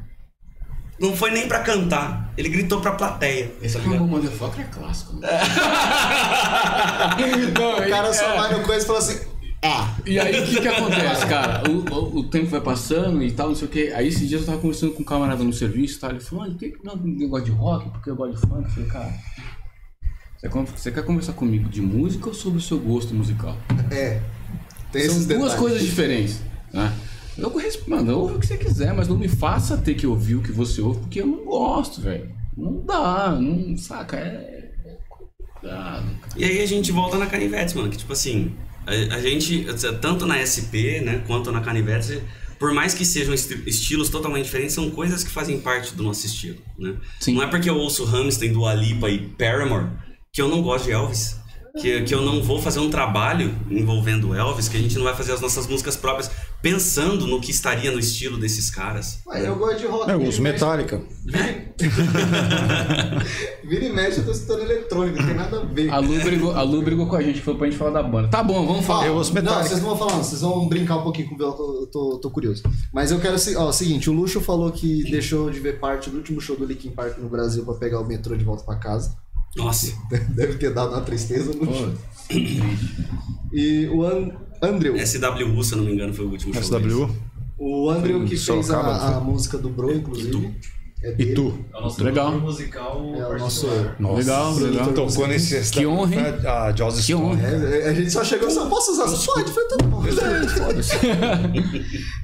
Não 1.01 1.17
foi 1.17 1.31
nem 1.31 1.47
pra 1.47 1.61
cantar, 1.61 2.33
ele 2.37 2.49
gritou 2.49 2.81
pra 2.81 2.91
plateia. 2.93 3.53
Esse 3.63 3.75
tá 3.77 3.81
Rambo 3.81 3.93
ligado? 3.93 4.09
Motherfucker 4.09 4.65
é 4.65 4.69
clássico. 4.69 5.15
Né? 5.17 5.29
Não, 7.59 7.87
O 7.87 7.91
cara 7.91 8.13
só 8.13 8.25
é. 8.25 8.37
vai 8.37 8.53
no 8.59 8.65
coisa 8.65 8.85
e 8.85 8.87
fala 8.87 8.99
assim. 8.99 9.21
Ah, 9.63 9.97
E 10.07 10.19
aí 10.21 10.41
o 10.41 10.47
que 10.47 10.61
que 10.61 10.69
acontece, 10.69 11.27
cara? 11.29 11.69
O, 11.69 11.79
o, 11.93 12.19
o 12.21 12.25
tempo 12.29 12.47
vai 12.47 12.61
passando 12.61 13.23
e 13.23 13.33
tal, 13.33 13.49
não 13.49 13.55
sei 13.57 13.67
o 13.67 13.71
que. 13.71 13.93
Aí 13.93 14.07
esses 14.09 14.29
dias 14.29 14.43
eu 14.43 14.47
tava 14.47 14.59
conversando 14.59 14.93
com 14.93 15.03
um 15.03 15.05
camarada 15.05 15.43
no 15.43 15.53
serviço, 15.53 15.99
tá? 16.01 16.11
Ele 16.11 16.21
falou, 16.21 16.45
"Ah, 16.45 16.49
por 16.49 16.59
que 16.59 16.71
que 16.71 16.85
não 16.85 16.95
eu 17.21 17.29
gosto 17.29 17.45
de 17.47 17.51
rock? 17.51 17.91
Porque 17.91 18.11
eu 18.11 18.17
gosto 18.17 18.35
de 18.35 18.41
funk? 18.41 18.63
Eu 18.65 18.71
falei, 18.71 18.89
cara, 18.89 19.15
você, 20.77 20.93
quer 20.93 21.05
conversar 21.05 21.33
comigo 21.33 21.69
de 21.69 21.81
música 21.81 22.29
ou 22.29 22.35
sobre 22.35 22.59
o 22.59 22.63
seu 22.63 22.79
gosto 22.79 23.15
musical? 23.15 23.57
é. 23.91 24.21
Tem 24.93 25.03
São 25.03 25.11
esses 25.17 25.27
duas 25.27 25.39
detalhes. 25.41 25.55
coisas 25.61 25.83
diferentes, 25.83 26.41
né? 26.73 26.91
Eu 27.37 27.55
respondo, 27.57 27.91
mano, 27.97 28.19
ouve 28.21 28.35
o 28.37 28.39
que 28.39 28.47
você 28.47 28.57
quiser, 28.57 28.95
mas 28.95 29.07
não 29.07 29.19
me 29.19 29.29
faça 29.29 29.77
ter 29.77 29.95
que 29.95 30.07
ouvir 30.07 30.37
o 30.37 30.43
que 30.43 30.51
você 30.51 30.81
ouve, 30.81 31.01
porque 31.01 31.21
eu 31.21 31.27
não 31.27 31.45
gosto, 31.45 32.01
velho. 32.01 32.31
Não 32.57 32.81
dá, 32.87 33.37
não, 33.39 33.77
saca? 33.77 34.17
É. 34.17 34.71
é 34.87 34.97
complicado, 35.11 36.07
cara. 36.23 36.35
E 36.37 36.45
aí 36.45 36.63
a 36.63 36.67
gente 36.67 36.91
volta 36.91 37.19
na 37.19 37.27
Canivetes, 37.27 37.75
mano, 37.75 37.91
que 37.91 37.99
tipo 37.99 38.13
assim, 38.15 38.55
a, 38.89 39.15
a 39.17 39.21
gente, 39.21 39.67
tanto 40.01 40.27
na 40.27 40.39
SP, 40.41 41.01
né, 41.05 41.23
quanto 41.27 41.53
na 41.53 41.61
Canivetes, 41.61 42.21
por 42.59 42.73
mais 42.73 42.93
que 42.95 43.05
sejam 43.05 43.33
esti- 43.35 43.63
estilos 43.67 44.09
totalmente 44.09 44.45
diferentes, 44.45 44.75
são 44.75 44.91
coisas 44.91 45.23
que 45.23 45.31
fazem 45.31 45.61
parte 45.61 45.95
do 45.95 46.03
nosso 46.03 46.27
estilo, 46.27 46.59
né? 46.79 46.97
Sim. 47.21 47.35
Não 47.35 47.43
é 47.43 47.47
porque 47.47 47.71
eu 47.71 47.77
ouço 47.77 48.05
Hamilton, 48.05 48.49
Dua 48.53 48.75
Lipa 48.75 49.09
e 49.09 49.19
Paramore 49.19 49.87
que 50.33 50.43
eu 50.43 50.49
não 50.49 50.63
gosto 50.63 50.85
de 50.87 50.93
Elvis. 50.93 51.37
Que, 51.81 52.03
que 52.03 52.15
eu 52.15 52.23
não 52.23 52.43
vou 52.43 52.61
fazer 52.61 52.81
um 52.81 52.91
trabalho 52.91 53.55
envolvendo 53.71 54.35
Elvis, 54.35 54.69
que 54.69 54.77
a 54.77 54.81
gente 54.81 54.97
não 54.97 55.05
vai 55.05 55.15
fazer 55.15 55.33
as 55.33 55.41
nossas 55.41 55.67
músicas 55.67 55.97
próprias 55.97 56.31
pensando 56.61 57.27
no 57.27 57.41
que 57.41 57.51
estaria 57.53 57.91
no 57.93 57.99
estilo 58.01 58.37
desses 58.37 58.69
caras. 58.71 59.21
Ah, 59.31 59.39
eu 59.39 59.55
gosto 59.57 59.79
de 59.79 59.87
rock. 59.87 60.11
Eu 60.11 60.17
uso 60.19 60.43
mexe- 60.43 60.51
Metallica. 60.65 61.01
Vira 63.65 63.85
e 63.85 63.93
mexe, 63.93 64.19
eu 64.21 64.25
tô 64.27 64.35
citando 64.35 64.63
eletrônica, 64.63 65.21
não 65.21 65.27
tem 65.29 65.37
nada 65.37 65.61
a 65.61 65.65
ver. 65.65 65.91
A 65.91 65.99
Lu, 65.99 66.19
brigou, 66.21 66.53
a 66.55 66.63
Lu 66.63 66.83
brigou 66.83 67.07
com 67.07 67.17
a 67.17 67.23
gente, 67.23 67.41
falou 67.41 67.59
pra 67.59 67.69
gente 67.69 67.79
falar 67.79 67.91
da 67.91 68.03
banda. 68.03 68.29
Tá 68.29 68.43
bom, 68.43 68.67
vamos 68.67 68.85
falar. 68.85 69.07
Eu 69.07 69.15
ouço 69.15 69.35
Não, 69.35 69.43
Metallica. 69.43 69.69
vocês 69.69 69.81
não 69.83 69.89
vão 69.91 69.99
falar, 69.99 70.13
não. 70.17 70.25
Vocês 70.25 70.41
vão 70.41 70.69
brincar 70.69 70.97
um 70.97 71.03
pouquinho 71.03 71.29
com 71.29 71.35
o 71.37 71.43
eu 71.43 71.87
tô, 71.87 72.19
tô 72.21 72.31
curioso. 72.31 72.63
Mas 72.93 73.11
eu 73.11 73.21
quero. 73.21 73.39
se- 73.39 73.57
Ó, 73.57 73.71
seguinte, 73.73 74.11
o 74.11 74.13
Luxo 74.13 74.41
falou 74.41 74.71
que 74.73 75.05
deixou 75.11 75.51
de 75.51 75.61
ver 75.61 75.79
parte 75.79 76.11
do 76.11 76.17
último 76.17 76.41
show 76.41 76.57
do 76.57 76.65
Linkin 76.65 76.91
Park 76.91 77.19
no 77.19 77.29
Brasil 77.29 77.65
pra 77.65 77.75
pegar 77.75 78.01
o 78.01 78.07
metrô 78.07 78.37
de 78.37 78.45
volta 78.45 78.65
pra 78.65 78.77
casa. 78.77 79.17
Nossa. 79.59 79.93
Deve 80.31 80.55
ter 80.55 80.73
dado 80.73 80.93
uma 80.93 81.03
tristeza. 81.03 81.53
Pô, 81.53 81.67
triste. 82.29 82.63
E 83.53 83.87
o 83.89 84.05
An 84.05 84.31
Andrew. 84.63 84.95
SWU, 84.99 85.65
se 85.65 85.73
eu 85.73 85.79
não 85.79 85.85
me 85.85 85.93
engano, 85.93 86.13
foi 86.15 86.25
o 86.25 86.31
último 86.31 86.55
show. 86.55 86.81
deles. 86.81 86.93
SW. 86.95 87.11
O 87.59 87.91
Andrew 87.91 88.25
que 88.25 88.37
fez 88.37 88.71
a, 88.71 89.17
a 89.17 89.21
música 89.21 89.59
do 89.59 89.69
Bro, 89.69 89.93
inclusive. 89.93 90.55
É 91.01 91.15
E 91.17 91.33
tu? 91.33 91.57
É 91.73 91.79
o 91.79 91.81
nosso 91.83 92.03
Legal. 92.03 92.41
musical 92.41 93.15
É 93.15 93.27
o 93.29 93.39
nosso. 93.39 93.69
Nossa. 94.01 94.17
Legal, 94.19 94.55
legal. 94.55 94.93
Tocou 94.93 95.29
nesse. 95.29 95.71
Que 95.71 95.87
honra, 95.87 96.15
hein? 96.15 96.23
A 96.45 96.73
Joss 96.75 97.07
Que 97.07 97.15
honra. 97.15 97.41
É, 97.41 97.89
a 97.89 97.95
gente 97.95 98.11
só 98.11 98.25
chegou 98.25 98.51
só 98.51 98.69
posso 98.69 98.93
usar? 98.93 99.07
Só 99.07 99.33
pode, 99.33 99.53
foi 99.53 99.65
tudo 99.69 99.85
bom. 99.85 100.03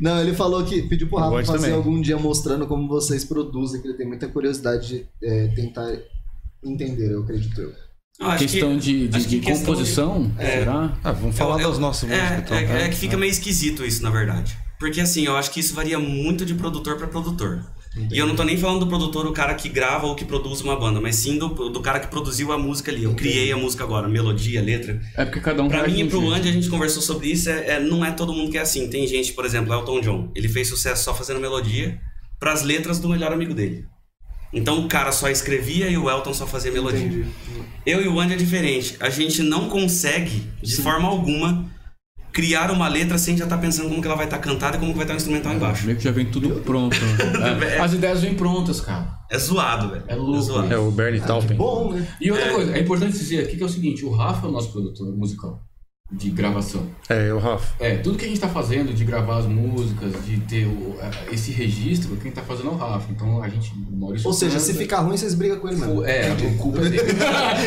Não, 0.00 0.20
ele 0.20 0.34
falou 0.34 0.64
que 0.64 0.82
pediu 0.82 1.08
pro 1.08 1.18
Rafa 1.18 1.30
Pode 1.30 1.46
fazer 1.46 1.58
também. 1.58 1.74
algum 1.76 2.00
dia 2.00 2.16
mostrando 2.18 2.66
como 2.66 2.88
vocês 2.88 3.24
produzem, 3.24 3.80
que 3.80 3.86
ele 3.86 3.96
tem 3.96 4.06
muita 4.08 4.26
curiosidade 4.26 4.88
de 4.88 5.06
é, 5.22 5.46
tentar 5.48 5.96
entender, 6.64 7.12
eu 7.12 7.22
acredito 7.22 7.60
eu. 7.60 7.72
Acho 8.20 8.46
Questão 8.46 8.74
que- 8.78 8.84
de, 8.84 9.08
de, 9.08 9.16
acho 9.16 9.28
que 9.28 9.40
de 9.40 9.40
questão 9.40 9.54
de- 9.60 9.66
composição, 9.66 10.32
será? 10.38 10.96
Ah, 11.02 11.12
vamos 11.12 11.36
falar 11.36 11.54
Eu- 11.56 11.60
eu- 11.62 11.70
das 11.70 11.78
nossas 11.80 12.08
é, 12.10 12.16
músicas. 12.16 12.38
então. 12.44 12.56
É, 12.76 12.82
é 12.84 12.88
que 12.88 12.94
fica 12.96 13.16
meio 13.16 13.30
esquisito 13.30 13.84
isso, 13.84 14.02
na 14.02 14.10
verdade. 14.10 14.56
Porque 14.78 15.00
assim, 15.00 15.24
eu 15.26 15.36
acho 15.36 15.50
que 15.50 15.58
isso 15.60 15.74
varia 15.74 15.98
muito 15.98 16.44
de 16.46 16.54
produtor 16.54 16.96
pra 16.96 17.06
produtor. 17.08 17.64
E 18.10 18.18
eu 18.18 18.26
não 18.26 18.34
tô 18.34 18.42
nem 18.42 18.56
falando 18.56 18.80
do 18.80 18.86
produtor, 18.88 19.24
o 19.26 19.32
cara 19.32 19.54
que 19.54 19.68
grava 19.68 20.06
ou 20.06 20.16
que 20.16 20.24
produz 20.24 20.60
uma 20.60 20.74
banda, 20.76 21.00
mas 21.00 21.14
sim 21.14 21.38
do, 21.38 21.48
do 21.70 21.80
cara 21.80 22.00
que 22.00 22.08
produziu 22.08 22.50
a 22.52 22.58
música 22.58 22.90
ali. 22.90 23.04
Eu 23.04 23.14
criei 23.14 23.52
a 23.52 23.56
música 23.56 23.84
agora, 23.84 24.08
melodia, 24.08 24.60
letra. 24.60 25.00
É 25.16 25.24
porque 25.24 25.40
cada 25.40 25.62
um 25.62 25.68
Pra 25.68 25.86
mim 25.86 26.00
e 26.00 26.08
pro. 26.08 26.28
Andy, 26.32 26.48
a 26.48 26.52
gente 26.52 26.68
conversou 26.68 27.00
sobre 27.00 27.28
isso, 27.28 27.48
é, 27.48 27.70
é- 27.76 27.80
não 27.80 28.04
é 28.04 28.10
todo 28.10 28.32
mundo 28.32 28.50
que 28.50 28.58
é 28.58 28.60
assim. 28.62 28.88
Tem 28.90 29.06
gente, 29.06 29.32
por 29.32 29.44
exemplo, 29.44 29.72
Elton 29.72 30.00
John. 30.00 30.32
Ele 30.34 30.48
fez 30.48 30.66
sucesso 30.68 31.04
só 31.04 31.14
fazendo 31.14 31.38
melodia 31.40 31.96
pras 32.40 32.62
letras 32.62 32.98
do 32.98 33.08
melhor 33.08 33.32
amigo 33.32 33.54
dele. 33.54 33.84
Então 34.54 34.84
o 34.84 34.88
cara 34.88 35.10
só 35.12 35.28
escrevia 35.28 35.88
e 35.88 35.98
o 35.98 36.08
Elton 36.08 36.32
só 36.32 36.46
fazia 36.46 36.70
melodia. 36.70 37.04
Entendi. 37.04 37.26
Eu 37.84 38.02
e 38.02 38.08
o 38.08 38.18
Andy 38.20 38.34
é 38.34 38.36
diferente. 38.36 38.96
A 39.00 39.10
gente 39.10 39.42
não 39.42 39.68
consegue, 39.68 40.48
de 40.62 40.76
forma 40.76 41.08
alguma, 41.08 41.66
criar 42.32 42.70
uma 42.70 42.88
letra 42.88 43.18
sem 43.18 43.36
já 43.36 43.44
estar 43.44 43.58
pensando 43.58 43.88
como 43.88 44.00
que 44.00 44.06
ela 44.06 44.16
vai 44.16 44.24
estar 44.26 44.38
cantada 44.38 44.76
e 44.76 44.80
como 44.80 44.92
que 44.92 44.96
vai 44.96 45.04
estar 45.04 45.14
o 45.14 45.16
instrumental 45.16 45.52
embaixo. 45.52 45.84
Meio 45.84 45.98
que 45.98 46.04
já 46.04 46.10
vem 46.10 46.26
tudo 46.26 46.60
pronto. 46.62 46.96
né? 47.04 47.74
É, 47.76 47.80
As 47.80 47.92
ideias 47.92 48.22
vêm 48.22 48.34
prontas, 48.34 48.80
cara. 48.80 49.12
É 49.30 49.38
zoado, 49.38 49.90
velho. 49.90 50.04
É 50.06 50.14
louco 50.14 50.40
zoado. 50.40 50.72
É 50.72 50.78
o 50.78 50.90
Bernie 50.90 51.20
Taupin. 51.20 51.54
Bom, 51.54 51.92
né? 51.92 52.06
E 52.20 52.30
outra 52.30 52.52
coisa, 52.52 52.76
é 52.76 52.80
importante 52.80 53.12
dizer 53.12 53.44
aqui 53.44 53.56
que 53.56 53.62
é 53.62 53.66
o 53.66 53.68
seguinte, 53.68 54.04
o 54.04 54.10
Rafa 54.10 54.46
é 54.46 54.48
o 54.48 54.52
nosso 54.52 54.70
produtor 54.72 55.14
musical 55.16 55.60
de 56.16 56.30
gravação. 56.30 56.86
É, 57.08 57.32
o 57.32 57.38
Rafa. 57.38 57.74
É, 57.84 57.96
tudo 57.96 58.16
que 58.18 58.24
a 58.24 58.28
gente 58.28 58.40
tá 58.40 58.48
fazendo 58.48 58.92
de 58.94 59.04
gravar 59.04 59.38
as 59.38 59.46
músicas, 59.46 60.12
de 60.24 60.38
ter 60.40 60.66
o- 60.66 60.96
esse 61.32 61.50
registro, 61.52 62.16
quem 62.16 62.30
tá 62.30 62.42
fazendo 62.42 62.68
é 62.68 62.72
o 62.72 62.76
Rafa. 62.76 63.10
Então 63.10 63.42
a 63.42 63.48
gente, 63.48 63.72
Maurício 63.90 64.26
Ou 64.26 64.32
seja, 64.32 64.58
se 64.58 64.74
ficar 64.74 65.00
ruim, 65.00 65.16
vocês 65.16 65.34
brigam 65.34 65.58
com 65.58 65.68
ele 65.68 65.76
mesmo. 65.78 66.04
É, 66.04 66.30
a 66.30 66.36
culpa 66.58 66.78
é 66.78 66.88
dele. 66.88 67.02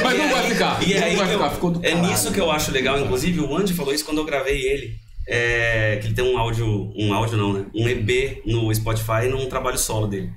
Mas 0.04 0.18
não 0.18 0.30
vai 0.30 0.50
ficar. 0.50 0.88
E 0.88 0.94
é, 0.94 1.00
não 1.00 1.08
aí 1.08 1.16
vai 1.16 1.28
que 1.28 1.34
eu- 1.34 1.38
ficar, 1.40 1.50
ficou 1.52 1.72
do 1.72 1.86
é 1.86 1.92
caralho. 1.92 2.08
nisso 2.08 2.32
que 2.32 2.40
eu 2.40 2.52
acho 2.52 2.72
legal, 2.72 3.00
inclusive 3.00 3.40
o 3.42 3.56
Andy 3.58 3.74
falou 3.74 3.94
isso 3.94 4.06
quando 4.06 4.20
eu 4.20 4.26
gravei 4.26 4.62
ele. 4.62 4.96
É, 5.30 5.98
que 6.02 6.08
ele 6.08 6.14
tem 6.16 6.24
um 6.24 6.38
áudio, 6.38 6.66
um 6.98 7.14
áudio 7.14 7.38
não, 7.38 7.52
né? 7.54 7.66
Um 7.76 7.88
EB 7.90 8.42
no 8.46 8.74
Spotify 8.74 9.28
num 9.30 9.48
trabalho 9.48 9.78
solo 9.78 10.08
dele. 10.08 10.32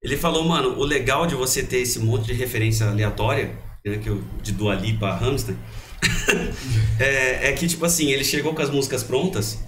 Ele 0.00 0.16
falou, 0.16 0.44
mano, 0.44 0.78
o 0.78 0.84
legal 0.84 1.26
de 1.26 1.34
você 1.34 1.64
ter 1.64 1.78
esse 1.78 1.98
monte 1.98 2.26
de 2.26 2.32
referência 2.34 2.86
aleatória, 2.86 3.50
né, 3.84 3.98
que 3.98 4.08
eu, 4.08 4.22
de 4.42 4.52
Dua 4.52 4.74
Lipa 4.76 5.08
a 5.08 5.16
Hamster, 5.16 5.56
é, 6.98 7.48
é 7.48 7.52
que, 7.52 7.66
tipo 7.66 7.84
assim, 7.84 8.10
ele 8.10 8.24
chegou 8.24 8.54
com 8.54 8.62
as 8.62 8.70
músicas 8.70 9.02
prontas 9.02 9.58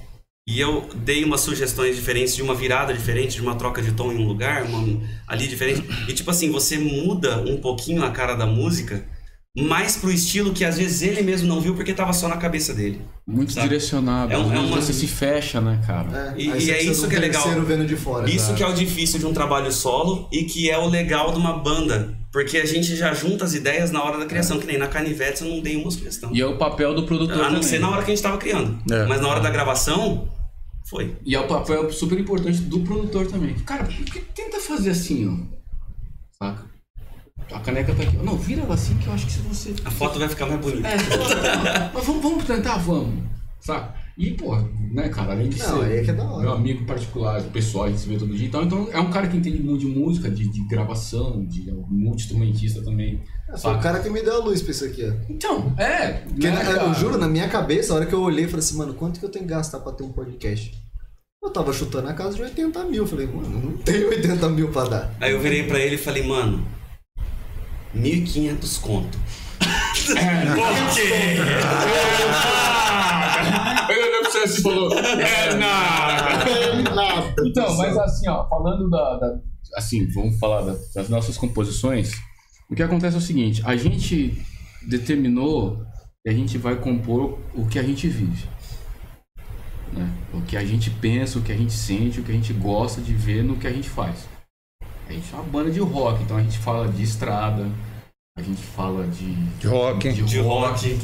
e 0.48 0.58
eu 0.58 0.88
dei 0.94 1.24
umas 1.24 1.42
sugestões 1.42 1.94
diferentes, 1.94 2.34
de 2.34 2.42
uma 2.42 2.54
virada 2.54 2.94
diferente, 2.94 3.34
de 3.34 3.42
uma 3.42 3.54
troca 3.54 3.82
de 3.82 3.92
tom 3.92 4.10
em 4.12 4.16
um 4.16 4.26
lugar, 4.26 4.64
uma, 4.64 5.02
ali 5.26 5.46
diferente. 5.46 5.84
E, 6.08 6.14
tipo 6.14 6.30
assim, 6.30 6.50
você 6.50 6.78
muda 6.78 7.42
um 7.42 7.58
pouquinho 7.58 8.02
a 8.02 8.10
cara 8.10 8.34
da 8.34 8.46
música, 8.46 9.06
mais 9.56 9.96
pro 9.96 10.10
estilo 10.10 10.52
que 10.52 10.64
às 10.64 10.76
vezes 10.78 11.02
ele 11.02 11.22
mesmo 11.22 11.48
não 11.48 11.60
viu 11.60 11.74
porque 11.74 11.92
tava 11.92 12.12
só 12.12 12.28
na 12.28 12.36
cabeça 12.36 12.72
dele. 12.74 13.00
Muito 13.26 13.52
Sabe? 13.52 13.68
direcionado. 13.68 14.32
É 14.32 14.38
um- 14.38 14.48
né? 14.48 14.56
é 14.56 14.60
uma- 14.60 14.76
Você 14.80 14.92
se 14.92 15.06
fecha, 15.06 15.60
né, 15.60 15.80
cara? 15.86 16.34
E- 16.36 16.50
aí 16.50 16.58
e 16.58 16.60
você 16.60 16.70
é 16.72 16.82
isso 16.82 17.08
que 17.08 17.16
é 17.16 17.18
legal. 17.18 17.48
vendo 17.62 17.86
de 17.86 17.96
fora. 17.96 18.28
Isso 18.30 18.54
que 18.54 18.62
é 18.62 18.66
o 18.66 18.72
difícil 18.74 19.18
de 19.18 19.26
um 19.26 19.32
trabalho 19.32 19.72
solo 19.72 20.28
e 20.32 20.44
que 20.44 20.70
é 20.70 20.78
o 20.78 20.86
legal 20.88 21.32
de 21.32 21.38
uma 21.38 21.58
banda. 21.58 22.16
Porque 22.30 22.58
a 22.58 22.66
gente 22.66 22.94
já 22.94 23.12
junta 23.14 23.44
as 23.46 23.54
ideias 23.54 23.90
na 23.90 24.02
hora 24.04 24.18
da 24.18 24.26
criação, 24.26 24.60
que 24.60 24.66
nem 24.66 24.76
na 24.78 24.86
Canivete 24.86 25.42
eu 25.42 25.48
não 25.48 25.60
dei 25.60 25.76
uma 25.76 25.90
sugestão. 25.90 26.30
E 26.34 26.40
é 26.40 26.46
o 26.46 26.58
papel 26.58 26.94
do 26.94 27.04
produtor 27.04 27.36
A 27.38 27.44
não 27.44 27.54
também. 27.54 27.62
ser 27.62 27.78
na 27.80 27.88
hora 27.90 28.02
que 28.04 28.10
a 28.12 28.14
gente 28.14 28.22
tava 28.22 28.36
criando. 28.38 28.78
É. 28.92 29.06
Mas 29.06 29.20
na 29.20 29.28
hora 29.28 29.40
da 29.40 29.50
gravação, 29.50 30.28
foi. 30.88 31.16
E 31.24 31.34
é 31.34 31.40
o 31.40 31.48
papel 31.48 31.90
super 31.90 32.18
importante 32.20 32.58
do 32.60 32.80
produtor 32.80 33.26
também. 33.26 33.54
Cara, 33.60 33.84
por 33.84 33.92
que 33.94 34.20
tenta 34.20 34.60
fazer 34.60 34.90
assim, 34.90 35.26
ó? 35.26 36.44
Saca? 36.44 36.67
A 37.52 37.60
caneca 37.60 37.94
tá 37.94 38.02
aqui. 38.02 38.16
Não, 38.18 38.36
vira 38.36 38.62
ela 38.62 38.74
assim 38.74 38.96
que 38.96 39.06
eu 39.06 39.12
acho 39.12 39.26
que 39.26 39.32
se 39.32 39.40
você. 39.40 39.74
A 39.84 39.90
foto 39.90 40.18
vai 40.18 40.28
ficar 40.28 40.46
mais 40.46 40.60
bonita. 40.60 40.86
É, 40.88 40.96
não, 40.96 41.90
mas 41.94 42.04
vamos, 42.04 42.22
vamos 42.22 42.44
tentar, 42.44 42.76
vamos. 42.78 43.24
Saca? 43.60 43.94
E, 44.18 44.32
pô, 44.32 44.56
né, 44.92 45.08
cara, 45.10 45.32
além 45.32 45.48
de 45.48 45.58
Não, 45.58 45.78
ser 45.78 45.84
aí 45.84 45.98
é 45.98 46.02
que 46.02 46.10
é 46.10 46.12
da 46.12 46.24
hora. 46.24 46.42
meu 46.42 46.52
amigo 46.52 46.84
particular, 46.84 47.40
pessoal, 47.44 47.84
a 47.84 47.88
gente 47.88 48.00
se 48.00 48.08
vê 48.08 48.16
todo 48.16 48.36
dia. 48.36 48.48
Então, 48.48 48.64
então 48.64 48.88
é 48.92 48.98
um 48.98 49.10
cara 49.10 49.28
que 49.28 49.36
entende 49.36 49.62
muito 49.62 49.80
de 49.80 49.86
música, 49.86 50.28
de, 50.28 50.48
de 50.50 50.66
gravação, 50.66 51.46
de 51.46 51.70
é 51.70 51.72
um 51.72 51.86
multi-instrumentista 51.88 52.82
também. 52.82 53.22
Foi 53.56 53.74
o 53.74 53.78
cara 53.78 54.00
que 54.00 54.10
me 54.10 54.20
deu 54.20 54.34
a 54.34 54.44
luz 54.44 54.60
pra 54.60 54.72
isso 54.72 54.84
aqui, 54.84 55.04
ó. 55.04 55.12
Então, 55.30 55.72
é. 55.78 56.08
Porque, 56.24 56.50
né, 56.50 56.62
eu 56.82 56.94
juro, 56.94 57.16
na 57.16 57.28
minha 57.28 57.48
cabeça, 57.48 57.92
a 57.92 57.96
hora 57.96 58.06
que 58.06 58.12
eu 58.12 58.20
olhei, 58.20 58.44
eu 58.44 58.48
falei 58.48 58.64
assim, 58.64 58.76
mano, 58.76 58.94
quanto 58.94 59.20
que 59.20 59.24
eu 59.24 59.30
tenho 59.30 59.44
que 59.44 59.52
gastar 59.52 59.78
pra 59.78 59.92
ter 59.92 60.02
um 60.02 60.10
podcast? 60.12 60.76
Eu 61.40 61.50
tava 61.50 61.72
chutando 61.72 62.08
a 62.08 62.12
casa 62.12 62.34
de 62.34 62.42
80 62.42 62.84
mil. 62.86 63.04
Eu 63.04 63.06
falei, 63.06 63.26
mano, 63.28 63.70
não 63.70 63.76
tenho 63.78 64.08
80 64.08 64.48
mil 64.48 64.68
pra 64.70 64.84
dar. 64.84 65.16
Aí 65.20 65.30
eu 65.30 65.40
virei 65.40 65.62
pra 65.62 65.78
ele 65.78 65.94
e 65.94 65.98
falei, 65.98 66.26
mano, 66.26 66.66
1.500 68.00 68.78
conto. 68.80 69.18
Por 69.58 70.94
quê? 70.94 71.38
Eu 73.90 73.96
olhei 74.02 74.20
pra 74.20 74.30
você 74.30 74.38
assim 74.38 74.58
e 74.60 74.62
falou, 74.62 74.92
é 74.98 75.54
nada. 75.54 77.34
Então, 77.46 77.76
mas 77.76 77.96
assim, 77.98 78.28
ó, 78.28 78.48
falando 78.48 78.88
da, 78.90 79.16
da- 79.18 79.38
Assim, 79.76 80.06
vamos 80.12 80.38
falar 80.38 80.62
da- 80.62 80.76
das 80.94 81.08
nossas 81.08 81.36
composições. 81.36 82.12
O 82.70 82.74
que 82.74 82.82
acontece 82.82 83.16
é 83.16 83.18
o 83.18 83.22
seguinte: 83.22 83.62
a 83.64 83.76
gente 83.76 84.40
determinou 84.86 85.84
que 86.24 86.30
a 86.30 86.32
gente 86.32 86.56
vai 86.58 86.76
compor 86.76 87.38
o 87.54 87.66
que 87.66 87.78
a 87.78 87.82
gente 87.82 88.08
vive. 88.08 88.46
né? 89.92 90.08
O 90.34 90.40
que 90.42 90.56
a 90.56 90.64
gente 90.64 90.90
pensa, 90.90 91.38
o 91.38 91.42
que 91.42 91.52
a 91.52 91.56
gente 91.56 91.72
sente, 91.72 92.20
o 92.20 92.22
que 92.22 92.30
a 92.30 92.34
gente 92.34 92.52
gosta 92.52 93.00
de 93.00 93.12
ver 93.14 93.42
no 93.42 93.56
que 93.56 93.66
a 93.66 93.72
gente 93.72 93.88
faz. 93.88 94.26
A 95.08 95.12
gente 95.12 95.32
é 95.32 95.34
uma 95.36 95.44
banda 95.44 95.70
de 95.70 95.80
rock, 95.80 96.22
então 96.22 96.36
a 96.36 96.42
gente 96.42 96.58
fala 96.58 96.86
de 96.88 97.02
estrada, 97.02 97.66
a 98.38 98.42
gente 98.42 98.62
fala 98.62 99.06
de. 99.08 99.34
De 99.60 99.66
rock. 99.66 100.12
De 100.12 100.38
rock. 100.38 100.98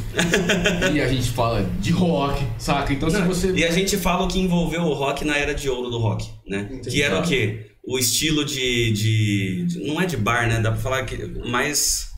E 0.94 1.00
a 1.00 1.08
gente 1.08 1.30
fala 1.30 1.62
de 1.80 1.90
rock, 1.90 2.44
saca? 2.58 2.92
Então 2.92 3.10
se 3.10 3.20
você. 3.22 3.52
E 3.52 3.64
a 3.64 3.70
gente 3.70 3.96
fala 3.96 4.24
o 4.24 4.28
que 4.28 4.38
envolveu 4.40 4.82
o 4.82 4.94
rock 4.94 5.24
na 5.24 5.36
era 5.36 5.54
de 5.54 5.68
ouro 5.68 5.90
do 5.90 5.98
rock, 5.98 6.30
né? 6.48 6.68
Entendi. 6.70 6.90
Que 6.90 7.02
era 7.02 7.18
o 7.18 7.22
quê? 7.22 7.70
O 7.86 7.98
estilo 7.98 8.44
de, 8.44 8.92
de, 8.92 9.64
de- 9.66 9.86
Não 9.86 10.00
é 10.00 10.06
de 10.06 10.16
bar, 10.16 10.46
né? 10.48 10.60
Dá 10.60 10.70
pra 10.70 10.80
falar 10.80 11.04
que. 11.04 11.16
Mais. 11.48 12.08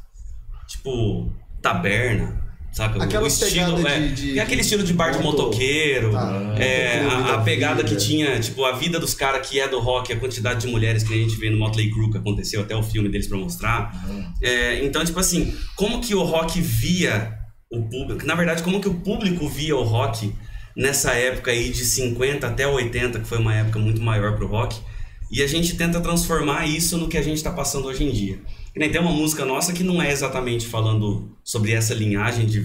Tipo. 0.68 1.30
Taberna. 1.62 2.45
Saca? 2.76 3.02
Aquela 3.02 3.24
o 3.24 3.26
estilo. 3.26 3.76
pegada 3.76 3.88
É, 3.88 4.00
de- 4.08 4.14
de- 4.32 4.38
é 4.38 4.42
aquele 4.42 4.60
estilo 4.60 4.82
de 4.82 4.92
bar 4.92 5.10
de 5.10 5.18
moto- 5.22 5.44
motoqueiro. 5.44 6.12
Tá, 6.12 6.54
é, 6.58 7.00
a, 7.00 7.16
a 7.18 7.36
da 7.36 7.42
pegada 7.42 7.82
vida. 7.82 7.88
que 7.88 7.96
tinha, 7.96 8.38
tipo, 8.38 8.62
a 8.66 8.72
vida 8.72 9.00
dos 9.00 9.14
caras 9.14 9.48
que 9.48 9.58
é 9.58 9.66
do 9.66 9.78
rock, 9.80 10.12
a 10.12 10.16
quantidade 10.16 10.60
de 10.60 10.66
mulheres 10.66 11.02
que 11.02 11.14
a 11.14 11.16
gente 11.16 11.34
vê 11.36 11.48
no 11.48 11.56
Motley 11.58 11.90
Crue, 11.90 12.10
que 12.10 12.18
aconteceu 12.18 12.60
até 12.60 12.76
o 12.76 12.82
filme 12.82 13.08
deles 13.08 13.26
pra 13.28 13.38
mostrar. 13.38 13.92
É, 14.42 14.84
então, 14.84 15.02
tipo 15.02 15.18
assim, 15.18 15.56
como 15.74 16.02
que 16.02 16.14
o 16.14 16.22
rock 16.22 16.60
via 16.60 17.32
o 17.72 17.82
público? 17.88 18.26
Na 18.26 18.34
verdade, 18.34 18.62
como 18.62 18.78
que 18.78 18.88
o 18.88 18.94
público 18.94 19.48
via 19.48 19.74
o 19.74 19.82
rock 19.82 20.34
nessa 20.76 21.12
época 21.12 21.50
aí 21.52 21.70
de 21.70 21.82
50 21.82 22.46
até 22.46 22.66
80, 22.68 23.20
que 23.20 23.26
foi 23.26 23.38
uma 23.38 23.54
época 23.54 23.78
muito 23.78 24.02
maior 24.02 24.36
pro 24.36 24.46
rock. 24.46 24.76
E 25.32 25.42
a 25.42 25.46
gente 25.46 25.76
tenta 25.76 25.98
transformar 26.00 26.66
isso 26.66 26.98
no 26.98 27.08
que 27.08 27.16
a 27.16 27.22
gente 27.22 27.38
está 27.38 27.50
passando 27.50 27.86
hoje 27.88 28.04
em 28.04 28.12
dia. 28.12 28.38
Nem 28.76 28.90
tem 28.90 29.00
uma 29.00 29.10
música 29.10 29.44
nossa 29.44 29.72
que 29.72 29.82
não 29.82 30.02
é 30.02 30.12
exatamente 30.12 30.66
falando 30.66 31.34
sobre 31.42 31.72
essa 31.72 31.94
linhagem 31.94 32.46
de, 32.46 32.62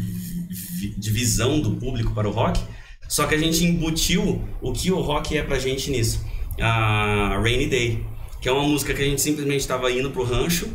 de 0.97 1.09
visão 1.09 1.61
do 1.61 1.71
público 1.71 2.13
para 2.13 2.27
o 2.27 2.31
rock, 2.31 2.59
só 3.07 3.25
que 3.25 3.35
a 3.35 3.37
gente 3.37 3.63
embutiu 3.63 4.41
o 4.61 4.73
que 4.73 4.91
o 4.91 4.99
rock 4.99 5.37
é 5.37 5.43
pra 5.43 5.57
gente 5.57 5.89
nisso. 5.89 6.23
A 6.59 7.39
Rainy 7.41 7.67
Day, 7.67 8.05
que 8.41 8.49
é 8.49 8.51
uma 8.51 8.63
música 8.63 8.93
que 8.93 9.01
a 9.01 9.05
gente 9.05 9.21
simplesmente 9.21 9.61
estava 9.61 9.91
indo 9.91 10.11
pro 10.11 10.23
rancho 10.23 10.67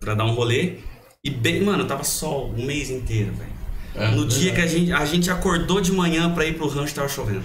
pra 0.00 0.14
dar 0.14 0.24
um 0.24 0.32
rolê. 0.32 0.76
E 1.22 1.30
bem, 1.30 1.62
mano, 1.62 1.84
tava 1.84 2.04
sol 2.04 2.54
um 2.56 2.64
mês 2.64 2.90
inteiro, 2.90 3.32
velho. 3.34 3.58
É, 3.94 4.14
no 4.14 4.26
dia 4.26 4.54
que 4.54 4.60
a 4.60 4.66
gente, 4.66 4.92
a 4.92 5.04
gente 5.04 5.30
acordou 5.30 5.80
de 5.80 5.90
manhã 5.92 6.32
pra 6.32 6.46
ir 6.46 6.56
pro 6.56 6.68
rancho, 6.68 6.94
tava 6.94 7.08
chovendo. 7.08 7.42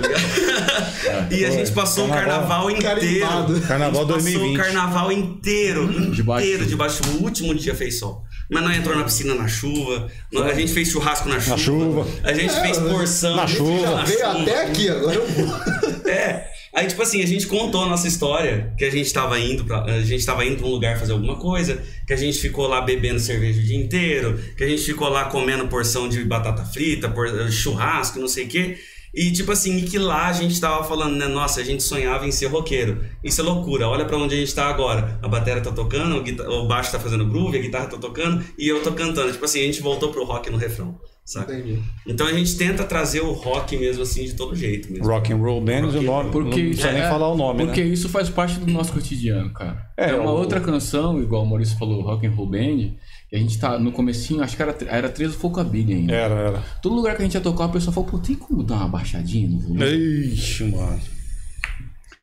Tá 0.00 0.08
ligado? 0.08 1.32
e 1.34 1.44
a 1.44 1.50
gente 1.50 1.72
passou 1.72 2.06
o 2.06 2.08
carnaval 2.08 2.70
inteiro. 2.70 2.96
Carimbado. 2.96 3.60
Carnaval 3.62 4.02
a 4.02 4.04
gente 4.04 4.14
passou 4.14 4.40
2020. 4.40 4.54
o 4.54 4.62
carnaval 4.62 5.12
inteiro, 5.12 6.10
Debaixo 6.12 6.46
inteiro 6.46 6.64
de 6.64 6.70
debaixo. 6.70 7.00
O 7.18 7.22
último 7.24 7.54
dia 7.54 7.74
fez 7.74 7.98
sol. 7.98 8.22
Mas 8.50 8.62
não 8.62 8.72
entrou 8.72 8.96
na 8.96 9.04
piscina 9.04 9.34
na 9.34 9.46
chuva. 9.46 10.08
não- 10.32 10.44
A 10.44 10.54
gente 10.54 10.72
fez 10.72 10.88
churrasco 10.88 11.28
na 11.28 11.38
chuva. 11.38 11.58
chuva. 11.58 12.06
A 12.24 12.32
gente 12.32 12.54
fez 12.60 12.78
porção. 12.78 13.36
Na 13.36 13.46
chuva. 13.46 13.90
na 13.96 14.04
Veio 14.04 14.18
chuva. 14.20 14.42
até 14.42 14.64
aqui, 14.64 14.88
agora 14.88 15.14
eu 15.16 15.26
vou. 15.26 15.58
É. 16.08 16.46
Aí, 16.74 16.86
tipo 16.86 17.02
assim, 17.02 17.22
a 17.22 17.26
gente 17.26 17.46
contou 17.46 17.82
a 17.82 17.86
nossa 17.88 18.06
história, 18.08 18.72
que 18.78 18.84
a 18.84 18.90
gente 18.90 19.12
tava 19.12 19.38
indo 19.38 19.64
pra, 19.64 19.82
a 19.84 20.00
gente 20.02 20.24
tava 20.24 20.44
indo 20.44 20.56
pra 20.56 20.66
um 20.66 20.70
lugar 20.70 20.98
fazer 20.98 21.12
alguma 21.12 21.36
coisa, 21.36 21.82
que 22.06 22.12
a 22.12 22.16
gente 22.16 22.38
ficou 22.38 22.66
lá 22.66 22.80
bebendo 22.80 23.18
cerveja 23.20 23.60
o 23.60 23.62
dia 23.64 23.76
inteiro, 23.76 24.38
que 24.56 24.64
a 24.64 24.66
gente 24.66 24.82
ficou 24.82 25.08
lá 25.08 25.24
comendo 25.24 25.66
porção 25.68 26.08
de 26.08 26.24
batata 26.24 26.64
frita, 26.64 27.08
por, 27.10 27.28
churrasco, 27.50 28.18
não 28.18 28.28
sei 28.28 28.44
o 28.44 28.48
quê. 28.48 28.78
E 29.14 29.32
tipo 29.32 29.50
assim, 29.52 29.76
e 29.78 29.82
que 29.82 29.98
lá 29.98 30.26
a 30.28 30.32
gente 30.32 30.60
tava 30.60 30.84
falando, 30.84 31.16
né? 31.16 31.26
Nossa, 31.26 31.60
a 31.60 31.64
gente 31.64 31.82
sonhava 31.82 32.26
em 32.26 32.30
ser 32.30 32.46
roqueiro. 32.46 33.00
Isso 33.24 33.40
é 33.40 33.44
loucura. 33.44 33.88
Olha 33.88 34.04
pra 34.04 34.16
onde 34.18 34.34
a 34.34 34.38
gente 34.38 34.54
tá 34.54 34.66
agora. 34.68 35.18
A 35.22 35.28
bateria 35.28 35.62
tá 35.62 35.72
tocando, 35.72 36.16
o, 36.22 36.64
o 36.64 36.68
baixo 36.68 36.92
tá 36.92 36.98
fazendo 37.00 37.24
groove, 37.26 37.58
a 37.58 37.60
guitarra 37.62 37.86
tá 37.86 37.96
tocando 37.96 38.44
e 38.58 38.68
eu 38.68 38.82
tô 38.82 38.92
cantando. 38.92 39.32
Tipo 39.32 39.44
assim, 39.44 39.60
a 39.60 39.64
gente 39.64 39.80
voltou 39.82 40.10
pro 40.12 40.24
rock 40.24 40.50
no 40.50 40.58
refrão, 40.58 40.98
saca? 41.24 41.54
Entendi. 41.54 41.82
Então 42.06 42.26
a 42.26 42.32
gente 42.32 42.56
tenta 42.56 42.84
trazer 42.84 43.20
o 43.22 43.32
rock 43.32 43.76
mesmo 43.76 44.02
assim 44.02 44.24
de 44.24 44.34
todo 44.34 44.54
jeito 44.54 44.92
mesmo. 44.92 45.06
Rock 45.06 45.32
and 45.32 45.36
Roll 45.36 45.60
Band, 45.62 45.88
o 45.88 46.02
nome, 46.02 46.30
Porque 46.30 46.60
não 46.62 46.68
precisa 46.68 46.92
nem 46.92 47.02
é, 47.02 47.08
falar 47.08 47.28
o 47.32 47.36
nome, 47.36 47.64
Porque 47.64 47.82
né? 47.82 47.88
isso 47.88 48.08
faz 48.08 48.28
parte 48.28 48.58
do 48.60 48.70
nosso 48.70 48.92
cotidiano, 48.92 49.50
cara. 49.52 49.88
É, 49.96 50.10
É, 50.10 50.14
uma 50.14 50.30
o- 50.30 50.36
outra 50.36 50.60
canção, 50.60 51.20
igual 51.20 51.42
o 51.42 51.46
Maurício 51.46 51.78
falou, 51.78 52.02
Rock 52.02 52.26
and 52.26 52.30
Roll 52.32 52.50
Band, 52.50 52.92
que 53.28 53.36
a 53.36 53.38
gente 53.38 53.58
tá 53.58 53.78
no 53.78 53.92
comecinho, 53.92 54.42
acho 54.42 54.56
que 54.56 54.62
era, 54.62 54.76
era 54.86 55.08
13 55.08 55.34
Focabilha 55.36 55.94
ainda. 55.96 56.14
Era, 56.14 56.34
era. 56.34 56.62
Todo 56.82 56.94
lugar 56.94 57.14
que 57.16 57.22
a 57.22 57.24
gente 57.24 57.34
ia 57.34 57.40
tocar, 57.40 57.66
o 57.66 57.72
pessoal 57.72 57.92
falou, 57.92 58.08
pô, 58.10 58.18
tem 58.18 58.34
como 58.34 58.62
dar 58.62 58.76
uma 58.76 58.88
baixadinha 58.88 59.48
no 59.48 59.58
volume? 59.60 59.84
Ixi, 59.84 60.64
mano. 60.64 61.00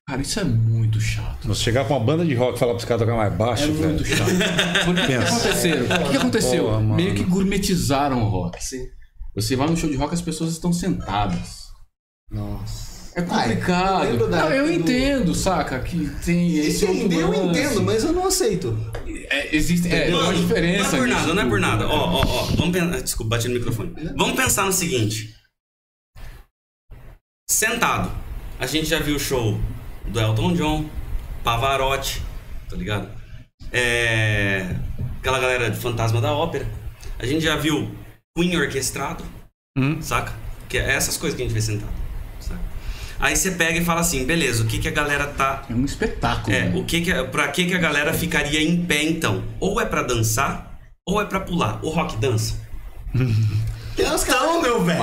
Cara, 0.07 0.22
isso 0.22 0.40
é 0.40 0.44
muito 0.44 0.99
chato. 1.02 1.48
Você 1.48 1.64
chegar 1.64 1.86
pra 1.86 1.95
uma 1.98 2.06
banda 2.06 2.23
de 2.23 2.36
rock 2.36 2.56
e 2.56 2.60
falar 2.60 2.73
pros 2.73 2.86
caras 2.86 3.02
tocar 3.02 3.18
mais 3.18 3.34
É 3.34 3.36
baixo, 3.36 3.72
velho. 3.73 3.90
muito 3.90 4.06
chato. 4.06 4.30
O 4.88 4.94
que 5.07 5.14
aconteceu? 5.14 5.86
O 5.86 6.10
que 6.11 6.18
aconteceu? 6.18 6.72
Mano. 6.72 6.95
Meio 6.95 7.15
que 7.15 7.23
gourmetizaram 7.23 8.22
o 8.23 8.30
rock. 8.30 8.64
Sim. 8.64 8.86
Você 9.36 9.56
vai 9.56 9.68
no 9.68 9.76
show 9.76 9.90
de 9.90 9.95
rock, 9.98 10.14
as 10.14 10.22
pessoas 10.22 10.52
estão 10.52 10.72
sentadas. 10.72 11.65
Nossa. 12.32 12.95
É 13.18 13.22
complicado. 13.22 14.02
Ah, 14.02 14.06
eu 14.06 14.28
não, 14.30 14.52
eu 14.52 14.66
do- 14.66 14.72
entendo, 14.74 15.34
saca? 15.34 15.80
Que 15.80 16.10
tem 16.26 16.58
esse 16.58 16.86
Entender, 16.86 17.22
eu 17.22 17.34
entendo, 17.34 17.82
mas 17.82 18.04
eu 18.04 18.12
não 18.12 18.28
aceito. 18.28 18.78
É, 19.30 19.56
existe 19.56 19.88
é, 19.88 20.06
tem 20.08 20.14
uma 20.14 20.24
Mano, 20.26 20.38
diferença. 20.38 20.98
Não 20.98 20.98
é 20.98 21.00
por 21.00 21.08
nisso 21.08 21.20
nada, 21.22 21.34
não 21.34 21.42
é 21.42 21.46
por 21.46 21.52
tudo, 21.52 21.62
nada. 21.62 21.88
né? 21.88 21.94
Ó, 21.94 21.98
ó, 21.98 22.22
ó. 22.26 22.44
Vamos 22.58 22.72
pensar. 22.78 23.02
Desculpa, 23.02 23.36
bati 23.38 23.48
no 23.48 23.54
microfone. 23.54 23.94
Vamos 24.18 24.36
pensar 24.36 24.66
no 24.66 24.74
seguinte. 24.74 25.34
Sentado. 27.50 28.12
A 28.60 28.66
gente 28.66 28.86
já 28.88 29.00
viu 29.00 29.16
o 29.16 29.20
show 29.20 29.60
do 30.08 30.20
Elton 30.20 30.54
John, 30.54 30.90
Pavarotti, 31.44 32.22
tá 32.70 32.76
ligado? 32.76 33.10
É. 33.72 34.76
Aquela 35.20 35.40
galera 35.40 35.70
de 35.72 35.78
Fantasma 35.80 36.20
da 36.22 36.34
Ópera. 36.34 36.68
A 37.18 37.26
gente 37.26 37.42
já 37.44 37.56
viu 37.56 37.96
Queen 38.38 38.56
orquestrado, 38.58 39.24
Hum. 39.78 40.02
saca? 40.02 40.34
Que 40.70 40.78
é 40.78 40.92
essas 40.92 41.18
coisas 41.18 41.36
que 41.36 41.44
a 41.44 41.46
gente 41.46 41.54
vê 41.54 41.62
sentado. 41.62 42.05
Aí 43.20 43.36
você 43.36 43.52
pega 43.52 43.80
e 43.80 43.86
fala 43.86 44.02
assim, 44.02 44.26
beleza, 44.26 44.64
o 44.64 44.68
que, 44.68 44.78
que 44.80 44.88
a 44.88 44.92
galera 44.92 45.26
tá 45.28 45.64
É 45.70 45.74
um 45.74 45.86
espetáculo. 45.86 46.56
é, 46.56 46.66
né? 46.70 46.78
o 46.80 46.84
que 46.84 47.02
que, 47.02 47.14
pra 47.26 47.48
que 47.48 47.66
que 47.66 47.74
a 47.74 47.78
galera 47.78 48.14
ficaria 48.14 48.62
em 48.62 48.84
pé 48.86 49.04
então? 49.04 49.44
Ou 49.60 49.80
é 49.80 49.86
pra 49.86 50.04
dançar, 50.04 50.80
ou 51.06 51.22
é 51.22 51.26
pra 51.26 51.40
pular. 51.40 51.80
O 51.84 51.90
rock 51.90 52.18
dança. 52.18 52.56
Então, 53.98 54.62
meu 54.62 54.84
velho, 54.84 55.02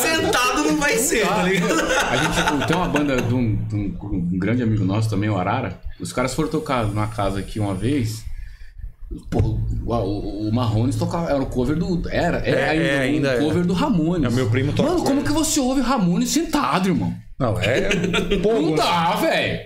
sentado 0.00 0.62
não 0.62 0.76
vai 0.76 0.96
ser, 0.96 1.26
tá 1.26 1.42
ligado? 1.42 1.72
A 2.08 2.16
gente 2.16 2.66
tem 2.68 2.76
uma 2.76 2.86
banda 2.88 3.20
de 3.20 3.34
um, 3.34 3.56
de 3.56 3.74
um- 3.74 3.98
um 4.00 4.38
grande 4.38 4.62
amigo 4.62 4.84
nosso 4.84 5.10
também, 5.10 5.28
o 5.28 5.36
Arara. 5.36 5.80
Os 5.98 6.12
caras 6.12 6.34
foram 6.34 6.48
tocar 6.48 6.86
numa 6.86 7.08
casa 7.08 7.40
aqui 7.40 7.58
uma 7.58 7.74
vez. 7.74 8.22
Pô, 9.30 9.38
o, 9.38 9.92
o, 9.94 10.48
o 10.48 10.54
Marrones 10.54 10.96
tocava. 10.96 11.30
Era 11.30 11.40
o 11.42 11.46
cover 11.46 11.76
do. 11.76 12.02
Era, 12.10 12.38
era 12.38 12.60
É, 12.60 12.68
ainda, 12.70 12.84
é, 12.84 12.98
ainda 13.00 13.28
um 13.30 13.32
é. 13.32 13.38
cover 13.38 13.64
do 13.66 13.72
Ramones. 13.72 14.30
É, 14.30 14.34
meu 14.34 14.50
primo 14.50 14.72
toca 14.72 14.90
Mano, 14.90 15.02
como 15.04 15.22
que 15.24 15.32
você 15.32 15.58
ouve 15.60 15.80
Ramones 15.80 16.28
sentado, 16.30 16.88
irmão? 16.88 17.14
Não, 17.38 17.58
é. 17.58 17.88
Pô, 18.42 18.52
Não 18.54 18.74
dá, 18.74 19.14
velho. 19.16 19.60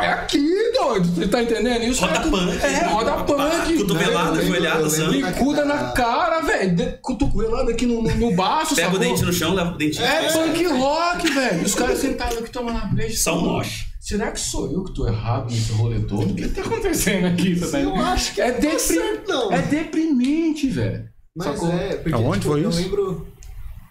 É 0.00 0.08
aqui, 0.08 0.72
doido. 0.74 1.06
Você 1.14 1.28
tá 1.28 1.42
entendendo? 1.42 1.84
E 1.84 1.90
os 1.90 1.98
Roda 2.00 2.12
caras- 2.14 2.30
punk. 2.30 2.64
É, 2.64 2.84
roda 2.86 3.12
punk. 3.24 3.76
Cotovelada, 3.78 4.42
joelhada, 4.44 4.90
sangue. 4.90 5.18
na- 5.20 5.30
Bicuda 5.30 5.64
na 5.64 5.92
cara, 5.92 6.40
velho. 6.40 6.98
Cotovelada 7.00 7.70
aqui 7.70 7.86
no, 7.86 8.02
no, 8.02 8.14
no 8.16 8.34
baixo, 8.34 8.74
Pega 8.74 8.88
o 8.88 8.92
sacou? 8.92 8.98
dente 9.08 9.22
no 9.24 9.32
chão, 9.32 9.54
leva 9.54 9.70
o 9.72 9.76
dentinho. 9.78 10.04
É 10.04 10.32
punk 10.32 10.66
rock, 10.66 11.30
velho. 11.30 11.62
Os 11.64 11.74
caras 11.74 11.98
sentados 11.98 12.38
aqui 12.38 12.50
tomando 12.50 12.78
a 12.78 12.86
breja. 12.86 13.16
Só 13.16 13.38
um 13.38 13.42
moche. 13.42 13.91
Será 14.02 14.32
que 14.32 14.40
sou 14.40 14.68
eu 14.72 14.82
que 14.82 14.92
tô 14.92 15.06
errado 15.06 15.48
nesse 15.48 15.70
rolê 15.74 16.00
todo? 16.00 16.32
O 16.32 16.34
que 16.34 16.48
tá 16.48 16.60
acontecendo 16.62 17.24
aqui? 17.28 17.54
Você 17.54 17.70
tá 17.70 17.80
Eu 17.80 17.94
acho 17.94 18.34
que 18.34 18.40
é, 18.40 18.50
tá 18.50 18.76
certo, 18.76 19.28
não. 19.28 19.52
é 19.52 19.62
deprimente, 19.62 20.68
velho. 20.68 21.08
Mas 21.36 21.46
Sacou? 21.46 21.70
é, 21.72 21.94
porque 21.98 22.12
Aonde 22.12 22.40
tipo, 22.40 22.50
foi 22.52 22.64
eu 22.64 22.68
isso? 22.70 22.78
lembro. 22.82 23.26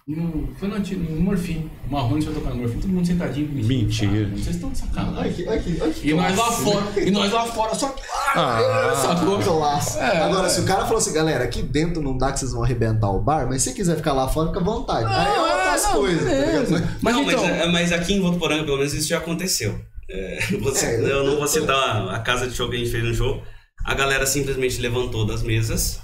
No, 0.06 0.50
foi 0.60 0.68
no, 0.68 0.76
antigo- 0.76 1.10
no 1.14 1.22
Morfim. 1.22 1.70
O 1.88 1.94
Marrone 1.94 2.22
foi 2.24 2.34
tocar 2.34 2.50
no 2.50 2.58
Morfim, 2.58 2.80
todo 2.80 2.90
mundo 2.90 3.08
sentadinho. 3.08 3.48
Mentira. 3.66 4.28
Ah, 4.30 4.36
Vocês 4.38 4.56
estão 4.58 4.70
de 4.72 4.82
Olha 4.82 4.90
sacanagem. 4.94 5.32
aqui, 5.32 5.46
olha 5.48 5.60
aqui, 5.60 5.78
olha 5.82 5.92
aqui. 5.92 6.10
E 6.10 6.14
nós 6.14 6.38
lá 6.38 6.52
fora, 6.52 6.86
e 7.00 7.12
nós 7.12 7.32
lá 7.32 7.46
fora, 7.46 7.76
só. 7.76 7.96
Ah, 8.36 8.94
sacou? 9.02 9.40
Classe. 9.40 9.98
É, 9.98 10.18
Agora, 10.24 10.48
é. 10.48 10.50
se 10.50 10.60
o 10.60 10.66
cara 10.66 10.82
falou 10.84 10.98
assim, 10.98 11.14
galera, 11.14 11.46
aqui 11.46 11.62
dentro 11.62 12.02
não 12.02 12.18
dá 12.18 12.34
que 12.34 12.40
vocês 12.40 12.52
vão 12.52 12.64
arrebentar 12.64 13.10
o 13.12 13.22
bar, 13.22 13.48
mas 13.48 13.62
se 13.64 13.74
quiser 13.74 13.96
ficar 13.96 14.12
lá 14.12 14.28
fora, 14.28 14.50
fica 14.50 14.60
à 14.60 14.64
vontade. 14.64 15.06
Aí 15.06 15.26
é 15.36 15.40
outras 15.40 15.84
não, 15.84 15.94
coisas, 15.94 16.70
tá? 16.70 16.96
Mas 17.02 17.16
não, 17.16 17.24
então. 17.24 17.44
mas, 17.44 17.52
é- 17.62 17.68
mas 17.72 17.92
aqui 17.94 18.14
em 18.16 18.20
Votuporanga, 18.22 18.66
pelo 18.66 18.78
menos, 18.78 18.94
isso 18.94 19.08
já 19.08 19.20
aconteceu. 19.20 19.80
É, 20.14 20.40
você- 20.60 20.86
É, 20.86 20.96
eu- 21.00 21.08
eu 21.08 21.24
não 21.26 21.38
vou 21.38 21.48
citar 21.48 22.10
a 22.10 22.20
casa 22.20 22.48
de 22.48 22.56
show 22.56 22.70
que 22.70 22.76
a 22.76 22.80
gente 22.80 22.92
fez 22.92 23.04
no 23.04 23.14
show. 23.14 23.44
A 23.86 23.94
galera 23.94 24.26
simplesmente 24.26 24.80
levantou 24.80 25.26
das 25.26 25.42
mesas, 25.42 26.00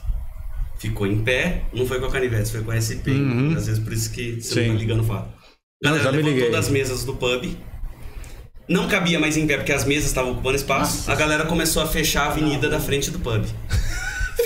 ficou 0.79 1.05
em 1.05 1.23
pé, 1.23 1.63
não 1.73 1.85
foi 1.85 1.99
com 1.99 2.05
a 2.07 2.11
canivete, 2.11 2.51
foi 2.51 2.63
com 2.63 2.71
a 2.71 2.75
SP. 2.81 3.11
Uhum. 3.11 3.55
Às 3.55 3.67
vezes 3.67 3.83
por 3.83 3.93
isso 3.93 4.11
que 4.11 4.41
você 4.41 4.53
Sim. 4.61 4.67
não 4.67 4.73
tá 4.75 4.79
ligando 4.79 5.01
o 5.01 5.03
fato. 5.03 5.29
A 5.83 5.85
galera 5.85 6.03
já 6.03 6.11
me 6.11 6.17
levantou 6.17 6.35
liguei. 6.37 6.51
das 6.51 6.69
mesas 6.69 7.03
do 7.05 7.13
pub. 7.15 7.55
Não 8.67 8.87
cabia 8.87 9.19
mais 9.19 9.37
em 9.37 9.47
pé 9.47 9.57
porque 9.57 9.71
as 9.71 9.85
mesas 9.85 10.05
estavam 10.07 10.31
ocupando 10.33 10.55
espaço. 10.57 11.09
A 11.09 11.15
galera 11.15 11.45
começou 11.45 11.81
a 11.81 11.85
fechar 11.87 12.23
a 12.23 12.31
avenida 12.31 12.67
da 12.69 12.79
frente 12.79 13.09
do 13.11 13.19
pub. 13.19 13.45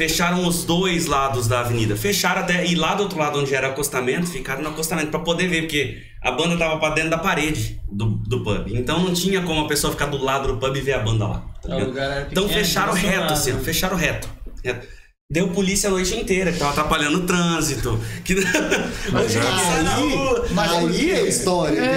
Fecharam 0.01 0.47
os 0.47 0.63
dois 0.63 1.05
lados 1.05 1.47
da 1.47 1.59
avenida. 1.59 1.95
Fecharam 1.95 2.41
até. 2.41 2.65
E 2.65 2.73
lá 2.73 2.95
do 2.95 3.03
outro 3.03 3.19
lado, 3.19 3.39
onde 3.39 3.53
era 3.53 3.67
acostamento, 3.67 4.25
ficaram 4.25 4.63
no 4.63 4.69
acostamento 4.69 5.11
pra 5.11 5.19
poder 5.19 5.47
ver, 5.47 5.61
porque 5.61 6.01
a 6.23 6.31
banda 6.31 6.57
tava 6.57 6.79
pra 6.79 6.89
dentro 6.89 7.11
da 7.11 7.19
parede 7.19 7.79
do, 7.91 8.05
do 8.05 8.43
pub. 8.43 8.67
Então 8.69 8.99
não 8.99 9.13
tinha 9.13 9.43
como 9.43 9.61
a 9.61 9.67
pessoa 9.67 9.91
ficar 9.93 10.07
do 10.07 10.17
lado 10.17 10.47
do 10.47 10.57
pub 10.57 10.75
e 10.75 10.81
ver 10.81 10.93
a 10.93 10.99
banda 10.99 11.27
lá. 11.27 11.45
tá 11.61 11.75
É, 11.75 12.27
então 12.31 12.49
fecharam 12.49 12.93
reto, 12.93 13.31
assim, 13.31 13.59
fecharam 13.59 13.95
reto. 13.95 14.27
reto. 14.63 14.87
Deu 15.31 15.47
polícia 15.47 15.87
a 15.87 15.91
noite 15.93 16.13
inteira, 16.13 16.51
que 16.51 16.59
tava 16.59 16.71
atrapalhando 16.71 17.19
o 17.19 17.25
trânsito. 17.25 17.97
Que... 18.25 18.35
Sai 18.43 19.81
na 19.83 19.93
rua. 19.95 20.45
Mas 20.51 20.71
aí 20.73 21.11
é 21.11 21.25
história. 21.27 21.79
É. 21.79 21.95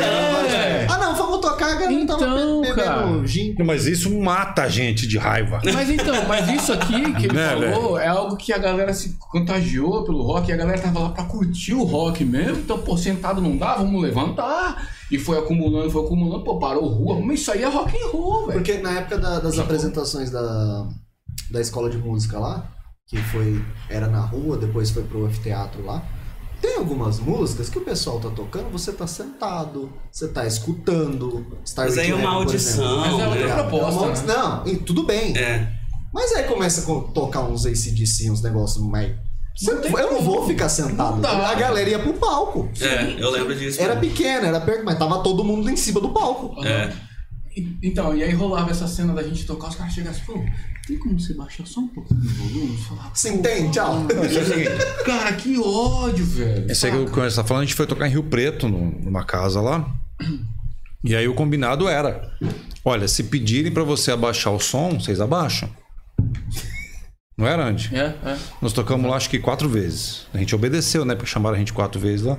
né? 0.82 0.86
Ah, 0.89 0.98
não, 0.98 1.16
vamos 1.16 1.40
tocar, 1.40 1.73
a 1.73 1.74
galera 1.74 1.93
Então, 1.93 2.16
tava 2.16 2.36
bebendo 2.36 2.74
cara. 2.77 3.27
gin. 3.27 3.56
Mas 3.65 3.86
isso 3.86 4.09
mata 4.20 4.62
a 4.62 4.69
gente 4.69 5.05
de 5.09 5.19
raiva. 5.19 5.61
Mas 5.73 5.90
então, 5.90 6.15
mas 6.28 6.48
isso 6.48 6.73
aqui 6.73 7.12
que 7.15 7.27
ele 7.27 7.35
Né, 7.35 7.48
falou 7.73 7.98
é 7.98 8.06
algo 8.06 8.36
que 8.36 8.52
a 8.52 8.59
galera 8.59 8.94
se 8.94 9.16
contagiou 9.19 10.05
pelo 10.05 10.23
rock 10.23 10.48
e 10.51 10.52
a 10.52 10.56
galera 10.56 10.81
tava 10.81 11.01
lá 11.01 11.09
pra 11.09 11.24
curtir 11.24 11.74
o 11.74 11.82
rock 11.82 12.24
mesmo. 12.24 12.59
Então, 12.59 12.78
pô, 12.78 12.97
sentado 12.97 13.40
não 13.40 13.56
dá, 13.56 13.74
vamos 13.74 14.01
levantar. 14.01 14.89
E 15.11 15.19
foi 15.19 15.36
acumulando, 15.39 15.90
foi 15.90 16.05
acumulando, 16.05 16.44
pô, 16.44 16.56
parou 16.61 16.86
rua. 16.86 17.20
Mas 17.20 17.40
isso 17.40 17.51
aí 17.51 17.65
é 17.65 17.69
rock 17.69 17.97
and 17.97 18.06
roll, 18.12 18.47
velho. 18.47 18.52
Porque 18.61 18.74
na 18.78 18.98
época 18.98 19.19
da- 19.19 19.40
das 19.40 19.59
apresentações 19.59 20.31
da, 20.31 20.86
da 21.51 21.61
escola 21.61 21.90
de 21.90 21.98
música 21.98 22.39
lá, 22.39 22.65
que 23.06 23.18
foi 23.18 23.62
era 23.89 24.09
na 24.09 24.20
rua, 24.20 24.56
depois 24.56 24.90
foi 24.90 25.02
pro 25.05 25.28
teatro 25.28 25.85
lá, 25.85 26.02
tem 26.60 26.76
algumas 26.76 27.20
músicas 27.20 27.68
que 27.68 27.78
o 27.78 27.82
pessoal 27.82 28.18
tá 28.18 28.31
tocando, 28.31 28.70
você 28.70 28.93
tá 28.93 29.06
sentado, 29.06 29.93
você 30.10 30.28
tá 30.28 30.47
escutando. 30.47 31.47
Star 31.66 31.85
Mas 31.86 31.98
aí 31.98 32.10
é 32.10 32.14
uma 32.14 32.31
audição, 32.31 33.01
Mas 33.01 33.20
é 33.20 33.28
outra 33.28 33.47
né? 33.47 33.55
proposta, 33.55 33.86
É 33.86 33.98
uma 33.98 34.06
audi- 34.09 34.20
né? 34.26 34.35
Não, 34.35 34.66
e 34.66 34.76
tudo 34.78 35.05
bem. 35.05 35.36
É. 35.36 35.70
Mas 36.12 36.32
aí 36.32 36.44
começa 36.44 36.81
a 36.90 37.01
tocar 37.12 37.43
uns 37.43 37.66
ACDC, 37.66 38.31
uns 38.31 38.40
negócios 38.40 38.82
mais 38.82 39.12
Você 39.56 39.72
não- 39.74 39.98
eu 39.98 40.12
não 40.14 40.22
vou 40.22 40.47
ficar 40.47 40.68
sentado. 40.68 41.20
Dá. 41.20 41.48
A 41.51 41.55
galera 41.55 41.89
ia 41.90 41.98
pro 41.98 42.14
palco. 42.14 42.70
É, 42.81 43.22
eu 43.22 43.31
lembro 43.31 43.55
disso. 43.55 43.81
Era 43.81 43.94
pequeno, 43.97 44.47
era 44.47 44.60
perto, 44.60 44.85
mas 44.85 44.98
tava 44.98 45.22
todo 45.22 45.44
mundo 45.44 45.68
em 45.70 45.76
cima 45.76 46.01
do 46.01 46.10
palco. 46.12 46.64
É. 46.64 46.93
Então, 47.82 48.16
e 48.16 48.22
aí 48.24 48.32
rolava 48.32 48.70
essa 48.70 48.89
cena 48.89 49.12
da 49.12 49.22
gente 49.22 49.44
tocar, 49.47 49.68
os 49.68 49.76
caras 49.76 49.93
chegassem, 49.93 50.24
pô, 50.24 50.35
tem 50.86 50.98
como 50.98 51.19
você 51.19 51.35
baixar 51.35 51.66
só 51.66 51.81
um 51.81 51.89
pouquinho 51.89 52.20
o 52.20 52.24
volume? 52.24 52.78
Você 53.12 53.31
entende? 53.31 53.73
Tchau. 53.73 54.06
cara, 55.05 55.32
que 55.32 55.59
ódio, 55.59 56.24
velho. 56.24 56.70
Esse 56.70 56.86
aí 56.86 56.93
que 56.93 56.98
o 56.98 57.11
Cândido 57.11 57.36
tá 57.36 57.44
falando, 57.44 57.62
a 57.62 57.66
gente 57.66 57.74
foi 57.74 57.86
tocar 57.86 58.06
em 58.06 58.11
Rio 58.11 58.24
Preto, 58.24 58.69
numa 58.69 59.24
casa 59.24 59.61
lá. 59.61 59.89
E 61.02 61.15
aí 61.15 61.27
o 61.27 61.35
combinado 61.35 61.89
era: 61.89 62.31
olha, 62.85 63.09
se 63.09 63.24
pedirem 63.24 63.73
pra 63.73 63.82
você 63.82 64.11
abaixar 64.11 64.52
o 64.52 64.61
som, 64.61 64.98
vocês 64.98 65.20
abaixam. 65.20 65.70
Não 67.36 67.47
era, 67.47 67.66
Andy? 67.66 67.90
É, 67.94 68.15
é. 68.24 68.39
Nós 68.62 68.73
tocamos 68.73 69.11
lá 69.11 69.16
acho 69.16 69.28
que 69.28 69.39
quatro 69.39 69.69
vezes. 69.69 70.27
A 70.32 70.39
gente 70.39 70.55
obedeceu, 70.55 71.05
né? 71.05 71.15
Porque 71.15 71.28
chamaram 71.28 71.56
a 71.56 71.59
gente 71.59 71.73
quatro 71.73 72.01
vezes 72.01 72.24
lá. 72.24 72.39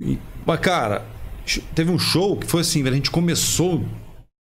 E, 0.00 0.18
mas, 0.46 0.60
cara, 0.60 1.04
teve 1.74 1.90
um 1.90 1.98
show 1.98 2.36
que 2.36 2.46
foi 2.46 2.62
assim, 2.62 2.82
velho. 2.82 2.94
A 2.94 2.96
gente 2.96 3.10
começou 3.10 3.84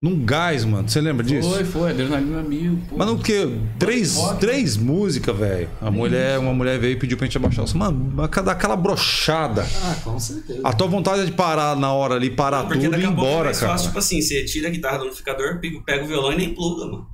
num 0.02 0.24
gás, 0.24 0.64
mano. 0.64 0.88
Você 0.88 1.02
lembra 1.02 1.26
disso? 1.26 1.50
Foi, 1.50 1.64
foi, 1.66 1.92
adrenalina 1.92 2.42
mil, 2.42 2.80
pô. 2.90 2.96
Mas 2.98 3.08
não 3.08 3.18
que 3.18 3.60
três, 3.78 4.16
rock. 4.16 4.40
três 4.40 4.78
músicas, 4.78 5.36
velho. 5.38 5.70
A 5.82 5.92
mulher, 5.92 6.40
uma 6.40 6.54
mulher 6.54 6.80
veio 6.80 6.94
e 6.94 6.96
pediu 6.96 7.18
pra 7.18 7.26
gente 7.28 7.36
abaixar. 7.38 7.60
Eu 7.60 7.66
disse, 7.66 7.78
Mano, 7.78 8.16
dar 8.28 8.52
aquela 8.52 8.78
brochada. 8.78 9.68
Ah, 9.84 9.96
com 10.02 10.18
certeza. 10.18 10.62
A 10.64 10.72
tua 10.72 10.88
vontade 10.88 11.24
é 11.24 11.26
de 11.26 11.34
parar 11.34 11.76
na 11.76 11.92
hora 11.92 12.16
ali, 12.16 12.30
parar 12.30 12.64
Porque 12.64 12.86
tudo 12.86 12.96
e 12.98 13.02
ir 13.02 13.06
é 13.06 13.08
embora, 13.08 13.52
cara. 13.52 13.74
fácil, 13.74 13.88
tipo 13.88 14.00
assim, 14.00 14.22
você 14.22 14.46
tira 14.46 14.70
a 14.70 14.72
guitarra 14.72 15.00
do 15.00 15.04
amplificador, 15.06 15.60
pega, 15.86 16.04
o 16.06 16.08
violão 16.08 16.32
e 16.32 16.38
nem 16.38 16.54
pluga, 16.54 16.86
mano. 16.86 17.08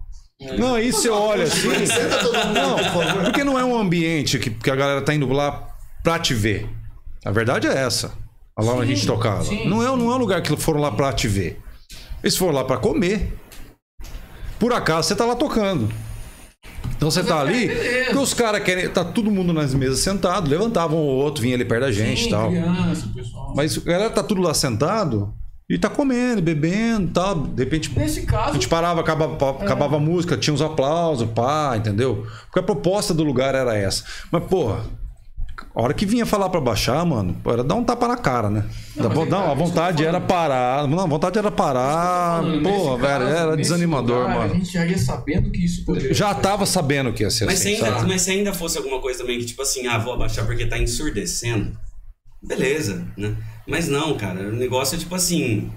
Não, 0.60 0.76
aí 0.76 0.92
você 0.92 1.10
olha 1.10 1.46
assim. 1.46 1.70
Senta 1.88 2.18
todo 2.20 2.38
mundo, 2.38 2.54
Não, 2.54 3.24
porque 3.24 3.44
não 3.44 3.58
é 3.58 3.64
um 3.66 3.76
ambiente 3.80 4.38
que, 4.38 4.52
que 4.52 4.70
a 4.70 4.76
galera 4.76 5.02
tá 5.02 5.14
indo 5.14 5.28
lá 5.32 5.70
pra 6.04 6.20
te 6.20 6.36
ver. 6.36 6.70
A 7.24 7.32
verdade 7.32 7.66
é 7.66 7.74
essa. 7.76 8.12
Lá 8.60 8.74
onde 8.74 8.84
a 8.92 8.96
gente 8.96 9.08
tocava. 9.08 9.44
sim. 9.44 9.68
Não 9.68 9.82
é, 9.82 9.86
não 9.88 10.12
é 10.12 10.16
um 10.16 10.20
lugar 10.20 10.42
que 10.42 10.56
foram 10.56 10.80
lá 10.80 10.92
pra 10.92 11.12
te 11.12 11.28
ver. 11.28 11.60
Eles 12.26 12.36
foram 12.36 12.54
lá 12.56 12.64
pra 12.64 12.78
comer. 12.78 13.38
Por 14.58 14.74
acaso 14.74 15.08
você 15.08 15.16
tá 15.16 15.26
lá 15.26 15.36
tocando. 15.36 15.94
Então 16.98 17.12
você 17.12 17.24
tá 17.24 17.40
ali, 17.40 17.70
porque 18.06 18.18
os 18.18 18.34
caras 18.34 18.64
querem. 18.64 18.90
Tá 18.90 19.06
todo 19.06 19.30
mundo 19.30 19.54
nas 19.54 19.76
mesas 19.76 20.00
sentado, 20.00 20.50
levantavam 20.50 20.98
o 20.98 21.06
outro, 21.06 21.44
vinha 21.44 21.54
ali 21.54 21.64
perto 21.64 21.82
da 21.82 21.92
gente 21.92 22.26
e 22.26 22.30
tal. 22.32 22.50
criança, 22.50 23.08
pessoal. 23.14 23.54
Mas 23.56 23.78
a 23.78 23.82
galera 23.82 24.10
tá 24.10 24.24
tudo 24.24 24.42
lá 24.42 24.56
sentado 24.56 25.32
e 25.70 25.78
tá 25.78 25.88
comendo, 25.88 26.42
bebendo 26.42 27.10
e 27.10 27.14
tal. 27.14 27.36
De 27.36 27.64
repente. 27.64 27.96
Nesse 27.96 28.22
A 28.22 28.26
caso, 28.26 28.54
gente 28.54 28.68
parava, 28.68 29.02
acabava, 29.02 29.64
acabava 29.64 29.98
a 29.98 30.00
música, 30.00 30.36
tinha 30.36 30.54
uns 30.56 30.64
aplausos, 30.64 31.30
pá, 31.30 31.76
entendeu? 31.78 32.26
Porque 32.46 32.58
a 32.58 32.64
proposta 32.64 33.14
do 33.14 33.24
lugar 33.24 33.54
era 33.54 33.78
essa. 33.78 34.04
Mas, 34.32 34.44
porra, 34.46 34.80
a 35.74 35.82
hora 35.82 35.94
que 35.94 36.06
vinha 36.06 36.26
falar 36.26 36.50
pra 36.50 36.60
baixar, 36.62 37.06
mano, 37.06 37.36
pô, 37.44 37.52
era 37.52 37.64
dar 37.64 37.76
um 37.76 37.84
tapa 37.84 38.08
na 38.08 38.18
cara, 38.18 38.50
né? 38.50 38.66
Mas 38.96 39.06
é, 39.06 39.10
não, 39.10 39.26
cara, 39.28 39.52
a 39.52 39.54
vontade 39.54 40.06
era 40.06 40.20
parar. 40.22 40.88
Não, 40.88 41.00
a 41.00 41.06
vontade 41.06 41.38
era 41.38 41.52
parar. 41.52 42.42
falando, 42.42 42.64
Porra, 42.64 42.92
nesse 42.98 43.02
velho, 43.02 43.24
era 43.38 43.58
desanimador, 43.58 44.22
lugar, 44.22 44.36
A 44.36 44.40
mano. 44.40 44.56
gente 44.56 44.74
já 44.74 44.86
ia 44.86 44.98
sabendo 44.98 45.52
que 45.52 45.66
isso 45.66 45.84
poderia 45.86 46.14
Já 46.14 46.34
tava 46.34 46.66
sabendo 46.66 47.12
que 47.14 47.24
ia 47.24 47.30
ser 47.30 47.46
Mas 47.46 47.60
se, 47.60 47.68
assim, 47.74 47.84
ainda, 47.84 47.98
sabe? 47.98 48.08
mas 48.10 48.22
se 48.22 48.32
ainda 48.32 48.54
fosse 48.54 48.78
alguma 48.78 49.00
coisa 49.00 49.20
também 49.20 49.40
que, 49.40 49.46
tipo 49.46 49.62
assim, 49.62 49.88
ah, 49.88 49.98
vou 49.98 50.14
abaixar 50.14 50.46
porque 50.46 50.66
tá 50.66 50.78
ensurdecendo, 50.78 51.78
beleza, 52.42 53.06
né? 53.18 53.36
Mas 53.68 53.88
não, 53.88 54.16
cara, 54.18 54.42
o 54.50 54.52
negócio 54.54 54.96
é 54.96 55.00
tipo 55.00 55.16
assim. 55.16 55.72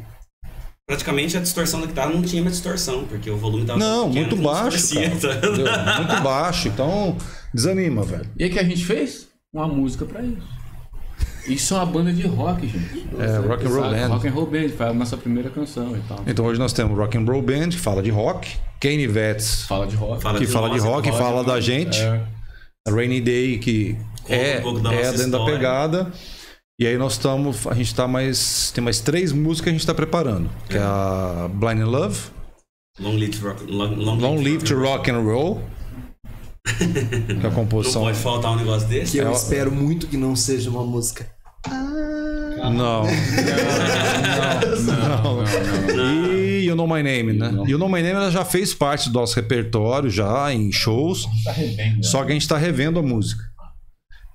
Praticamente 0.86 1.36
a 1.36 1.40
distorção 1.40 1.80
da 1.82 1.86
guitarra 1.86 2.10
não 2.10 2.22
tinha 2.22 2.40
mais 2.42 2.54
distorção, 2.54 3.04
porque 3.04 3.30
o 3.30 3.36
volume 3.36 3.66
tava 3.66 3.78
Não, 3.78 4.08
pequeno 4.08 4.26
muito 4.26 4.36
não 4.36 4.44
baixo, 4.44 4.94
cara. 4.94 5.10
tá? 5.20 5.98
Muito 5.98 6.22
baixo. 6.22 6.68
Então, 6.68 7.16
desanima, 7.52 8.02
velho. 8.02 8.26
E 8.38 8.44
aí 8.44 8.48
o 8.48 8.52
que 8.54 8.58
a 8.58 8.64
gente 8.64 8.84
fez? 8.86 9.27
Uma 9.58 9.66
música 9.68 10.04
pra 10.04 10.22
isso. 10.22 10.46
Isso 11.48 11.74
é 11.74 11.78
uma 11.78 11.86
banda 11.86 12.12
de 12.12 12.26
rock, 12.26 12.66
gente. 12.68 13.08
É, 13.18 13.38
rock 13.38 13.64
and 13.66 13.70
roll 13.70 13.90
band. 13.90 14.08
Rock 14.08 14.28
and 14.28 14.30
roll 14.32 14.46
band, 14.46 14.68
foi 14.68 14.86
a 14.86 14.92
nossa 14.92 15.16
primeira 15.16 15.48
canção 15.50 15.96
e 15.96 16.00
tal. 16.06 16.20
Então 16.26 16.44
hoje 16.44 16.60
nós 16.60 16.72
temos 16.72 16.96
Rock 16.96 17.16
and 17.16 17.24
Roll 17.24 17.40
Band, 17.42 17.70
que 17.70 17.78
fala 17.78 18.02
de 18.02 18.10
rock. 18.10 18.56
Kane 18.80 19.06
Vetz, 19.06 19.62
Fala 19.62 19.86
de 19.86 19.96
rock. 19.96 20.22
Fala 20.22 20.38
que 20.38 20.46
fala 20.46 20.68
de 20.70 20.76
nossa, 20.76 20.88
rock, 20.88 21.08
fala 21.10 21.18
fala 21.22 21.40
de 21.40 21.46
da 21.46 21.52
rock, 21.54 21.64
gente. 21.64 22.00
é. 22.00 22.22
A 22.86 22.90
Rainy 22.92 23.20
Day, 23.20 23.58
que 23.58 23.96
Conta 24.22 24.34
é, 24.34 24.64
um 24.64 24.80
da 24.82 24.92
é 24.92 25.02
dentro 25.10 25.16
da 25.18 25.24
história. 25.38 25.54
pegada. 25.56 26.12
E 26.78 26.86
aí 26.86 26.96
nós 26.98 27.14
estamos. 27.14 27.66
A 27.66 27.74
gente 27.74 27.94
tá 27.94 28.06
mais. 28.06 28.70
Tem 28.72 28.84
mais 28.84 29.00
três 29.00 29.32
músicas 29.32 29.62
que 29.64 29.68
a 29.70 29.72
gente 29.72 29.86
tá 29.86 29.94
preparando. 29.94 30.48
Que 30.68 30.76
é 30.76 30.80
a 30.80 31.48
Blind 31.52 31.78
in 31.80 31.84
Love, 31.84 32.18
Long 33.00 33.16
Live 33.16 33.38
Rock, 33.40 33.64
long, 33.66 33.94
long, 33.96 34.16
Long 34.18 34.36
Live 34.42 34.64
to 34.64 34.74
Rock 34.78 35.10
and 35.10 35.20
Roll. 35.20 35.60
Que 36.76 37.32
é 37.32 37.36
a 37.38 37.42
Não 37.42 37.50
composição. 37.50 38.02
pode 38.02 38.18
faltar 38.18 38.52
um 38.52 38.56
negócio 38.56 38.86
desse. 38.88 39.12
Que 39.12 39.18
eu 39.18 39.28
É, 39.28 39.32
espero 39.32 39.70
muito 39.72 40.06
que 40.06 40.16
não 40.16 40.34
seja 40.36 40.68
uma 40.70 40.84
música. 40.84 41.26
Não. 42.58 42.72
Não, 42.72 43.04
não, 45.22 45.42
não. 45.42 45.44
E 46.04 46.64
You 46.66 46.74
Know 46.76 46.86
My 46.86 47.02
Name, 47.02 47.32
né? 47.32 47.50
You 47.66 47.78
Know 47.78 47.88
My 47.88 48.02
Name 48.02 48.14
ela 48.16 48.30
já 48.30 48.44
fez 48.44 48.74
parte 48.74 49.08
do 49.10 49.14
nosso 49.18 49.34
repertório, 49.36 50.10
já 50.10 50.52
em 50.52 50.70
shows. 50.72 51.26
Tá 51.44 51.52
revendo. 51.52 52.04
Só 52.04 52.24
que 52.24 52.30
a 52.30 52.32
gente 52.34 52.42
está 52.42 52.56
revendo 52.58 52.98
a 52.98 53.02
música. 53.02 53.44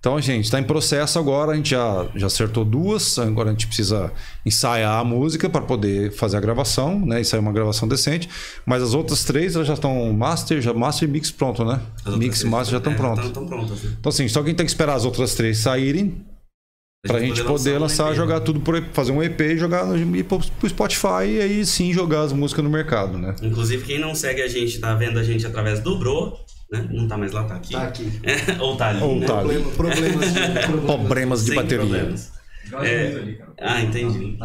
Então, 0.04 0.20
gente, 0.20 0.44
está 0.44 0.60
em 0.60 0.64
processo 0.64 1.18
agora. 1.18 1.54
A 1.54 1.56
gente 1.56 1.70
já, 1.70 2.06
já 2.14 2.28
acertou 2.28 2.66
duas. 2.66 3.18
Agora 3.18 3.48
a 3.48 3.52
gente 3.54 3.68
precisa 3.68 4.12
ensaiar 4.46 5.00
a 5.00 5.04
música 5.06 5.50
para 5.50 5.62
poder 5.62 6.12
fazer 6.12 6.36
a 6.36 6.42
gravação, 6.42 7.00
né? 7.00 7.22
E 7.22 7.24
sair 7.24 7.40
uma 7.40 7.54
gravação 7.54 7.88
decente. 7.88 8.28
Mas 8.66 8.84
as 8.84 8.94
outras 8.94 9.24
três 9.24 9.56
elas 9.56 9.66
já 9.66 9.76
estão 9.76 10.12
master, 10.12 10.60
já 10.60 10.74
master 10.74 11.08
e 11.08 11.12
mix 11.14 11.32
pronto, 11.32 11.64
né? 11.64 11.82
Mix 12.18 12.42
e 12.42 12.46
master 12.46 12.74
já 12.74 12.78
estão 12.80 12.92
é, 12.92 12.96
prontos. 12.98 13.26
Estão 13.28 13.48
prontas. 13.48 13.82
né? 13.82 13.96
Então, 13.98 14.10
assim, 14.10 14.28
só 14.28 14.42
que 14.42 14.48
a 14.48 14.50
gente 14.50 14.58
tem 14.58 14.66
que 14.66 14.72
esperar 14.74 14.96
as 14.96 15.06
outras 15.06 15.36
três 15.36 15.60
saírem 15.60 16.22
pra 17.08 17.22
gente 17.22 17.42
poder 17.42 17.78
um 17.78 17.84
lançar, 17.84 18.10
EP. 18.10 18.18
jogar 18.18 18.42
tudo 18.42 18.60
por 18.60 18.84
fazer 18.92 19.14
um 19.14 19.24
EP 19.24 19.40
e 19.40 19.58
jogar 19.58 19.98
ir 19.98 20.24
pro, 20.26 20.38
pro 20.40 20.70
Spotify 20.70 21.28
e 21.28 21.40
aí 21.40 21.66
sim 21.66 21.94
jogar 21.94 22.24
as 22.24 22.34
músicas 22.34 22.62
no 22.62 22.70
mercado, 22.70 23.18
né? 23.18 23.36
Inclusive, 23.42 23.86
quem 23.86 24.00
não 24.00 24.14
segue 24.14 24.42
a 24.42 24.50
gente, 24.50 24.80
tá 24.80 24.94
vendo 24.96 25.18
a 25.18 25.24
gente 25.24 25.48
através 25.48 25.80
do 25.80 25.98
Bro, 25.98 26.38
né? 26.74 26.88
Não 26.91 27.08
tá 27.08 27.18
mais 27.18 27.32
lá, 27.32 27.44
tá 27.45 27.56
aqui. 27.56 27.72
Tá 27.74 27.84
aqui. 27.84 28.20
É, 28.24 28.36
ou 28.62 28.76
tá 28.76 28.90
ali, 28.90 29.02
Ou 29.04 29.20
né? 29.20 29.26
tá 29.26 29.40
ali. 29.40 29.60
Problema- 29.60 29.72
problemas 29.72 30.34
de. 30.34 30.40
Problemas. 30.41 30.86
Problemas 30.86 31.45
de 31.45 31.56
bateria. 31.56 31.78
problemas. 31.80 32.32
É, 32.81 33.35
ah, 33.61 33.81
entendi. 33.81 34.38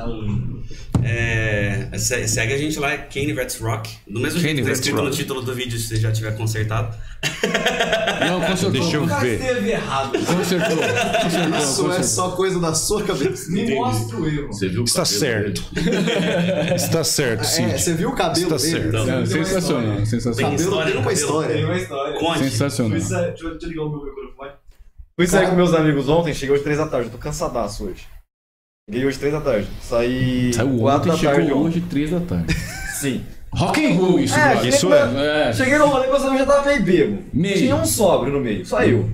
É, 1.02 1.88
se- 1.96 2.26
segue 2.28 2.52
a 2.52 2.58
gente 2.58 2.78
lá, 2.78 2.92
é 2.92 2.98
Kane 2.98 3.32
Vets 3.32 3.58
Rock. 3.60 3.90
Do 4.06 4.20
mesmo 4.20 4.38
jeito 4.40 4.56
Kane 4.56 4.60
que 4.62 4.66
tá 4.66 4.72
escrito 4.72 4.96
no 4.96 5.04
Rock. 5.04 5.16
título 5.16 5.40
do 5.42 5.54
vídeo, 5.54 5.78
se 5.78 5.86
você 5.88 5.96
já 5.96 6.12
tiver 6.12 6.36
consertado. 6.36 6.94
Não, 8.28 8.40
consertou. 8.40 8.70
Deixa 8.72 8.96
eu 8.96 9.06
ver. 9.06 9.40
esteve 9.40 9.70
errado. 9.70 10.10
Consertou. 10.12 10.76
Consertou. 10.76 11.58
Isso 11.58 11.80
é 11.80 11.84
consertou. 11.84 12.02
só 12.04 12.30
coisa 12.32 12.60
da 12.60 12.74
sua 12.74 13.02
cabeça. 13.04 13.50
Me 13.50 13.74
mostra 13.74 14.16
o 14.16 14.26
erro. 14.28 14.48
Você 14.48 14.68
viu 14.68 14.82
o 14.82 14.84
Está 14.84 15.04
certo. 15.04 15.64
Está 16.74 17.04
certo, 17.04 17.44
sim. 17.44 17.64
É, 17.64 17.78
você 17.78 17.94
viu 17.94 18.10
o 18.10 18.14
cabelo 18.14 18.54
Está 18.54 18.56
dele? 18.56 18.70
certo. 18.82 18.92
Não, 18.92 19.06
Não, 19.06 19.06
Tem 19.06 19.36
uma 19.36 19.44
sensacional, 19.44 19.96
Tem 19.96 20.06
sensacional. 20.06 20.50
Cabelo 20.50 20.68
história, 20.70 20.92
tem 20.92 21.00
uma 21.00 21.02
cabelo. 21.02 21.20
história. 21.20 21.54
Tem 21.54 21.64
uma 21.64 21.76
história. 21.76 22.18
Conte. 22.18 22.38
Sensacional. 22.50 22.98
Eu- 22.98 22.98
deixa 23.30 23.44
eu 23.46 23.68
ligar 23.68 23.82
o 23.84 23.90
meu 23.90 24.04
microfone. 24.04 24.50
Fui 25.18 25.26
sair 25.26 25.48
com 25.48 25.56
meus 25.56 25.74
amigos 25.74 26.08
ontem, 26.08 26.32
cheguei 26.32 26.54
hoje 26.54 26.62
3 26.62 26.78
da 26.78 26.86
tarde, 26.86 27.08
eu 27.08 27.12
tô 27.12 27.18
cansadaço 27.18 27.86
hoje. 27.86 28.06
Cheguei 28.88 29.04
hoje 29.04 29.18
3 29.18 29.32
da 29.34 29.40
tarde. 29.40 29.66
Saí 29.82 30.52
Saiu 30.52 30.78
4 30.78 31.10
ontem, 31.10 31.22
da 31.24 31.30
tarde 31.32 31.46
chegou 31.48 31.62
hoje, 31.64 31.80
3 31.80 32.10
da 32.12 32.20
tarde. 32.20 32.54
Sim. 33.00 33.24
Rock 33.52 33.84
and 33.84 33.94
roll, 33.96 34.20
isso, 34.20 34.38
É, 34.38 34.50
brother. 34.50 34.68
Isso 34.68 34.78
cheguei, 34.88 35.18
é. 35.20 35.48
É. 35.48 35.52
cheguei 35.52 35.78
no 35.78 35.86
rolê, 35.88 36.06
meus 36.06 36.22
amigos 36.22 36.38
já 36.38 36.46
tava 36.46 36.66
meio 36.68 36.82
bebo. 36.82 37.22
Meio. 37.32 37.56
Tinha 37.56 37.74
um 37.74 37.84
sóbrio 37.84 38.32
no 38.32 38.38
meio, 38.40 38.64
só 38.64 38.80
eu. 38.82 39.10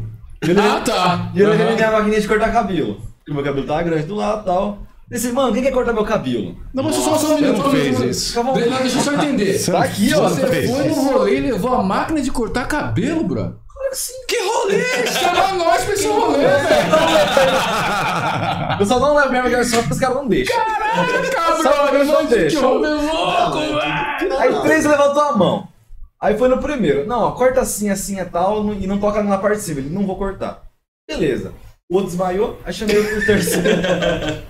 E 0.46 0.50
Ah, 0.60 0.80
tá. 0.82 1.32
e 1.34 1.40
eu 1.40 1.48
levei 1.48 1.66
Aham. 1.68 1.74
minha 1.76 1.90
maquininha 1.90 2.20
de 2.20 2.28
cortar 2.28 2.52
cabelo. 2.52 3.00
Porque 3.18 3.32
meu 3.32 3.42
cabelo 3.42 3.66
tava 3.66 3.82
grande 3.84 4.04
do 4.06 4.14
lado 4.16 4.42
e 4.42 4.44
tal. 4.44 4.78
Disse, 5.10 5.32
mano, 5.32 5.52
quem 5.54 5.62
quer 5.62 5.70
cortar 5.72 5.92
meu 5.94 6.04
cabelo? 6.04 6.54
Não, 6.74 6.82
mas 6.84 6.96
só 6.96 7.02
só 7.02 7.10
um 7.14 7.18
Você 7.18 7.34
minuto. 7.40 7.56
não 7.58 7.64
só 7.64 7.70
fez 7.70 8.00
isso. 8.00 8.42
Não, 8.44 8.52
Deixa 8.52 8.98
eu 8.98 9.02
só 9.02 9.12
entender. 9.14 9.64
Tá 9.64 9.78
aqui, 9.84 10.12
ó. 10.14 10.28
Você 10.28 10.46
fez 10.46 10.70
foi 10.70 10.88
no 10.88 10.94
rolê 10.94 11.38
e 11.38 11.40
levou 11.40 11.72
a 11.74 11.82
máquina 11.82 12.20
de 12.20 12.30
cortar 12.30 12.66
cabelo, 12.68 13.24
bro? 13.24 13.63
Que 14.26 14.38
rolê? 14.42 15.06
Chama 15.06 15.52
nós 15.54 15.84
pra 15.84 15.94
esse 15.94 16.08
rolê, 16.08 16.38
velho. 16.38 16.64
Eu 18.80 18.86
só 18.86 18.98
não 18.98 19.14
levo 19.14 19.30
minha 19.30 19.64
só 19.64 19.78
porque 19.78 19.92
os 19.94 20.00
caras 20.00 20.16
não 20.16 20.26
deixam. 20.26 20.56
Caraca, 20.56 21.62
Só 21.62 21.86
bro. 21.86 21.96
eu 21.98 22.04
não 22.04 22.26
Que 22.26 22.34
deixo. 22.34 22.60
rolê 22.60 22.88
louco, 22.88 23.58
velho. 23.58 24.38
Aí 24.38 24.60
três 24.62 24.84
levantou 24.84 25.22
a 25.22 25.36
mão. 25.36 25.68
Aí 26.20 26.36
foi 26.36 26.48
no 26.48 26.58
primeiro. 26.58 27.06
Não, 27.06 27.22
ó, 27.22 27.30
corta 27.32 27.60
assim, 27.60 27.90
assim 27.90 28.18
e 28.18 28.24
tal, 28.24 28.72
e 28.74 28.86
não 28.86 28.98
toca 28.98 29.22
na 29.22 29.38
parte 29.38 29.58
de 29.58 29.62
cima. 29.64 29.80
Ele 29.80 29.90
não 29.90 30.06
vou 30.06 30.16
cortar. 30.16 30.62
Beleza. 31.08 31.52
O 31.88 31.96
outro 31.96 32.10
desmaiou, 32.10 32.58
aí 32.64 32.72
chamei 32.72 32.98
o 32.98 33.26
terceiro. 33.26 33.68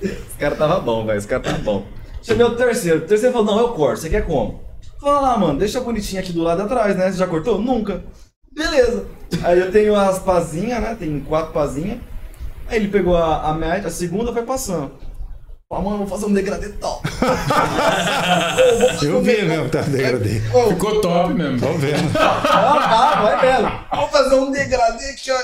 Esse 0.00 0.36
cara 0.38 0.54
tava 0.54 0.78
bom, 0.80 1.04
velho. 1.04 1.18
Esse 1.18 1.26
cara 1.26 1.42
tava 1.42 1.58
bom. 1.58 1.84
Chamei 2.22 2.46
o 2.46 2.56
terceiro. 2.56 2.98
O 2.98 3.06
terceiro 3.06 3.32
falou, 3.34 3.54
não, 3.54 3.60
eu 3.60 3.68
corto. 3.74 4.00
Você 4.00 4.08
quer 4.08 4.24
como? 4.24 4.62
Fala 5.00 5.20
lá, 5.20 5.36
mano, 5.36 5.58
deixa 5.58 5.80
bonitinho 5.80 6.22
aqui 6.22 6.32
do 6.32 6.42
lado 6.42 6.62
atrás, 6.62 6.96
né? 6.96 7.10
Você 7.10 7.18
já 7.18 7.26
cortou? 7.26 7.60
Nunca. 7.60 8.02
Beleza. 8.58 9.06
Aí 9.44 9.60
eu 9.60 9.70
tenho 9.70 9.94
as 9.94 10.18
pazinhas, 10.18 10.82
né? 10.82 10.96
Tem 10.98 11.20
quatro 11.20 11.52
pazinhas. 11.52 11.98
Aí 12.68 12.76
ele 12.76 12.88
pegou 12.88 13.16
a, 13.16 13.50
a 13.50 13.54
média, 13.54 13.86
a 13.86 13.90
segunda 13.90 14.32
foi 14.32 14.42
passando. 14.42 14.90
Fala, 15.68 15.82
mano, 15.82 15.98
vou 15.98 16.06
fazer 16.06 16.26
um 16.26 16.32
degradê 16.32 16.70
tal. 16.70 17.02
Eu 19.02 19.22
vi 19.22 19.42
mesmo, 19.42 19.68
tá? 19.68 19.82
Degradei. 19.82 20.40
Ficou 20.40 21.00
top 21.00 21.34
mesmo. 21.34 21.60
Tô 21.60 21.72
vendo. 21.74 22.10
Ah, 22.18 22.40
tá, 22.42 23.22
vai 23.22 23.46
mesmo. 23.46 23.70
Vou 23.94 24.08
fazer 24.08 24.34
um 24.34 24.50
degradê 24.50 25.12
que 25.12 25.30
ó, 25.30 25.38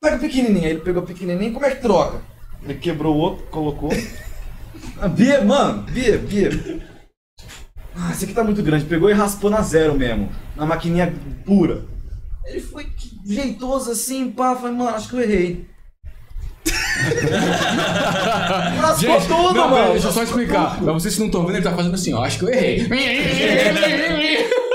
Pega 0.00 0.16
o 0.16 0.18
pequenininho. 0.18 0.64
Aí 0.64 0.70
ele 0.72 0.80
pegou 0.80 1.02
o 1.02 1.06
pequenininho, 1.06 1.52
como 1.52 1.66
é 1.66 1.70
que 1.70 1.82
troca? 1.82 2.20
Ele 2.64 2.74
quebrou 2.74 3.14
o 3.14 3.18
outro, 3.18 3.46
colocou. 3.46 3.90
Ah, 5.00 5.08
Bia, 5.08 5.44
mano, 5.44 5.82
Bia, 5.84 6.18
Bia. 6.18 6.50
Ah, 7.96 8.10
esse 8.10 8.24
aqui 8.24 8.34
tá 8.34 8.42
muito 8.42 8.62
grande. 8.62 8.84
Pegou 8.84 9.08
e 9.08 9.12
raspou 9.12 9.50
na 9.50 9.62
zero 9.62 9.94
mesmo. 9.94 10.28
Na 10.56 10.66
maquininha 10.66 11.14
pura. 11.44 11.84
Ele 12.50 12.60
foi 12.60 12.86
jeitoso 13.24 13.92
assim, 13.92 14.30
pá. 14.30 14.54
Falei, 14.56 14.76
mano, 14.76 14.90
acho 14.90 15.08
que 15.08 15.16
eu 15.16 15.20
errei. 15.20 15.64
Raspou 18.80 19.20
tudo, 19.22 19.54
não, 19.54 19.70
mano. 19.70 19.92
deixa 19.92 20.08
eu 20.08 20.12
só 20.12 20.22
explicar. 20.22 20.78
Pra 20.78 20.92
vocês 20.92 21.14
que 21.14 21.20
não 21.20 21.28
estão 21.28 21.46
vendo, 21.46 21.56
ele 21.56 21.64
tá 21.64 21.74
fazendo 21.74 21.94
assim, 21.94 22.12
ó. 22.12 22.22
Acho 22.24 22.40
que 22.40 22.44
eu 22.44 22.50
errei. 22.50 22.86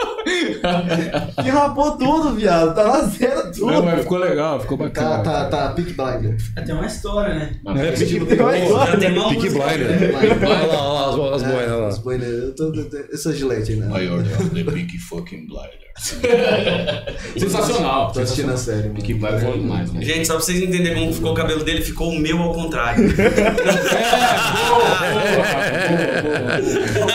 E 1.46 1.50
rapou 1.50 1.92
tudo, 1.98 2.34
viado. 2.36 2.74
Tá 2.74 2.84
na 2.88 3.02
zero 3.04 3.52
tudo. 3.52 3.66
Não, 3.72 3.84
mas 3.84 4.00
ficou 4.02 4.18
legal, 4.18 4.60
ficou 4.60 4.78
Tá, 4.78 4.84
bacana. 4.86 5.24
tá, 5.24 5.46
tá, 5.46 5.68
Blinder. 5.76 6.38
Tem 6.66 6.74
uma 6.76 6.86
história, 6.86 7.34
né? 7.36 7.52
É, 7.68 7.92
Tem 7.92 8.20
uma 8.40 8.58
história. 8.58 8.92
Já 8.92 8.98
tem 8.98 9.12
uma 9.18 9.30
Peaky 9.30 9.50
música. 9.50 9.68
Blinder. 9.68 10.16
Olha 10.16 10.66
lá, 10.68 10.88
olha 10.88 10.94
lá 10.94 11.36
as, 11.36 11.42
as 11.42 11.44
boinas 11.52 11.72
As 11.72 11.98
lá. 11.98 12.04
boinas, 12.04 12.28
eu 12.28 12.56
tô- 12.56 12.74
essa 13.14 13.34
gilete 13.34 13.72
aí, 13.74 13.78
né? 13.80 13.88
Maior 13.88 14.24
the 14.24 14.64
Big 14.64 14.98
Fucking 15.00 15.48
Blinder. 15.48 15.86
Sensacional. 17.40 18.12
Tô 18.12 18.20
assistindo 18.20 18.52
a 18.52 18.58
série, 18.58 18.82
mano. 18.90 18.94
Big 18.96 19.14
Blinder 19.14 19.40
foi 19.42 19.60
demais, 19.60 19.92
né? 19.94 20.02
Gente, 20.02 20.28
só 20.28 20.34
pra 20.36 20.44
vocês 20.44 20.62
entenderem 20.62 21.00
como 21.00 21.14
ficou 21.14 21.32
o 21.32 21.36
cabelo 21.36 21.64
dele, 21.64 21.82
ficou 21.82 22.10
o 22.10 22.20
meu 22.20 22.38
ao 22.42 22.54
contrário. 22.54 23.06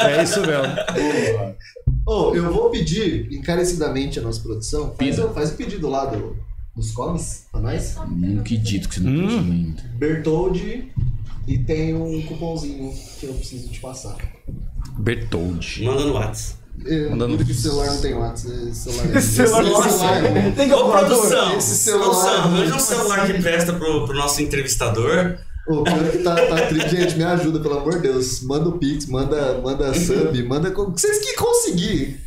É 0.02 0.22
isso 0.22 0.40
mesmo. 0.40 0.64
Ô, 2.10 2.34
eu 2.34 2.52
vou 2.52 2.70
pedir 2.70 3.32
encarecidamente 3.32 4.18
a 4.18 4.22
nossa 4.22 4.40
produção. 4.40 4.92
Faz, 4.98 5.16
faz 5.32 5.50
o 5.50 5.54
pedido 5.54 5.88
lá 5.88 6.06
do, 6.06 6.36
dos 6.74 6.90
comes 6.90 7.46
pra 7.52 7.60
nós. 7.60 7.96
Hum, 7.98 8.42
que 8.42 8.56
dito 8.56 8.88
que 8.88 8.96
você 8.96 9.00
não 9.00 9.12
pediu 9.22 9.38
ainda. 9.38 9.82
Bertold 9.96 10.92
e 11.46 11.58
tem 11.58 11.94
um 11.94 12.20
cupomzinho 12.22 12.92
que 13.20 13.26
eu 13.26 13.34
preciso 13.34 13.68
te 13.68 13.78
passar. 13.80 14.16
Bertold. 14.98 15.84
Manda 15.84 16.04
no 16.04 16.14
WhatsApp. 16.14 16.60
Eu, 16.84 17.10
Mandando- 17.10 17.36
Tudo 17.36 17.46
que 17.46 17.54
celular 17.54 17.86
não 17.92 18.00
tem 18.00 18.14
WhatsApp. 18.14 18.56
esse 18.70 18.80
Celular, 18.80 19.16
Esse 19.16 19.28
celular 19.32 19.62
não 19.62 19.82
celular 19.82 20.24
é- 20.24 20.50
Tem 20.52 20.72
Ô, 20.72 20.90
produção, 20.90 21.56
Esse 21.58 21.76
celular- 21.76 22.08
produção, 22.10 22.56
veja 22.56 22.74
um 22.74 22.78
celular 22.80 23.26
que 23.26 23.34
presta 23.42 23.72
pro, 23.74 24.04
pro 24.06 24.16
nosso 24.16 24.42
entrevistador. 24.42 25.38
Ô, 25.68 25.82
pior 25.84 26.10
que 26.10 26.18
tá, 26.18 26.34
tá 26.34 26.66
tri- 26.66 26.88
Gente, 26.88 27.16
me 27.16 27.24
ajuda, 27.24 27.60
pelo 27.60 27.78
amor 27.78 27.94
de 27.96 28.02
Deus. 28.08 28.42
Manda 28.42 28.68
o 28.68 28.78
Pix, 28.78 29.06
manda, 29.06 29.58
manda 29.60 29.92
sub, 29.94 30.42
manda. 30.44 30.70
Vocês 30.70 31.18
que 31.18 31.34
conseguir. 31.36 32.18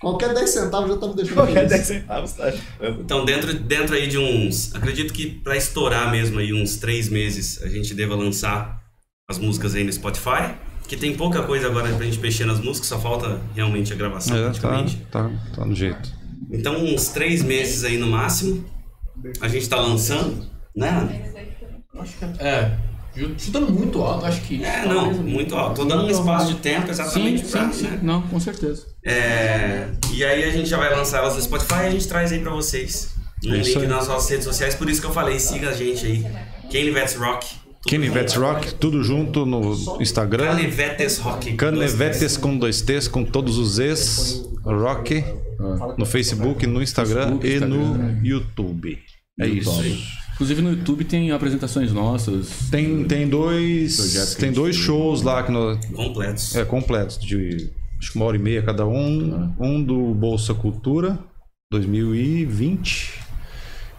Qualquer 0.00 0.34
10 0.34 0.50
centavos 0.50 0.90
já 0.90 0.96
tá 0.98 1.06
me 1.08 1.14
deixando 1.16 1.34
Qualquer 1.36 1.54
feliz. 1.54 1.70
10 1.70 1.86
centavos, 1.86 2.32
tá? 2.32 2.52
Então, 3.00 3.24
dentro, 3.24 3.54
dentro 3.54 3.94
aí 3.94 4.06
de 4.06 4.18
uns. 4.18 4.74
Acredito 4.74 5.12
que 5.14 5.26
pra 5.26 5.56
estourar 5.56 6.10
mesmo 6.10 6.38
aí, 6.38 6.52
uns 6.52 6.76
três 6.76 7.08
meses, 7.08 7.62
a 7.62 7.68
gente 7.68 7.94
deva 7.94 8.14
lançar 8.14 8.82
as 9.30 9.38
músicas 9.38 9.74
aí 9.74 9.84
no 9.84 9.92
Spotify. 9.92 10.54
Que 10.86 10.96
tem 10.96 11.16
pouca 11.16 11.42
coisa 11.42 11.66
agora 11.66 11.92
pra 11.94 12.04
gente 12.04 12.18
mexer 12.20 12.44
nas 12.44 12.60
músicas, 12.60 12.88
só 12.88 13.00
falta 13.00 13.40
realmente 13.56 13.92
a 13.92 13.96
gravação 13.96 14.36
É, 14.36 14.38
tá, 14.40 14.44
praticamente. 14.50 14.96
tá, 15.10 15.30
tá 15.56 15.64
no 15.64 15.74
jeito. 15.74 16.12
Então, 16.52 16.76
uns 16.84 17.08
três 17.08 17.42
meses 17.42 17.82
aí 17.82 17.96
no 17.96 18.06
máximo. 18.06 18.64
A 19.40 19.48
gente 19.48 19.68
tá 19.68 19.80
lançando, 19.80 20.46
né? 20.76 21.32
É, 22.38 22.72
chutando 23.38 23.70
muito 23.72 24.00
alto, 24.02 24.26
acho 24.26 24.40
que. 24.42 24.62
É, 24.64 24.84
não, 24.86 25.12
muito 25.12 25.54
alto. 25.54 25.76
Tô 25.76 25.84
dando 25.84 26.04
um 26.04 26.10
espaço 26.10 26.48
de 26.48 26.60
tempo 26.60 26.86
Sim, 26.86 26.90
exatamente 26.92 27.44
pra. 27.44 27.66
sim, 27.66 27.72
sim. 27.72 27.84
né? 27.88 27.98
Não, 28.02 28.22
com 28.22 28.38
certeza. 28.40 28.86
É, 29.04 29.88
e 30.12 30.24
aí 30.24 30.44
a 30.44 30.50
gente 30.50 30.68
já 30.68 30.76
vai 30.76 30.94
lançar 30.94 31.18
elas 31.18 31.34
no 31.36 31.42
Spotify 31.42 31.74
e 31.74 31.86
a 31.86 31.90
gente 31.90 32.08
traz 32.08 32.32
aí 32.32 32.40
pra 32.40 32.50
vocês. 32.52 33.14
Um 33.44 33.54
É 33.54 33.58
isso 33.58 33.70
link 33.70 33.82
aí. 33.82 33.86
nas 33.88 34.08
nossas 34.08 34.30
redes 34.30 34.44
sociais, 34.44 34.74
por 34.74 34.88
isso 34.88 35.00
que 35.00 35.06
eu 35.06 35.12
falei, 35.12 35.38
siga 35.38 35.70
a 35.70 35.72
gente 35.72 36.04
aí. 36.06 36.26
Canivetes 36.72 37.14
Rock. 37.14 37.46
tudo 37.82 37.90
Canivetes 37.90 38.34
junto. 38.34 38.46
Rock, 38.46 38.74
tudo 38.74 39.02
junto 39.04 39.46
no 39.46 40.02
Instagram. 40.02 40.46
Canivetes 40.56 41.18
Rock. 41.18 41.52
Canevetes 41.54 42.36
com 42.36 42.56
dois 42.58 42.80
T's, 42.80 43.06
com 43.08 43.24
todos 43.24 43.56
os 43.58 43.74
Z's. 43.74 44.42
Rock. 44.64 45.24
No 45.96 46.04
Facebook, 46.04 46.66
no 46.66 46.82
Instagram 46.82 47.38
Facebook, 47.38 47.46
e 47.46 47.60
no 47.60 47.82
Instagram. 47.86 48.20
YouTube. 48.24 48.98
É 49.40 49.46
isso. 49.46 49.70
Inclusive 50.36 50.62
no 50.62 50.70
YouTube 50.70 51.04
tem 51.04 51.30
apresentações 51.32 51.92
nossas. 51.92 52.68
Tem, 52.70 53.04
tem 53.04 53.26
dois. 53.28 54.36
Tem 54.38 54.52
dois 54.52 54.76
shows 54.76 55.22
lá 55.22 55.42
que 55.42 55.50
nós, 55.50 55.84
Completos. 55.86 56.54
é 56.54 56.64
completos, 56.64 57.18
de 57.18 57.70
acho 57.98 58.12
que 58.12 58.16
uma 58.16 58.26
hora 58.26 58.36
e 58.36 58.40
meia 58.40 58.62
cada 58.62 58.86
um. 58.86 59.52
Um 59.58 59.82
do 59.82 60.14
Bolsa 60.14 60.52
Cultura 60.52 61.18
2020 61.72 63.14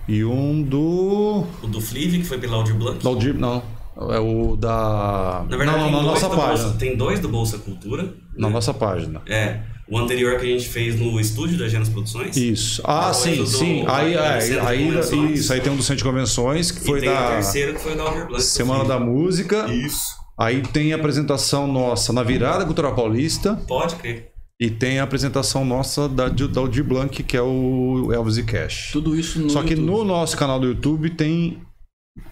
e 0.07 0.23
um 0.23 0.61
do. 0.61 1.43
O 1.63 1.67
do 1.67 1.81
Flive, 1.81 2.19
que 2.19 2.23
foi 2.23 2.37
pela 2.37 2.55
Audio 2.57 2.75
Blanc. 2.75 3.03
da 3.03 3.09
Audir- 3.09 3.33
não, 3.37 3.63
é 4.11 4.19
o 4.19 4.55
da. 4.55 5.43
Na 5.49 5.57
verdade, 5.57 5.77
não, 5.79 5.83
tem, 5.85 5.91
não, 5.91 6.01
na 6.03 6.07
dois 6.09 6.21
nossa 6.21 6.35
página. 6.35 6.63
Bolsa, 6.65 6.77
tem 6.77 6.95
dois 6.97 7.19
do 7.19 7.29
Bolsa 7.29 7.57
Cultura. 7.57 8.13
Na 8.37 8.49
nossa 8.49 8.73
página. 8.73 9.21
É. 9.25 9.61
O 9.89 9.97
anterior 9.97 10.37
que 10.39 10.45
a 10.45 10.49
gente 10.57 10.67
fez 10.67 10.99
no 10.99 11.17
estúdio 11.19 11.57
da 11.57 11.67
Genas 11.69 11.87
Produções. 11.87 12.35
Isso. 12.35 12.81
Ah, 12.85 13.09
Ah, 13.09 13.13
sim, 13.13 13.35
do- 13.37 13.47
sim. 13.47 13.83
do- 13.85 13.89
Aí, 13.91 14.13
do 14.13 14.19
aí, 14.19 14.59
aí, 14.59 15.33
isso 15.33 15.53
aí 15.53 15.61
tem 15.61 15.71
um 15.71 15.77
do 15.77 15.81
Centro 15.83 15.97
de 15.97 16.03
Convenções, 16.03 16.71
que 16.71 16.81
E 16.81 16.85
foi 16.85 16.99
tem 16.99 17.09
o 17.09 17.13
da 17.13 17.27
terceiro 17.29 17.73
que 17.73 17.79
foi 17.81 17.95
da 17.95 18.09
Blanc. 18.25 18.41
Semana 18.43 18.83
do 18.83 18.89
da. 18.89 18.99
Música. 18.99 19.65
Isso. 19.73 20.15
Aí 20.37 20.61
tem 20.61 20.91
a 20.93 20.97
apresentação 20.97 21.65
nossa 21.67 22.11
na 22.11 22.21
Virada 22.21 22.65
Cultural 22.65 22.93
Paulista. 22.93 23.55
Pode 23.67 23.95
crer. 23.95 24.31
E 24.59 24.69
tem 24.69 24.99
a 24.99 25.03
apresentação 25.03 25.63
nossa 25.63 26.09
da, 26.09 26.27
da 26.29 26.59
Aldir 26.59 26.83
Blanc, 26.83 27.23
que 27.23 27.37
é 27.37 27.41
o 27.41 28.09
Elvis 28.11 28.37
e 28.37 28.43
Cash. 28.43 28.89
Tudo 28.91 29.15
isso 29.17 29.39
no. 29.39 29.49
Só 29.49 29.61
que 29.63 29.69
YouTube. 29.73 29.85
no 29.85 30.03
nosso 30.03 30.35
canal 30.35 30.59
do 30.59 30.67
YouTube 30.67 31.11
tem 31.11 31.61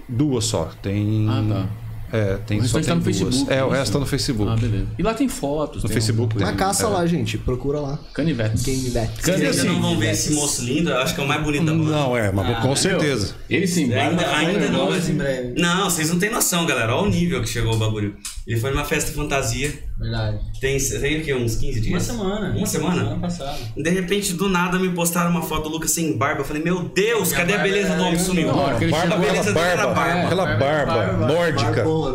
duas 0.09 0.45
só. 0.45 0.65
Tem. 0.81 1.27
Ah, 1.29 1.43
tá. 1.47 1.69
É, 2.13 2.37
tem 2.45 2.59
O 2.59 2.67
só 2.67 2.77
restante 2.77 2.83
tem 2.85 2.89
tá 2.89 2.95
no 2.95 3.01
duas. 3.01 3.17
Facebook, 3.17 3.53
É, 3.53 3.63
o 3.63 3.67
isso. 3.67 3.75
resto 3.75 3.93
tá 3.93 3.99
no 3.99 4.05
Facebook. 4.05 4.51
Ah, 4.51 4.55
beleza. 4.55 4.85
E 4.97 5.03
lá 5.03 5.13
tem 5.13 5.27
fotos. 5.27 5.83
No 5.83 5.89
tem 5.89 5.93
Facebook 5.95 6.35
um- 6.35 6.37
tem. 6.37 6.47
Mas 6.47 6.55
caça 6.55 6.87
lá, 6.87 7.05
gente. 7.05 7.37
Procura 7.37 7.79
lá. 7.79 7.99
Canivetes. 8.13 8.63
Canivete. 8.63 9.11
Vocês 9.21 9.37
ainda 9.37 9.49
assim, 9.49 9.67
não 9.67 9.81
vão 9.81 9.97
ver 9.97 10.11
esse 10.11 10.33
moço 10.33 10.63
lindo, 10.63 10.89
eu 10.91 10.97
acho 10.99 11.13
que 11.15 11.21
é 11.21 11.23
o 11.23 11.27
mais 11.27 11.43
bonito 11.43 11.65
da 11.65 11.73
banda. 11.73 11.91
Não, 11.91 12.15
é, 12.17 12.31
mas 12.31 12.49
Ah, 12.49 12.61
com 12.61 12.75
certeza. 12.75 13.35
Ele 13.49 13.67
sim, 13.67 13.93
Ainda, 13.93 14.27
ainda 14.35 14.69
não, 14.69 14.89
mas... 14.89 15.09
em 15.09 15.13
breve. 15.15 15.59
Não, 15.59 15.89
vocês 15.89 16.09
não 16.09 16.19
têm 16.19 16.31
noção, 16.31 16.65
galera. 16.65 16.95
Olha 16.95 17.07
o 17.07 17.09
nível 17.11 17.41
que 17.41 17.49
chegou 17.49 17.73
o 17.73 17.77
bagulho. 17.77 18.15
Ele 18.47 18.59
foi 18.59 18.69
numa 18.69 18.85
festa 18.85 19.11
fantasia, 19.11 19.73
Verdade. 19.99 20.37
tem, 20.61 20.77
tem 20.77 21.19
o 21.19 21.23
quê? 21.25 21.33
Uns 21.33 21.55
15 21.55 21.81
dias? 21.81 21.91
Uma 21.93 21.99
semana. 21.99 22.55
Uma 22.55 22.67
semana? 22.67 22.95
Semana 23.01 23.19
passada. 23.19 23.57
De 23.75 23.89
repente, 23.89 24.33
do 24.33 24.47
nada, 24.47 24.77
me 24.77 24.89
postaram 24.91 25.31
uma 25.31 25.41
foto 25.41 25.63
do 25.63 25.69
Lucas 25.69 25.89
sem 25.89 26.15
barba. 26.15 26.41
Eu 26.41 26.45
falei, 26.45 26.61
meu 26.61 26.83
Deus, 26.89 27.29
Minha 27.29 27.39
cadê 27.39 27.53
a 27.55 27.57
beleza 27.57 27.87
era 27.89 27.97
do 27.97 28.03
homem? 28.03 28.13
eu, 28.13 28.19
Sumiu. 28.19 28.47
não. 28.47 28.55
Barba, 28.55 29.15
a 29.15 29.17
beleza 29.17 29.49
era 29.59 29.87
barba, 29.87 29.93
barba. 29.95 30.23
aquela 30.25 30.45
Barba, 30.57 31.27
nórdica. 31.27 31.69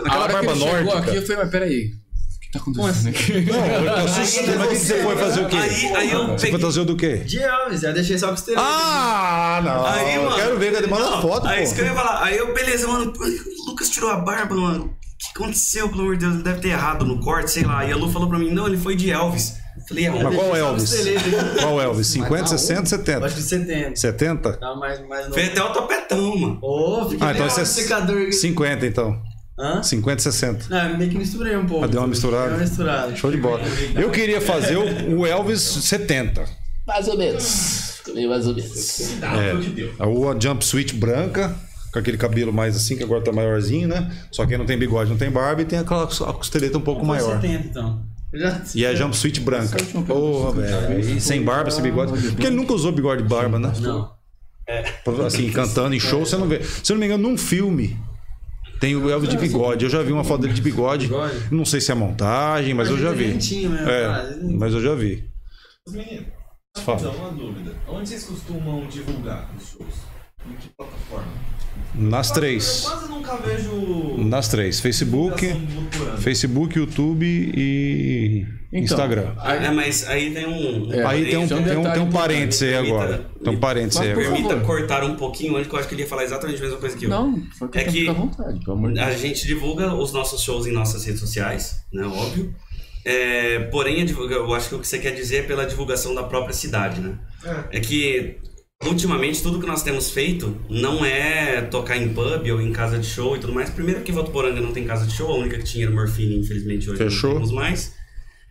Aquela 0.07 0.28
barba 0.28 0.55
nórdica. 0.55 0.98
aqui, 0.98 1.16
eu 1.16 1.23
falei, 1.23 1.36
mas 1.43 1.51
peraí. 1.51 1.86
O 1.86 2.40
que 2.40 2.51
tá 2.52 2.59
acontecendo 2.61 3.09
aqui? 3.09 3.40
Não, 3.52 3.66
eu 3.66 4.05
assustei. 4.05 4.47
Mas 4.57 4.66
o 4.66 4.70
que 4.70 4.77
você 4.77 5.02
foi 5.02 5.16
fazer 5.16 5.40
o 5.40 5.48
quê? 5.48 5.57
Aí, 5.57 5.97
aí 5.97 6.11
eu 6.12 6.27
Você 6.28 6.47
peguei... 6.47 6.52
fantasiou 6.61 6.85
do 6.85 6.97
quê? 6.97 7.16
De 7.19 7.39
Elvis, 7.40 7.81
já 7.81 7.90
deixei 7.93 8.19
só 8.19 8.28
com 8.28 8.35
os 8.35 8.43
teus. 8.43 8.57
Ah, 8.59 9.61
não. 9.65 9.86
Aí, 9.86 10.15
eu 10.16 10.23
mano. 10.24 10.35
quero 10.36 10.59
ver, 10.59 10.73
cadê? 10.73 10.86
Manda 10.89 11.20
foto, 11.23 11.47
Aí 11.47 11.62
isso 11.65 11.74
que 11.77 11.81
eu 11.81 11.85
pô. 11.86 11.90
ia 11.93 11.97
falar. 11.97 12.24
Aí 12.24 12.36
eu, 12.36 12.52
beleza, 12.55 12.89
mano. 12.89 13.12
O 13.16 13.70
Lucas 13.70 13.89
tirou 13.90 14.11
a 14.11 14.16
barba, 14.16 14.55
mano. 14.57 14.97
O 15.20 15.32
que 15.32 15.38
aconteceu, 15.38 15.88
pelo 15.90 16.01
amor 16.01 16.16
de 16.16 16.20
Deus? 16.24 16.34
Ele 16.36 16.42
deve 16.42 16.60
ter 16.60 16.68
errado 16.68 17.05
no 17.05 17.20
corte, 17.20 17.51
sei 17.51 17.62
lá. 17.64 17.84
E 17.84 17.92
a 17.92 17.97
Lu 17.97 18.10
falou 18.10 18.26
pra 18.28 18.38
mim, 18.38 18.51
não, 18.51 18.66
ele 18.66 18.78
foi 18.78 18.97
de 18.97 19.10
Elvis. 19.10 19.59
Falei, 19.86 20.06
é, 20.06 20.10
Mas 20.10 20.34
qual 20.34 20.56
Elvis? 20.56 20.94
Qual 21.60 21.80
Elvis? 21.80 22.06
50, 22.09 22.42
tá 22.42 22.47
60, 22.47 22.80
Acho 22.80 22.88
70? 22.88 23.28
que 23.28 23.42
70. 23.42 23.97
70? 23.97 24.52
Tá 24.55 24.74
mais, 24.74 25.06
mais 25.06 25.22
novo. 25.24 25.34
Foi 25.34 25.44
até 25.44 25.62
o 25.62 25.72
topetão, 25.72 26.36
mano. 26.36 26.59
Ô, 26.62 27.09
fiquei 27.09 27.26
Ah, 27.26 27.32
então 27.32 27.47
esse 27.47 27.60
é 27.60 27.64
secador. 27.64 28.32
50 28.32 28.86
então. 28.86 29.20
Hã? 29.59 29.82
50, 29.82 30.22
60. 30.22 30.66
Não, 30.70 30.97
meio 30.98 31.10
que 31.10 31.18
misturei 31.18 31.55
um 31.56 31.66
pouco. 31.66 31.84
Ah, 31.84 31.88
deu 31.88 32.01
uma 32.01 32.09
misturada? 32.09 32.47
Deu 32.48 32.55
uma 32.56 32.60
misturada. 32.64 33.14
Show 33.16 33.30
de 33.30 33.36
bola. 33.36 33.60
Eu 33.94 34.10
queria 34.10 34.40
fazer 34.40 34.76
o, 34.76 35.26
Elvis 35.26 35.60
70. 35.60 36.44
Mais 36.86 37.09
ou 37.09 37.18
menos. 37.18 38.01
Mais 38.26 38.47
ou 38.47 38.55
menos. 38.55 39.01
É, 39.98 40.06
o 40.06 40.40
jumpsuit 40.40 40.94
branca, 40.94 41.55
com 41.93 41.99
aquele 41.99 42.17
cabelo 42.17 42.53
mais 42.53 42.77
assim, 42.77 42.97
que 42.97 43.03
agora 43.03 43.23
tá 43.23 43.33
maiorzinho, 43.33 43.89
né? 43.89 44.11
Só 44.31 44.47
que 44.47 44.53
aí 44.53 44.59
não 44.59 44.67
tem 44.67 44.79
bigode, 44.79 45.11
não 45.11 45.19
tem 45.19 45.31
barba 45.31 45.62
e 45.62 45.65
tem 45.65 45.79
aquela 45.79 46.05
a 46.05 46.33
costeleta 46.33 46.79
um 46.79 46.83
pouco 46.83 47.05
maior. 47.05 47.41
70, 47.41 47.67
então. 47.69 48.03
Já... 48.33 48.62
E 48.75 48.85
é 48.85 48.95
jumpsuit 48.95 49.41
branca. 49.41 49.77
Porra, 50.07 50.53
velho. 50.61 51.21
Sem 51.21 51.43
barba, 51.43 51.71
sem 51.71 51.83
bigode. 51.83 52.12
Porque 52.12 52.47
ele 52.47 52.57
nunca 52.57 52.73
usou 52.73 52.93
bigode 52.93 53.23
e 53.23 53.27
barba, 53.27 53.59
né? 53.59 53.73
Não. 53.81 54.12
Assim, 55.27 55.51
cantando 55.51 55.95
em 55.95 56.01
show, 56.01 56.25
você 56.25 56.37
não 56.37 56.47
vê. 56.47 56.62
Se 56.62 56.93
eu 56.93 56.95
não 56.95 57.01
me 57.01 57.07
engano, 57.07 57.29
num 57.29 57.37
filme. 57.37 57.99
Tem 58.79 58.97
o 58.97 59.11
Elvis 59.11 59.29
de 59.29 59.37
bigode. 59.37 59.85
Eu 59.85 59.91
já 59.91 60.01
vi 60.03 60.12
uma 60.12 60.25
foto 60.25 60.43
dele 60.43 60.55
de 60.55 60.62
bigode. 60.62 61.11
Não 61.51 61.65
sei 61.65 61.81
se 61.81 61.91
é 61.91 61.95
montagem, 61.95 62.73
mas 62.73 62.89
eu 62.89 62.97
já 62.97 63.11
vi. 63.11 63.25
Lentinho 63.27 63.71
mesmo, 63.71 63.89
É, 63.91 64.37
mas 64.59 64.73
eu 64.73 64.81
já 64.81 64.95
vi. 64.95 65.29
Meninos, 65.89 66.27
Fala. 66.79 67.01
então, 67.01 67.12
uma 67.15 67.33
dúvida. 67.33 67.75
Onde 67.89 68.09
vocês 68.09 68.25
costumam 68.25 68.87
divulgar 68.87 69.51
os 69.59 69.71
shows? 69.71 70.10
Em 70.49 70.55
que 70.55 70.69
plataforma? 70.77 71.51
Nas 71.95 72.29
Eu 72.29 72.35
três. 72.35 72.81
quase 72.83 73.09
nunca 73.09 73.37
vejo. 73.37 74.17
Nas 74.19 74.49
três. 74.49 74.79
Facebook. 74.81 75.45
Facebook, 76.21 76.79
YouTube 76.79 77.25
e 77.27 78.47
Então, 78.73 78.81
Instagram. 78.85 79.33
aí- 79.39 79.65
É, 79.67 79.71
mas 79.73 80.07
aí 80.09 80.33
tem 80.33 80.47
um. 80.47 80.93
É, 80.93 81.05
Aí 81.05 81.25
tem 81.27 81.37
um, 81.37 81.43
é 81.43 81.45
um 81.45 81.49
tem 81.49 81.57
um, 81.57 81.62
detalhe 81.62 81.65
tem 81.65 81.79
um 81.81 81.83
importante. 81.83 82.12
parênteses 82.12 82.62
aí 82.62 82.71
Permita- 82.71 82.95
agora. 82.95 83.27
Tem 83.43 83.53
um 83.53 83.61
parênteses 83.61 84.01
aí 84.01 84.11
agora. 84.12 84.31
Permita 84.31 84.61
cortar 84.61 85.05
um 85.05 85.17
pouquinho 85.17 85.57
antes, 85.57 85.69
que 85.69 85.75
eu 85.75 85.79
acho 85.81 85.89
que 85.89 85.95
ele 85.95 86.03
ia 86.03 86.09
falar 86.09 86.25
exatamente 86.25 86.59
a 86.59 86.62
mesma 86.62 86.79
coisa 86.79 86.97
que 86.97 87.05
eu. 87.07 87.11
Não, 87.11 87.43
só 87.59 87.67
que 87.67 87.79
É 87.79 87.85
que- 87.85 87.91
fica 87.91 88.11
à 88.12 88.15
vontade, 88.15 88.61
pelo 88.65 88.77
amor 88.77 88.93
de 88.93 89.01
A 89.01 89.11
gente 89.12 89.47
divulga 89.47 89.93
os 89.95 90.12
nossos 90.12 90.41
shows 90.43 90.67
em 90.67 90.73
nossas 90.73 91.05
redes 91.05 91.21
sociais, 91.21 91.83
né? 91.93 92.05
Óbvio. 92.07 92.55
É, 93.05 93.59
porém, 93.73 94.07
eu 94.09 94.55
acho 94.55 94.69
que 94.69 94.75
o 94.75 94.79
que 94.79 94.87
você 94.87 94.99
quer 94.99 95.12
dizer 95.12 95.39
é 95.39 95.43
pela 95.43 95.65
divulgação 95.67 96.15
da 96.15 96.23
própria 96.23 96.53
cidade, 96.55 97.01
né? 97.01 97.19
É, 97.73 97.81
que, 97.81 98.37
ultimamente, 98.89 99.43
tudo 99.43 99.61
que 99.61 99.66
nós 99.66 99.82
temos 99.82 100.11
feito 100.11 100.57
não 100.69 101.05
é 101.05 101.62
tocar 101.62 101.97
em 101.97 102.12
pub 102.12 102.51
ou 102.51 102.61
em 102.61 102.73
casa 102.73 102.98
de 102.98 103.07
show 103.07 103.36
e 103.36 103.40
tudo 103.40 103.52
mais. 103.52 103.70
Primeiro 103.70 104.02
que 104.02 104.12
Votuporanga 104.12 104.61
não 104.61 104.73
tem 104.73 104.85
casa 104.85 105.07
de 105.07 105.15
show, 105.15 105.31
a 105.31 105.36
única 105.36 105.59
que 105.59 105.65
tinha 105.65 105.86
era 105.86 105.94
Morfine, 105.94 106.39
infelizmente 106.39 106.89
hoje 106.89 106.98
Fechou. 106.98 107.31
não 107.31 107.36
temos 107.36 107.52
mais. 107.52 107.94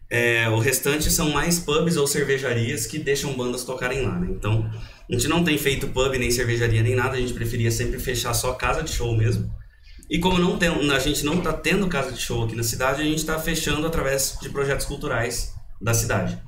É, 0.09 0.49
o 0.49 0.57
restante 0.57 1.11
são 1.11 1.29
mais 1.31 1.59
pubs 1.59 1.95
ou 1.95 2.07
cervejarias 2.07 2.87
que 2.87 2.97
deixam 2.97 3.33
bandas 3.33 3.63
tocarem 3.63 4.01
lá, 4.01 4.19
né? 4.19 4.27
Então, 4.31 4.67
a 5.07 5.13
gente 5.13 5.27
não 5.27 5.43
tem 5.43 5.57
feito 5.57 5.87
pub, 5.87 6.15
nem 6.17 6.31
cervejaria, 6.31 6.81
nem 6.81 6.95
nada. 6.95 7.15
A 7.15 7.19
gente 7.19 7.33
preferia 7.33 7.69
sempre 7.69 7.99
fechar 7.99 8.33
só 8.33 8.53
casa 8.53 8.81
de 8.81 8.91
show 8.91 9.15
mesmo. 9.15 9.51
E 10.09 10.17
como 10.17 10.39
não 10.39 10.57
tem, 10.57 10.69
a 10.69 10.99
gente 10.99 11.23
não 11.23 11.35
está 11.35 11.53
tendo 11.53 11.87
casa 11.87 12.11
de 12.11 12.19
show 12.19 12.43
aqui 12.43 12.55
na 12.55 12.63
cidade, 12.63 13.01
a 13.01 13.05
gente 13.05 13.19
está 13.19 13.37
fechando 13.37 13.85
através 13.85 14.37
de 14.41 14.49
projetos 14.49 14.87
culturais 14.87 15.53
da 15.79 15.93
cidade. 15.93 16.39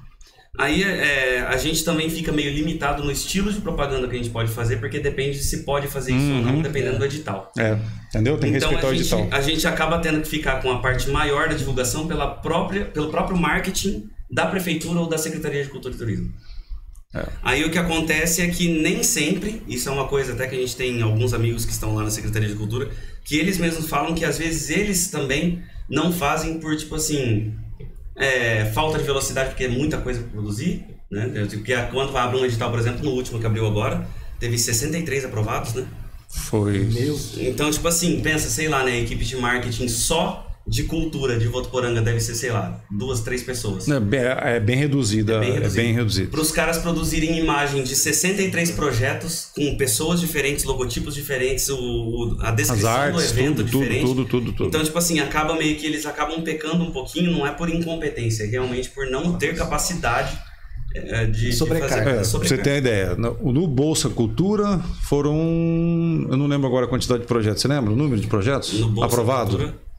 Aí 0.57 0.84
é, 0.84 1.40
a 1.48 1.56
gente 1.56 1.84
também 1.84 2.10
fica 2.10 2.32
meio 2.32 2.53
limitado 2.53 3.03
no 3.03 3.11
estilo 3.11 3.52
de 3.52 3.61
propaganda 3.61 4.07
que 4.07 4.15
a 4.15 4.18
gente 4.18 4.30
pode 4.30 4.52
fazer, 4.52 4.78
porque 4.78 4.99
depende 4.99 5.38
se 5.40 5.64
pode 5.64 5.88
fazer 5.88 6.14
isso 6.14 6.30
ou 6.34 6.41
não, 6.41 6.61
dependendo 6.61 6.99
do 6.99 7.06
edital. 7.06 7.52
É, 7.57 7.78
entendeu? 8.10 8.38
Tem 8.38 8.52
que 8.52 8.57
Então 8.57 8.69
respeitar 8.69 8.88
a 8.88 8.91
o 8.91 8.94
gente, 8.95 9.14
edital. 9.14 9.28
a 9.32 9.41
gente 9.41 9.68
acaba 9.68 9.99
tendo 9.99 10.22
que 10.22 10.28
ficar 10.28 10.61
com 10.61 10.69
a 10.69 10.80
parte 10.80 11.10
maior 11.10 11.48
da 11.48 11.56
divulgação 11.56 12.06
pela 12.06 12.28
própria, 12.28 12.86
pelo 12.86 13.10
próprio 13.10 13.38
marketing 13.38 14.10
da 14.30 14.45
prefeitura 14.45 14.99
ou 14.99 15.07
da 15.07 15.18
Secretaria 15.18 15.64
de 15.64 15.69
Cultura 15.69 15.94
e 15.94 15.98
Turismo. 15.98 16.34
É. 17.14 17.26
Aí 17.44 17.64
o 17.65 17.72
que 17.72 17.78
acontece 17.78 18.41
é 18.41 18.48
que 18.48 18.82
nem 18.82 19.03
sempre, 19.03 19.61
isso 19.68 19.90
é 19.90 19.91
uma 19.91 20.07
coisa 20.07 20.34
até 20.34 20.48
que 20.48 20.56
a 20.56 20.60
gente 20.60 20.76
tem 20.76 21.02
alguns 21.02 21.34
amigos 21.34 21.65
que 21.65 21.72
estão 21.72 21.95
lá 21.95 22.03
na 22.03 22.10
Secretaria 22.11 22.48
de 22.48 22.56
Cultura, 22.56 22.90
que 23.23 23.38
eles 23.38 23.57
mesmos 23.57 23.88
falam 23.90 24.14
que 24.14 24.23
às 24.26 24.38
vezes 24.38 24.69
eles 24.69 25.10
também 25.10 25.61
não 25.90 26.11
fazem 26.11 26.60
por 26.60 26.76
tipo 26.76 26.95
assim, 26.95 27.53
é, 28.16 28.66
falta 28.66 28.98
de 28.98 29.04
velocidade, 29.04 29.50
porque 29.50 29.64
é 29.64 29.68
muita 29.68 29.98
coisa 29.98 30.22
para 30.22 30.30
produzir, 30.30 30.86
né? 31.10 31.48
Porque 31.50 31.76
quando 31.92 32.16
abre 32.18 32.38
um 32.38 32.46
edital, 32.46 32.70
por 32.70 32.80
exemplo, 32.80 33.04
no 33.04 33.12
último 33.12 33.40
que 33.40 33.46
abriu 33.46 33.66
agora, 33.66 34.06
teve 34.40 34.58
63 34.58 35.26
aprovados, 35.26 35.74
né? 35.74 35.86
Foi. 36.30 36.88
Então, 37.38 37.70
tipo 37.70 37.88
assim, 37.88 38.22
pensa, 38.22 38.50
sei 38.50 38.68
lá, 38.68 38.84
né? 38.84 39.00
Equipe 39.00 39.24
de 39.24 39.36
marketing 39.36 39.88
só 39.88 40.51
de 40.72 40.84
cultura 40.84 41.38
de 41.38 41.48
Votuporanga 41.49 42.02
deve 42.02 42.22
ser, 42.22 42.34
sei 42.34 42.49
lá, 42.49 42.81
duas, 42.89 43.19
três 43.19 43.43
pessoas. 43.43 43.89
É 43.89 43.99
bem, 43.99 44.22
é 44.22 44.57
bem 44.57 44.77
reduzida. 44.77 45.43
É 45.43 45.68
bem 45.69 45.93
reduzida. 45.93 46.30
Para 46.31 46.39
os 46.39 46.49
caras 46.49 46.77
produzirem 46.77 47.38
imagem 47.38 47.84
de 47.84 47.93
63 47.93 48.72
projetos 48.72 49.49
com 49.53 49.76
pessoas 49.76 50.22
diferentes, 50.22 50.64
logotipos 50.64 51.14
diferentes, 51.14 51.68
o, 51.68 51.76
o- 51.77 52.38
a 52.39 52.52
descrição 52.52 52.89
artes, 52.89 53.15
do 53.34 53.39
evento 53.39 53.56
tudo, 53.57 53.69
tudo, 53.69 53.80
diferente. 53.84 54.06
tudo, 54.06 54.26
tudo, 54.26 54.52
tudo. 54.53 54.68
Então, 54.69 54.81
tipo 54.81 54.98
assim, 54.98 55.19
acaba 55.19 55.56
meio 55.57 55.76
que 55.76 55.85
eles 55.85 56.06
acabam 56.06 56.41
pecando 56.41 56.81
um 56.85 56.91
pouquinho, 56.91 57.31
não 57.31 57.45
é 57.45 57.52
por 57.52 57.68
incompetência, 57.69 58.43
é 58.43 58.48
realmente 58.48 58.89
por 58.91 59.06
não 59.11 59.34
ter 59.38 59.53
capacidade 59.53 60.39
é, 60.95 61.26
de, 61.26 61.49
de 61.49 61.53
Sobrecarga. 61.53 61.95
fazer 61.98 62.19
É, 62.19 62.23
você 62.23 62.56
uma 62.56 62.77
ideia, 62.77 63.15
no, 63.15 63.52
no 63.52 63.68
Bolsa 63.68 64.07
Cultura 64.10 64.80
foram. 65.10 65.35
Eu 66.31 66.38
não 66.38 66.48
lembro 66.48 66.65
agora 66.68 66.85
a 66.85 66.89
quantidade 66.89 67.23
de 67.23 67.27
projetos. 67.27 67.61
Você 67.61 67.68
lembra 67.68 67.91
o 67.91 67.95
número 67.98 68.22
de 68.22 68.27
projetos? 68.27 68.80
No 68.80 68.88
Bolsa 68.89 69.07
Aprovado? 69.07 69.57
Cultura, 69.57 69.91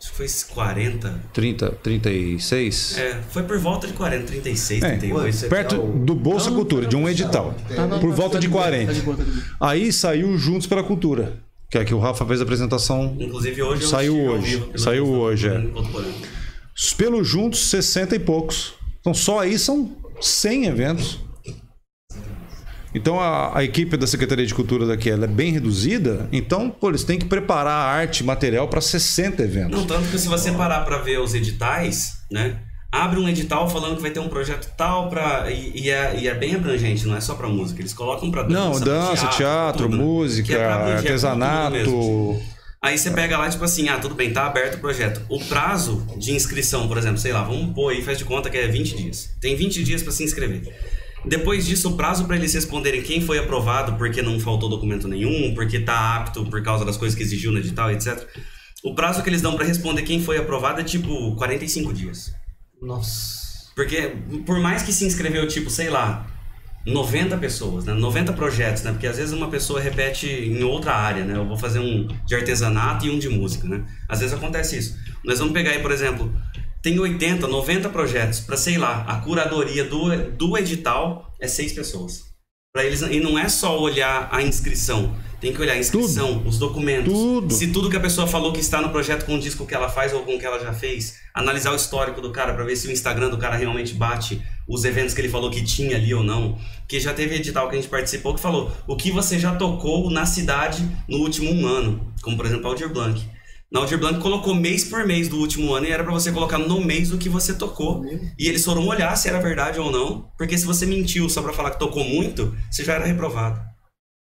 Acho 0.00 0.07
que 0.07 0.07
foi 0.18 0.26
esses 0.26 0.42
40. 0.42 1.14
30, 1.32 1.70
36? 1.80 2.98
É, 2.98 3.20
foi 3.30 3.44
por 3.44 3.56
volta 3.56 3.86
de 3.86 3.92
40, 3.92 4.26
36, 4.26 4.82
É, 4.82 4.96
38. 4.96 5.48
perto 5.48 5.76
do 5.76 6.12
Bolsa 6.12 6.50
Cultura, 6.50 6.86
de 6.88 6.96
um 6.96 7.08
edital. 7.08 7.54
Por 8.00 8.12
volta 8.12 8.36
de 8.40 8.48
40. 8.48 8.92
Aí 9.60 9.92
saiu 9.92 10.36
Juntos 10.36 10.66
pela 10.66 10.82
Cultura, 10.82 11.38
que 11.70 11.78
é 11.78 11.84
que 11.84 11.94
o 11.94 12.00
Rafa 12.00 12.26
fez 12.26 12.40
a 12.40 12.42
apresentação. 12.42 13.16
Inclusive 13.16 13.62
hoje 13.62 13.82
eu 13.84 13.88
Saiu 13.88 14.16
hoje. 14.16 14.56
vivo 14.56 14.76
Saiu 14.78 15.06
hoje, 15.06 15.46
é. 15.46 15.64
Pelo 16.96 17.22
Juntos, 17.22 17.68
60 17.70 18.16
e 18.16 18.18
poucos. 18.18 18.74
Então 19.00 19.14
só 19.14 19.38
aí 19.38 19.56
são 19.56 19.96
100 20.20 20.64
eventos. 20.66 21.20
Então 22.94 23.20
a, 23.20 23.58
a 23.58 23.64
equipe 23.64 23.96
da 23.96 24.06
Secretaria 24.06 24.46
de 24.46 24.54
Cultura 24.54 24.86
daqui 24.86 25.10
é 25.10 25.16
bem 25.26 25.52
reduzida, 25.52 26.28
então 26.32 26.70
pô, 26.70 26.88
eles 26.88 27.04
têm 27.04 27.18
que 27.18 27.26
preparar 27.26 27.72
a 27.72 27.90
arte 27.90 28.20
e 28.20 28.24
material 28.24 28.66
para 28.68 28.80
60 28.80 29.42
eventos. 29.42 29.78
Não, 29.78 29.86
tanto 29.86 30.08
que 30.08 30.18
se 30.18 30.28
você 30.28 30.52
parar 30.52 30.80
pra 30.80 30.98
ver 30.98 31.20
os 31.20 31.34
editais, 31.34 32.18
né? 32.30 32.56
Abre 32.90 33.20
um 33.20 33.28
edital 33.28 33.68
falando 33.68 33.96
que 33.96 34.02
vai 34.02 34.10
ter 34.10 34.20
um 34.20 34.28
projeto 34.28 34.72
tal 34.74 35.10
pra. 35.10 35.50
E, 35.50 35.82
e 35.82 35.90
é, 35.90 36.18
e 36.18 36.26
é 36.26 36.34
bem 36.34 36.54
abrangente, 36.54 37.06
não 37.06 37.14
é 37.14 37.20
só 37.20 37.34
pra 37.34 37.46
música. 37.46 37.82
Eles 37.82 37.92
colocam 37.92 38.30
pra 38.30 38.44
dança. 38.44 38.54
Não, 38.54 38.80
dança, 38.80 39.26
teatro, 39.26 39.82
tudo, 39.82 39.96
né? 39.98 40.02
música, 40.02 40.54
é 40.54 40.64
a 40.64 40.96
artesanato. 40.96 42.40
Aí 42.80 42.96
você 42.96 43.10
pega 43.10 43.36
lá, 43.36 43.50
tipo 43.50 43.64
assim, 43.64 43.88
ah, 43.88 43.98
tudo 43.98 44.14
bem, 44.14 44.32
tá 44.32 44.46
aberto 44.46 44.76
o 44.76 44.78
projeto. 44.78 45.20
O 45.28 45.38
prazo 45.44 46.06
de 46.16 46.32
inscrição, 46.32 46.88
por 46.88 46.96
exemplo, 46.96 47.18
sei 47.18 47.32
lá, 47.32 47.42
vamos 47.42 47.74
pôr 47.74 47.90
aí, 47.92 48.02
faz 48.02 48.16
de 48.16 48.24
conta 48.24 48.48
que 48.48 48.56
é 48.56 48.68
20 48.68 48.96
dias. 48.96 49.30
Tem 49.40 49.54
20 49.54 49.84
dias 49.84 50.02
pra 50.02 50.12
se 50.12 50.24
inscrever. 50.24 50.62
Depois 51.24 51.66
disso, 51.66 51.90
o 51.90 51.96
prazo 51.96 52.24
pra 52.24 52.36
eles 52.36 52.54
responderem 52.54 53.02
quem 53.02 53.20
foi 53.20 53.38
aprovado 53.38 53.94
porque 53.96 54.22
não 54.22 54.38
faltou 54.38 54.68
documento 54.68 55.08
nenhum, 55.08 55.54
porque 55.54 55.80
tá 55.80 56.16
apto 56.16 56.44
por 56.46 56.62
causa 56.62 56.84
das 56.84 56.96
coisas 56.96 57.16
que 57.16 57.22
exigiu 57.22 57.52
no 57.52 57.58
edital, 57.58 57.90
etc. 57.90 58.26
O 58.84 58.94
prazo 58.94 59.22
que 59.22 59.28
eles 59.28 59.42
dão 59.42 59.56
pra 59.56 59.64
responder 59.64 60.02
quem 60.02 60.22
foi 60.22 60.38
aprovado 60.38 60.80
é 60.80 60.84
tipo 60.84 61.34
45 61.36 61.92
dias. 61.92 62.32
Nossa. 62.80 63.72
Porque 63.74 64.14
por 64.46 64.58
mais 64.60 64.82
que 64.82 64.92
se 64.92 65.04
inscreveu, 65.04 65.46
tipo, 65.46 65.70
sei 65.70 65.90
lá, 65.90 66.26
90 66.86 67.36
pessoas, 67.38 67.84
né? 67.84 67.92
90 67.92 68.32
projetos, 68.32 68.82
né? 68.82 68.92
Porque 68.92 69.06
às 69.06 69.16
vezes 69.16 69.32
uma 69.32 69.48
pessoa 69.48 69.80
repete 69.80 70.26
em 70.26 70.62
outra 70.62 70.94
área, 70.94 71.24
né? 71.24 71.36
Eu 71.36 71.46
vou 71.46 71.56
fazer 71.56 71.80
um 71.80 72.08
de 72.26 72.34
artesanato 72.34 73.06
e 73.06 73.10
um 73.10 73.18
de 73.18 73.28
música, 73.28 73.68
né? 73.68 73.84
Às 74.08 74.20
vezes 74.20 74.34
acontece 74.34 74.78
isso. 74.78 74.96
Nós 75.24 75.38
vamos 75.38 75.52
pegar 75.52 75.72
aí, 75.72 75.80
por 75.80 75.90
exemplo, 75.90 76.32
tem 76.82 76.98
80, 76.98 77.46
90 77.46 77.88
projetos 77.88 78.40
para 78.40 78.56
sei 78.56 78.78
lá, 78.78 79.04
a 79.08 79.16
curadoria 79.16 79.84
do, 79.84 80.30
do 80.32 80.56
edital 80.56 81.32
é 81.40 81.48
seis 81.48 81.72
pessoas. 81.72 82.26
Para 82.72 82.84
eles 82.84 83.00
e 83.02 83.20
não 83.20 83.38
é 83.38 83.48
só 83.48 83.80
olhar 83.80 84.28
a 84.30 84.42
inscrição, 84.42 85.14
tem 85.40 85.52
que 85.52 85.60
olhar 85.60 85.74
a 85.74 85.78
inscrição, 85.78 86.42
os 86.44 86.58
documentos, 86.58 87.12
Tudo. 87.12 87.54
se 87.54 87.68
tudo 87.68 87.88
que 87.88 87.96
a 87.96 88.00
pessoa 88.00 88.26
falou 88.26 88.52
que 88.52 88.60
está 88.60 88.80
no 88.80 88.90
projeto 88.90 89.24
com 89.24 89.36
o 89.36 89.40
disco 89.40 89.66
que 89.66 89.74
ela 89.74 89.88
faz 89.88 90.12
ou 90.12 90.22
com 90.22 90.34
o 90.34 90.38
que 90.38 90.44
ela 90.44 90.58
já 90.58 90.72
fez, 90.72 91.16
analisar 91.32 91.72
o 91.72 91.76
histórico 91.76 92.20
do 92.20 92.30
cara 92.30 92.52
para 92.52 92.64
ver 92.64 92.76
se 92.76 92.88
o 92.88 92.90
Instagram 92.90 93.30
do 93.30 93.38
cara 93.38 93.56
realmente 93.56 93.94
bate 93.94 94.42
os 94.68 94.84
eventos 94.84 95.14
que 95.14 95.20
ele 95.20 95.28
falou 95.28 95.50
que 95.50 95.64
tinha 95.64 95.96
ali 95.96 96.12
ou 96.12 96.22
não. 96.22 96.58
Que 96.86 96.98
já 97.00 97.14
teve 97.14 97.36
edital 97.36 97.68
que 97.68 97.76
a 97.76 97.80
gente 97.80 97.90
participou 97.90 98.34
que 98.34 98.40
falou 98.40 98.70
o 98.86 98.96
que 98.96 99.10
você 99.10 99.38
já 99.38 99.54
tocou 99.54 100.10
na 100.10 100.26
cidade 100.26 100.86
no 101.08 101.18
último 101.18 101.50
um 101.50 101.66
ano, 101.66 102.12
como 102.20 102.36
por 102.36 102.44
exemplo 102.44 102.66
Aldir 102.66 102.92
Blanc. 102.92 103.24
Na 103.70 103.80
Aldir 103.80 103.98
Blanc 103.98 104.18
colocou 104.20 104.54
mês 104.54 104.84
por 104.84 105.06
mês 105.06 105.28
do 105.28 105.36
último 105.36 105.74
ano 105.74 105.86
e 105.86 105.90
era 105.90 106.02
para 106.02 106.12
você 106.12 106.32
colocar 106.32 106.56
no 106.56 106.80
mês 106.80 107.12
o 107.12 107.18
que 107.18 107.28
você 107.28 107.52
tocou. 107.52 108.02
E 108.38 108.48
eles 108.48 108.64
foram 108.64 108.86
olhar 108.86 109.14
se 109.14 109.28
era 109.28 109.40
verdade 109.40 109.78
ou 109.78 109.92
não, 109.92 110.30
porque 110.38 110.56
se 110.56 110.64
você 110.64 110.86
mentiu 110.86 111.28
só 111.28 111.42
para 111.42 111.52
falar 111.52 111.72
que 111.72 111.78
tocou 111.78 112.02
muito, 112.02 112.56
você 112.70 112.82
já 112.82 112.94
era 112.94 113.04
reprovado. 113.04 113.60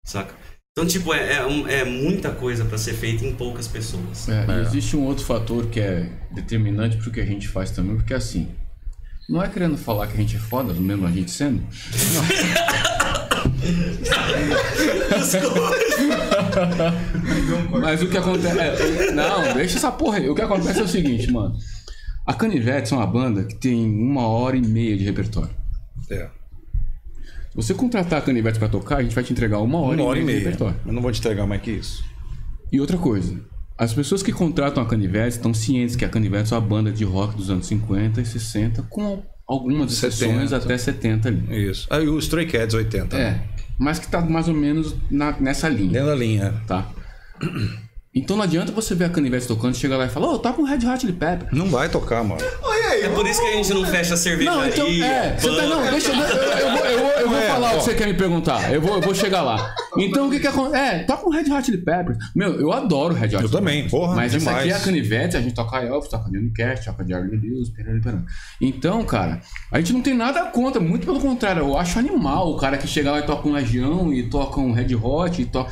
Saca? 0.03 0.33
Então, 0.71 0.87
tipo, 0.87 1.13
é, 1.13 1.37
é, 1.37 1.81
é 1.81 1.85
muita 1.85 2.31
coisa 2.31 2.65
para 2.65 2.77
ser 2.77 2.95
feita 2.95 3.23
em 3.23 3.35
poucas 3.35 3.67
pessoas. 3.67 4.27
É, 4.27 4.45
e 4.45 4.61
Existe 4.61 4.97
um 4.97 5.05
outro 5.05 5.23
fator 5.23 5.67
que 5.67 5.79
é 5.79 6.09
determinante 6.31 6.97
pro 6.97 7.11
que 7.11 7.21
a 7.21 7.25
gente 7.25 7.47
faz 7.47 7.71
também, 7.71 7.95
porque 7.95 8.13
assim, 8.13 8.49
não 9.29 9.41
é 9.41 9.47
querendo 9.47 9.77
falar 9.77 10.07
que 10.07 10.13
a 10.13 10.17
gente 10.17 10.35
é 10.35 10.39
foda, 10.39 10.73
mesmo 10.73 11.05
a 11.05 11.11
gente 11.11 11.31
sendo. 11.31 11.63
Não. 16.09 16.24
Mas 17.81 18.01
o 18.01 18.07
que 18.07 18.17
acontece. 18.17 18.59
é, 18.59 19.11
não, 19.11 19.53
deixa 19.53 19.77
essa 19.77 19.91
porra 19.91 20.17
aí. 20.17 20.29
O 20.29 20.35
que 20.35 20.41
acontece 20.41 20.79
é 20.79 20.83
o 20.83 20.87
seguinte, 20.87 21.31
mano. 21.31 21.55
A 22.25 22.33
Canivete 22.33 22.93
é 22.93 22.97
uma 22.97 23.05
banda 23.07 23.43
que 23.43 23.55
tem 23.55 23.85
uma 23.85 24.27
hora 24.27 24.57
e 24.57 24.61
meia 24.61 24.97
de 24.97 25.03
repertório. 25.03 25.51
É. 26.09 26.27
Se 27.51 27.55
você 27.55 27.73
contratar 27.73 28.19
a 28.19 28.21
Canivete 28.21 28.59
pra 28.59 28.67
tocar, 28.67 28.97
a 28.97 29.03
gente 29.03 29.13
vai 29.15 29.23
te 29.23 29.31
entregar 29.31 29.59
uma 29.59 29.79
hora, 29.79 29.95
Uma 30.01 30.05
hora 30.09 30.17
e 30.19 30.21
de 30.21 30.25
meia. 30.25 30.39
repertório. 30.39 30.75
Eu 30.85 30.91
não 30.93 31.01
vou 31.01 31.11
te 31.11 31.19
entregar 31.19 31.45
mais 31.45 31.61
que 31.61 31.71
isso. 31.71 32.03
E 32.71 32.81
outra 32.81 32.97
coisa, 32.97 33.39
as 33.77 33.93
pessoas 33.93 34.21
que 34.23 34.31
contratam 34.31 34.81
a 34.81 34.85
Canivete 34.85 35.37
estão 35.37 35.53
cientes 35.53 35.95
que 35.95 36.03
a 36.03 36.09
Canivete 36.09 36.53
é 36.53 36.57
uma 36.57 36.61
banda 36.67 36.91
de 36.91 37.03
rock 37.03 37.35
dos 37.37 37.49
anos 37.49 37.67
50 37.67 38.19
e 38.21 38.25
60, 38.25 38.81
com 38.89 39.23
algumas 39.47 39.91
exceções 39.91 40.49
70. 40.49 40.55
até 40.57 40.77
70 40.77 41.27
ali. 41.29 41.69
Isso. 41.69 41.87
Aí 41.89 42.07
o 42.07 42.17
Stray 42.19 42.45
Cats 42.47 42.73
80. 42.73 43.17
É, 43.17 43.41
mas 43.77 43.99
que 43.99 44.07
tá 44.07 44.21
mais 44.21 44.47
ou 44.47 44.53
menos 44.53 44.95
na- 45.09 45.37
nessa 45.39 45.67
linha, 45.69 46.03
da 46.03 46.15
linha. 46.15 46.53
tá? 46.67 46.89
Então 48.15 48.37
não 48.37 48.43
adianta 48.45 48.71
você 48.71 48.95
ver 48.95 49.05
a 49.05 49.09
canivete 49.09 49.45
tocando, 49.45 49.75
chega 49.75 49.97
lá 49.97 50.05
e 50.05 50.09
fala, 50.09 50.27
ô, 50.27 50.39
toca 50.39 50.61
um 50.61 50.63
Red 50.63 50.77
Hot 50.87 51.01
Chili 51.01 51.11
Pepper. 51.11 51.49
Não 51.51 51.67
vai 51.69 51.89
tocar, 51.89 52.23
mano. 52.23 52.39
É 53.01 53.09
por 53.09 53.27
isso 53.27 53.41
que 53.41 53.47
a 53.47 53.51
gente 53.57 53.73
não 53.73 53.85
fecha 53.85 54.13
a 54.13 54.17
cervejaria. 54.17 54.57
Não, 54.61 54.67
então, 54.67 54.87
é, 54.87 55.35
você 55.37 55.53
tá, 55.53 55.61
não, 55.67 55.91
deixa, 55.91 56.11
eu, 56.11 56.15
eu 56.15 56.71
vou, 56.71 56.85
eu 56.85 56.99
vou, 56.99 57.11
eu 57.11 57.29
vou 57.29 57.37
É, 57.37 57.47
falar 57.49 57.71
ó. 57.71 57.75
o 57.75 57.77
que 57.79 57.83
você 57.83 57.93
quer 57.93 58.07
me 58.07 58.13
perguntar. 58.13 58.71
Eu 58.73 58.81
vou, 58.81 58.95
eu 58.95 59.01
vou 59.01 59.13
chegar 59.13 59.41
lá. 59.41 59.75
Então, 59.97 60.27
o 60.27 60.31
que 60.31 60.39
que 60.39 60.47
acontece? 60.47 60.81
É, 60.81 61.03
toca 61.03 61.27
um 61.27 61.29
Red 61.29 61.51
Hot 61.51 61.65
Chili 61.65 61.77
Peppers. 61.79 62.17
Meu, 62.33 62.53
eu 62.57 62.71
adoro 62.71 63.13
Red 63.13 63.25
Hot 63.27 63.33
Eu 63.33 63.39
Chili 63.41 63.51
também, 63.51 63.75
Peppers. 63.83 63.91
porra, 63.91 64.15
Mas 64.15 64.33
isso 64.33 64.49
aqui 64.49 64.59
demais. 64.63 64.79
é 64.79 64.81
a 64.81 64.85
canivete, 64.85 65.35
a 65.37 65.41
gente 65.41 65.53
toca 65.53 65.77
Elvis, 65.81 66.09
toca 66.09 66.29
Johnny 66.31 66.51
Cash, 66.53 66.85
toca 66.85 67.05
Jerry 67.05 67.37
Lewis, 67.37 67.69
perere, 67.69 67.99
perere. 67.99 68.23
Então, 68.61 69.03
cara, 69.03 69.41
a 69.69 69.77
gente 69.79 69.91
não 69.91 70.01
tem 70.01 70.13
nada 70.13 70.45
contra, 70.45 70.79
muito 70.79 71.05
pelo 71.05 71.19
contrário, 71.19 71.63
eu 71.63 71.77
acho 71.77 71.99
animal 71.99 72.49
o 72.51 72.57
cara 72.57 72.77
que 72.77 72.87
chega 72.87 73.11
lá 73.11 73.19
e 73.19 73.23
toca 73.23 73.45
um 73.47 73.51
Legião, 73.51 74.13
e 74.13 74.23
toca 74.29 74.61
um 74.61 74.71
Red 74.71 74.95
Hot, 74.95 75.41
e 75.41 75.45
toca... 75.45 75.69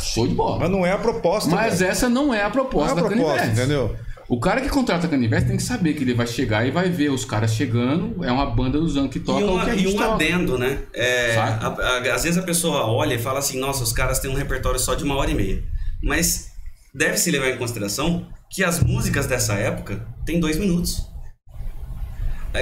Show 0.00 0.26
de 0.28 0.34
bola. 0.34 0.58
Mas 0.60 0.70
não 0.70 0.84
é 0.84 0.92
a 0.92 0.98
proposta. 0.98 1.50
Mas 1.50 1.78
velho. 1.80 1.90
essa 1.90 2.08
não 2.08 2.32
é 2.34 2.38
a 2.40 2.42
não 2.42 2.48
é 2.48 2.50
proposta 2.50 2.92
a 2.92 3.02
da 3.02 3.08
proposta, 3.08 3.36
canivete. 3.38 3.58
entendeu? 3.60 3.96
O 4.28 4.40
cara 4.40 4.60
que 4.60 4.68
contrata 4.68 5.06
a 5.06 5.08
Canivete 5.08 5.46
tem 5.46 5.56
que 5.56 5.62
saber 5.62 5.94
que 5.94 6.02
ele 6.02 6.12
vai 6.12 6.26
chegar 6.26 6.66
e 6.66 6.72
vai 6.72 6.90
ver 6.90 7.10
os 7.10 7.24
caras 7.24 7.52
chegando. 7.54 8.24
É 8.24 8.32
uma 8.32 8.44
banda 8.46 8.76
dos 8.80 8.96
anos 8.96 9.12
que 9.12 9.20
toca 9.20 9.40
E, 9.40 9.44
o 9.44 9.52
uma- 9.52 9.64
que 9.64 9.70
a 9.70 9.74
e 9.76 9.86
um 9.86 9.92
toca. 9.96 10.14
adendo, 10.14 10.58
né? 10.58 10.80
É, 10.92 11.36
a- 11.36 11.68
a- 11.68 12.12
às 12.12 12.24
vezes 12.24 12.36
a 12.36 12.42
pessoa 12.42 12.86
olha 12.86 13.14
e 13.14 13.18
fala 13.20 13.38
assim, 13.38 13.56
nossa, 13.60 13.84
os 13.84 13.92
caras 13.92 14.18
têm 14.18 14.28
um 14.28 14.34
repertório 14.34 14.80
só 14.80 14.96
de 14.96 15.04
uma 15.04 15.14
hora 15.14 15.30
e 15.30 15.34
meia. 15.36 15.62
Mas 16.02 16.48
deve-se 16.92 17.30
levar 17.30 17.50
em 17.50 17.56
consideração 17.56 18.26
que 18.50 18.64
as 18.64 18.80
músicas 18.82 19.26
dessa 19.26 19.54
época 19.54 20.04
têm 20.24 20.40
dois 20.40 20.56
minutos. 20.58 21.06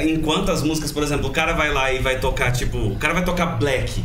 Enquanto 0.07 0.51
as 0.51 0.63
músicas, 0.63 0.93
por 0.93 1.03
exemplo, 1.03 1.29
o 1.29 1.33
cara 1.33 1.55
vai 1.55 1.73
lá 1.73 1.91
e 1.91 1.99
vai 2.01 2.19
tocar, 2.21 2.51
tipo, 2.53 2.77
o 2.77 2.97
cara 2.97 3.15
vai 3.15 3.25
tocar 3.25 3.47
Black 3.59 4.05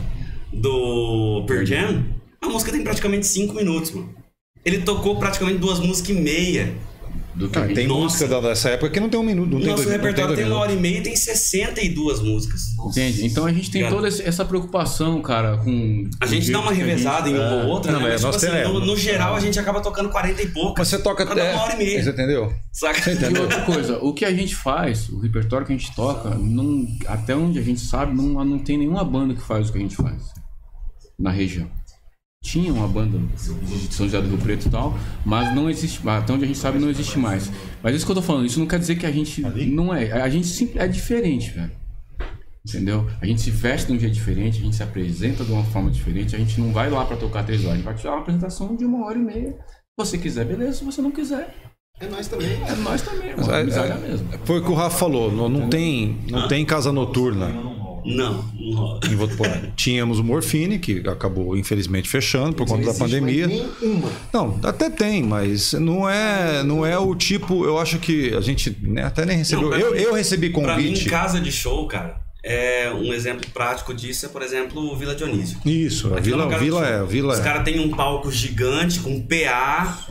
do 0.54 1.44
Pearl 1.48 1.66
Jam, 1.66 2.06
a 2.42 2.48
música 2.48 2.72
tem 2.72 2.84
praticamente 2.84 3.28
cinco 3.28 3.54
minutos, 3.56 3.92
mano. 3.92 4.14
Ele 4.66 4.80
tocou 4.82 5.18
praticamente 5.18 5.58
duas 5.60 5.80
músicas 5.80 6.10
e 6.16 6.20
meia. 6.20 6.74
Do 7.36 7.48
que 7.48 7.58
Ah, 7.58 7.68
tem 7.68 7.88
Nossa. 7.88 8.02
música 8.02 8.28
da- 8.28 8.42
dessa 8.50 8.70
época 8.70 8.92
que 8.92 9.00
não 9.00 9.08
tem 9.08 9.18
um 9.18 9.24
minuto. 9.24 9.50
Não 9.52 9.60
tem 9.60 9.70
Nosso 9.70 9.84
dois, 9.84 9.96
não 9.96 9.98
tem 10.04 10.10
repertório 10.10 10.36
tem 10.36 10.46
uma 10.46 10.58
hora 10.60 10.74
e 10.74 10.76
meia 10.76 10.98
e 10.98 11.02
tem 11.02 11.16
62 11.16 12.20
músicas. 12.22 12.62
Entende? 12.88 13.26
Então 13.26 13.46
a 13.46 13.54
gente 13.54 13.72
tem 13.72 13.82
Cara. 13.84 13.96
toda 13.96 14.08
essa 14.10 14.44
preocupação, 14.44 15.22
cara, 15.22 15.58
com. 15.58 16.10
A 16.20 16.26
gente 16.26 16.52
dá 16.52 16.60
uma 16.60 16.74
gente- 16.76 16.86
revezada 16.86 17.30
em 17.30 17.36
uma 17.36 17.64
ou 17.64 17.68
outra, 17.70 17.94
Não, 17.94 18.02
né? 18.02 18.08
é, 18.08 18.10
Mas, 18.12 18.22
tipo 18.22 18.34
nós 18.34 18.44
assim, 18.44 18.64
no, 18.74 18.86
no 18.86 18.98
geral 18.98 19.36
a 19.36 19.40
gente 19.40 19.58
acaba 19.58 19.80
tocando 19.80 20.10
40 20.10 20.42
e 20.42 20.48
poucas. 20.50 20.80
Mas 20.80 20.88
você 20.90 21.00
toca 21.02 21.24
até. 21.24 21.54
uma 21.54 21.62
hora 21.64 21.76
e 21.76 21.78
meia. 21.78 22.04
Você 22.04 22.10
entendeu? 22.10 22.54
Saca? 22.74 23.10
E 23.10 23.40
outra 23.40 23.62
coisa, 23.62 23.98
o 24.00 24.14
que 24.14 24.26
a 24.26 24.34
gente 24.34 24.54
faz, 24.56 25.08
o 25.08 25.20
repertório 25.20 25.66
que 25.66 25.72
a 25.72 25.78
gente 25.78 25.96
toca, 25.96 26.32
não, 26.32 26.86
até 27.08 27.34
onde 27.36 27.58
a 27.58 27.64
gente 27.64 27.80
sabe, 27.80 28.14
não, 28.14 28.44
não 28.44 28.60
tem 28.60 28.78
nenhuma 28.78 29.04
banda 29.06 29.34
que 29.34 29.42
faz 29.42 29.70
o 29.70 29.72
que 29.72 29.78
a 29.78 29.82
gente 29.82 29.96
faz 29.96 30.24
na 31.18 31.32
região. 31.32 31.70
Tinha 32.42 32.74
uma 32.74 32.88
banda 32.88 33.18
de 33.36 33.94
São 33.94 34.06
José 34.06 34.22
do 34.22 34.30
Rio 34.30 34.38
Preto 34.38 34.68
e 34.68 34.72
tal, 34.72 34.98
mas 35.26 35.54
não 35.54 35.70
existe, 35.70 36.00
até 36.08 36.32
onde 36.34 36.46
a 36.46 36.48
gente 36.48 36.58
sabe 36.58 36.80
não 36.80 36.90
existe 36.90 37.20
mais. 37.20 37.52
Mas 37.84 37.96
isso 37.96 38.06
que 38.06 38.12
eu 38.12 38.16
tô 38.16 38.22
falando, 38.22 38.46
isso 38.46 38.60
não 38.60 38.66
quer 38.66 38.80
dizer 38.80 38.96
que 38.96 39.06
a 39.06 39.12
gente 39.12 39.42
não 39.42 39.94
é, 39.94 40.12
a 40.22 40.30
gente 40.30 40.48
sempre 40.48 40.80
é 40.80 40.88
diferente, 40.88 41.52
velho. 41.52 41.72
Entendeu? 42.66 43.08
A 43.22 43.26
gente 43.26 43.42
se 43.42 43.52
veste 43.52 43.88
de 43.88 43.94
um 43.94 44.00
jeito 44.00 44.14
diferente, 44.14 44.60
a 44.60 44.62
gente 44.64 44.76
se 44.76 44.84
apresenta 44.84 45.44
de 45.44 45.52
uma 45.52 45.64
forma 45.66 45.92
diferente, 45.92 46.36
a 46.36 46.40
gente 46.40 46.60
não 46.62 46.72
vai 46.72 46.90
lá 46.90 47.04
pra 47.06 47.18
tocar 47.18 47.44
três 47.44 47.62
horas, 47.62 47.74
a 47.74 47.76
gente 47.78 47.86
vai 47.86 47.96
tirar 47.96 48.12
uma 48.14 48.22
apresentação 48.22 48.76
de 48.76 48.86
uma 48.86 49.06
hora 49.06 49.18
e 49.18 49.22
meia. 49.22 49.52
Se 49.52 50.06
você 50.06 50.18
quiser, 50.18 50.46
beleza, 50.46 50.80
se 50.80 50.86
você 50.86 51.02
não 51.02 51.12
quiser, 51.12 51.54
É 52.00 52.08
nós 52.08 52.28
também. 52.28 52.52
é 52.66 52.76
nós 52.76 53.02
também, 53.02 53.36
mano. 53.36 53.52
É, 53.52 53.62
é, 53.62 53.70
é, 53.90 53.92
a 53.92 53.98
mesma. 53.98 54.28
Foi 54.46 54.60
o 54.60 54.64
que 54.64 54.72
o 54.72 54.74
Rafa 54.74 54.98
falou. 54.98 55.30
Não, 55.32 55.50
não 55.50 55.68
tem, 55.70 56.20
não 56.30 56.48
tem 56.48 56.64
casa 56.66 56.92
noturna 56.92 57.48
Não, 58.06 58.46
não 58.60 58.72
rola. 58.76 59.00
Tínhamos 59.76 60.20
o 60.20 60.24
Morfine, 60.24 60.80
que 60.80 61.00
acabou 61.08 61.56
infelizmente 61.58 62.08
fechando 62.10 62.56
por 62.56 62.68
conta 62.68 62.86
da 62.92 62.94
pandemia. 62.94 63.48
Nenhuma. 63.48 64.10
Não, 64.34 64.60
até 64.64 64.90
tem, 64.90 65.24
mas 65.24 65.74
não 65.74 66.10
é, 66.10 66.64
não 66.64 66.86
é 66.86 66.98
o 66.98 67.14
tipo. 67.16 67.66
Eu 67.66 67.78
acho 67.80 67.98
que 68.00 68.34
a 68.36 68.42
gente 68.42 68.76
né, 68.82 69.04
até 69.04 69.26
nem 69.26 69.38
recebeu. 69.38 69.70
Não, 69.70 69.78
eu, 69.78 69.94
mim- 69.94 70.00
eu 70.02 70.14
recebi 70.14 70.50
Pra 70.50 70.76
mim, 70.78 70.84
convite. 70.88 71.10
casa 71.10 71.40
de 71.40 71.52
show, 71.52 71.88
cara, 71.88 72.20
é 72.44 72.90
um 72.94 73.14
exemplo 73.14 73.46
prático 73.54 73.94
disso 73.94 74.26
é, 74.26 74.30
por 74.30 74.42
exemplo, 74.42 74.82
o 74.82 74.96
Vila 74.96 75.14
Dionísio. 75.14 75.60
Isso, 75.66 76.14
a 76.14 76.20
Vila, 76.20 76.48
de 76.48 76.56
Vila 76.58 76.88
é, 76.88 77.00
a 77.00 77.04
Vila 77.04 77.34
Os 77.34 77.40
é. 77.40 77.44
caras 77.44 77.64
têm 77.64 77.80
um 77.80 77.90
palco 77.90 78.32
gigante 78.32 79.00
com 79.02 79.22
PA 79.22 80.06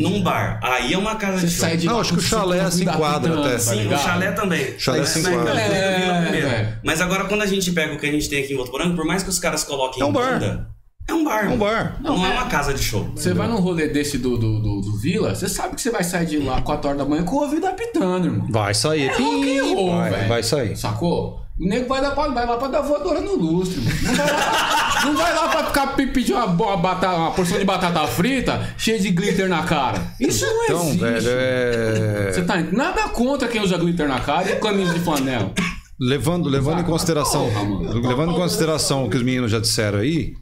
num 0.00 0.22
bar. 0.22 0.60
Aí 0.62 0.92
é 0.92 0.98
uma 0.98 1.16
casa 1.16 1.38
Você 1.40 1.46
de 1.46 1.52
show. 1.52 1.60
sai 1.60 1.76
de 1.78 1.86
Não, 1.86 2.00
acho 2.00 2.12
que 2.12 2.18
o 2.18 2.22
chalé 2.22 2.70
se 2.70 2.82
enquadra 2.82 3.32
até. 3.32 3.32
pitando, 3.32 3.52
tá 3.52 3.58
Sim, 3.58 3.86
o 3.94 3.98
chalé 3.98 4.32
também. 4.32 4.78
Chalé 4.78 4.98
Mas- 5.00 5.08
se 5.08 5.22
mas- 5.22 5.32
enquadra. 5.32 5.54
mas- 5.54 5.72
É, 5.72 6.20
primeiro. 6.22 6.48
velho. 6.48 6.78
Mas 6.84 7.00
agora 7.00 7.24
quando 7.24 7.42
a 7.42 7.46
gente 7.46 7.72
pega 7.72 7.94
o 7.94 7.98
que 7.98 8.06
a 8.06 8.12
gente 8.12 8.28
tem 8.28 8.42
aqui 8.44 8.52
em 8.52 8.56
Votuporanga, 8.56 8.94
por 8.94 9.04
mais 9.06 9.22
que 9.22 9.30
os 9.30 9.38
caras 9.38 9.64
coloquem 9.64 10.02
É 10.02 10.04
um 10.06 10.12
bar. 10.12 10.38
banda, 10.38 10.68
é 11.08 11.14
um 11.14 11.24
bar. 11.24 11.44
É 11.44 11.48
um 11.48 11.56
bar. 11.58 11.96
Não, 12.02 12.26
é 12.26 12.28
uma 12.30 12.46
casa 12.46 12.74
de 12.74 12.82
show. 12.82 13.10
Você 13.16 13.32
vai 13.32 13.48
num 13.48 13.58
rolê 13.60 13.88
desse 13.88 14.18
do, 14.18 14.36
do, 14.36 14.60
do, 14.60 14.80
do 14.82 14.96
Vila, 14.98 15.34
você 15.34 15.48
sabe 15.48 15.74
que 15.76 15.80
você 15.80 15.90
vai 15.90 16.04
sair 16.04 16.26
de 16.26 16.38
lá 16.38 16.60
4 16.60 16.88
horas 16.88 17.00
da 17.02 17.08
manhã 17.08 17.24
com 17.24 17.36
o 17.36 17.40
ouvido 17.40 17.66
apitando, 17.66 18.26
irmão. 18.26 18.46
Vai 18.50 18.74
sair. 18.74 19.08
É 19.08 19.12
rock 19.16 19.58
and 19.58 19.64
roll, 19.74 19.96
vai, 19.96 20.28
vai 20.28 20.42
sair. 20.42 20.76
Sacou? 20.76 21.40
O 21.60 21.68
nego 21.68 21.86
vai, 21.88 22.00
dar 22.00 22.12
pra, 22.12 22.28
vai 22.28 22.46
lá 22.46 22.56
pra 22.56 22.68
dar 22.68 22.80
voadora 22.80 23.20
no 23.20 23.34
lustre. 23.36 23.80
Não 23.82 24.14
vai 24.14 24.26
lá, 24.26 25.02
não 25.04 25.14
vai 25.14 25.34
lá 25.34 25.48
pra 25.48 25.64
ficar 25.66 25.86
pe- 25.88 26.06
pedir 26.06 26.32
uma, 26.32 26.46
bo- 26.46 26.74
batata, 26.78 27.16
uma 27.16 27.30
porção 27.32 27.58
de 27.58 27.64
batata 27.66 28.06
frita 28.06 28.74
cheia 28.78 28.98
de 28.98 29.10
glitter 29.10 29.46
na 29.48 29.62
cara. 29.64 30.00
Isso 30.18 30.46
não 30.46 30.64
Então, 30.64 30.82
existe. 30.88 31.00
velho, 31.00 31.28
é. 31.28 32.32
Você 32.32 32.42
tá 32.44 32.56
nada 32.72 33.02
contra 33.10 33.46
quem 33.46 33.60
usa 33.62 33.76
glitter 33.76 34.08
na 34.08 34.20
cara 34.20 34.50
e 34.50 34.56
camisa 34.56 34.94
de 34.94 35.00
flanela. 35.00 35.52
Levando, 36.00 36.48
levando 36.48 36.80
em 36.80 36.84
consideração, 36.84 37.50
porra, 37.50 37.92
levando 38.08 38.32
em 38.32 38.36
consideração 38.36 39.04
o 39.04 39.10
que 39.10 39.18
os 39.18 39.22
meninos 39.22 39.50
já 39.50 39.58
disseram 39.60 39.98
aí, 39.98 40.32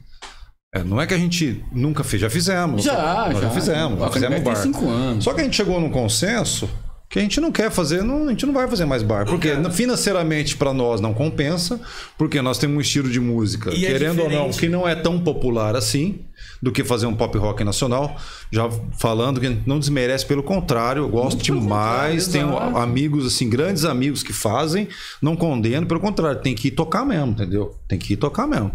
é, 0.73 0.81
não 0.85 1.01
é 1.01 1.05
que 1.05 1.13
a 1.13 1.17
gente 1.17 1.61
nunca 1.73 2.01
fez, 2.01 2.21
já 2.21 2.29
fizemos. 2.29 2.81
Já, 2.81 3.29
já, 3.33 3.41
já. 3.41 3.49
fizemos, 3.49 3.99
já 3.99 4.09
fizemos 4.09 4.39
bar. 4.41 4.53
tem 4.53 4.63
cinco 4.63 4.87
anos. 4.89 5.23
Só 5.25 5.33
que 5.33 5.41
a 5.41 5.43
gente 5.43 5.57
chegou 5.57 5.81
num 5.81 5.89
consenso 5.89 6.69
que 7.09 7.17
a 7.17 7.21
gente 7.23 7.41
não 7.41 7.51
quer 7.51 7.71
fazer, 7.71 8.03
não, 8.03 8.27
a 8.27 8.29
gente 8.29 8.45
não 8.45 8.53
vai 8.53 8.67
fazer 8.67 8.85
mais 8.85 9.01
bar, 9.01 9.25
porque 9.25 9.49
financeiramente 9.71 10.55
para 10.55 10.71
nós 10.71 11.01
não 11.01 11.11
compensa, 11.11 11.81
porque 12.17 12.39
nós 12.39 12.59
temos 12.59 12.77
um 12.77 12.81
estilo 12.81 13.09
de 13.09 13.19
música, 13.19 13.71
E 13.73 13.85
é 13.85 13.91
querendo 13.91 14.21
ou 14.21 14.29
não, 14.29 14.51
que 14.51 14.69
não 14.69 14.87
é 14.87 14.93
tão 14.93 15.19
popular 15.19 15.75
assim 15.75 16.19
do 16.61 16.71
que 16.71 16.83
fazer 16.83 17.07
um 17.07 17.15
pop 17.15 17.35
rock 17.37 17.63
nacional. 17.63 18.15
Já 18.51 18.69
falando 18.99 19.39
que 19.41 19.49
não 19.65 19.79
desmerece, 19.79 20.25
pelo 20.25 20.43
contrário, 20.43 21.03
eu 21.03 21.09
gosto 21.09 21.41
demais. 21.41 22.27
Tenho 22.27 22.55
amigos, 22.77 23.25
assim, 23.25 23.49
grandes 23.49 23.85
amigos 23.85 24.21
que 24.21 24.33
fazem, 24.33 24.87
não 25.21 25.35
condeno, 25.35 25.87
pelo 25.87 25.99
contrário, 25.99 26.41
tem 26.41 26.53
que 26.53 26.67
ir 26.67 26.71
tocar 26.71 27.05
mesmo, 27.05 27.31
entendeu? 27.31 27.75
Tem 27.87 27.97
que 27.97 28.13
ir 28.13 28.17
tocar 28.17 28.45
mesmo. 28.45 28.71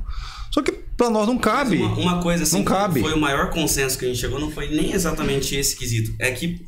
Só 0.50 0.62
que 0.62 0.72
pra 0.72 1.10
nós 1.10 1.26
não 1.26 1.38
cabe. 1.38 1.76
Uma, 1.76 1.94
uma 1.96 2.22
coisa 2.22 2.42
assim, 2.44 2.58
Não 2.58 2.64
cabe. 2.64 3.00
foi 3.00 3.12
o 3.12 3.20
maior 3.20 3.50
consenso 3.50 3.98
que 3.98 4.04
a 4.04 4.08
gente 4.08 4.18
chegou, 4.20 4.40
não 4.40 4.50
foi 4.50 4.68
nem 4.68 4.92
exatamente 4.92 5.54
esse 5.54 5.76
quesito. 5.76 6.14
É 6.18 6.30
que 6.30 6.64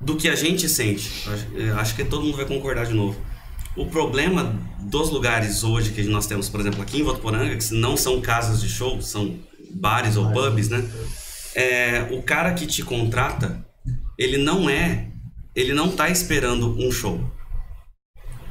do 0.00 0.16
que 0.16 0.28
a 0.28 0.34
gente 0.34 0.68
sente, 0.68 1.10
acho, 1.78 1.94
que 1.94 2.04
todo 2.04 2.24
mundo 2.24 2.36
vai 2.36 2.46
concordar 2.46 2.86
de 2.86 2.94
novo. 2.94 3.18
O 3.76 3.86
problema 3.86 4.54
dos 4.80 5.10
lugares 5.10 5.62
hoje 5.64 5.90
que 5.90 6.02
nós 6.04 6.26
temos, 6.26 6.48
por 6.48 6.60
exemplo, 6.60 6.80
aqui 6.82 7.00
em 7.00 7.02
Votuporanga, 7.02 7.54
que 7.56 7.74
não 7.74 7.96
são 7.96 8.20
casas 8.20 8.60
de 8.60 8.68
show, 8.68 9.00
são 9.02 9.38
bares 9.74 10.16
ou 10.16 10.30
pubs, 10.32 10.68
né? 10.68 10.84
É, 11.54 12.08
o 12.10 12.22
cara 12.22 12.52
que 12.54 12.66
te 12.66 12.82
contrata, 12.82 13.64
ele 14.18 14.38
não 14.38 14.68
é, 14.68 15.08
ele 15.54 15.72
não 15.74 15.90
tá 15.90 16.08
esperando 16.08 16.78
um 16.78 16.90
show. 16.90 17.20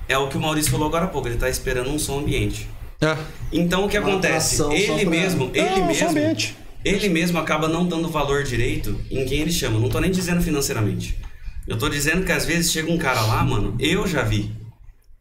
É 0.07 0.17
o 0.17 0.27
que 0.27 0.37
o 0.37 0.39
Maurício 0.39 0.71
falou 0.71 0.87
agora 0.87 1.05
há 1.05 1.07
pouco, 1.07 1.27
ele 1.27 1.37
tá 1.37 1.49
esperando 1.49 1.89
um 1.89 1.97
som 1.97 2.19
ambiente. 2.19 2.67
É. 3.01 3.17
Então 3.51 3.85
o 3.85 3.89
que 3.89 3.97
Uma 3.97 4.09
acontece? 4.09 4.61
Ele 4.71 5.01
pra- 5.01 5.09
mesmo, 5.09 5.51
ele 5.53 5.69
só 5.69 5.85
mesmo, 5.85 6.09
ambiente. 6.09 6.55
ele 6.83 7.09
mesmo 7.09 7.37
acaba 7.39 7.67
não 7.67 7.85
dando 7.87 8.07
valor 8.09 8.43
direito 8.43 8.99
em 9.09 9.25
quem 9.25 9.39
ele 9.41 9.51
chama. 9.51 9.79
Não 9.79 9.89
tô 9.89 9.99
nem 9.99 10.11
dizendo 10.11 10.41
financeiramente. 10.41 11.17
Eu 11.67 11.77
tô 11.77 11.89
dizendo 11.89 12.23
que 12.23 12.31
às 12.31 12.45
vezes 12.45 12.71
chega 12.71 12.91
um 12.91 12.97
cara 12.97 13.21
lá, 13.21 13.43
mano, 13.43 13.75
eu 13.79 14.07
já 14.07 14.21
vi. 14.21 14.55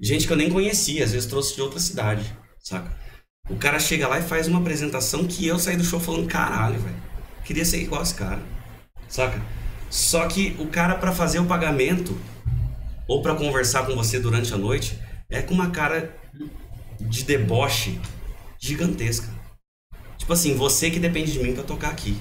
Gente 0.01 0.27
que 0.27 0.33
eu 0.33 0.37
nem 0.37 0.51
conhecia, 0.51 1.05
às 1.05 1.13
vezes 1.13 1.27
trouxe 1.27 1.55
de 1.55 1.63
outra 1.63 1.81
cidade, 1.81 2.37
saca? 2.61 2.93
O 3.49 3.57
cara 3.57 3.79
chega 3.79 4.09
lá 4.09 4.19
e 4.19 4.23
faz 4.23 4.47
uma 4.47 4.59
apresentação 4.59 5.27
que 5.27 5.47
eu 5.47 5.59
saí 5.59 5.77
do 5.77 5.85
show 5.85 5.99
falando, 5.99 6.27
caralho, 6.27 6.79
velho. 6.79 6.97
Queria 7.45 7.65
ser 7.65 7.81
igual 7.81 8.03
esse 8.03 8.15
cara. 8.15 8.43
Saca? 9.09 9.41
Só 9.91 10.27
que 10.27 10.57
o 10.59 10.67
cara 10.67 10.97
pra 10.97 11.13
fazer 11.13 11.39
o 11.39 11.47
pagamento 11.47 12.19
ou 13.07 13.23
pra 13.23 13.35
conversar 13.35 13.87
com 13.87 13.95
você 13.95 14.19
durante 14.19 14.53
a 14.53 14.59
noite 14.59 14.99
é 15.31 15.41
com 15.41 15.55
uma 15.55 15.71
cara 15.71 16.15
de 17.01 17.23
deboche 17.25 18.01
gigantesca. 18.59 19.29
Tipo 20.19 20.33
assim, 20.33 20.55
você 20.55 20.91
que 20.91 20.99
depende 20.99 21.33
de 21.33 21.39
mim 21.39 21.55
pra 21.55 21.63
tocar 21.63 21.91
aqui. 21.91 22.19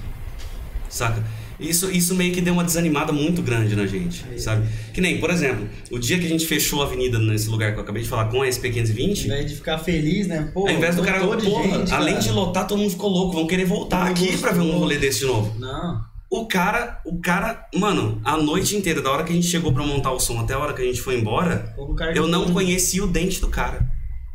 Saca? 0.88 1.22
Isso, 1.58 1.90
isso 1.90 2.14
meio 2.14 2.32
que 2.32 2.40
deu 2.40 2.52
uma 2.52 2.64
desanimada 2.64 3.12
muito 3.12 3.40
grande 3.42 3.76
na 3.76 3.86
gente, 3.86 4.24
sabe? 4.40 4.66
Que 4.92 5.00
nem, 5.00 5.18
por 5.18 5.30
exemplo, 5.30 5.68
o 5.90 5.98
dia 5.98 6.18
que 6.18 6.26
a 6.26 6.28
gente 6.28 6.46
fechou 6.46 6.82
a 6.82 6.86
avenida 6.86 7.18
nesse 7.18 7.48
lugar 7.48 7.72
que 7.72 7.78
eu 7.78 7.82
acabei 7.82 8.02
de 8.02 8.08
falar 8.08 8.24
com 8.26 8.42
a 8.42 8.44
Ao 8.44 8.50
SP520, 8.50 9.24
invés 9.26 9.50
de 9.50 9.56
ficar 9.56 9.78
feliz, 9.78 10.26
né? 10.26 10.50
Pô, 10.52 10.68
ao 10.68 10.74
invés 10.74 10.96
do 10.96 11.02
cara, 11.02 11.20
porra, 11.20 11.40
gente, 11.78 11.92
além 11.92 12.14
cara. 12.14 12.24
de 12.26 12.30
lotar, 12.32 12.66
todo 12.66 12.78
mundo 12.78 12.90
ficou 12.90 13.08
louco, 13.10 13.34
vão 13.34 13.46
querer 13.46 13.64
voltar 13.64 14.06
aqui 14.08 14.36
pra 14.38 14.50
ver 14.52 14.60
um 14.60 14.64
gostou. 14.64 14.80
rolê 14.80 14.98
desse 14.98 15.20
de 15.20 15.26
novo. 15.26 15.58
Não. 15.58 16.00
O 16.30 16.46
cara, 16.46 17.00
o 17.06 17.20
cara, 17.20 17.68
mano, 17.76 18.20
a 18.24 18.36
noite 18.36 18.74
inteira, 18.76 19.00
da 19.00 19.10
hora 19.12 19.22
que 19.22 19.30
a 19.30 19.34
gente 19.36 19.46
chegou 19.46 19.72
pra 19.72 19.86
montar 19.86 20.10
o 20.10 20.18
som 20.18 20.40
até 20.40 20.54
a 20.54 20.58
hora 20.58 20.72
que 20.72 20.82
a 20.82 20.84
gente 20.84 21.00
foi 21.00 21.16
embora, 21.16 21.72
eu 22.16 22.26
não 22.26 22.42
tudo. 22.42 22.54
conheci 22.54 23.00
o 23.00 23.06
dente 23.06 23.40
do 23.40 23.48
cara. 23.48 23.86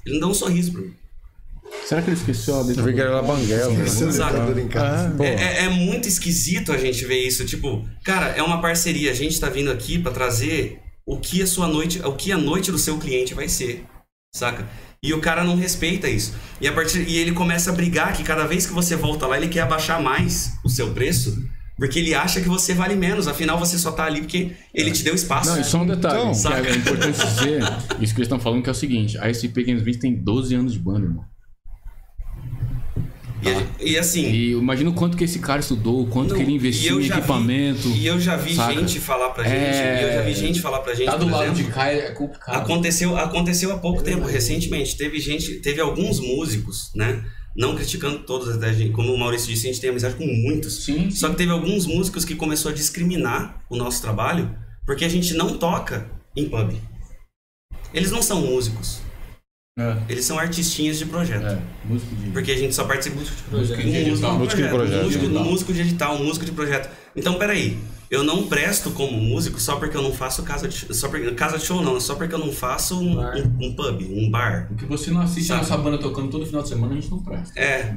Ele 0.06 0.14
não 0.16 0.22
deu 0.22 0.30
um 0.30 0.34
sorriso 0.34 0.72
pra 0.72 0.82
mim. 0.82 0.94
Será 1.86 2.02
que 2.02 2.10
ele 2.10 2.18
esqueceu 2.18 2.56
a 2.56 2.62
letra? 2.62 2.82
Eu 2.82 2.86
vi 2.88 2.94
que 2.94 3.02
era 3.02 3.22
Banguela. 3.22 3.74
né? 3.74 3.84
Saca? 4.12 4.62
em 4.62 4.68
casa. 4.68 5.16
É, 5.24 5.28
é- 5.64 5.66
é 5.66 5.70
muito 5.70 6.08
esquisito 6.08 6.72
a 6.72 6.78
gente 6.78 7.04
ver 7.06 7.26
isso. 7.26 7.46
Tipo, 7.46 7.84
cara, 8.04 8.28
é 8.28 8.44
uma 8.44 8.62
parceria. 8.62 9.12
A 9.12 9.14
gente 9.16 9.40
tá 9.40 9.50
vindo 9.50 9.72
aqui 9.72 9.98
pra 9.98 10.12
trazer 10.12 10.80
o 11.06 11.18
que 11.18 11.42
a 11.42 11.48
sua 11.48 11.68
noite, 11.68 12.00
o 12.06 12.14
que 12.14 12.32
a 12.32 12.38
noite 12.38 12.72
do 12.72 12.78
seu 12.78 12.98
cliente 13.00 13.34
vai 13.34 13.50
ser, 13.50 13.84
saca? 14.36 14.68
E 15.02 15.14
o 15.14 15.20
cara 15.22 15.44
não 15.44 15.56
respeita 15.56 16.08
isso. 16.10 16.34
E 16.62 16.68
a 16.68 16.74
partir 16.74 17.08
e 17.08 17.18
ele 17.18 17.32
começa 17.32 17.72
a 17.72 17.74
brigar 17.74 18.14
que 18.14 18.22
cada 18.24 18.46
vez 18.46 18.66
que 18.68 18.74
você 18.74 18.96
volta 18.96 19.26
lá, 19.26 19.38
ele 19.38 19.48
quer 19.48 19.62
abaixar 19.62 20.02
mais 20.02 20.52
o 20.64 20.70
seu 20.70 20.92
preço, 20.94 21.36
porque 21.78 21.98
ele 22.00 22.14
acha 22.14 22.42
que 22.42 22.50
você 22.50 22.74
vale 22.74 22.96
menos. 22.96 23.28
Afinal, 23.28 23.58
você 23.58 23.78
só 23.80 23.92
tá 23.92 24.04
ali 24.06 24.20
porque 24.20 24.52
ele 24.76 24.92
te 24.92 25.02
deu 25.02 25.16
espaço. 25.16 25.50
Não, 25.50 25.60
e 25.60 25.64
só 25.64 25.82
um 25.82 25.88
detalhe, 25.88 26.20
Então, 26.38 26.54
é 26.54 26.76
importante 26.76 27.18
dizer, 27.18 27.64
isso 28.02 28.14
que 28.14 28.20
eles 28.20 28.28
estão 28.28 28.40
falando 28.40 28.62
que 28.62 28.70
é 28.70 28.72
o 28.74 28.76
seguinte, 28.76 29.18
a 29.18 29.30
SP 29.34 29.64
Games 29.64 29.82
20 29.82 29.98
tem 30.00 30.14
12 30.14 30.54
anos 30.54 30.74
de 30.74 30.80
banda, 30.80 31.06
irmão. 31.08 31.24
E, 33.80 33.92
e 33.92 33.98
assim, 33.98 34.30
E 34.30 34.52
imagina 34.52 34.90
o 34.90 34.94
quanto 34.94 35.16
que 35.16 35.24
esse 35.24 35.40
cara 35.40 35.60
estudou, 35.62 36.02
o 36.04 36.08
quanto 36.08 36.30
Não, 36.32 36.36
que 36.38 36.42
ele 36.44 36.52
investiu 36.54 37.00
em 37.00 37.04
já 37.04 37.16
vi- 37.16 37.20
equipamento. 37.20 37.88
e 37.90 38.06
eu 38.06 38.20
já 38.20 38.36
vi 38.36 38.56
saca? 38.56 38.74
gente 38.74 39.00
falar 39.00 39.30
pra 39.30 39.44
gente, 39.44 39.56
É. 39.56 40.02
e 40.02 40.04
eu 40.08 40.14
já 40.14 40.22
vi 40.24 40.34
gente 40.34 40.60
falar 40.62 40.80
pra 40.80 40.94
gente, 40.94 41.06
Tá 41.06 41.16
do 41.16 41.26
lado 41.30 41.44
exemplo, 41.44 41.64
de 41.64 41.72
cá 41.72 41.88
é 41.88 42.12
complicado. 42.12 42.56
Aconteceu, 42.58 43.18
aconteceu 43.18 43.72
há 43.72 43.78
pouco 43.78 44.04
tempo, 44.04 44.26
recentemente. 44.28 44.98
Teve 44.98 45.20
gente, 45.20 45.56
teve 45.62 45.80
alguns 45.80 46.20
músicos, 46.20 46.92
né? 46.96 47.24
Não 47.56 47.76
criticando 47.76 48.20
todos, 48.20 48.50
até, 48.50 48.68
a 48.70 48.74
gente- 48.74 48.92
como 48.92 49.14
o 49.14 49.18
Maurício 49.18 49.48
disse, 49.48 49.68
a 49.68 49.72
gente 49.72 49.82
tem 49.82 49.90
amizade 49.90 50.16
com 50.16 50.26
muitos. 50.26 50.84
Sim, 50.84 51.10
Só 51.10 51.30
que 51.30 51.36
teve 51.36 51.52
alguns 51.52 51.86
músicos 51.86 52.26
que 52.26 52.36
começou 52.36 52.72
a 52.72 52.74
discriminar 52.74 53.64
o 53.70 53.76
nosso 53.76 54.02
trabalho 54.02 54.54
porque 54.86 55.06
a 55.06 55.10
gente 55.10 55.34
não 55.34 55.58
toca 55.58 56.10
em 56.36 56.48
pub. 56.50 56.74
Eles 57.94 58.12
não 58.12 58.22
são 58.22 58.42
músicos, 58.42 59.00
É, 59.80 59.98
eles 60.10 60.26
são 60.26 60.38
artistinhas 60.38 60.98
de 60.98 61.06
projeto. 61.06 61.46
é, 61.46 61.60
músico 61.86 62.16
de... 62.16 62.30
Porque 62.32 62.52
a 62.52 62.58
gente 62.58 62.76
só 62.76 62.84
participa 62.84 63.16
Música 63.16 63.36
de 63.36 63.56
músico, 63.56 63.78
de 63.78 64.12
Músico 64.38 64.62
de 64.62 64.68
projeto. 64.68 65.00
Um 65.00 65.04
músico, 65.04 65.26
um 65.26 65.44
músico 65.44 65.74
de 65.74 65.82
edital, 65.82 66.18
músico 66.20 66.46
de 66.46 66.52
projeto. 66.52 66.90
Então, 67.16 67.36
peraí. 67.36 67.80
Eu 68.12 68.24
não 68.24 68.48
presto 68.48 68.90
como 68.90 69.12
músico 69.12 69.60
só 69.60 69.76
porque 69.76 69.96
eu 69.96 70.02
não 70.02 70.12
faço 70.12 70.42
casa 70.42 70.68
de 70.68 70.96
só 70.96 71.08
porque, 71.10 71.30
casa 71.32 71.60
de 71.60 71.66
show, 71.66 71.80
não. 71.80 72.00
Só 72.00 72.16
porque 72.16 72.34
eu 72.34 72.40
não 72.40 72.52
faço 72.52 73.00
um, 73.00 73.20
um, 73.20 73.68
um 73.68 73.76
pub, 73.76 74.02
um 74.02 74.32
bar. 74.32 74.68
Porque 74.68 74.86
você 74.86 75.12
não 75.12 75.22
assiste 75.22 75.52
a 75.52 75.58
Sabe? 75.58 75.70
nossa 75.70 75.78
banda 75.78 75.98
tocando 76.00 76.30
todo 76.30 76.44
final 76.44 76.64
de 76.64 76.70
semana, 76.70 76.94
a 76.94 76.96
gente 76.96 77.12
não 77.12 77.20
presta. 77.20 77.60
É, 77.60 77.96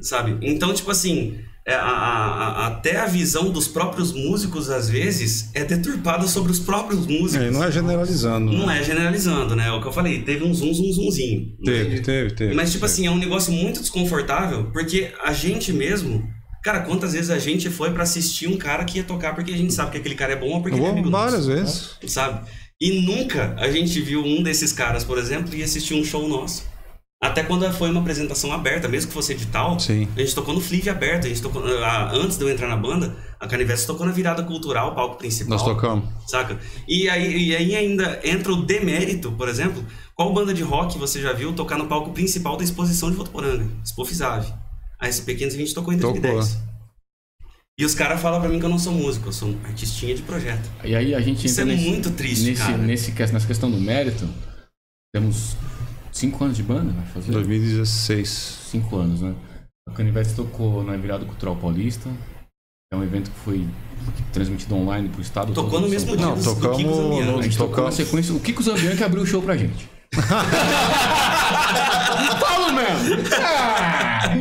sabe? 0.00 0.36
Então, 0.42 0.74
tipo 0.74 0.90
assim, 0.90 1.38
é, 1.38 1.44
a- 1.74 1.80
a- 1.80 2.48
a- 2.64 2.66
até 2.68 2.96
a 2.96 3.06
visão 3.06 3.50
dos 3.50 3.66
próprios 3.66 4.12
músicos, 4.12 4.70
às 4.70 4.88
vezes, 4.88 5.50
é 5.54 5.64
deturpada 5.64 6.28
sobre 6.28 6.52
os 6.52 6.60
próprios 6.60 7.06
músicos. 7.06 7.46
é, 7.46 7.50
não 7.50 7.64
é 7.64 7.72
generalizando. 7.72 8.52
Não 8.52 8.66
né? 8.66 8.80
é 8.80 8.84
generalizando, 8.84 9.56
né? 9.56 9.66
É 9.68 9.72
o 9.72 9.80
que 9.80 9.88
eu 9.88 9.92
falei, 9.92 10.22
teve 10.22 10.44
um 10.44 10.54
zoom, 10.54 10.72
zoom, 10.72 10.92
zoomzinho. 10.92 11.56
Teve, 11.64 12.00
teve, 12.00 12.30
teve. 12.34 12.54
Mas, 12.54 12.70
tipo 12.70 12.84
assim, 12.84 13.06
é 13.06 13.10
um 13.10 13.18
negócio 13.18 13.52
muito 13.52 13.80
desconfortável, 13.80 14.70
porque 14.72 15.10
a 15.24 15.32
gente 15.32 15.72
mesmo. 15.72 16.22
Cara, 16.62 16.80
quantas 16.80 17.12
vezes 17.12 17.30
a 17.30 17.38
gente 17.38 17.70
foi 17.70 17.92
pra 17.92 18.02
assistir 18.02 18.48
um 18.48 18.56
cara 18.56 18.84
que 18.84 18.98
ia 18.98 19.04
tocar 19.04 19.34
porque 19.36 19.52
a 19.52 19.56
gente 19.56 19.72
sabe 19.72 19.92
que 19.92 19.98
aquele 19.98 20.16
cara 20.16 20.32
é 20.32 20.36
bom 20.36 20.48
ou 20.48 20.60
porque 20.62 20.76
ele 20.76 20.84
é 20.84 20.90
amigo 20.90 21.08
várias 21.10 21.46
nosso, 21.46 21.48
vezes. 22.00 22.12
sabe? 22.12 22.44
E 22.80 23.00
nunca 23.02 23.54
a 23.58 23.70
gente 23.70 24.00
viu 24.00 24.20
um 24.24 24.42
desses 24.42 24.72
caras, 24.72 25.04
por 25.04 25.16
exemplo, 25.16 25.54
e 25.54 25.62
assistir 25.62 25.94
um 25.94 26.02
show 26.04 26.28
nosso. 26.28 26.64
Até 27.22 27.42
quando 27.42 27.70
foi 27.72 27.90
uma 27.90 28.00
apresentação 28.00 28.52
aberta, 28.52 28.88
mesmo 28.88 29.08
que 29.08 29.14
fosse 29.14 29.32
edital, 29.32 29.80
Sim. 29.80 30.06
a 30.14 30.20
gente 30.20 30.34
tocou 30.34 30.52
no 30.52 30.60
Flip 30.60 30.88
aberto, 30.90 31.24
a 31.24 31.28
gente 31.28 31.40
tocou. 31.40 31.62
ah, 31.82 32.10
Antes 32.12 32.36
de 32.36 32.44
eu 32.44 32.50
entrar 32.50 32.68
na 32.68 32.76
banda, 32.76 33.16
a 33.40 33.46
Canivete 33.46 33.86
tocou 33.86 34.04
na 34.04 34.12
virada 34.12 34.42
cultural, 34.42 34.94
palco 34.94 35.16
principal. 35.16 35.48
Nós 35.56 35.62
tocamos. 35.64 36.04
Saca? 36.26 36.58
E 36.86 37.08
aí, 37.08 37.48
e 37.48 37.56
aí 37.56 37.74
ainda 37.74 38.20
entra 38.22 38.52
o 38.52 38.62
demérito, 38.62 39.32
por 39.32 39.48
exemplo. 39.48 39.82
Qual 40.14 40.32
banda 40.32 40.52
de 40.52 40.62
rock 40.62 40.98
você 40.98 41.20
já 41.22 41.32
viu 41.32 41.54
tocar 41.54 41.78
no 41.78 41.86
palco 41.86 42.12
principal 42.12 42.56
da 42.56 42.64
exposição 42.64 43.10
de 43.10 43.16
Votuporanga? 43.16 43.66
Expofisave. 43.82 44.52
A 45.00 45.10
SP 45.12 45.34
520 45.34 45.74
tocou 45.74 45.92
em 45.94 45.98
Tocou. 45.98 46.20
2010. 46.20 46.58
E 47.78 47.84
os 47.84 47.94
caras 47.94 48.20
falam 48.20 48.40
pra 48.40 48.48
mim 48.48 48.58
que 48.58 48.64
eu 48.64 48.70
não 48.70 48.78
sou 48.78 48.92
músico, 48.92 49.28
eu 49.28 49.32
sou 49.32 49.48
um 49.48 49.58
artistinha 49.64 50.14
de 50.14 50.22
projeto. 50.22 50.68
E 50.84 50.94
aí 50.94 51.14
a 51.14 51.20
gente 51.20 51.46
Isso 51.46 51.60
entra 51.60 51.72
é 51.72 51.76
nesse, 51.76 51.88
muito 51.88 52.10
triste, 52.10 52.44
nesse, 52.44 52.62
cara. 52.62 52.78
Nesse, 52.78 53.10
nessa 53.12 53.46
questão 53.46 53.70
do 53.70 53.78
mérito, 53.78 54.26
temos 55.14 55.54
cinco 56.16 56.44
anos 56.44 56.56
de 56.56 56.62
banda, 56.62 56.92
vai 56.92 57.06
fazer? 57.06 57.32
2016. 57.32 58.28
Cinco 58.70 58.96
anos, 58.96 59.20
né? 59.20 59.34
A 59.88 59.92
Canivete 59.92 60.34
tocou 60.34 60.82
na 60.82 60.96
Virada 60.96 61.24
Cultural 61.24 61.56
Paulista. 61.56 62.08
É 62.92 62.96
um 62.96 63.02
evento 63.02 63.30
que 63.30 63.38
foi 63.40 63.66
transmitido 64.32 64.74
online 64.76 65.08
pro 65.08 65.20
estado 65.20 65.52
Tocou 65.52 65.70
todo 65.72 65.82
no 65.82 65.88
mesmo 65.88 66.16
dia. 66.16 66.26
Não, 66.26 66.34
Kiko 66.36 66.54
tocamos 66.54 66.82
Zambiano. 66.96 67.32
no- 67.32 67.38
A 67.38 67.42
gente 67.42 67.58
tocou 67.58 67.84
na 67.84 67.90
sequência. 67.92 68.34
O 68.34 68.40
Kiko 68.40 68.62
Zambian 68.62 68.96
que 68.96 69.02
abriu 69.04 69.22
o 69.22 69.26
show 69.26 69.42
pra 69.42 69.56
gente. 69.56 69.88
Falo 72.40 72.72
mesmo! 72.72 73.16
Ah! 73.42 74.34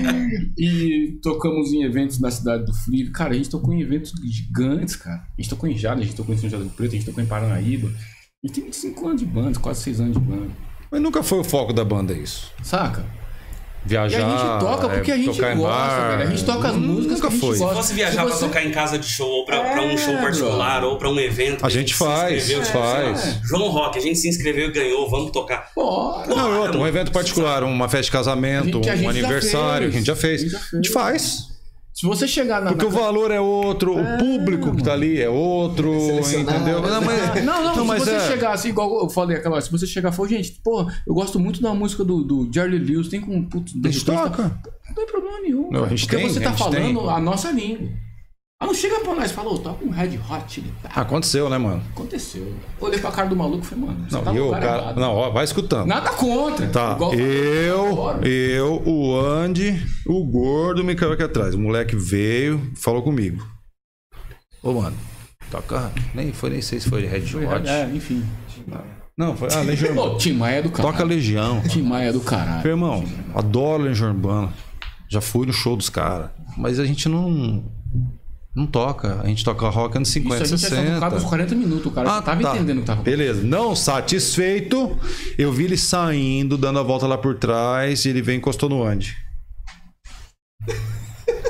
E 0.57 1.19
tocamos 1.21 1.71
em 1.73 1.83
eventos 1.83 2.19
na 2.19 2.29
cidade 2.31 2.65
do 2.65 2.73
Frio. 2.73 3.11
Cara, 3.11 3.33
a 3.33 3.37
gente 3.37 3.49
tocou 3.49 3.73
em 3.73 3.81
eventos 3.81 4.11
gigantes, 4.23 4.95
cara. 4.95 5.17
A 5.37 5.41
gente 5.41 5.49
tocou 5.49 5.67
em 5.69 5.77
Jada, 5.77 6.01
a 6.01 6.03
gente 6.03 6.15
tocou 6.15 6.33
em 6.33 6.37
São 6.37 6.49
José 6.49 6.63
do 6.63 6.69
Preto, 6.69 6.91
a 6.91 6.95
gente 6.95 7.05
tocou 7.05 7.23
em 7.23 7.27
Paranaíba. 7.27 7.87
A 8.43 8.47
gente 8.47 8.61
tem 8.61 8.71
5 8.71 9.07
anos 9.07 9.21
de 9.21 9.27
banda, 9.27 9.59
quase 9.59 9.81
6 9.81 9.99
anos 10.01 10.13
de 10.13 10.19
banda. 10.19 10.49
Mas 10.91 11.01
nunca 11.01 11.23
foi 11.23 11.39
o 11.39 11.43
foco 11.43 11.73
da 11.73 11.83
banda 11.83 12.13
isso. 12.13 12.51
Saca? 12.63 13.05
Viajar. 13.87 14.19
E 14.19 14.23
a 14.23 14.27
gente 14.29 14.59
toca 14.65 14.89
porque 14.89 15.11
a 15.11 15.13
é, 15.13 15.17
gente 15.19 15.35
tocar 15.35 15.53
em 15.53 15.57
gosta, 15.59 15.77
bar. 15.77 16.17
velho. 16.17 16.23
A 16.23 16.31
gente 16.31 16.43
toca 16.43 16.67
as 16.69 16.73
Nunca 16.75 16.87
músicas 16.87 17.21
que 17.21 17.27
a 17.27 17.29
gente 17.29 17.39
foi. 17.39 17.57
gosta. 17.59 17.67
Se 17.75 17.81
fosse 17.81 17.93
viajar 17.93 18.11
Se 18.11 18.17
pra 18.27 18.35
você- 18.35 18.45
tocar 18.47 18.65
em 18.65 18.71
casa 18.71 18.97
de 18.97 19.07
show, 19.07 19.29
ou 19.29 19.45
pra, 19.45 19.59
pra 19.59 19.81
um 19.83 19.95
show 19.95 20.13
É, 20.15 20.21
particular, 20.21 20.83
ou 20.83 20.97
pra 20.97 21.07
um 21.09 21.19
evento. 21.19 21.57
que 21.59 21.65
A 21.65 21.69
gente 21.69 21.91
se 21.93 21.99
faz, 21.99 22.35
inscreveu, 22.49 22.65
faz. 22.65 23.19
sei 23.19 23.31
lá, 23.33 23.39
João 23.47 23.69
Rock, 23.69 23.99
a 23.99 24.01
gente 24.01 24.17
se 24.17 24.27
inscreveu 24.27 24.69
e 24.69 24.71
ganhou, 24.71 25.07
vamos 25.07 25.29
tocar. 25.31 25.69
Bora! 25.75 26.25
Não, 26.27 26.35
Porra, 26.35 26.59
outro, 26.61 26.79
um 26.79 26.87
evento 26.87 27.11
particular, 27.11 27.63
uma 27.63 27.87
festa 27.87 28.05
de 28.05 28.11
casamento, 28.11 28.63
A 28.63 28.71
gente- 28.71 28.81
que 28.81 28.89
a 28.89 28.93
um 28.93 28.97
gente 28.97 29.03
já 29.03 29.09
aniversário, 29.27 29.91
fez. 29.91 29.93
a 29.93 29.97
gente 29.99 30.07
já 30.07 30.15
fez. 30.15 30.41
A 30.41 30.45
gente 30.45 30.55
A 30.73 30.75
gente, 30.77 30.89
faz. 30.91 31.54
Se 31.95 32.05
você 32.05 32.27
chegar 32.27 32.61
na. 32.61 32.73
Porque 32.73 32.83
na... 32.83 32.91
o 32.91 32.93
valor 32.93 33.31
é 33.31 33.39
outro, 33.39 33.97
o 33.97 34.17
público 34.17 34.75
que 34.75 34.83
tá 34.83 34.91
ali 34.91 35.21
é 35.21 35.29
outro, 35.29 35.97
Selecionado. 36.01 36.57
entendeu? 36.57 36.81
Não, 36.81 37.01
mas, 37.01 37.45
Não, 37.45 37.63
não, 37.63 37.75
Não, 37.77 37.85
mas 37.85 38.03
se 38.03 38.09
você 38.09 38.15
é- 38.17 38.27
chegar 38.27 38.51
assim, 38.51 38.67
igual 38.67 39.03
eu 39.03 39.09
falei 39.09 39.37
aquela 39.37 39.55
hora, 39.55 39.63
se 39.63 39.71
você 39.71 39.87
chegar 39.87 40.11
e 40.11 40.13
falar, 40.13 40.27
gente, 40.27 40.59
pô, 40.61 40.85
eu 41.07 41.13
gosto 41.13 41.39
muito 41.39 41.61
da 41.61 41.73
música 41.73 42.03
do, 42.03 42.21
do 42.21 42.49
Jerry 42.53 42.79
Lewis, 42.79 43.07
tem 43.07 43.21
com 43.21 43.41
putz, 43.43 43.71
de 43.71 43.87
a 43.87 43.91
gente 43.91 44.03
toca. 44.03 44.61
Não 44.89 44.93
tem 44.93 45.05
problema 45.05 45.39
nenhum. 45.39 45.71
Não, 45.71 45.85
a 45.85 45.87
gente 45.87 46.01
porque 46.01 46.17
tem, 46.17 46.27
você 46.29 46.39
a 46.39 46.51
tá 46.51 46.53
falando 46.57 46.99
tem. 46.99 47.09
a 47.09 47.19
nossa 47.21 47.49
língua. 47.51 47.87
Ah, 48.57 48.67
não 48.67 48.73
chega 48.73 49.01
pra 49.01 49.13
nós 49.13 49.31
e 49.31 49.33
fala, 49.33 49.49
ô, 49.51 49.57
toca 49.57 49.83
um 49.83 49.89
Red 49.89 50.17
Hot 50.17 50.45
Chili 50.47 50.71
Peppers. 50.81 50.97
Aconteceu, 50.97 51.49
né, 51.49 51.57
mano? 51.57 51.83
Aconteceu. 51.93 52.55
Olhei 52.79 52.97
pra 52.99 53.11
cara 53.11 53.27
do 53.27 53.35
maluco 53.35 53.65
e 53.65 53.67
falei, 53.67 53.85
mano, 53.85 54.05
você 54.09 54.15
Não, 54.15 54.23
tá 54.23 54.33
eu, 54.33 54.51
cara. 54.51 54.65
errado. 54.65 54.99
Não, 55.01 55.13
ó, 55.13 55.29
vai 55.29 55.43
escutando. 55.43 55.85
Nada 55.87 56.09
contra. 56.11 56.65
Tá, 56.67 56.93
Igual- 56.93 57.13
eu, 57.15 58.23
eu, 58.23 58.81
o 58.85 59.19
Andy, 59.19 59.85
o 60.07 60.23
gordo 60.23 60.85
me 60.85 60.95
caiu 60.95 61.11
aqui 61.11 61.23
atrás. 61.23 61.53
O 61.53 61.59
moleque 61.59 61.97
veio, 61.97 62.71
falou 62.77 63.03
comigo. 63.03 63.45
Ô, 64.63 64.71
mano, 64.71 64.95
toca. 65.51 65.91
Nem 66.13 66.31
foi, 66.31 66.49
nem 66.51 66.61
sei 66.61 66.79
se 66.79 66.89
foi 66.89 67.05
Red 67.05 67.21
Foi, 67.27 67.45
Hot. 67.45 67.67
É, 67.67 67.89
enfim. 67.93 68.25
Não, 69.17 69.35
foi. 69.35 69.49
Ah, 69.53 69.61
Legião 69.61 69.89
Urbana. 69.97 70.17
Tim 70.17 70.31
Maia 70.33 70.55
é 70.55 70.61
do 70.61 70.71
caralho. 70.71 70.93
Toca 70.93 71.03
Legião. 71.05 71.61
Tim 71.67 71.81
Maia 71.81 72.09
é 72.09 72.13
do 72.13 72.21
caralho. 72.21 72.63
Meu 72.63 72.71
irmão, 72.71 73.03
adoro 73.33 73.83
Legião 73.83 74.09
Urbana. 74.11 74.53
Já 75.09 75.19
fui 75.19 75.45
no 75.45 75.53
show 75.53 75.75
dos 75.75 75.89
caras. 75.89 76.29
Mas 76.57 76.79
a 76.79 76.85
gente 76.85 77.09
não. 77.09 77.63
Não 78.55 78.65
toca. 78.65 79.19
A 79.21 79.27
gente 79.27 79.43
toca 79.43 79.67
rock 79.67 79.97
anos 79.97 80.07
50, 80.09 80.35
Isso 80.35 80.53
a 80.53 80.57
gente 80.57 80.59
60. 80.61 80.81
tinha 80.81 80.93
tocado 80.95 81.15
uns 81.17 81.23
40 81.25 81.55
minutos, 81.55 81.85
o 81.87 81.91
cara 81.91 82.09
Ah, 82.17 82.21
tava 82.21 82.41
tá. 82.41 82.55
entendendo 82.55 82.77
o 82.77 82.81
que 82.81 82.87
tava 82.87 83.01
Beleza. 83.01 83.43
Não 83.43 83.75
satisfeito, 83.75 84.97
eu 85.37 85.51
vi 85.51 85.65
ele 85.65 85.77
saindo, 85.77 86.57
dando 86.57 86.79
a 86.79 86.83
volta 86.83 87.05
lá 87.05 87.17
por 87.17 87.35
trás 87.35 88.05
e 88.05 88.09
ele 88.09 88.21
vem 88.21 88.35
e 88.35 88.37
encostou 88.37 88.69
no 88.69 88.81
Andy. 88.83 89.13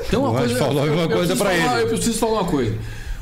Então, 0.07 0.21
uma 0.23 0.31
O 0.31 0.37
Andy 0.37 0.55
falou 0.55 0.83
a 0.83 0.85
mesma 0.87 1.07
coisa 1.07 1.35
falar- 1.35 1.53
ele. 1.53 1.83
Eu 1.83 1.87
preciso 1.89 2.17
falar 2.19 2.41
uma 2.41 2.45
coisa. 2.49 2.75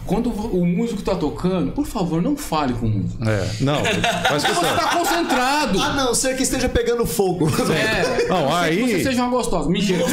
Quando 0.05 0.29
o 0.29 0.65
músico 0.65 1.01
tá 1.01 1.15
tocando, 1.15 1.71
por 1.71 1.85
favor, 1.85 2.21
não 2.21 2.35
fale 2.35 2.73
com 2.73 2.85
o 2.85 2.89
músico. 2.89 3.23
É. 3.23 3.49
Não, 3.61 3.75
faz 4.27 4.43
Você 4.43 4.59
tá 4.75 4.97
concentrado. 4.97 5.81
A 5.81 5.93
não 5.93 6.13
ser 6.13 6.35
que 6.35 6.43
esteja 6.43 6.67
pegando 6.67 7.05
fogo. 7.05 7.47
É. 7.71 8.27
Não, 8.27 8.37
A 8.37 8.41
não 8.41 8.63
ser 8.63 8.75
que 8.75 8.83
aí- 8.83 8.91
Você 8.97 9.03
seja 9.03 9.21
uma 9.23 9.31
gostosa. 9.31 9.69
Mentira. 9.69 10.03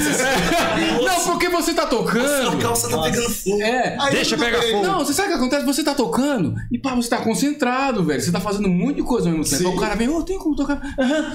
Não, 1.05 1.21
porque 1.25 1.49
você 1.49 1.75
tá 1.75 1.83
A 1.83 1.87
tocando. 1.87 2.59
calça 2.59 2.89
tá 2.89 3.03
pegando 3.03 3.29
fogo. 3.31 3.63
É. 3.63 3.97
Aí 4.01 4.13
Deixa 4.15 4.37
pegar 4.37 4.63
fogo. 4.63 4.83
Não, 4.87 4.99
você 5.01 5.13
sabe 5.13 5.29
o 5.29 5.33
que 5.33 5.37
acontece? 5.39 5.65
Você 5.67 5.83
tá 5.85 5.95
tocando 5.95 6.55
e 6.71 6.79
pá, 6.79 6.95
você 6.95 7.09
tá 7.09 7.19
concentrado, 7.19 8.05
velho. 8.05 8.21
Você 8.21 8.31
tá 8.33 8.41
fazendo 8.41 8.69
um 8.69 8.73
monte 8.75 8.97
de 8.97 9.03
coisa 9.03 9.29
ao 9.29 9.37
mesmo 9.37 9.45
tempo. 9.51 9.63
Sim. 9.63 9.69
Aí 9.71 9.77
O 9.77 9.81
cara 9.81 9.95
vem, 9.97 10.09
ô, 10.09 10.23
tem 10.23 10.39
como 10.39 10.55
tocar. 10.57 10.81
Aham. 10.99 11.33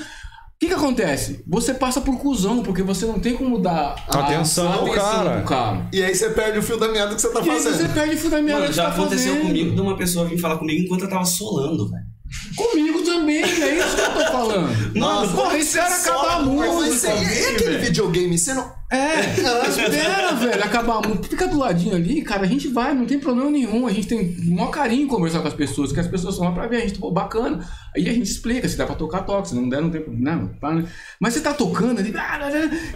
O 0.56 0.58
que 0.58 0.68
que 0.68 0.74
acontece? 0.74 1.44
Você 1.48 1.74
passa 1.74 2.00
por 2.00 2.18
cuzão, 2.18 2.64
porque 2.64 2.82
você 2.82 3.06
não 3.06 3.20
tem 3.20 3.36
como 3.36 3.60
dar 3.60 3.94
a 4.08 4.20
Atenção 4.22 4.72
ao 4.72 4.90
cara. 4.90 5.38
pro 5.38 5.44
cara. 5.50 5.90
E 5.92 6.02
aí 6.02 6.16
você 6.16 6.30
perde 6.30 6.60
o 6.60 6.64
fio 6.64 6.78
da 6.78 6.88
meada 6.88 7.14
que 7.14 7.22
você 7.22 7.30
tá 7.30 7.42
E 7.42 7.50
aí 7.50 7.62
fazendo. 7.62 7.78
você 7.78 7.88
perde 7.90 8.16
o 8.16 8.18
fio 8.18 8.30
da 8.30 8.42
meada 8.42 8.60
Mano, 8.62 8.72
que 8.72 8.76
já 8.78 8.84
você 8.86 8.90
tá 8.90 8.96
aconteceu 9.02 9.34
fazendo. 9.34 9.48
comigo 9.48 9.76
de 9.76 9.82
uma 9.82 9.98
pessoa 9.98 10.26
vir 10.26 10.38
falar 10.40 10.58
comigo 10.58 10.82
enquanto 10.84 11.02
eu 11.04 11.10
tava 11.10 11.26
solando, 11.26 11.90
velho. 11.90 12.15
Comigo 12.56 13.02
também, 13.02 13.42
é 13.44 13.78
isso 13.80 13.96
que 13.96 14.02
eu 14.02 14.14
tô 14.14 14.32
falando. 14.32 14.96
Nossa, 14.96 15.34
porra, 15.34 15.58
isso 15.58 15.78
era 15.78 15.94
acabar 15.96 16.36
a 16.38 16.42
música. 16.44 17.14
e 17.14 17.46
aquele 17.56 17.78
videogame? 17.80 18.38
Você 18.38 18.54
não. 18.54 18.74
É, 18.92 19.20
espera, 19.68 20.34
velho, 20.36 20.64
acabar 20.64 20.98
a 20.98 21.02
música. 21.08 21.28
Fica 21.28 21.48
do 21.48 21.58
ladinho 21.58 21.96
ali, 21.96 22.22
cara, 22.22 22.44
a 22.44 22.48
gente 22.48 22.68
vai, 22.70 22.94
não 22.94 23.06
tem 23.06 23.20
problema 23.20 23.50
nenhum. 23.50 23.88
A 23.88 23.92
gente 23.92 24.08
tem 24.08 24.38
um 24.48 24.56
maior 24.56 24.70
carinho 24.70 25.04
em 25.04 25.08
conversar 25.08 25.40
com 25.42 25.48
as 25.48 25.54
pessoas, 25.54 25.92
que 25.92 26.00
as 26.00 26.08
pessoas 26.08 26.36
são 26.36 26.46
lá 26.46 26.52
pra 26.52 26.68
ver 26.68 26.78
a 26.78 26.80
gente, 26.82 26.98
pô, 27.00 27.12
bacana. 27.12 27.68
Aí 27.96 28.08
a 28.08 28.14
gente 28.14 28.30
explica, 28.30 28.70
se 28.70 28.78
dá 28.78 28.86
pra 28.86 28.96
tocar, 28.96 29.24
toca, 29.24 29.46
se 29.46 29.56
não 29.56 29.68
der, 29.68 29.82
não 29.82 29.90
tem 29.90 30.02
problema. 30.02 30.36
Não, 30.36 30.48
para. 30.48 30.86
Mas 31.20 31.34
você 31.34 31.42
tá 31.42 31.54
tocando 31.54 32.00
ali, 32.00 32.14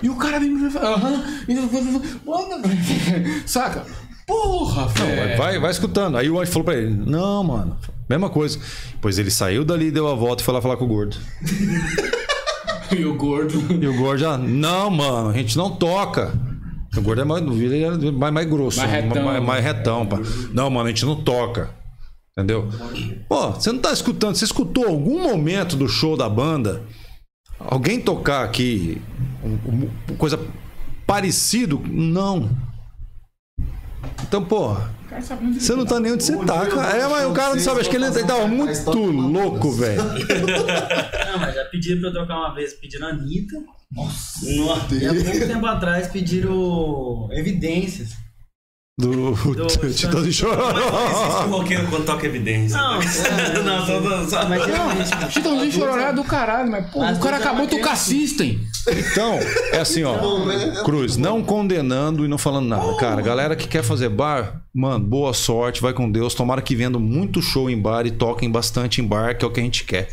e 0.02 0.10
o 0.10 0.16
cara 0.16 0.40
vem 0.40 0.56
e 0.68 0.70
fala, 0.70 0.96
aham, 0.96 1.24
e- 1.48 3.44
saca? 3.46 3.86
Porra, 4.26 4.88
velho. 4.88 5.18
vai, 5.18 5.36
vai, 5.38 5.60
vai 5.60 5.72
escutando. 5.72 6.16
Aí 6.18 6.30
o 6.30 6.40
anjo 6.40 6.52
falou 6.52 6.66
pra 6.66 6.76
ele: 6.76 6.92
Não, 6.94 7.44
mano, 7.44 7.78
mesma 8.10 8.30
coisa. 8.30 8.60
Pois 9.02 9.18
ele 9.20 9.32
saiu 9.32 9.64
dali, 9.64 9.92
deu 9.92 10.08
a 10.08 10.16
volta 10.16 10.42
e 10.42 10.46
foi 10.46 10.54
lá 10.54 10.62
falar 10.62 10.78
com 10.78 10.86
o 10.86 10.88
gordo. 10.88 11.18
E 12.92 13.06
o 13.06 13.14
gordo. 13.14 13.54
E 13.84 13.88
o 13.88 13.96
gordo 13.96 14.18
já, 14.20 14.36
não, 14.36 14.90
mano, 14.90 15.30
a 15.30 15.34
gente 15.34 15.56
não 15.56 15.70
toca. 15.76 16.34
O 16.98 17.02
gordo 17.02 17.22
é 17.22 17.24
mais, 17.24 17.44
é 17.44 18.12
mais, 18.12 18.34
mais 18.34 18.50
grosso, 18.50 18.80
Mais 18.80 18.92
retão. 18.92 19.24
mais, 19.26 19.44
mais 19.44 19.64
retão. 19.64 20.06
pá. 20.08 20.20
Não, 20.52 20.72
mano, 20.72 20.88
a 20.88 20.90
gente 20.90 21.06
não 21.06 21.16
toca. 21.22 21.70
Entendeu? 22.36 22.68
Pô, 23.28 23.52
você 23.52 23.72
não 23.72 23.80
tá 23.80 23.92
escutando. 23.94 24.36
Você 24.36 24.46
escutou 24.46 24.88
algum 24.88 25.22
momento 25.22 25.76
do 25.76 25.88
show 25.88 26.18
da 26.18 26.28
banda? 26.28 26.82
Alguém 27.60 28.00
tocar 28.02 28.44
aqui 28.44 29.00
coisa 30.18 30.40
parecido? 31.06 31.80
Não. 31.86 32.50
Então, 34.24 34.44
porra, 34.44 34.90
você 35.58 35.76
não 35.76 35.86
tá 35.86 36.00
nem 36.00 36.14
onde 36.14 36.24
você 36.24 36.38
tá, 36.38 36.66
cara. 36.68 36.98
É, 36.98 37.08
mas 37.08 37.26
o 37.26 37.34
cara 37.34 37.56
não 37.56 37.62
sabe, 37.62 37.82
acho 37.82 37.90
que 37.90 37.96
ele 37.96 38.12
tava 38.24 38.48
muito 38.48 39.00
louco, 39.00 39.72
velho. 39.72 40.02
Não, 41.30 41.40
mas 41.40 41.54
já 41.54 41.66
pediram 41.66 42.00
pra 42.02 42.10
eu 42.10 42.14
tocar 42.14 42.38
uma 42.38 42.56
vez, 42.56 42.74
pediram 42.74 43.08
a 43.08 43.12
Anitta. 43.12 43.56
Nossa. 43.92 44.46
E 44.96 45.06
há 45.06 45.14
pouco 45.14 45.48
tempo 45.48 45.66
atrás 45.66 46.08
pediram 46.08 47.28
evidências. 47.32 48.12
Do 49.00 49.34
Titã 49.96 50.22
de 50.22 50.34
Chororó. 50.34 50.74
Existe 50.74 51.44
o 51.46 51.52
roqueiro 51.52 51.88
quando 51.88 52.06
toca 52.06 52.26
evidência. 52.26 52.78
Não, 52.84 53.00
é, 53.02 53.64
não, 53.64 54.30
só... 54.30 54.50
mas 54.50 54.66
realmente. 54.66 55.32
Chitãozinho 55.32 55.72
Chororó 55.72 56.02
é 56.02 56.14
do 56.14 56.24
caralho, 56.24 56.70
mas 56.70 56.90
pô, 56.90 57.00
o 57.00 57.20
cara 57.20 57.38
acabou 57.38 57.64
é 57.64 57.68
de 57.68 57.78
tocar 57.78 57.96
System. 57.96 58.60
Então, 58.88 59.40
é 59.72 59.80
assim, 59.80 60.04
ó. 60.04 60.18
Cruz, 60.84 61.16
não 61.16 61.42
condenando 61.42 62.26
e 62.26 62.28
não 62.28 62.38
falando 62.38 62.68
nada. 62.68 62.98
Cara, 62.98 63.22
galera 63.22 63.56
que 63.56 63.68
quer 63.68 63.84
fazer 63.84 64.10
bar, 64.10 64.64
mano, 64.74 65.06
boa 65.06 65.34
sorte, 65.34 65.82
vai 65.82 65.94
com 65.94 66.12
Deus. 66.12 66.34
Tomara 66.34 66.62
que 66.62 66.76
venda 66.76 67.00
muito 67.00 67.42
show 67.42 67.70
em 67.70 67.80
bar 67.80 68.06
e 68.06 68.12
toquem 68.12 68.52
bastante 68.52 69.02
em 69.02 69.06
bar, 69.06 69.38
que 69.38 69.46
é 69.46 69.48
o 69.48 69.52
que 69.52 69.62
a 69.62 69.64
gente 69.64 69.86
quer. 69.86 70.10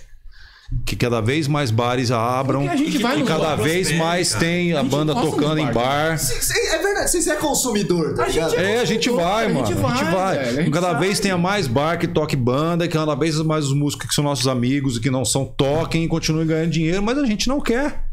Que 0.84 0.97
cada 0.97 1.20
vez 1.20 1.47
mais 1.47 1.70
bares 1.70 2.10
abram. 2.10 2.62
Porque 2.62 2.74
a 2.74 2.76
gente 2.76 2.97
e 2.97 2.98
vai 2.98 3.14
que 3.14 3.20
no 3.20 3.26
cada 3.26 3.55
bar, 3.56 3.62
vez 3.62 3.93
mais 3.97 4.32
cara. 4.32 4.44
tem 4.44 4.72
a, 4.72 4.80
gente 4.82 4.90
banda 4.90 5.14
tocando 5.14 5.59
em 5.59 5.66
bar, 5.66 5.72
bar. 5.74 6.18
Cê- 6.18 6.40
cê- 6.43 6.74
É 6.74 6.78
verdade, 6.82 7.09
vocês 7.10 7.26
é 7.28 7.36
consumidor, 7.36 8.14
tá 8.14 8.26
ligado? 8.26 8.55
É, 8.56 8.80
a 8.80 8.84
gente 8.84 9.09
vai, 9.09 9.47
a 9.47 9.48
mano. 9.48 9.64
gente 9.66 9.78
A 9.78 9.88
gente 9.88 10.05
vai, 10.05 10.12
vai. 10.12 10.38
velho, 10.38 10.48
a 10.59 10.62
gente 10.62 10.70
cada 10.72 10.88
sabe. 10.88 11.01
vez 11.06 11.20
tenha 11.20 11.38
mais 11.38 11.68
bar 11.68 11.97
que 11.98 12.09
toque 12.09 12.34
banda, 12.34 12.88
que 12.88 12.94
cada 12.94 13.14
vez 13.14 13.36
mais 13.43 13.66
os 13.66 13.72
músicos 13.74 14.09
que 14.09 14.14
são 14.14 14.24
nossos 14.24 14.48
amigos 14.48 14.97
e 14.97 15.01
que 15.01 15.10
não 15.10 15.24
são 15.24 15.44
toquem 15.44 16.02
e 16.05 16.09
continuem 16.09 16.47
ganhando 16.47 16.70
dinheiro, 16.72 17.01
mas 17.02 17.16
a 17.16 17.24
gente 17.26 17.47
não 17.48 17.60
quer. 17.60 18.05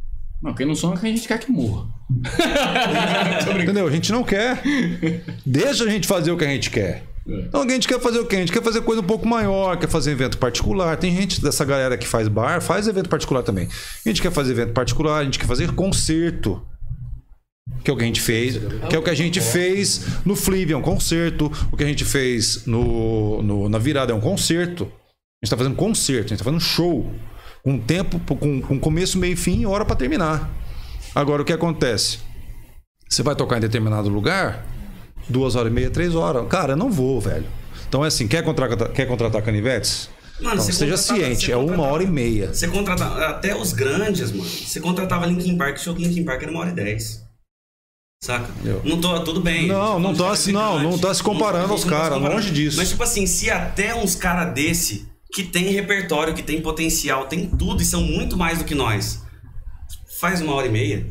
Não, 0.42 0.54
quem 0.54 0.68
não 0.68 0.76
são 0.76 0.94
é 0.94 0.98
que 0.98 1.06
a 1.08 1.10
gente 1.10 1.28
quer 1.28 1.40
que 1.40 1.52
morra. 1.52 1.86
Entendeu? 3.64 3.88
A 3.88 3.92
gente 3.92 4.12
não 4.12 4.24
quer. 4.24 4.62
Deixa 5.46 5.86
a 5.86 5.90
gente 5.90 6.06
fazer 6.08 6.32
o 6.32 6.38
que 6.38 6.44
a 6.46 6.50
gente 6.50 6.70
quer. 6.70 7.04
Então 7.26 7.62
a 7.62 7.70
gente 7.70 7.88
quer 7.88 8.00
fazer 8.02 8.20
o 8.20 8.26
quê? 8.26 8.36
A 8.36 8.40
gente 8.40 8.52
quer 8.52 8.62
fazer 8.64 8.82
coisa 8.82 9.02
um 9.02 9.06
pouco 9.06 9.26
maior, 9.28 9.78
quer 9.78 9.88
fazer 9.90 10.12
evento 10.12 10.38
particular. 10.38 10.98
Tem 10.98 11.16
gente 11.16 11.41
dessa 11.41 11.64
galera 11.64 11.98
que 11.98 12.06
faz 12.08 12.28
bar, 12.28 12.62
faz 12.62 12.88
evento 12.88 13.08
particular 13.10 13.44
também. 13.44 13.68
A 14.06 14.10
gente 14.10 14.22
quer 14.22 14.32
fazer 14.32 14.52
evento 14.52 14.74
particular, 14.74 15.20
a 15.20 15.24
gente 15.24 15.40
quer 15.40 15.48
fazer 15.48 15.72
concerto. 15.72 16.62
Que 17.84 17.90
é 17.90 17.94
o 17.94 17.98
que 17.98 18.04
a 18.04 18.08
gente 18.08 18.20
fez. 18.22 18.58
Que 18.90 18.95
é 18.95 19.00
o 19.00 19.04
que 19.04 19.10
a 19.10 19.14
gente 19.16 19.40
fez 19.40 20.06
no 20.26 20.36
Flivia, 20.36 20.76
é 20.76 20.78
um 20.78 20.82
concerto. 20.82 21.50
O 21.72 21.78
que 21.78 21.84
a 21.84 21.88
gente 21.88 22.04
fez 22.04 22.66
no, 22.66 23.41
no- 23.41 23.70
na 23.70 23.78
virada 23.78 24.12
é 24.12 24.16
um 24.16 24.20
concerto. 24.22 24.84
A 24.84 25.45
gente 25.45 25.50
tá 25.50 25.58
fazendo 25.58 25.76
concerto, 25.76 26.26
a 26.26 26.30
gente 26.30 26.40
tá 26.40 26.44
fazendo 26.45 26.60
show. 26.62 27.10
Com 27.64 27.80
tempo, 27.80 28.20
com, 28.36 28.62
com 28.62 28.80
começo, 28.80 29.18
meio 29.18 29.34
e 29.34 29.38
fim 29.38 29.62
e 29.62 29.66
hora 29.66 29.86
pra 29.86 29.95
terminar. 29.95 30.50
Agora 31.16 31.41
o 31.41 31.45
que 31.45 31.54
acontece? 31.54 32.20
Você 33.10 33.24
vai 33.24 33.36
tocar 33.36 33.58
em 33.58 33.62
determinado 33.62 34.10
lugar, 34.10 34.66
duas 35.30 35.56
horas 35.56 35.72
e 35.72 35.74
meia, 35.76 35.90
três 35.90 36.16
horas. 36.16 36.48
Cara, 36.48 36.74
eu 36.74 36.78
não 36.78 36.91
vou, 36.91 37.20
velho. 37.20 37.45
Então 37.88 38.04
é 38.04 38.08
assim, 38.08 38.28
quer 38.28 38.44
contratar, 38.44 38.90
quer 38.91 39.06
contratar 39.08 39.41
canivetes? 39.41 40.10
Mano, 40.41 40.62
Então, 40.62 40.74
seja 40.74 40.98
ciente, 40.98 41.52
é 41.52 41.58
uma 41.58 41.84
hora 41.84 42.04
e 42.04 42.08
meia. 42.08 42.54
Você 42.54 42.68
contratava 42.68 43.28
até 43.28 43.56
os 43.56 43.72
grandes, 43.72 44.32
mano. 44.32 44.44
Você 44.50 44.80
contratava 44.80 45.26
Linkin 45.28 45.56
Park, 45.58 45.78
show 45.78 45.94
do 45.94 46.02
Linkin 46.02 46.24
Park 46.26 46.41
era 46.41 46.52
uma 46.52 46.60
hora 46.62 46.70
e 46.72 46.74
dez. 46.74 47.24
Saca? 48.24 48.50
Eu- 48.64 48.82
Não 48.84 49.00
tô, 49.00 49.20
tudo 49.24 49.41
bem. 49.41 49.68
Não, 49.68 50.00
não 50.00 50.12
Tipo, 50.14 50.24
tá 50.26 50.36
se- 50.36 50.52
não, 50.52 50.82
não 50.82 50.98
tá 50.98 51.14
se 51.14 51.22
comparando 51.22 51.66
Não- 51.68 51.74
aos 51.74 51.84
caras, 51.86 52.20
longe 52.20 52.52
disso. 52.52 52.78
Mas 52.78 52.90
tipo 52.90 53.04
assim, 53.04 53.28
se 53.28 53.50
até 53.52 53.94
uns 53.94 54.16
cara 54.16 54.45
desse 54.45 55.08
que 55.34 55.44
tem 55.44 55.66
repertório, 55.72 56.34
que 56.34 56.41
tem 56.44 56.62
potencial, 56.62 57.28
tem 57.28 57.48
tudo 57.48 57.82
e 57.82 57.86
são 57.86 58.02
muito 58.02 58.36
mais 58.38 58.60
do 58.60 58.64
que 58.66 58.74
nós, 58.74 59.22
faz 60.20 60.41
uma 60.41 60.54
hora 60.54 60.68
e 60.68 60.72
meia, 60.72 61.06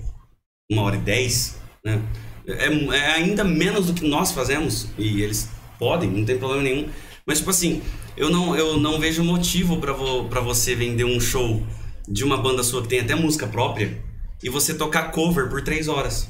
uma 0.70 0.82
hora 0.82 0.96
e 0.96 1.00
dez, 1.00 1.56
né? 1.84 2.00
É, 2.46 2.66
é 2.66 3.12
ainda 3.12 3.44
menos 3.44 3.86
do 3.86 3.94
que 3.94 4.06
nós 4.06 4.32
fazemos 4.32 4.88
e 4.98 5.22
eles 5.22 5.48
podem, 5.78 6.10
não 6.10 6.24
tem 6.24 6.38
problema 6.38 6.62
nenhum. 6.62 6.88
Mas 7.26 7.38
tipo 7.38 7.50
assim, 7.50 7.82
eu 8.16 8.30
não, 8.30 8.56
eu 8.56 8.78
não 8.78 8.98
vejo 8.98 9.22
motivo 9.22 9.78
pra 9.78 9.92
vo, 9.92 10.24
pra 10.28 10.40
você 10.40 10.74
vender 10.74 11.04
um 11.04 11.20
show 11.20 11.64
de 12.08 12.24
uma 12.24 12.36
banda 12.36 12.62
sua 12.62 12.82
que 12.82 12.88
tem 12.88 13.00
até 13.00 13.14
música 13.14 13.46
própria 13.46 14.02
e 14.42 14.48
você 14.48 14.74
tocar 14.74 15.10
cover 15.12 15.48
por 15.48 15.62
três 15.62 15.88
horas. 15.88 16.28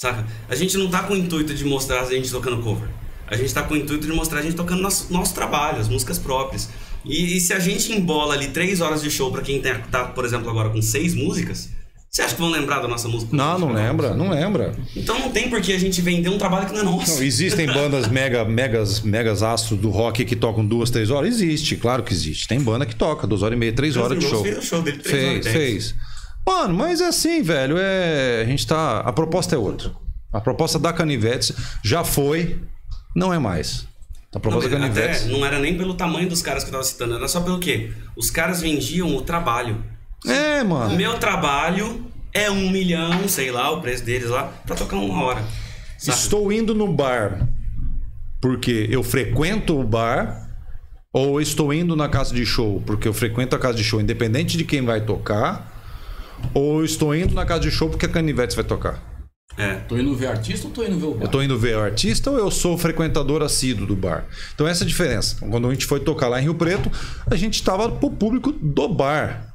Saca? 0.00 0.26
A 0.48 0.54
gente 0.54 0.78
não 0.78 0.88
tá 0.88 1.02
com 1.02 1.12
o 1.12 1.16
intuito 1.16 1.54
de 1.54 1.64
mostrar 1.64 2.00
a 2.00 2.06
gente 2.06 2.30
tocando 2.30 2.62
cover. 2.62 2.88
A 3.26 3.36
gente 3.36 3.52
tá 3.52 3.62
com 3.62 3.74
o 3.74 3.76
intuito 3.76 4.06
de 4.06 4.12
mostrar 4.12 4.40
a 4.40 4.42
gente 4.42 4.56
tocando 4.56 4.80
nosso, 4.80 5.12
nosso 5.12 5.34
trabalho, 5.34 5.78
as 5.78 5.88
músicas 5.88 6.18
próprias. 6.18 6.70
E, 7.04 7.36
e 7.36 7.40
se 7.40 7.52
a 7.52 7.58
gente 7.58 7.92
embola 7.92 8.34
ali 8.34 8.48
três 8.48 8.80
horas 8.80 9.02
de 9.02 9.10
show 9.10 9.30
pra 9.30 9.42
quem 9.42 9.60
tá, 9.60 10.06
por 10.06 10.24
exemplo, 10.24 10.50
agora 10.50 10.70
com 10.70 10.80
seis 10.82 11.14
músicas, 11.14 11.70
você 12.10 12.22
acha 12.22 12.34
que 12.34 12.40
vão 12.40 12.50
lembrar 12.50 12.80
da 12.80 12.88
nossa 12.88 13.06
música? 13.06 13.34
Não, 13.36 13.56
não 13.58 13.72
lembra, 13.72 14.14
não 14.14 14.30
lembra. 14.30 14.74
Então 14.96 15.16
não 15.18 15.30
tem 15.30 15.48
por 15.48 15.60
que 15.60 15.72
a 15.72 15.78
gente 15.78 16.00
vender 16.02 16.28
um 16.28 16.38
trabalho 16.38 16.66
que 16.66 16.72
não 16.72 16.80
é 16.80 16.84
nosso. 16.84 17.14
Não, 17.16 17.22
existem 17.22 17.66
bandas 17.66 18.08
mega, 18.08 18.44
megas, 18.44 19.00
megas 19.00 19.42
astros 19.44 19.78
do 19.78 19.90
rock 19.90 20.24
que 20.24 20.34
tocam 20.34 20.66
duas, 20.66 20.90
três 20.90 21.10
horas? 21.10 21.28
Existe, 21.30 21.76
claro 21.76 22.02
que 22.02 22.12
existe. 22.12 22.48
Tem 22.48 22.60
banda 22.60 22.84
que 22.84 22.96
toca 22.96 23.26
duas 23.26 23.42
horas 23.42 23.56
e 23.56 23.58
meia, 23.60 23.72
três 23.72 23.96
horas 23.96 24.18
de 24.18 24.26
show. 24.26 24.42
fez 24.42 24.58
o 24.58 24.62
show 24.62 24.82
dele 24.82 24.98
três 24.98 25.14
horas 25.24 25.44
Fez, 25.44 25.44
dez. 25.44 25.56
fez. 25.56 25.94
Mano, 26.44 26.74
mas 26.74 27.00
é 27.00 27.06
assim, 27.06 27.42
velho, 27.42 27.76
é. 27.78 28.40
A 28.42 28.44
gente 28.44 28.66
tá. 28.66 29.00
A 29.00 29.12
proposta 29.12 29.54
é 29.54 29.58
outra. 29.58 29.92
A 30.32 30.40
proposta 30.40 30.78
da 30.78 30.92
Canivetes 30.92 31.52
já 31.84 32.02
foi, 32.02 32.58
não 33.14 33.32
é 33.32 33.38
mais. 33.38 33.86
A 34.32 34.36
Não, 34.36 34.40
proposta 34.40 34.68
da 34.68 34.78
mas 34.78 34.94
Canivetes. 34.94 35.26
não 35.26 35.44
era 35.44 35.58
nem 35.58 35.76
pelo 35.76 35.94
tamanho 35.94 36.28
dos 36.28 36.40
caras 36.42 36.62
que 36.64 36.68
eu 36.70 36.72
tava 36.72 36.84
citando, 36.84 37.14
era 37.14 37.28
só 37.28 37.40
pelo 37.40 37.58
quê? 37.60 37.92
Os 38.16 38.30
caras 38.30 38.60
vendiam 38.60 39.14
o 39.16 39.22
trabalho. 39.22 39.84
É, 40.26 40.62
mano. 40.62 40.96
Meu 40.96 41.18
trabalho 41.18 42.06
é 42.32 42.50
um 42.50 42.70
milhão, 42.70 43.28
sei 43.28 43.50
lá, 43.50 43.70
o 43.70 43.80
preço 43.80 44.04
deles 44.04 44.28
lá, 44.28 44.52
pra 44.66 44.76
tocar 44.76 44.96
uma 44.96 45.24
hora. 45.24 45.42
saca? 45.98 46.18
Estou 46.18 46.52
indo 46.52 46.74
no 46.74 46.92
bar 46.92 47.48
porque 48.40 48.88
eu 48.90 49.02
frequento 49.02 49.78
o 49.78 49.84
bar 49.84 50.48
ou 51.12 51.40
estou 51.40 51.74
indo 51.74 51.94
na 51.94 52.08
casa 52.08 52.34
de 52.34 52.46
show 52.46 52.82
porque 52.86 53.06
eu 53.06 53.12
frequento 53.12 53.54
a 53.54 53.58
casa 53.58 53.76
de 53.76 53.84
show 53.84 54.00
independente 54.00 54.56
de 54.56 54.64
quem 54.64 54.82
vai 54.82 55.00
tocar 55.04 55.70
ou 56.54 56.82
estou 56.84 57.14
indo 57.14 57.34
na 57.34 57.44
casa 57.44 57.60
de 57.60 57.70
show 57.70 57.90
porque 57.90 58.06
a 58.06 58.08
Canivetes 58.08 58.56
vai 58.56 58.64
tocar. 58.64 59.02
É. 59.58 59.74
Tô 59.74 59.98
indo 59.98 60.14
ver 60.14 60.28
artista 60.28 60.68
ou 60.68 60.72
tô 60.72 60.82
indo 60.84 60.98
ver 60.98 61.06
o 61.06 61.14
bar? 61.14 61.24
Eu 61.24 61.28
tô 61.28 61.42
indo 61.42 61.58
ver 61.58 61.76
o 61.76 61.80
artista 61.80 62.30
ou 62.30 62.38
eu 62.38 62.50
sou 62.50 62.78
frequentador 62.78 63.42
assíduo 63.42 63.86
do 63.86 63.96
bar? 63.96 64.24
Então 64.54 64.66
essa 64.66 64.84
é 64.84 64.86
a 64.86 64.88
diferença. 64.88 65.36
Quando 65.50 65.68
a 65.68 65.70
gente 65.70 65.84
foi 65.84 66.00
tocar 66.00 66.28
lá 66.28 66.40
em 66.40 66.44
Rio 66.44 66.54
Preto, 66.54 66.90
a 67.30 67.36
gente 67.36 67.54
estava 67.54 67.90
pro 67.90 68.10
público 68.10 68.52
do 68.52 68.88
bar. 68.88 69.49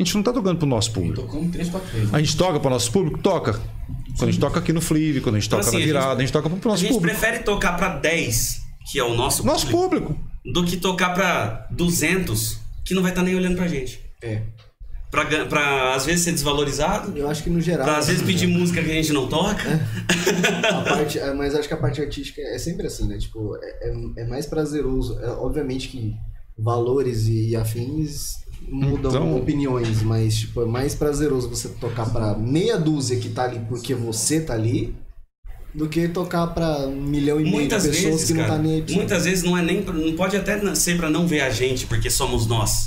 A 0.00 0.04
gente 0.04 0.14
não 0.14 0.22
tá 0.22 0.32
tocando 0.32 0.56
pro 0.56 0.66
nosso 0.66 0.92
público. 0.92 1.20
Tocamos 1.22 1.50
três, 1.52 1.68
quatro 1.68 1.88
vezes. 1.90 2.14
A 2.14 2.18
gente 2.18 2.36
toca 2.36 2.58
pro 2.58 2.70
nosso 2.70 2.90
público? 2.90 3.18
Toca. 3.18 3.52
Quando 4.16 4.28
a 4.28 4.32
gente 4.32 4.40
toca 4.40 4.58
aqui 4.58 4.72
no 4.72 4.80
Flip, 4.80 5.20
quando 5.20 5.34
a 5.36 5.38
gente 5.38 5.46
Então, 5.48 5.58
toca 5.58 5.68
assim, 5.68 5.76
na 5.76 5.82
a 5.82 5.86
gente- 5.86 5.92
virada, 5.92 6.14
a 6.14 6.20
gente 6.20 6.32
toca 6.32 6.48
pro 6.48 6.56
A 6.68 6.72
nosso 6.72 6.82
gente 6.82 6.92
público. 6.94 7.18
prefere 7.18 7.42
tocar 7.44 7.76
pra 7.76 7.88
10, 7.98 8.62
que 8.90 8.98
é 8.98 9.04
o 9.04 9.14
nosso, 9.14 9.44
Nosso 9.44 9.66
público, 9.68 10.14
público. 10.14 10.30
do 10.52 10.64
que 10.64 10.78
tocar 10.78 11.12
pra 11.14 11.66
200, 11.70 12.58
que 12.84 12.94
não 12.94 13.02
vai 13.02 13.10
estar 13.12 13.22
nem 13.22 13.34
olhando 13.34 13.56
pra 13.56 13.68
gente. 13.68 14.00
É. 14.22 14.42
Pra, 15.10 15.24
pra 15.46 15.94
às 15.94 16.06
vezes 16.06 16.24
ser 16.24 16.32
desvalorizado, 16.32 17.16
Eu 17.18 17.28
acho 17.28 17.42
que 17.42 17.50
no 17.50 17.60
geral. 17.60 17.84
pra 17.84 17.98
às 17.98 18.06
vezes 18.06 18.22
pedir 18.22 18.46
música 18.46 18.82
que 18.82 18.90
a 18.90 18.94
gente 18.94 19.12
não 19.12 19.26
toca. 19.28 19.80
A 20.70 20.80
parte, 20.82 21.18
é, 21.18 21.34
mas 21.34 21.54
acho 21.54 21.66
que 21.68 21.74
a 21.74 21.76
parte 21.76 22.00
artística 22.00 22.40
é 22.40 22.58
sempre 22.58 22.86
assim, 22.86 23.06
né? 23.08 23.18
Tipo, 23.18 23.56
é, 23.62 23.88
é- 23.90 24.22
é 24.22 24.26
mais 24.26 24.46
prazeroso. 24.46 25.18
É, 25.20 25.28
obviamente 25.30 25.88
que 25.88 26.14
valores 26.58 27.26
e 27.26 27.56
afins 27.56 28.34
mudam 28.68 29.10
Então- 29.10 29.36
opiniões, 29.36 30.02
mas 30.02 30.36
tipo, 30.38 30.62
é 30.62 30.66
mais 30.66 30.94
prazeroso 30.94 31.48
você 31.48 31.68
tocar 31.68 32.08
pra 32.10 32.34
meia 32.36 32.78
dúzia 32.78 33.18
que 33.18 33.28
tá 33.30 33.44
ali 33.44 33.60
porque 33.68 33.94
você 33.94 34.40
tá 34.40 34.54
ali 34.54 34.94
do 35.74 35.88
que 35.88 36.08
tocar 36.08 36.48
pra 36.48 36.78
um 36.86 37.02
milhão 37.02 37.38
e 37.40 37.44
meio 37.44 37.52
de 37.54 37.60
Muitas 37.60 37.86
pessoas 37.86 38.04
vezes, 38.04 38.26
que 38.26 38.34
não 38.34 38.44
cara, 38.44 38.56
tá 38.56 38.62
nem 38.62 38.74
aí. 38.74 38.84
muitas 38.94 39.24
vezes 39.24 39.44
não 39.44 39.56
é 39.56 39.62
nem 39.62 39.82
pra- 39.82 39.94
não 39.94 40.14
pode 40.16 40.36
até 40.36 40.74
ser 40.74 40.96
pra 40.96 41.08
não 41.10 41.26
ver 41.26 41.40
a 41.42 41.50
gente, 41.50 41.86
porque 41.86 42.10
somos 42.10 42.46
nós. 42.46 42.86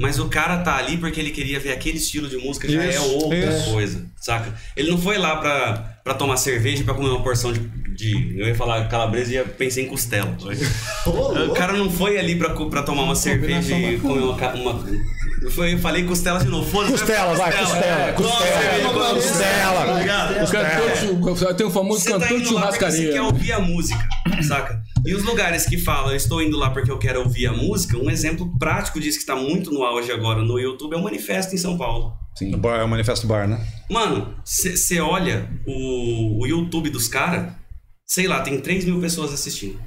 Mas 0.00 0.18
o 0.18 0.28
cara 0.28 0.58
tá 0.62 0.76
ali 0.76 0.96
porque 0.96 1.20
ele 1.20 1.30
queria 1.30 1.60
ver 1.60 1.72
aquele 1.72 1.98
estilo 1.98 2.28
de 2.28 2.36
música, 2.38 2.68
já 2.68 2.82
é 2.84 2.90
Isso, 2.90 3.04
outra 3.16 3.36
isso. 3.56 3.70
coisa, 3.70 4.06
saca? 4.20 4.54
Ele 4.76 4.90
não 4.90 4.98
foi 4.98 5.18
lá 5.18 5.36
pra, 5.36 5.93
pra 6.04 6.12
tomar 6.14 6.36
cerveja 6.36 6.82
e 6.82 6.84
pra 6.84 6.92
comer 6.94 7.08
uma 7.08 7.22
porção 7.22 7.50
de, 7.52 7.60
de- 7.60 8.38
Eu 8.38 8.46
ia 8.46 8.54
falar 8.54 8.86
calabresa 8.88 9.30
e 9.32 9.34
ia 9.36 9.44
pensei 9.44 9.84
em 9.84 9.88
costela. 9.88 10.36
o 11.48 11.52
cara 11.54 11.72
não 11.72 11.90
foi 11.90 12.18
ali 12.18 12.36
pra 12.36 12.50
tomar 12.82 13.02
uma 13.04 13.14
cerveja 13.16 13.74
e 13.74 13.98
comer 13.98 14.20
uma. 14.22 14.54
uma 14.54 14.84
foi, 15.50 15.74
eu 15.74 15.78
falei 15.78 16.04
costela 16.04 16.38
de 16.38 16.46
novo. 16.46 16.70
Foda-se, 16.70 16.92
Costela, 16.92 17.34
vai, 17.34 17.52
costela, 17.58 18.12
costela, 18.12 18.92
come 18.92 19.20
costela. 20.40 21.48
tá 21.48 21.54
tem 21.54 21.66
o 21.66 21.70
famoso 21.70 22.04
tá 22.04 22.12
cantor 22.12 22.28
de 22.28 22.34
porque 22.34 22.44
você 22.44 22.52
churrascaria. 22.54 23.12
quer 23.12 23.20
ouvir 23.22 23.52
a 23.52 23.60
música, 23.60 24.08
saca? 24.46 24.82
E 25.06 25.14
os 25.14 25.22
lugares 25.22 25.66
que 25.66 25.76
falam, 25.78 26.10
eu 26.10 26.16
estou 26.16 26.42
indo 26.42 26.56
lá 26.58 26.70
porque 26.70 26.90
eu 26.90 26.98
quero 26.98 27.20
ouvir 27.20 27.46
a 27.46 27.52
música, 27.52 27.96
um 27.98 28.08
exemplo 28.10 28.50
prático 28.58 28.98
disso 28.98 29.18
que 29.18 29.22
está 29.22 29.36
muito 29.36 29.70
no 29.70 29.82
auge 29.84 30.10
agora 30.10 30.40
no 30.42 30.58
YouTube 30.58 30.94
é 30.94 30.96
o 30.96 31.02
Manifesto 31.02 31.54
em 31.54 31.58
São 31.58 31.76
Paulo. 31.76 32.14
O 32.40 32.56
bar, 32.56 32.80
é 32.80 32.84
o 32.84 32.88
Manifesto 32.88 33.26
Bar, 33.26 33.46
né? 33.46 33.64
Mano, 33.88 34.34
você 34.44 35.00
olha 35.00 35.48
o, 35.66 36.42
o 36.42 36.46
YouTube 36.46 36.90
dos 36.90 37.06
caras, 37.06 37.52
sei 38.04 38.26
lá, 38.26 38.40
tem 38.40 38.60
3 38.60 38.84
mil 38.84 39.00
pessoas 39.00 39.32
assistindo. 39.32 39.80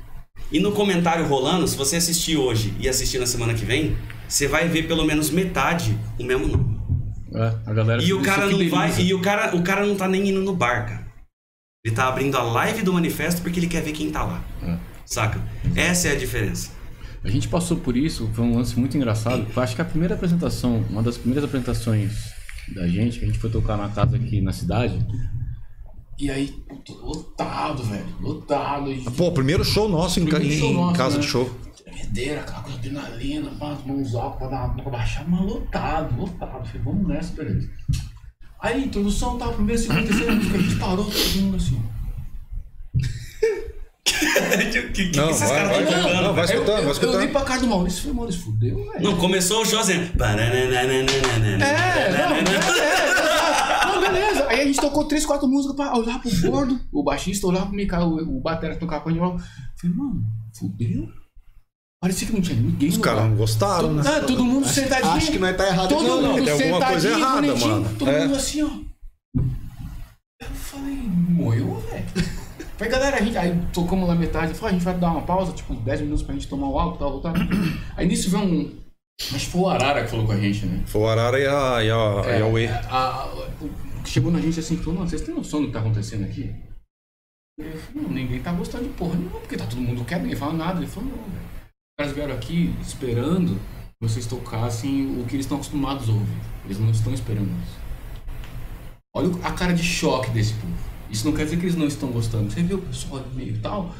E 0.51 0.59
no 0.59 0.71
comentário 0.71 1.25
rolando, 1.27 1.67
se 1.67 1.75
você 1.75 1.97
assistir 1.97 2.37
hoje 2.37 2.73
e 2.79 2.87
assistir 2.87 3.19
na 3.19 3.25
semana 3.25 3.53
que 3.53 3.65
vem, 3.65 3.97
você 4.27 4.47
vai 4.47 4.67
ver 4.69 4.87
pelo 4.87 5.03
menos 5.03 5.29
metade 5.29 5.97
o 6.17 6.23
mesmo 6.23 6.47
nome. 6.47 6.77
É, 7.33 7.69
a 7.69 7.73
galera 7.73 8.01
E 8.01 8.13
o 8.13 8.21
cara 8.21 8.47
não 8.47 8.69
vai. 8.69 9.01
E 9.01 9.13
o 9.13 9.21
cara, 9.21 9.55
o 9.55 9.61
cara 9.61 9.85
não 9.85 9.95
tá 9.95 10.07
nem 10.07 10.29
indo 10.29 10.41
no 10.41 10.55
bar, 10.55 10.87
cara. 10.87 11.07
Ele 11.85 11.93
tá 11.93 12.07
abrindo 12.07 12.37
a 12.37 12.43
live 12.43 12.81
do 12.81 12.93
manifesto 12.93 13.41
porque 13.41 13.59
ele 13.59 13.67
quer 13.67 13.81
ver 13.81 13.91
quem 13.91 14.09
tá 14.09 14.23
lá. 14.23 14.43
É. 14.63 14.77
Saca? 15.05 15.41
Essa 15.75 16.09
é 16.09 16.11
a 16.11 16.15
diferença. 16.15 16.71
A 17.23 17.29
gente 17.29 17.47
passou 17.47 17.77
por 17.77 17.97
isso, 17.97 18.29
foi 18.33 18.45
um 18.45 18.55
lance 18.55 18.79
muito 18.79 18.95
engraçado. 18.95 19.45
Eu 19.55 19.61
acho 19.61 19.75
que 19.75 19.81
a 19.81 19.85
primeira 19.85 20.15
apresentação, 20.15 20.83
uma 20.89 21.03
das 21.03 21.17
primeiras 21.17 21.43
apresentações 21.43 22.31
da 22.73 22.87
gente, 22.87 23.19
que 23.19 23.25
a 23.25 23.27
gente 23.27 23.39
foi 23.39 23.49
tocar 23.49 23.77
na 23.77 23.89
casa 23.89 24.15
aqui 24.15 24.39
na 24.41 24.53
cidade. 24.53 24.97
E 26.19 26.31
aí, 26.31 26.47
puto, 26.67 26.93
lotado, 26.93 27.83
velho, 27.83 28.05
lotado. 28.21 28.91
E 28.91 29.03
Pô, 29.11 29.31
primeiro 29.31 29.63
show 29.63 29.87
nosso 29.87 30.19
em, 30.19 30.25
Primeiro 30.25 30.55
show 30.55 30.69
em 30.71 30.73
nosso, 30.75 30.97
casa 30.97 31.15
né? 31.17 31.21
de 31.21 31.27
show. 31.27 31.59
tremedeira, 31.83 32.41
aquela 32.41 32.61
coisa 32.61 32.77
adrenalina, 32.79 33.51
pá, 33.51 33.73
as 33.73 33.85
mãos 33.85 34.15
altas 34.15 34.37
pra, 34.39 34.47
dar, 34.47 34.73
pra 34.75 34.89
baixar, 34.91 35.27
mas 35.29 35.41
lotado, 35.41 36.19
lotado. 36.19 36.65
Falei, 36.65 36.81
vamos 36.83 37.07
nessa, 37.07 37.33
beleza. 37.35 37.69
Aí, 38.59 38.85
introdução, 38.85 39.37
tá, 39.37 39.47
primeiro, 39.49 39.79
segundo, 39.81 40.07
terceiro, 40.07 40.31
a 40.31 40.35
gente 40.35 40.75
parou, 40.77 41.05
todo 41.05 41.41
mundo 41.41 41.57
assim. 41.57 41.81
O 44.07 44.91
que, 44.93 45.09
que 45.09 45.17
Não, 45.17 45.29
esses 45.29 45.49
vai, 45.49 45.61
caras 45.61 45.77
estão 45.79 45.91
vai. 45.91 46.01
tocando? 46.03 46.23
Não, 46.23 46.33
vai 46.33 46.43
Eu- 46.43 46.49
escutando, 46.49 46.81
vai 46.83 46.91
escutando. 46.91 47.13
Eu 47.13 47.19
olhei 47.19 47.31
pra 47.31 47.41
cara 47.41 47.61
do 47.61 47.67
Maurício 47.67 47.97
e 47.97 48.01
falei, 48.01 48.15
Maurício, 48.17 48.41
fudeu, 48.41 48.75
velho. 48.77 49.01
Não, 49.01 49.17
começou 49.17 49.61
o 49.61 49.65
show 49.65 49.79
assim. 49.79 49.93
É, 49.93 50.11
não, 50.17 50.25
é, 50.29 52.37
é, 52.39 53.85
não, 53.85 54.01
beleza. 54.01 54.47
Aí 54.49 54.61
a 54.61 54.65
gente 54.65 54.79
tocou 54.79 55.05
três, 55.05 55.25
quatro 55.25 55.47
músicas 55.47 55.75
pra 55.75 55.95
olhar 55.97 56.19
pro 56.21 56.29
gordo, 56.49 56.79
o 56.91 57.03
baixista 57.03 57.47
olhar 57.47 57.65
pro 57.65 57.75
Mikael, 57.75 58.07
o, 58.07 58.37
o 58.37 58.41
batera 58.41 58.73
que 58.73 58.79
tocava 58.79 59.03
com 59.03 59.09
a 59.09 59.13
gente. 59.13 59.21
eu 59.23 59.37
Falei, 59.79 59.95
mano, 59.95 60.23
fudeu? 60.57 61.07
Parecia 61.99 62.27
que 62.27 62.33
não 62.33 62.41
tinha 62.41 62.59
ninguém 62.59 62.89
Os 62.89 62.97
caras 62.99 63.23
não 63.23 63.35
gostaram, 63.35 63.91
né? 63.93 64.03
Ah, 64.05 64.19
todo 64.21 64.45
mundo 64.45 64.67
sentadinho. 64.67 65.13
Acho 65.13 65.31
que 65.31 65.39
nós 65.39 65.57
tá 65.57 65.67
errado 65.67 65.89
Todo 65.89 66.01
aqui, 66.01 66.07
não. 66.21 66.33
mundo 66.33 66.45
tem 66.45 66.53
alguma 66.71 66.85
coisa 66.85 67.01
sentadinho, 67.01 67.25
errada, 67.25 67.41
bonitinho, 67.47 67.71
mano. 67.71 67.95
Todo 67.97 68.09
É. 68.11 68.19
mundo 68.25 68.35
assim, 68.35 68.63
ó. 68.63 68.69
Eu 70.39 70.47
falei, 70.53 70.95
morreu, 71.29 71.83
velho. 71.91 72.36
Falei, 72.77 72.91
galera, 72.91 73.17
a 73.17 73.21
gente. 73.21 73.37
Aí 73.37 73.59
tocamos 73.73 74.07
lá 74.07 74.15
metade. 74.15 74.53
Falei, 74.53 74.75
a 74.75 74.77
gente 74.77 74.85
vai 74.85 74.97
dar 74.97 75.11
uma 75.11 75.21
pausa, 75.21 75.51
tipo, 75.53 75.73
uns 75.73 75.81
10 75.81 76.01
minutos 76.01 76.23
pra 76.23 76.33
gente 76.33 76.47
tomar 76.47 76.69
o 76.69 76.79
álcool 76.79 76.95
e 76.95 76.99
tal, 76.99 77.11
voltar. 77.11 77.33
Aí 77.97 78.07
nisso 78.07 78.29
veio 78.29 78.43
um. 78.43 78.87
Acho 79.19 79.45
que 79.45 79.51
foi 79.51 79.61
o 79.61 79.69
Arara 79.69 80.03
que 80.03 80.09
falou 80.11 80.25
com 80.27 80.31
a 80.31 80.39
gente, 80.39 80.65
né? 80.65 80.83
Foi 80.85 81.01
o 81.01 81.07
Arara 81.07 81.39
e 81.39 81.47
a, 81.47 81.83
e 81.83 81.89
a, 81.89 82.37
e 82.37 82.41
a 82.41 82.47
chegou 84.05 84.31
na 84.31 84.39
gente 84.39 84.59
assim 84.59 84.75
e 84.75 84.77
falou, 84.77 84.95
mano, 84.95 85.09
vocês 85.09 85.21
têm 85.21 85.33
noção 85.33 85.61
do 85.61 85.67
que 85.67 85.73
tá 85.73 85.79
acontecendo 85.79 86.23
aqui? 86.23 86.55
Eu 87.59 87.77
falei, 87.79 88.03
não, 88.03 88.09
ninguém 88.11 88.41
tá 88.41 88.51
gostando 88.51 88.83
de 88.83 88.91
porra 88.91 89.15
nenhuma, 89.15 89.39
porque 89.39 89.57
tá 89.57 89.65
todo 89.65 89.81
mundo 89.81 90.05
quieto, 90.05 90.21
ninguém 90.21 90.37
fala 90.37 90.53
nada. 90.53 90.79
Ele 90.79 90.87
falou, 90.87 91.09
não, 91.09 91.17
velho. 91.17 91.45
Os 91.45 91.97
caras 91.99 92.13
vieram 92.13 92.35
aqui 92.35 92.75
esperando 92.81 93.59
vocês 93.99 94.27
tocassem 94.27 95.19
o 95.19 95.25
que 95.25 95.35
eles 95.35 95.45
estão 95.45 95.57
acostumados 95.57 96.07
a 96.07 96.11
ouvir. 96.11 96.37
Eles 96.65 96.77
não 96.77 96.91
estão 96.91 97.13
esperando 97.13 97.49
isso. 97.63 97.79
Olha 99.15 99.29
a 99.43 99.51
cara 99.51 99.73
de 99.73 99.83
choque 99.83 100.29
desse 100.29 100.53
povo. 100.53 100.96
Isso 101.11 101.25
não 101.25 101.33
quer 101.33 101.45
dizer 101.45 101.57
que 101.57 101.63
eles 101.65 101.75
não 101.75 101.87
estão 101.87 102.09
gostando. 102.09 102.51
Você 102.51 102.61
viu 102.61 102.77
o 102.77 102.81
pessoal 102.81 103.17
ali 103.21 103.35
meio 103.35 103.55
e 103.55 103.59
tal. 103.59 103.93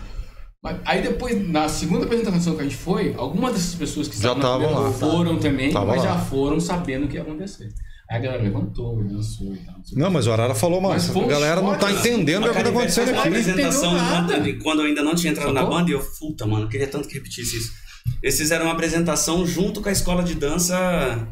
Mas 0.63 0.77
aí 0.85 1.01
depois, 1.01 1.47
na 1.47 1.69
segunda 1.69 2.05
apresentação 2.05 2.55
que 2.55 2.61
a 2.61 2.63
gente 2.63 2.75
foi, 2.75 3.13
algumas 3.17 3.53
dessas 3.53 3.75
pessoas 3.75 4.07
que 4.07 4.19
Já 4.19 4.33
estavam 4.33 4.71
lá. 4.71 4.91
foram 4.91 5.37
também, 5.37 5.71
Tava 5.71 5.85
mas 5.85 6.03
lá. 6.03 6.13
já 6.13 6.19
foram 6.19 6.59
sabendo 6.59 7.05
o 7.05 7.07
que 7.07 7.15
ia 7.15 7.21
acontecer. 7.21 7.69
Aí 8.09 8.17
a 8.17 8.19
galera 8.21 8.43
levantou, 8.43 9.03
dançou 9.03 9.53
e 9.53 9.57
tal. 9.59 9.75
não 9.93 10.03
Não, 10.05 10.11
mas 10.11 10.27
o 10.27 10.31
Arara 10.31 10.55
falou, 10.55 10.79
mano, 10.79 10.99
foi 10.99 11.25
a 11.25 11.27
galera 11.27 11.61
não 11.61 11.77
tá 11.77 11.91
entendendo 11.91 12.45
o 12.47 12.53
que 12.53 12.63
tá 12.63 12.69
acontecendo 12.69 13.09
aqui. 13.09 13.27
apresentação 13.27 13.93
nada. 13.93 14.53
quando, 14.63 14.81
eu 14.81 14.85
ainda 14.87 15.03
não 15.03 15.13
tinha 15.13 15.31
entrado 15.31 15.51
na 15.53 15.65
banda 15.65 15.89
e 15.89 15.93
eu, 15.93 15.99
puta, 15.99 16.45
mano, 16.45 16.65
eu 16.65 16.69
queria 16.69 16.87
tanto 16.87 17.07
que 17.07 17.15
repetisse 17.15 17.57
isso. 17.57 17.73
Eles 18.21 18.37
fizeram 18.37 18.65
uma 18.65 18.73
apresentação 18.73 19.45
junto 19.45 19.81
com 19.81 19.89
a 19.89 19.91
escola 19.91 20.23
de 20.23 20.33
dança 20.35 20.77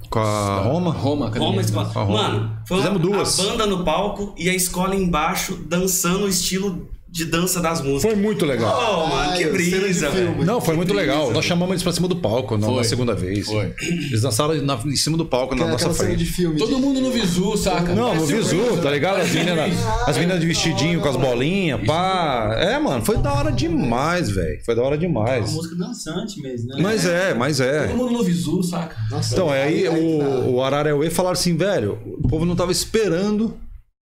Com 0.10 0.20
a 0.20 0.60
Roma? 0.62 0.92
Roma, 0.92 1.28
academia 1.28 1.50
Roma 1.50 1.62
Escola. 1.62 1.88
Roma. 1.88 2.22
Mano, 2.22 2.58
foi 2.68 2.78
Fizemos 2.78 3.02
uma, 3.04 3.12
duas. 3.16 3.40
a 3.40 3.44
banda 3.44 3.66
no 3.66 3.84
palco 3.84 4.36
e 4.38 4.50
a 4.50 4.54
escola 4.54 4.96
embaixo 4.96 5.56
dançando 5.68 6.26
o 6.26 6.30
estilo 6.30 6.88
de 7.16 7.24
dança 7.24 7.62
das 7.62 7.80
músicas. 7.80 8.02
Foi 8.12 8.16
muito 8.16 8.46
legal. 8.46 8.76
Oh, 8.78 9.08
mano, 9.08 9.30
Ai, 9.32 9.38
que 9.38 9.46
de 9.46 9.50
brisa, 9.50 10.10
velho. 10.10 10.44
Não, 10.44 10.60
foi 10.60 10.76
muito 10.76 10.94
legal. 10.94 11.32
Nós 11.32 11.46
chamamos 11.46 11.72
eles 11.72 11.82
pra 11.84 11.94
cima 11.94 12.10
do 12.10 12.18
palco 12.18 12.58
na, 12.58 12.68
Foi. 12.68 12.76
na 12.76 12.84
segunda 12.84 13.16
vez. 13.16 13.46
Foi. 13.46 13.74
Eles 13.82 14.22
dançaram 14.22 14.54
na- 14.62 14.78
em 14.86 14.98
cima 14.98 15.16
do 15.18 15.26
palco 15.26 15.56
na 15.56 15.66
nossa 15.66 15.94
cena 15.94 16.10
de 16.14 16.26
frente. 16.26 16.26
filme. 16.26 16.58
Todo 16.60 16.78
mundo 16.78 17.00
no 17.00 17.12
visu, 17.12 17.56
saca? 17.56 17.96
Não, 17.96 18.14
no 18.14 18.24
um 18.24 18.26
visu, 18.26 18.58
coisa- 18.58 18.82
tá 18.82 18.92
ligado? 18.92 19.22
As 19.22 19.32
meninas, 19.32 19.72
as 20.06 20.18
meninas 20.18 20.42
de 20.42 20.46
vestidinho 20.46 21.00
com 21.00 21.08
as 21.08 21.16
bolinhas, 21.16 21.80
pá. 21.88 22.54
É, 22.60 22.78
mano, 22.80 23.06
foi 23.06 23.18
da 23.18 23.32
hora 23.34 23.50
demais, 23.50 24.30
velho. 24.30 24.60
Foi 24.66 24.76
da 24.76 24.82
hora 24.82 24.96
Uma 24.96 24.98
demais. 24.98 25.54
música 25.54 25.74
dançante 25.78 26.42
mesmo, 26.42 26.68
né? 26.68 26.76
Mas 26.82 27.06
é, 27.06 27.34
mas 27.34 27.62
é. 27.62 27.88
Todo 27.88 27.98
mundo 27.98 28.12
no 28.12 28.24
visu, 28.26 28.62
saca? 28.62 28.94
Nossa, 29.10 29.34
Então, 29.34 29.50
aí 29.50 29.86
tá. 29.86 29.92
o, 29.92 30.56
o 30.56 30.62
Ararauê 30.62 31.10
falaram 31.10 31.32
assim, 31.34 31.56
velho, 31.56 31.98
o 32.22 32.28
povo 32.28 32.44
não 32.46 32.58
tava 32.58 32.74
esperando, 32.74 33.56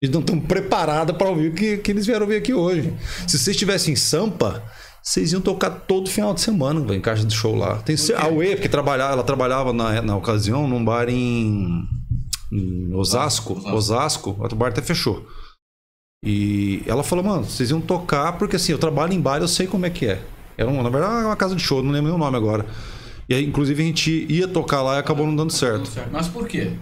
eles 0.02 0.12
não 0.12 0.20
estão 0.20 0.40
preparados 0.40 1.16
pra 1.16 1.28
ouvir 1.28 1.48
o 1.48 1.54
que, 1.54 1.76
que 1.76 1.92
eles 1.92 2.04
vieram 2.04 2.22
ouvir 2.22 2.36
aqui 2.36 2.52
hoje. 2.52 2.92
Se 3.20 3.38
vocês 3.38 3.48
estivessem 3.48 3.92
em 3.92 3.96
Sampa, 3.96 4.60
vocês 5.00 5.32
iam 5.32 5.40
tocar 5.40 5.70
todo 5.70 6.10
final 6.10 6.34
de 6.34 6.40
semana, 6.40 6.92
em 6.92 7.00
caixa 7.00 7.24
de 7.24 7.32
show 7.32 7.54
lá. 7.54 7.76
Tem 7.76 7.94
a 8.16 8.28
Uê, 8.28 8.56
porque 8.56 8.68
trabalhava, 8.68 9.12
ela 9.12 9.22
trabalhava 9.22 9.72
na, 9.72 10.02
na 10.02 10.16
ocasião 10.16 10.66
num 10.66 10.84
bar 10.84 11.08
em, 11.08 11.84
em 12.50 12.92
Osasco, 12.92 13.54
Osasco, 13.72 14.30
o 14.30 14.56
bar 14.56 14.70
até 14.70 14.82
fechou. 14.82 15.24
E 16.24 16.82
ela 16.86 17.04
falou, 17.04 17.24
mano, 17.24 17.44
vocês 17.44 17.70
iam 17.70 17.80
tocar, 17.80 18.38
porque 18.38 18.56
assim, 18.56 18.72
eu 18.72 18.78
trabalho 18.78 19.12
em 19.12 19.20
bar, 19.20 19.40
eu 19.40 19.48
sei 19.48 19.68
como 19.68 19.86
é 19.86 19.90
que 19.90 20.06
é. 20.06 20.20
Era 20.58 20.68
um, 20.68 20.82
na 20.82 20.90
verdade, 20.90 21.24
uma 21.24 21.36
casa 21.36 21.54
de 21.54 21.62
show, 21.62 21.80
não 21.80 21.92
lembro 21.92 22.10
nem 22.10 22.14
o 22.16 22.18
nome 22.18 22.36
agora. 22.36 22.66
E 23.28 23.34
aí, 23.34 23.44
inclusive, 23.44 23.80
a 23.80 23.86
gente 23.86 24.26
ia 24.28 24.48
tocar 24.48 24.82
lá 24.82 24.96
e 24.96 24.98
acabou 24.98 25.26
não 25.26 25.34
dando 25.34 25.52
certo. 25.52 25.90
Mas 26.10 26.26
por 26.26 26.46
quê? 26.48 26.72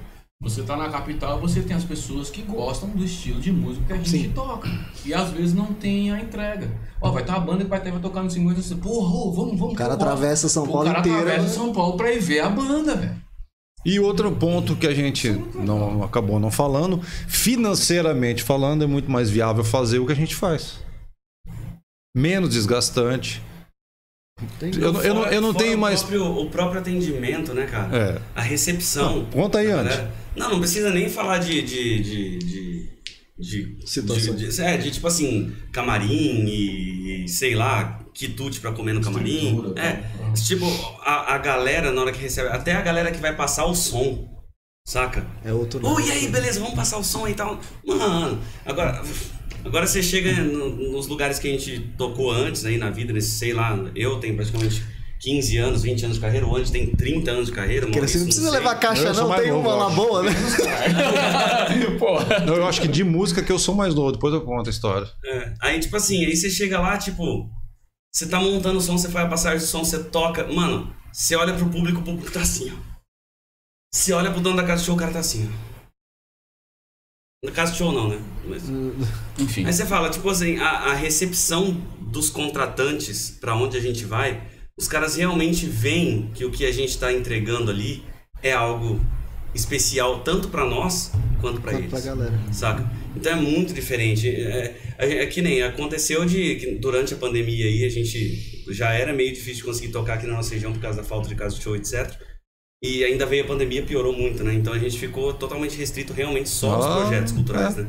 Você 0.42 0.62
tá 0.62 0.74
na 0.74 0.88
capital, 0.88 1.38
você 1.38 1.60
tem 1.60 1.76
as 1.76 1.84
pessoas 1.84 2.30
que 2.30 2.40
gostam 2.40 2.88
do 2.88 3.04
estilo 3.04 3.38
de 3.40 3.52
música 3.52 3.84
que 3.88 3.92
a 3.92 3.96
gente 4.02 4.30
toca. 4.30 4.70
E 5.04 5.12
às 5.12 5.28
vezes 5.30 5.52
não 5.52 5.66
tem 5.74 6.10
a 6.10 6.18
entrega. 6.18 6.70
Ó, 6.98 7.10
vai 7.10 7.22
ter 7.22 7.30
uma 7.30 7.40
banda 7.40 7.62
que 7.62 7.68
vai, 7.68 7.78
ter, 7.78 7.90
vai 7.92 8.00
tocar 8.00 8.22
no 8.22 8.30
50 8.30 8.62
você, 8.62 8.74
porra, 8.74 9.14
ô, 9.14 9.32
vamos, 9.32 9.58
vamos. 9.58 9.74
O 9.74 9.76
cara 9.76 9.94
gosto. 9.94 10.02
atravessa 10.02 10.48
São 10.48 10.64
O 10.64 10.68
Paulo 10.68 10.86
cara 10.86 11.00
inteiro. 11.00 11.18
atravessa 11.18 11.42
né? 11.46 11.48
São 11.52 11.72
Paulo 11.74 11.94
pra 11.98 12.10
ir 12.10 12.20
ver 12.20 12.40
a 12.40 12.48
banda, 12.48 12.94
velho. 12.96 13.16
E 13.84 14.00
outro 14.00 14.32
ponto 14.32 14.74
que 14.76 14.86
a 14.86 14.94
gente 14.94 15.30
não 15.30 16.02
acabou 16.02 16.40
não 16.40 16.50
falando, 16.50 17.02
financeiramente 17.28 18.42
falando, 18.42 18.82
é 18.82 18.86
muito 18.86 19.10
mais 19.10 19.28
viável 19.28 19.62
fazer 19.64 19.98
o 19.98 20.06
que 20.06 20.12
a 20.12 20.16
gente 20.16 20.34
faz. 20.34 20.78
Menos 22.16 22.50
desgastante. 22.50 23.42
Eu, 24.80 24.92
não- 24.94 25.02
eu 25.02 25.14
não, 25.14 25.26
eu 25.26 25.40
não 25.42 25.52
tenho 25.52 25.76
o 25.76 25.80
mais. 25.80 26.00
Próprio, 26.02 26.24
o 26.40 26.48
próprio 26.50 26.80
atendimento, 26.80 27.52
né, 27.52 27.66
cara? 27.66 27.94
É. 27.94 28.20
A 28.34 28.40
recepção. 28.40 29.26
Conta 29.26 29.58
aí, 29.58 29.70
Andy. 29.70 29.88
galera. 29.90 30.19
Não, 30.36 30.50
não 30.50 30.58
precisa 30.60 30.90
nem 30.90 31.08
falar 31.08 31.38
de. 31.38 31.62
de, 31.62 32.02
de, 32.02 32.38
de, 32.38 32.88
de 33.38 33.78
Situações. 33.86 34.38
de- 34.38 34.48
de- 34.56 34.62
é, 34.62 34.76
de 34.76 34.90
tipo 34.90 35.06
assim, 35.06 35.52
camarim 35.72 36.44
e, 36.46 37.24
e, 37.24 37.28
sei 37.28 37.54
lá, 37.54 38.04
quitute 38.14 38.60
pra 38.60 38.72
comer 38.72 38.92
no 38.92 39.00
camarim. 39.00 39.48
Estrutura, 39.56 39.80
É. 39.80 39.92
tal. 40.18 40.32
Tipo, 40.34 40.66
a, 41.02 41.34
a 41.34 41.38
galera, 41.38 41.90
na 41.92 42.00
hora 42.02 42.12
que 42.12 42.20
recebe. 42.20 42.48
Até 42.50 42.72
a 42.72 42.80
galera 42.82 43.10
que 43.10 43.18
vai 43.18 43.34
passar 43.34 43.64
o 43.66 43.74
som. 43.74 44.28
Saca? 44.86 45.26
É 45.44 45.52
outro 45.52 45.86
Ô, 45.86 46.00
e 46.00 46.10
aí, 46.10 46.28
beleza, 46.28 46.58
vamos 46.58 46.74
passar 46.74 46.98
o 46.98 47.04
som 47.04 47.28
e 47.28 47.34
tal. 47.34 47.60
Mano, 47.86 48.40
agora. 48.64 49.02
Agora 49.62 49.86
você 49.86 50.02
chega 50.02 50.32
no- 50.42 50.90
nos 50.90 51.06
lugares 51.06 51.38
que 51.38 51.46
a 51.46 51.50
gente 51.50 51.80
tocou 51.98 52.30
antes 52.32 52.64
aí 52.64 52.78
na 52.78 52.88
vida, 52.88 53.12
nesse, 53.12 53.32
sei 53.32 53.52
lá, 53.52 53.78
eu 53.94 54.18
tenho 54.18 54.34
praticamente 54.34 54.82
15 55.20 55.56
anos, 55.58 55.82
20 55.82 56.04
anos 56.04 56.16
de 56.16 56.20
carreira, 56.22 56.46
o 56.46 56.56
Andy 56.56 56.72
tem 56.72 56.90
30 56.90 57.30
anos 57.30 57.46
de 57.46 57.52
carreira. 57.52 57.86
Porque 57.86 58.00
você 58.00 58.18
não 58.18 58.24
precisa 58.24 58.50
sei. 58.50 58.58
levar 58.58 58.74
caixa, 58.76 59.12
não. 59.12 59.28
mais 59.28 59.42
Tem 59.42 59.50
novo, 59.52 59.68
uma 59.68 59.74
lá 59.76 59.90
boa, 59.90 60.22
né? 60.22 60.30
Porra. 61.98 62.40
Não, 62.40 62.54
eu 62.54 62.66
acho 62.66 62.80
que 62.80 62.88
de 62.88 63.04
música 63.04 63.42
que 63.42 63.52
eu 63.52 63.58
sou 63.58 63.74
mais 63.74 63.94
novo, 63.94 64.12
depois 64.12 64.32
eu 64.32 64.40
conto 64.40 64.68
a 64.68 64.70
história. 64.70 65.06
É, 65.24 65.54
Aí, 65.60 65.78
tipo 65.78 65.94
assim, 65.94 66.24
aí 66.24 66.34
você 66.34 66.48
chega 66.48 66.80
lá, 66.80 66.96
tipo, 66.96 67.50
você 68.10 68.26
tá 68.26 68.40
montando 68.40 68.78
o 68.78 68.80
som, 68.80 68.96
você 68.96 69.10
faz 69.10 69.26
a 69.26 69.28
passagem 69.28 69.58
do 69.58 69.66
som, 69.66 69.84
você 69.84 70.02
toca. 70.04 70.46
Mano, 70.46 70.94
você 71.12 71.36
olha 71.36 71.54
pro 71.54 71.68
público, 71.68 72.00
o 72.00 72.04
público 72.04 72.32
tá 72.32 72.40
assim, 72.40 72.72
ó. 72.72 72.90
Você 73.92 74.12
olha 74.14 74.30
pro 74.30 74.40
dono 74.40 74.56
da 74.56 74.64
casa 74.64 74.80
de 74.80 74.86
show, 74.86 74.94
o 74.94 74.98
cara 74.98 75.12
tá 75.12 75.18
assim, 75.18 75.50
ó. 75.52 75.70
Na 77.44 77.52
casa 77.52 77.72
de 77.72 77.78
show 77.78 77.92
não, 77.92 78.08
né? 78.08 78.18
Mas, 78.46 78.62
Enfim. 79.38 79.66
Aí 79.66 79.72
você 79.72 79.84
fala, 79.84 80.08
tipo 80.08 80.28
assim, 80.30 80.58
a, 80.58 80.70
a 80.70 80.94
recepção 80.94 81.72
dos 82.00 82.30
contratantes 82.30 83.30
pra 83.30 83.54
onde 83.54 83.76
a 83.76 83.80
gente 83.80 84.04
vai, 84.04 84.46
os 84.80 84.88
caras 84.88 85.14
realmente 85.16 85.66
veem 85.66 86.30
que 86.34 86.44
o 86.44 86.50
que 86.50 86.64
a 86.64 86.72
gente 86.72 86.98
tá 86.98 87.12
entregando 87.12 87.70
ali 87.70 88.02
é 88.42 88.52
algo 88.52 88.98
especial 89.54 90.20
tanto 90.20 90.48
pra 90.48 90.64
nós 90.64 91.12
quanto 91.40 91.60
pra 91.60 91.72
Quanto 91.72 91.80
eles. 91.82 91.90
pra 91.90 92.00
galera. 92.00 92.32
Saca? 92.52 92.90
Então 93.14 93.32
é 93.32 93.36
muito 93.36 93.74
diferente. 93.74 94.28
É, 94.28 94.76
é, 94.98 95.22
é 95.22 95.26
que 95.26 95.42
nem 95.42 95.62
aconteceu 95.62 96.24
de 96.24 96.54
que 96.56 96.66
durante 96.76 97.12
a 97.12 97.16
pandemia 97.16 97.66
aí 97.66 97.84
a 97.84 97.88
gente 97.90 98.64
já 98.70 98.92
era 98.92 99.12
meio 99.12 99.30
difícil 99.32 99.56
de 99.56 99.64
conseguir 99.64 99.88
tocar 99.92 100.14
aqui 100.14 100.26
na 100.26 100.34
nossa 100.34 100.54
região 100.54 100.72
por 100.72 100.80
causa 100.80 101.02
da 101.02 101.04
falta 101.06 101.28
de 101.28 101.34
casa 101.34 101.56
de 101.56 101.62
show, 101.62 101.76
etc. 101.76 102.10
E 102.82 103.04
ainda 103.04 103.26
veio 103.26 103.44
a 103.44 103.46
pandemia, 103.46 103.82
piorou 103.82 104.12
muito, 104.16 104.42
né? 104.42 104.54
Então 104.54 104.72
a 104.72 104.78
gente 104.78 104.98
ficou 104.98 105.34
totalmente 105.34 105.76
restrito 105.76 106.12
realmente 106.14 106.48
só 106.48 106.70
aos 106.76 106.86
Ah, 106.86 107.00
projetos 107.02 107.32
culturais, 107.32 107.76
né? 107.76 107.86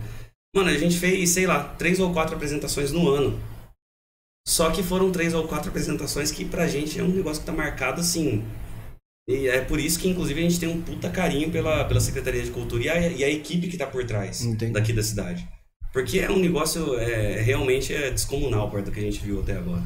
Mano, 0.53 0.69
a 0.69 0.77
gente 0.77 0.97
fez, 0.97 1.29
sei 1.29 1.45
lá, 1.47 1.63
três 1.63 1.99
ou 1.99 2.11
quatro 2.11 2.35
apresentações 2.35 2.91
no 2.91 3.07
ano. 3.07 3.39
Só 4.51 4.69
que 4.69 4.83
foram 4.83 5.13
três 5.13 5.33
ou 5.33 5.47
quatro 5.47 5.69
apresentações 5.69 6.29
que 6.29 6.43
pra 6.43 6.67
gente 6.67 6.99
é 6.99 7.03
um 7.03 7.07
negócio 7.07 7.39
que 7.39 7.45
tá 7.45 7.53
marcado 7.53 8.01
assim. 8.01 8.43
E 9.25 9.47
é 9.47 9.61
por 9.61 9.79
isso 9.79 9.97
que, 9.97 10.09
inclusive, 10.09 10.41
a 10.41 10.43
gente 10.43 10.59
tem 10.59 10.67
um 10.67 10.81
puta 10.81 11.09
carinho 11.09 11.49
pela, 11.49 11.85
pela 11.85 12.01
Secretaria 12.01 12.43
de 12.43 12.51
Cultura 12.51 12.83
e 12.83 12.89
a, 12.89 13.07
e 13.07 13.23
a 13.23 13.29
equipe 13.29 13.69
que 13.69 13.77
tá 13.77 13.87
por 13.87 14.03
trás 14.05 14.41
Entendi. 14.43 14.73
daqui 14.73 14.91
da 14.91 15.01
cidade. 15.01 15.47
Porque 15.93 16.19
é 16.19 16.29
um 16.29 16.37
negócio 16.37 16.99
é, 16.99 17.39
realmente 17.41 17.93
é 17.93 18.11
descomunal 18.11 18.69
perto 18.69 18.87
do 18.87 18.91
que 18.91 18.99
a 18.99 19.03
gente 19.03 19.21
viu 19.21 19.39
até 19.39 19.55
agora. 19.55 19.83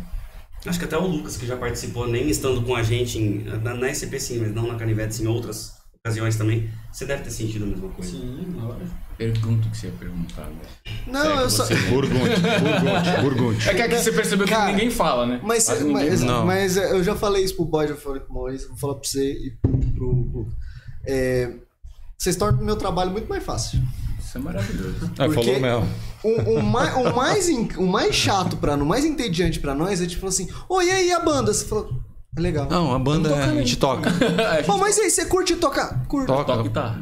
Acho 0.65 0.79
que 0.79 0.85
até 0.85 0.97
o 0.97 1.05
Lucas, 1.05 1.37
que 1.37 1.45
já 1.45 1.57
participou, 1.57 2.07
nem 2.07 2.27
estando 2.27 2.63
com 2.63 2.75
a 2.75 2.81
gente 2.81 3.19
em- 3.19 3.43
na, 3.43 3.75
na 3.75 3.87
SCP 3.89 4.19
sim, 4.19 4.39
mas 4.39 4.51
não 4.51 4.65
na 4.65 4.79
Canivete, 4.79 5.13
sim, 5.13 5.25
em 5.25 5.27
outras 5.27 5.73
ocasiões 5.99 6.37
também, 6.37 6.71
você 6.91 7.05
deve 7.05 7.21
ter 7.21 7.29
sentido 7.29 7.65
a 7.65 7.67
mesma 7.67 7.89
coisa. 7.89 8.11
Sim, 8.11 8.47
lógico. 8.55 9.04
Pergunta 9.17 9.67
o 9.67 9.71
que 9.71 9.77
você 9.77 9.87
ia 9.87 9.93
perguntar, 9.93 10.45
né? 10.47 10.93
Não, 11.07 11.39
eu 11.41 11.49
só. 11.49 11.65
Burgundy, 11.89 12.17
Burgundy, 12.19 13.21
Burgundy. 13.21 13.69
É 13.69 13.73
que 13.73 13.81
aqui 13.81 13.95
você 13.97 14.11
percebeu 14.11 14.45
Cara, 14.47 14.65
que 14.65 14.71
ninguém 14.73 14.89
fala, 14.91 15.25
né? 15.25 15.39
Mas, 15.43 15.67
mas, 15.85 16.19
fala. 16.21 16.31
Não. 16.33 16.45
mas 16.45 16.75
é, 16.77 16.91
eu 16.91 17.03
já 17.03 17.15
falei 17.15 17.43
isso 17.43 17.55
pro 17.55 17.63
Boy, 17.65 17.87
já 17.87 17.95
falei 17.95 18.19
pro 18.19 18.33
Maurício, 18.33 18.67
vou 18.69 18.77
falar 18.77 18.95
pra 18.95 19.03
você 19.07 19.31
e 19.31 19.51
pro. 19.61 19.71
pro- 19.77 20.25
pro- 20.25 20.47
é, 21.07 21.53
vocês 22.17 22.35
tornam 22.35 22.61
o 22.61 22.65
meu 22.65 22.75
trabalho 22.75 23.11
muito 23.11 23.27
mais 23.29 23.43
fácil. 23.43 23.79
Isso 24.19 24.37
é 24.37 24.41
maravilhoso. 24.41 25.11
É, 25.17 25.29
falou 25.29 25.59
mesmo. 25.59 25.87
O, 26.23 26.59
o 26.59 26.63
mais, 26.63 26.95
o, 26.95 27.15
mais, 27.15 27.49
in- 27.49 27.69
o 27.77 27.85
mais 27.87 28.15
chato 28.15 28.57
pra 28.57 28.75
nós, 28.75 28.85
o 28.85 28.89
mais 28.89 29.05
entediante 29.05 29.59
pra 29.59 29.73
nós 29.75 30.01
é 30.01 30.05
tipo 30.07 30.25
assim: 30.27 30.49
Ô, 30.67 30.81
e 30.81 30.89
aí 30.91 31.11
a 31.11 31.19
banda? 31.19 31.53
Você 31.53 31.65
falou, 31.65 31.93
legal. 32.37 32.67
Não, 32.69 32.93
a 32.93 32.99
banda 32.99 33.29
é, 33.29 33.43
a 33.43 33.47
gente 33.55 33.77
toca. 33.77 34.11
Pô, 34.65 34.77
mas 34.77 34.97
e 34.97 35.01
aí, 35.01 35.09
você 35.09 35.25
curte 35.25 35.55
tocar? 35.55 36.05
Curto. 36.07 36.27
Toca. 36.27 36.43
Toca 36.45 36.63
guitarra. 36.63 36.99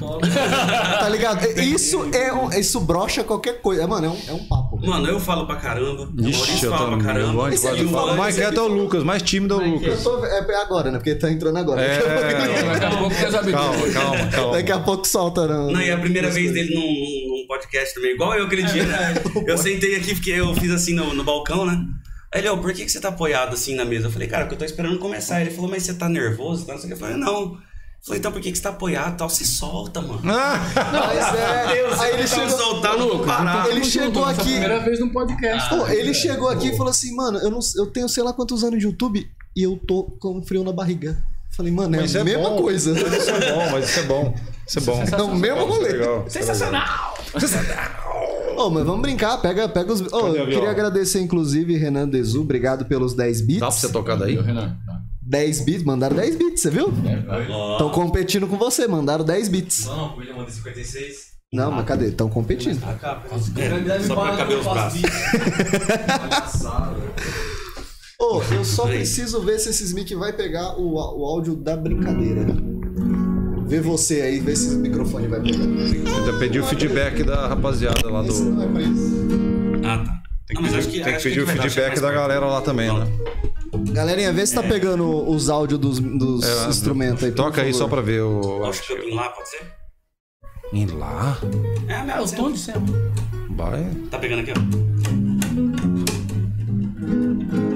Tá 0.99 1.10
ligado? 1.10 1.45
Isso 1.60 2.10
é 2.14 2.31
um, 2.34 2.49
isso 2.51 2.80
brocha 2.81 3.23
qualquer 3.23 3.61
coisa. 3.61 3.88
Mano, 3.88 4.07
é 4.07 4.10
um, 4.10 4.18
é 4.30 4.34
um 4.34 4.45
papo. 4.45 4.80
Mano, 4.85 5.07
eu 5.07 5.19
falo 5.19 5.45
pra 5.45 5.55
caramba, 5.55 6.03
o 6.03 6.22
Ixi, 6.27 6.38
Maurício 6.39 6.65
eu 6.68 6.72
fala 6.72 6.91
tô 6.91 6.97
pra 6.97 7.05
caramba. 7.05 7.53
Esse 7.53 7.68
e 7.68 7.88
fala- 7.88 8.14
O 8.14 8.18
mais 8.18 8.35
quieto 8.35 8.57
é 8.57 8.61
o 8.61 8.68
Lucas, 8.68 9.03
mais 9.03 9.22
tímido 9.22 9.55
é 9.55 9.57
o 9.57 9.61
Eu 9.61 9.69
Lucas. 9.73 10.03
tô, 10.03 10.26
é 10.26 10.61
agora, 10.61 10.91
né? 10.91 10.97
Porque 10.97 11.15
tá 11.15 11.31
entrando 11.31 11.57
agora. 11.57 11.81
É. 11.81 11.99
Daqui 12.73 12.85
a 12.85 12.97
pouco 12.97 13.15
você 13.15 13.31
sabe 13.31 13.51
Calma, 13.51 13.89
calma, 13.91 14.27
calma. 14.27 14.53
Daqui 14.53 14.72
a 14.72 14.80
pouco 14.80 15.07
solta, 15.07 15.47
não. 15.47 15.72
Não, 15.72 15.81
e 15.81 15.89
é 15.89 15.93
a 15.93 15.97
primeira 15.97 16.30
vez 16.30 16.51
dele 16.53 16.73
num, 16.76 16.81
num- 16.81 17.43
podcast 17.47 17.93
também, 17.93 18.14
igual 18.14 18.34
eu 18.35 18.45
aquele 18.45 18.64
dia. 18.64 18.84
né? 18.85 19.14
Eu 19.45 19.57
sentei 19.57 19.95
aqui 19.95 20.15
porque 20.15 20.31
eu 20.31 20.53
fiz 20.55 20.72
assim 20.72 20.93
no, 20.95 21.14
no 21.14 21.23
balcão, 21.23 21.65
né? 21.65 21.85
Aí 22.34 22.41
ele, 22.41 22.49
ó, 22.49 22.57
por 22.57 22.73
que, 22.73 22.84
que 22.84 22.91
você 22.91 22.99
tá 22.99 23.10
apoiado 23.10 23.53
assim 23.53 23.76
na 23.76 23.85
mesa? 23.85 24.07
Eu 24.07 24.11
falei, 24.11 24.27
cara, 24.27 24.43
porque 24.45 24.55
eu 24.55 24.60
tô 24.60 24.65
esperando 24.65 24.97
começar. 24.99 25.39
Ele 25.41 25.51
falou, 25.51 25.69
mas 25.69 25.84
você 25.84 25.93
tá 25.93 26.10
nervoso? 26.10 26.65
Tá? 26.65 26.73
Não 26.73 26.80
sei 26.80 26.85
o 26.85 26.88
que. 26.89 26.93
Eu 26.95 26.99
falei, 27.07 27.15
não. 27.18 27.41
Eu 27.53 28.05
falei, 28.05 28.19
então 28.19 28.31
por 28.31 28.41
que, 28.41 28.51
que 28.51 28.57
você 28.57 28.64
tá 28.64 28.69
apoiado 28.69 29.14
e 29.14 29.18
tal? 29.18 29.30
Você 29.30 29.45
solta, 29.45 30.01
mano. 30.01 30.19
Mas 30.23 31.35
é. 31.35 31.65
Aí 31.99 32.14
ele 32.14 32.22
Tá 32.23 32.27
chegou. 32.27 32.49
soltar 32.57 32.97
no 32.97 33.19
parar. 33.26 33.69
Ele 33.69 33.84
chegou 33.85 34.23
é 34.23 34.27
a 34.27 34.30
aqui. 34.31 34.41
primeira 34.43 34.80
vez 34.80 34.99
num 34.99 35.10
podcast. 35.10 35.69
Pô, 35.69 35.88
ele 35.88 36.14
chegou 36.14 36.49
aqui 36.49 36.69
e 36.69 36.76
falou 36.77 36.89
assim, 36.91 37.15
mano, 37.15 37.38
eu, 37.39 37.49
não, 37.51 37.60
eu 37.77 37.85
tenho 37.88 38.10
sei 38.10 38.23
lá 38.23 38.34
quantos 38.34 38.64
anos 38.64 38.80
de 38.80 38.85
YouTube 38.85 39.26
e 39.55 39.64
eu 39.64 39.80
tô 39.88 40.03
com 40.19 40.41
frio 40.43 40.64
na 40.64 40.73
barriga. 40.73 41.23
Falei, 41.55 41.72
mano, 41.72 41.95
é 41.95 41.99
Mas 42.01 42.15
a 42.15 42.19
é 42.22 42.23
mesma 42.23 42.49
bom. 42.49 42.61
coisa. 42.64 42.91
Isso 42.99 43.30
é 43.30 43.53
bom, 43.53 43.69
mas 43.72 43.89
isso 43.89 43.99
é 43.99 44.03
bom. 44.03 44.35
Isso 44.68 44.80
é 44.80 44.81
bom. 44.81 45.03
É 45.03 45.22
o 45.22 45.35
mesmo 45.35 45.65
rolê. 45.65 45.89
Legal. 45.93 46.26
Sensacional! 46.27 47.15
Ô, 48.57 48.69
mas 48.69 48.85
vamos 48.85 49.01
brincar, 49.01 49.38
pega, 49.38 49.67
pega 49.67 49.91
os. 49.91 50.01
Ô, 50.13 50.27
eu 50.30 50.45
queria 50.47 50.69
agradecer, 50.69 51.19
inclusive, 51.21 51.75
Renan 51.77 52.07
Dezu, 52.07 52.41
obrigado 52.41 52.85
pelos 52.85 53.13
10 53.13 53.41
bits. 53.41 53.59
Dá 53.59 53.67
pra 53.67 53.75
você 53.75 53.91
tocar 53.91 54.15
daí? 54.15 54.38
Aí, 54.38 54.43
Renan. 54.43 54.77
tá. 54.85 55.01
10 55.25 55.61
bits, 55.61 55.84
mandaram 55.84 56.15
10 56.15 56.35
bits, 56.35 56.61
você 56.61 56.69
viu? 56.69 56.91
Estão 57.73 57.89
competindo 57.89 58.45
com 58.47 58.57
você, 58.57 58.88
mandaram 58.88 59.23
10 59.23 59.47
bits. 59.47 59.85
Não, 59.85 59.95
não, 60.15 60.21
ele 60.21 60.34
manda 60.34 60.51
56. 60.51 61.34
Não, 61.51 61.71
mas 61.71 61.85
cadê? 61.85 62.07
Estão 62.07 62.27
competindo. 62.30 62.81
é, 62.84 63.99
só 64.01 64.15
pra 64.15 64.35
caber 64.38 64.57
os 64.57 64.65
braços. 64.65 65.01
Ô, 68.19 68.41
eu 68.53 68.63
só 68.65 68.85
preciso 68.88 69.41
ver 69.41 69.59
se 69.59 69.69
esses 69.69 69.93
mic 69.93 70.13
vai 70.15 70.34
pegar 70.34 70.80
o, 70.80 70.93
o 70.95 71.25
áudio 71.25 71.55
da 71.55 71.75
brincadeira. 71.77 72.45
Vê 73.74 73.82
você 73.82 74.22
aí, 74.22 74.40
vê 74.40 74.56
se 74.56 74.76
o 74.76 74.78
microfone 74.78 75.28
vai 75.28 75.41
pegar. 75.41 75.64
Ainda 75.64 76.38
pedi 76.38 76.60
o 76.60 76.64
feedback 76.64 77.24
da 77.24 77.48
rapaziada 77.48 78.08
lá 78.08 78.24
Esse 78.24 78.44
do. 78.44 78.52
não 78.52 78.62
é. 78.80 78.84
Ah, 79.84 79.98
tá. 79.98 80.22
Tem 80.45 80.54
Não, 80.54 80.62
que 80.62 80.62
mas 80.62 80.72
pedir, 80.72 80.78
acho 80.78 80.88
que- 80.90 80.94
tem 80.94 81.04
que 81.06 81.10
acho 81.10 81.18
que 81.24 81.30
pedir 81.30 81.41
o 81.41 81.45
vai 81.48 81.56
feedback 81.58 82.00
da 82.00 82.12
galera 82.12 82.45
lá 82.45 82.62
também, 82.62 82.94
né? 82.94 83.08
Galerinha, 83.91 84.32
vê 84.32 84.45
se 84.45 84.54
tá 84.54 84.62
pegando 84.62 85.28
os 85.28 85.50
áudios 85.50 85.80
dos, 85.80 86.00
dos 86.00 86.44
É, 86.45 86.70
instrumentos 86.70 87.24
aí. 87.24 87.32
por 87.32 87.36
Toca 87.38 87.62
aí 87.64 87.72
favor. 87.74 87.78
só 87.80 87.88
pra 87.88 88.02
ver 88.02 88.22
o. 88.22 88.64
Acho 88.66 88.86
que 88.86 88.94
eu 88.94 89.02
vim 89.02 89.16
lá, 89.16 89.30
pode 89.30 89.50
ser? 89.50 89.62
Ir 90.72 90.91
lá? 90.94 91.40
É, 91.88 92.12
É 92.16 92.22
o 92.22 92.28
tom 92.28 92.52
de 92.52 92.60
sempre. 92.60 92.94
Vai. 93.58 93.90
Tá 94.12 94.20
pegando 94.20 94.41
aqui, 94.41 94.52
ó. 94.52 94.60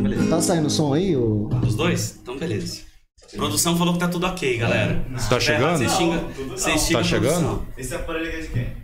Beleza. 0.04 0.28
Tá 0.30 0.42
saindo 0.42 0.70
som 0.70 0.94
aí? 0.94 1.16
Ou... 1.16 1.50
Dos 1.50 1.74
dois? 1.74 2.20
Então, 2.22 2.38
beleza. 2.38 2.86
Produção 3.36 3.78
falou 3.78 3.94
que 3.94 4.00
tá 4.00 4.08
tudo 4.08 4.26
ok, 4.26 4.58
galera. 4.58 5.06
Se 5.18 5.30
Tá 5.30 5.40
chegando? 5.40 5.78
Você 5.78 5.90
xinga, 5.90 6.20
você 6.50 6.94
Tá 6.94 7.04
chegando? 7.04 7.68
Esse 7.78 7.96
aparelho 7.96 8.28
aqui 8.28 8.38
é 8.38 8.42
de 8.42 8.48
quem? 8.48 8.78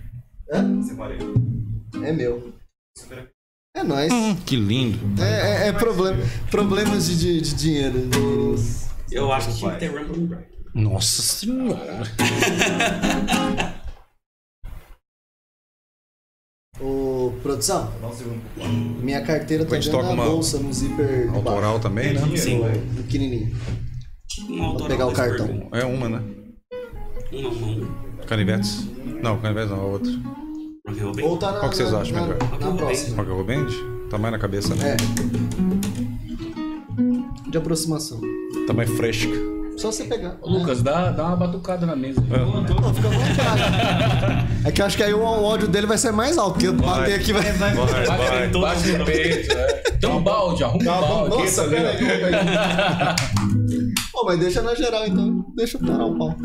Hã? 0.52 0.80
Esse 0.80 0.92
aparelho. 0.92 1.34
É 2.04 2.12
meu. 2.12 2.54
É 3.76 3.84
nóis. 3.84 4.12
Hum, 4.12 4.36
que 4.46 4.56
lindo. 4.56 5.00
É, 5.22 5.66
é, 5.66 5.68
é 5.70 5.74
problema, 5.74 6.18
problemas 6.52 7.08
de, 7.08 7.18
de, 7.18 7.42
de 7.42 7.56
dinheiro. 7.56 8.10
Eu 9.12 9.32
acho 9.32 9.50
que 9.50 9.58
tinha 9.58 9.72
que 9.72 9.80
ter. 9.80 9.92
Nossa 10.74 11.22
senhora. 11.22 12.04
Ô, 16.82 17.32
produção, 17.42 17.94
um 18.58 18.74
minha 19.02 19.22
carteira 19.24 19.64
tá 19.64 19.76
dentro 19.76 19.92
da 19.92 20.10
uma 20.10 20.26
bolsa 20.26 20.58
no 20.60 20.74
zíper 20.74 21.30
Autoral 21.34 21.80
também, 21.80 22.14
né? 22.14 22.36
Sim. 22.36 22.62
baixo, 22.62 22.80
pequenininho. 22.98 23.56
Um 24.50 24.64
autoral 24.64 24.88
pegar 24.90 25.08
o 25.08 25.12
cartão. 25.14 25.68
É 25.72 25.84
uma, 25.86 26.10
né? 26.10 26.22
Uma, 27.32 27.50
uma, 27.50 27.68
uma. 27.68 27.88
Canivetes. 28.26 28.88
Não, 29.22 29.38
canivetes 29.40 29.70
não, 29.72 29.80
a 29.80 29.84
outra. 29.86 30.12
Ou 31.24 31.38
tá 31.38 31.52
na, 31.52 31.60
Qual 31.60 31.70
que 31.70 31.78
vocês 31.78 31.92
na- 31.92 32.00
acham 32.00 32.16
na, 32.16 32.22
melhor? 32.24 32.38
Na 32.60 32.72
próxima. 32.74 33.18
Rock 33.18 33.30
and 33.32 33.34
Roll 33.34 33.46
Band? 33.46 33.68
Tá 34.10 34.18
mais 34.18 34.32
na 34.34 34.40
cabeça, 34.40 34.76
né? 34.76 34.96
É. 37.48 37.50
De 37.50 37.58
aproximação. 37.58 38.20
Tá 38.68 38.74
mais 38.74 38.90
fresca. 38.92 39.32
Só 39.78 39.92
você 39.92 40.04
pegar. 40.04 40.38
Lucas, 40.44 40.84
dá, 40.84 41.10
dá 41.12 41.26
uma 41.26 41.36
batucada 41.36 41.86
na 41.86 41.96
mesa. 41.96 42.24
É. 42.32 42.38
Não, 42.38 42.94
fica 42.94 43.08
à 43.08 43.12
vontade. 43.12 44.48
É 44.66 44.72
que 44.72 44.82
eu 44.82 44.86
acho 44.86 44.96
que 44.96 45.04
aí 45.04 45.14
o 45.14 45.26
áudio 45.26 45.68
dele 45.68 45.88
vai 45.88 45.98
ser 45.98 46.12
mais 46.12 46.38
alto, 46.38 46.54
porque 46.54 46.70
bater 46.72 47.16
aqui 47.16 47.34
vai. 47.34 47.42
Vai, 47.54 47.74
vai. 47.74 48.06
Bate, 48.08 48.58
bate 48.60 48.92
no 48.92 49.06
peito, 49.06 49.52
é. 49.58 49.68
Tem 50.00 50.10
um 50.10 50.22
balde, 50.22 50.64
arruma 50.64 50.80
um 50.98 51.02
balde. 51.02 51.38
Nossa. 51.38 51.64
Pô, 54.14 54.24
mas 54.26 54.40
deixa 54.40 54.62
na 54.62 54.76
geral 54.76 55.08
então. 55.08 55.44
Deixa 55.56 55.78
eu 55.78 55.82
parar 55.82 56.06
o 56.06 56.16
pau. 56.16 56.36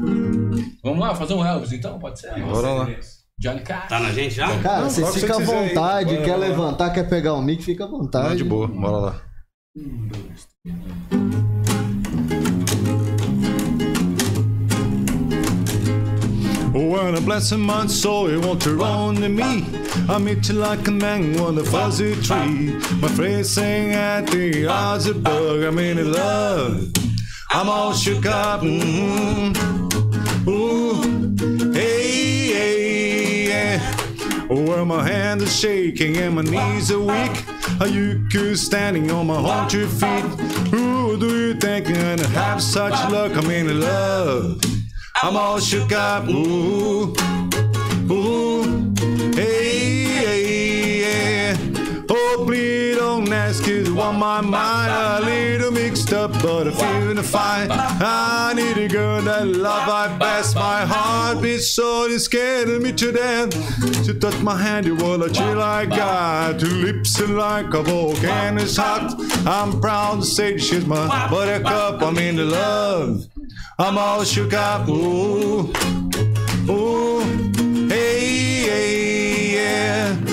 Vamos 0.82 1.00
lá, 1.00 1.14
fazer 1.14 1.34
um 1.34 1.44
Elvis 1.44 1.70
então? 1.72 1.98
Pode 1.98 2.18
ser? 2.18 2.34
Bora 2.40 2.72
lá. 2.72 2.88
Johnny 3.38 3.60
Cash. 3.60 3.88
Tá 3.88 4.00
na 4.00 4.10
gente 4.10 4.34
já? 4.34 4.58
Cara, 4.60 4.80
Não, 4.82 4.90
você 4.90 5.04
fica 5.20 5.34
à 5.34 5.36
você 5.36 5.42
quiser 5.42 5.58
aí. 5.58 5.68
vontade, 5.68 6.10
Bora 6.14 6.24
quer 6.24 6.36
lá. 6.36 6.36
levantar, 6.38 6.90
quer 6.90 7.08
pegar 7.08 7.34
o 7.34 7.42
mic, 7.42 7.62
fica 7.62 7.84
à 7.84 7.86
vontade. 7.86 8.28
Não, 8.30 8.36
de 8.36 8.44
boa, 8.44 8.66
bora 8.66 8.96
lá. 8.96 9.22
When 16.72 17.14
a 17.16 17.20
you 18.30 18.40
want 18.40 18.62
to 18.62 18.74
run 18.76 19.16
to 19.16 19.28
me. 19.28 19.64
I 20.08 20.18
meet 20.18 20.48
you 20.48 20.54
like 20.54 20.86
a 20.88 20.90
man 20.90 21.38
on 21.40 21.58
a 21.58 21.64
fuzzy 21.64 22.14
tree. 22.22 22.72
My 23.00 23.08
face 23.08 23.50
saying 23.50 23.92
at 23.94 24.26
the 24.28 24.66
odds 24.66 25.06
of 25.06 25.22
bug, 25.22 25.62
I'm 25.62 25.78
in 25.78 26.12
love. 26.12 26.92
I'm 27.50 27.68
all 27.68 27.92
shook 27.94 28.26
up. 28.26 28.60
Mm-hmm. 28.60 30.48
Ooh, 30.48 31.72
hey, 31.72 32.52
hey, 32.52 33.48
yeah. 33.48 33.96
Oh, 34.50 34.62
well, 34.62 34.84
my 34.84 35.06
hand 35.08 35.42
is 35.42 35.58
shaking 35.58 36.16
and 36.18 36.34
my 36.36 36.42
knees 36.42 36.90
are 36.90 37.00
weak. 37.00 37.44
Are 37.80 37.88
you 37.88 38.26
could 38.30 38.58
standing 38.58 39.10
on 39.10 39.26
my 39.28 39.40
haunted 39.40 39.88
feet? 39.88 40.24
Who 40.70 41.16
do 41.18 41.26
you 41.26 41.54
think 41.54 41.86
gonna 41.86 42.26
have 42.28 42.62
such 42.62 42.92
luck? 43.10 43.32
I'm 43.36 43.50
in 43.50 43.80
love. 43.80 44.60
I'm 45.22 45.36
all 45.36 45.58
shook 45.58 45.92
up. 45.92 46.28
Ooh, 46.28 47.14
ooh, 48.10 48.94
hey, 49.34 50.04
hey, 50.04 51.00
yeah. 51.00 51.56
Oh, 52.10 52.44
please 52.46 52.77
don't 53.28 53.36
ask 53.36 53.68
it 53.68 53.88
on 53.88 54.18
my 54.18 54.40
mind. 54.40 54.90
A 54.90 55.26
little 55.26 55.70
mixed 55.70 56.12
up, 56.14 56.32
but 56.40 56.66
I 56.66 56.70
feel 56.70 57.22
fine. 57.22 57.68
I 57.70 58.54
need 58.56 58.78
a 58.78 58.88
girl 58.88 59.20
that 59.20 59.46
love 59.46 59.88
I 59.88 60.16
best. 60.16 60.54
My 60.54 60.86
heart 60.86 61.42
beats 61.42 61.68
so 61.68 62.04
it's 62.04 62.24
scared 62.24 62.68
me 62.80 62.92
to 62.92 63.12
death. 63.12 63.52
She 64.06 64.18
touched 64.18 64.40
my 64.40 64.56
hand, 64.56 64.86
you 64.86 64.94
will 64.94 65.22
a 65.22 65.30
chill 65.30 65.60
I 65.60 65.84
got. 65.84 66.60
Two 66.60 66.68
lips 66.68 67.20
like 67.20 67.74
a 67.74 67.82
volcano 67.82 68.64
hot. 68.64 69.14
I'm 69.46 69.78
proud 69.78 70.20
to 70.20 70.26
say 70.26 70.56
she's 70.56 70.86
my 70.86 71.28
buttercup. 71.28 72.00
I'm 72.00 72.16
in 72.16 72.36
the 72.36 72.46
love. 72.46 73.26
I'm 73.78 73.98
all 73.98 74.24
shook 74.24 74.54
up. 74.54 74.88
Ooh, 74.88 75.70
ooh, 76.70 77.20
hey, 77.88 78.62
hey, 78.70 79.54
yeah. 79.54 80.27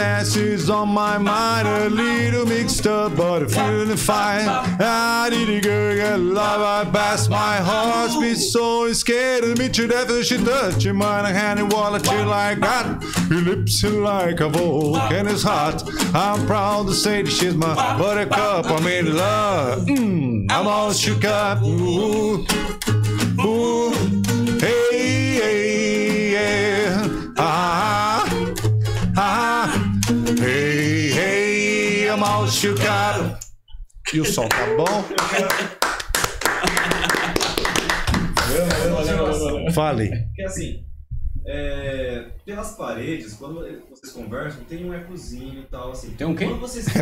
Ask, 0.00 0.36
it's 0.36 0.68
on 0.68 0.88
my 0.88 1.18
mind. 1.18 1.68
A 1.68 1.88
little 1.88 2.46
mixed 2.46 2.86
up, 2.86 3.16
but 3.16 3.42
I'm 3.42 3.48
feeling 3.48 3.96
fine. 3.96 4.48
I 4.48 5.28
need 5.30 5.48
a 5.48 5.60
girl, 5.60 5.96
get 5.96 6.18
love, 6.18 6.60
I 6.60 6.90
pass 6.90 7.28
my 7.28 7.56
heart. 7.56 8.10
Beats 8.20 8.52
so 8.52 8.92
scared 8.92 9.44
of 9.44 9.58
me 9.58 9.68
to 9.68 9.86
death. 9.86 10.10
She 10.24 10.36
touch 10.44 10.84
your 10.84 10.94
mind, 10.94 11.26
hand 11.26 11.60
and 11.60 11.72
wallet 11.72 12.04
till 12.04 12.32
I 12.32 12.54
got 12.54 13.02
your 13.30 13.42
lips 13.42 13.84
are 13.84 13.90
like 13.90 14.40
a 14.40 14.48
volcano 14.48 15.30
is 15.30 15.42
hot. 15.44 15.82
I'm 16.14 16.46
proud 16.46 16.86
to 16.88 16.94
say 16.94 17.22
that 17.22 17.30
she's 17.30 17.54
my 17.54 17.74
buttercup. 17.96 18.66
I'm 18.66 18.86
in 18.86 19.16
love. 19.16 19.86
Mm, 19.86 20.50
I'm 20.50 20.66
all 20.66 20.92
shook 20.92 21.24
up. 21.24 21.62
Ooh, 21.62 22.44
ooh, 23.40 23.92
hey, 24.58 25.38
hey, 25.40 26.32
yeah. 26.32 27.32
Ah, 27.36 28.54
ah, 29.16 29.89
hey, 30.10 31.10
hey, 31.10 32.08
I'm 32.08 32.22
all 32.22 32.46
shook 32.46 32.80
up. 32.80 33.38
E 34.12 34.20
o 34.20 34.24
som 34.24 34.48
tá 34.48 34.66
bom? 34.76 35.04
Fale. 39.72 40.10
Porque 40.26 40.42
assim, 40.42 40.84
é, 41.46 42.26
pelas 42.44 42.72
paredes, 42.72 43.34
quando 43.34 43.64
vocês 43.88 44.12
conversam, 44.12 44.62
tem 44.68 44.84
um 44.84 44.94
ecozinho 44.94 45.60
e 45.60 45.66
tal, 45.70 45.92
assim. 45.92 46.10
Tem 46.10 46.26
um 46.26 46.34
quê? 46.34 46.44
Quando 46.46 46.60
vocês. 46.60 46.86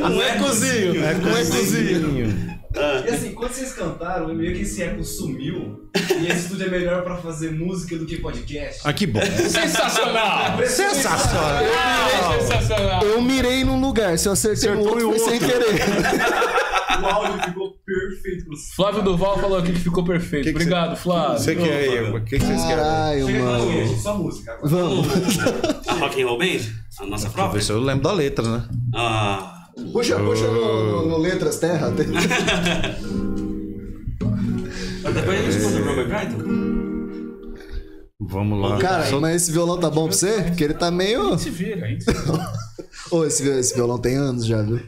Um 0.00 0.22
ecozinho. 0.22 1.04
É 1.04 1.14
Um 1.14 1.38
ecozinho. 1.38 2.62
E 2.74 3.10
assim, 3.10 3.32
quando 3.34 3.52
vocês 3.52 3.74
cantaram, 3.74 4.34
meio 4.34 4.54
que 4.54 4.62
esse 4.62 4.82
eco 4.82 5.04
sumiu. 5.04 5.90
E 5.94 6.26
esse 6.26 6.44
estúdio 6.44 6.66
é 6.66 6.70
melhor 6.70 7.02
pra 7.04 7.16
fazer 7.16 7.52
música 7.52 7.96
do 7.96 8.06
que 8.06 8.16
podcast. 8.18 8.80
Ah, 8.84 8.92
que 8.92 9.06
bom. 9.06 9.20
Sensacional! 9.20 10.58
Sensacional. 10.66 12.40
Sensacional! 12.40 13.02
Eu 13.02 13.20
mirei 13.20 13.64
num 13.64 13.80
lugar, 13.80 14.18
se 14.18 14.28
eu 14.28 14.32
acertei 14.32 14.70
Acertou 14.70 14.88
outro, 14.88 15.18
foi 15.18 15.30
sem 15.30 15.38
querer. 15.38 15.82
O 17.02 17.06
áudio 17.06 17.42
ficou 17.42 17.61
perfeito 17.92 18.46
Flávio 18.76 19.02
Duval 19.02 19.38
falou 19.38 19.58
aqui 19.58 19.72
que 19.72 19.80
ficou 19.80 20.04
perfeito. 20.04 20.44
Que 20.44 20.50
que 20.50 20.56
Obrigado, 20.58 20.96
Flávio. 20.96 21.38
Você 21.38 21.54
quer 21.56 21.90
aí? 21.90 22.10
O 22.10 22.24
que, 22.24 22.38
que 22.38 22.44
vocês 22.44 22.60
querem? 22.62 22.76
Caralho, 22.76 23.28
mano. 23.40 23.96
só 23.96 24.16
música. 24.18 24.52
agora. 24.52 24.68
Vamos. 24.68 25.06
Rock 26.00 26.22
and 26.22 26.26
Roll 26.26 26.38
Band? 26.38 26.60
A 27.00 27.06
nossa 27.06 27.28
ver 27.48 27.62
se 27.62 27.70
eu 27.72 27.80
lembro 27.80 28.02
da 28.04 28.12
letra, 28.12 28.46
né? 28.48 28.68
Ah, 28.94 29.68
Puxa, 29.92 30.18
puxa 30.18 30.46
no, 30.46 31.02
no- 31.02 31.08
no 31.08 31.18
Letras 31.18 31.58
Terra. 31.58 31.90
depois 35.12 35.40
a 35.40 35.50
gente 35.50 35.64
conta 35.64 35.78
o 35.80 35.84
Robert 35.84 36.08
Brighton. 36.08 36.62
Vamos 38.20 38.60
lá. 38.60 38.78
Cara, 38.78 39.04
Só- 39.06 39.20
mas 39.20 39.42
esse 39.42 39.52
violão 39.52 39.78
tá 39.78 39.90
bom 39.90 40.06
pra 40.08 40.16
você? 40.16 40.42
Porque 40.42 40.62
ele 40.64 40.74
tá 40.74 40.90
meio. 40.90 41.28
A 41.28 41.30
gente 41.30 41.42
se 41.42 41.50
vira, 41.50 41.84
a 41.86 41.88
gente 41.88 42.04
se 42.04 42.12
vira. 42.12 42.52
Ô, 43.10 43.24
esse, 43.24 43.46
esse 43.48 43.74
violão 43.74 43.98
tem 43.98 44.16
anos 44.16 44.46
já, 44.46 44.62
viu? 44.62 44.80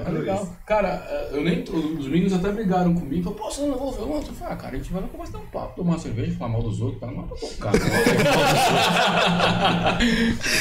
É 0.00 0.08
legal. 0.10 0.48
Cara, 0.66 1.06
eu 1.32 1.44
nem. 1.44 1.62
Os 1.64 2.06
meninos 2.08 2.32
até 2.32 2.50
brigaram 2.50 2.94
comigo. 2.94 3.24
Falaram, 3.24 3.42
pô, 3.44 3.50
você 3.50 3.60
não 3.60 3.72
levou 3.72 3.88
o 3.88 3.92
violão? 3.92 4.16
Eu 4.16 4.22
falei, 4.22 4.54
ah, 4.54 4.56
cara, 4.56 4.74
a 4.74 4.78
gente 4.78 4.90
vai 4.90 5.02
lá 5.02 5.08
dar 5.30 5.38
um 5.38 5.46
papo, 5.48 5.76
tomar 5.76 5.92
uma 5.92 5.98
cerveja, 5.98 6.34
falar 6.38 6.50
mal 6.52 6.62
dos 6.62 6.80
outros, 6.80 6.98
tá? 6.98 7.08
não 7.08 7.24
é 7.24 7.26
pra 7.26 7.36
tocar. 7.36 7.72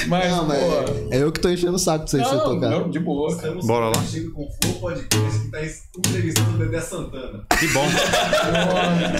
mas, 0.09 0.31
Não, 0.31 0.45
mas 0.45 0.59
pô. 0.59 0.69
é 1.11 1.23
eu 1.23 1.31
que 1.31 1.39
tô 1.39 1.47
enchendo 1.47 1.75
o 1.75 1.79
saco 1.79 1.99
pra 1.99 2.07
vocês 2.07 2.23
Não, 2.29 2.39
tocar. 2.43 2.69
não, 2.71 2.89
de 2.89 2.99
boa. 2.99 3.29
cara. 3.29 3.47
Estamos 3.47 3.67
Bora 3.67 3.85
lá. 3.85 4.03
Chega 4.03 4.31
com 4.31 4.43
o 4.43 4.49
Flow 4.51 4.73
Podcast 4.81 5.39
que 5.39 5.47
tá 5.49 5.59
entrevistando 5.97 6.49
o 6.55 6.57
Dedé 6.57 6.81
Santana. 6.81 7.45
Que 7.57 7.67
bom. 7.69 7.85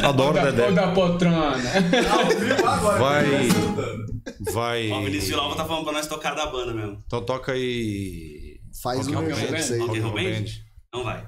Adoro 0.10 0.40
o 0.40 0.44
Dedé. 0.44 0.72
da 0.74 0.92
Potrana. 0.92 1.56
Vai. 3.00 3.26
Vai. 4.52 4.92
Ó, 4.92 5.00
o 5.00 5.04
Vinícius 5.06 5.30
Villalba 5.30 5.56
tá 5.56 5.64
falando 5.64 5.86
pra 5.86 5.94
nós 5.94 6.06
tocar 6.08 6.36
da 6.36 6.48
banda 6.48 6.74
mesmo. 6.74 6.98
Então 7.08 7.22
toca 7.24 7.54
aí. 7.54 8.41
Faz 8.74 9.08
um 9.08 9.14
Rock 9.14 9.26
and 9.26 9.30
merchan 9.30 9.40
Roll 9.40 9.48
pra 9.48 9.62
vocês. 9.62 9.80
Rock 9.82 9.98
and 9.98 10.02
Roll 10.02 10.12
Rock 10.12 10.20
and 10.20 10.24
Roll 10.24 10.34
Band? 10.34 10.44
Band. 10.44 10.50
Então 10.88 11.04
vai. 11.04 11.28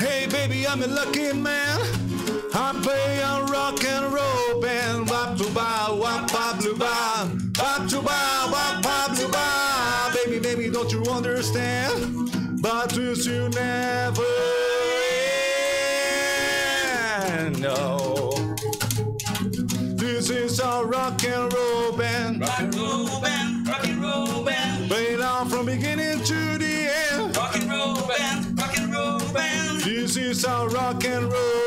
Hey 0.00 0.26
baby, 0.26 0.66
I'm 0.66 0.82
a 0.82 0.86
lucky 0.86 1.32
man. 1.32 1.80
I 2.54 2.72
play 2.82 3.18
a 3.20 3.44
rock 3.46 3.84
and 3.84 4.12
roll 4.12 4.60
band. 4.60 5.08
Wap 5.10 5.36
to 5.38 5.50
ba, 5.50 5.94
wap 5.94 6.30
ba 6.32 6.54
blue 6.58 6.76
ba. 6.76 7.13
Understand? 11.16 12.60
But 12.60 12.90
this 12.90 13.26
you 13.26 13.48
never 13.50 14.24
end. 17.28 17.60
No. 17.60 18.32
This 19.96 20.30
is 20.30 20.58
a 20.60 20.82
rock 20.84 21.22
and 21.24 21.52
roll 21.52 21.92
band. 21.92 22.40
Rock 22.40 22.60
and 22.60 22.74
roll 22.74 23.20
band, 23.20 23.68
rock 23.68 23.84
and 23.86 24.02
roll 24.02 24.44
band, 24.44 24.88
Played 24.90 25.20
on 25.20 25.48
from 25.48 25.66
beginning 25.66 26.18
to 26.24 26.58
the 26.58 26.90
end. 27.12 27.36
rock 27.36 27.54
and 27.56 27.70
roll 27.70 27.94
band, 28.08 28.58
rock 28.58 28.76
and 28.78 28.92
roll 28.92 29.18
band, 29.32 29.80
This 29.82 30.16
is 30.16 30.44
a 30.44 30.68
rock 30.68 31.04
and 31.04 31.30
roll 31.32 31.63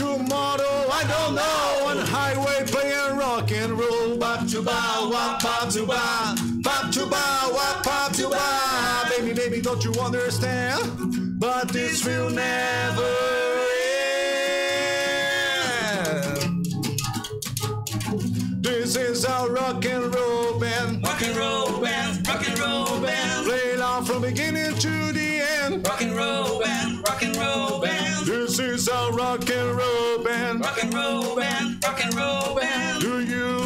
tomorrow, 0.00 0.76
I 1.00 1.02
don't 1.12 1.34
know. 1.34 1.88
On 1.88 1.98
highway 1.98 2.60
playing 2.66 3.16
rock 3.18 3.50
and 3.52 3.72
roll. 3.78 4.16
Bop 4.16 4.46
to 4.48 4.62
ba, 4.62 4.80
to 5.72 5.84
ba, 5.86 6.26
to 6.92 7.06
ba, 7.06 8.08
to 8.14 8.28
ba. 8.28 8.44
Baby, 9.10 9.32
baby, 9.34 9.60
don't 9.60 9.84
you 9.84 9.92
understand? 10.00 10.80
But 11.38 11.68
this 11.68 12.04
will 12.06 12.30
never 12.30 13.12
end. 16.00 16.64
This 18.62 18.96
is 18.96 19.24
our 19.24 19.50
rock 19.50 19.84
and 19.84 20.14
roll 20.14 20.58
band. 20.58 21.02
Rock 21.04 21.22
and 21.22 21.36
roll 21.36 21.80
band, 21.80 22.26
rock 22.26 22.48
and 22.48 22.58
roll 22.58 23.00
band, 23.00 23.46
Play 23.46 23.80
on 23.80 24.04
from 24.04 24.22
beginning 24.22 24.74
to 24.76 25.12
the 25.12 25.30
end. 25.62 25.86
rock 25.86 26.00
and 26.02 26.12
roll 26.16 26.60
band, 26.60 26.98
rock 27.06 27.22
and 27.22 27.36
roll 27.36 27.80
band, 27.80 28.09
is 28.80 28.88
our 28.88 29.12
rock 29.12 29.50
and 29.50 29.76
roll 29.76 30.24
band. 30.24 30.60
rock 30.60 30.82
and 30.82 30.94
roll 30.94 31.36
band, 31.36 31.84
rock 31.84 32.02
and 32.02 32.14
roll 32.14 32.56
band. 32.56 33.02
Do 33.02 33.20
you 33.20 33.59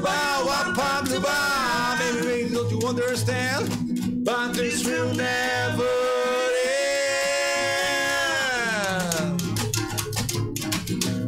to 0.00 0.74
pop 0.74 1.04
to 1.06 1.20
don't 2.52 2.70
you 2.70 2.80
understand, 2.86 4.24
but 4.24 4.52
this 4.52 4.86
will 4.86 5.12
never 5.14 5.88
end. 9.04 9.40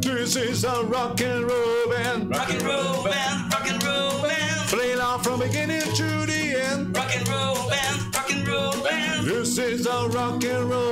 This 0.03 0.35
is 0.35 0.63
a 0.63 0.83
rock 0.85 1.19
and 1.21 1.43
roll 1.43 1.89
band, 1.89 2.29
rock 2.29 2.49
and 2.49 2.61
roll 2.61 3.03
band, 3.03 3.53
rock 3.53 3.69
and 3.69 3.83
roll 3.83 4.21
band. 4.21 4.69
Play 4.69 4.95
loud 4.95 5.23
from 5.23 5.39
beginning 5.39 5.81
to 5.81 6.25
the 6.25 6.61
end, 6.61 6.95
rock 6.95 7.15
and 7.15 7.27
roll 7.27 7.69
band, 7.69 8.15
rock 8.15 8.31
and 8.31 8.47
roll 8.47 8.83
band. 8.83 9.25
This 9.25 9.57
is 9.57 9.85
a 9.85 10.07
rock 10.09 10.43
and 10.43 10.69
roll. 10.69 10.90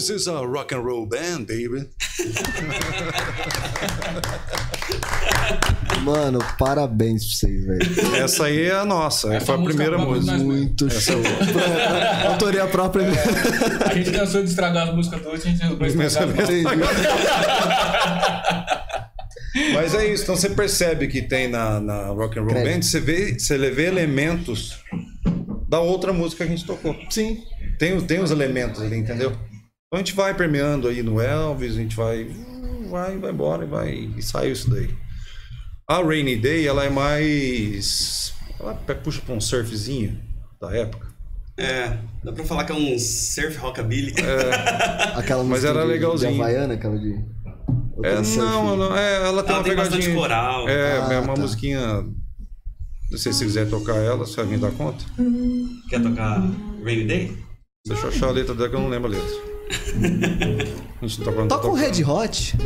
This 0.00 0.08
is 0.08 0.26
a 0.28 0.46
rock 0.46 0.72
and 0.72 0.80
roll 0.82 1.04
band, 1.04 1.46
baby. 1.46 1.86
Mano, 6.02 6.38
parabéns 6.58 7.22
pra 7.26 7.34
vocês, 7.34 7.66
velho. 7.66 8.16
Essa 8.16 8.44
aí 8.46 8.62
é 8.62 8.72
a 8.76 8.86
nossa. 8.86 9.34
Essa 9.34 9.44
foi 9.44 9.56
a 9.56 9.58
primeira 9.58 9.96
é 9.96 9.98
música. 9.98 10.38
Muito 10.38 10.88
show. 10.88 11.20
Autoria 12.32 12.66
própria. 12.66 13.08
A 13.84 13.92
gente 13.94 14.10
cansou 14.10 14.42
de 14.42 14.48
estragar 14.48 14.88
as 14.88 14.94
músicas 14.94 15.20
todas, 15.20 15.44
a 15.44 15.48
gente 15.50 15.62
estragar. 15.62 16.50
Entendi. 16.50 16.64
Mas 19.74 19.94
é 19.94 20.06
isso, 20.06 20.22
então 20.22 20.34
você 20.34 20.48
percebe 20.48 21.08
que 21.08 21.20
tem 21.20 21.46
na, 21.46 21.78
na 21.78 22.06
Rock 22.06 22.38
and 22.38 22.44
Roll. 22.44 22.54
Band, 22.64 22.80
você 22.80 23.00
vê, 23.00 23.38
você 23.38 23.58
vê 23.70 23.84
elementos 23.88 24.78
da 25.68 25.78
outra 25.78 26.10
música 26.14 26.46
que 26.46 26.50
a 26.50 26.56
gente 26.56 26.66
tocou. 26.66 26.96
Sim. 27.10 27.42
Tem, 27.78 27.94
os- 27.96 28.02
tem 28.04 28.20
os 28.22 28.30
elementos 28.30 28.80
ali, 28.82 28.96
entendeu? 28.96 29.32
Então 29.92 29.98
a 30.00 30.04
gente 30.04 30.14
vai 30.14 30.32
permeando 30.34 30.86
aí 30.86 31.02
no 31.02 31.20
Elvis, 31.20 31.72
a 31.74 31.80
gente 31.80 31.96
vai, 31.96 32.24
vai, 32.88 33.18
vai 33.18 33.32
embora 33.32 33.64
e 33.64 33.66
vai 33.66 33.92
e 34.16 34.22
saiu 34.22 34.52
isso 34.52 34.70
daí. 34.70 34.88
A 35.88 36.00
Rainy 36.00 36.36
Day, 36.36 36.64
ela 36.68 36.84
é 36.84 36.88
mais, 36.88 38.32
ela 38.60 38.74
pe- 38.74 38.94
puxa 38.94 39.20
pra 39.20 39.34
um 39.34 39.40
surfzinho 39.40 40.16
da 40.60 40.72
época. 40.76 41.08
É, 41.58 41.98
dá 42.22 42.32
pra 42.32 42.44
falar 42.44 42.64
que 42.66 42.70
é 42.70 42.74
um 42.76 42.96
surf 43.00 43.56
rockabilly. 43.58 44.14
Aquela 45.16 45.42
Mas 45.42 45.64
era 45.64 45.82
legalzinho. 45.82 46.34
De 46.34 46.40
Havaiana, 46.40 46.74
aquela 46.74 46.96
de. 46.96 47.12
É, 48.04 48.22
surf. 48.22 48.38
não, 48.38 48.76
não, 48.76 48.96
é, 48.96 49.26
ela 49.26 49.42
tem 49.42 49.50
Ela 49.52 49.58
uma 49.58 49.64
tem 49.64 49.74
bastante 49.74 49.96
pegadinha. 50.02 50.14
coral. 50.16 50.68
É, 50.68 51.00
Ah, 51.00 51.12
é 51.14 51.18
uma 51.18 51.34
tá. 51.34 51.40
musiquinha. 51.40 51.80
Não 53.10 53.18
sei 53.18 53.32
se 53.32 53.40
você 53.40 53.44
quiser 53.46 53.68
tocar 53.68 53.96
ela, 53.96 54.24
se 54.24 54.38
alguém 54.38 54.56
dá 54.60 54.70
conta. 54.70 55.04
Quer 55.88 56.00
tocar 56.00 56.40
Rainy 56.84 57.04
Day? 57.08 57.36
Deixa 57.84 58.04
eu 58.04 58.08
achar 58.10 58.28
a 58.28 58.30
letra 58.30 58.54
dela 58.54 58.68
que 58.68 58.76
eu 58.76 58.80
não 58.80 58.88
lembro 58.88 59.08
a 59.08 59.16
letra. 59.16 59.50
Tá 61.00 61.32
falando 61.32 61.48
Toca 61.48 61.68
um 61.68 61.72
Red 61.72 62.04
Hot. 62.04 62.56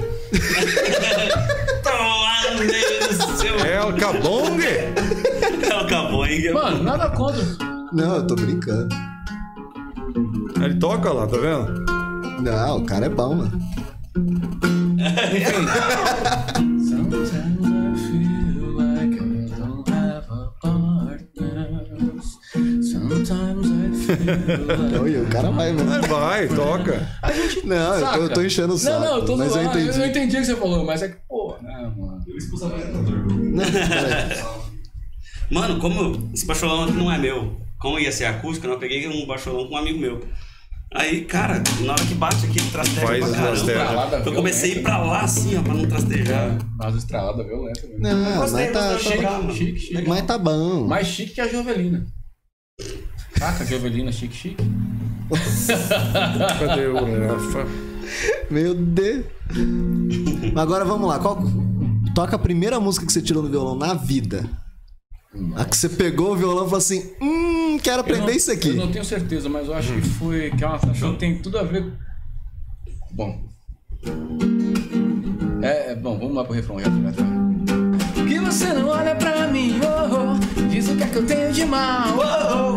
Toma, 1.84 2.58
meu 2.58 2.66
Deus 2.66 3.18
do 3.18 3.36
céu. 3.36 3.56
É 3.60 3.80
o 3.80 3.94
Cabong? 3.94 4.60
É 4.64 5.80
o 5.80 5.86
Caboing. 5.86 6.52
Mano, 6.52 6.82
nada 6.82 7.10
contra. 7.10 7.44
Não, 7.92 8.16
eu 8.16 8.26
tô 8.26 8.34
brincando. 8.34 8.88
Ele 10.62 10.74
toca 10.74 11.12
lá, 11.12 11.28
tá 11.28 11.36
vendo? 11.36 11.84
Não, 12.42 12.78
o 12.78 12.84
cara 12.84 13.06
é 13.06 13.08
bom, 13.08 13.36
mano. 13.36 13.60
Olha, 25.00 25.22
o 25.22 25.26
cara 25.26 25.50
vai, 25.50 25.72
mano. 25.72 25.90
Vai, 25.90 26.46
vai, 26.46 26.48
toca. 26.48 27.08
Não, 27.64 27.94
eu 27.94 28.06
tô, 28.12 28.16
eu 28.16 28.28
tô 28.32 28.42
enchendo 28.42 28.74
o 28.74 28.78
saco. 28.78 29.00
Não, 29.00 29.10
não, 29.10 29.18
eu 29.18 29.24
tô 29.24 29.36
mas 29.36 29.46
eu 29.48 29.62
zoando. 29.62 29.78
entendi. 29.78 30.00
Eu 30.00 30.06
entendi 30.06 30.36
o 30.36 30.40
que 30.40 30.46
você 30.46 30.56
falou, 30.56 30.84
mas 30.84 31.02
é 31.02 31.08
que, 31.08 31.16
pô, 31.28 31.56
né, 31.62 31.92
mano. 31.96 32.24
Não, 33.52 33.64
peraí. 33.72 34.44
Mano, 35.50 35.78
como 35.78 36.30
esse 36.32 36.46
baixolão 36.46 36.84
aqui 36.84 36.92
não 36.94 37.12
é 37.12 37.18
meu, 37.18 37.60
como 37.78 37.98
ia 37.98 38.10
ser 38.10 38.24
acústico, 38.24 38.66
eu 38.66 38.78
peguei 38.78 39.06
um 39.06 39.26
baixolão 39.26 39.66
com 39.68 39.74
um 39.74 39.78
amigo 39.78 39.98
meu. 39.98 40.26
Aí, 40.96 41.24
cara, 41.24 41.60
na 41.80 41.92
hora 41.92 42.04
que 42.06 42.14
bate 42.14 42.46
aqui, 42.46 42.60
ele 42.60 42.70
trasteja 42.70 43.00
Faz 43.04 43.18
pra 43.18 43.28
o 43.28 43.32
caramba. 43.32 43.56
Estralada 43.56 44.16
Eu 44.24 44.32
comecei 44.32 44.72
a 44.72 44.76
ir 44.76 44.82
pra 44.82 44.98
lá 44.98 45.20
assim, 45.22 45.56
ó, 45.58 45.62
pra 45.62 45.74
não 45.74 45.88
trastejar. 45.88 46.56
Faz 46.78 46.94
estralada 46.94 47.42
violenta 47.42 47.80
mesmo. 47.88 47.98
Não, 47.98 48.36
Gostei, 48.40 48.64
mas 48.66 48.72
tá, 48.72 48.90
tá- 48.92 48.98
chegar, 48.98 49.30
mano. 49.32 49.52
Chique, 49.52 49.80
chique. 49.80 50.08
mas 50.08 50.22
tá 50.22 50.38
bom. 50.38 50.86
Mais 50.86 51.06
chique 51.08 51.34
que 51.34 51.40
a 51.40 51.48
Jovelina. 51.48 52.06
Saca, 53.38 53.62
a 53.62 53.66
Jovelina 53.66 54.12
chique, 54.12 54.34
chique. 54.34 54.64
Cadê 56.58 56.86
o 56.86 56.94
Rafa? 57.28 57.66
Meu 58.50 58.74
Deus. 58.74 59.24
Agora 60.54 60.84
vamos 60.84 61.08
lá. 61.08 61.18
Qual... 61.18 61.42
Toca 62.14 62.36
a 62.36 62.38
primeira 62.38 62.78
música 62.78 63.04
que 63.06 63.12
você 63.12 63.20
tirou 63.20 63.42
no 63.42 63.48
violão 63.48 63.74
na 63.74 63.94
vida. 63.94 64.48
A 65.56 65.64
que 65.64 65.76
você 65.76 65.88
pegou 65.88 66.32
o 66.32 66.36
violão 66.36 66.62
e 66.64 66.66
falou 66.66 66.78
assim: 66.78 67.10
Hum, 67.20 67.76
quero 67.82 67.96
Eu 67.96 68.00
aprender 68.02 68.26
não- 68.26 68.30
isso 68.36 68.52
aqui. 68.52 68.68
Eu 68.68 68.76
não 68.76 68.92
tenho 68.92 69.04
certeza, 69.04 69.48
mas 69.48 69.66
eu 69.66 69.74
acho 69.74 69.92
que 69.94 70.02
foi. 70.02 70.50
Que 70.52 70.62
é 70.62 70.66
uma 70.66 70.78
canção 70.78 71.12
que 71.14 71.18
tem 71.18 71.38
tudo 71.38 71.58
a 71.58 71.64
ver. 71.64 71.92
Bom. 73.10 73.42
É, 75.60 75.92
é, 75.92 75.94
bom, 75.96 76.16
vamos 76.18 76.34
lá 76.36 76.44
pro 76.44 76.52
refrão 76.54 76.78
já, 76.78 76.84
já 76.84 77.12
tá. 77.12 77.24
Que 78.28 78.38
você 78.38 78.72
não 78.72 78.88
olha 78.88 79.16
pra 79.16 79.48
mim, 79.48 79.80
oh, 79.82 80.36
oh, 80.36 80.64
diz 80.68 80.88
o 80.88 80.96
que 80.96 81.02
é 81.02 81.06
que 81.06 81.16
eu 81.16 81.26
tenho 81.26 81.52
de 81.52 81.64
mal, 81.64 82.08
oh, 82.16 82.76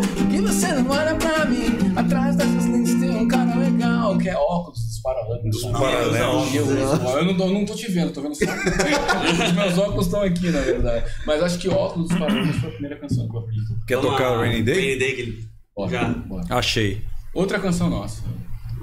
você 0.58 0.72
não 0.72 0.90
olha 0.90 1.14
pra 1.14 1.44
mim, 1.44 1.66
atrás 1.96 2.36
dessas 2.36 2.66
lentes 2.66 2.94
tem 2.98 3.10
um 3.10 3.28
cara 3.28 3.54
legal, 3.56 4.18
que 4.18 4.28
é 4.28 4.36
óculos 4.36 4.78
dos 4.84 4.98
paralelos. 5.00 5.50
Dos 5.50 5.62
paralelos. 5.72 6.54
Eu, 6.54 6.66
eu 6.66 7.24
não, 7.24 7.36
tô- 7.36 7.44
eu 7.44 7.52
não 7.52 7.64
tô 7.64 7.74
te 7.74 7.90
vendo, 7.90 8.12
tô 8.12 8.22
vendo 8.22 8.34
só. 8.34 8.44
Os 8.44 9.52
meus 9.52 9.78
óculos 9.78 10.06
estão 10.06 10.22
aqui, 10.22 10.50
na 10.50 10.60
verdade. 10.60 11.10
Mas 11.26 11.42
acho 11.42 11.58
que 11.58 11.68
óculos 11.68 12.08
dos 12.08 12.18
paralelos 12.18 12.56
foi 12.56 12.68
a 12.68 12.72
primeira 12.72 12.96
canção 12.98 13.28
que 13.28 13.36
eu 13.36 13.40
aprendi. 13.40 13.60
Quer 13.86 13.96
Vamos 13.96 14.10
tocar 14.10 14.30
lá, 14.30 14.38
Rainy 14.38 14.62
Day? 14.62 14.74
Rainy 14.74 14.98
Day, 14.98 15.12
que 15.14 15.20
ele... 15.22 15.48
Bora, 15.76 15.90
Já. 15.90 16.08
bora. 16.08 16.44
Achei. 16.50 17.02
Outra 17.32 17.58
canção 17.60 17.88
nossa, 17.88 18.22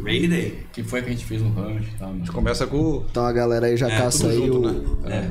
Rainy 0.04 0.28
Day. 0.28 0.60
que 0.72 0.82
foi 0.84 1.00
a 1.00 1.04
que 1.04 1.10
a 1.10 1.12
gente 1.12 1.26
fez 1.26 1.42
no 1.42 1.50
rancho 1.52 1.90
e 1.94 1.98
tal. 2.00 2.14
né? 2.14 2.24
Começa 2.32 2.66
com 2.68 2.78
o. 2.78 3.06
Então 3.10 3.26
a 3.26 3.34
galera 3.34 3.66
aí 3.68 3.76
já 3.76 3.90
É, 3.90 3.98
caça 3.98 4.28
aí 4.30 4.38
junto, 4.48 4.70
o 5.04 5.10
É. 5.10 5.30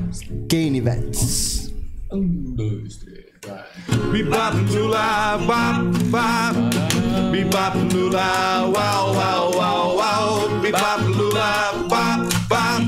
Kane 0.49 0.81
Vets. 0.81 1.73
Um, 2.11 2.53
dois, 2.55 2.97
três, 2.97 3.24
vai. 3.45 3.63
Bebop 4.11 4.53
lula, 4.73 5.37
bop, 5.47 6.11
bop. 6.11 6.55
Bebop 7.31 7.93
lula, 7.93 8.71
wow, 8.73 9.13
wow, 9.13 9.51
wow, 9.53 9.95
wow. 9.95 10.61
Bebop 10.61 11.01
lula, 11.17 11.87
bop, 11.89 12.19
bop. 12.49 12.81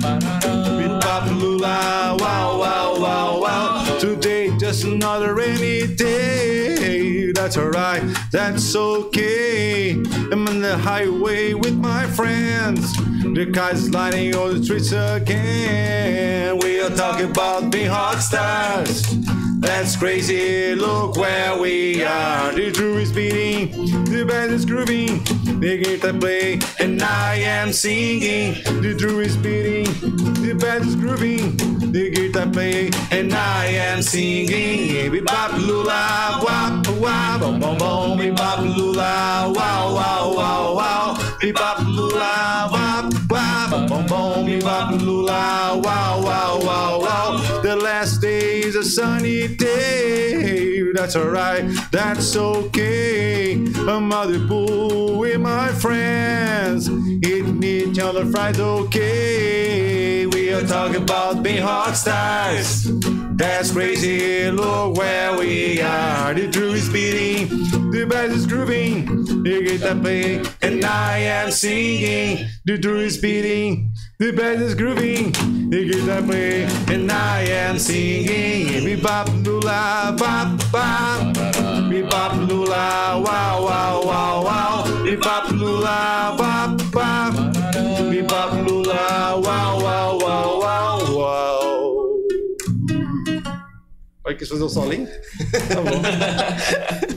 Bebop 0.77 1.39
lula, 1.39 2.15
wow, 2.19 2.59
wow, 2.59 2.99
wow, 2.99 3.41
wow. 3.41 3.97
Today 3.99 4.51
just 4.57 4.84
another 4.84 5.34
rainy 5.34 5.95
day. 5.95 7.31
That's 7.31 7.57
alright, 7.57 8.03
that's 8.31 8.75
okay. 8.75 9.91
I'm 10.31 10.47
on 10.47 10.61
the 10.61 10.77
highway 10.77 11.53
with 11.53 11.75
my 11.75 12.05
friends. 12.07 12.93
The 13.38 13.51
cars 13.53 13.89
lighting 13.91 14.35
on 14.35 14.57
the 14.57 14.63
streets 14.63 14.91
again. 14.91 16.57
We 16.59 16.81
are 16.81 16.89
talking 16.89 17.29
about 17.29 17.71
being 17.71 17.89
hot 17.89 18.19
stars. 18.19 19.03
That's 19.59 19.95
crazy, 19.95 20.75
look 20.75 21.17
where 21.17 21.59
we 21.59 22.03
are. 22.03 22.51
The 22.51 22.69
drum 22.71 22.99
is 22.99 23.11
beating, 23.11 23.71
the 24.05 24.23
band 24.23 24.51
is 24.51 24.65
grooving, 24.65 25.23
the 25.59 25.81
guitar 25.84 26.13
play, 26.13 26.59
and 26.79 27.01
I 27.01 27.38
am 27.38 27.73
singing. 27.73 28.53
The 28.81 28.93
drum 28.95 29.19
is 29.19 29.35
beating, 29.35 29.85
the 30.45 30.53
band 30.53 30.85
is 30.85 30.95
grooving, 30.95 31.57
the 31.91 32.11
guitar 32.11 32.45
play, 32.51 32.91
and 33.09 33.34
I 33.34 33.65
am 33.65 34.03
singing. 34.03 35.11
Bebop 35.11 35.57
lula, 35.57 36.39
wap 36.43 36.88
wap, 36.99 37.39
bom 37.41 37.59
bom 37.59 37.77
bom. 37.79 38.19
Bebop 38.19 38.75
lula, 38.77 39.51
wow 39.55 39.95
wow 39.95 40.34
wow 40.35 40.75
wow. 40.75 41.13
Bebop 41.41 41.79
lula, 41.95 42.69
wap, 42.71 43.11
bom 43.71 43.88
bom 43.88 44.05
bom. 44.05 44.45
Bebop 44.45 45.01
lula, 45.01 45.81
wow 45.84 46.21
wow 46.21 46.59
wow 46.61 46.99
wow. 47.01 47.61
The 47.63 47.75
last 47.75 48.21
day 48.21 48.36
is 48.68 48.76
a 48.76 48.84
sunny 48.84 49.48
day. 49.48 50.91
That's 50.91 51.15
alright, 51.15 51.64
that's 51.89 52.35
okay. 52.35 53.53
I'm 53.53 54.11
out 54.11 54.27
the 54.27 54.45
pool 54.45 55.19
with 55.19 55.39
my 55.39 55.69
friends. 55.69 56.89
Eating 56.89 57.64
each 57.64 57.98
other 57.98 58.26
fried 58.26 58.60
okay. 58.60 60.26
We 60.26 60.52
are 60.52 60.68
talking 60.68 61.02
about 61.03 61.44
being 61.44 61.61
hot 61.61 61.94
stars. 61.94 62.89
That's 63.38 63.72
crazy, 63.72 64.52
look 64.52 64.98
where 64.98 65.38
we 65.38 65.80
are. 65.80 66.34
The 66.34 66.48
drum 66.48 66.76
is 66.76 66.89
beating, 66.89 67.48
the 67.91 68.06
bass 68.10 68.31
is 68.34 68.45
grooving, 68.48 69.44
the 69.44 69.61
guitar 69.64 69.95
playing, 69.95 70.45
and 70.61 70.84
I 70.84 71.19
am 71.19 71.52
singing. 71.52 72.48
The 72.65 72.77
drum 72.77 72.98
is 72.98 73.18
beating, 73.18 73.94
The 74.19 74.31
band 74.31 74.64
is 74.64 74.73
grooving, 74.73 75.31
the 75.69 75.85
guitar 75.85 76.23
playing, 76.23 76.68
and 76.89 77.11
I 77.11 77.41
am 77.44 77.77
singing. 77.77 78.84
Me 78.84 78.95
bop 78.95 79.30
lula, 79.45 80.15
bop 80.18 80.60
bop. 80.72 81.38
Me 81.88 82.02
bop 82.02 82.34
lula, 82.49 83.22
wow 83.23 83.64
wow 83.64 84.02
wow 84.03 84.44
wow. 84.44 85.03
Me 85.03 85.18
bop 85.18 85.52
lula, 85.52 86.34
bop 86.35 86.81
bop. 86.91 87.34
Me 88.10 88.23
bop 88.23 88.53
lula, 88.68 89.39
wow 89.39 89.80
wow 89.84 90.18
wow 90.19 90.60
wow 90.61 91.15
wow. 91.15 92.18
Vai 94.23 94.34
querer 94.34 94.49
fazer 94.49 94.64
o 94.64 94.69
solinho? 94.69 95.07
Tá 95.69 95.80
bom. 95.80 97.16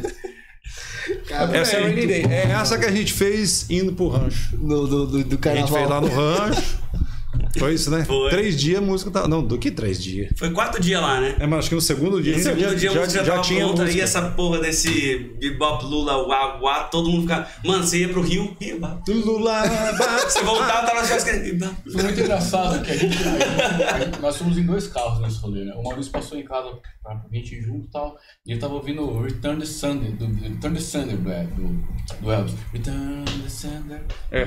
Cara, 1.31 1.57
Essa 1.57 1.77
é. 1.77 2.23
É 2.28 2.51
essa 2.61 2.77
que 2.77 2.85
a 2.85 2.90
gente 2.90 3.12
fez 3.12 3.70
indo 3.70 3.93
pro 3.93 4.09
rancho. 4.09 4.59
no, 4.59 4.85
do, 4.85 5.07
do, 5.07 5.24
do 5.24 5.48
A 5.48 5.55
gente 5.55 5.70
fez 5.70 5.89
lá 5.89 6.01
no 6.01 6.09
rancho. 6.09 6.78
Foi 7.61 7.74
isso, 7.74 7.91
né? 7.91 8.05
Foi. 8.05 8.31
Três 8.31 8.59
dias 8.59 8.78
a 8.78 8.81
música 8.81 9.11
tá. 9.11 9.28
Não, 9.28 9.43
do 9.43 9.59
que 9.59 9.70
três 9.70 10.03
dias? 10.03 10.32
Foi 10.37 10.51
quatro 10.51 10.81
dias 10.81 11.01
lá, 11.01 11.20
né? 11.20 11.37
É, 11.39 11.47
mas 11.47 11.61
acho 11.61 11.69
que 11.69 11.74
no 11.74 11.81
segundo 11.81 12.23
dia 12.23 12.37
No 12.37 12.43
segundo 12.43 12.61
já, 12.61 12.74
dia 12.74 12.91
a 12.91 12.95
já, 12.95 13.01
música 13.01 13.24
já 13.24 13.31
tava 13.32 13.43
tinha 13.43 13.65
pronta 13.65 13.82
música. 13.82 13.99
e 13.99 14.03
essa 14.03 14.23
porra 14.31 14.59
desse 14.61 15.19
bebop 15.39 15.85
Lula, 15.85 16.27
uá, 16.27 16.59
uá, 16.61 16.85
todo 16.85 17.09
mundo 17.11 17.23
ficava. 17.23 17.47
Mano, 17.65 17.85
você 17.87 17.99
ia 17.99 18.09
pro 18.09 18.23
Rio, 18.23 18.57
Rio, 18.61 18.81
Lula, 19.09 19.62
Você 20.27 20.43
voltava, 20.43 20.87
tava 20.87 21.01
nas 21.01 21.11
coisas. 21.11 21.74
Foi 21.93 22.03
muito 22.03 22.20
engraçado 22.20 22.82
que 22.82 22.91
a 22.91 22.97
gente, 22.97 23.16
nós 24.20 24.37
fomos 24.37 24.57
em 24.59 24.65
dois 24.65 24.89
carros 24.89 25.20
nesse 25.20 25.39
rolê, 25.39 25.65
né? 25.65 25.73
O 25.77 25.82
Maurício 25.82 26.11
passou 26.11 26.39
em 26.39 26.45
casa 26.45 26.70
pra 27.03 27.20
gente 27.32 27.55
ir 27.57 27.62
junto 27.62 27.87
e 27.87 27.91
tal. 27.91 28.16
E 28.47 28.53
ele 28.53 28.61
tava 28.61 28.74
ouvindo 28.74 29.03
o 29.03 29.23
Return 29.23 29.61
the 29.61 29.66
Sunday, 29.66 30.12
do 30.12 30.27
Return 30.27 30.77
the 30.77 30.81
Sunday 30.82 31.16
do, 31.16 31.23
do, 31.57 31.85
do 32.23 32.32
Elvis. 32.32 32.55
Return 32.73 33.24
the 33.43 33.49
Sunday. 33.49 34.01
É. 34.31 34.45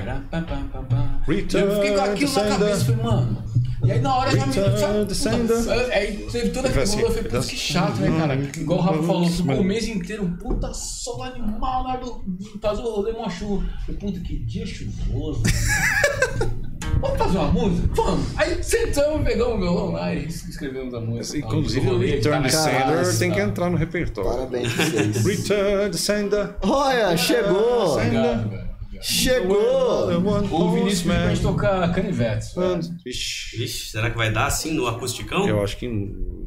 Return 1.26 1.66
E 1.66 1.70
eu 1.70 1.74
fiquei 1.76 1.90
com 1.90 2.02
the 2.02 2.10
aquilo 2.10 2.32
na 2.32 2.40
Sunday. 2.40 2.58
cabeça, 2.58 2.84
falei, 2.84 3.03
mano. 3.04 3.44
E 3.84 3.92
aí 3.92 4.00
na 4.00 4.16
hora 4.16 4.30
já 4.30 4.46
me. 4.46 4.54
Return 4.54 5.14
sabe, 5.14 5.46
puta, 5.46 5.94
Aí 5.94 6.26
teve 6.32 6.50
toda 6.50 6.68
aquela 6.68 6.84
assim, 6.84 7.00
eu 7.00 7.10
falei, 7.10 7.30
putz, 7.30 7.46
que 7.46 7.56
chato, 7.56 8.00
né, 8.00 8.18
cara? 8.18 8.34
Igual 8.34 8.78
o 8.78 8.82
Rafa 8.82 9.02
falou, 9.02 9.28
ficou 9.28 9.60
o 9.60 9.64
mês 9.64 9.86
inteiro, 9.86 10.24
um 10.24 10.36
puta 10.36 10.72
sol 10.72 11.22
animal 11.22 11.84
na 11.84 11.90
hora 11.90 12.00
do. 12.00 12.24
Fazer 12.60 12.82
o 12.82 12.90
rolê 12.90 13.12
mó 13.12 13.28
chuva. 13.28 13.64
Eu, 13.86 13.94
puta, 13.94 14.18
que 14.20 14.38
dia 14.38 14.66
chuvoso. 14.66 15.42
Vamos 17.00 17.18
fazer 17.18 17.38
uma 17.38 17.52
música? 17.52 17.88
Vamos! 17.94 18.26
Aí 18.36 18.62
sentamos, 18.62 19.24
pegamos 19.24 19.56
o 19.56 19.60
violão 19.60 19.92
lá 19.92 20.14
e 20.14 20.26
escrevemos 20.26 20.94
a 20.94 21.00
música. 21.00 21.38
Inclusive 21.38 21.90
o 21.90 21.98
Return 21.98 22.42
the 22.42 22.48
Sender 22.48 23.18
tem 23.18 23.30
que 23.30 23.36
tá. 23.36 23.42
entrar 23.42 23.70
no 23.70 23.76
repertório. 23.76 24.30
Parabéns 24.30 24.72
vocês. 24.72 25.24
Return 25.24 25.90
the 25.90 25.98
Sender. 25.98 26.54
Olha, 26.62 27.16
chegou! 27.16 27.92
Obrigado, 27.94 28.48
velho. 28.48 28.63
Chegou! 29.06 30.08
O 30.50 30.72
Vinícius 30.72 31.02
pediu 31.02 31.14
pra 31.20 31.28
gente 31.28 31.42
tocar 31.42 31.92
Canivetes. 31.92 32.54
velho. 32.54 32.80
Vixe, 33.04 33.56
Vixe, 33.58 33.90
será 33.90 34.10
que 34.10 34.16
vai 34.16 34.32
dar 34.32 34.46
assim 34.46 34.72
no 34.72 34.86
acusticão? 34.86 35.46
eu 35.46 35.62
acho 35.62 35.76
que. 35.76 35.88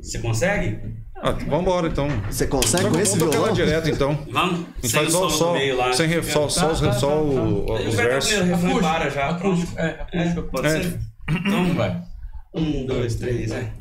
Você 0.02 0.18
consegue? 0.18 0.80
Ah, 1.16 1.32
vambora 1.32 1.88
então. 1.88 2.08
Você 2.30 2.48
consegue 2.48 2.86
com 2.86 2.90
Vamos 2.92 3.08
esse 3.10 3.18
violão? 3.18 3.54
direto 3.54 3.90
então. 3.90 4.18
Vamos? 4.32 4.66
Sem 4.82 4.90
faz 4.90 5.12
só, 5.12 5.30
só, 5.30 5.54
lá. 5.76 5.94
sem 5.94 6.08
re, 6.08 6.24
só, 6.24 6.50
só, 6.50 6.72
os- 6.72 6.80
Tá, 6.80 6.88
tá, 6.88 6.94
só 6.94 7.08
tá, 7.08 7.16
o- 7.16 7.66
tá. 7.68 7.74
os 7.74 7.80
Eu 7.86 7.92
quero 7.92 8.10
versos. 8.10 8.34
primeiro 8.34 8.80
para 8.80 9.10
já. 9.10 9.30
acústico, 9.30 9.80
é, 9.80 9.90
acústico. 10.02 10.42
Pode 10.52 10.68
É. 10.68 10.70
ser? 10.82 11.00
Então 11.30 11.74
vai. 11.76 12.02
Um, 12.56 12.86
dois, 12.88 13.16
três, 13.16 13.52
é. 13.52 13.72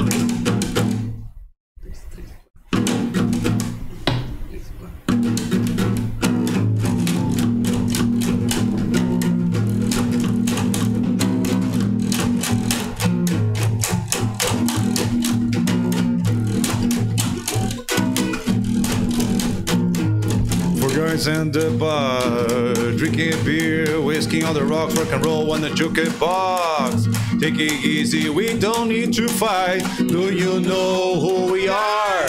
Guys 21.27 21.39
in 21.39 21.51
the 21.51 21.71
bar, 21.79 22.75
drinking 22.97 23.45
beer, 23.45 24.01
whiskey 24.01 24.43
on 24.43 24.55
the 24.55 24.65
rocks, 24.65 24.95
rock 24.95 25.13
and 25.13 25.25
roll 25.25 25.53
on 25.53 25.61
the 25.61 25.69
jukebox. 25.71 27.41
Take 27.41 27.55
it 27.55 27.73
easy, 27.85 28.29
we 28.29 28.59
don't 28.59 28.89
need 28.89 29.13
to 29.15 29.29
fight. 29.29 29.83
Do 29.99 30.33
you 30.35 30.61
know 30.61 31.21
who 31.21 31.53
we 31.53 31.69
are? 31.69 32.27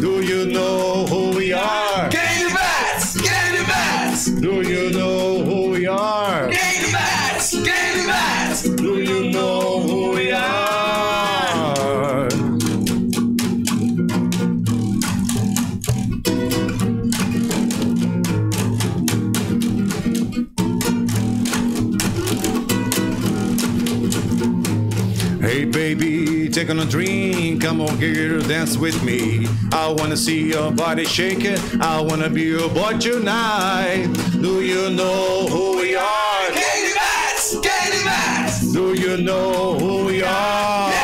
Do 0.00 0.20
you 0.22 0.46
know 0.46 1.06
who 1.06 1.27
on 26.66 26.80
a 26.80 26.84
drink, 26.84 27.62
come 27.62 27.80
on 27.80 27.96
here, 27.98 28.40
dance 28.40 28.76
with 28.76 29.04
me. 29.04 29.46
I 29.72 29.94
wanna 29.96 30.16
see 30.16 30.48
your 30.50 30.72
body 30.72 31.04
shaking, 31.04 31.56
I 31.80 32.00
wanna 32.00 32.28
be 32.28 32.42
your 32.42 32.68
boy 32.68 32.98
tonight. 32.98 34.08
Do 34.32 34.60
you 34.60 34.90
know 34.90 35.46
who 35.46 35.76
we 35.76 35.94
are? 35.94 36.50
Do 38.72 38.94
you 38.94 39.18
know 39.18 39.78
who 39.78 40.06
we 40.06 40.22
are? 40.22 40.97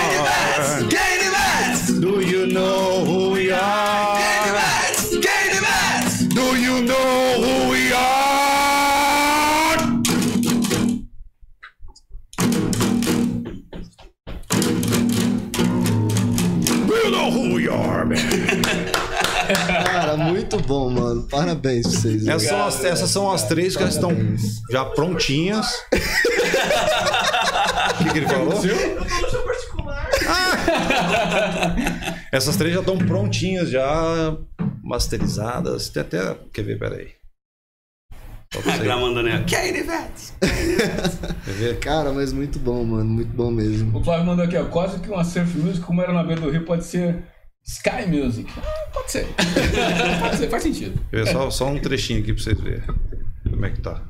Bom, 20.65 20.91
mano. 20.91 21.23
Parabéns 21.31 21.87
pra 21.87 22.01
vocês. 22.01 22.27
Essas 22.27 22.49
são 22.49 22.67
as, 22.67 22.85
essas 22.85 23.11
são 23.11 23.31
as 23.31 23.43
três 23.45 23.77
que 23.77 23.83
já 23.83 23.89
estão 23.89 24.11
já 24.71 24.85
prontinhas. 24.85 25.67
O 27.93 27.99
que, 28.05 28.11
que 28.13 28.19
ele 28.19 28.27
falou? 28.29 28.53
Ah! 30.27 32.17
Essas 32.33 32.57
três 32.57 32.75
já 32.75 32.81
estão 32.81 32.99
prontinhas, 32.99 33.71
já 33.71 34.37
masterizadas. 34.83 35.89
Tem 35.89 36.03
até. 36.03 36.37
Quer 36.53 36.63
ver? 36.63 36.79
Peraí. 36.79 37.09
Você- 38.55 38.79
Gramando, 38.79 39.21
né? 39.23 39.45
Vets. 39.49 40.33
Quer 40.41 41.53
ver? 41.55 41.79
Cara, 41.81 42.13
mas 42.13 42.33
muito 42.33 42.59
bom, 42.59 42.85
mano. 42.85 43.05
Muito 43.05 43.33
bom 43.35 43.51
mesmo. 43.51 43.99
O 43.99 44.05
Flávio 44.05 44.27
mandou 44.27 44.45
aqui, 44.45 44.57
ó. 44.57 44.65
Quase 44.67 45.01
que 45.01 45.09
uma 45.09 45.25
surf 45.25 45.57
music, 45.59 45.85
como 45.85 46.01
era 46.03 46.13
na 46.13 46.23
beira 46.23 46.41
do 46.41 46.51
Rio, 46.51 46.65
pode 46.65 46.85
ser 46.85 47.25
Sky 47.67 48.07
Music. 48.07 48.53
Ah, 48.59 48.91
pode 48.93 49.11
ser. 49.11 49.27
pode 50.21 50.37
ser, 50.37 50.51
faz 50.51 50.63
sentido. 50.63 51.01
Quer 51.11 51.25
ver? 51.25 51.33
Só, 51.33 51.51
só 51.51 51.67
um 51.69 51.81
trechinho 51.81 52.21
aqui 52.21 52.35
pra 52.35 52.43
vocês 52.43 52.61
verem. 52.61 52.87
Como 53.49 53.65
é 53.65 53.71
que 53.71 53.81
tá. 53.81 54.03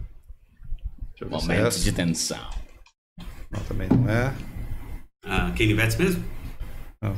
Deixa 1.11 1.25
eu 1.25 1.29
ver 1.29 1.41
se 1.41 1.53
é 1.53 1.57
Momento 1.59 1.79
de 1.79 1.93
tensão. 1.93 2.51
Não, 3.51 3.61
também 3.61 3.89
não 3.89 4.09
é. 4.11 4.35
Ah, 5.25 5.53
Kane 5.57 5.75
Vets 5.75 5.97
mesmo? 5.97 6.25
Não. 7.01 7.17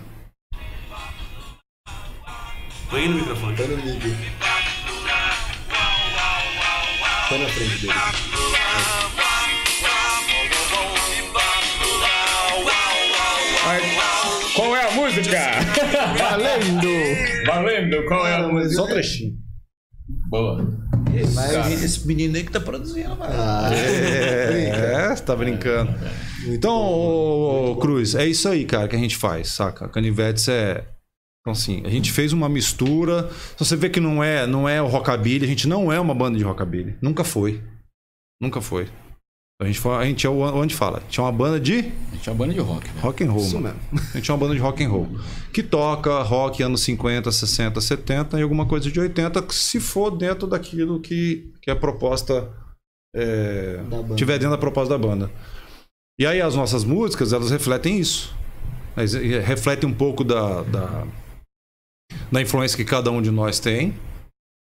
Põe 2.91 3.01
aí 3.01 3.09
no 3.09 3.15
microfone. 3.17 3.57
Põe 3.57 3.67
no 3.69 3.77
vídeo. 3.77 4.17
Põe 7.29 7.39
na 7.39 7.49
frente 7.49 7.79
dele. 7.81 7.93
Qual 14.55 14.77
é 14.77 14.87
a 14.87 14.91
música? 14.93 15.66
Valendo! 16.37 17.47
Valendo, 17.47 18.05
qual 18.07 18.27
é 18.27 18.35
a 18.37 18.49
música? 18.49 18.75
Só 18.75 18.85
um 18.85 18.89
trechinho. 18.89 19.35
Boa. 20.29 20.87
Mas- 21.35 21.83
Esse 21.83 22.07
menino 22.07 22.37
aí 22.37 22.45
que 22.45 22.53
tá 22.53 22.61
produzindo, 22.61 23.09
mano. 23.17 23.33
Ah, 23.35 23.71
É, 23.73 25.15
você 25.15 25.23
tá 25.23 25.35
brincando. 25.35 25.93
Então, 26.47 26.75
ô, 26.77 27.73
ô, 27.73 27.77
Cruz, 27.77 28.15
é 28.15 28.27
isso 28.27 28.49
aí, 28.49 28.65
cara, 28.65 28.87
que 28.87 28.95
a 28.97 28.99
gente 28.99 29.17
faz, 29.17 29.49
saca? 29.49 29.89
Canivetes 29.89 30.47
é. 30.49 30.85
Então, 31.41 31.53
assim, 31.53 31.83
a 31.87 31.89
gente 31.89 32.13
fez 32.13 32.33
uma 32.33 32.49
mistura. 32.49 33.29
Se 33.57 33.65
você 33.65 33.77
vê 33.77 33.89
que 33.89 34.01
não 34.01 34.23
é, 34.23 34.47
não 34.47 34.69
é 34.69 34.83
o 34.83 34.87
rockabilly, 34.87 35.45
a 35.45 35.49
gente 35.49 35.67
não 35.67 35.93
é 35.93 35.99
uma 35.99 36.15
banda 36.15 36.37
de 36.37 36.45
rockabilly. 36.45 36.97
Nunca 37.01 37.25
foi. 37.25 37.63
Nunca 38.41 38.61
foi. 38.61 38.89
A 39.61 39.65
gente, 39.65 39.79
foi, 39.79 39.95
a 39.95 40.05
gente 40.05 40.27
é 40.27 40.31
o 40.31 40.39
onde 40.41 40.75
fala. 40.75 40.99
A 40.99 41.01
gente 41.01 41.19
é 41.19 41.23
uma 41.23 41.33
banda 41.33 41.59
de 41.59 41.79
A 41.79 42.15
gente 42.15 42.29
é 42.29 42.33
uma 42.33 42.39
banda 42.39 42.53
de 42.53 42.61
rock, 42.61 42.87
velho. 42.89 43.01
rock 43.01 43.25
and 43.25 43.31
roll, 43.31 43.43
Isso 43.43 43.61
mano. 43.61 43.81
A 44.13 44.17
gente 44.19 44.31
é 44.31 44.35
uma 44.35 44.41
banda 44.41 44.55
de 44.55 44.61
rock 44.61 44.85
and 44.85 44.89
roll. 44.91 45.09
Que 45.53 45.63
toca 45.63 46.23
rock 46.23 46.63
anos 46.63 46.83
50, 46.83 47.33
60, 47.33 47.81
70 47.81 48.39
e 48.39 48.43
alguma 48.43 48.67
coisa 48.67 48.91
de 48.91 49.01
80, 49.01 49.41
que 49.43 49.55
se 49.55 49.81
for 49.81 50.11
dentro 50.11 50.47
daquilo 50.47 51.01
que, 51.01 51.51
que 51.63 51.71
é 51.71 51.73
a 51.73 51.77
proposta 51.77 52.53
é, 53.17 53.81
tiver 54.15 54.35
dentro 54.35 54.51
da 54.51 54.59
proposta 54.59 54.91
da 54.91 54.99
banda. 54.99 55.31
E 56.21 56.27
aí 56.27 56.41
as 56.41 56.55
nossas 56.55 56.85
músicas, 56.85 57.33
elas 57.33 57.51
refletem 57.51 57.99
isso. 57.99 58.37
Elas 58.95 59.15
refletem 59.15 59.89
um 59.89 59.95
pouco 59.95 60.23
da, 60.23 60.63
da, 60.63 61.07
da 62.31 62.43
influência 62.43 62.77
que 62.77 62.85
cada 62.85 63.11
um 63.11 63.23
de 63.23 63.31
nós 63.31 63.59
tem, 63.59 63.95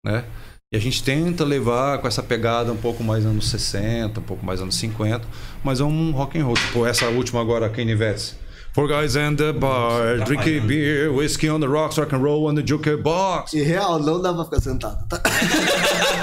né? 0.04 0.24
E 0.72 0.76
a 0.76 0.80
gente 0.80 1.02
tenta 1.02 1.44
levar 1.44 1.98
com 1.98 2.08
essa 2.08 2.22
pegada 2.22 2.72
um 2.72 2.76
pouco 2.76 3.04
mais 3.04 3.26
anos 3.26 3.50
60, 3.50 4.20
um 4.20 4.22
pouco 4.22 4.46
mais 4.46 4.62
anos 4.62 4.74
50, 4.76 5.20
mas 5.62 5.80
é 5.80 5.84
um 5.84 6.12
rock 6.12 6.38
and 6.38 6.44
roll. 6.46 6.54
Tipo, 6.54 6.86
essa 6.86 7.06
última 7.08 7.42
agora, 7.42 7.68
Kanye 7.68 7.94
Vets. 7.94 8.40
Four 8.74 8.88
guys 8.88 9.16
in 9.16 9.36
the 9.36 9.52
bar, 9.52 10.16
drinking 10.24 10.60
beer, 10.66 11.12
whiskey 11.12 11.50
on 11.50 11.60
the 11.60 11.66
rocks, 11.66 11.98
rock 11.98 12.14
and 12.14 12.20
roll 12.20 12.46
on 12.48 12.54
the 12.54 12.62
jukebox. 12.66 13.52
E 13.52 13.60
real, 13.62 13.98
não 13.98 14.18
dá 14.22 14.32
pra 14.32 14.44
ficar 14.44 14.60
sentado. 14.62 15.06
Tá? 15.10 15.20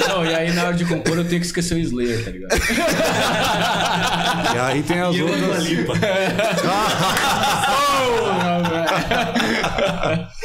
Não, 0.10 0.26
e 0.26 0.34
aí 0.34 0.52
na 0.54 0.64
hora 0.64 0.74
de 0.76 0.84
compor 0.86 1.16
eu 1.16 1.24
tenho 1.28 1.40
que 1.40 1.46
esquecer 1.46 1.76
o 1.76 1.78
Slayer, 1.78 2.26
tá 2.26 2.32
ligado? 2.32 2.58
E 4.56 4.58
aí 4.58 4.82
tem 4.82 5.00
as 5.00 5.16
E 5.16 5.22
outras. 5.22 5.64
limpa. 5.64 5.94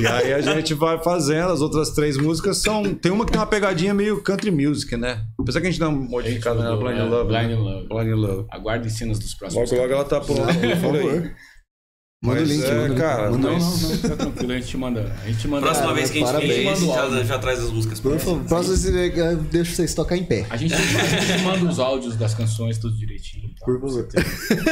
E 0.00 0.06
aí 0.06 0.32
a 0.32 0.40
gente 0.40 0.74
vai 0.74 1.02
fazendo. 1.02 1.52
As 1.52 1.60
outras 1.60 1.90
três 1.90 2.16
músicas 2.16 2.58
são. 2.58 2.94
Tem 2.94 3.10
uma 3.12 3.24
que 3.24 3.32
tem 3.32 3.40
uma 3.40 3.46
pegadinha 3.46 3.92
meio 3.94 4.22
country 4.22 4.50
music, 4.50 4.96
né? 4.96 5.22
Apesar 5.38 5.60
que 5.60 5.66
a 5.66 5.70
gente 5.70 5.80
dá 5.80 5.88
uma 5.88 6.00
modificada 6.08 6.62
nela, 6.62 6.76
Blind 6.76 6.98
in 6.98 7.08
Love. 7.08 7.32
né? 7.32 7.38
Blind 7.40 7.58
in 7.58 7.62
Love. 7.62 7.88
Blind 7.88 8.08
in 8.08 8.14
Love. 8.20 8.46
Aguardem 8.50 8.90
cenas 8.90 9.18
dos 9.18 9.34
próximos. 9.34 9.70
Logo, 9.70 9.82
logo 9.82 9.94
ela 9.94 10.04
tá 10.04 10.20
pronta. 10.20 10.54
Por 10.54 10.76
favor. 10.76 11.30
Manda 12.20 12.40
o 12.40 12.40
Mas 12.42 12.48
link, 12.50 12.64
é, 12.64 12.74
manda 12.74 12.94
cara, 12.96 13.30
Manda 13.30 13.48
Não, 13.48 13.58
não, 13.60 13.70
não, 13.70 13.78
fica 13.78 14.16
tranquilo, 14.16 14.52
a 14.52 14.56
gente 14.56 14.76
manda. 14.76 15.16
A 15.22 15.26
gente 15.28 15.46
manda. 15.46 15.62
Próxima 15.62 15.86
Cara, 15.86 15.96
vez 15.96 16.10
que 16.10 16.16
a 16.16 16.20
gente 16.20 16.26
parabéns. 16.32 16.50
a 16.52 16.74
gente 16.74 16.86
Manda 16.88 17.16
já, 17.18 17.24
já 17.24 17.38
traz 17.38 17.60
as 17.60 17.70
músicas 17.70 18.00
Por 18.00 18.18
favor, 18.18 18.44
próxima 18.44 18.74
vez 18.76 19.16
eu 19.16 19.36
deixo 19.36 19.76
vocês 19.76 19.94
tocar 19.94 20.16
em 20.16 20.24
pé. 20.24 20.44
A 20.50 20.56
gente, 20.56 20.74
a 20.74 20.78
gente 20.78 21.42
manda 21.44 21.64
os 21.64 21.78
áudios 21.78 22.16
das 22.16 22.34
canções 22.34 22.76
tudo 22.76 22.96
direitinho. 22.96 23.48
tal. 23.60 23.66
Por 23.66 23.80
favor. 23.80 24.08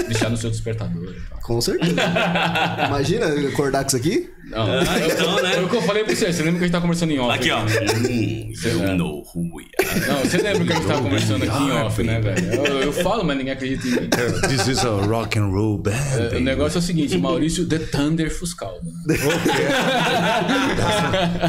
Deixar 0.09 0.28
no 0.28 0.36
seu 0.36 0.51
despertador. 0.51 1.05
e 1.05 1.20
tal. 1.31 1.40
Com 1.40 1.61
certeza. 1.61 1.94
Imagina 2.89 3.27
acordar 3.48 3.82
com 3.82 3.89
isso 3.89 3.97
aqui? 3.97 4.28
Não, 4.48 4.64
Ah, 4.78 4.85
então, 5.05 5.43
né? 5.43 5.51
Foi 5.55 5.64
o 5.64 5.68
que 5.68 5.77
eu 5.77 5.82
falei 5.82 6.05
pra 6.05 6.14
você. 6.14 6.32
Você 6.32 6.43
lembra 6.43 6.59
que 6.59 6.64
a 6.64 6.66
gente 6.68 6.73
tava 6.73 6.82
conversando 6.82 7.10
em 7.12 7.18
off? 7.18 7.35
Aqui, 7.36 7.51
ó. 7.51 7.64
né? 7.64 7.73
Hum, 8.09 8.52
you 8.64 8.97
know 8.97 9.24
who 9.35 9.56
we 9.56 9.64
are. 9.81 10.01
Não, 10.06 10.20
você 10.20 10.36
lembra 10.39 10.64
que 10.64 10.73
a 10.73 10.77
gente 10.77 10.86
tava 10.86 11.02
conversando 11.02 11.43
aqui 11.44 11.62
em 11.62 11.70
off, 11.73 12.02
né, 12.02 12.20
velho? 12.20 12.55
Eu, 12.55 12.64
eu 12.82 12.93
falo, 12.93 13.24
mas 13.24 13.36
ninguém 13.39 13.52
acredita 13.52 13.86
em 13.89 13.90
mim. 13.90 14.09
This 14.48 14.68
is 14.68 14.78
a 14.85 14.90
rock 14.90 15.39
and 15.39 15.47
roll 15.48 15.78
band. 15.78 15.93
É, 16.32 16.36
O 16.36 16.40
negócio 16.40 16.78
é 16.78 16.81
o 16.81 16.82
seguinte, 16.82 17.18
Maurício 17.18 17.66
The 17.68 17.78
Thunder 17.78 18.31
Fuscal. 18.32 18.74
Mano. 18.85 19.05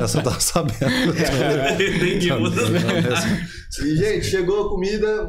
Essa 0.03 0.17
eu 0.19 0.23
tava 0.23 0.39
sabendo. 0.39 1.13
Nem 1.99 2.19
que 2.19 2.31
muda. 2.33 2.61
E, 3.83 3.95
gente, 3.95 4.25
chegou 4.25 4.65
a 4.65 4.69
comida. 4.69 5.27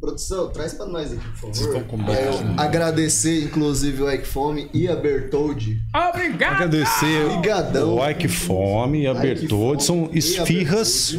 Produção, 0.00 0.50
traz 0.50 0.74
pra 0.74 0.86
nós 0.86 1.12
aqui, 1.12 1.24
por 1.28 1.36
favor. 1.36 1.50
estão 1.52 1.80
com 1.84 1.96
É, 2.12 2.30
bom. 2.30 2.54
agradecer, 2.58 3.44
inclusive, 3.44 4.02
o 4.02 4.10
Ike 4.12 4.26
Fome 4.26 4.68
e 4.74 4.86
a 4.88 4.94
Bertoldi. 4.96 5.78
Obrigado! 6.10 6.52
Agradecer 6.54 7.24
Obrigadão. 7.26 7.94
o 7.96 8.10
Ike 8.10 8.28
Fome 8.28 9.02
e 9.02 9.06
a 9.06 9.12
Ike 9.12 9.20
Bertoldi. 9.22 9.82
São 9.84 10.10
esfirras. 10.12 11.16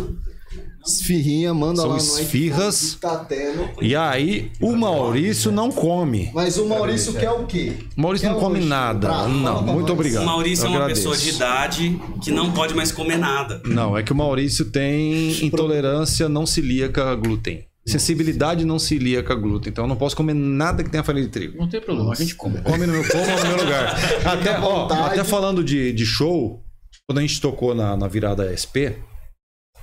Esfirrinha, 0.86 1.52
manda 1.52 1.78
São 1.82 1.88
lá 1.90 1.96
no 1.98 2.02
Ike 2.04 2.22
esfirras. 2.22 2.94
Que 2.94 3.02
Tá 3.02 3.18
tendo. 3.26 3.70
E 3.82 3.96
aí, 3.96 4.52
o 4.62 4.76
Maurício 4.76 5.52
não 5.52 5.72
come. 5.72 6.30
Mas 6.32 6.58
o 6.60 6.68
Maurício 6.68 7.12
quer 7.14 7.32
o 7.32 7.46
quê? 7.48 7.74
O 7.98 8.02
Maurício 8.02 8.28
Quer 8.28 8.34
não 8.36 8.40
come 8.40 8.60
nada. 8.60 9.08
Pra- 9.08 9.28
Não, 9.28 9.64
muito 9.64 9.82
nós. 9.82 9.90
obrigado. 9.92 10.22
O 10.22 10.26
Maurício 10.28 10.64
é 10.64 10.68
Eu 10.68 10.70
uma 10.72 10.78
agradeço. 10.78 11.10
pessoa 11.10 11.18
de 11.18 11.30
idade 11.36 12.02
que 12.22 12.30
não 12.30 12.52
pode 12.52 12.76
mais 12.76 12.92
comer 12.92 13.18
nada. 13.18 13.64
Não, 13.66 13.98
é 13.98 14.04
que 14.04 14.12
o 14.12 14.16
Maurício 14.16 14.66
tem 14.66 15.44
intolerância 15.44 16.30
não 16.30 16.46
celíaca 16.46 17.10
a 17.10 17.16
glúten. 17.16 17.66
Sensibilidade 17.88 18.66
não 18.66 18.80
celíaca 18.80 19.34
a 19.34 19.36
glúten. 19.36 19.70
Então 19.70 19.84
eu 19.84 19.88
não 19.88 19.96
posso 19.96 20.16
comer 20.16 20.34
nada 20.34 20.84
que 20.84 20.90
tenha 20.90 21.04
farinha 21.04 21.26
de 21.26 21.32
trigo. 21.32 21.58
Não 21.58 21.70
tem 21.70 21.80
problema, 21.80 22.12
a 22.12 22.16
gente 22.16 22.36
come. 22.36 22.60
Come 22.62 22.88
no 22.88 22.94
meu, 22.94 23.08
coma 23.08 23.44
no 23.44 23.48
meu 23.48 23.64
lugar. 23.64 23.96
Até, 24.26 24.60
ó, 24.60 24.92
até 24.92 25.24
falando 25.24 25.64
de, 25.64 25.94
de 25.94 26.06
show, 26.06 26.64
quando 27.08 27.20
a 27.20 27.22
gente 27.22 27.40
tocou 27.40 27.76
na, 27.76 27.96
na 27.96 28.08
virada 28.08 28.52
SP, 28.58 28.98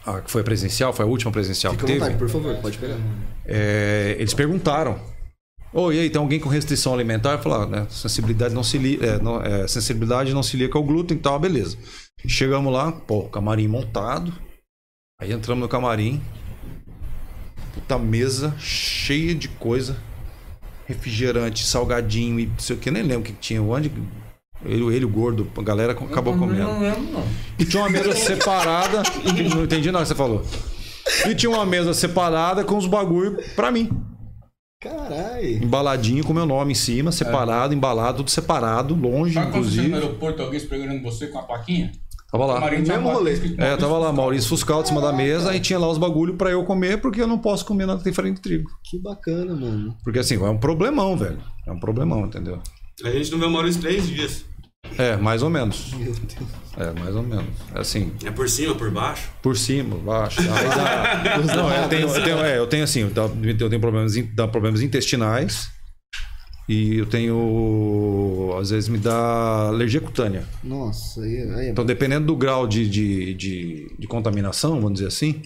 a 0.04 0.20
que 0.20 0.30
foi 0.30 0.42
presencial, 0.42 0.92
foi 0.92 1.04
a 1.04 1.08
última 1.08 1.30
presencial 1.30 1.74
Fica 1.74 1.86
que 1.86 1.92
vontade, 1.92 2.16
teve, 2.16 2.24
por 2.24 2.28
favor, 2.28 2.56
pode 2.56 2.76
pegar. 2.76 2.96
é, 3.46 4.16
eles 4.18 4.34
perguntaram. 4.34 5.00
Oi, 5.72 5.96
e 5.96 6.00
aí, 6.00 6.10
tem 6.10 6.20
alguém 6.20 6.40
com 6.40 6.48
restrição 6.48 6.92
alimentar? 6.92 7.38
Falaram, 7.38 7.70
né? 7.70 7.86
Sensibilidade 7.88 8.52
não, 8.52 8.62
celi, 8.64 8.98
é, 9.00 9.18
não, 9.22 9.40
é, 9.40 9.66
sensibilidade 9.66 10.34
não 10.34 10.42
celíaca 10.42 10.76
ao 10.76 10.84
glúten 10.84 11.16
e 11.16 11.20
tal, 11.20 11.38
beleza. 11.38 11.78
Chegamos 12.26 12.70
lá, 12.72 12.92
pô, 12.92 13.22
camarim 13.28 13.68
montado. 13.68 14.34
Aí 15.20 15.32
entramos 15.32 15.62
no 15.62 15.68
camarim. 15.68 16.20
Puta 17.74 17.98
mesa 17.98 18.54
cheia 18.58 19.34
de 19.34 19.48
coisa. 19.48 19.96
Refrigerante, 20.86 21.64
salgadinho 21.64 22.38
e 22.38 22.46
não 22.46 22.58
sei 22.58 22.76
o 22.76 22.78
que, 22.78 22.90
nem 22.90 23.02
lembro 23.02 23.20
o 23.20 23.24
que 23.24 23.32
tinha. 23.32 23.62
Onde 23.62 23.90
ele, 24.64 24.84
ele, 24.94 25.04
o 25.04 25.08
gordo, 25.08 25.50
a 25.56 25.62
galera 25.62 25.92
acabou 25.92 26.36
comendo. 26.36 26.68
E 27.58 27.64
tinha 27.64 27.82
uma 27.82 27.90
mesa 27.90 28.12
separada. 28.14 29.02
Não 29.54 29.64
entendi 29.64 29.90
nada 29.90 30.04
que 30.04 30.08
você 30.08 30.14
falou. 30.14 30.44
E 31.28 31.34
tinha 31.34 31.50
uma 31.50 31.66
mesa 31.66 31.92
separada 31.94 32.62
com 32.64 32.76
os 32.76 32.86
bagulho 32.86 33.38
pra 33.56 33.70
mim. 33.70 33.90
Caralho. 34.80 35.62
Embaladinho 35.64 36.24
com 36.24 36.32
meu 36.32 36.44
nome 36.44 36.72
em 36.72 36.74
cima, 36.74 37.12
separado, 37.12 37.72
embalado, 37.72 38.18
tudo 38.18 38.30
separado, 38.30 38.94
longe, 38.96 39.34
Sabe 39.34 39.52
quando 39.52 39.64
você 39.64 39.76
no 39.80 39.86
inclusive. 39.86 39.94
aeroporto 39.94 40.42
alguém 40.42 40.56
esperando 40.58 41.02
você 41.02 41.28
com 41.28 41.38
a 41.38 41.42
plaquinha? 41.42 41.92
Tava 42.32 42.46
lá. 42.46 42.54
Camarim 42.54 42.82
tinha 42.82 42.96
mesmo 42.96 43.12
rolê. 43.12 43.38
É, 43.58 43.76
tava 43.76 43.98
lá, 43.98 44.10
Maurício 44.10 44.48
Fuscal 44.48 44.80
de 44.80 44.88
cima 44.88 45.02
da 45.02 45.12
mesa 45.12 45.54
e 45.54 45.60
tinha 45.60 45.78
lá 45.78 45.86
os 45.86 45.98
bagulho 45.98 46.32
pra 46.34 46.50
eu 46.50 46.64
comer, 46.64 46.98
porque 46.98 47.20
eu 47.20 47.26
não 47.26 47.36
posso 47.36 47.66
comer 47.66 47.84
nada 47.84 47.98
que 47.98 48.04
tem 48.04 48.12
farinha 48.12 48.34
de 48.34 48.40
trigo. 48.40 48.70
Que 48.82 48.98
bacana, 48.98 49.54
mano. 49.54 49.94
Porque 50.02 50.18
assim, 50.18 50.36
é 50.36 50.48
um 50.48 50.56
problemão, 50.56 51.14
velho. 51.14 51.38
É 51.66 51.70
um 51.70 51.78
problemão, 51.78 52.24
entendeu? 52.24 52.58
A 53.04 53.10
gente 53.10 53.30
não 53.30 53.38
vê 53.38 53.44
o 53.44 53.50
Maurício 53.50 53.82
três 53.82 54.06
dias. 54.06 54.46
É, 54.96 55.14
mais 55.16 55.42
ou 55.42 55.50
menos. 55.50 55.92
É, 56.78 56.98
mais 56.98 57.14
ou 57.14 57.22
menos. 57.22 57.46
É 57.74 57.80
assim, 57.80 58.12
É 58.24 58.30
por 58.30 58.48
cima, 58.48 58.74
por 58.74 58.90
baixo. 58.90 59.28
por 59.42 59.56
cima, 59.56 59.96
baixo. 59.98 60.40
Aí 60.40 60.46
dá... 61.46 61.54
Não, 61.54 61.70
eu 61.70 61.88
tenho, 61.88 62.08
eu 62.08 62.24
tenho, 62.24 62.38
é, 62.38 62.58
eu 62.58 62.66
tenho 62.66 62.84
assim, 62.84 63.00
eu 63.00 63.68
tenho 63.68 63.80
problemas, 63.80 64.14
dá 64.34 64.48
problemas 64.48 64.80
intestinais. 64.80 65.68
E 66.68 66.98
eu 66.98 67.06
tenho. 67.06 68.56
Às 68.58 68.70
vezes 68.70 68.88
me 68.88 68.98
dá 68.98 69.68
alergia 69.68 70.00
cutânea. 70.00 70.46
Nossa, 70.62 71.22
aí, 71.22 71.42
aí 71.50 71.66
é 71.66 71.70
Então, 71.70 71.84
dependendo 71.84 72.26
do 72.26 72.36
grau 72.36 72.66
de, 72.66 72.88
de, 72.88 73.34
de, 73.34 73.96
de 73.98 74.06
contaminação, 74.06 74.80
vamos 74.80 74.94
dizer 74.94 75.08
assim, 75.08 75.42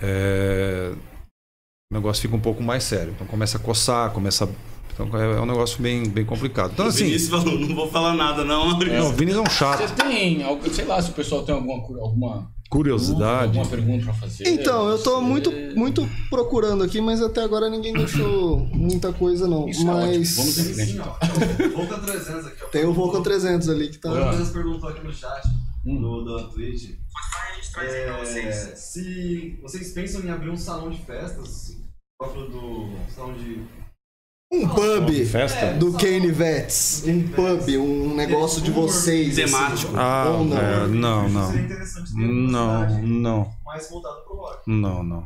é, 0.00 0.92
o 1.90 1.94
negócio 1.94 2.22
fica 2.22 2.36
um 2.36 2.40
pouco 2.40 2.62
mais 2.62 2.84
sério. 2.84 3.12
Então, 3.12 3.26
começa 3.26 3.56
a 3.58 3.60
coçar, 3.60 4.12
começa. 4.12 4.48
Então, 5.06 5.20
é 5.20 5.36
é 5.36 5.40
um 5.40 5.46
negócio 5.46 5.82
bem, 5.82 6.08
bem 6.08 6.24
complicado. 6.24 6.72
Então, 6.72 6.86
o 6.86 6.88
assim. 6.88 7.04
Vinícius 7.04 7.30
falou, 7.30 7.58
não 7.58 7.74
vou 7.74 7.90
falar 7.90 8.14
nada 8.14 8.44
não, 8.44 8.66
Maurício. 8.70 8.98
Não, 8.98 9.08
o 9.08 9.12
Vinícius 9.12 9.44
é 9.44 9.48
um 9.48 9.50
chato. 9.52 9.80
Você 9.88 9.94
tem, 9.94 10.42
algo- 10.42 10.68
sei 10.72 10.84
lá, 10.84 11.00
se 11.00 11.10
o 11.10 11.14
pessoal 11.14 11.42
tem 11.44 11.54
alguma, 11.54 11.74
alguma, 12.00 12.50
Curiosidade. 12.70 13.58
alguma 13.58 13.66
pergunta 13.66 14.04
pra 14.04 14.14
fazer. 14.14 14.46
Então, 14.48 14.88
eu 14.88 14.98
tô 15.02 15.16
Você- 15.16 15.24
muito, 15.26 15.52
muito 15.76 16.08
procurando 16.28 16.84
aqui, 16.84 17.00
mas 17.00 17.20
até 17.20 17.42
agora 17.42 17.68
ninguém 17.68 17.92
deixou 17.92 18.58
muita 18.72 19.12
coisa, 19.12 19.48
não. 19.48 19.68
Isso 19.68 19.82
é 19.82 19.90
ótimo. 19.90 20.06
mas 20.06 20.36
Vamos 20.36 20.58
em 20.58 20.74
frente, 20.74 20.92
então. 20.92 21.16
Volta 21.74 21.98
300 21.98 22.46
aqui, 22.46 22.62
ó. 22.64 22.66
tem 22.68 22.84
o 22.84 22.92
Volcan 22.92 23.22
300 23.22 23.68
ali 23.68 23.88
que 23.88 23.98
tá. 23.98 24.10
O 24.10 24.30
Lucas 24.30 24.50
perguntou 24.50 24.88
aqui 24.88 25.04
no 25.04 25.12
chat 25.12 25.42
do, 25.84 26.24
do 26.24 26.48
Twitch. 26.50 26.90
É, 27.82 28.74
se 28.74 29.58
vocês 29.62 29.92
pensam 29.92 30.20
em 30.22 30.30
abrir 30.30 30.50
um 30.50 30.56
salão 30.56 30.90
de 30.90 30.98
festas, 30.98 31.76
próprio 32.18 32.48
do 32.48 32.90
salão 33.14 33.34
de. 33.34 33.62
Um 34.52 34.66
pub 34.68 35.24
Festa? 35.26 35.74
do 35.74 35.92
Kane 35.92 36.32
Vets. 36.32 37.04
Um 37.06 37.22
pub, 37.28 37.68
um 37.78 38.14
negócio 38.16 38.60
de 38.60 38.72
vocês. 38.72 39.38
assim. 39.38 39.44
Temático. 39.52 39.92
Ah, 39.96 40.24
Ou 40.28 40.44
não. 40.44 40.58
é, 40.58 40.86
não, 40.88 41.52
Seria 41.52 41.78
não. 42.14 42.80
uma 42.80 42.88
Não, 42.88 43.02
não, 43.02 43.50
mais 43.64 43.88
voltada 43.88 44.20
pro 44.22 44.34
rock. 44.36 44.62
não, 44.66 45.04
não. 45.04 45.24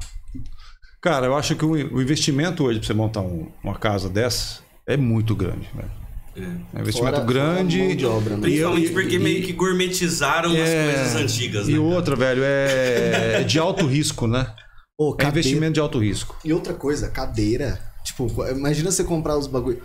Cara, 1.00 1.26
eu 1.26 1.34
acho 1.36 1.56
que 1.56 1.64
o 1.64 2.00
investimento 2.02 2.64
hoje 2.64 2.78
pra 2.80 2.86
você 2.86 2.94
montar 2.94 3.20
um- 3.22 3.48
uma 3.62 3.74
casa 3.74 4.08
dessa 4.10 4.60
é 4.86 4.96
muito 4.96 5.34
grande, 5.34 5.68
velho. 5.74 5.90
É 6.36 6.78
um 6.78 6.80
investimento 6.80 7.14
Fora- 7.16 7.24
grande. 7.26 7.78
fora 7.78 7.96
de 7.96 8.06
obra, 8.06 8.34
né? 8.36 8.40
Principalmente 8.42 8.86
E- 8.88 8.92
porque 8.92 9.14
e- 9.16 9.18
meio 9.18 9.42
que 9.46 9.52
gourmetizaram 9.52 10.50
as 10.50 10.58
É, 10.68 10.92
coisas 10.92 11.16
antigas, 11.16 11.68
E 11.68 11.72
né? 11.72 11.78
outra, 11.78 12.14
velho, 12.16 12.42
é 12.44 13.42
de 13.44 13.58
alto 13.58 13.86
risco, 13.86 14.26
né? 14.26 14.52
Ô, 14.98 15.10
É 15.14 15.16
cadeira- 15.16 15.28
investimento 15.48 15.72
de 15.74 15.80
alto 15.80 15.98
risco. 15.98 16.36
E 16.44 16.52
outra 16.52 16.74
coisa, 16.74 17.08
cadeira. 17.08 17.78
Tipo, 18.04 18.28
imagina 18.48 18.90
você 18.90 19.02
comprar 19.02 19.36
os 19.36 19.46
bagulho. 19.46 19.82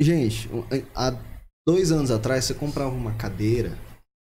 Gente, 0.00 0.48
há 0.94 1.14
dois 1.66 1.92
anos 1.92 2.10
atrás 2.10 2.44
você 2.44 2.54
comprava 2.54 2.90
uma 2.90 3.12
cadeira. 3.12 3.76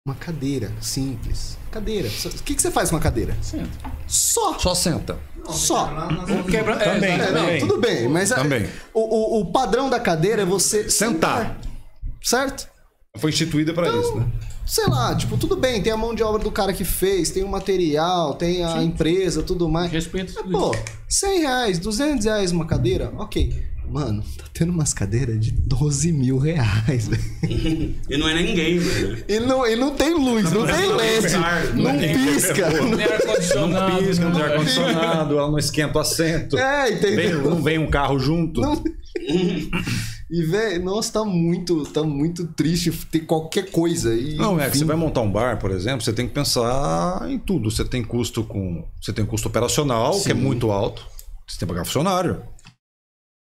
Uma 0.05 0.15
cadeira 0.15 0.71
simples. 0.81 1.57
Cadeira. 1.71 2.07
O 2.09 2.43
que, 2.43 2.55
que 2.55 2.61
você 2.61 2.71
faz 2.71 2.89
com 2.89 2.95
uma 2.95 3.01
cadeira? 3.01 3.37
Senta. 3.41 3.69
Só. 4.07 4.57
Só 4.57 4.73
senta. 4.73 5.19
Só. 5.47 5.91
Na, 5.91 6.11
na, 6.11 6.35
Ou 6.37 6.43
quebra... 6.43 6.75
Também, 6.77 7.11
é, 7.11 7.13
É, 7.13 7.15
exatamente. 7.17 7.31
não, 7.33 7.41
Também. 7.45 7.59
tudo 7.59 7.77
bem, 7.79 8.07
mas 8.07 8.31
a- 8.31 8.35
Também. 8.37 8.67
O, 8.95 8.99
o, 8.99 9.41
o 9.41 9.51
padrão 9.51 9.89
da 9.91 9.99
cadeira 9.99 10.41
é 10.41 10.45
você 10.45 10.89
Sentar. 10.89 11.55
Certo? 12.23 12.67
Foi 13.17 13.29
instituída 13.29 13.73
pra 13.73 13.89
isso, 13.95 14.15
né? 14.15 14.25
Sei 14.65 14.85
lá, 14.87 15.13
tipo, 15.15 15.35
tudo 15.37 15.55
bem, 15.57 15.81
tem 15.81 15.91
a 15.91 15.97
mão 15.97 16.15
de 16.15 16.23
obra 16.23 16.41
do 16.41 16.51
cara 16.51 16.71
que 16.71 16.83
fez, 16.85 17.29
tem 17.29 17.43
o 17.43 17.47
material, 17.49 18.35
tem 18.35 18.63
a 18.63 18.81
empresa, 18.81 19.43
tudo 19.43 19.67
mais. 19.67 19.91
Respeito 19.91 20.33
tudo 20.33 20.49
pô, 20.51 20.71
isso. 20.71 20.83
100 21.09 21.39
reais, 21.41 21.79
200 21.79 22.25
reais 22.25 22.51
uma 22.51 22.65
cadeira, 22.65 23.11
ok. 23.17 23.69
Mano, 23.89 24.23
tá 24.37 24.45
tendo 24.53 24.71
umas 24.71 24.93
cadeiras 24.93 25.37
de 25.37 25.51
12 25.51 26.13
mil 26.13 26.37
reais, 26.37 27.09
velho. 27.11 27.95
E 28.09 28.17
não 28.17 28.29
é 28.29 28.41
ninguém, 28.41 28.77
velho. 28.79 29.25
E 29.27 29.39
não, 29.41 29.67
e 29.67 29.75
não 29.75 29.91
tem 29.93 30.13
luz, 30.13 30.49
não 30.53 30.65
tem 30.65 30.87
LED, 30.93 31.33
não 31.75 31.99
pisca. 31.99 32.69
Não 32.81 32.95
tem 32.95 33.05
ar-condicionado. 33.05 34.05
Pisca, 34.05 34.23
não 34.23 34.31
tem 34.31 34.39
não- 34.41 34.49
ar-condicionado, 34.49 35.37
ela 35.37 35.51
não 35.51 35.57
esquenta 35.59 35.97
o 35.97 36.01
assento. 36.01 36.57
É, 36.57 36.85
Vem- 36.85 36.93
entendeu? 36.95 37.41
não 37.49 37.61
vem 37.61 37.77
um 37.79 37.89
carro 37.89 38.17
junto. 38.17 38.61
Não- 38.61 38.81
E, 40.31 40.43
velho, 40.43 40.83
nossa, 40.85 41.11
tá 41.11 41.25
muito, 41.25 41.83
tá 41.91 42.03
muito 42.03 42.47
triste 42.47 42.89
ter 43.11 43.19
qualquer 43.21 43.69
coisa. 43.69 44.15
E, 44.15 44.35
Não, 44.35 44.57
é 44.57 44.69
que 44.69 44.77
você 44.77 44.85
vai 44.85 44.95
montar 44.95 45.19
um 45.21 45.29
bar, 45.31 45.59
por 45.59 45.71
exemplo, 45.71 46.01
você 46.01 46.13
tem 46.13 46.25
que 46.25 46.33
pensar 46.33 47.29
em 47.29 47.37
tudo. 47.37 47.69
Você 47.69 47.83
tem 47.83 48.01
custo 48.01 48.41
com. 48.43 48.85
Você 49.01 49.11
tem 49.11 49.25
custo 49.25 49.49
operacional, 49.49 50.17
que 50.21 50.31
é 50.31 50.33
muito 50.33 50.71
alto. 50.71 51.05
Você 51.45 51.59
tem 51.59 51.67
que 51.67 51.73
pagar 51.73 51.83
funcionário. 51.85 52.41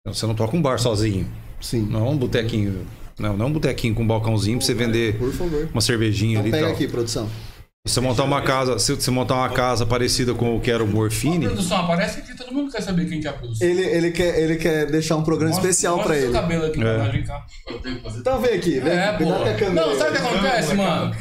Então, 0.01 0.13
Você 0.13 0.25
não 0.25 0.33
toca 0.33 0.55
um 0.55 0.61
bar 0.61 0.77
sozinho. 0.79 1.27
Sim. 1.59 1.81
Não 1.81 2.07
é 2.07 2.09
um 2.09 2.17
botequinho. 2.17 2.87
Não, 3.19 3.35
não 3.35 3.47
um 3.47 3.51
botequinho 3.53 3.93
com 3.93 4.03
um 4.03 4.07
balcãozinho 4.07 4.57
pra 4.59 4.65
você 4.65 4.73
vender 4.73 5.17
Por 5.17 5.33
favor. 5.33 5.67
uma 5.73 5.81
cervejinha 5.81 6.39
ali 6.39 6.49
Então 6.49 6.59
e 6.59 6.61
pega 6.61 6.67
tal. 6.67 6.75
aqui, 6.75 6.87
produção. 6.87 7.27
Você 7.87 8.01
montar 8.01 8.23
uma 8.23 8.41
casa, 8.41 8.77
se 8.79 8.93
você 8.93 9.09
montar 9.09 9.35
uma 9.35 9.49
casa 9.49 9.85
parecida 9.85 10.33
com 10.33 10.55
o 10.55 10.59
que 10.59 10.69
era 10.69 10.83
o 10.83 10.87
A 10.87 10.89
Morfine, 10.89 11.45
produção 11.45 11.77
aparece 11.77 12.19
aqui, 12.19 12.35
todo 12.35 12.53
mundo 12.53 12.71
quer 12.71 12.81
saber 12.81 13.07
quem 13.07 13.19
que 13.21 13.27
é 13.27 13.29
a 13.29 13.33
produção. 13.33 13.67
Ele, 13.67 13.81
ele, 13.81 14.11
quer, 14.11 14.37
ele 14.39 14.55
quer 14.57 14.85
deixar 14.91 15.15
um 15.15 15.23
programa 15.23 15.53
Mostra- 15.53 15.69
especial 15.69 15.95
mostra 15.97 16.13
pra 16.15 16.23
ele. 16.23 16.33
cabelo 16.33 16.65
aqui 16.65 16.83
É. 16.83 17.09
vem 17.09 17.23
cá. 17.23 17.45
Então 18.17 18.39
vem 18.41 18.53
aqui, 18.55 18.79
vem. 18.79 18.93
É, 18.93 19.11
pô. 19.13 19.17
cuidado 19.17 19.43
com 19.43 19.49
a 19.49 19.53
câmera. 19.53 19.87
Não, 19.87 19.97
sabe 19.97 20.09
o 20.09 20.13
que 20.21 20.27
acontece, 20.27 20.73
mano? 20.75 21.15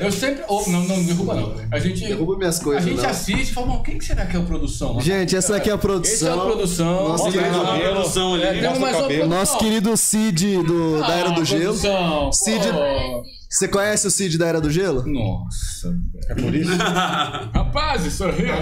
Eu 0.00 0.12
sempre. 0.12 0.44
Oh, 0.48 0.62
não, 0.68 0.80
não 0.84 1.02
derruba 1.04 1.34
não. 1.34 1.54
A 1.70 1.78
gente. 1.78 2.00
Derruba 2.06 2.36
minhas 2.36 2.58
coisas, 2.58 2.84
A 2.84 2.88
gente 2.88 3.02
não. 3.02 3.08
assiste 3.10 3.50
e 3.50 3.54
fala, 3.54 3.66
mano, 3.68 3.82
quem 3.82 3.98
que 3.98 4.04
será 4.04 4.26
que 4.26 4.36
é 4.36 4.40
a 4.40 4.42
produção? 4.42 5.00
Gente, 5.00 5.36
essa 5.36 5.56
aqui 5.56 5.70
é 5.70 5.72
a 5.72 5.78
produção. 5.78 6.14
Esse 6.14 6.26
é 6.26 6.32
a 6.32 6.36
produção. 6.36 7.08
Nosso 7.08 7.30
querido, 7.30 7.62
lá, 7.62 7.78
produção 7.78 8.34
ali. 8.34 8.44
É, 8.44 9.26
nosso 9.26 9.58
querido 9.58 9.96
Cid 9.96 10.62
do, 10.62 11.00
da 11.00 11.14
Era 11.14 11.28
Ah, 11.30 11.32
do 11.32 11.44
Gelo. 11.44 11.62
produção. 11.64 12.32
Cid- 12.32 12.68
Pô. 12.72 13.37
Você 13.48 13.66
conhece 13.66 14.06
o 14.06 14.10
Cid 14.10 14.36
da 14.36 14.46
Era 14.46 14.60
do 14.60 14.70
Gelo? 14.70 15.06
Nossa. 15.06 15.96
é 16.28 16.34
por 16.34 16.54
isso 16.54 16.70
Rapaz, 16.76 18.04
isso 18.04 18.24
é 18.24 18.30
real. 18.30 18.58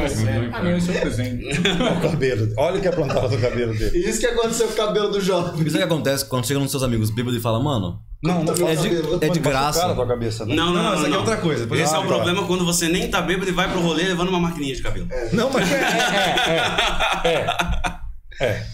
Ah, 0.52 0.62
não, 0.62 0.76
esse 0.76 0.92
é 0.92 0.96
o 0.96 1.00
presente. 1.00 1.44
o 1.58 2.00
cabelo. 2.00 2.52
Olha 2.56 2.78
o 2.78 2.80
que 2.80 2.86
é 2.86 2.92
plantado 2.92 3.28
no 3.28 3.40
cabelo 3.40 3.76
dele. 3.76 3.98
Isso 4.08 4.20
que 4.20 4.26
aconteceu 4.26 4.68
com 4.68 4.74
o 4.74 4.76
cabelo 4.76 5.10
do 5.10 5.20
jovem. 5.20 5.66
Isso 5.66 5.76
é 5.76 5.80
que 5.80 5.84
acontece 5.84 6.24
quando 6.26 6.46
chegam 6.46 6.62
nos 6.62 6.70
seus 6.70 6.84
amigos 6.84 7.10
bêbados 7.10 7.36
e 7.36 7.42
falam, 7.42 7.64
mano, 7.64 8.00
Não, 8.22 8.44
não 8.44 8.68
é 8.68 8.76
de, 8.76 8.88
é 9.26 9.28
de 9.28 9.40
graça. 9.40 9.80
Cara, 9.80 9.94
tua 9.94 10.06
cabeça, 10.06 10.46
né? 10.46 10.54
Não, 10.54 10.72
não, 10.72 10.82
não. 10.82 10.94
isso 10.94 11.02
aqui 11.02 11.06
é 11.06 11.10
não. 11.10 11.18
outra 11.18 11.36
coisa. 11.38 11.74
Esse 11.74 11.94
é 11.94 11.98
o 11.98 12.02
tá. 12.02 12.06
problema 12.06 12.46
quando 12.46 12.64
você 12.64 12.88
nem 12.88 13.10
tá 13.10 13.20
bêbado 13.20 13.50
e 13.50 13.52
vai 13.52 13.68
pro 13.68 13.80
rolê 13.80 14.04
levando 14.04 14.28
uma 14.28 14.38
maquininha 14.38 14.76
de 14.76 14.82
cabelo. 14.82 15.08
Não, 15.32 15.50
mas 15.50 15.68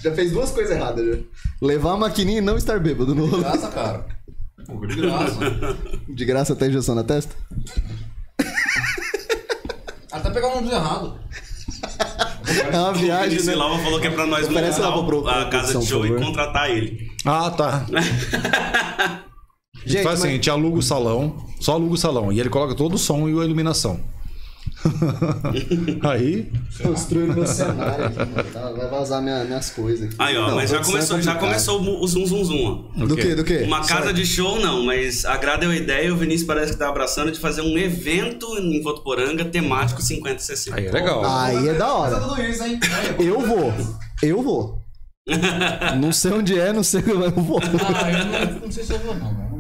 Já 0.03 0.13
fez 0.13 0.33
duas 0.33 0.51
coisas 0.51 0.77
erradas, 0.77 1.07
já. 1.07 1.23
Levar 1.63 1.93
a 1.93 1.97
maquininha 1.97 2.39
e 2.39 2.43
não 2.43 2.59
estar 2.59 2.79
bêbado 2.79 3.15
no 3.15 3.25
rolê. 3.27 3.45
Graça, 3.45 3.69
cara. 3.69 4.05
Pô, 4.67 4.87
de 4.87 4.97
graça. 4.97 5.77
De 6.09 6.25
graça 6.25 6.53
até 6.53 6.67
injeção 6.69 6.95
na 6.95 7.05
testa? 7.05 7.35
Até 10.11 10.31
pegar 10.31 10.49
o 10.49 10.55
nome 10.57 10.71
errado. 10.71 11.19
É 12.71 12.79
uma 12.79 12.91
O 12.91 12.95
viagem, 12.95 13.29
Vinícius 13.31 13.47
né? 13.47 13.53
Silva 13.55 13.79
falou 13.83 14.01
que 14.01 14.07
é 14.07 14.11
pra 14.11 14.27
nós 14.27 14.47
Oferece 14.49 14.81
lá 14.81 14.93
pro- 14.93 15.07
pro- 15.07 15.29
a 15.29 15.47
casa 15.49 15.79
de 15.79 15.87
show 15.87 16.07
e 16.07 16.15
contratar 16.23 16.71
ele. 16.71 17.11
Ah, 17.25 17.51
tá. 17.51 17.87
Gente, 19.87 20.03
Faz 20.03 20.19
assim, 20.21 20.29
a 20.29 20.31
mas- 20.31 20.35
gente 20.37 20.51
aluga 20.51 20.79
o 20.79 20.83
salão, 20.83 21.47
só 21.61 21.73
aluga 21.73 21.95
o 21.95 21.99
salão. 21.99 22.31
E 22.33 22.39
ele 22.39 22.49
coloca 22.51 22.75
todo 22.75 22.95
o 22.95 22.99
som 22.99 23.29
e 23.29 23.33
a 23.41 23.45
iluminação. 23.45 24.01
Aí, 26.03 26.51
Construindo 26.83 27.35
meu 27.35 27.47
cenário 27.47 28.07
aqui, 28.07 28.19
mano. 28.19 28.45
Tá, 28.53 28.71
vai 28.73 28.89
vazar 28.89 29.23
minha- 29.23 29.45
minhas 29.45 29.71
coisas 29.71 30.07
aqui. 30.07 30.17
Aí, 30.19 30.37
ó, 30.37 30.49
Não, 30.49 30.57
mas 30.57 30.71
já 30.71 30.79
é 30.79 30.85
começou, 30.85 31.21
já 31.21 31.35
começou 31.35 31.81
o 32.03 32.07
zum 32.07 32.27
zum 32.27 32.45
zum, 32.45 32.89
ó. 32.97 33.05
Do 33.07 33.15
quê? 33.17 33.23
que? 33.23 33.35
Do 33.35 33.45
que? 33.45 33.59
Uma 33.59 33.85
casa 33.85 34.13
de 34.13 34.25
show 34.27 34.61
não, 34.61 34.85
mas 34.85 35.25
a 35.25 35.37
Gra 35.37 35.57
deu 35.57 35.71
a 35.71 35.77
ideia 35.77 36.07
e 36.09 36.11
o 36.11 36.17
Vinícius 36.17 36.47
parece 36.47 36.73
que 36.73 36.79
tá 36.79 36.89
abraçando 36.89 37.31
de 37.31 37.39
fazer 37.39 37.63
um 37.63 37.77
evento 37.79 38.47
em 38.59 38.83
Votuporanga 38.83 39.45
temático 39.45 40.01
50-60. 40.03 40.73
aí 40.75 40.87
é 40.87 40.91
legal. 40.91 41.23
Aí 41.25 41.69
é 41.69 41.75
da 41.75 41.93
hora. 41.95 42.17
Eu 43.19 43.41
vou. 43.41 43.73
Eu 44.23 44.43
vou. 44.43 44.79
Não 46.01 46.11
sei 46.13 46.33
onde 46.33 46.59
é, 46.59 46.73
não 46.73 46.83
sei, 46.83 47.01
mas 47.03 47.37
eu 47.37 47.43
vou. 47.45 47.61
Ah, 47.63 48.11
eu 48.11 48.25
não, 48.57 48.61
não 48.63 48.73
sei 48.73 48.83
se 48.83 48.93
eu 48.93 48.99
vou, 48.99 49.15
não, 49.15 49.33
mas 49.33 49.52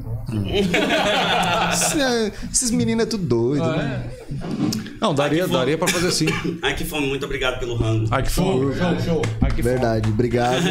Esse- 1.73 2.33
Esses 2.52 2.70
meninos 2.70 3.05
é 3.05 3.07
tudo 3.07 3.25
doido, 3.25 3.65
Ah, 3.65 3.77
né? 3.77 4.05
é? 4.19 4.23
Não, 5.01 5.15
daria, 5.15 5.47
daria 5.49 5.77
pra 5.77 5.89
fazer 5.89 6.09
assim. 6.09 6.27
Ai, 6.62 6.75
que 6.75 6.85
fome, 6.85 7.07
muito 7.09 7.25
obrigado 7.25 7.59
pelo 7.59 7.75
rango. 7.75 8.07
Ai, 8.11 8.23
que 8.23 8.31
fome. 8.31 8.75
Show, 8.77 9.01
show. 9.01 9.23
Ai, 9.41 9.51
que 9.51 9.62
fome. 9.62 9.75
Verdade, 9.75 10.09
obrigado. 10.09 10.62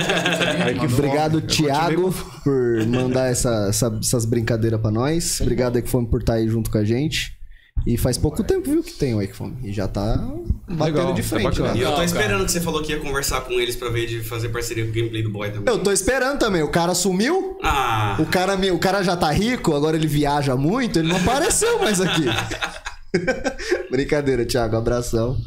Ai, 0.66 0.74
que 0.76 0.86
Obrigado, 0.86 1.32
fome. 1.40 1.48
Thiago, 1.48 2.14
por 2.44 2.88
mandar 2.88 3.28
essa, 3.30 3.68
essa- 3.70 3.98
essas 4.02 4.26
brincadeiras 4.26 4.80
pra 4.80 4.90
nós. 4.92 5.40
Obrigado, 5.42 5.78
Equifome, 5.78 6.08
por 6.08 6.22
estar 6.22 6.34
aí 6.36 6.48
junto 6.48 6.70
com 6.72 6.78
a 6.78 6.84
gente. 6.84 7.34
E 7.86 7.98
faz 7.98 8.18
pouco 8.18 8.44
tempo, 8.44 8.70
viu, 8.70 8.84
que 8.84 8.94
tem 8.94 9.16
o 9.16 9.22
Equifome. 9.22 9.58
E 9.64 9.74
já 9.74 9.88
tá 9.88 10.18
batendo 10.68 10.84
Legal, 10.84 11.14
de 11.14 11.22
é 11.22 11.24
frente, 11.24 11.62
né? 11.62 11.74
E 11.76 11.82
eu 11.82 11.96
tô 11.96 12.04
esperando 12.04 12.46
que 12.46 12.52
você 12.52 12.62
falou 12.62 12.82
que 12.84 12.92
ia 12.92 13.00
conversar 13.00 13.42
com 13.42 13.54
eles 13.54 13.76
pra 13.76 13.90
ver 13.90 14.06
de 14.06 14.22
fazer 14.22 14.50
parceria 14.50 14.84
com 14.86 14.92
o 14.92 14.94
gameplay 14.94 15.24
do 15.24 15.32
boy 15.32 15.50
também. 15.52 15.74
Eu 15.74 15.80
tô 15.80 15.92
esperando 15.92 16.38
também. 16.38 16.62
O 16.62 16.70
cara 16.70 16.94
sumiu. 16.94 17.58
Ah, 17.64 18.16
O 18.20 18.26
cara, 18.26 18.56
o 18.74 18.80
cara 18.80 19.04
já 19.04 19.18
tá 19.18 19.32
rico, 19.32 19.76
agora 19.76 19.98
ele 19.98 20.08
viaja 20.08 20.56
muito, 20.56 21.00
ele 21.00 21.08
não 21.10 21.18
apareceu 21.18 21.80
mais 21.80 22.00
aqui. 22.00 22.26
Brincadeira, 23.90 24.46
Thiago, 24.46 24.76
abração. 24.76 25.38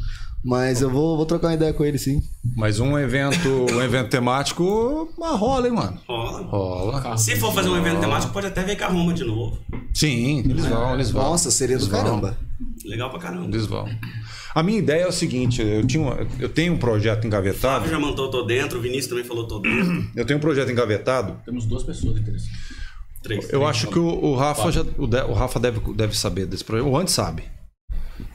Mas 0.47 0.79
eu 0.81 0.91
vou, 0.91 1.17
vou 1.17 1.25
trocar 1.25 1.47
uma 1.47 1.53
ideia 1.55 1.73
com 1.73 1.83
ele, 1.83 1.97
sim. 1.97 2.21
Mas 2.55 2.79
um 2.79 2.97
evento, 2.99 3.49
um 3.73 3.81
evento 3.81 4.09
temático, 4.09 5.09
ah, 5.19 5.35
rola, 5.35 5.67
hein, 5.67 5.73
mano? 5.73 5.99
rola. 6.07 6.41
Rola. 6.43 7.17
Se 7.17 7.35
for 7.35 7.51
fazer 7.51 7.69
um 7.69 7.75
evento 7.77 7.99
temático, 8.01 8.31
pode 8.31 8.45
até 8.47 8.61
ver 8.63 8.75
com 8.77 8.83
a 8.83 8.87
Roma 8.87 9.11
de 9.13 9.23
novo. 9.23 9.57
Sim, 9.93 10.39
eles 10.47 10.65
vão, 10.67 10.93
eles 10.93 11.09
vão. 11.09 11.23
Nossa, 11.23 11.49
seria 11.49 11.77
do 11.77 11.83
Eles 11.83 11.91
vão. 11.91 12.03
caramba. 12.03 12.37
Legal 12.85 13.09
pra 13.09 13.19
caramba. 13.19 13.47
Eles 13.47 13.65
vão. 13.65 13.89
A 14.53 14.61
minha 14.61 14.77
ideia 14.77 15.01
é 15.03 15.07
o 15.07 15.11
seguinte, 15.11 15.61
eu, 15.63 15.85
tinha 15.85 16.01
uma- 16.03 16.17
eu 16.39 16.47
tenho 16.47 16.73
um 16.73 16.77
projeto 16.77 17.25
engavetado. 17.25 17.89
já 17.89 17.97
mandou 17.99 18.29
tô 18.29 18.43
dentro, 18.43 18.77
o 18.77 18.81
Vinícius 18.81 19.07
também 19.07 19.23
falou 19.23 19.47
tô 19.47 19.59
dentro. 19.59 20.07
Eu 20.15 20.25
tenho 20.25 20.37
um 20.37 20.41
projeto 20.41 20.71
engavetado. 20.71 21.37
Temos 21.43 21.65
duas 21.65 21.83
pessoas 21.83 22.17
interessantes. 22.17 22.55
Três. 23.23 23.51
Eu 23.51 23.65
acho 23.65 23.87
que 23.87 23.97
o, 23.97 24.05
o 24.05 24.35
Rafa 24.35 24.71
já, 24.71 24.81
o, 24.97 25.07
de- 25.07 25.23
o 25.23 25.33
Rafa 25.33 25.59
deve, 25.59 25.79
deve 25.95 26.15
saber 26.15 26.45
desse 26.45 26.63
projeto. 26.63 26.87
O 26.87 26.95
Antes 26.95 27.13
sabe. 27.15 27.43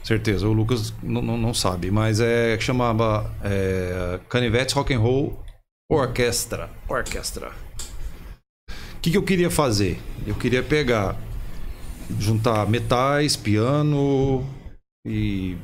Certeza. 0.03 0.47
O 0.47 0.53
Lucas 0.53 0.93
não, 1.01 1.21
não, 1.21 1.37
não 1.37 1.53
sabe. 1.53 1.89
Mas 1.91 2.19
é 2.19 2.55
que 2.57 2.63
chamava 2.63 3.31
é, 3.43 4.19
Canivetes 4.29 4.73
Rock 4.75 4.93
and 4.93 4.99
Roll 4.99 5.39
Orquestra. 5.89 6.69
Orquestra. 6.87 7.51
O 8.69 9.01
que, 9.01 9.11
que 9.11 9.17
eu 9.17 9.23
queria 9.23 9.49
fazer? 9.49 9.99
Eu 10.25 10.35
queria 10.35 10.63
pegar, 10.63 11.17
juntar 12.19 12.65
metais, 12.67 13.35
piano 13.35 14.45
e 15.05 15.57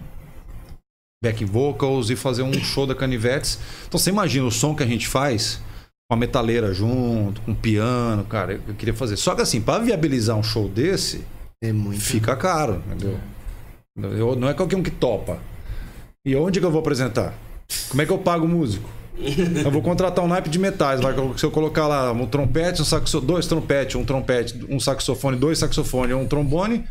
back 1.23 1.45
vocals 1.45 2.09
e 2.09 2.15
fazer 2.15 2.41
um 2.41 2.53
show 2.53 2.85
da 2.85 2.93
Canivetes. 2.95 3.59
Então 3.87 3.97
você 3.99 4.09
imagina 4.09 4.45
o 4.45 4.51
som 4.51 4.75
que 4.75 4.83
a 4.83 4.87
gente 4.87 5.07
faz 5.07 5.61
com 6.09 6.15
a 6.15 6.17
metaleira 6.17 6.73
junto, 6.73 7.41
com 7.41 7.53
piano, 7.53 8.23
cara, 8.25 8.61
eu 8.67 8.73
queria 8.73 8.93
fazer. 8.93 9.17
Só 9.17 9.35
que 9.35 9.41
assim, 9.41 9.61
para 9.61 9.83
viabilizar 9.83 10.35
um 10.37 10.43
show 10.43 10.67
desse, 10.67 11.23
É 11.61 11.71
muito. 11.71 11.99
fica 12.01 12.35
caro, 12.35 12.81
entendeu? 12.87 13.19
Eu- 14.01 14.35
não 14.35 14.47
é 14.49 14.53
qualquer 14.53 14.75
um 14.75 14.83
que 14.83 14.91
topa. 14.91 15.39
E 16.25 16.35
onde 16.35 16.59
que 16.59 16.65
eu 16.65 16.71
vou 16.71 16.79
apresentar? 16.81 17.33
Como 17.89 18.01
é 18.01 18.05
que 18.05 18.11
eu 18.11 18.17
pago 18.17 18.45
o 18.45 18.47
músico? 18.49 18.89
Eu 19.63 19.71
vou 19.71 19.81
contratar 19.81 20.23
um 20.23 20.27
naipe 20.27 20.49
de 20.49 20.59
metais. 20.59 21.01
Vai, 21.01 21.13
se 21.37 21.43
eu 21.43 21.49
colocar 21.49 21.87
lá 21.87 22.11
um 22.11 22.27
trompete, 22.27 22.81
um 22.81 22.85
saxo, 22.85 23.19
dois 23.19 23.47
trompetes, 23.47 23.95
um 23.95 24.05
trompete, 24.05 24.63
um 24.69 24.79
saxofone, 24.79 25.35
dois 25.35 25.57
saxofones, 25.57 26.15
um 26.15 26.27
trombone, 26.27 26.83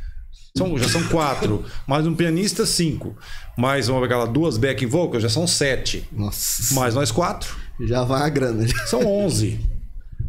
são, 0.56 0.76
já 0.76 0.88
são 0.88 1.04
quatro. 1.04 1.64
Mais 1.86 2.06
um 2.06 2.14
pianista, 2.14 2.66
cinco. 2.66 3.14
Mais 3.56 3.88
pegar 3.88 4.18
lá 4.18 4.24
duas 4.26 4.56
backing 4.58 4.86
vocals, 4.86 5.22
já 5.22 5.28
são 5.28 5.46
sete. 5.46 6.08
Nossa. 6.10 6.74
Mais 6.74 6.94
nós 6.94 7.12
quatro. 7.12 7.54
Já 7.80 8.02
vai 8.02 8.22
a 8.22 8.28
grana. 8.28 8.66
São 8.86 9.06
11. 9.06 9.60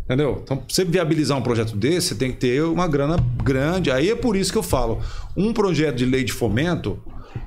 Entendeu? 0.08 0.40
Então, 0.42 0.56
pra 0.56 0.66
você 0.70 0.86
viabilizar 0.86 1.38
um 1.38 1.42
projeto 1.42 1.76
desse, 1.76 2.08
você 2.10 2.16
tem 2.16 2.32
que 2.32 2.38
ter 2.38 2.64
uma 2.64 2.88
grana 2.88 3.18
grande. 3.44 3.92
Aí 3.92 4.10
é 4.10 4.16
por 4.16 4.38
isso 4.38 4.52
que 4.54 4.58
eu 4.58 4.64
falo: 4.64 5.02
um 5.36 5.52
projeto 5.52 5.98
de 5.98 6.06
lei 6.06 6.24
de 6.24 6.32
fomento, 6.32 6.98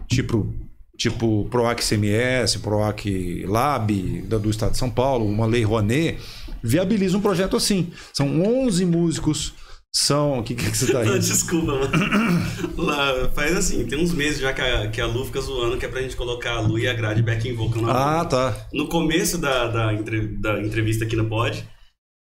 tipo, 0.06 0.52
tipo 0.94 1.46
PROAC 1.50 1.80
CMS, 1.82 2.56
PROAC 2.58 3.44
Lab 3.46 4.22
da- 4.28 4.36
do 4.36 4.50
Estado 4.50 4.72
de 4.72 4.78
São 4.78 4.90
Paulo, 4.90 5.24
uma 5.24 5.46
lei 5.46 5.62
Rouanet, 5.64 6.18
viabiliza 6.62 7.16
um 7.16 7.22
projeto 7.22 7.56
assim. 7.56 7.90
São 8.12 8.42
11 8.42 8.84
músicos, 8.84 9.54
são. 9.90 10.40
O 10.40 10.42
que, 10.42 10.54
que 10.54 10.64
você 10.76 10.92
tá 10.92 11.02
rindo? 11.02 11.16
desculpa, 11.18 11.72
mano. 11.72 11.90
Lá, 12.76 13.30
faz 13.34 13.56
assim, 13.56 13.86
tem 13.86 13.98
uns 13.98 14.12
meses 14.12 14.38
já 14.38 14.52
que 14.52 14.60
a, 14.60 14.88
que 14.88 15.00
a 15.00 15.06
Lu 15.06 15.24
fica 15.24 15.40
zoando 15.40 15.78
que 15.78 15.86
é 15.86 15.88
pra 15.88 16.02
gente 16.02 16.14
colocar 16.14 16.56
a 16.56 16.60
Lu 16.60 16.78
e 16.78 16.86
a 16.86 16.92
Grade 16.92 17.22
backing 17.22 17.54
vocal 17.54 17.80
na 17.82 18.20
Ah, 18.20 18.24
tá. 18.26 18.54
No 18.72 18.86
começo 18.86 19.38
da, 19.38 19.66
da, 19.68 19.92
da 19.92 20.60
entrevista 20.60 21.06
aqui 21.06 21.16
no 21.16 21.24
Pod, 21.24 21.66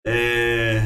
é, 0.06 0.82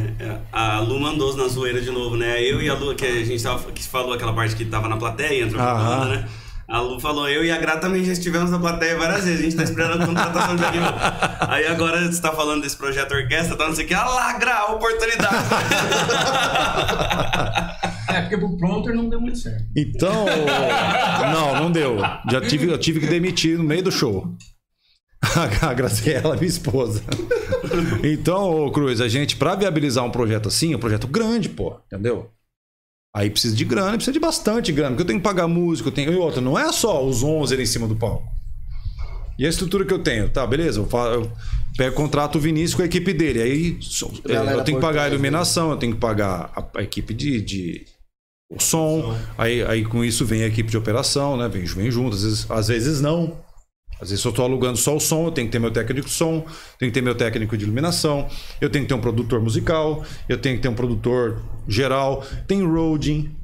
a 0.53 0.81
Lu 0.81 0.99
mandou 0.99 1.37
na 1.37 1.47
zoeira 1.47 1.81
de 1.81 1.91
novo, 1.91 2.17
né? 2.17 2.43
Eu 2.43 2.61
e 2.61 2.69
a 2.69 2.75
Lu, 2.75 2.95
que 2.95 3.05
a 3.05 3.25
gente 3.25 3.43
tava, 3.43 3.71
que 3.71 3.83
falou 3.83 4.13
aquela 4.13 4.33
parte 4.33 4.57
que 4.57 4.65
tava 4.65 4.89
na 4.89 4.97
plateia, 4.97 5.45
entrou 5.45 5.63
na 5.63 5.75
banda, 5.75 6.17
né? 6.17 6.29
A 6.67 6.81
Lu 6.81 6.99
falou, 6.99 7.29
eu 7.29 7.45
e 7.45 7.51
a 7.51 7.59
Gra 7.59 7.77
também 7.77 8.03
já 8.03 8.13
estivemos 8.13 8.51
na 8.51 8.59
plateia 8.59 8.97
várias 8.97 9.25
vezes, 9.25 9.41
a 9.41 9.43
gente 9.43 9.57
tá 9.57 9.63
esperando 9.63 10.03
a 10.03 10.07
contratação 10.07 10.57
de 10.57 10.63
vocal. 10.63 10.99
Aí 11.49 11.67
agora 11.67 12.11
você 12.11 12.21
tá 12.21 12.33
falando 12.33 12.63
desse 12.63 12.77
projeto 12.77 13.13
orquestra, 13.13 13.55
tá 13.55 13.69
não 13.69 13.75
sei 13.75 13.85
o 13.85 13.89
que, 13.89 13.95
ah 13.95 14.05
lá, 14.05 14.33
Gra, 14.39 14.73
oportunidade! 14.73 15.37
É, 18.07 18.21
porque 18.21 18.39
pro 18.39 18.57
Pronter 18.57 18.95
não 18.95 19.09
deu 19.09 19.21
muito 19.21 19.37
certo. 19.39 19.65
Então. 19.77 20.25
Não, 21.33 21.63
não 21.63 21.73
deu. 21.73 21.97
Já 22.31 22.41
tive, 22.41 22.71
eu 22.71 22.79
tive 22.79 23.01
que 23.01 23.07
demitir 23.09 23.59
no 23.59 23.65
meio 23.65 23.83
do 23.83 23.91
show. 23.91 24.37
A 25.63 25.75
Graciela, 25.75 26.35
minha 26.37 26.47
esposa. 26.49 27.03
Então, 28.05 28.67
ô 28.67 28.71
Cruz, 28.71 29.01
a 29.01 29.09
gente, 29.09 29.37
pra 29.37 29.55
viabilizar 29.57 30.05
um 30.05 30.11
projeto 30.11 30.49
assim, 30.49 30.73
é 30.73 30.77
um 30.77 30.81
projeto 30.81 31.07
grande, 31.09 31.49
pô, 31.49 31.77
entendeu? 31.87 32.31
Aí 33.17 33.31
precisa 33.31 33.57
de 33.57 33.65
grana, 33.65 33.93
precisa 33.93 34.13
de 34.13 34.21
bastante 34.21 34.71
grana, 34.71 34.91
porque 34.91 35.03
eu 35.03 35.07
tenho 35.07 35.19
que 35.19 35.25
pagar 35.25 35.49
músico, 35.49 35.89
eu 35.89 35.93
tenho. 35.93 36.13
E 36.13 36.17
outra, 36.17 36.41
não 36.41 36.59
é 36.59 36.71
só 36.73 37.05
os 37.05 37.23
11 37.23 37.55
ali 37.55 37.63
em 37.63 37.67
cima 37.67 37.89
do 37.89 37.97
palco. 37.97 38.29
E 39.39 39.47
a 39.47 39.49
estrutura 39.49 39.85
que 39.85 39.93
eu 39.93 39.99
tenho? 39.99 40.29
Tá, 40.29 40.47
beleza, 40.47 40.79
eu, 40.81 40.89
eu 41.13 41.33
pego 41.77 41.97
contrato 41.97 42.37
o 42.37 42.41
Vinícius 42.41 42.75
com 42.75 42.83
a 42.83 42.87
equipe 42.87 43.13
dele. 43.13 43.43
Aí 43.43 43.79
é, 44.29 44.33
Galera 44.35 44.59
eu 44.59 44.65
tenho 44.65 44.79
que 44.79 44.83
pagar 44.83 45.05
a 45.05 45.09
iluminação, 45.09 45.71
eu 45.71 45.77
tenho 45.77 45.95
que 45.95 46.01
pagar 46.01 46.53
a, 46.55 46.79
a 46.79 46.83
equipe 46.83 47.13
de, 47.15 47.41
de- 47.41 47.85
o 48.53 48.61
som. 48.61 49.17
Aí, 49.37 49.63
aí 49.65 49.85
com 49.85 50.05
isso 50.05 50.25
vem 50.25 50.43
a 50.45 50.47
equipe 50.47 50.71
de 50.71 50.77
operação, 50.77 51.37
né? 51.37 51.49
Vem, 51.49 51.65
vem 51.65 51.91
junto, 51.91 52.15
às 52.15 52.23
vezes, 52.23 52.51
às 52.51 52.69
vezes 52.69 53.01
não. 53.01 53.37
Às 54.01 54.11
vezes 54.11 54.25
eu 54.25 54.31
estou 54.31 54.45
alugando 54.45 54.77
só 54.77 54.97
o 54.97 55.01
som, 55.01 55.27
eu 55.27 55.31
tenho 55.31 55.47
que 55.47 55.53
ter 55.53 55.59
meu 55.59 55.71
técnico 55.71 56.09
de 56.09 56.13
som, 56.13 56.45
tenho 56.79 56.91
que 56.91 56.95
ter 56.95 57.01
meu 57.01 57.15
técnico 57.15 57.57
de 57.57 57.65
iluminação, 57.65 58.29
eu 58.61 58.69
tenho 58.69 58.85
que 58.85 58.89
ter 58.89 58.95
um 58.95 59.01
produtor 59.01 59.41
musical, 59.41 60.05
eu 60.29 60.37
tenho 60.37 60.57
que 60.57 60.63
ter 60.63 60.69
um 60.69 60.75
produtor 60.75 61.43
geral, 61.67 62.25
tem 62.47 62.67
roading, 62.67 63.35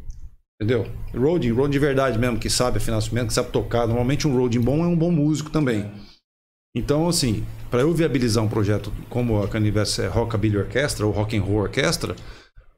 entendeu? 0.61 0.87
Roading, 1.15 1.53
roading 1.53 1.73
de 1.73 1.79
verdade 1.79 2.19
mesmo, 2.19 2.39
que 2.39 2.51
sabe 2.51 2.79
afinar 2.79 2.99
instrumento, 2.99 3.29
que 3.29 3.35
sabe 3.35 3.51
tocar. 3.51 3.87
Normalmente 3.87 4.29
um 4.29 4.37
roading 4.37 4.61
bom 4.61 4.85
é 4.85 4.87
um 4.87 4.97
bom 4.97 5.11
músico 5.11 5.51
também. 5.51 5.91
Então, 6.75 7.09
assim, 7.09 7.45
para 7.71 7.81
eu 7.81 7.93
viabilizar 7.93 8.45
um 8.45 8.49
projeto 8.49 8.93
como 9.09 9.43
a 9.43 9.49
Canivete 9.49 10.03
Rockabilly 10.03 10.59
Orquestra 10.59 11.07
ou 11.07 11.13
Rock 11.13 11.37
and 11.37 11.43
Roll 11.43 11.63
Orquestra, 11.63 12.15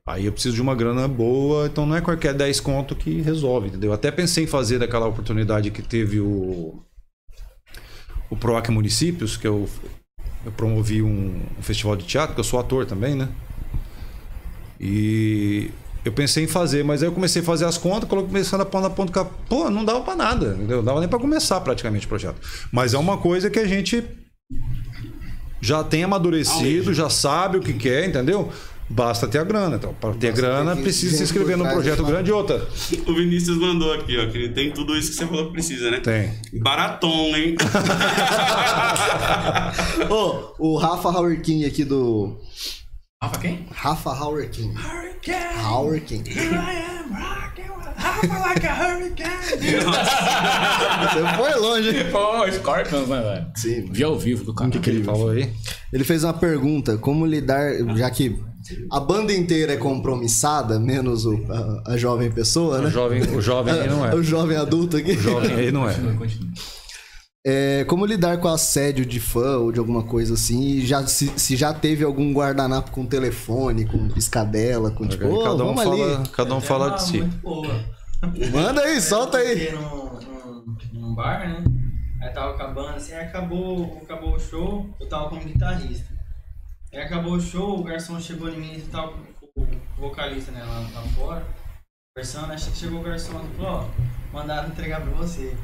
aí 0.06 0.26
eu 0.26 0.32
preciso 0.32 0.54
de 0.54 0.62
uma 0.62 0.74
grana 0.74 1.06
boa, 1.06 1.66
então 1.66 1.84
não 1.84 1.96
é 1.96 2.00
qualquer 2.00 2.32
10 2.32 2.60
conto 2.60 2.94
que 2.94 3.20
resolve, 3.20 3.68
entendeu? 3.68 3.92
Até 3.92 4.10
pensei 4.10 4.44
em 4.44 4.46
fazer 4.46 4.78
daquela 4.78 5.06
oportunidade 5.06 5.70
que 5.70 5.82
teve 5.82 6.20
o 6.20 6.82
o 8.32 8.36
PROAC 8.36 8.70
Municípios, 8.70 9.36
que 9.36 9.46
eu, 9.46 9.68
eu 10.42 10.50
promovi 10.52 11.02
um, 11.02 11.42
um 11.58 11.62
festival 11.62 11.94
de 11.94 12.06
teatro, 12.06 12.34
que 12.34 12.40
eu 12.40 12.44
sou 12.44 12.58
ator 12.58 12.86
também, 12.86 13.14
né? 13.14 13.28
E 14.80 15.70
eu 16.02 16.10
pensei 16.12 16.44
em 16.44 16.46
fazer, 16.46 16.82
mas 16.82 17.02
aí 17.02 17.08
eu 17.10 17.12
comecei 17.12 17.42
a 17.42 17.44
fazer 17.44 17.66
as 17.66 17.76
contas, 17.76 18.08
começando 18.08 18.62
a 18.62 18.64
pôr 18.64 18.80
na 18.80 18.88
ponta. 18.88 19.22
Pô, 19.22 19.68
não 19.68 19.84
dava 19.84 20.00
pra 20.00 20.16
nada, 20.16 20.54
entendeu? 20.54 20.78
Não 20.78 20.84
dava 20.84 21.00
nem 21.00 21.08
pra 21.10 21.18
começar 21.18 21.60
praticamente 21.60 22.06
o 22.06 22.08
projeto. 22.08 22.40
Mas 22.72 22.94
é 22.94 22.98
uma 22.98 23.18
coisa 23.18 23.50
que 23.50 23.58
a 23.58 23.66
gente 23.66 24.02
já 25.60 25.84
tem 25.84 26.02
amadurecido, 26.02 26.94
já 26.94 27.10
sabe 27.10 27.58
o 27.58 27.60
que 27.60 27.74
quer, 27.74 28.08
entendeu? 28.08 28.50
Basta 28.92 29.26
ter 29.26 29.38
a 29.38 29.44
grana. 29.44 29.76
Então, 29.76 29.94
para 29.94 30.12
ter 30.14 30.32
grana, 30.32 30.76
ter 30.76 30.82
precisa 30.82 31.16
se 31.16 31.22
inscrever 31.22 31.56
num 31.56 31.66
projeto 31.66 32.04
de 32.04 32.10
grande 32.10 32.30
e 32.30 32.32
outra. 32.32 32.66
O 33.06 33.14
Vinícius 33.14 33.56
mandou 33.56 33.92
aqui, 33.92 34.16
ó, 34.18 34.26
que 34.30 34.36
ele 34.38 34.48
tem 34.50 34.70
tudo 34.70 34.96
isso 34.96 35.10
que 35.10 35.16
você 35.16 35.26
falou 35.26 35.46
que 35.46 35.52
precisa, 35.52 35.90
né? 35.90 36.00
Tem. 36.00 36.32
Baratom, 36.60 37.34
hein? 37.34 37.56
Ô, 40.10 40.54
o 40.58 40.76
Rafa 40.76 41.08
Hauerkin 41.10 41.64
aqui 41.64 41.84
do. 41.84 42.36
Rafa 43.22 43.38
quem? 43.40 43.66
Rafa 43.70 44.10
Hauerkin. 44.10 44.74
Hauerkin. 45.62 46.22
Você 51.02 51.36
foi 51.36 51.54
longe. 51.60 51.88
hein? 51.90 52.04
Pô, 52.10 52.50
Scorpions, 52.50 53.08
né, 53.08 53.20
velho? 53.20 53.46
Sim. 53.56 53.88
Vi 53.90 54.02
ao 54.02 54.18
vivo 54.18 54.44
do 54.44 54.54
cara. 54.54 54.68
O 54.68 54.72
que, 54.72 54.78
que 54.80 54.90
ele 54.90 55.04
falou 55.04 55.30
aí? 55.30 55.52
Ele 55.92 56.04
fez 56.04 56.24
uma 56.24 56.32
pergunta: 56.34 56.96
como 56.98 57.24
lidar, 57.26 57.72
já 57.96 58.10
que 58.10 58.38
a 58.90 59.00
banda 59.00 59.32
inteira 59.32 59.72
é 59.72 59.76
compromissada, 59.76 60.78
menos 60.78 61.24
o, 61.26 61.34
a, 61.50 61.92
a 61.92 61.96
jovem 61.96 62.30
pessoa, 62.30 62.80
né? 62.80 62.88
O 62.88 62.90
jovem, 62.90 63.22
o 63.22 63.40
jovem 63.40 63.74
aí 63.74 63.88
não 63.88 64.06
é. 64.06 64.14
O 64.16 64.22
jovem 64.22 64.56
adulto 64.56 64.96
aqui. 64.96 65.12
O 65.12 65.20
jovem 65.20 65.54
aí 65.54 65.72
não 65.72 65.88
é. 65.88 65.96
É, 67.44 67.84
como 67.88 68.06
lidar 68.06 68.38
com 68.38 68.46
assédio 68.46 69.04
de 69.04 69.18
fã 69.18 69.58
ou 69.58 69.72
de 69.72 69.80
alguma 69.80 70.04
coisa 70.04 70.34
assim? 70.34 70.80
Já, 70.80 71.04
se, 71.06 71.32
se 71.36 71.56
já 71.56 71.74
teve 71.74 72.04
algum 72.04 72.32
guardanapo 72.32 72.92
com 72.92 73.04
telefone, 73.04 73.84
com 73.84 74.08
piscadela, 74.08 74.92
com 74.92 75.08
tipo, 75.08 75.26
ô, 75.26 75.42
cada, 75.42 75.64
um 75.64 75.74
vamos 75.74 75.82
fala, 75.82 76.16
ali. 76.16 76.28
cada 76.28 76.54
um 76.54 76.60
fala 76.60 76.90
de 76.90 77.02
si. 77.02 77.18
Muito 77.18 77.38
boa. 77.38 77.84
Manda 78.52 78.82
aí, 78.82 79.00
solta 79.00 79.38
aí. 79.38 79.72
Num, 79.72 79.80
num, 79.80 80.76
num 80.92 81.14
bar, 81.16 81.48
né? 81.48 81.64
Aí 82.22 82.30
tava 82.30 82.52
acabando 82.52 82.94
assim, 82.94 83.12
aí 83.14 83.24
acabou, 83.24 84.00
acabou 84.00 84.36
o 84.36 84.38
show, 84.38 84.88
eu 85.00 85.08
tava 85.08 85.28
como 85.28 85.40
guitarrista. 85.40 86.11
Aí 86.92 87.00
acabou 87.00 87.32
o 87.32 87.40
show, 87.40 87.80
o 87.80 87.82
garçom 87.82 88.20
chegou 88.20 88.50
em 88.50 88.60
mim 88.60 88.74
e 88.74 88.82
com 88.82 89.62
o 89.62 89.66
vocalista, 89.96 90.52
né, 90.52 90.62
lá, 90.62 90.80
lá 90.92 91.02
fora, 91.16 91.42
conversando, 92.14 92.52
acho 92.52 92.70
que 92.70 92.76
chegou 92.76 93.00
o 93.00 93.02
garçom 93.02 93.42
e 93.42 93.56
falou, 93.56 93.88
ó, 93.88 93.88
mandaram 94.30 94.68
entregar 94.68 95.00
pra 95.00 95.10
você. 95.12 95.56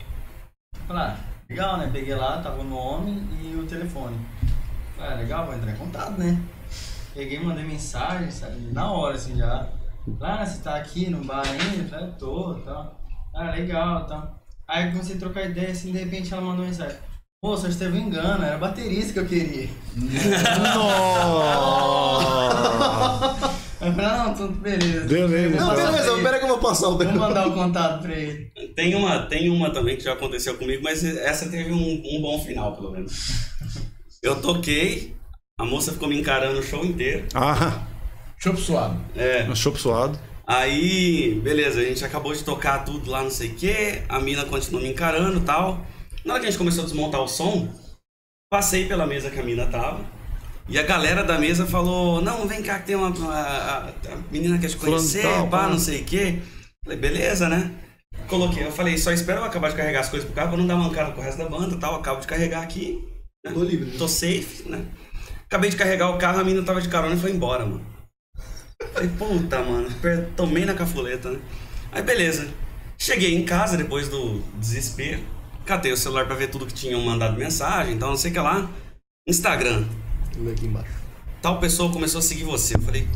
Falei, 0.87 1.03
ah, 1.03 1.17
legal, 1.47 1.77
né? 1.77 1.91
Peguei 1.93 2.15
lá, 2.15 2.41
tava 2.41 2.63
o 2.63 2.65
nome 2.65 3.29
e 3.43 3.55
o 3.55 3.67
telefone. 3.67 4.17
Falei, 4.97 5.13
ah, 5.13 5.17
legal, 5.17 5.45
vou 5.45 5.55
entrar 5.55 5.71
em 5.71 5.77
contato, 5.77 6.13
né? 6.13 6.43
Peguei, 7.13 7.39
mandei 7.39 7.65
mensagem, 7.65 8.31
sabe? 8.31 8.61
Na 8.73 8.91
hora, 8.91 9.17
assim, 9.17 9.37
já. 9.37 9.69
Ah, 10.23 10.47
você 10.47 10.63
tá 10.63 10.77
aqui 10.77 11.11
no 11.11 11.23
bar 11.25 11.47
ainda? 11.47 11.91
Falei, 11.91 12.11
tô, 12.13 12.55
tá. 12.55 12.93
Ah, 13.35 13.51
legal, 13.51 14.07
tá. 14.07 14.35
Aí 14.67 14.91
comecei 14.93 15.17
a 15.17 15.19
trocar 15.19 15.51
ideia, 15.51 15.73
assim, 15.73 15.93
de 15.93 15.99
repente 15.99 16.33
ela 16.33 16.41
mandou 16.41 16.65
mensagem. 16.65 16.97
Pô, 17.41 17.57
só 17.57 17.69
teve 17.69 17.97
um 17.97 18.09
engano, 18.09 18.45
era 18.45 18.59
baterista 18.59 19.13
que 19.13 19.19
eu 19.21 19.27
queria. 19.27 19.69
Aí 23.81 23.89
eu 23.89 23.95
falei, 23.95 24.11
não, 24.11 24.35
tudo 24.35 24.55
beleza. 24.55 25.07
Beleza, 25.07 25.57
Não, 25.57 25.73
então. 25.73 25.93
beleza, 25.93 26.19
pera 26.21 26.39
que 26.41 26.45
eu 26.45 26.49
vou 26.49 26.59
passar 26.59 26.89
o 26.89 26.99
Vou 26.99 27.07
mandar 27.13 27.47
o 27.47 27.53
contato 27.55 28.03
pra 28.03 28.13
ele. 28.13 28.51
Tem 28.75 28.93
uma, 28.97 29.21
tem 29.27 29.49
uma 29.51 29.71
também 29.71 29.97
que 29.97 30.03
já 30.03 30.15
aconteceu 30.15 30.57
comigo, 30.59 30.83
mas 30.83 31.05
essa 31.05 31.49
teve 31.49 31.73
um, 31.73 32.03
um 32.17 32.21
bom 32.21 32.41
final, 32.45 32.75
pelo 32.75 32.91
menos. 32.91 33.13
Eu 34.21 34.41
toquei, 34.43 35.15
a 35.61 35.65
moça 35.65 35.93
ficou 35.93 36.09
me 36.09 36.19
encarando 36.19 36.59
o 36.59 36.63
show 36.63 36.85
inteiro. 36.85 37.25
Ah, 37.35 37.83
Chopp 38.37 38.61
suado. 38.61 39.01
É. 39.15 39.49
chopp 39.55 39.79
suado. 39.81 40.19
Aí, 40.45 41.39
beleza, 41.41 41.79
a 41.81 41.85
gente 41.85 42.05
acabou 42.05 42.33
de 42.35 42.43
tocar 42.43 42.85
tudo 42.85 43.09
lá, 43.09 43.23
não 43.23 43.31
sei 43.31 43.51
o 43.51 43.55
quê. 43.55 44.03
A 44.09 44.19
mina 44.19 44.45
continuou 44.45 44.83
me 44.83 44.91
encarando 44.91 45.39
e 45.39 45.43
tal. 45.43 45.87
Na 46.25 46.35
hora 46.35 46.41
que 46.43 46.49
a 46.49 46.51
gente 46.51 46.59
começou 46.59 46.83
a 46.83 46.87
desmontar 46.87 47.21
o 47.21 47.29
som, 47.29 47.69
passei 48.51 48.87
pela 48.87 49.07
mesa 49.07 49.31
que 49.31 49.39
a 49.39 49.43
mina 49.43 49.67
tava. 49.67 50.05
E 50.69 50.79
a 50.79 50.83
galera 50.83 51.25
da 51.25 51.39
mesa 51.39 51.67
falou: 51.67 52.21
Não, 52.21 52.47
vem 52.47 52.63
cá 52.63 52.79
que 52.79 52.87
tem 52.87 52.97
uma. 52.97 53.09
A, 53.33 53.39
a- 53.41 53.89
a 53.89 54.17
menina 54.31 54.59
quer 54.59 54.69
te 54.69 54.77
conhecer, 54.77 55.23
tal, 55.23 55.49
pá, 55.49 55.63
pá." 55.65 55.69
não 55.69 55.79
sei 55.79 56.03
o 56.03 56.05
quê. 56.05 56.39
Falei, 56.85 56.99
beleza, 56.99 57.49
né? 57.49 57.71
Coloquei, 58.27 58.65
eu 58.67 58.73
falei, 58.73 58.99
só 58.99 59.11
espero 59.11 59.41
eu 59.41 59.45
acabar 59.45 59.71
de 59.71 59.77
carregar 59.77 60.01
as 60.01 60.09
coisas 60.11 60.27
pro 60.27 60.35
carro 60.37 60.51
pra 60.51 60.59
não 60.59 60.67
dar 60.67 60.77
mancada 60.77 61.13
com 61.13 61.21
o 61.21 61.25
resto 61.25 61.39
da 61.39 61.49
banda 61.49 61.75
e 61.75 61.79
tal. 61.79 61.95
Acabo 61.97 62.21
de 62.21 62.27
carregar 62.27 62.63
aqui. 62.63 63.03
né? 63.45 63.53
Tô 63.53 63.63
livre. 63.65 63.97
Tô 63.97 64.07
safe, 64.07 64.69
né? 64.69 64.85
Acabei 65.47 65.71
de 65.71 65.77
carregar 65.77 66.11
o 66.11 66.19
carro, 66.19 66.41
a 66.41 66.45
mina 66.45 66.63
tava 66.63 66.81
de 66.83 66.89
carona 66.91 67.15
e 67.15 67.19
foi 67.19 67.31
embora, 67.31 67.65
mano. 67.65 67.87
Falei, 68.93 69.09
puta, 69.19 69.63
mano, 69.63 69.89
tomei 70.37 70.65
na 70.67 70.75
cafuleta, 70.75 71.31
né? 71.31 71.39
Aí 71.91 72.03
beleza. 72.03 72.47
Cheguei 72.99 73.35
em 73.35 73.45
casa 73.45 73.77
depois 73.77 74.09
do 74.09 74.41
desespero. 74.57 75.23
Catei 75.69 75.93
o 75.93 75.97
celular 75.99 76.25
pra 76.25 76.35
ver 76.35 76.49
tudo 76.49 76.65
que 76.65 76.73
tinham 76.73 76.99
mandado 77.03 77.37
mensagem, 77.37 77.93
então 77.95 78.09
não 78.09 78.17
sei 78.17 78.31
o 78.31 78.35
que 78.35 78.41
lá. 78.41 78.71
Instagram. 79.29 79.85
Vou 80.39 80.51
aqui 80.51 80.65
embaixo. 80.65 80.91
Tal 81.43 81.61
pessoa 81.61 81.93
começou 81.93 82.21
a 82.21 82.23
seguir 82.23 82.45
você. 82.45 82.75
Eu 82.75 82.81
falei, 82.81 83.07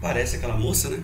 parece 0.00 0.34
aquela 0.34 0.56
moça, 0.56 0.88
né? 0.88 1.00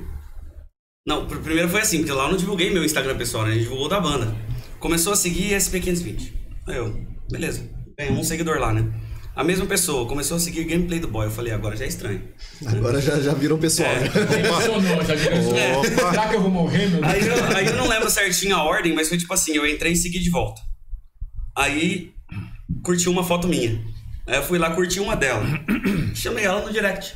Não, 1.06 1.26
pr- 1.28 1.39
primeiro 1.39 1.68
foi 1.68 1.82
assim, 1.82 1.98
porque 1.98 2.10
lá 2.10 2.24
eu 2.24 2.31
não 2.31 2.36
divulguei 2.36 2.72
meu 2.74 2.84
Instagram 2.84 3.16
pessoal, 3.16 3.44
né? 3.44 3.50
A 3.50 3.55
gente 3.55 3.62
divulgou 3.62 3.89
da 3.89 4.00
banda. 4.00 4.34
Começou 4.81 5.12
a 5.12 5.16
seguir 5.16 5.55
SP520. 5.55 6.32
Aí 6.66 6.76
eu, 6.76 6.92
beleza, 7.31 7.70
tem 7.97 8.10
um 8.12 8.24
seguidor 8.24 8.58
lá, 8.58 8.72
né? 8.72 8.92
A 9.35 9.43
mesma 9.43 9.65
pessoa 9.65 10.07
começou 10.07 10.36
a 10.36 10.41
seguir 10.41 10.65
gameplay 10.65 11.01
do 11.01 11.09
boy. 11.09 11.27
Eu 11.27 11.31
falei, 11.31 11.52
agora 11.52 11.75
já 11.75 11.85
é 11.85 11.89
estranho. 11.89 12.23
Agora 12.67 13.01
já, 13.01 13.19
já 13.19 13.33
virou 13.33 13.57
pessoal. 13.57 13.89
É. 13.89 14.01
né? 14.01 14.47
Emocionou, 14.47 15.05
já 15.05 15.15
viu? 15.15 16.11
Será 16.11 16.28
que 16.28 16.36
eu 16.36 16.43
vou 16.43 16.51
morrer, 16.51 16.89
meu 16.89 17.01
Deus? 17.01 17.12
Aí 17.12 17.27
eu, 17.27 17.57
aí 17.57 17.67
eu 17.67 17.77
não 17.77 17.89
lembro 17.89 18.11
certinho 18.11 18.55
a 18.55 18.62
ordem, 18.62 18.94
mas 18.94 19.09
foi 19.09 19.17
tipo 19.17 19.33
assim, 19.33 19.52
eu 19.57 19.67
entrei 19.67 19.93
e 19.93 19.97
segui 19.97 20.19
de 20.19 20.28
volta. 20.28 20.61
Aí 21.57 22.12
curti 22.83 23.09
uma 23.09 23.25
foto 23.25 23.49
minha. 23.49 23.83
Aí 24.27 24.36
eu 24.36 24.43
fui 24.43 24.59
lá 24.59 24.70
curti 24.70 25.01
uma 25.01 25.17
dela. 25.17 25.44
Chamei 26.15 26.44
ela 26.44 26.61
no 26.61 26.73
direct. 26.73 27.15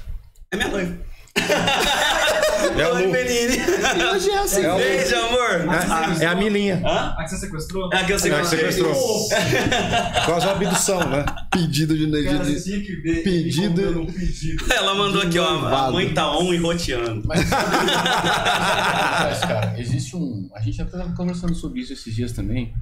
É 0.51 0.57
minha 0.57 0.69
noiva. 0.69 0.97
É 2.79 2.89
Oi, 2.93 3.07
Lu. 3.07 3.13
Benini. 3.13 3.57
Hoje 4.15 4.31
é 4.31 4.39
assim. 4.39 4.63
Beijo, 4.63 5.17
amor. 5.17 5.75
É, 6.21 6.25
é 6.25 6.27
a 6.27 6.35
Milinha. 6.35 6.83
Hã? 6.85 7.15
A 7.19 7.25
que 7.25 7.31
você 7.31 7.39
sequestrou? 7.39 7.91
É 7.93 7.97
a 7.99 8.05
que 8.05 8.13
eu 8.13 8.17
É 8.17 8.19
a 8.19 8.21
que 8.23 8.47
sequestrei. 8.47 8.73
sequestrou. 8.73 8.95
Quase 10.27 10.47
uma 10.47 10.53
abdução, 10.53 11.01
né? 11.09 11.25
Pedido 11.51 11.97
de, 11.97 12.25
Cara, 12.25 12.39
de- 12.45 12.59
você 12.61 12.71
tinha 12.71 12.81
que 12.85 12.97
ver. 12.97 13.23
Pedido- 13.23 14.01
Um 14.03 14.07
pedido. 14.07 14.73
Ela 14.73 14.95
mandou 14.95 15.23
aqui, 15.23 15.39
ó. 15.39 15.67
A 15.67 15.91
mãe 15.91 16.13
tá 16.13 16.31
on 16.39 16.53
e 16.53 16.59
roteando. 16.59 17.23
Mas, 17.27 17.49
cara, 19.41 19.75
existe 19.79 20.17
um. 20.17 20.49
A 20.55 20.61
gente 20.61 20.81
até 20.83 20.97
estava 20.97 21.15
conversando 21.15 21.55
sobre 21.55 21.81
isso 21.81 21.93
esses 21.93 22.15
dias 22.15 22.33
também. 22.33 22.75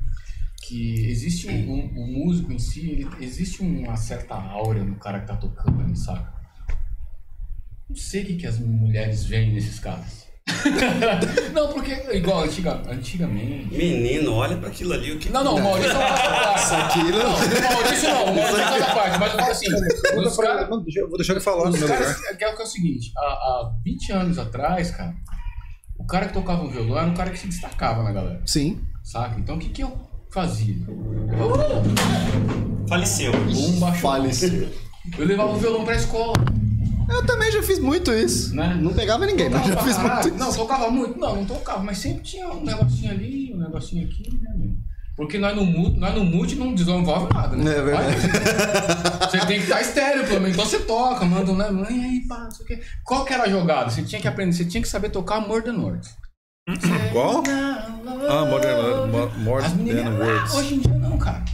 Que 0.67 1.11
existe 1.11 1.47
um, 1.47 1.53
um, 1.53 1.93
um 1.95 2.25
músico 2.25 2.51
em 2.51 2.59
si, 2.59 2.89
ele, 2.91 3.07
existe 3.21 3.61
uma 3.61 3.97
certa 3.97 4.35
aura 4.35 4.83
no 4.83 4.95
cara 4.97 5.21
que 5.21 5.27
tá 5.27 5.37
tocando 5.37 5.83
ali, 5.83 5.95
sabe? 5.95 6.25
Não 7.95 8.01
sei 8.01 8.23
o 8.23 8.27
que, 8.27 8.35
que 8.39 8.47
as 8.49 8.59
mulheres 8.59 9.25
veem 9.25 9.53
nesses 9.53 9.79
caras. 9.79 10.25
Não, 11.55 11.73
porque, 11.73 11.93
igual, 12.13 12.43
antiga, 12.43 12.83
antigamente. 12.91 13.73
Menino, 13.73 14.33
olha 14.35 14.57
pra 14.57 14.69
aquilo 14.69 14.93
ali. 14.95 15.13
O 15.13 15.19
que 15.19 15.29
Não, 15.31 15.45
não, 15.45 15.55
o 15.57 15.63
Maurício 15.63 15.93
é 15.93 15.95
uma 15.95 16.09
parte. 16.09 16.63
Isso 16.65 16.75
aqui 16.75 16.99
não. 16.99 17.13
Não, 17.13 17.35
o 17.35 17.73
Maurício 17.73 18.09
não, 18.11 18.25
o 18.25 18.35
Maurício 18.35 18.61
é 18.61 18.77
uma 18.77 18.95
parte. 18.95 19.19
Mas 19.21 19.33
eu 19.33 19.39
falo 19.39 19.51
assim, 19.53 19.67
os 20.27 20.37
caras. 20.37 20.69
não, 20.71 20.83
deixa- 20.83 21.01
eu 21.01 21.09
vou 21.09 21.17
deixar 21.17 21.33
ele 21.35 21.41
falar 21.41 21.65
no 21.65 21.71
Os 21.71 21.79
meu 21.79 21.83
lugar. 21.89 21.99
caras, 22.03 22.37
que 22.37 22.45
é 22.45 22.49
o 22.53 22.57
que 22.57 22.63
é 22.63 22.65
o 22.65 22.69
seguinte, 22.69 23.13
há, 23.17 23.21
há 23.23 23.73
20 23.85 24.13
anos 24.13 24.39
atrás, 24.39 24.91
cara, 24.91 25.15
o 25.99 26.05
cara 26.05 26.27
que 26.27 26.33
tocava 26.35 26.63
um 26.65 26.69
violão 26.71 26.99
era 26.99 27.07
um 27.11 27.15
cara 27.15 27.31
que 27.31 27.39
se 27.39 27.47
destacava 27.47 28.03
na 28.03 28.13
galera, 28.13 28.43
Sim. 28.45 28.81
saca? 29.05 29.39
Então 29.39 29.55
o 29.57 29.59
que 29.59 29.69
que 29.71 29.83
eu 29.83 29.97
fazia? 30.33 30.75
Faleceu. 32.89 33.33
Um 33.33 33.79
baixo. 33.81 34.01
Faleceu. 34.01 34.69
Eu 35.19 35.27
levava 35.27 35.53
o 35.53 35.57
violão 35.57 35.85
pra 35.85 35.95
escola, 35.95 36.33
Eu 37.08 37.24
também 37.26 37.50
já 37.52 37.62
fiz 37.62 37.78
muito 37.78 38.12
isso. 38.12 38.55
né? 38.55 38.78
Não 38.81 38.92
pegava 38.92 39.26
ninguém, 39.26 39.49
mas 39.49 39.62
Tocava 39.62 39.74
já 39.74 39.76
pra 39.76 39.84
fiz 39.86 39.97
caralho. 39.97 40.23
muito 40.23 40.39
Não, 40.39 40.49
isso. 40.49 40.58
tocava 40.58 40.91
muito? 40.91 41.18
Não, 41.18 41.36
não 41.36 41.44
tocava, 41.44 41.83
mas 41.83 41.99
sempre 41.99 42.23
tinha 42.23 42.49
um 42.49 42.65
negocinho 42.65 43.10
ali, 43.10 43.52
um 43.55 43.58
negocinho 43.58 44.07
aqui, 44.07 44.31
né, 44.42 44.50
meu? 44.57 44.70
Porque 45.16 45.39
nós 45.39 45.55
no 45.55 45.65
mute, 45.65 45.97
nós 46.00 46.12
no 46.15 46.24
mute 46.24 46.57
não 46.57 46.74
desenvolve 46.74 47.33
nada, 47.33 47.57
né? 47.57 47.70
É 47.70 47.83
verdade. 47.83 48.16
Você 49.31 49.39
tem 49.47 49.58
que 49.58 49.62
estar 49.65 49.81
estéreo, 49.81 50.26
pelo 50.26 50.41
menos. 50.41 50.57
Então 50.57 50.66
você 50.68 50.81
toca, 50.81 51.24
manda 51.24 51.52
um, 51.52 51.57
né? 51.57 51.70
Mãe, 51.70 52.05
aí, 52.05 52.20
pá, 52.26 52.41
não 52.41 52.50
sei 52.50 52.65
o 52.65 52.66
quê. 52.68 52.81
Qual 53.05 53.24
que 53.24 53.33
era 53.33 53.44
a 53.44 53.49
jogada? 53.49 53.91
Você 53.91 54.02
tinha 54.02 54.20
que 54.20 54.26
aprender, 54.26 54.52
você 54.52 54.65
tinha 54.65 54.83
que 54.83 54.89
saber 54.89 55.10
tocar 55.10 55.41
More 55.47 55.62
Than 55.62 55.76
Words. 55.78 56.16
Qual? 57.12 57.44
Ah, 57.49 58.44
Modern, 58.47 59.10
Mo- 59.10 59.31
More 59.44 59.65
As 59.65 59.73
meninas, 59.74 60.02
Than 60.05 60.10
ah, 60.10 60.24
Words. 60.24 60.55
hoje 60.55 60.74
em 60.74 60.78
dia 60.81 60.94
não, 60.94 61.16
cara. 61.18 61.44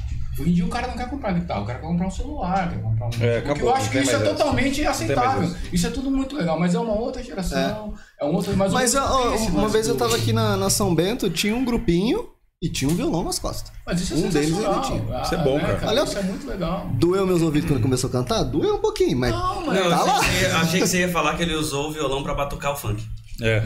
Hoje 0.41 0.51
em 0.51 0.55
dia 0.55 0.65
o 0.65 0.69
cara 0.69 0.87
não 0.89 0.95
quer 0.97 1.09
comprar 1.11 1.33
guitarra, 1.33 1.61
o 1.61 1.67
cara 1.67 1.79
quer 1.79 1.87
comprar 1.87 2.07
um 2.07 2.11
celular, 2.11 2.71
quer 2.71 2.81
comprar 2.83 3.07
um. 3.07 3.09
É, 3.09 3.13
Porque 3.41 3.51
acabou, 3.51 3.69
eu 3.69 3.75
acho 3.75 3.91
que 3.91 3.99
isso 3.99 4.17
é 4.17 4.19
totalmente 4.21 4.87
aceitável. 4.87 5.55
Isso 5.73 5.87
é 5.87 5.91
tudo 5.91 6.11
muito 6.11 6.35
legal, 6.37 6.59
mas 6.59 6.75
é 6.75 6.79
uma 6.79 6.95
outra 6.95 7.23
geração, 7.23 7.95
é, 8.21 8.25
um 8.25 8.35
outro. 8.35 8.57
Mas, 8.57 8.73
Mas 8.73 8.95
esse 8.95 9.51
uma 9.51 9.69
vez 9.69 9.87
eu 9.87 9.97
tava 9.97 10.17
aqui 10.17 10.33
na, 10.33 10.57
na 10.57 10.71
São 10.71 10.95
Bento, 10.95 11.29
tinha 11.31 11.55
um 11.55 11.65
grupinho 11.65 12.29
e 12.63 12.69
tinha 12.71 12.91
um 12.91 12.95
violão 12.95 13.23
nas 13.25 13.39
costas. 13.39 13.73
Mas 13.87 14.01
isso 14.03 14.13
é 14.15 14.17
um 14.19 14.29
deles 14.29 14.55
ainda 14.55 14.81
tinha. 14.81 15.03
Ah, 15.17 15.23
Isso 15.23 15.35
é 15.35 15.39
bom, 15.39 15.57
né, 15.57 15.75
cara. 15.77 15.89
Olha- 15.89 16.05
Isso 16.05 16.19
é 16.19 16.23
muito 16.23 16.47
legal. 16.47 16.87
Doeu 16.93 17.27
meus 17.27 17.41
ouvidos 17.41 17.69
quando 17.71 17.81
começou 17.83 18.09
a 18.09 18.13
cantar? 18.13 18.43
Doeu 18.43 18.75
um 18.77 18.81
pouquinho, 18.81 19.19
mas 19.19 19.33
Não, 19.33 19.65
mas 19.67 19.81
Não, 19.81 19.91
Tá 19.91 19.97
achei, 19.97 20.13
lá. 20.13 20.21
que 20.21 20.43
ia, 20.45 20.57
achei 20.59 20.81
que 20.83 20.87
você 20.87 20.99
ia 21.01 21.09
falar 21.09 21.37
que 21.37 21.43
ele 21.43 21.55
usou 21.55 21.89
o 21.89 21.93
violão 21.93 22.23
pra 22.23 22.35
batucar 22.35 22.73
o 22.73 22.77
funk. 22.77 23.03
É. 23.43 23.63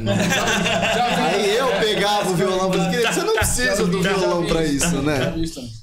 aí 1.19 1.57
eu 1.57 1.69
pegava 1.81 2.31
o 2.31 2.35
violão 2.35 2.71
e 2.71 2.77
falei, 2.77 2.91
"Querido, 2.91 3.13
você 3.13 3.23
não 3.23 3.35
precisa 3.35 3.87
do 3.87 4.03
violão 4.03 4.47
pra 4.47 4.65
isso, 4.65 5.03
né? 5.03 5.35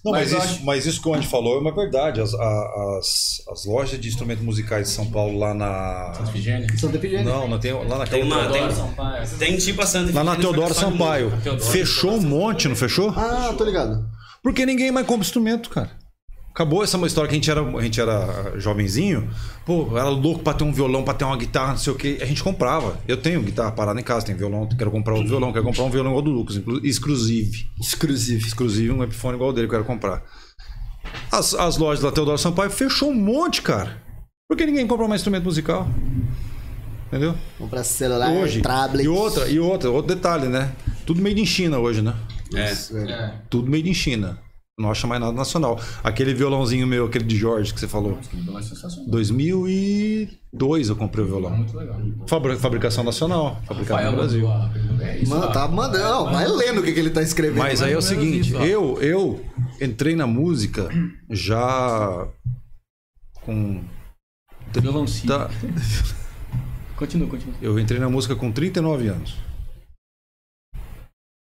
Não, 0.03 0.11
mas, 0.11 0.31
isso, 0.31 0.59
mas 0.63 0.85
isso 0.85 1.01
que 1.01 1.07
o 1.09 1.13
Andy 1.13 1.27
falou 1.27 1.57
é 1.57 1.59
uma 1.59 1.73
verdade. 1.73 2.21
As, 2.21 2.33
as, 2.33 3.41
as 3.51 3.65
lojas 3.65 3.99
de 3.99 4.07
instrumentos 4.07 4.43
musicais 4.43 4.87
de 4.87 4.93
São 4.93 5.09
Paulo 5.11 5.37
lá 5.37 5.53
na. 5.53 6.13
Efigênia. 6.27 6.67
Santa 6.77 6.97
Efigênia. 6.97 7.25
Não, 7.25 7.47
não 7.47 7.59
tem, 7.59 7.73
lá 7.73 7.97
naquela 7.97 8.07
Tem 8.07 8.23
uma. 8.23 8.49
Tem, 8.49 9.37
tem 9.37 9.57
tipo 9.57 9.81
a 9.81 9.85
Santa 9.85 10.13
Lá 10.13 10.23
na 10.23 10.33
Efigênia, 10.33 10.55
Teodoro 10.57 10.73
Sampaio. 10.73 11.33
Teodoro. 11.43 11.71
Fechou 11.71 12.13
um 12.13 12.21
monte, 12.21 12.67
não 12.67 12.75
fechou? 12.75 13.09
Ah, 13.15 13.53
tô 13.57 13.63
ligado. 13.63 14.05
Porque 14.41 14.65
ninguém 14.65 14.91
mais 14.91 15.05
compra 15.05 15.25
instrumento, 15.25 15.69
cara. 15.69 15.91
Acabou 16.53 16.83
essa 16.83 16.97
história 17.07 17.29
que 17.29 17.33
a 17.33 17.37
gente 17.37 17.49
era, 17.49 17.61
a 17.61 17.81
gente 17.81 18.01
era 18.01 18.59
jovenzinho, 18.59 19.29
pô, 19.65 19.97
era 19.97 20.09
louco 20.09 20.43
pra 20.43 20.53
ter 20.53 20.65
um 20.65 20.73
violão, 20.73 21.01
pra 21.01 21.13
ter 21.13 21.23
uma 21.23 21.37
guitarra, 21.37 21.69
não 21.71 21.77
sei 21.77 21.93
o 21.93 21.95
que. 21.95 22.19
A 22.21 22.25
gente 22.25 22.43
comprava. 22.43 22.99
Eu 23.07 23.15
tenho 23.15 23.41
guitarra 23.41 23.71
parada 23.71 23.97
em 23.99 24.03
casa, 24.03 24.25
tenho 24.25 24.37
violão, 24.37 24.67
quero 24.67 24.91
comprar 24.91 25.13
outro 25.13 25.29
violão, 25.29 25.53
quero 25.53 25.63
comprar 25.63 25.83
um 25.83 25.89
violão 25.89 26.11
igual 26.11 26.21
do 26.21 26.31
Lucas, 26.31 26.61
exclusive. 26.83 27.69
Exclusive. 27.79 28.45
Exclusive, 28.45 28.91
um 28.91 29.01
Epiphone 29.01 29.35
igual 29.35 29.51
o 29.51 29.53
dele, 29.53 29.67
eu 29.67 29.71
quero 29.71 29.85
comprar. 29.85 30.23
As, 31.31 31.53
as 31.53 31.77
lojas 31.77 32.03
da 32.03 32.11
Teodoro 32.11 32.37
Sampaio 32.37 32.69
fechou 32.69 33.11
um 33.11 33.15
monte, 33.15 33.61
cara. 33.61 33.97
Por 34.49 34.57
que 34.57 34.65
ninguém 34.65 34.85
compra 34.85 35.07
mais 35.07 35.21
instrumento 35.21 35.45
musical? 35.45 35.87
Entendeu? 37.07 37.33
Comprar 37.57 37.85
celular, 37.85 38.29
hoje. 38.29 38.61
tablet. 38.61 39.05
E 39.05 39.07
outra, 39.07 39.47
e 39.47 39.57
outra, 39.57 39.89
outro 39.89 40.13
detalhe, 40.13 40.47
né? 40.47 40.73
Tudo 41.05 41.21
made 41.21 41.39
in 41.39 41.45
China 41.45 41.79
hoje, 41.79 42.01
né? 42.01 42.13
É. 42.53 42.71
É. 43.09 43.33
Tudo 43.49 43.71
made 43.71 43.89
in 43.89 43.93
China. 43.93 44.37
Não 44.81 44.91
acha 44.91 45.05
mais 45.07 45.21
nada 45.21 45.33
nacional. 45.33 45.79
Aquele 46.03 46.33
violãozinho 46.33 46.85
meu, 46.87 47.05
aquele 47.05 47.23
de 47.23 47.37
Jorge 47.37 47.73
que 47.73 47.79
você 47.79 47.87
falou. 47.87 48.17
Então 48.33 48.57
é 48.57 48.61
sensacional. 48.61 49.09
2002 49.09 50.89
eu 50.89 50.95
comprei 50.95 51.23
o 51.23 51.27
violão. 51.27 51.55
Muito 51.55 51.77
legal. 51.77 51.99
Fabri- 52.27 52.57
fabricação 52.57 53.03
nacional. 53.03 53.61
Fabricado 53.65 54.01
Rafael 54.01 54.11
no 54.11 54.17
Brasil. 54.17 54.47
É 55.01 55.25
Mano, 55.27 55.51
tá 55.53 55.67
mandando. 55.67 56.31
Vai 56.31 56.47
lendo 56.47 56.81
o 56.81 56.83
que, 56.83 56.91
que 56.91 56.99
ele 56.99 57.09
tá 57.11 57.21
escrevendo. 57.21 57.59
Mas 57.59 57.81
aí 57.81 57.93
é 57.93 57.97
o 57.97 58.01
seguinte, 58.01 58.53
eu, 58.53 59.01
eu 59.01 59.45
entrei 59.79 60.15
na 60.15 60.25
música 60.27 60.89
já 61.29 62.27
com. 63.41 63.81
Violãozinho. 64.73 65.27
Tá, 65.27 65.49
Continua, 66.95 67.27
continua. 67.27 67.55
eu 67.61 67.79
entrei 67.79 67.99
na 67.99 68.07
música 68.09 68.35
com 68.35 68.51
39 68.51 69.07
anos. 69.07 69.35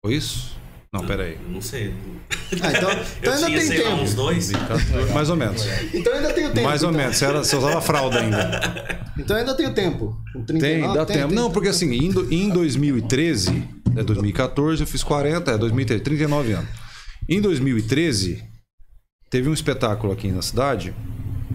Foi 0.03 0.15
isso? 0.15 0.55
Não, 0.93 1.05
pera 1.05 1.23
aí. 1.23 1.37
Eu 1.41 1.49
Não 1.49 1.61
sei. 1.61 1.93
Ah, 2.61 2.71
então, 2.71 2.89
Eu 2.91 2.97
então 3.21 3.33
ainda 3.33 3.45
tinha, 3.47 3.57
tem 3.59 3.67
sei 3.67 3.83
lá, 3.83 3.89
tempo. 3.91 4.01
uns 4.03 4.13
dois. 4.13 4.51
Mais 5.13 5.29
ou 5.29 5.35
menos. 5.37 5.65
Então 5.93 6.13
ainda 6.13 6.33
tenho 6.33 6.49
tempo. 6.51 6.67
Mais 6.67 6.83
ou 6.83 6.89
então. 6.89 7.01
menos. 7.01 7.15
Você, 7.17 7.25
era, 7.25 7.37
você 7.43 7.55
usava 7.55 7.81
fralda 7.81 8.19
ainda. 8.19 9.05
Então 9.17 9.37
ainda 9.37 9.55
tenho 9.55 9.73
tempo. 9.73 10.17
Com 10.33 10.43
39, 10.43 10.59
Tem, 10.59 10.93
dá 10.93 11.05
tem, 11.05 11.15
tempo. 11.15 11.27
tem. 11.29 11.35
Não, 11.37 11.49
porque 11.49 11.69
assim, 11.69 11.91
em, 11.93 12.09
em 12.29 12.49
2013, 12.49 13.63
é 13.95 14.03
2014, 14.03 14.81
eu 14.83 14.87
fiz 14.87 15.01
40, 15.01 15.51
é 15.51 15.57
2013, 15.57 16.03
39 16.03 16.53
anos. 16.53 16.69
Em 17.29 17.39
2013, 17.39 18.43
teve 19.29 19.47
um 19.47 19.53
espetáculo 19.53 20.11
aqui 20.11 20.27
na 20.29 20.41
cidade 20.41 20.93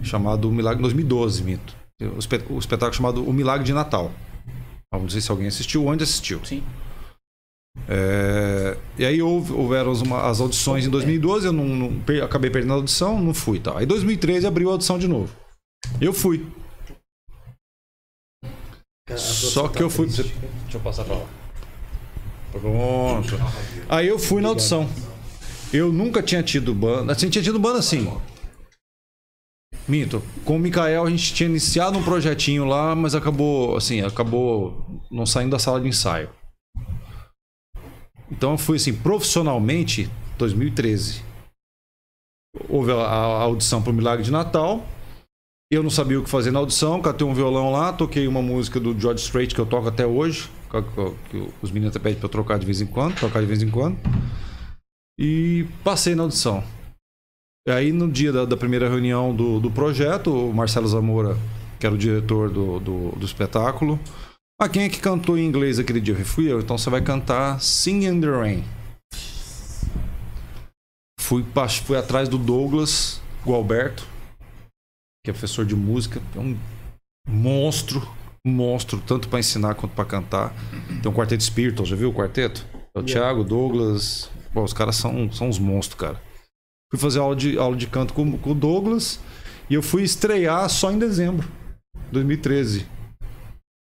chamado 0.01 0.49
O 0.49 0.51
Milagre. 0.51 0.81
2012, 0.81 1.43
minto. 1.43 1.75
O, 2.01 2.17
espe- 2.17 2.43
o 2.49 2.57
espetáculo 2.57 2.95
chamado 2.95 3.23
O 3.23 3.31
Milagre 3.31 3.63
de 3.65 3.73
Natal. 3.73 4.11
Não 4.91 5.07
sei 5.09 5.21
se 5.21 5.29
alguém 5.29 5.45
assistiu, 5.47 5.85
onde 5.85 6.03
assistiu. 6.03 6.39
Sim. 6.43 6.63
É, 7.89 8.77
e 8.97 9.05
aí 9.05 9.21
houve, 9.21 9.53
houveram 9.53 9.91
as, 9.91 10.01
uma- 10.01 10.29
as 10.29 10.39
audições 10.41 10.85
em 10.85 10.89
2012, 10.89 11.45
eu 11.47 11.53
não, 11.53 11.65
não- 11.65 11.99
per- 12.01 12.23
acabei 12.23 12.49
perdendo 12.49 12.73
a 12.73 12.75
audição, 12.77 13.21
não 13.21 13.33
fui. 13.33 13.59
Tá. 13.59 13.77
Aí 13.77 13.83
em 13.85 13.87
2013 13.87 14.45
abriu 14.47 14.69
a 14.69 14.73
audição 14.73 14.97
de 14.99 15.07
novo. 15.07 15.33
Eu 16.01 16.11
fui. 16.13 16.45
Só 19.15 19.67
que 19.69 19.81
eu 19.81 19.89
fui. 19.89 20.07
Deixa 20.07 20.33
eu 20.73 20.79
passar 20.81 21.05
pra 21.05 21.15
lá. 21.15 21.25
Pronto. 22.51 23.35
Aí 23.87 24.07
eu 24.07 24.19
fui 24.19 24.41
na 24.41 24.49
audição. 24.49 24.89
Eu 25.71 25.91
nunca 25.93 26.21
tinha 26.23 26.41
tido 26.43 26.73
banda. 26.73 27.13
Assim, 27.13 27.29
tinha 27.29 27.43
tido 27.43 27.59
banda 27.59 27.79
assim. 27.79 28.11
Minto. 29.87 30.21
Com 30.43 30.57
o 30.57 30.59
Mikael 30.59 31.05
a 31.05 31.09
gente 31.09 31.33
tinha 31.33 31.49
iniciado 31.49 31.97
um 31.97 32.03
projetinho 32.03 32.65
lá, 32.65 32.95
mas 32.95 33.15
acabou, 33.15 33.77
assim, 33.77 34.01
acabou 34.01 34.85
não 35.09 35.25
saindo 35.25 35.51
da 35.51 35.59
sala 35.59 35.79
de 35.79 35.87
ensaio. 35.87 36.29
Então 38.31 38.51
eu 38.51 38.57
fui 38.57 38.77
assim, 38.77 38.93
profissionalmente, 38.93 40.09
2013. 40.37 41.23
Houve 42.69 42.91
a, 42.91 42.95
a 42.95 43.41
audição 43.43 43.81
pro 43.81 43.93
Milagre 43.93 44.23
de 44.23 44.31
Natal. 44.31 44.85
Eu 45.71 45.83
não 45.83 45.89
sabia 45.89 46.19
o 46.19 46.23
que 46.23 46.29
fazer 46.29 46.51
na 46.51 46.59
audição, 46.59 47.01
catei 47.01 47.27
um 47.27 47.33
violão 47.33 47.71
lá, 47.71 47.91
toquei 47.91 48.25
uma 48.27 48.41
música 48.41 48.79
do 48.79 48.97
George 48.97 49.21
Strait 49.21 49.53
que 49.53 49.59
eu 49.59 49.65
toco 49.65 49.87
até 49.89 50.05
hoje, 50.05 50.49
que, 50.71 50.81
que- 51.29 51.49
os 51.61 51.71
meninos 51.71 51.93
até 51.95 52.01
pedem 52.01 52.17
pra 52.19 52.25
eu 52.25 52.31
trocar 52.31 52.57
de 52.57 52.65
vez 52.65 52.79
em 52.79 52.85
quando, 52.85 53.19
tocar 53.19 53.41
de 53.41 53.45
vez 53.45 53.61
em 53.61 53.69
quando. 53.69 53.97
E 55.19 55.65
passei 55.83 56.15
na 56.15 56.23
audição. 56.23 56.63
E 57.67 57.71
aí 57.71 57.91
no 57.91 58.09
dia 58.09 58.31
da, 58.31 58.45
da 58.45 58.55
primeira 58.55 58.87
reunião 58.87 59.35
do, 59.35 59.59
do 59.59 59.69
projeto, 59.69 60.31
o 60.31 60.53
Marcelo 60.53 60.87
Zamora, 60.87 61.37
que 61.79 61.85
era 61.85 61.93
o 61.93 61.97
diretor 61.97 62.49
do, 62.49 62.79
do, 62.79 63.09
do 63.11 63.25
espetáculo, 63.25 63.99
ah, 64.59 64.67
quem 64.67 64.83
é 64.83 64.89
que 64.89 64.99
cantou 64.99 65.37
em 65.37 65.45
inglês 65.45 65.77
aquele 65.77 66.01
dia? 66.01 66.15
Fui 66.25 66.51
eu, 66.51 66.59
então 66.59 66.77
você 66.77 66.89
vai 66.89 67.01
cantar 67.01 67.61
Sing 67.61 68.05
in 68.05 68.19
the 68.19 68.27
Rain. 68.27 68.63
Fui, 71.19 71.45
fui 71.85 71.97
atrás 71.97 72.27
do 72.27 72.37
Douglas 72.37 73.21
Gualberto, 73.45 74.07
que 75.23 75.29
é 75.29 75.33
professor 75.33 75.65
de 75.65 75.75
música, 75.75 76.21
é 76.35 76.39
um 76.39 76.57
monstro, 77.29 78.01
monstro, 78.45 78.99
tanto 79.05 79.27
para 79.27 79.39
ensinar 79.39 79.75
quanto 79.75 79.93
para 79.93 80.05
cantar. 80.05 80.53
Tem 81.01 81.11
um 81.11 81.13
quarteto 81.13 81.43
Spiritual, 81.43 81.85
já 81.85 81.95
viu 81.95 82.09
o 82.09 82.13
quarteto? 82.13 82.65
É 82.95 82.99
o 82.99 83.03
Thiago, 83.03 83.43
Douglas. 83.43 84.29
Pô, 84.53 84.63
os 84.63 84.73
caras 84.73 84.95
são, 84.95 85.31
são 85.31 85.49
uns 85.49 85.59
monstros, 85.59 85.99
cara. 85.99 86.21
Fui 86.89 86.99
fazer 86.99 87.19
aula 87.19 87.35
de, 87.35 87.57
aula 87.59 87.75
de 87.75 87.85
canto 87.85 88.13
com, 88.13 88.37
com 88.37 88.51
o 88.51 88.55
Douglas 88.55 89.19
e 89.69 89.73
eu 89.73 89.83
fui 89.83 90.03
estrear 90.03 90.67
só 90.69 90.91
em 90.91 90.97
dezembro 90.97 91.47
de 92.05 92.11
2013. 92.13 92.96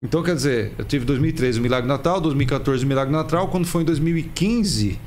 Então, 0.02 0.22
quer 0.22 0.34
dizer, 0.36 0.72
eu 0.78 0.84
tive 0.84 1.04
2013 1.04 1.58
o 1.58 1.62
Milagre 1.62 1.88
Natal, 1.88 2.20
2014 2.20 2.84
o 2.84 2.88
Milagre 2.88 3.12
Natal. 3.12 3.48
Quando 3.48 3.66
foi 3.66 3.82
em 3.82 3.84
2015, 3.84 4.98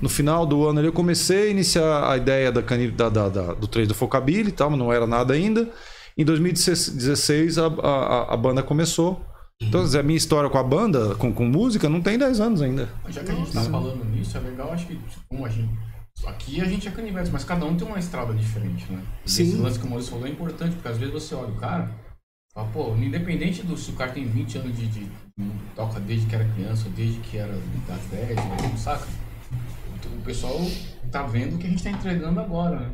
no 0.00 0.08
final 0.08 0.46
do 0.46 0.66
ano 0.68 0.78
ali, 0.78 0.86
eu 0.88 0.92
comecei 0.92 1.48
a 1.48 1.50
iniciar 1.50 2.08
a 2.10 2.16
ideia 2.16 2.52
da, 2.52 2.60
da, 2.60 3.08
da, 3.08 3.28
da- 3.28 3.54
do 3.54 3.66
trade 3.66 3.88
do 3.88 3.94
Focabilly 3.94 4.50
e 4.50 4.52
tal, 4.52 4.70
mas 4.70 4.78
não 4.78 4.92
era 4.92 5.04
nada 5.06 5.34
ainda. 5.34 5.68
Em 6.16 6.24
2016, 6.24 7.58
a, 7.58 7.66
a, 7.66 8.34
a 8.34 8.36
banda 8.36 8.62
começou. 8.62 9.20
Então, 9.60 9.80
quer 9.80 9.86
dizer, 9.86 9.98
a 9.98 10.02
minha 10.02 10.16
história 10.16 10.48
com 10.48 10.58
a 10.58 10.62
banda, 10.62 11.14
com, 11.16 11.32
com 11.32 11.44
música, 11.44 11.88
não 11.88 12.00
tem 12.00 12.16
10 12.16 12.40
anos 12.40 12.62
ainda. 12.62 12.88
Já 13.08 13.22
que 13.24 13.32
a 13.32 13.34
gente 13.34 13.52
tá 13.52 13.62
falando 13.62 14.04
nisso, 14.04 14.36
é 14.36 14.40
legal, 14.40 14.72
acho 14.72 14.86
que 14.86 14.98
como 15.28 15.44
a 15.44 15.48
gente. 15.48 15.68
Aqui 16.26 16.60
a 16.60 16.64
gente 16.66 16.86
é 16.86 16.90
canivete, 16.90 17.30
mas 17.32 17.44
cada 17.44 17.64
um 17.64 17.74
tem 17.76 17.86
uma 17.86 17.98
estrada 17.98 18.32
diferente, 18.32 18.86
né? 18.90 19.00
Sim. 19.26 19.42
Esse 19.42 19.56
lance 19.56 19.78
que 19.78 19.86
o 19.86 19.88
Maurício 19.88 20.12
falou 20.12 20.26
é 20.26 20.30
importante, 20.30 20.74
porque 20.76 20.88
às 20.88 20.96
vezes 20.98 21.12
você 21.12 21.34
olha 21.34 21.48
o 21.48 21.56
cara, 21.56 21.90
Ah, 22.60 22.64
pô, 22.74 22.94
independente 22.96 23.62
do 23.62 23.74
se 23.76 23.90
o 23.90 23.94
cara 23.94 24.12
tem 24.12 24.26
20 24.26 24.58
anos 24.58 24.76
de, 24.76 24.86
de- 24.86 25.08
toca 25.74 25.98
desde 25.98 26.26
que 26.26 26.34
era 26.34 26.44
criança, 26.44 26.88
desde 26.94 27.18
que 27.20 27.38
era 27.38 27.54
das 27.88 28.00
10, 28.10 28.36
né, 28.36 28.76
saca? 28.76 29.06
O 30.18 30.22
pessoal 30.22 30.58
tá 31.10 31.22
vendo 31.22 31.54
o 31.56 31.58
que 31.58 31.66
a 31.66 31.70
gente 31.70 31.82
tá 31.82 31.90
entregando 31.90 32.38
agora, 32.38 32.80
né? 32.80 32.90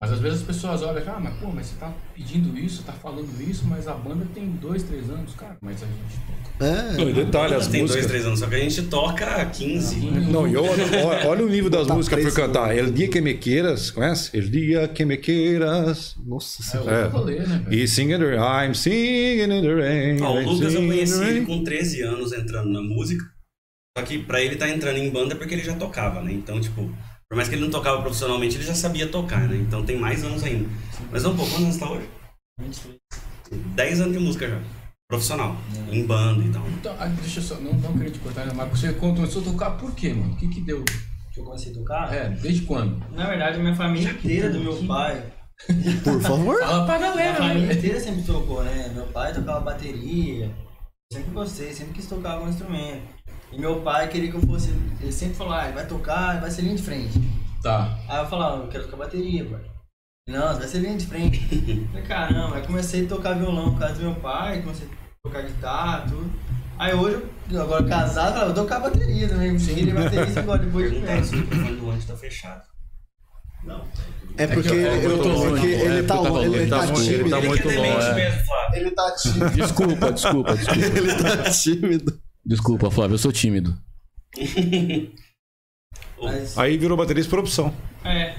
Mas 0.00 0.12
às 0.12 0.20
vezes 0.20 0.40
as 0.42 0.46
pessoas 0.46 0.80
olham, 0.82 1.02
ah, 1.08 1.18
mas 1.18 1.34
pô, 1.38 1.48
mas 1.48 1.66
você 1.66 1.76
tá 1.76 1.92
pedindo 2.14 2.56
isso, 2.56 2.84
tá 2.84 2.92
falando 2.92 3.28
isso, 3.42 3.66
mas 3.66 3.88
a 3.88 3.94
banda 3.94 4.24
tem 4.32 4.46
2, 4.48 4.84
3 4.84 5.10
anos, 5.10 5.34
cara, 5.34 5.56
mas 5.60 5.82
a 5.82 5.86
gente 5.86 6.28
É. 6.60 6.92
Não, 6.96 7.10
e 7.10 7.12
detalhe, 7.12 7.54
as 7.54 7.66
tem 7.66 7.80
dois, 7.80 7.90
músicas. 7.90 8.06
três 8.06 8.24
anos, 8.24 8.38
só 8.38 8.46
que 8.46 8.54
a 8.54 8.58
gente 8.60 8.82
toca 8.82 9.26
há 9.26 9.44
15. 9.46 9.96
Não, 10.30 10.46
e 10.46 10.56
olha, 10.56 10.84
olha- 11.04 11.28
olha 11.28 11.44
o 11.44 11.48
nível 11.48 11.68
das 11.68 11.88
Tá 11.88 11.94
músicas 11.94 12.22
pra 12.22 12.46
cantar. 12.46 12.76
El 12.76 12.92
dia 12.92 13.08
que 13.08 13.20
me 13.20 13.34
queiras, 13.34 13.90
conhece? 13.90 14.36
El 14.36 14.48
dia 14.48 14.86
que 14.86 15.04
me 15.04 15.16
queiras. 15.16 16.14
Nossa 16.24 16.62
é 16.62 16.64
senhora. 16.64 17.02
outro 17.04 17.18
rolê, 17.18 17.38
né, 17.40 17.62
velho? 17.68 17.74
E 17.82 17.88
sing 17.88 18.12
in 18.12 18.18
the 18.18 18.36
rain, 18.36 18.68
I'm 18.70 18.74
singing 18.74 19.52
in 19.52 19.62
the 19.62 19.74
rain. 19.74 20.22
Ó, 20.22 20.34
o 20.34 20.40
I'm 20.40 20.46
Lucas 20.46 20.74
eu 20.74 20.80
conheci 20.86 21.24
ele 21.24 21.44
com 21.44 21.64
13 21.64 22.02
anos 22.02 22.32
entrando 22.32 22.70
na 22.70 22.80
música. 22.80 23.24
Só 23.96 24.04
que 24.04 24.18
pra 24.20 24.40
ele 24.40 24.54
tá 24.54 24.68
entrando 24.70 24.96
em 24.98 25.10
banda 25.10 25.34
é 25.34 25.36
porque 25.36 25.54
ele 25.54 25.64
já 25.64 25.74
tocava, 25.74 26.22
né? 26.22 26.32
Então, 26.32 26.60
tipo, 26.60 26.88
por 27.28 27.36
mais 27.36 27.48
que 27.48 27.54
ele 27.54 27.62
não 27.62 27.70
tocava 27.70 28.00
profissionalmente, 28.00 28.56
ele 28.56 28.64
já 28.64 28.74
sabia 28.74 29.06
tocar, 29.08 29.46
né? 29.46 29.56
Então 29.56 29.84
tem 29.84 29.98
mais 29.98 30.24
anos 30.24 30.42
ainda. 30.42 30.68
Mas 31.10 31.22
vamos 31.22 31.36
um 31.36 31.40
pouco, 31.40 31.52
quantos 31.52 31.64
anos 31.64 31.76
tá 31.76 31.90
hoje? 31.90 32.08
10 33.50 34.00
anos 34.00 34.12
de 34.14 34.18
música 34.18 34.48
já. 34.48 34.60
Profissional. 35.08 35.56
Em 35.90 36.04
banda 36.06 36.44
e 36.44 36.50
tal. 36.50 36.66
Então, 36.68 36.96
ah, 36.98 37.06
deixa 37.06 37.40
eu 37.40 37.42
só, 37.42 37.54
não, 37.56 37.72
não 37.74 37.92
queria 37.92 38.10
te 38.10 38.18
cortar, 38.18 38.46
né, 38.46 38.52
mas 38.54 38.68
você 38.70 38.92
começou 38.94 39.42
a 39.42 39.44
tocar 39.44 39.70
por 39.72 39.94
quê, 39.94 40.12
mano? 40.12 40.32
O 40.32 40.36
que 40.36 40.48
que 40.48 40.60
deu? 40.60 40.84
Que 41.32 41.40
eu 41.40 41.44
comecei 41.44 41.72
a 41.72 41.74
tocar? 41.74 42.14
É, 42.14 42.30
desde 42.30 42.62
quando? 42.62 42.98
Na 43.14 43.26
verdade, 43.26 43.58
a 43.58 43.62
minha 43.62 43.76
família 43.76 44.10
inteira 44.10 44.50
do 44.50 44.60
meu 44.60 44.76
pai. 44.86 45.22
Por 46.04 46.20
favor. 46.20 46.58
Fala 46.64 46.86
pra 46.86 46.98
Minha 46.98 47.10
galera, 47.10 47.36
família 47.36 47.66
né? 47.66 47.74
inteira 47.74 48.00
sempre 48.00 48.22
tocou, 48.22 48.62
né? 48.62 48.90
Meu 48.94 49.06
pai 49.06 49.34
tocava 49.34 49.60
bateria. 49.60 50.50
Sempre 51.12 51.30
gostei, 51.30 51.72
sempre 51.72 51.94
quis 51.94 52.06
tocar 52.06 52.32
algum 52.32 52.48
instrumento. 52.48 53.02
E 53.52 53.58
meu 53.58 53.80
pai 53.80 54.08
queria 54.08 54.30
que 54.30 54.36
eu 54.36 54.42
fosse. 54.42 54.70
Ele 55.00 55.12
sempre 55.12 55.34
falou, 55.36 55.54
ah, 55.54 55.64
ele 55.64 55.74
vai 55.74 55.86
tocar, 55.86 56.32
ele 56.32 56.40
vai 56.40 56.50
ser 56.50 56.62
linha 56.62 56.76
de 56.76 56.82
frente. 56.82 57.18
Tá. 57.62 57.98
Aí 58.08 58.18
eu 58.18 58.26
falava, 58.26 58.62
eu 58.62 58.68
quero 58.68 58.84
tocar 58.84 58.96
bateria, 58.98 59.44
pai. 59.44 59.60
Não, 60.28 60.48
você 60.48 60.58
vai 60.58 60.68
ser 60.68 60.78
linha 60.80 60.96
de 60.96 61.06
frente. 61.06 61.40
Eu 61.68 61.86
falei, 61.88 62.02
caramba, 62.06 62.56
aí 62.56 62.66
comecei 62.66 63.04
a 63.06 63.08
tocar 63.08 63.32
violão 63.34 63.72
por 63.72 63.80
causa 63.80 63.94
do 63.94 64.02
meu 64.02 64.14
pai, 64.16 64.60
comecei 64.62 64.86
a 64.86 65.28
tocar 65.28 65.42
guitarra, 65.42 66.06
tudo. 66.08 66.30
Aí 66.78 66.94
hoje, 66.94 67.24
eu, 67.50 67.62
agora 67.62 67.82
casado, 67.84 68.28
eu 68.28 68.32
falei, 68.34 68.46
vou 68.54 68.62
tocar 68.64 68.80
bateria 68.80 69.28
também. 69.28 69.58
Sim. 69.58 69.74
Queria 69.74 69.94
baterista 69.94 70.40
agora, 70.40 70.58
depois 70.58 70.90
de 70.92 71.24
se 71.26 71.34
o 71.34 71.38
microfone 71.38 71.76
do 71.76 71.90
antes 71.90 72.04
tá 72.06 72.16
fechado. 72.16 72.62
É 74.36 74.46
porque, 74.46 74.68
É 74.68 74.72
eu- 74.72 74.92
ele, 74.94 75.06
eu 75.06 75.16
tô 75.18 75.22
porque 75.24 75.28
longe, 75.48 75.66
ele 75.66 75.98
é, 75.98 76.02
tá 76.02 76.14
tava 76.14 76.28
longe, 76.28 76.46
ele 76.46 76.58
longe. 76.58 76.70
tá 76.70 76.76
Ele 76.78 76.86
tá 76.86 76.92
muito- 76.92 77.10
ele 77.10 77.18
tímido. 77.18 77.30
tá 77.30 77.38
Ele 77.38 77.48
muito 77.48 77.62
que 77.62 77.68
é 77.68 77.94
longe. 77.94 78.14
mesmo, 78.14 78.44
Flávio. 78.46 78.76
Ele 78.80 78.90
tá 78.92 79.14
tímido. 79.16 79.50
Desculpa, 79.50 80.12
desculpa, 80.12 80.54
desculpa. 80.56 80.78
Ele 80.98 81.14
tá 81.16 81.50
tímido. 81.50 82.20
Desculpa, 82.48 82.90
Flávio, 82.90 83.14
eu 83.14 83.18
sou 83.18 83.30
tímido. 83.30 83.76
Mas, 86.20 86.56
Aí 86.56 86.78
virou 86.78 86.96
baterista 86.96 87.28
por 87.28 87.40
opção. 87.40 87.72
é. 88.02 88.34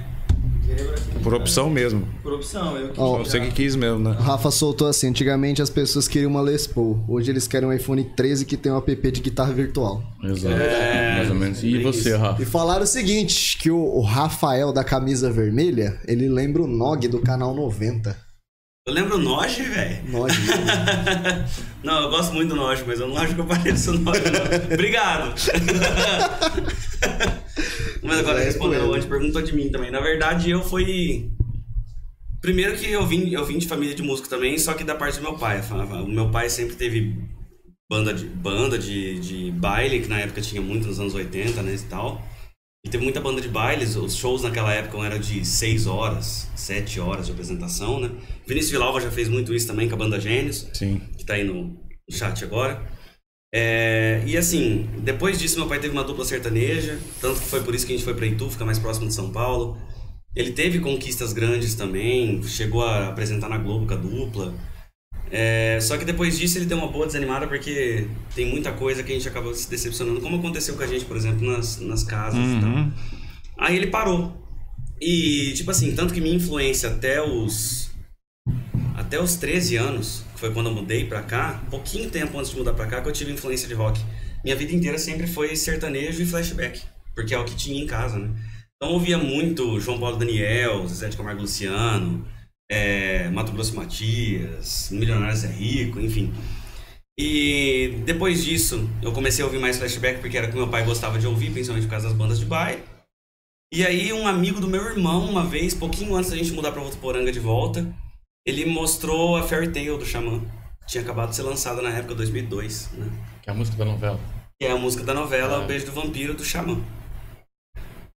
Por 1.24 1.34
opção 1.34 1.70
mesmo. 1.70 2.08
Por 2.24 2.34
opção, 2.34 2.78
eu 2.78 2.90
que 2.90 3.00
Ó, 3.00 3.18
Você 3.18 3.40
que 3.40 3.52
quis 3.52 3.76
mesmo, 3.76 4.00
né? 4.00 4.12
O 4.12 4.22
Rafa 4.22 4.52
soltou 4.52 4.88
assim, 4.88 5.08
antigamente 5.08 5.62
as 5.62 5.70
pessoas 5.70 6.08
queriam 6.08 6.30
uma 6.32 6.42
Les 6.42 6.66
Paul. 6.68 7.04
Hoje 7.08 7.32
eles 7.32 7.48
querem 7.48 7.68
um 7.68 7.74
iPhone 7.74 8.04
13 8.04 8.46
que 8.46 8.56
tem 8.56 8.72
um 8.72 8.78
app 8.78 9.12
de 9.12 9.20
guitarra 9.20 9.52
virtual. 9.52 10.02
Exato. 10.24 10.56
É, 10.56 11.16
Mais 11.18 11.30
ou 11.30 11.36
menos. 11.36 11.64
E 11.64 11.72
bem 11.72 11.82
você. 11.84 12.16
Rafa? 12.16 12.42
E 12.42 12.46
falaram 12.46 12.84
o 12.84 12.88
seguinte, 12.88 13.58
que 13.58 13.70
o, 13.70 13.78
o 13.78 14.02
Rafael 14.02 14.72
da 14.72 14.84
camisa 14.84 15.32
vermelha, 15.32 16.00
ele 16.08 16.30
lembra 16.30 16.62
o 16.62 16.68
Nog 16.68 17.08
do 17.08 17.20
canal 17.20 17.54
90. 17.54 18.16
Eu 18.90 18.94
lembro 18.94 19.18
o 19.18 19.20
Noge, 19.20 19.62
velho. 19.62 20.00
Nog. 20.08 20.34
Não, 21.84 22.02
eu 22.02 22.10
gosto 22.10 22.34
muito 22.34 22.50
do 22.50 22.56
Noge, 22.56 22.84
mas 22.88 23.00
eu 23.00 23.08
não 23.08 23.16
acho 23.18 23.36
que 23.36 23.40
eu 23.40 23.46
pareço 23.46 23.92
o 23.92 24.00
Noge, 24.00 24.20
não. 24.32 24.74
Obrigado. 24.74 25.34
mas 28.02 28.20
agora, 28.20 28.42
É, 28.42 28.46
respondendo, 28.46 28.90
o 28.90 28.94
Andy 28.96 29.06
perguntou 29.06 29.44
de 29.44 29.56
mim 29.56 29.70
também. 29.70 29.92
Na 29.92 30.02
verdade, 30.02 30.50
eu 30.50 30.64
fui... 30.64 31.30
Primeiro 32.42 32.76
que 32.76 32.92
eu 32.92 33.06
vim, 33.06 33.30
eu 33.30 33.46
vim 33.46 33.60
de 33.60 33.68
família 33.68 33.94
de 33.94 34.02
músico 34.02 34.28
também, 34.28 34.58
só 34.58 34.74
que 34.74 34.84
da 34.84 34.96
parte 34.96 35.18
do 35.20 35.22
meu 35.22 35.36
pai. 35.38 35.62
O 36.04 36.08
meu 36.08 36.32
pai 36.32 36.50
sempre 36.50 36.76
teve 36.76 37.16
banda 37.88 38.12
de, 38.12 38.26
banda 38.26 38.80
de, 38.80 39.20
de 39.20 39.52
baile, 39.52 40.00
que 40.00 40.08
na 40.08 40.20
época 40.20 40.42
tinha 40.42 40.62
muito 40.62 40.88
nos 40.88 41.00
anos 41.00 41.14
80, 41.14 41.62
né, 41.62 41.76
e 41.76 41.80
tal. 41.88 42.28
E 42.86 42.90
teve 42.90 43.04
muita 43.04 43.20
banda 43.20 43.42
de 43.42 43.50
bailes, 43.50 43.98
os 43.98 44.16
shows 44.16 44.44
naquela 44.44 44.74
época 44.74 44.98
eram 45.06 45.20
de 45.20 45.44
6 45.44 45.86
horas, 45.86 46.50
7 46.56 47.00
horas 47.02 47.26
de 47.26 47.34
apresentação, 47.34 48.00
né? 48.00 48.10
Vinícius 48.48 48.72
Villalva 48.72 49.02
já 49.02 49.12
fez 49.12 49.28
muito 49.28 49.54
isso 49.54 49.68
também 49.68 49.90
com 49.90 49.96
a 49.96 49.98
banda 49.98 50.20
Gênios, 50.20 50.70
Sim. 50.74 51.02
que 51.18 51.26
tá 51.26 51.34
aí 51.34 51.44
no, 51.44 51.78
chat 52.10 52.42
agora. 52.44 52.82
É, 53.54 54.24
e 54.26 54.38
assim, 54.38 54.88
depois 55.00 55.40
disso 55.40 55.60
meu 55.60 55.68
pai 55.68 55.80
teve 55.80 55.92
uma 55.92 56.04
dupla 56.04 56.24
sertaneja, 56.24 57.00
tanto 57.20 57.42
que 57.42 57.48
foi 57.48 57.64
por 57.64 57.76
isso 57.76 57.86
que 57.86 57.94
a 57.94 57.96
gente 57.96 58.06
foi 58.06 58.14
pra 58.14 58.26
Itu, 58.26 58.50
ficar 58.50 58.66
mais 58.66 58.80
próximo 58.80 59.08
de 59.08 59.14
São 59.14 59.32
Paulo. 59.32 59.78
Ele 60.36 60.52
teve 60.52 60.80
conquistas 60.80 61.34
grandes 61.34 61.76
também, 61.76 62.42
chegou 62.44 62.84
a 62.84 63.10
apresentar 63.10 63.50
na 63.50 63.58
Globo 63.58 63.88
com 63.88 63.94
a 63.94 63.98
dupla. 63.98 64.54
É, 65.32 65.80
só 65.80 65.98
que 65.98 66.06
depois 66.06 66.40
disso 66.40 66.58
ele 66.58 66.66
deu 66.66 66.78
uma 66.78 66.88
boa 66.88 67.06
desanimada 67.06 67.48
porque 67.48 68.08
tem 68.34 68.48
muita 68.48 68.72
coisa 68.72 69.04
que 69.04 69.12
a 69.12 69.16
gente 69.16 69.28
acaba 69.28 69.54
se 69.54 69.70
decepcionando, 69.70 70.22
como 70.22 70.38
aconteceu 70.38 70.76
com 70.76 70.84
a 70.84 70.88
gente, 70.88 71.06
por 71.06 71.16
exemplo, 71.16 71.46
nas, 71.46 71.80
nas 71.80 72.04
casas 72.04 72.40
e 72.40 72.60
tal. 72.60 72.70
Uhum. 72.70 72.92
Aí 73.58 73.76
ele 73.76 73.88
parou. 73.88 74.40
E, 75.00 75.54
tipo 75.54 75.72
assim, 75.72 75.96
tanto 75.96 76.14
que 76.14 76.20
minha 76.22 76.36
influência 76.36 76.90
até 76.90 77.22
os. 77.22 77.90
Até 78.96 79.22
os 79.22 79.36
13 79.38 79.78
anos, 79.78 80.26
que 80.34 80.40
foi 80.40 80.52
quando 80.52 80.68
eu 80.68 80.74
mudei 80.74 81.06
pra 81.06 81.22
cá, 81.22 81.64
pouquinho 81.70 82.10
tempo 82.10 82.38
antes 82.38 82.52
de 82.52 82.58
mudar 82.58 82.74
pra 82.74 82.86
cá, 82.86 83.02
que 83.02 83.08
eu 83.08 83.14
tive 83.14 83.32
influência 83.32 83.68
de 83.68 83.74
rock. 83.74 84.02
Minha 84.44 84.56
vida 84.56 84.74
inteira 84.74 84.98
sempre 84.98 85.26
foi 85.26 85.56
sertanejo 85.56 86.22
e 86.22 86.26
flashback, 86.26 86.82
porque 87.16 87.34
é 87.34 87.40
o 87.40 87.46
que 87.46 87.56
tinha 87.56 87.82
em 87.82 87.88
casa, 87.88 88.20
né? 88.20 88.30
Então 88.76 88.90
eu 88.90 88.94
ouvia 88.94 89.18
muito 89.18 89.80
João 89.80 90.00
Paulo 90.00 90.18
Daniel, 90.18 90.88
Zé 90.88 91.10
de 91.10 91.18
Camargo 91.18 91.42
Luciano, 91.42 92.26
é, 92.70 93.30
Mato 93.30 93.52
Grosso 93.52 93.76
Matias, 93.76 94.90
Milionários 94.92 95.44
é 95.44 95.48
Rico, 95.48 96.00
enfim. 96.00 96.32
E 97.18 98.02
depois 98.06 98.46
disso, 98.46 98.90
eu 99.02 99.12
comecei 99.12 99.44
a 99.44 99.46
ouvir 99.46 99.60
mais 99.60 99.78
flashback 99.78 100.22
porque 100.22 100.38
era 100.38 100.48
o 100.48 100.50
que 100.50 100.56
meu 100.56 100.70
pai 100.70 100.86
gostava 100.86 101.20
de 101.20 101.28
ouvir, 101.28 101.52
principalmente 101.52 101.86
por 101.86 101.92
causa 101.92 102.08
das 102.08 102.18
bandas 102.18 102.40
de 102.40 102.46
baile. 102.46 102.82
E 103.74 103.86
aí 103.86 104.14
um 104.14 104.26
amigo 104.26 104.62
do 104.62 104.68
meu 104.68 104.84
irmão, 104.86 105.30
uma 105.30 105.46
vez, 105.46 105.74
pouquinho 105.74 106.16
antes 106.16 106.30
da 106.30 106.38
gente 106.38 106.54
mudar 106.54 106.72
pra 106.72 106.82
Votuporanga 106.82 107.32
de 107.32 107.40
volta, 107.40 107.86
ele 108.46 108.66
mostrou 108.66 109.36
a 109.36 109.44
Fairy 109.44 109.70
Tail 109.72 109.98
do 109.98 110.06
Xamã. 110.06 110.42
Tinha 110.88 111.04
acabado 111.04 111.30
de 111.30 111.36
ser 111.36 111.44
lançada 111.44 111.82
na 111.82 111.90
época 111.90 112.16
2002, 112.16 112.92
né? 112.94 113.12
Que 113.44 113.50
é 113.50 113.54
a 113.54 113.56
música 113.56 113.78
da 113.78 113.86
novela. 113.86 114.20
Que 114.60 114.68
é 114.68 114.72
a 114.72 114.78
música 114.78 115.04
da 115.04 115.14
novela 115.14 115.64
O 115.64 115.68
Beijo 115.68 115.86
do 115.88 115.92
Vampiro 115.92 116.34
do 116.34 116.44
Xamã. 116.44 116.82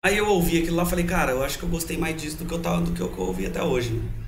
Aí 0.05 0.17
eu 0.17 0.27
ouvi 0.27 0.59
aquilo 0.59 0.77
lá 0.77 0.83
e 0.83 0.89
falei, 0.89 1.05
cara, 1.05 1.31
eu 1.31 1.43
acho 1.43 1.57
que 1.57 1.65
eu 1.65 1.69
gostei 1.69 1.97
mais 1.97 2.19
disso 2.21 2.37
do 2.37 2.45
que 2.45 2.53
eu, 2.53 2.61
tava, 2.61 2.81
do 2.81 2.91
que 2.91 3.01
eu 3.01 3.11
ouvi 3.17 3.45
até 3.45 3.61
hoje. 3.61 3.91
né? 3.91 4.20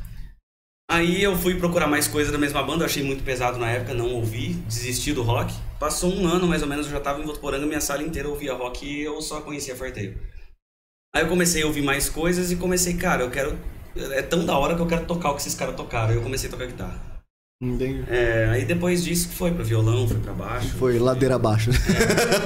Aí 0.89 1.23
eu 1.23 1.35
fui 1.35 1.55
procurar 1.55 1.87
mais 1.87 2.07
coisa 2.07 2.31
da 2.31 2.37
mesma 2.37 2.61
banda, 2.61 2.83
eu 2.83 2.85
achei 2.85 3.03
muito 3.03 3.23
pesado 3.23 3.57
na 3.57 3.69
época, 3.69 3.93
não 3.93 4.13
ouvi, 4.13 4.53
desisti 4.67 5.11
do 5.11 5.23
rock. 5.23 5.53
Passou 5.79 6.13
um 6.13 6.27
ano 6.27 6.47
mais 6.47 6.61
ou 6.61 6.67
menos, 6.67 6.85
eu 6.85 6.91
já 6.91 6.99
tava 6.99 7.19
em 7.19 7.25
Votuporanga, 7.25 7.65
minha 7.65 7.81
sala 7.81 8.03
inteira 8.03 8.29
ouvia 8.29 8.53
rock 8.53 8.85
e 8.85 9.01
eu 9.01 9.21
só 9.21 9.41
conhecia 9.41 9.75
Farteio. 9.75 10.19
Aí 11.15 11.23
eu 11.23 11.29
comecei 11.29 11.63
a 11.63 11.65
ouvir 11.67 11.81
mais 11.81 12.09
coisas 12.09 12.51
e 12.51 12.55
comecei, 12.55 12.95
cara, 12.95 13.23
eu 13.23 13.31
quero. 13.31 13.57
É 13.95 14.21
tão 14.21 14.45
da 14.45 14.57
hora 14.57 14.75
que 14.75 14.81
eu 14.81 14.87
quero 14.87 15.05
tocar 15.05 15.31
o 15.31 15.35
que 15.35 15.41
esses 15.41 15.53
caras 15.53 15.75
tocaram. 15.75 16.13
Eu 16.13 16.23
comecei 16.23 16.49
a 16.49 16.51
tocar 16.51 16.65
guitarra. 16.65 17.12
Entendi. 17.65 18.03
É, 18.09 18.47
aí 18.51 18.65
depois 18.65 19.03
disso 19.03 19.29
foi 19.29 19.51
pra 19.51 19.63
violão, 19.63 20.05
foi 20.07 20.17
pra 20.19 20.33
baixo. 20.33 20.67
Foi 20.77 20.99
ladeira 20.99 21.35
abaixo. 21.35 21.69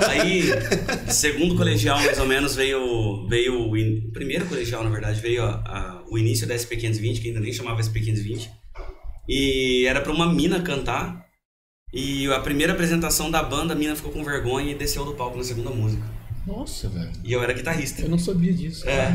Aí, 0.09 0.43
segundo 1.11 1.55
colegial, 1.55 1.97
mais 1.99 2.19
ou 2.19 2.25
menos, 2.27 2.55
veio, 2.55 3.27
veio 3.27 3.67
o, 3.69 3.75
in- 3.77 4.11
primeiro 4.11 4.45
colegial, 4.45 4.83
na 4.83 4.89
verdade, 4.89 5.19
veio 5.19 5.43
a- 5.43 5.55
a- 5.65 6.03
o 6.09 6.17
início 6.17 6.47
da 6.47 6.53
SP520, 6.55 7.19
que 7.21 7.27
ainda 7.29 7.39
nem 7.39 7.51
chamava 7.51 7.81
SP520. 7.81 8.47
E 9.27 9.85
era 9.87 10.01
pra 10.01 10.11
uma 10.13 10.31
mina 10.31 10.61
cantar. 10.61 11.25
E 11.93 12.27
a 12.27 12.39
primeira 12.39 12.73
apresentação 12.73 13.31
da 13.31 13.41
banda, 13.41 13.73
a 13.73 13.75
mina 13.75 13.95
ficou 13.95 14.11
com 14.11 14.23
vergonha 14.23 14.71
e 14.71 14.75
desceu 14.75 15.03
do 15.05 15.13
palco 15.15 15.37
na 15.37 15.43
segunda 15.43 15.69
música. 15.69 16.03
Nossa, 16.45 16.87
velho. 16.89 17.11
E 17.23 17.31
eu 17.33 17.41
era 17.41 17.53
guitarrista. 17.53 18.01
Eu 18.03 18.09
não 18.09 18.19
sabia 18.19 18.53
disso. 18.53 18.87
É. 18.87 19.13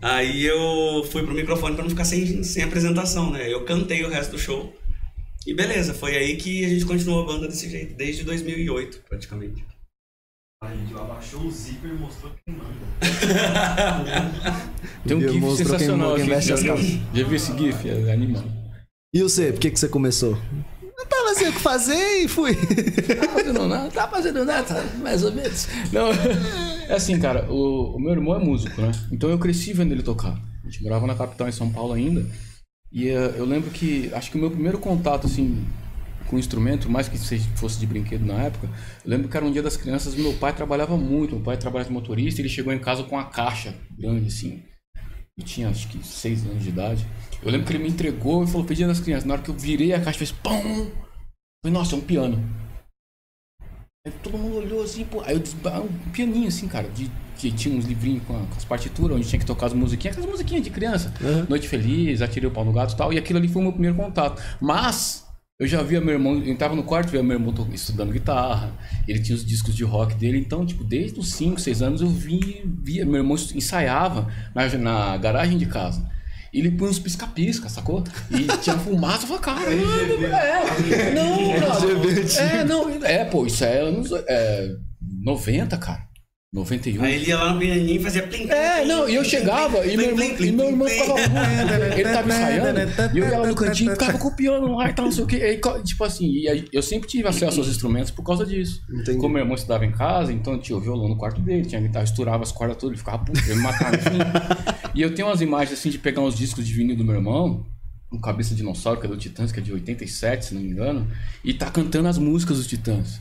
Aí 0.00 0.44
eu 0.46 1.04
fui 1.10 1.22
pro 1.24 1.34
microfone 1.34 1.74
pra 1.74 1.82
não 1.82 1.90
ficar 1.90 2.04
sem, 2.04 2.42
sem 2.42 2.62
apresentação, 2.62 3.30
né? 3.30 3.52
Eu 3.52 3.64
cantei 3.64 4.04
o 4.04 4.08
resto 4.08 4.32
do 4.32 4.38
show. 4.38 4.72
E 5.46 5.54
beleza, 5.54 5.94
foi 5.94 6.16
aí 6.16 6.36
que 6.36 6.64
a 6.64 6.68
gente 6.68 6.84
continuou 6.84 7.22
a 7.22 7.26
banda 7.26 7.46
desse 7.48 7.68
jeito, 7.70 7.94
desde 7.94 8.24
2008, 8.24 9.02
praticamente. 9.08 9.64
A 10.64 10.74
gente 10.74 10.92
abaixou 10.94 11.42
o 11.42 11.50
zíper 11.50 11.90
e 11.90 11.94
mostrou 11.94 12.32
quem 12.44 12.56
manda. 12.56 12.74
Tem 15.06 15.16
um 15.16 15.20
GIF 15.20 15.34
mostrou 15.38 15.56
quem- 15.56 15.66
sensacional 15.78 16.14
quem 16.14 16.22
aqui. 16.24 16.30
veste 16.34 16.48
Já 16.48 16.54
as 16.54 16.62
viu? 16.62 16.74
calças. 16.74 16.90
Já 17.14 17.24
viu 17.24 17.34
esse 17.36 17.58
GIF? 17.58 17.88
É 17.88 18.12
animal. 18.12 18.44
E 19.14 19.22
você, 19.22 19.52
por 19.52 19.60
que, 19.60 19.70
que 19.70 19.78
você 19.78 19.88
começou? 19.88 20.36
Eu 20.98 21.06
tava 21.06 21.34
sem 21.34 21.48
o 21.48 21.52
que 21.52 21.60
fazer 21.60 22.22
e 22.24 22.28
fui. 22.28 22.54
Tá 23.16 23.28
fazendo 23.32 23.68
nada, 23.68 23.90
tá 23.90 24.08
fazendo 24.08 24.44
nada, 24.44 24.82
mais 25.00 25.22
ou 25.22 25.32
menos. 25.32 25.68
Não, 25.92 26.08
é 26.88 26.94
assim, 26.94 27.18
cara, 27.20 27.50
o, 27.52 27.94
o 27.96 28.00
meu 28.00 28.12
irmão 28.12 28.34
é 28.34 28.38
músico, 28.44 28.80
né? 28.80 28.90
Então 29.12 29.30
eu 29.30 29.38
cresci 29.38 29.72
vendo 29.72 29.92
ele 29.92 30.02
tocar. 30.02 30.32
A 30.64 30.68
gente 30.68 30.82
morava 30.82 31.06
na 31.06 31.14
capital, 31.14 31.48
em 31.48 31.52
São 31.52 31.70
Paulo 31.70 31.92
ainda. 31.92 32.26
E 32.96 33.10
eh, 33.10 33.34
eu 33.36 33.44
lembro 33.44 33.70
que, 33.70 34.10
acho 34.14 34.30
que 34.30 34.38
o 34.38 34.40
meu 34.40 34.50
primeiro 34.50 34.78
contato, 34.78 35.26
assim, 35.26 35.62
com 36.26 36.38
instrumento, 36.38 36.88
mais 36.88 37.06
que 37.06 37.18
fosse 37.54 37.78
de 37.78 37.86
brinquedo 37.86 38.24
na 38.24 38.44
época, 38.44 38.70
eu 39.04 39.10
lembro 39.10 39.28
que 39.28 39.36
era 39.36 39.44
um 39.44 39.52
dia 39.52 39.62
das 39.62 39.76
crianças, 39.76 40.14
meu 40.14 40.32
pai 40.32 40.54
trabalhava 40.54 40.96
muito, 40.96 41.34
meu 41.34 41.44
pai 41.44 41.58
trabalhava 41.58 41.90
de 41.90 41.94
motorista, 41.94 42.40
ele 42.40 42.48
chegou 42.48 42.72
em 42.72 42.78
casa 42.78 43.02
com 43.02 43.14
uma 43.14 43.26
caixa 43.26 43.74
grande 43.98 44.28
assim. 44.28 44.62
Eu 45.36 45.44
tinha 45.44 45.68
acho 45.68 45.88
que 45.88 46.02
seis 46.02 46.46
anos 46.46 46.62
de 46.62 46.70
idade. 46.70 47.06
Eu 47.42 47.50
lembro 47.50 47.66
que 47.66 47.74
ele 47.74 47.82
me 47.82 47.90
entregou 47.90 48.42
e 48.42 48.46
falou, 48.46 48.64
pedia 48.64 48.86
das 48.86 48.98
crianças. 48.98 49.26
Na 49.26 49.34
hora 49.34 49.42
que 49.42 49.50
eu 49.50 49.54
virei 49.54 49.92
a 49.92 50.00
caixa, 50.00 50.20
fez 50.20 50.32
pão! 50.32 50.90
Falei, 51.62 51.78
nossa, 51.78 51.94
é 51.94 51.98
um 51.98 52.00
piano. 52.00 52.42
Aí 54.06 54.12
todo 54.22 54.38
mundo 54.38 54.58
olhou 54.58 54.82
assim, 54.84 55.04
pô. 55.04 55.20
Aí 55.22 55.34
eu 55.34 55.42
"Ah, 55.64 55.80
um 55.80 55.88
pianinho 56.12 56.46
assim, 56.46 56.68
cara, 56.68 56.88
de, 56.94 57.10
que 57.36 57.50
tinha 57.50 57.76
uns 57.76 57.84
livrinhos 57.84 58.22
com, 58.24 58.36
a- 58.36 58.46
com 58.46 58.56
as 58.56 58.64
partituras, 58.64 59.16
onde 59.16 59.26
tinha 59.28 59.40
que 59.40 59.44
tocar 59.44 59.66
as 59.66 59.72
musiquinhas, 59.72 60.16
aquelas 60.16 60.30
musiquinhas 60.30 60.62
de 60.62 60.70
criança. 60.70 61.12
Noite 61.48 61.66
Feliz, 61.66 62.22
Atirei 62.22 62.48
o 62.48 62.52
Pau 62.52 62.64
no 62.64 62.72
Gato 62.72 62.94
e 62.94 62.96
tal. 62.96 63.12
E 63.12 63.18
aquilo 63.18 63.38
ali 63.40 63.48
foi 63.48 63.60
o 63.60 63.64
meu 63.64 63.72
primeiro 63.72 63.96
contato. 63.96 64.40
Mas 64.60 65.26
eu 65.58 65.66
já 65.66 65.82
via 65.82 66.00
meu 66.00 66.14
irmão, 66.14 66.38
eu 66.38 66.56
tava 66.56 66.76
no 66.76 66.84
quarto, 66.84 67.10
via 67.10 67.20
meu 67.22 67.36
irmão 67.36 67.52
estudando 67.72 68.12
guitarra, 68.12 68.72
ele 69.08 69.18
tinha 69.20 69.34
os 69.34 69.44
discos 69.44 69.74
de 69.74 69.82
rock 69.84 70.14
dele, 70.14 70.38
então, 70.38 70.64
tipo, 70.66 70.84
desde 70.84 71.18
os 71.18 71.32
5, 71.32 71.58
6 71.60 71.80
anos 71.82 72.00
eu 72.02 72.08
vi, 72.08 72.62
via, 72.84 73.04
meu 73.06 73.16
irmão 73.16 73.36
ensaiava 73.54 74.28
na, 74.54 74.68
na 74.78 75.16
garagem 75.16 75.56
de 75.58 75.66
casa. 75.66 76.06
E 76.56 76.58
ele 76.60 76.70
põe 76.70 76.88
uns 76.88 76.98
pisca-pisca, 76.98 77.68
sacou? 77.68 78.02
E 78.30 78.44
tinha 78.62 78.78
fumaça, 78.80 79.24
eu 79.24 79.38
falei, 79.38 79.42
caramba, 79.42 80.26
é. 80.38 81.14
Não, 81.14 81.60
cara. 81.60 82.42
É, 82.42 82.64
não, 82.64 83.04
é, 83.04 83.24
pô, 83.26 83.44
isso 83.44 83.62
é 83.62 83.78
anos 83.78 84.10
é, 84.26 84.74
90, 85.22 85.76
cara. 85.76 86.08
91. 86.52 87.02
Aí 87.02 87.14
ele 87.16 87.26
ia 87.26 87.36
lá 87.36 87.52
no 87.52 87.58
pianinho 87.58 88.00
e 88.00 88.02
fazia 88.02 88.22
plim, 88.22 88.46
plim, 88.46 88.50
É, 88.50 88.84
não, 88.84 89.08
e 89.08 89.16
eu 89.16 89.24
chegava 89.24 89.80
plim, 89.80 89.92
e 89.92 89.96
meu 89.96 90.14
plim, 90.14 90.24
irmão, 90.24 90.36
plim, 90.36 90.48
e 90.48 90.52
meu 90.52 90.66
irmão 90.66 90.88
ficava. 90.88 91.94
Ele 91.94 92.04
tava 92.04 92.28
ensaiando, 92.28 92.80
e 93.14 93.18
eu 93.18 93.28
ia 93.28 93.38
lá 93.38 93.46
no 93.48 93.54
cantinho 93.54 93.90
e 93.90 93.94
ficava 93.94 94.18
copiando 94.18 94.72
lá 94.74 94.88
e 94.88 94.94
tal, 94.94 95.04
não 95.06 95.12
sei 95.12 95.24
o 95.24 95.26
que. 95.26 95.60
Tipo 95.84 96.04
assim, 96.04 96.30
e 96.30 96.48
aí 96.48 96.64
eu 96.72 96.82
sempre 96.82 97.08
tive 97.08 97.28
acesso 97.28 97.58
aos 97.60 97.68
instrumentos 97.68 98.10
por 98.10 98.22
causa 98.22 98.46
disso. 98.46 98.80
Entendi. 98.88 99.18
Como 99.18 99.34
meu 99.34 99.42
irmão 99.42 99.56
estudava 99.56 99.84
em 99.84 99.92
casa, 99.92 100.32
então 100.32 100.58
tinha 100.58 100.78
o 100.78 100.80
violão 100.80 101.08
no 101.08 101.18
quarto 101.18 101.40
dele, 101.40 101.66
tinha 101.66 101.80
guitarra, 101.80 102.04
estourava 102.04 102.42
as 102.42 102.52
cordas 102.52 102.76
todas, 102.76 102.92
ele 102.92 102.98
ficava 102.98 103.18
puto, 103.24 103.40
ele 103.40 103.56
me 103.56 103.62
matava, 103.62 103.96
enfim. 103.96 104.18
E 104.94 105.02
eu 105.02 105.14
tenho 105.14 105.28
umas 105.28 105.40
imagens 105.40 105.78
assim 105.78 105.90
de 105.90 105.98
pegar 105.98 106.22
uns 106.22 106.36
discos 106.36 106.66
de 106.66 106.72
vinil 106.72 106.96
do 106.96 107.04
meu 107.04 107.16
irmão, 107.16 107.66
um 108.10 108.20
cabeça 108.20 108.50
de 108.50 108.56
dinossauro, 108.56 109.00
que 109.00 109.06
é 109.06 109.10
do 109.10 109.16
Titãs, 109.16 109.50
que 109.50 109.58
é 109.58 109.62
de 109.62 109.72
87, 109.72 110.46
se 110.46 110.54
não 110.54 110.62
me 110.62 110.70
engano, 110.70 111.06
e 111.44 111.52
tá 111.52 111.70
cantando 111.70 112.08
as 112.08 112.18
músicas 112.18 112.56
dos 112.56 112.66
Titãs. 112.66 113.20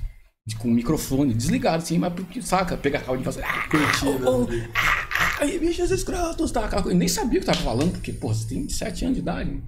Com 0.60 0.68
o 0.68 0.72
microfone 0.72 1.34
desligado, 1.34 1.78
assim, 1.82 1.98
mas 1.98 2.14
porque, 2.14 2.40
saca, 2.40 2.78
pega 2.78 3.00
a 3.00 3.02
calma 3.02 3.20
e 3.20 3.24
faz. 3.24 3.40
Ah, 3.40 3.68
oh, 4.04 4.30
oh, 4.30 4.48
ah, 4.76 5.40
ah, 5.42 5.46
bichos 5.60 5.90
escrotos, 5.90 6.52
tá? 6.52 6.66
aquela 6.66 6.84
coisa. 6.84 6.96
Eu 6.96 7.00
nem 7.00 7.08
sabia 7.08 7.40
o 7.40 7.42
que 7.42 7.48
tava 7.48 7.58
falando, 7.62 7.94
porque, 7.94 8.14
pô, 8.14 8.32
você 8.32 8.48
tem 8.50 8.70
7 8.70 9.06
anos 9.06 9.16
de 9.16 9.22
idade. 9.24 9.60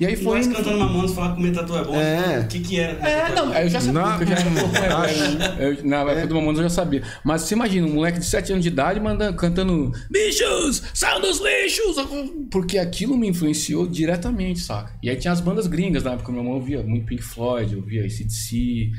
E 0.00 0.06
aí 0.06 0.16
foi. 0.16 0.38
Nós 0.38 0.46
cantando 0.46 0.78
Mamonas, 0.78 1.12
falar 1.12 1.34
que 1.34 1.40
o 1.40 1.44
Metatu 1.44 1.76
é 1.76 1.84
bom. 1.84 1.94
É. 1.94 2.38
O 2.40 2.48
que 2.48 2.60
que 2.60 2.80
era? 2.80 2.92
É, 3.06 3.34
não, 3.34 3.52
eu 3.52 3.68
já 3.68 3.78
sabia, 3.78 4.00
Na- 4.00 4.16
que 4.16 4.22
eu 4.24 4.28
já 4.28 4.34
era 4.36 4.48
um 4.48 4.54
né? 5.36 5.56
Eu- 5.58 5.84
Na 5.84 5.96
época 5.98 6.26
do 6.28 6.34
Mamonas 6.36 6.56
eu 6.56 6.62
já 6.62 6.70
sabia. 6.74 7.02
Mas 7.22 7.42
você 7.42 7.54
imagina, 7.54 7.86
um 7.86 7.92
moleque 7.92 8.20
de 8.20 8.24
7 8.24 8.52
anos 8.52 8.62
de 8.62 8.68
idade 8.70 8.98
mandando, 8.98 9.36
cantando 9.36 9.92
Bichos, 10.10 10.82
saiam 10.94 11.20
dos 11.20 11.38
lixos! 11.42 11.96
Porque 12.50 12.78
aquilo 12.78 13.18
me 13.18 13.28
influenciou 13.28 13.86
diretamente, 13.86 14.60
saca? 14.60 14.94
E 15.02 15.10
aí 15.10 15.16
tinha 15.16 15.34
as 15.34 15.42
bandas 15.42 15.66
gringas 15.66 16.04
na 16.04 16.12
época, 16.12 16.32
meu 16.32 16.40
irmão 16.40 16.54
ouvia 16.54 16.82
muito 16.82 17.04
Pink 17.04 17.22
Floyd, 17.22 17.76
ouvia 17.76 18.02
ACDC. 18.06 18.92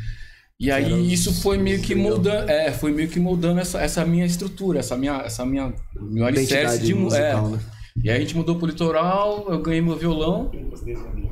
E 0.62 0.70
aí 0.70 1.12
isso 1.12 1.34
foi 1.42 1.58
meio 1.58 1.82
que 1.82 1.96
moldando, 1.96 2.52
é, 2.52 2.72
foi 2.72 2.92
meio 2.92 3.10
que 3.10 3.20
moldando 3.20 3.60
essa, 3.60 3.82
essa 3.82 4.06
minha 4.06 4.26
estrutura, 4.26 4.78
essa 4.80 4.96
minha, 4.96 5.14
essa 5.26 5.44
minha, 5.44 5.74
meu 6.00 6.24
alicerce 6.26 6.80
de 6.84 6.94
mu- 6.94 7.02
musical, 7.06 7.48
é. 7.48 7.52
né? 7.54 7.60
E 8.04 8.10
aí 8.10 8.18
a 8.18 8.20
gente 8.20 8.38
mudou 8.38 8.56
pro 8.56 8.68
litoral, 8.68 9.48
eu 9.50 9.60
ganhei 9.60 9.82
meu 9.82 9.98
violão. 9.98 10.52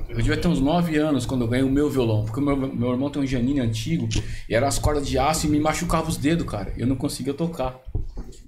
Eu 0.09 0.16
devia 0.17 0.35
ter 0.35 0.48
uns 0.48 0.59
9 0.59 0.98
anos 0.98 1.25
quando 1.27 1.41
eu 1.41 1.48
ganhei 1.48 1.64
o 1.64 1.69
meu 1.69 1.90
violão, 1.90 2.25
porque 2.25 2.40
o 2.40 2.43
meu, 2.43 2.58
meu 2.58 2.91
irmão 2.91 3.09
tem 3.09 3.22
um 3.22 3.25
Janine 3.25 3.59
antigo 3.59 4.09
e 4.49 4.53
eram 4.56 4.67
as 4.67 4.77
cordas 4.80 5.08
de 5.08 5.17
aço 5.19 5.45
e 5.45 5.49
me 5.49 5.59
machucava 5.59 6.09
os 6.09 6.17
dedos, 6.17 6.45
cara. 6.48 6.74
Eu 6.75 6.88
não 6.88 6.95
conseguia 6.95 7.33
tocar. 7.33 7.80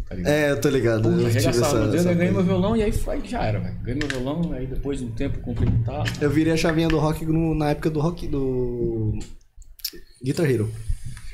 Tá? 0.09 0.15
É, 0.25 0.51
eu 0.51 0.59
tô 0.59 0.67
ligado. 0.67 1.03
Puta, 1.03 1.21
eu 1.21 1.27
arregaçava 1.27 1.75
o 1.77 1.85
dedo, 1.85 1.95
essa 1.95 2.09
eu 2.11 2.15
ganhei 2.15 2.31
meu 2.33 2.43
violão 2.43 2.75
e 2.75 2.83
aí 2.83 2.91
foi, 2.91 3.21
já 3.23 3.43
era, 3.45 3.59
velho. 3.59 3.75
Ganhei 3.83 3.99
meu 3.99 4.07
violão, 4.09 4.51
aí 4.51 4.65
depois 4.65 4.97
de 4.99 5.05
um 5.05 5.11
tempo 5.11 5.39
comprei 5.39 5.69
guitarra. 5.69 6.03
Eu 6.19 6.29
virei 6.29 6.51
a 6.53 6.57
chavinha 6.57 6.89
do 6.89 6.97
rock 6.99 7.23
no- 7.25 7.55
na 7.55 7.69
época 7.69 7.89
do 7.89 7.99
rock 8.01 8.27
do. 8.27 9.17
Guitar 10.23 10.49
Hero. 10.49 10.71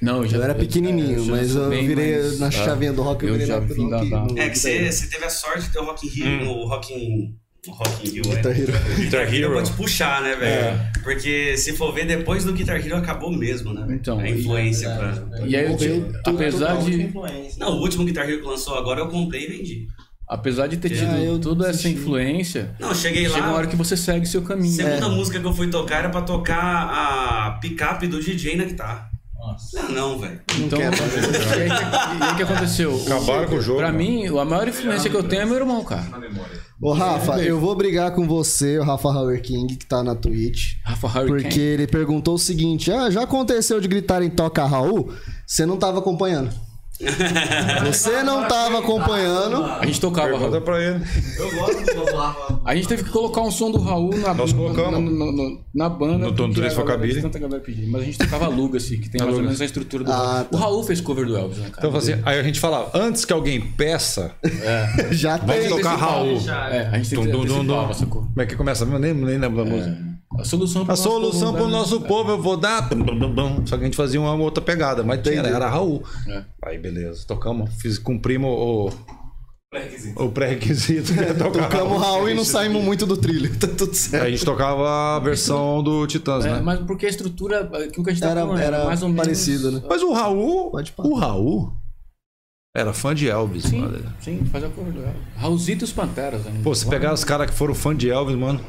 Não, 0.01 0.23
Eu 0.23 0.43
era 0.43 0.53
pequenininho, 0.53 1.23
já 1.25 1.31
mas 1.31 1.55
eu 1.55 1.69
bem 1.69 1.87
virei 1.87 2.13
mais- 2.21 2.39
na 2.39 2.47
é, 2.47 2.51
chavinha 2.51 2.93
do 2.93 3.01
rock, 3.01 3.23
eu 3.23 3.29
eu 3.29 3.33
virei 3.33 3.47
já 3.47 3.59
na 3.59 3.65
vim 3.65 3.89
da- 3.89 3.97
rock. 3.97 4.09
da- 4.11 4.23
no 4.25 4.39
É 4.39 4.49
que 4.49 4.59
você, 4.59 4.71
Hero. 4.77 4.93
você 4.93 5.07
teve 5.07 5.25
a 5.25 5.29
sorte 5.29 5.61
de 5.61 5.73
ter 5.73 5.79
o 5.79 5.85
Rock 5.85 6.05
in 6.05 6.09
Rio, 6.11 6.49
o 6.51 6.67
Rock 6.67 6.93
in, 6.93 7.35
Rock 7.67 8.07
in 8.07 8.11
Rio, 8.11 8.23
Guitar 8.23 8.51
é. 8.55 8.59
Hero. 8.61 8.73
Guitar 8.95 9.33
Hero 9.33 9.53
pode 9.57 9.71
puxar, 9.73 10.21
né, 10.21 10.35
velho? 10.35 10.79
Porque 11.03 11.57
se 11.57 11.73
for 11.73 11.91
ver, 11.93 12.05
depois 12.05 12.43
do 12.43 12.53
Guitar 12.53 12.77
Hero 12.85 12.95
acabou 12.95 13.31
mesmo, 13.31 13.73
né? 13.73 13.87
Então, 13.89 14.19
a 14.19 14.29
influência 14.29 14.87
pra... 14.95 15.45
E 15.47 15.55
aí, 15.55 15.65
eu 15.65 15.75
tudo, 15.75 16.19
apesar 16.25 16.77
de. 16.83 17.11
Não, 17.57 17.77
o 17.77 17.81
último 17.81 18.05
Guitar 18.05 18.29
Hero 18.29 18.39
que 18.41 18.47
lançou 18.47 18.75
agora 18.75 18.99
eu 18.99 19.07
comprei 19.09 19.45
e 19.45 19.47
vendi. 19.47 19.87
Apesar 20.27 20.67
de 20.67 20.77
ter 20.77 20.89
tido 20.89 21.11
Ah, 21.11 21.19
eu 21.19 21.39
toda 21.39 21.69
essa 21.69 21.87
influência, 21.89 22.75
Não, 22.79 22.93
cheguei 22.93 23.25
chega 23.29 23.37
uma 23.37 23.47
lá... 23.51 23.53
hora 23.57 23.67
que 23.67 23.75
você 23.75 23.95
segue 23.95 24.25
seu 24.25 24.41
caminho. 24.41 24.73
Segunda 24.75 25.09
música 25.09 25.39
que 25.39 25.45
eu 25.45 25.53
fui 25.53 25.67
tocar 25.69 25.99
era 25.99 26.09
pra 26.09 26.21
tocar 26.21 26.57
a 26.57 27.51
picape 27.61 28.07
do 28.07 28.19
DJ 28.21 28.55
na 28.57 28.65
guitarra. 28.65 29.09
Nossa. 29.37 29.81
Não, 29.83 29.91
não, 29.91 30.19
velho. 30.19 30.41
Então, 30.59 30.77
e 30.81 30.83
aí, 30.83 30.91
que- 30.91 32.17
e 32.19 32.23
aí 32.23 32.35
que 32.35 32.43
aconteceu? 32.43 33.01
Acabaram 33.05 33.47
com 33.47 33.55
o 33.55 33.61
jogo. 33.61 33.77
Pra 33.77 33.87
mano. 33.93 33.99
mim, 33.99 34.25
a 34.27 34.43
maior 34.43 34.67
influência 34.67 35.09
que 35.09 35.15
eu 35.15 35.23
tenho 35.23 35.43
é 35.43 35.45
meu 35.45 35.55
irmão, 35.55 35.83
cara. 35.85 36.03
Ô, 36.81 36.91
Rafa, 36.91 37.39
eu 37.41 37.57
vou 37.59 37.73
brigar 37.73 38.11
com 38.13 38.27
você, 38.27 38.77
o 38.77 38.83
Rafa 38.83 39.07
Hauer 39.09 39.41
King, 39.41 39.75
que 39.77 39.85
tá 39.85 40.03
na 40.03 40.13
Twitch. 40.15 40.73
Rafa 40.83 41.07
Hurricane. 41.07 41.41
Porque 41.43 41.59
ele 41.59 41.87
perguntou 41.87 42.35
o 42.35 42.39
seguinte: 42.39 42.91
Ah, 42.91 43.09
já 43.09 43.23
aconteceu 43.23 43.79
de 43.79 43.87
gritar 43.87 44.21
em 44.21 44.29
Toca 44.29 44.65
Raul? 44.65 45.11
Você 45.45 45.65
não 45.65 45.77
tava 45.77 45.99
acompanhando. 45.99 46.49
Você 47.85 48.23
não 48.23 48.47
tava 48.47 48.79
acompanhando. 48.79 49.63
A 49.63 49.85
gente 49.85 50.01
tocava, 50.01 50.29
Pergunta 50.29 50.51
Raul. 50.51 50.61
pra 50.61 50.81
ele. 50.83 51.03
Eu 51.37 51.51
gosto 51.55 51.85
Rafa. 52.17 52.59
A 52.65 52.75
gente 52.75 52.87
teve 52.87 53.03
que 53.03 53.09
colocar 53.11 53.41
um 53.41 53.51
som 53.51 53.69
do 53.71 53.77
Raul 53.79 54.15
na, 54.17 54.33
Nós 54.33 54.51
colocamos. 54.51 54.93
na, 54.93 55.25
na- 55.25 55.31
na- 55.31 55.57
na 55.75 55.89
banda. 55.89 56.17
No 56.25 56.31
Tom 56.33 56.49
Três 56.51 56.73
pedia. 57.59 57.87
Mas 57.87 58.01
a 58.01 58.05
gente 58.05 58.17
tocava 58.17 58.47
Luga, 58.47 58.77
assim, 58.77 58.99
que 58.99 59.09
tem 59.09 59.21
mais 59.23 59.35
ou 59.35 59.41
menos 59.43 59.61
a 59.61 59.65
estrutura 59.65 60.03
do 60.03 60.11
Ah, 60.11 60.15
Raul. 60.15 60.43
tá. 60.45 60.47
O 60.51 60.59
Raul 60.59 60.83
fez 60.83 60.99
cover 61.01 61.25
do 61.25 61.37
Elvis, 61.37 61.57
né, 61.59 61.69
cara? 61.69 61.87
Então, 61.87 61.99
assim, 61.99 62.13
aí 62.25 62.39
a 62.39 62.43
gente 62.43 62.59
falava, 62.59 62.89
antes 62.97 63.25
que 63.25 63.33
alguém 63.33 63.61
peça, 63.61 64.31
Já 65.11 65.37
vamos 65.37 65.55
tem. 65.55 65.69
tocar 65.69 65.95
Raul. 65.95 66.39
É, 66.71 66.89
a 66.91 66.97
gente 66.97 67.09
tem 67.11 67.19
sacou? 67.93 68.21
Como 68.23 68.41
é 68.41 68.45
que 68.45 68.55
começa? 68.55 68.83
Eu 68.85 68.99
nem, 68.99 69.13
nem 69.13 69.37
lembro 69.37 69.63
da 69.63 69.69
música. 69.69 70.16
A 70.37 70.43
solução 70.43 70.83
pro 70.83 70.91
A 70.93 70.95
nosso 70.97 71.03
solução 71.03 71.39
povo, 71.53 71.57
pro 71.57 71.65
né? 71.67 71.71
nosso 71.71 72.01
povo 72.01 72.31
eu 72.31 72.41
vou 72.41 72.57
dar. 72.57 72.81
Bum, 72.89 73.03
bum, 73.03 73.17
bum, 73.19 73.33
bum. 73.33 73.65
Só 73.67 73.77
que 73.77 73.83
a 73.83 73.85
gente 73.85 73.95
fazia 73.95 74.19
uma 74.19 74.33
outra 74.35 74.61
pegada, 74.63 75.03
mas 75.03 75.21
tinha, 75.21 75.41
né? 75.41 75.49
era 75.51 75.69
Raul. 75.69 76.03
É. 76.27 76.43
Aí 76.65 76.77
beleza, 76.77 77.23
tocamos, 77.25 77.69
fiz, 77.75 77.97
cumprimos 77.97 78.49
o. 78.51 78.91
O 80.15 80.29
pré-requisito. 80.29 81.13
que 81.13 81.19
é 81.19 81.33
tocar 81.33 81.67
Tocamos 81.69 82.01
Raul 82.01 82.29
e 82.29 82.33
não 82.33 82.45
saímos 82.45 82.81
muito 82.83 83.05
do 83.05 83.17
trilho. 83.17 83.53
Tá 83.59 83.67
tudo 83.67 83.89
Aí 83.91 83.95
certo. 83.95 84.25
a 84.25 84.29
gente 84.29 84.45
tocava 84.45 85.15
a 85.17 85.19
versão 85.19 85.83
do 85.83 86.07
Titãs, 86.07 86.45
É, 86.45 86.53
né? 86.53 86.61
mas 86.61 86.79
porque 86.79 87.05
a 87.05 87.09
estrutura, 87.09 87.61
aquilo 87.61 88.03
que 88.03 88.09
a 88.09 88.13
gente 88.13 88.21
tá 88.21 88.29
Era, 88.29 88.41
falando, 88.41 88.59
era 88.59 88.85
mais 88.85 89.01
ou 89.03 89.09
menos... 89.09 89.23
parecido, 89.23 89.71
né? 89.71 89.81
Mas 89.87 90.01
o 90.01 90.13
Raul. 90.13 90.71
O 90.99 91.13
Raul 91.15 91.73
era 92.75 92.93
fã 92.93 93.13
de 93.13 93.27
Elvis, 93.27 93.63
Sim, 93.65 93.81
mano. 93.81 93.99
sim, 94.21 94.45
fazia 94.51 94.69
cover 94.69 94.93
do 94.93 94.99
Elvis. 95.01 95.21
Raulzito 95.35 95.83
e 95.83 95.85
os 95.85 95.91
Panteras. 95.91 96.47
Ainda. 96.47 96.59
Pô, 96.63 96.73
se 96.73 96.85
pegar 96.87 97.13
os 97.13 97.23
caras 97.25 97.49
que 97.51 97.55
foram 97.55 97.75
fã 97.75 97.95
de 97.95 98.09
Elvis, 98.09 98.37
mano. 98.37 98.59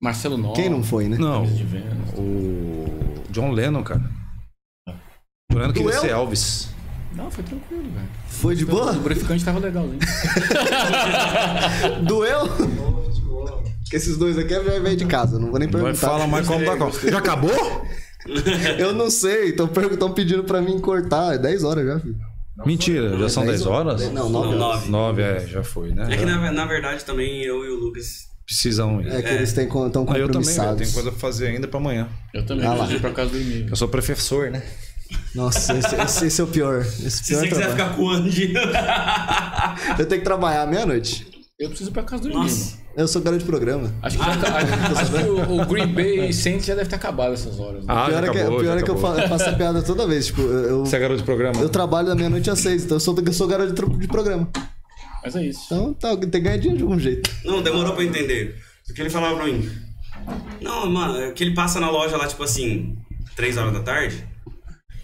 Marcelo 0.00 0.36
Nova. 0.36 0.54
Quem 0.54 0.68
não 0.68 0.82
foi, 0.82 1.08
né? 1.08 1.16
Não. 1.18 1.42
Camisa 1.42 1.54
de 1.56 1.64
Vênus. 1.64 2.10
O 2.16 3.24
John 3.30 3.50
Lennon, 3.52 3.82
cara. 3.82 4.02
John 5.50 5.58
Lennon 5.58 5.72
queria 5.72 5.92
ser 5.92 6.10
Elvis. 6.10 6.68
Não, 7.14 7.30
foi 7.30 7.42
tranquilo, 7.42 7.82
velho. 7.82 8.08
Foi 8.28 8.54
de 8.54 8.64
O 8.64 8.68
boa? 8.68 8.92
lubrificante 8.92 9.44
tava 9.44 9.58
legalzinho. 9.58 9.98
Doeu? 12.06 12.46
Porque 13.82 13.96
esses 13.96 14.16
dois 14.18 14.38
aqui 14.38 14.54
é 14.54 14.60
velho 14.60 14.96
de 14.96 15.06
casa, 15.06 15.38
não 15.38 15.50
vou 15.50 15.58
nem 15.58 15.68
Vai 15.68 15.82
perguntar. 15.82 16.06
fala 16.08 16.26
mais 16.26 16.46
como 16.46 16.64
da 16.64 16.76
Copa. 16.76 16.98
Já 17.10 17.18
acabou? 17.18 17.50
Eu 18.78 18.92
não 18.92 19.10
sei, 19.10 19.50
estão 19.50 20.12
pedindo 20.12 20.44
pra 20.44 20.60
mim 20.60 20.78
cortar. 20.78 21.34
É 21.34 21.38
10 21.38 21.64
horas 21.64 21.86
já, 21.86 21.98
filho. 21.98 22.16
Mentira, 22.66 23.16
já 23.16 23.28
são 23.30 23.46
10 23.46 23.64
horas? 23.66 24.02
Não, 24.12 24.28
Não, 24.28 24.30
9 24.30 24.46
horas. 24.48 24.58
nove. 24.60 24.90
9, 24.90 25.22
é, 25.22 25.46
já 25.46 25.64
foi, 25.64 25.92
né? 25.94 26.06
É 26.12 26.16
que 26.18 26.24
na, 26.26 26.52
na 26.52 26.66
verdade 26.66 27.02
também 27.04 27.42
eu 27.42 27.64
e 27.64 27.70
o 27.70 27.76
Lucas. 27.76 28.27
Precisam 28.48 29.02
ir. 29.02 29.08
É 29.08 29.20
que 29.20 29.28
eles 29.28 29.50
estão 29.50 29.62
Ah, 29.62 29.66
eu 29.66 29.90
também, 29.90 30.20
eu 30.20 30.26
compromissados. 30.26 30.78
tenho 30.80 30.92
coisa 30.94 31.10
pra 31.10 31.20
fazer 31.20 31.48
ainda 31.48 31.68
pra 31.68 31.78
amanhã. 31.78 32.08
Eu 32.32 32.46
também 32.46 32.66
Ah 32.66 32.72
preciso 32.74 32.96
ir 32.96 33.00
pra 33.00 33.10
casa 33.10 33.30
do 33.30 33.38
e-mail. 33.38 33.68
Eu 33.68 33.76
sou 33.76 33.88
professor, 33.88 34.50
né? 34.50 34.62
Nossa, 35.34 35.76
esse, 35.76 35.94
esse- 35.94 36.26
esse 36.26 36.40
é 36.40 36.44
o 36.44 36.46
pior. 36.46 36.80
Esse 36.80 37.10
Se 37.10 37.24
pior 37.28 37.40
você 37.40 37.48
quiser 37.48 37.66
trabalho. 37.66 37.78
ficar 37.90 37.96
com 37.96 38.02
o 38.04 38.10
Andy. 38.10 38.54
Eu 39.98 40.06
tenho 40.06 40.20
que 40.20 40.24
trabalhar 40.24 40.62
à 40.62 40.66
meia-noite. 40.66 41.26
Eu 41.58 41.68
preciso 41.68 41.90
ir 41.90 41.92
pra 41.92 42.02
casa 42.04 42.22
do. 42.22 42.30
Nossa. 42.30 42.78
Eu 42.96 43.06
sou 43.06 43.20
garoto 43.22 43.40
de 43.42 43.48
programa. 43.48 43.92
Acho 44.02 44.18
que, 44.18 44.24
já, 44.24 44.30
acho, 44.32 44.42
acho 44.98 45.12
que 45.12 45.28
o, 45.28 45.60
o 45.60 45.66
Green 45.66 45.86
Bay 45.88 46.32
Saints 46.32 46.66
já 46.66 46.74
deve 46.74 46.88
ter 46.88 46.96
acabado 46.96 47.34
essas 47.34 47.58
horas. 47.60 47.84
Né? 47.84 47.92
Ah, 47.94 48.06
pior 48.06 48.22
já 48.22 48.28
é 48.28 48.30
que, 48.32 48.38
acabou, 48.38 48.58
o 48.58 48.60
pior 48.60 48.78
é 48.78 48.82
que 48.82 48.90
eu, 48.90 48.96
faço 48.96 49.48
a 49.48 49.52
piada 49.52 49.82
toda 49.82 50.06
vez. 50.06 50.26
Tipo, 50.26 50.40
eu, 50.42 50.80
Você 50.86 50.96
é 50.96 50.98
garoto 50.98 51.18
de 51.20 51.24
programa? 51.24 51.60
eu 51.60 51.68
trabalho 51.68 52.08
da 52.08 52.14
meia-noite 52.14 52.48
às 52.50 52.58
seis, 52.60 52.84
então 52.84 52.96
eu 52.96 53.00
sou, 53.00 53.16
eu 53.24 53.32
sou 53.32 53.46
garoto 53.46 53.72
de, 53.72 53.98
de 53.98 54.08
programa. 54.08 54.48
Mas 55.22 55.36
é 55.36 55.44
isso. 55.46 55.60
Então 55.66 55.94
tá, 55.94 56.16
tem 56.16 56.30
que 56.30 56.40
ganhar 56.40 56.56
dinheiro 56.56 56.78
de 56.78 56.82
algum 56.84 56.98
jeito. 56.98 57.30
Não, 57.44 57.62
demorou 57.62 57.92
pra 57.94 58.02
eu 58.04 58.08
entender. 58.08 58.56
Porque 58.86 59.02
ele 59.02 59.10
falava 59.10 59.36
pra 59.36 59.46
mim. 59.46 59.68
Não, 60.60 60.88
mano, 60.90 61.18
é 61.20 61.30
que 61.32 61.42
ele 61.44 61.54
passa 61.54 61.78
na 61.80 61.90
loja 61.90 62.16
lá, 62.16 62.26
tipo 62.26 62.42
assim. 62.42 62.96
três 63.36 63.56
horas 63.56 63.72
da 63.72 63.80
tarde, 63.80 64.26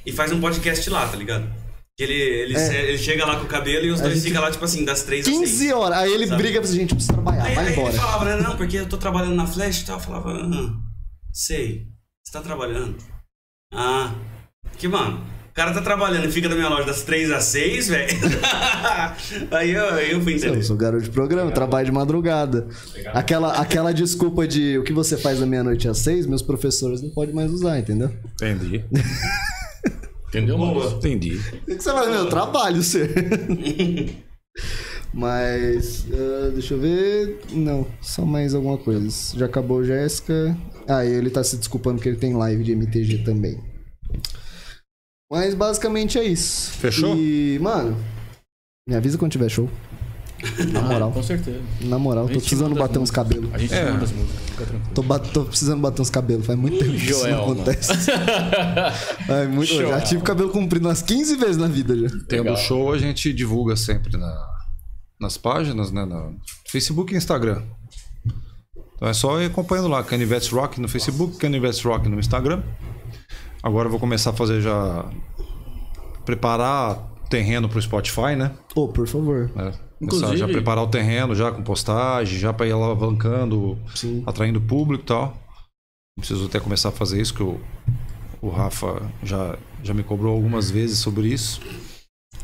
e 0.04 0.10
faz 0.10 0.32
um 0.32 0.40
podcast 0.40 0.90
lá, 0.90 1.06
tá 1.06 1.16
ligado? 1.16 1.46
Que 1.96 2.02
Ele, 2.02 2.14
ele, 2.14 2.54
É. 2.54 2.58
se- 2.58 2.74
ele 2.74 2.98
chega 2.98 3.24
lá 3.24 3.36
com 3.38 3.44
o 3.44 3.48
cabelo 3.48 3.86
e 3.86 3.90
os 3.92 4.00
A 4.00 4.04
dois 4.04 4.16
gente- 4.16 4.26
ficam 4.26 4.42
lá, 4.42 4.50
tipo 4.50 4.64
assim, 4.64 4.84
das 4.84 5.02
três 5.04 5.24
às 5.24 5.32
15 5.32 5.58
seis. 5.58 5.72
horas. 5.72 5.98
Aí 5.98 6.12
ele 6.12 6.26
Sabe? 6.26 6.42
briga 6.42 6.60
pra 6.60 6.68
gente, 6.68 6.92
precisa 6.94 7.12
trabalhar, 7.12 7.44
Aí, 7.44 7.54
vai 7.54 7.64
aí 7.66 7.72
ele 7.72 7.80
embora. 7.80 7.94
falava, 7.96 8.24
né, 8.24 8.36
não, 8.42 8.56
porque 8.56 8.76
eu 8.78 8.88
tô 8.88 8.96
trabalhando 8.96 9.36
na 9.36 9.46
Flash 9.46 9.82
e 9.82 9.84
tal. 9.86 9.96
Eu 9.98 10.00
falava, 10.02 10.32
ah, 10.32 10.74
sei, 11.32 11.86
você 12.24 12.32
tá 12.32 12.42
trabalhando. 12.42 12.96
Ah, 13.72 14.12
que 14.76 14.88
mano, 14.88 15.24
o 15.54 15.56
cara 15.56 15.72
tá 15.72 15.80
trabalhando 15.80 16.26
e 16.26 16.32
fica 16.32 16.48
na 16.48 16.56
minha 16.56 16.68
loja 16.68 16.84
das 16.84 17.04
3 17.04 17.30
às 17.30 17.44
6, 17.44 17.88
velho. 17.88 18.18
aí 19.52 19.70
eu, 19.70 19.84
eu 19.84 20.20
fui 20.20 20.34
entender. 20.34 20.56
Eu 20.56 20.62
sou 20.64 20.76
garoto 20.76 21.04
de 21.04 21.10
programa, 21.10 21.52
trabalho 21.52 21.86
de 21.86 21.92
madrugada. 21.92 22.66
Aquela, 23.12 23.52
aquela 23.52 23.94
desculpa 23.94 24.48
de 24.48 24.76
o 24.78 24.82
que 24.82 24.92
você 24.92 25.16
faz 25.16 25.38
da 25.38 25.46
meia-noite 25.46 25.86
às 25.86 25.98
seis, 25.98 26.26
meus 26.26 26.42
professores 26.42 27.00
não 27.00 27.10
podem 27.10 27.32
mais 27.32 27.52
usar, 27.52 27.78
entendeu? 27.78 28.10
Entendi. 28.34 28.84
Entendeu, 30.26 30.58
mano? 30.58 30.90
Entendi. 30.90 31.40
O 31.62 31.66
que 31.66 31.80
você 31.80 31.92
faz? 31.92 32.10
Meu 32.10 32.28
trabalho, 32.28 32.82
você. 32.82 33.08
Mas, 35.14 36.04
ah, 36.12 36.50
deixa 36.52 36.74
eu 36.74 36.80
ver. 36.80 37.38
Não, 37.52 37.86
só 38.00 38.24
mais 38.24 38.56
alguma 38.56 38.76
coisa. 38.76 39.38
Já 39.38 39.46
acabou 39.46 39.84
Jéssica. 39.84 40.58
Ah, 40.88 41.04
e 41.04 41.12
ele 41.12 41.30
tá 41.30 41.44
se 41.44 41.56
desculpando 41.56 42.02
que 42.02 42.08
ele 42.08 42.18
tem 42.18 42.34
live 42.34 42.64
de 42.64 42.72
MTG 42.72 43.18
também. 43.18 43.73
Mas 45.30 45.54
basicamente 45.54 46.18
é 46.18 46.24
isso. 46.24 46.70
Fechou? 46.72 47.16
E, 47.16 47.58
mano, 47.60 47.96
me 48.88 48.94
avisa 48.94 49.16
quando 49.18 49.32
tiver 49.32 49.48
show. 49.48 49.68
Na 50.72 50.82
moral. 50.82 51.10
Com 51.12 51.22
certeza. 51.22 51.60
Na 51.80 51.98
moral, 51.98 52.28
tô 52.28 52.38
precisando 52.38 52.74
bater 52.74 52.98
uns 52.98 53.10
cabelos. 53.10 53.52
A 53.54 53.58
gente 53.58 53.72
É. 53.72 53.90
manda 53.90 54.04
as 54.04 54.12
músicas, 54.12 54.40
fica 54.50 54.64
tranquilo. 54.66 54.94
Tô, 54.94 55.18
tô 55.32 55.44
precisando 55.46 55.80
bater 55.80 56.02
uns 56.02 56.10
cabelos. 56.10 56.44
Faz 56.46 56.58
muito 56.58 56.78
tempo 56.78 56.90
que 56.90 57.10
isso 57.10 57.26
não 57.26 57.42
acontece. 57.42 57.92
Ai, 59.28 59.46
muito, 59.48 59.72
eu 59.72 59.88
já 59.88 60.00
tive 60.02 60.22
cabelo 60.22 60.50
comprido 60.50 60.86
umas 60.86 61.00
15 61.02 61.36
vezes 61.36 61.56
na 61.56 61.66
vida 61.68 61.96
já. 61.96 62.08
Tendo 62.28 62.44
Legal. 62.44 62.56
show, 62.58 62.92
a 62.92 62.98
gente 62.98 63.32
divulga 63.32 63.74
sempre 63.76 64.16
na- 64.18 64.46
nas 65.18 65.38
páginas, 65.38 65.90
né? 65.90 66.04
No 66.04 66.36
Facebook 66.68 67.14
e 67.14 67.16
Instagram. 67.16 67.62
Então 68.96 69.08
é 69.08 69.14
só 69.14 69.40
ir 69.40 69.46
acompanhando 69.46 69.88
lá, 69.88 70.02
Canivetes 70.04 70.48
Rock 70.50 70.78
no 70.80 70.88
Facebook, 70.88 71.38
Canivetes 71.38 71.80
Rock 71.82 72.06
no 72.08 72.20
Instagram. 72.20 72.62
Agora 73.64 73.86
eu 73.86 73.90
vou 73.90 73.98
começar 73.98 74.28
a 74.30 74.32
fazer 74.34 74.60
já. 74.60 75.06
preparar 76.24 76.98
terreno 77.30 77.68
pro 77.68 77.80
Spotify, 77.80 78.36
né? 78.36 78.52
Ô, 78.74 78.88
por 78.88 79.06
favor. 79.08 79.50
É, 79.50 79.56
começar 79.56 79.80
Inclusive- 80.00 80.36
já 80.36 80.46
preparar 80.48 80.84
o 80.84 80.86
terreno 80.88 81.34
já 81.34 81.50
com 81.50 81.62
postagem, 81.62 82.38
já 82.38 82.52
para 82.52 82.66
ir 82.66 82.72
alavancando, 82.72 83.78
Sim. 83.94 84.22
atraindo 84.26 84.60
público 84.60 85.02
e 85.04 85.06
tal. 85.06 85.36
Preciso 86.18 86.46
até 86.46 86.60
começar 86.60 86.90
a 86.90 86.92
fazer 86.92 87.20
isso, 87.20 87.34
que 87.34 87.42
o, 87.42 87.58
o 88.40 88.48
Rafa 88.50 89.02
já, 89.22 89.56
já 89.82 89.92
me 89.94 90.02
cobrou 90.02 90.34
algumas 90.34 90.70
vezes 90.70 90.98
sobre 90.98 91.28
isso. 91.28 91.60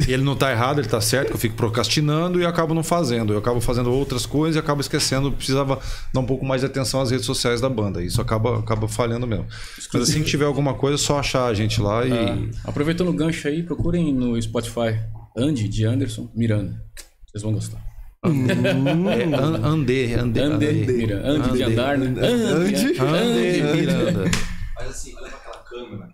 E 0.09 0.13
ele 0.13 0.23
não 0.23 0.35
tá 0.35 0.51
errado, 0.51 0.81
ele 0.81 0.89
tá 0.89 1.01
certo, 1.01 1.29
que 1.29 1.35
eu 1.35 1.39
fico 1.39 1.55
procrastinando 1.57 2.41
e 2.41 2.47
acabo 2.47 2.73
não 2.73 2.83
fazendo. 2.83 3.35
Eu 3.35 3.39
acabo 3.39 3.61
fazendo 3.61 3.93
outras 3.93 4.25
coisas 4.25 4.57
e 4.57 4.59
acabo 4.59 4.81
esquecendo. 4.81 5.31
Precisava 5.31 5.79
dar 6.15 6.21
um 6.21 6.27
pouco 6.27 6.45
mais 6.45 6.63
de 6.63 6.67
atenção 6.67 7.01
às 7.03 7.11
redes 7.11 7.27
sociais 7.27 7.61
da 7.61 7.69
banda. 7.69 8.03
Isso 8.03 8.21
acaba, 8.21 8.59
acaba 8.61 8.89
falhando 8.89 9.27
mesmo. 9.27 9.47
Mas 9.93 10.03
assim 10.03 10.23
que 10.23 10.31
tiver 10.31 10.47
alguma 10.47 10.73
coisa, 10.75 10.95
é 10.95 10.99
só 10.99 11.19
achar 11.19 11.47
a 11.47 11.55
gente 11.55 11.81
lá 11.83 12.07
e. 12.07 12.13
Ah, 12.13 12.39
aproveitando 12.65 13.09
o 13.09 13.13
gancho 13.13 13.47
aí, 13.47 13.63
procurem 13.63 14.13
no 14.15 14.41
Spotify 14.41 14.99
Andy 15.37 15.69
de 15.69 15.85
Anderson 15.85 16.31
Miranda. 16.35 16.83
Vocês 17.27 17.43
vão 17.43 17.53
gostar. 17.53 17.81
É, 18.25 18.29
an- 18.29 19.67
Andê, 19.67 20.15
Andê, 20.15 20.41
Andê. 20.41 21.13
Andy 21.25 21.53
de 21.53 21.63
andar, 21.63 21.99
né? 21.99 22.07
Andy. 22.07 22.99
Andê 23.01 23.63
Miranda. 23.75 24.31
Faz 24.75 24.91
assim, 24.91 25.15
olha 25.17 25.27
aquela 25.29 25.59
câmera. 25.65 26.09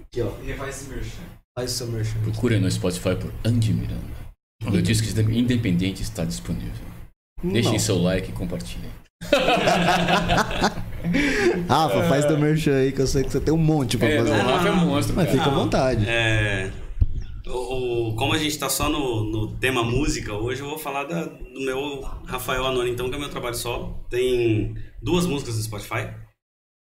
Aqui, 0.00 0.20
ó. 0.22 0.30
e 0.44 0.68
esse 0.68 0.88
merchan. 0.88 1.22
Faz 1.58 1.70
seu 1.72 1.86
merchan. 1.88 2.18
Procurem 2.22 2.60
no 2.60 2.70
Spotify 2.70 3.14
por 3.16 3.32
Andy 3.44 3.72
Miranda. 3.74 4.22
O 4.64 4.70
Notícias 4.70 5.16
Independente 5.18 6.02
está 6.02 6.24
disponível. 6.24 6.70
Deixem 7.42 7.78
seu 7.78 7.98
like 8.00 8.30
e 8.30 8.32
compartilhem. 8.32 8.90
Rafa, 11.68 12.04
faz 12.08 12.24
teu 12.24 12.38
merchan 12.38 12.76
aí, 12.76 12.92
que 12.92 13.00
eu 13.00 13.06
sei 13.06 13.24
que 13.24 13.30
você 13.30 13.40
tem 13.40 13.52
um 13.52 13.58
monte 13.58 13.98
pra 13.98 14.08
É, 14.08 14.18
fazer. 14.18 14.30
não, 14.30 14.38
o 14.46 14.48
Rafa 14.48 14.68
é 14.68 14.72
monstro, 14.72 15.16
Mas 15.16 15.26
cara. 15.26 15.38
fica 15.38 15.50
à 15.50 15.54
vontade. 15.54 16.08
É, 16.08 16.70
o, 17.46 18.10
o- 18.10 18.16
como 18.16 18.32
a 18.34 18.38
gente 18.38 18.56
tá 18.58 18.68
só 18.68 18.88
no, 18.88 19.24
no 19.24 19.48
tema 19.56 19.82
música, 19.82 20.32
hoje 20.32 20.60
eu 20.62 20.68
vou 20.68 20.78
falar 20.78 21.04
da- 21.04 21.24
do 21.24 21.60
meu 21.60 22.00
Rafael 22.24 22.64
Anoni, 22.66 22.90
então, 22.92 23.10
que 23.10 23.16
é 23.16 23.18
meu 23.18 23.28
trabalho 23.28 23.56
solo. 23.56 24.04
Tem 24.08 24.74
duas 25.02 25.26
músicas 25.26 25.56
no 25.56 25.62
Spotify. 25.62 26.08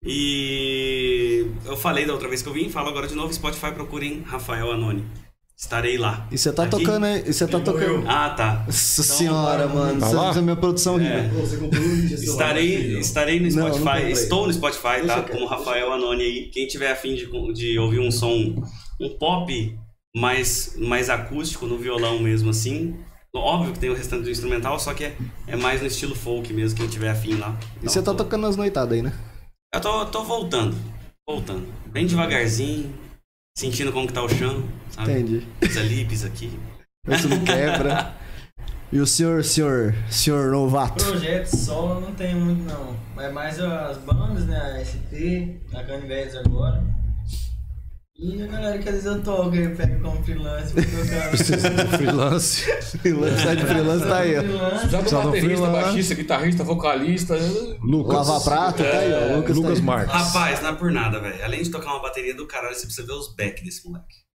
E 0.05 1.45
eu 1.65 1.75
falei 1.75 2.05
da 2.05 2.13
outra 2.13 2.27
vez 2.29 2.41
que 2.41 2.49
eu 2.49 2.53
vim, 2.53 2.69
falo 2.69 2.89
agora 2.89 3.07
de 3.07 3.15
novo, 3.15 3.33
Spotify, 3.33 3.71
procurem 3.71 4.21
Rafael 4.25 4.71
Anoni. 4.71 5.05
Estarei 5.59 5.97
lá. 5.97 6.27
E 6.31 6.37
você 6.37 6.53
tá 6.53 6.63
Aqui? 6.63 6.71
tocando 6.71 7.05
aí, 7.07 7.23
e 7.25 7.33
você 7.33 7.47
tá 7.47 7.59
tocando. 7.59 8.07
Ah, 8.07 8.29
tá. 8.29 8.63
Nossa 8.67 9.01
senhora, 9.01 9.67
mano. 9.67 9.99
Tá 9.99 10.05
Você 10.07 10.15
lá? 10.15 10.33
minha 10.41 10.55
produção 10.55 10.97
rica. 10.97 11.23
De 11.23 12.15
celular, 12.15 12.59
Estarei, 12.59 12.99
estarei 12.99 13.39
no 13.39 13.49
Não, 13.49 13.55
não 13.63 13.73
Spotify, 13.73 13.91
comprei. 13.95 14.11
estou 14.11 14.45
no 14.47 14.53
Spotify, 14.53 15.07
tá? 15.07 15.23
Como 15.23 15.47
Rafael 15.47 15.91
Anoni 15.91 16.21
aí. 16.23 16.49
Quem 16.53 16.67
tiver 16.67 16.91
afim 16.91 17.15
de, 17.15 17.25
de 17.53 17.79
ouvir 17.79 17.99
um 17.99 18.11
som, 18.11 18.55
um 19.01 19.09
pop 19.17 19.75
mais, 20.15 20.75
mais 20.77 21.09
acústico 21.09 21.65
no 21.65 21.79
violão 21.79 22.19
mesmo 22.19 22.51
assim. 22.51 22.95
Óbvio 23.33 23.73
que 23.73 23.79
tem 23.79 23.89
o 23.89 23.95
restante 23.95 24.23
do 24.23 24.29
instrumental, 24.31 24.79
só 24.79 24.93
que 24.93 25.05
é, 25.05 25.15
é 25.47 25.55
mais 25.55 25.81
no 25.81 25.87
estilo 25.87 26.15
folk 26.15 26.51
mesmo, 26.53 26.77
quem 26.77 26.87
tiver 26.87 27.09
afim 27.09 27.33
lá. 27.35 27.57
E 27.81 27.89
você 27.89 28.01
tá 28.01 28.13
tocando 28.13 28.41
nas 28.43 28.55
noitadas 28.55 28.93
aí, 28.93 29.01
né? 29.01 29.11
Eu 29.73 29.81
tô, 29.81 30.05
tô 30.05 30.23
voltando, 30.23 30.77
voltando. 31.27 31.67
Bem 31.87 32.07
devagarzinho, 32.07 32.93
sentindo 33.57 33.91
como 33.91 34.07
que 34.07 34.13
tá 34.13 34.23
o 34.23 34.29
chão, 34.29 34.63
sabe? 34.89 35.11
Entendi. 35.11 35.47
Pisa 35.59 35.81
ali, 35.81 36.05
pisa 36.05 36.27
aqui. 36.27 36.57
Isso 37.07 37.27
não 37.27 37.43
quebra. 37.43 38.15
E 38.89 39.01
o 39.01 39.05
senhor, 39.05 39.43
senhor, 39.43 39.93
senhor 40.09 40.49
novato? 40.49 41.03
Projeto 41.03 41.53
solo 41.53 41.99
não 41.99 42.15
tem 42.15 42.33
muito 42.33 42.63
não. 42.63 42.95
É 43.21 43.29
mais 43.29 43.59
as 43.59 43.97
bandas, 43.97 44.45
né? 44.45 44.57
A 44.57 44.79
SP, 44.79 45.59
a 45.73 45.83
Canivetes 45.83 46.37
agora. 46.37 46.81
E 48.19 48.41
a 48.41 48.47
galera 48.47 48.79
que 48.79 48.89
às 48.89 48.95
vezes 48.95 49.05
eu 49.05 49.21
toco, 49.21 49.55
eu 49.55 49.75
pego 49.75 50.01
como 50.01 50.23
freelance 50.23 50.73
pra 50.73 50.83
tocar. 50.83 51.37
Freelance. 51.97 52.61
Freelance, 52.97 53.43
sai 53.43 53.55
de 53.55 53.65
freelance 53.65 54.07
tá 54.07 54.17
aí, 54.17 54.33
Precisa 54.33 54.87
do 54.87 55.23
baterista, 55.23 55.39
freelance. 55.39 55.83
baixista, 55.83 56.15
guitarrista, 56.15 56.63
vocalista. 56.63 57.35
Lucas. 57.83 58.27
Lava 58.27 58.43
prato, 58.43 58.83
tá 58.83 58.89
aí, 58.97 59.13
ó. 59.13 59.37
Lucas, 59.37 59.55
Lucas 59.55 59.73
tá 59.73 59.77
aí. 59.79 59.85
Marques. 59.85 60.13
Rapaz, 60.13 60.61
não 60.63 60.69
é 60.69 60.73
por 60.73 60.91
nada, 60.91 61.19
velho. 61.19 61.43
Além 61.45 61.61
de 61.61 61.69
tocar 61.69 61.91
uma 61.91 62.01
bateria 62.01 62.33
do 62.33 62.47
caralho, 62.47 62.73
você 62.73 62.87
precisa 62.87 63.05
ver 63.05 63.13
os 63.13 63.35
back 63.35 63.63
desse 63.63 63.87
moleque. 63.87 64.26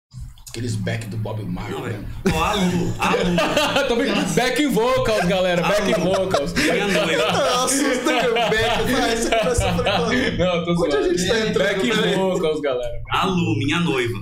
Aqueles 0.52 0.76
back 0.76 1.06
do 1.06 1.16
Bob 1.16 1.42
Não, 1.42 1.50
Marley. 1.50 1.81
velho. 1.94 2.06
Ó, 2.34 2.44
a 2.44 2.52
Lu, 2.52 2.94
a 2.98 3.14
Lu, 3.14 3.89
Tô 3.89 3.97
brincando. 3.97 4.34
Back 4.34 4.66
vocals, 4.66 5.24
galera. 5.24 5.62
Back 5.62 5.94
vocals. 5.98 6.52
minha 6.52 6.89
noiva. 6.89 7.32
Nossa, 7.32 7.74
os 7.74 7.98
Beck, 8.05 8.92
vai. 8.92 10.36
Não, 10.36 10.64
tô 10.66 10.84
Onde 10.84 10.97
a 10.97 11.02
gente 11.08 11.26
tá 11.26 11.39
entrando, 11.40 11.58
Back 11.58 11.90
velho? 11.90 12.18
vocals, 12.18 12.60
galera. 12.60 12.92
A 13.12 13.24
Lu, 13.24 13.56
minha 13.56 13.81
noiva. 13.81 14.18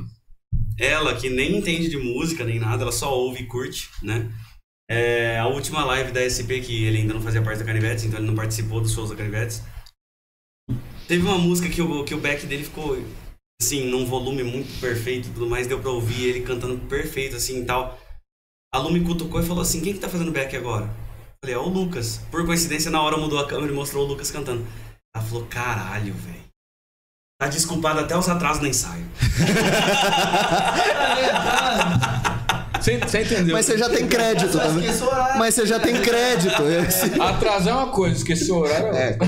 Ela 0.78 1.16
que 1.16 1.28
nem 1.28 1.56
entende 1.58 1.88
de 1.90 1.96
música 1.96 2.44
nem 2.44 2.60
nada, 2.60 2.84
ela 2.84 2.92
só 2.92 3.12
ouve 3.12 3.42
e 3.42 3.46
curte, 3.46 3.88
né? 4.00 4.30
É, 4.88 5.36
a 5.36 5.48
última 5.48 5.84
live 5.84 6.12
da 6.12 6.20
SP, 6.22 6.62
que 6.62 6.84
ele 6.84 6.98
ainda 6.98 7.12
não 7.14 7.20
fazia 7.20 7.42
parte 7.42 7.58
da 7.58 7.64
Canivetes, 7.64 8.04
então 8.04 8.20
ele 8.20 8.28
não 8.28 8.36
participou 8.36 8.80
dos 8.80 8.92
shows 8.92 9.10
da 9.10 9.16
Canivetes. 9.16 9.62
Teve 11.08 11.24
uma 11.26 11.38
música 11.38 11.68
que 11.68 11.82
o, 11.82 12.04
que 12.04 12.14
o 12.14 12.18
back 12.20 12.46
dele 12.46 12.62
ficou, 12.62 12.96
assim, 13.60 13.86
num 13.86 14.06
volume 14.06 14.42
muito 14.42 14.80
perfeito 14.80 15.28
e 15.28 15.32
tudo 15.32 15.48
mais, 15.48 15.66
deu 15.66 15.78
pra 15.78 15.90
ouvir 15.90 16.24
ele 16.24 16.40
cantando 16.40 16.78
perfeito, 16.86 17.36
assim, 17.36 17.60
e 17.60 17.64
tal. 17.64 17.98
A 18.74 18.78
Lu 18.78 18.90
me 18.90 19.04
cutucou 19.04 19.40
e 19.40 19.46
falou 19.46 19.62
assim, 19.62 19.80
quem 19.80 19.92
que 19.92 19.98
tá 19.98 20.08
fazendo 20.08 20.32
back 20.32 20.56
agora? 20.56 20.84
Eu 20.84 21.44
falei, 21.44 21.54
é 21.54 21.58
o 21.58 21.68
Lucas. 21.68 22.20
Por 22.30 22.46
coincidência, 22.46 22.90
na 22.90 23.02
hora 23.02 23.16
mudou 23.16 23.38
a 23.38 23.46
câmera 23.46 23.72
e 23.72 23.74
mostrou 23.74 24.04
o 24.04 24.08
Lucas 24.08 24.30
cantando. 24.30 24.66
Ela 25.14 25.24
falou, 25.24 25.46
caralho, 25.46 26.14
velho. 26.14 26.40
Tá 27.38 27.48
desculpado 27.48 28.00
até 28.00 28.16
os 28.16 28.28
atrasos 28.28 28.62
no 28.62 28.68
ensaio. 28.68 29.06
Você, 32.80 32.98
você 32.98 33.22
entendeu? 33.22 33.54
Mas 33.54 33.66
você 33.66 33.76
já 33.78 33.88
tem 33.88 34.06
crédito, 34.08 34.56
tá 34.58 34.66
vendo? 34.68 34.80
Esqueci 34.84 35.02
o 35.02 35.06
horário. 35.06 35.38
Mas 35.38 35.54
você 35.54 35.66
já 35.66 35.78
tem 35.80 36.00
crédito. 36.00 36.62
esse- 36.62 37.20
Atrasar 37.20 37.68
é 37.74 37.76
uma 37.76 37.88
coisa, 37.88 38.16
esquecer 38.16 38.50
o 38.52 38.56
horário 38.58 38.88
é 38.88 39.10
É. 39.10 39.18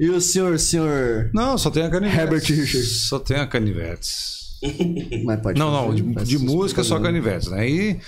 E 0.00 0.08
o 0.10 0.20
senhor, 0.20 0.58
senhor. 0.58 1.30
Não, 1.34 1.56
só 1.58 1.70
tem 1.70 1.82
a 1.84 1.90
Canivetes. 1.90 2.18
Herbert 2.20 2.42
Richards. 2.44 3.08
Só 3.08 3.18
tem 3.18 3.36
a 3.38 3.46
Canivetes. 3.46 4.38
Mas 5.24 5.40
pode 5.40 5.58
Não, 5.58 5.70
não, 5.70 5.94
de, 5.94 6.02
de 6.24 6.38
música 6.38 6.82
só. 6.82 6.98
Canivetes, 6.98 7.48
né? 7.48 7.68
E 7.68 8.00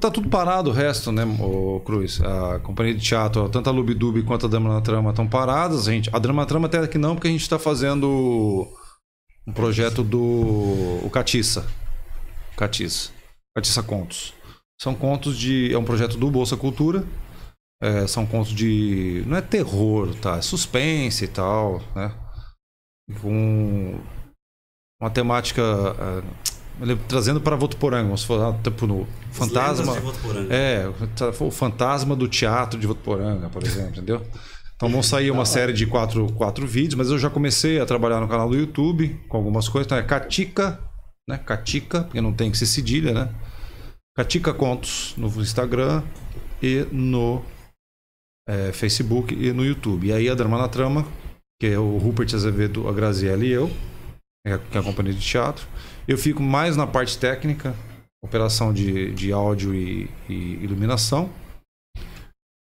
tá 0.00 0.10
tudo 0.10 0.28
parado 0.28 0.70
o 0.70 0.72
resto, 0.72 1.12
né, 1.12 1.24
o 1.38 1.80
Cruz? 1.84 2.20
A 2.22 2.58
companhia 2.60 2.94
de 2.94 3.00
teatro, 3.00 3.48
tanto 3.48 3.68
a 3.68 3.72
Lubidub 3.72 4.20
quanto 4.22 4.46
a 4.46 4.48
Drama 4.48 4.72
na 4.72 4.80
Trama 4.80 5.10
estão 5.10 5.26
paradas. 5.28 5.86
A, 5.86 5.92
gente, 5.92 6.10
a 6.12 6.18
Drama 6.18 6.42
na 6.42 6.46
Trama 6.46 6.66
até 6.66 6.84
que 6.86 6.98
não, 6.98 7.14
porque 7.14 7.28
a 7.28 7.30
gente 7.30 7.48
tá 7.48 7.58
fazendo 7.58 8.66
um 9.46 9.52
projeto 9.52 10.02
do 10.02 10.20
o 11.04 11.10
Catiça. 11.12 11.66
Catiça. 12.56 13.10
Catiça 13.56 13.82
Contos. 13.82 14.34
São 14.80 14.94
contos 14.94 15.38
de. 15.38 15.72
É 15.72 15.78
um 15.78 15.84
projeto 15.84 16.16
do 16.16 16.30
Bolsa 16.30 16.56
Cultura. 16.56 17.04
É, 17.82 18.06
são 18.06 18.26
contos 18.26 18.52
de. 18.52 19.24
Não 19.26 19.36
é 19.36 19.40
terror, 19.40 20.14
tá? 20.16 20.36
É 20.36 20.42
suspense 20.42 21.24
e 21.24 21.28
tal, 21.28 21.82
né? 21.94 22.12
com 23.20 24.00
uma 25.00 25.10
temática 25.10 25.62
ele- 26.80 26.96
trazendo 27.08 27.40
para 27.40 27.56
Votuporanga, 27.56 28.04
vamos 28.04 28.24
falar 28.24 28.52
tipo 28.62 28.86
no 28.86 29.06
fantasma. 29.30 29.94
É, 30.50 30.88
o 31.40 31.50
fantasma 31.50 32.16
do 32.16 32.28
teatro 32.28 32.78
de 32.78 32.86
Votuporanga, 32.86 33.48
por 33.48 33.62
exemplo, 33.62 33.90
entendeu? 33.90 34.26
Então 34.74 34.88
vão 34.90 35.02
sair 35.02 35.30
uma 35.30 35.44
série 35.46 35.72
de 35.72 35.86
quatro, 35.86 36.32
quatro 36.32 36.66
vídeos, 36.66 36.94
mas 36.96 37.10
eu 37.10 37.18
já 37.18 37.30
comecei 37.30 37.80
a 37.80 37.86
trabalhar 37.86 38.20
no 38.20 38.28
canal 38.28 38.48
do 38.48 38.56
YouTube 38.56 39.18
com 39.28 39.36
algumas 39.36 39.68
coisas. 39.68 39.86
Então 39.86 39.96
é 39.98 40.02
Catica, 40.02 40.80
né? 41.28 41.38
Catica, 41.38 42.04
porque 42.04 42.20
não 42.20 42.32
tem 42.32 42.50
que 42.50 42.58
ser 42.58 42.66
cedilha, 42.66 43.12
né? 43.12 43.34
Catica 44.16 44.54
Contos 44.54 45.14
no 45.16 45.28
Instagram 45.40 46.02
e 46.62 46.86
no 46.90 47.44
é, 48.48 48.72
Facebook 48.72 49.34
e 49.34 49.52
no 49.52 49.64
YouTube. 49.64 50.06
E 50.06 50.12
aí 50.12 50.28
a 50.28 50.34
Drama 50.34 50.58
na 50.58 50.68
Trama, 50.68 51.06
que 51.60 51.66
é 51.66 51.78
o 51.78 51.98
Rupert 51.98 52.34
Azevedo, 52.34 52.88
a 52.88 52.92
Graziella 52.92 53.44
e 53.44 53.50
eu, 53.50 53.70
é 54.46 54.56
que 54.56 54.76
é 54.76 54.80
a 54.80 54.84
companhia 54.84 55.12
de 55.12 55.20
teatro. 55.20 55.66
Eu 56.06 56.16
fico 56.16 56.42
mais 56.42 56.76
na 56.76 56.86
parte 56.86 57.18
técnica, 57.18 57.74
operação 58.24 58.72
de, 58.72 59.12
de 59.12 59.32
áudio 59.32 59.74
e, 59.74 60.08
e 60.28 60.34
iluminação. 60.62 61.30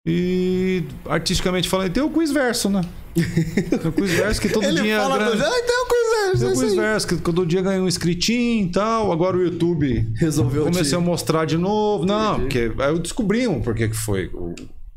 E 0.04 0.82
artisticamente 1.06 1.68
falando, 1.68 1.92
tem 1.92 2.02
o 2.02 2.10
quiz 2.10 2.32
verso, 2.32 2.68
né? 2.68 2.80
Tem 3.14 3.88
o 3.88 3.92
quiz 3.92 4.10
verso 4.10 4.40
que 4.40 4.48
todo 4.48 4.64
Ele 4.66 4.82
dia 4.82 4.98
fala 5.00 5.16
ganha- 5.16 5.30
coisa, 5.30 5.44
ah, 5.46 5.60
então 5.62 5.86
coisa, 5.86 6.38
tem 6.44 6.48
o 6.48 6.58
quiz 6.60 6.74
verso 6.74 7.06
que 7.06 7.16
todo 7.16 7.46
dia 7.46 7.62
ganha 7.62 7.80
um 7.80 7.86
inscritinho 7.86 8.66
e 8.66 8.70
tal. 8.72 9.12
Agora 9.12 9.36
o 9.36 9.42
YouTube 9.44 10.12
Resolveu 10.16 10.64
comecei 10.64 10.90
te- 10.90 10.94
a 10.96 11.00
mostrar 11.00 11.44
de 11.44 11.56
novo. 11.56 12.04
Não, 12.04 12.40
porque 12.40 12.72
aí 12.78 12.90
eu 12.90 12.98
descobri 12.98 13.46
um 13.46 13.60
porque 13.62 13.88
que 13.88 13.96
foi 13.96 14.26
o- 14.34 14.54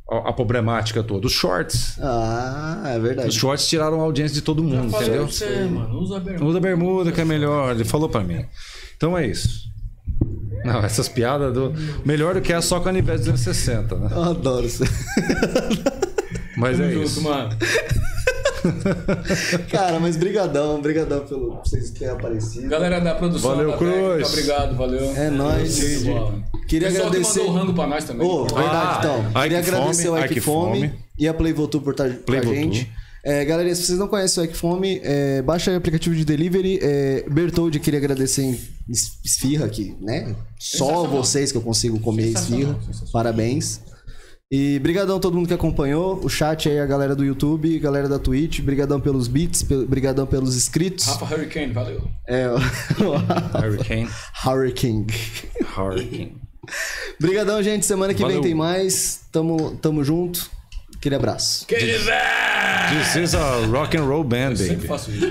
a, 0.10 0.30
a 0.30 0.34
problemática 0.34 1.04
toda. 1.04 1.28
Os 1.28 1.34
shorts. 1.34 2.00
Ah, 2.02 2.82
é 2.88 2.98
verdade. 3.00 3.30
Os 3.30 3.36
shorts 3.36 3.68
tiraram 3.68 4.02
a 4.02 4.04
audiência 4.06 4.34
de 4.34 4.42
todo 4.42 4.64
mundo, 4.64 4.96
entendeu? 4.96 5.28
você, 5.28 5.66
mano, 5.66 6.00
usa 6.00 6.20
bermuda. 6.20 6.46
Usa 6.46 6.60
bermuda 6.60 7.12
que 7.12 7.22
é 7.22 7.26
melhor. 7.26 7.76
Ele 7.76 7.84
falou 7.86 8.10
pra 8.10 8.22
mim. 8.24 8.44
Então 8.98 9.16
é 9.16 9.28
isso. 9.28 9.66
Não, 10.66 10.80
essas 10.84 11.08
piadas 11.08 11.54
do. 11.54 11.74
Melhor 12.04 12.34
do 12.36 12.42
que 12.42 12.52
a 12.52 12.62
só 12.62 12.80
canivete 12.80 13.20
260, 13.20 13.96
né? 13.96 14.10
Eu 14.12 14.24
adoro 14.24 14.66
isso. 14.66 14.84
Mas 16.58 16.80
é 16.80 16.90
Tamo 16.90 17.04
isso. 17.04 17.16
junto, 17.22 17.30
mano. 17.30 17.50
Cara, 19.70 20.00
mas 20.00 20.18
brigadão, 20.18 20.82
brigadão 20.82 21.20
pelo 21.26 21.52
por 21.58 21.66
vocês 21.68 21.92
terem 21.92 22.14
aparecido. 22.14 22.68
Galera 22.68 23.00
da 23.00 23.14
produção, 23.16 23.52
Valeu, 23.52 23.72
da 23.72 23.78
técnica, 23.78 24.02
Cruz. 24.16 24.30
obrigado, 24.30 24.76
valeu. 24.76 25.14
É 25.16 25.30
nóis. 25.30 25.80
Queria 26.68 26.88
Pessoal 26.90 27.08
agradecer. 27.10 27.40
que 27.42 27.46
mandou 27.46 27.54
o 27.56 27.58
rango 27.60 27.74
pra 27.74 27.88
nós 27.88 28.04
também. 28.06 28.28
Ô, 28.28 28.46
verdade, 28.46 28.68
Ah, 28.76 28.98
então. 29.00 29.42
Queria 29.44 29.60
Ike 29.60 29.70
agradecer 29.70 30.04
Fome, 30.08 30.18
o 30.20 30.24
Ike 30.24 30.32
Ike 30.34 30.42
Fome 30.42 30.80
Fome. 30.80 30.94
e 31.20 31.28
a 31.28 31.34
Play 31.34 31.54
Votu 31.54 31.80
por 31.82 31.92
estar 31.92 32.10
com 32.10 32.24
Play 32.24 32.40
a 32.40 32.44
Votu. 32.44 32.56
gente. 32.56 32.92
É, 33.26 33.44
galera, 33.44 33.74
se 33.74 33.84
vocês 33.88 33.98
não 33.98 34.08
conhecem 34.08 34.44
o 34.44 34.46
Ike 34.46 34.56
Fome, 34.56 35.02
é, 35.04 35.42
baixa 35.42 35.72
aí 35.72 35.76
o 35.76 35.80
aplicativo 35.80 36.16
de 36.16 36.24
delivery. 36.24 36.80
É, 36.82 37.26
Bertoldi, 37.28 37.80
queria 37.80 37.98
agradecer 38.00 38.44
em 38.44 38.52
es- 38.88 39.20
esfirra 39.26 39.66
aqui, 39.66 39.96
né? 40.00 40.36
Só 40.60 41.06
vocês 41.08 41.52
que 41.52 41.58
eu 41.58 41.62
consigo 41.62 42.00
comer 42.00 42.28
esfirra. 42.28 42.76
sensacional. 42.86 43.12
Parabéns. 43.12 43.82
E 44.52 44.78
brigadão 44.78 45.18
a 45.18 45.20
todo 45.20 45.34
mundo 45.36 45.48
que 45.48 45.54
acompanhou, 45.56 46.24
o 46.24 46.30
chat 46.30 46.70
aí, 46.70 46.80
a 46.80 46.86
galera 46.86 47.16
do 47.16 47.26
YouTube, 47.26 47.80
galera 47.80 48.08
da 48.08 48.20
Twitch, 48.20 48.60
brigadão 48.62 49.02
pelos 49.02 49.28
beats, 49.28 49.64
brigadão 49.64 50.28
pelos 50.28 50.56
inscritos. 50.56 51.08
Rafa 51.08 51.26
Hurricane, 51.36 51.74
valeu. 51.74 52.08
É, 52.28 52.48
o 52.48 52.56
Hurricane. 53.58 54.08
Hurricane. 54.46 55.08
Hurricane. 55.76 56.38
Brigadão, 57.20 57.62
gente. 57.64 57.86
Semana 57.88 58.14
que 58.14 58.20
vem 58.20 58.28
Valeu. 58.28 58.42
tem 58.42 58.54
mais. 58.54 59.22
Tamo, 59.32 59.78
tamo 59.82 60.04
junto. 60.04 60.50
Aquele 61.06 61.18
abraço. 61.18 61.68
Que 61.68 61.76
dizer! 61.76 62.16
This 62.90 63.16
is 63.16 63.36
a 63.36 63.68
rock 63.68 63.96
and 63.96 64.06
roll 64.08 64.24
band, 64.24 64.56
Sempre 64.56 64.76
baby. 64.78 64.88
faço 64.88 65.12
isso. 65.12 65.28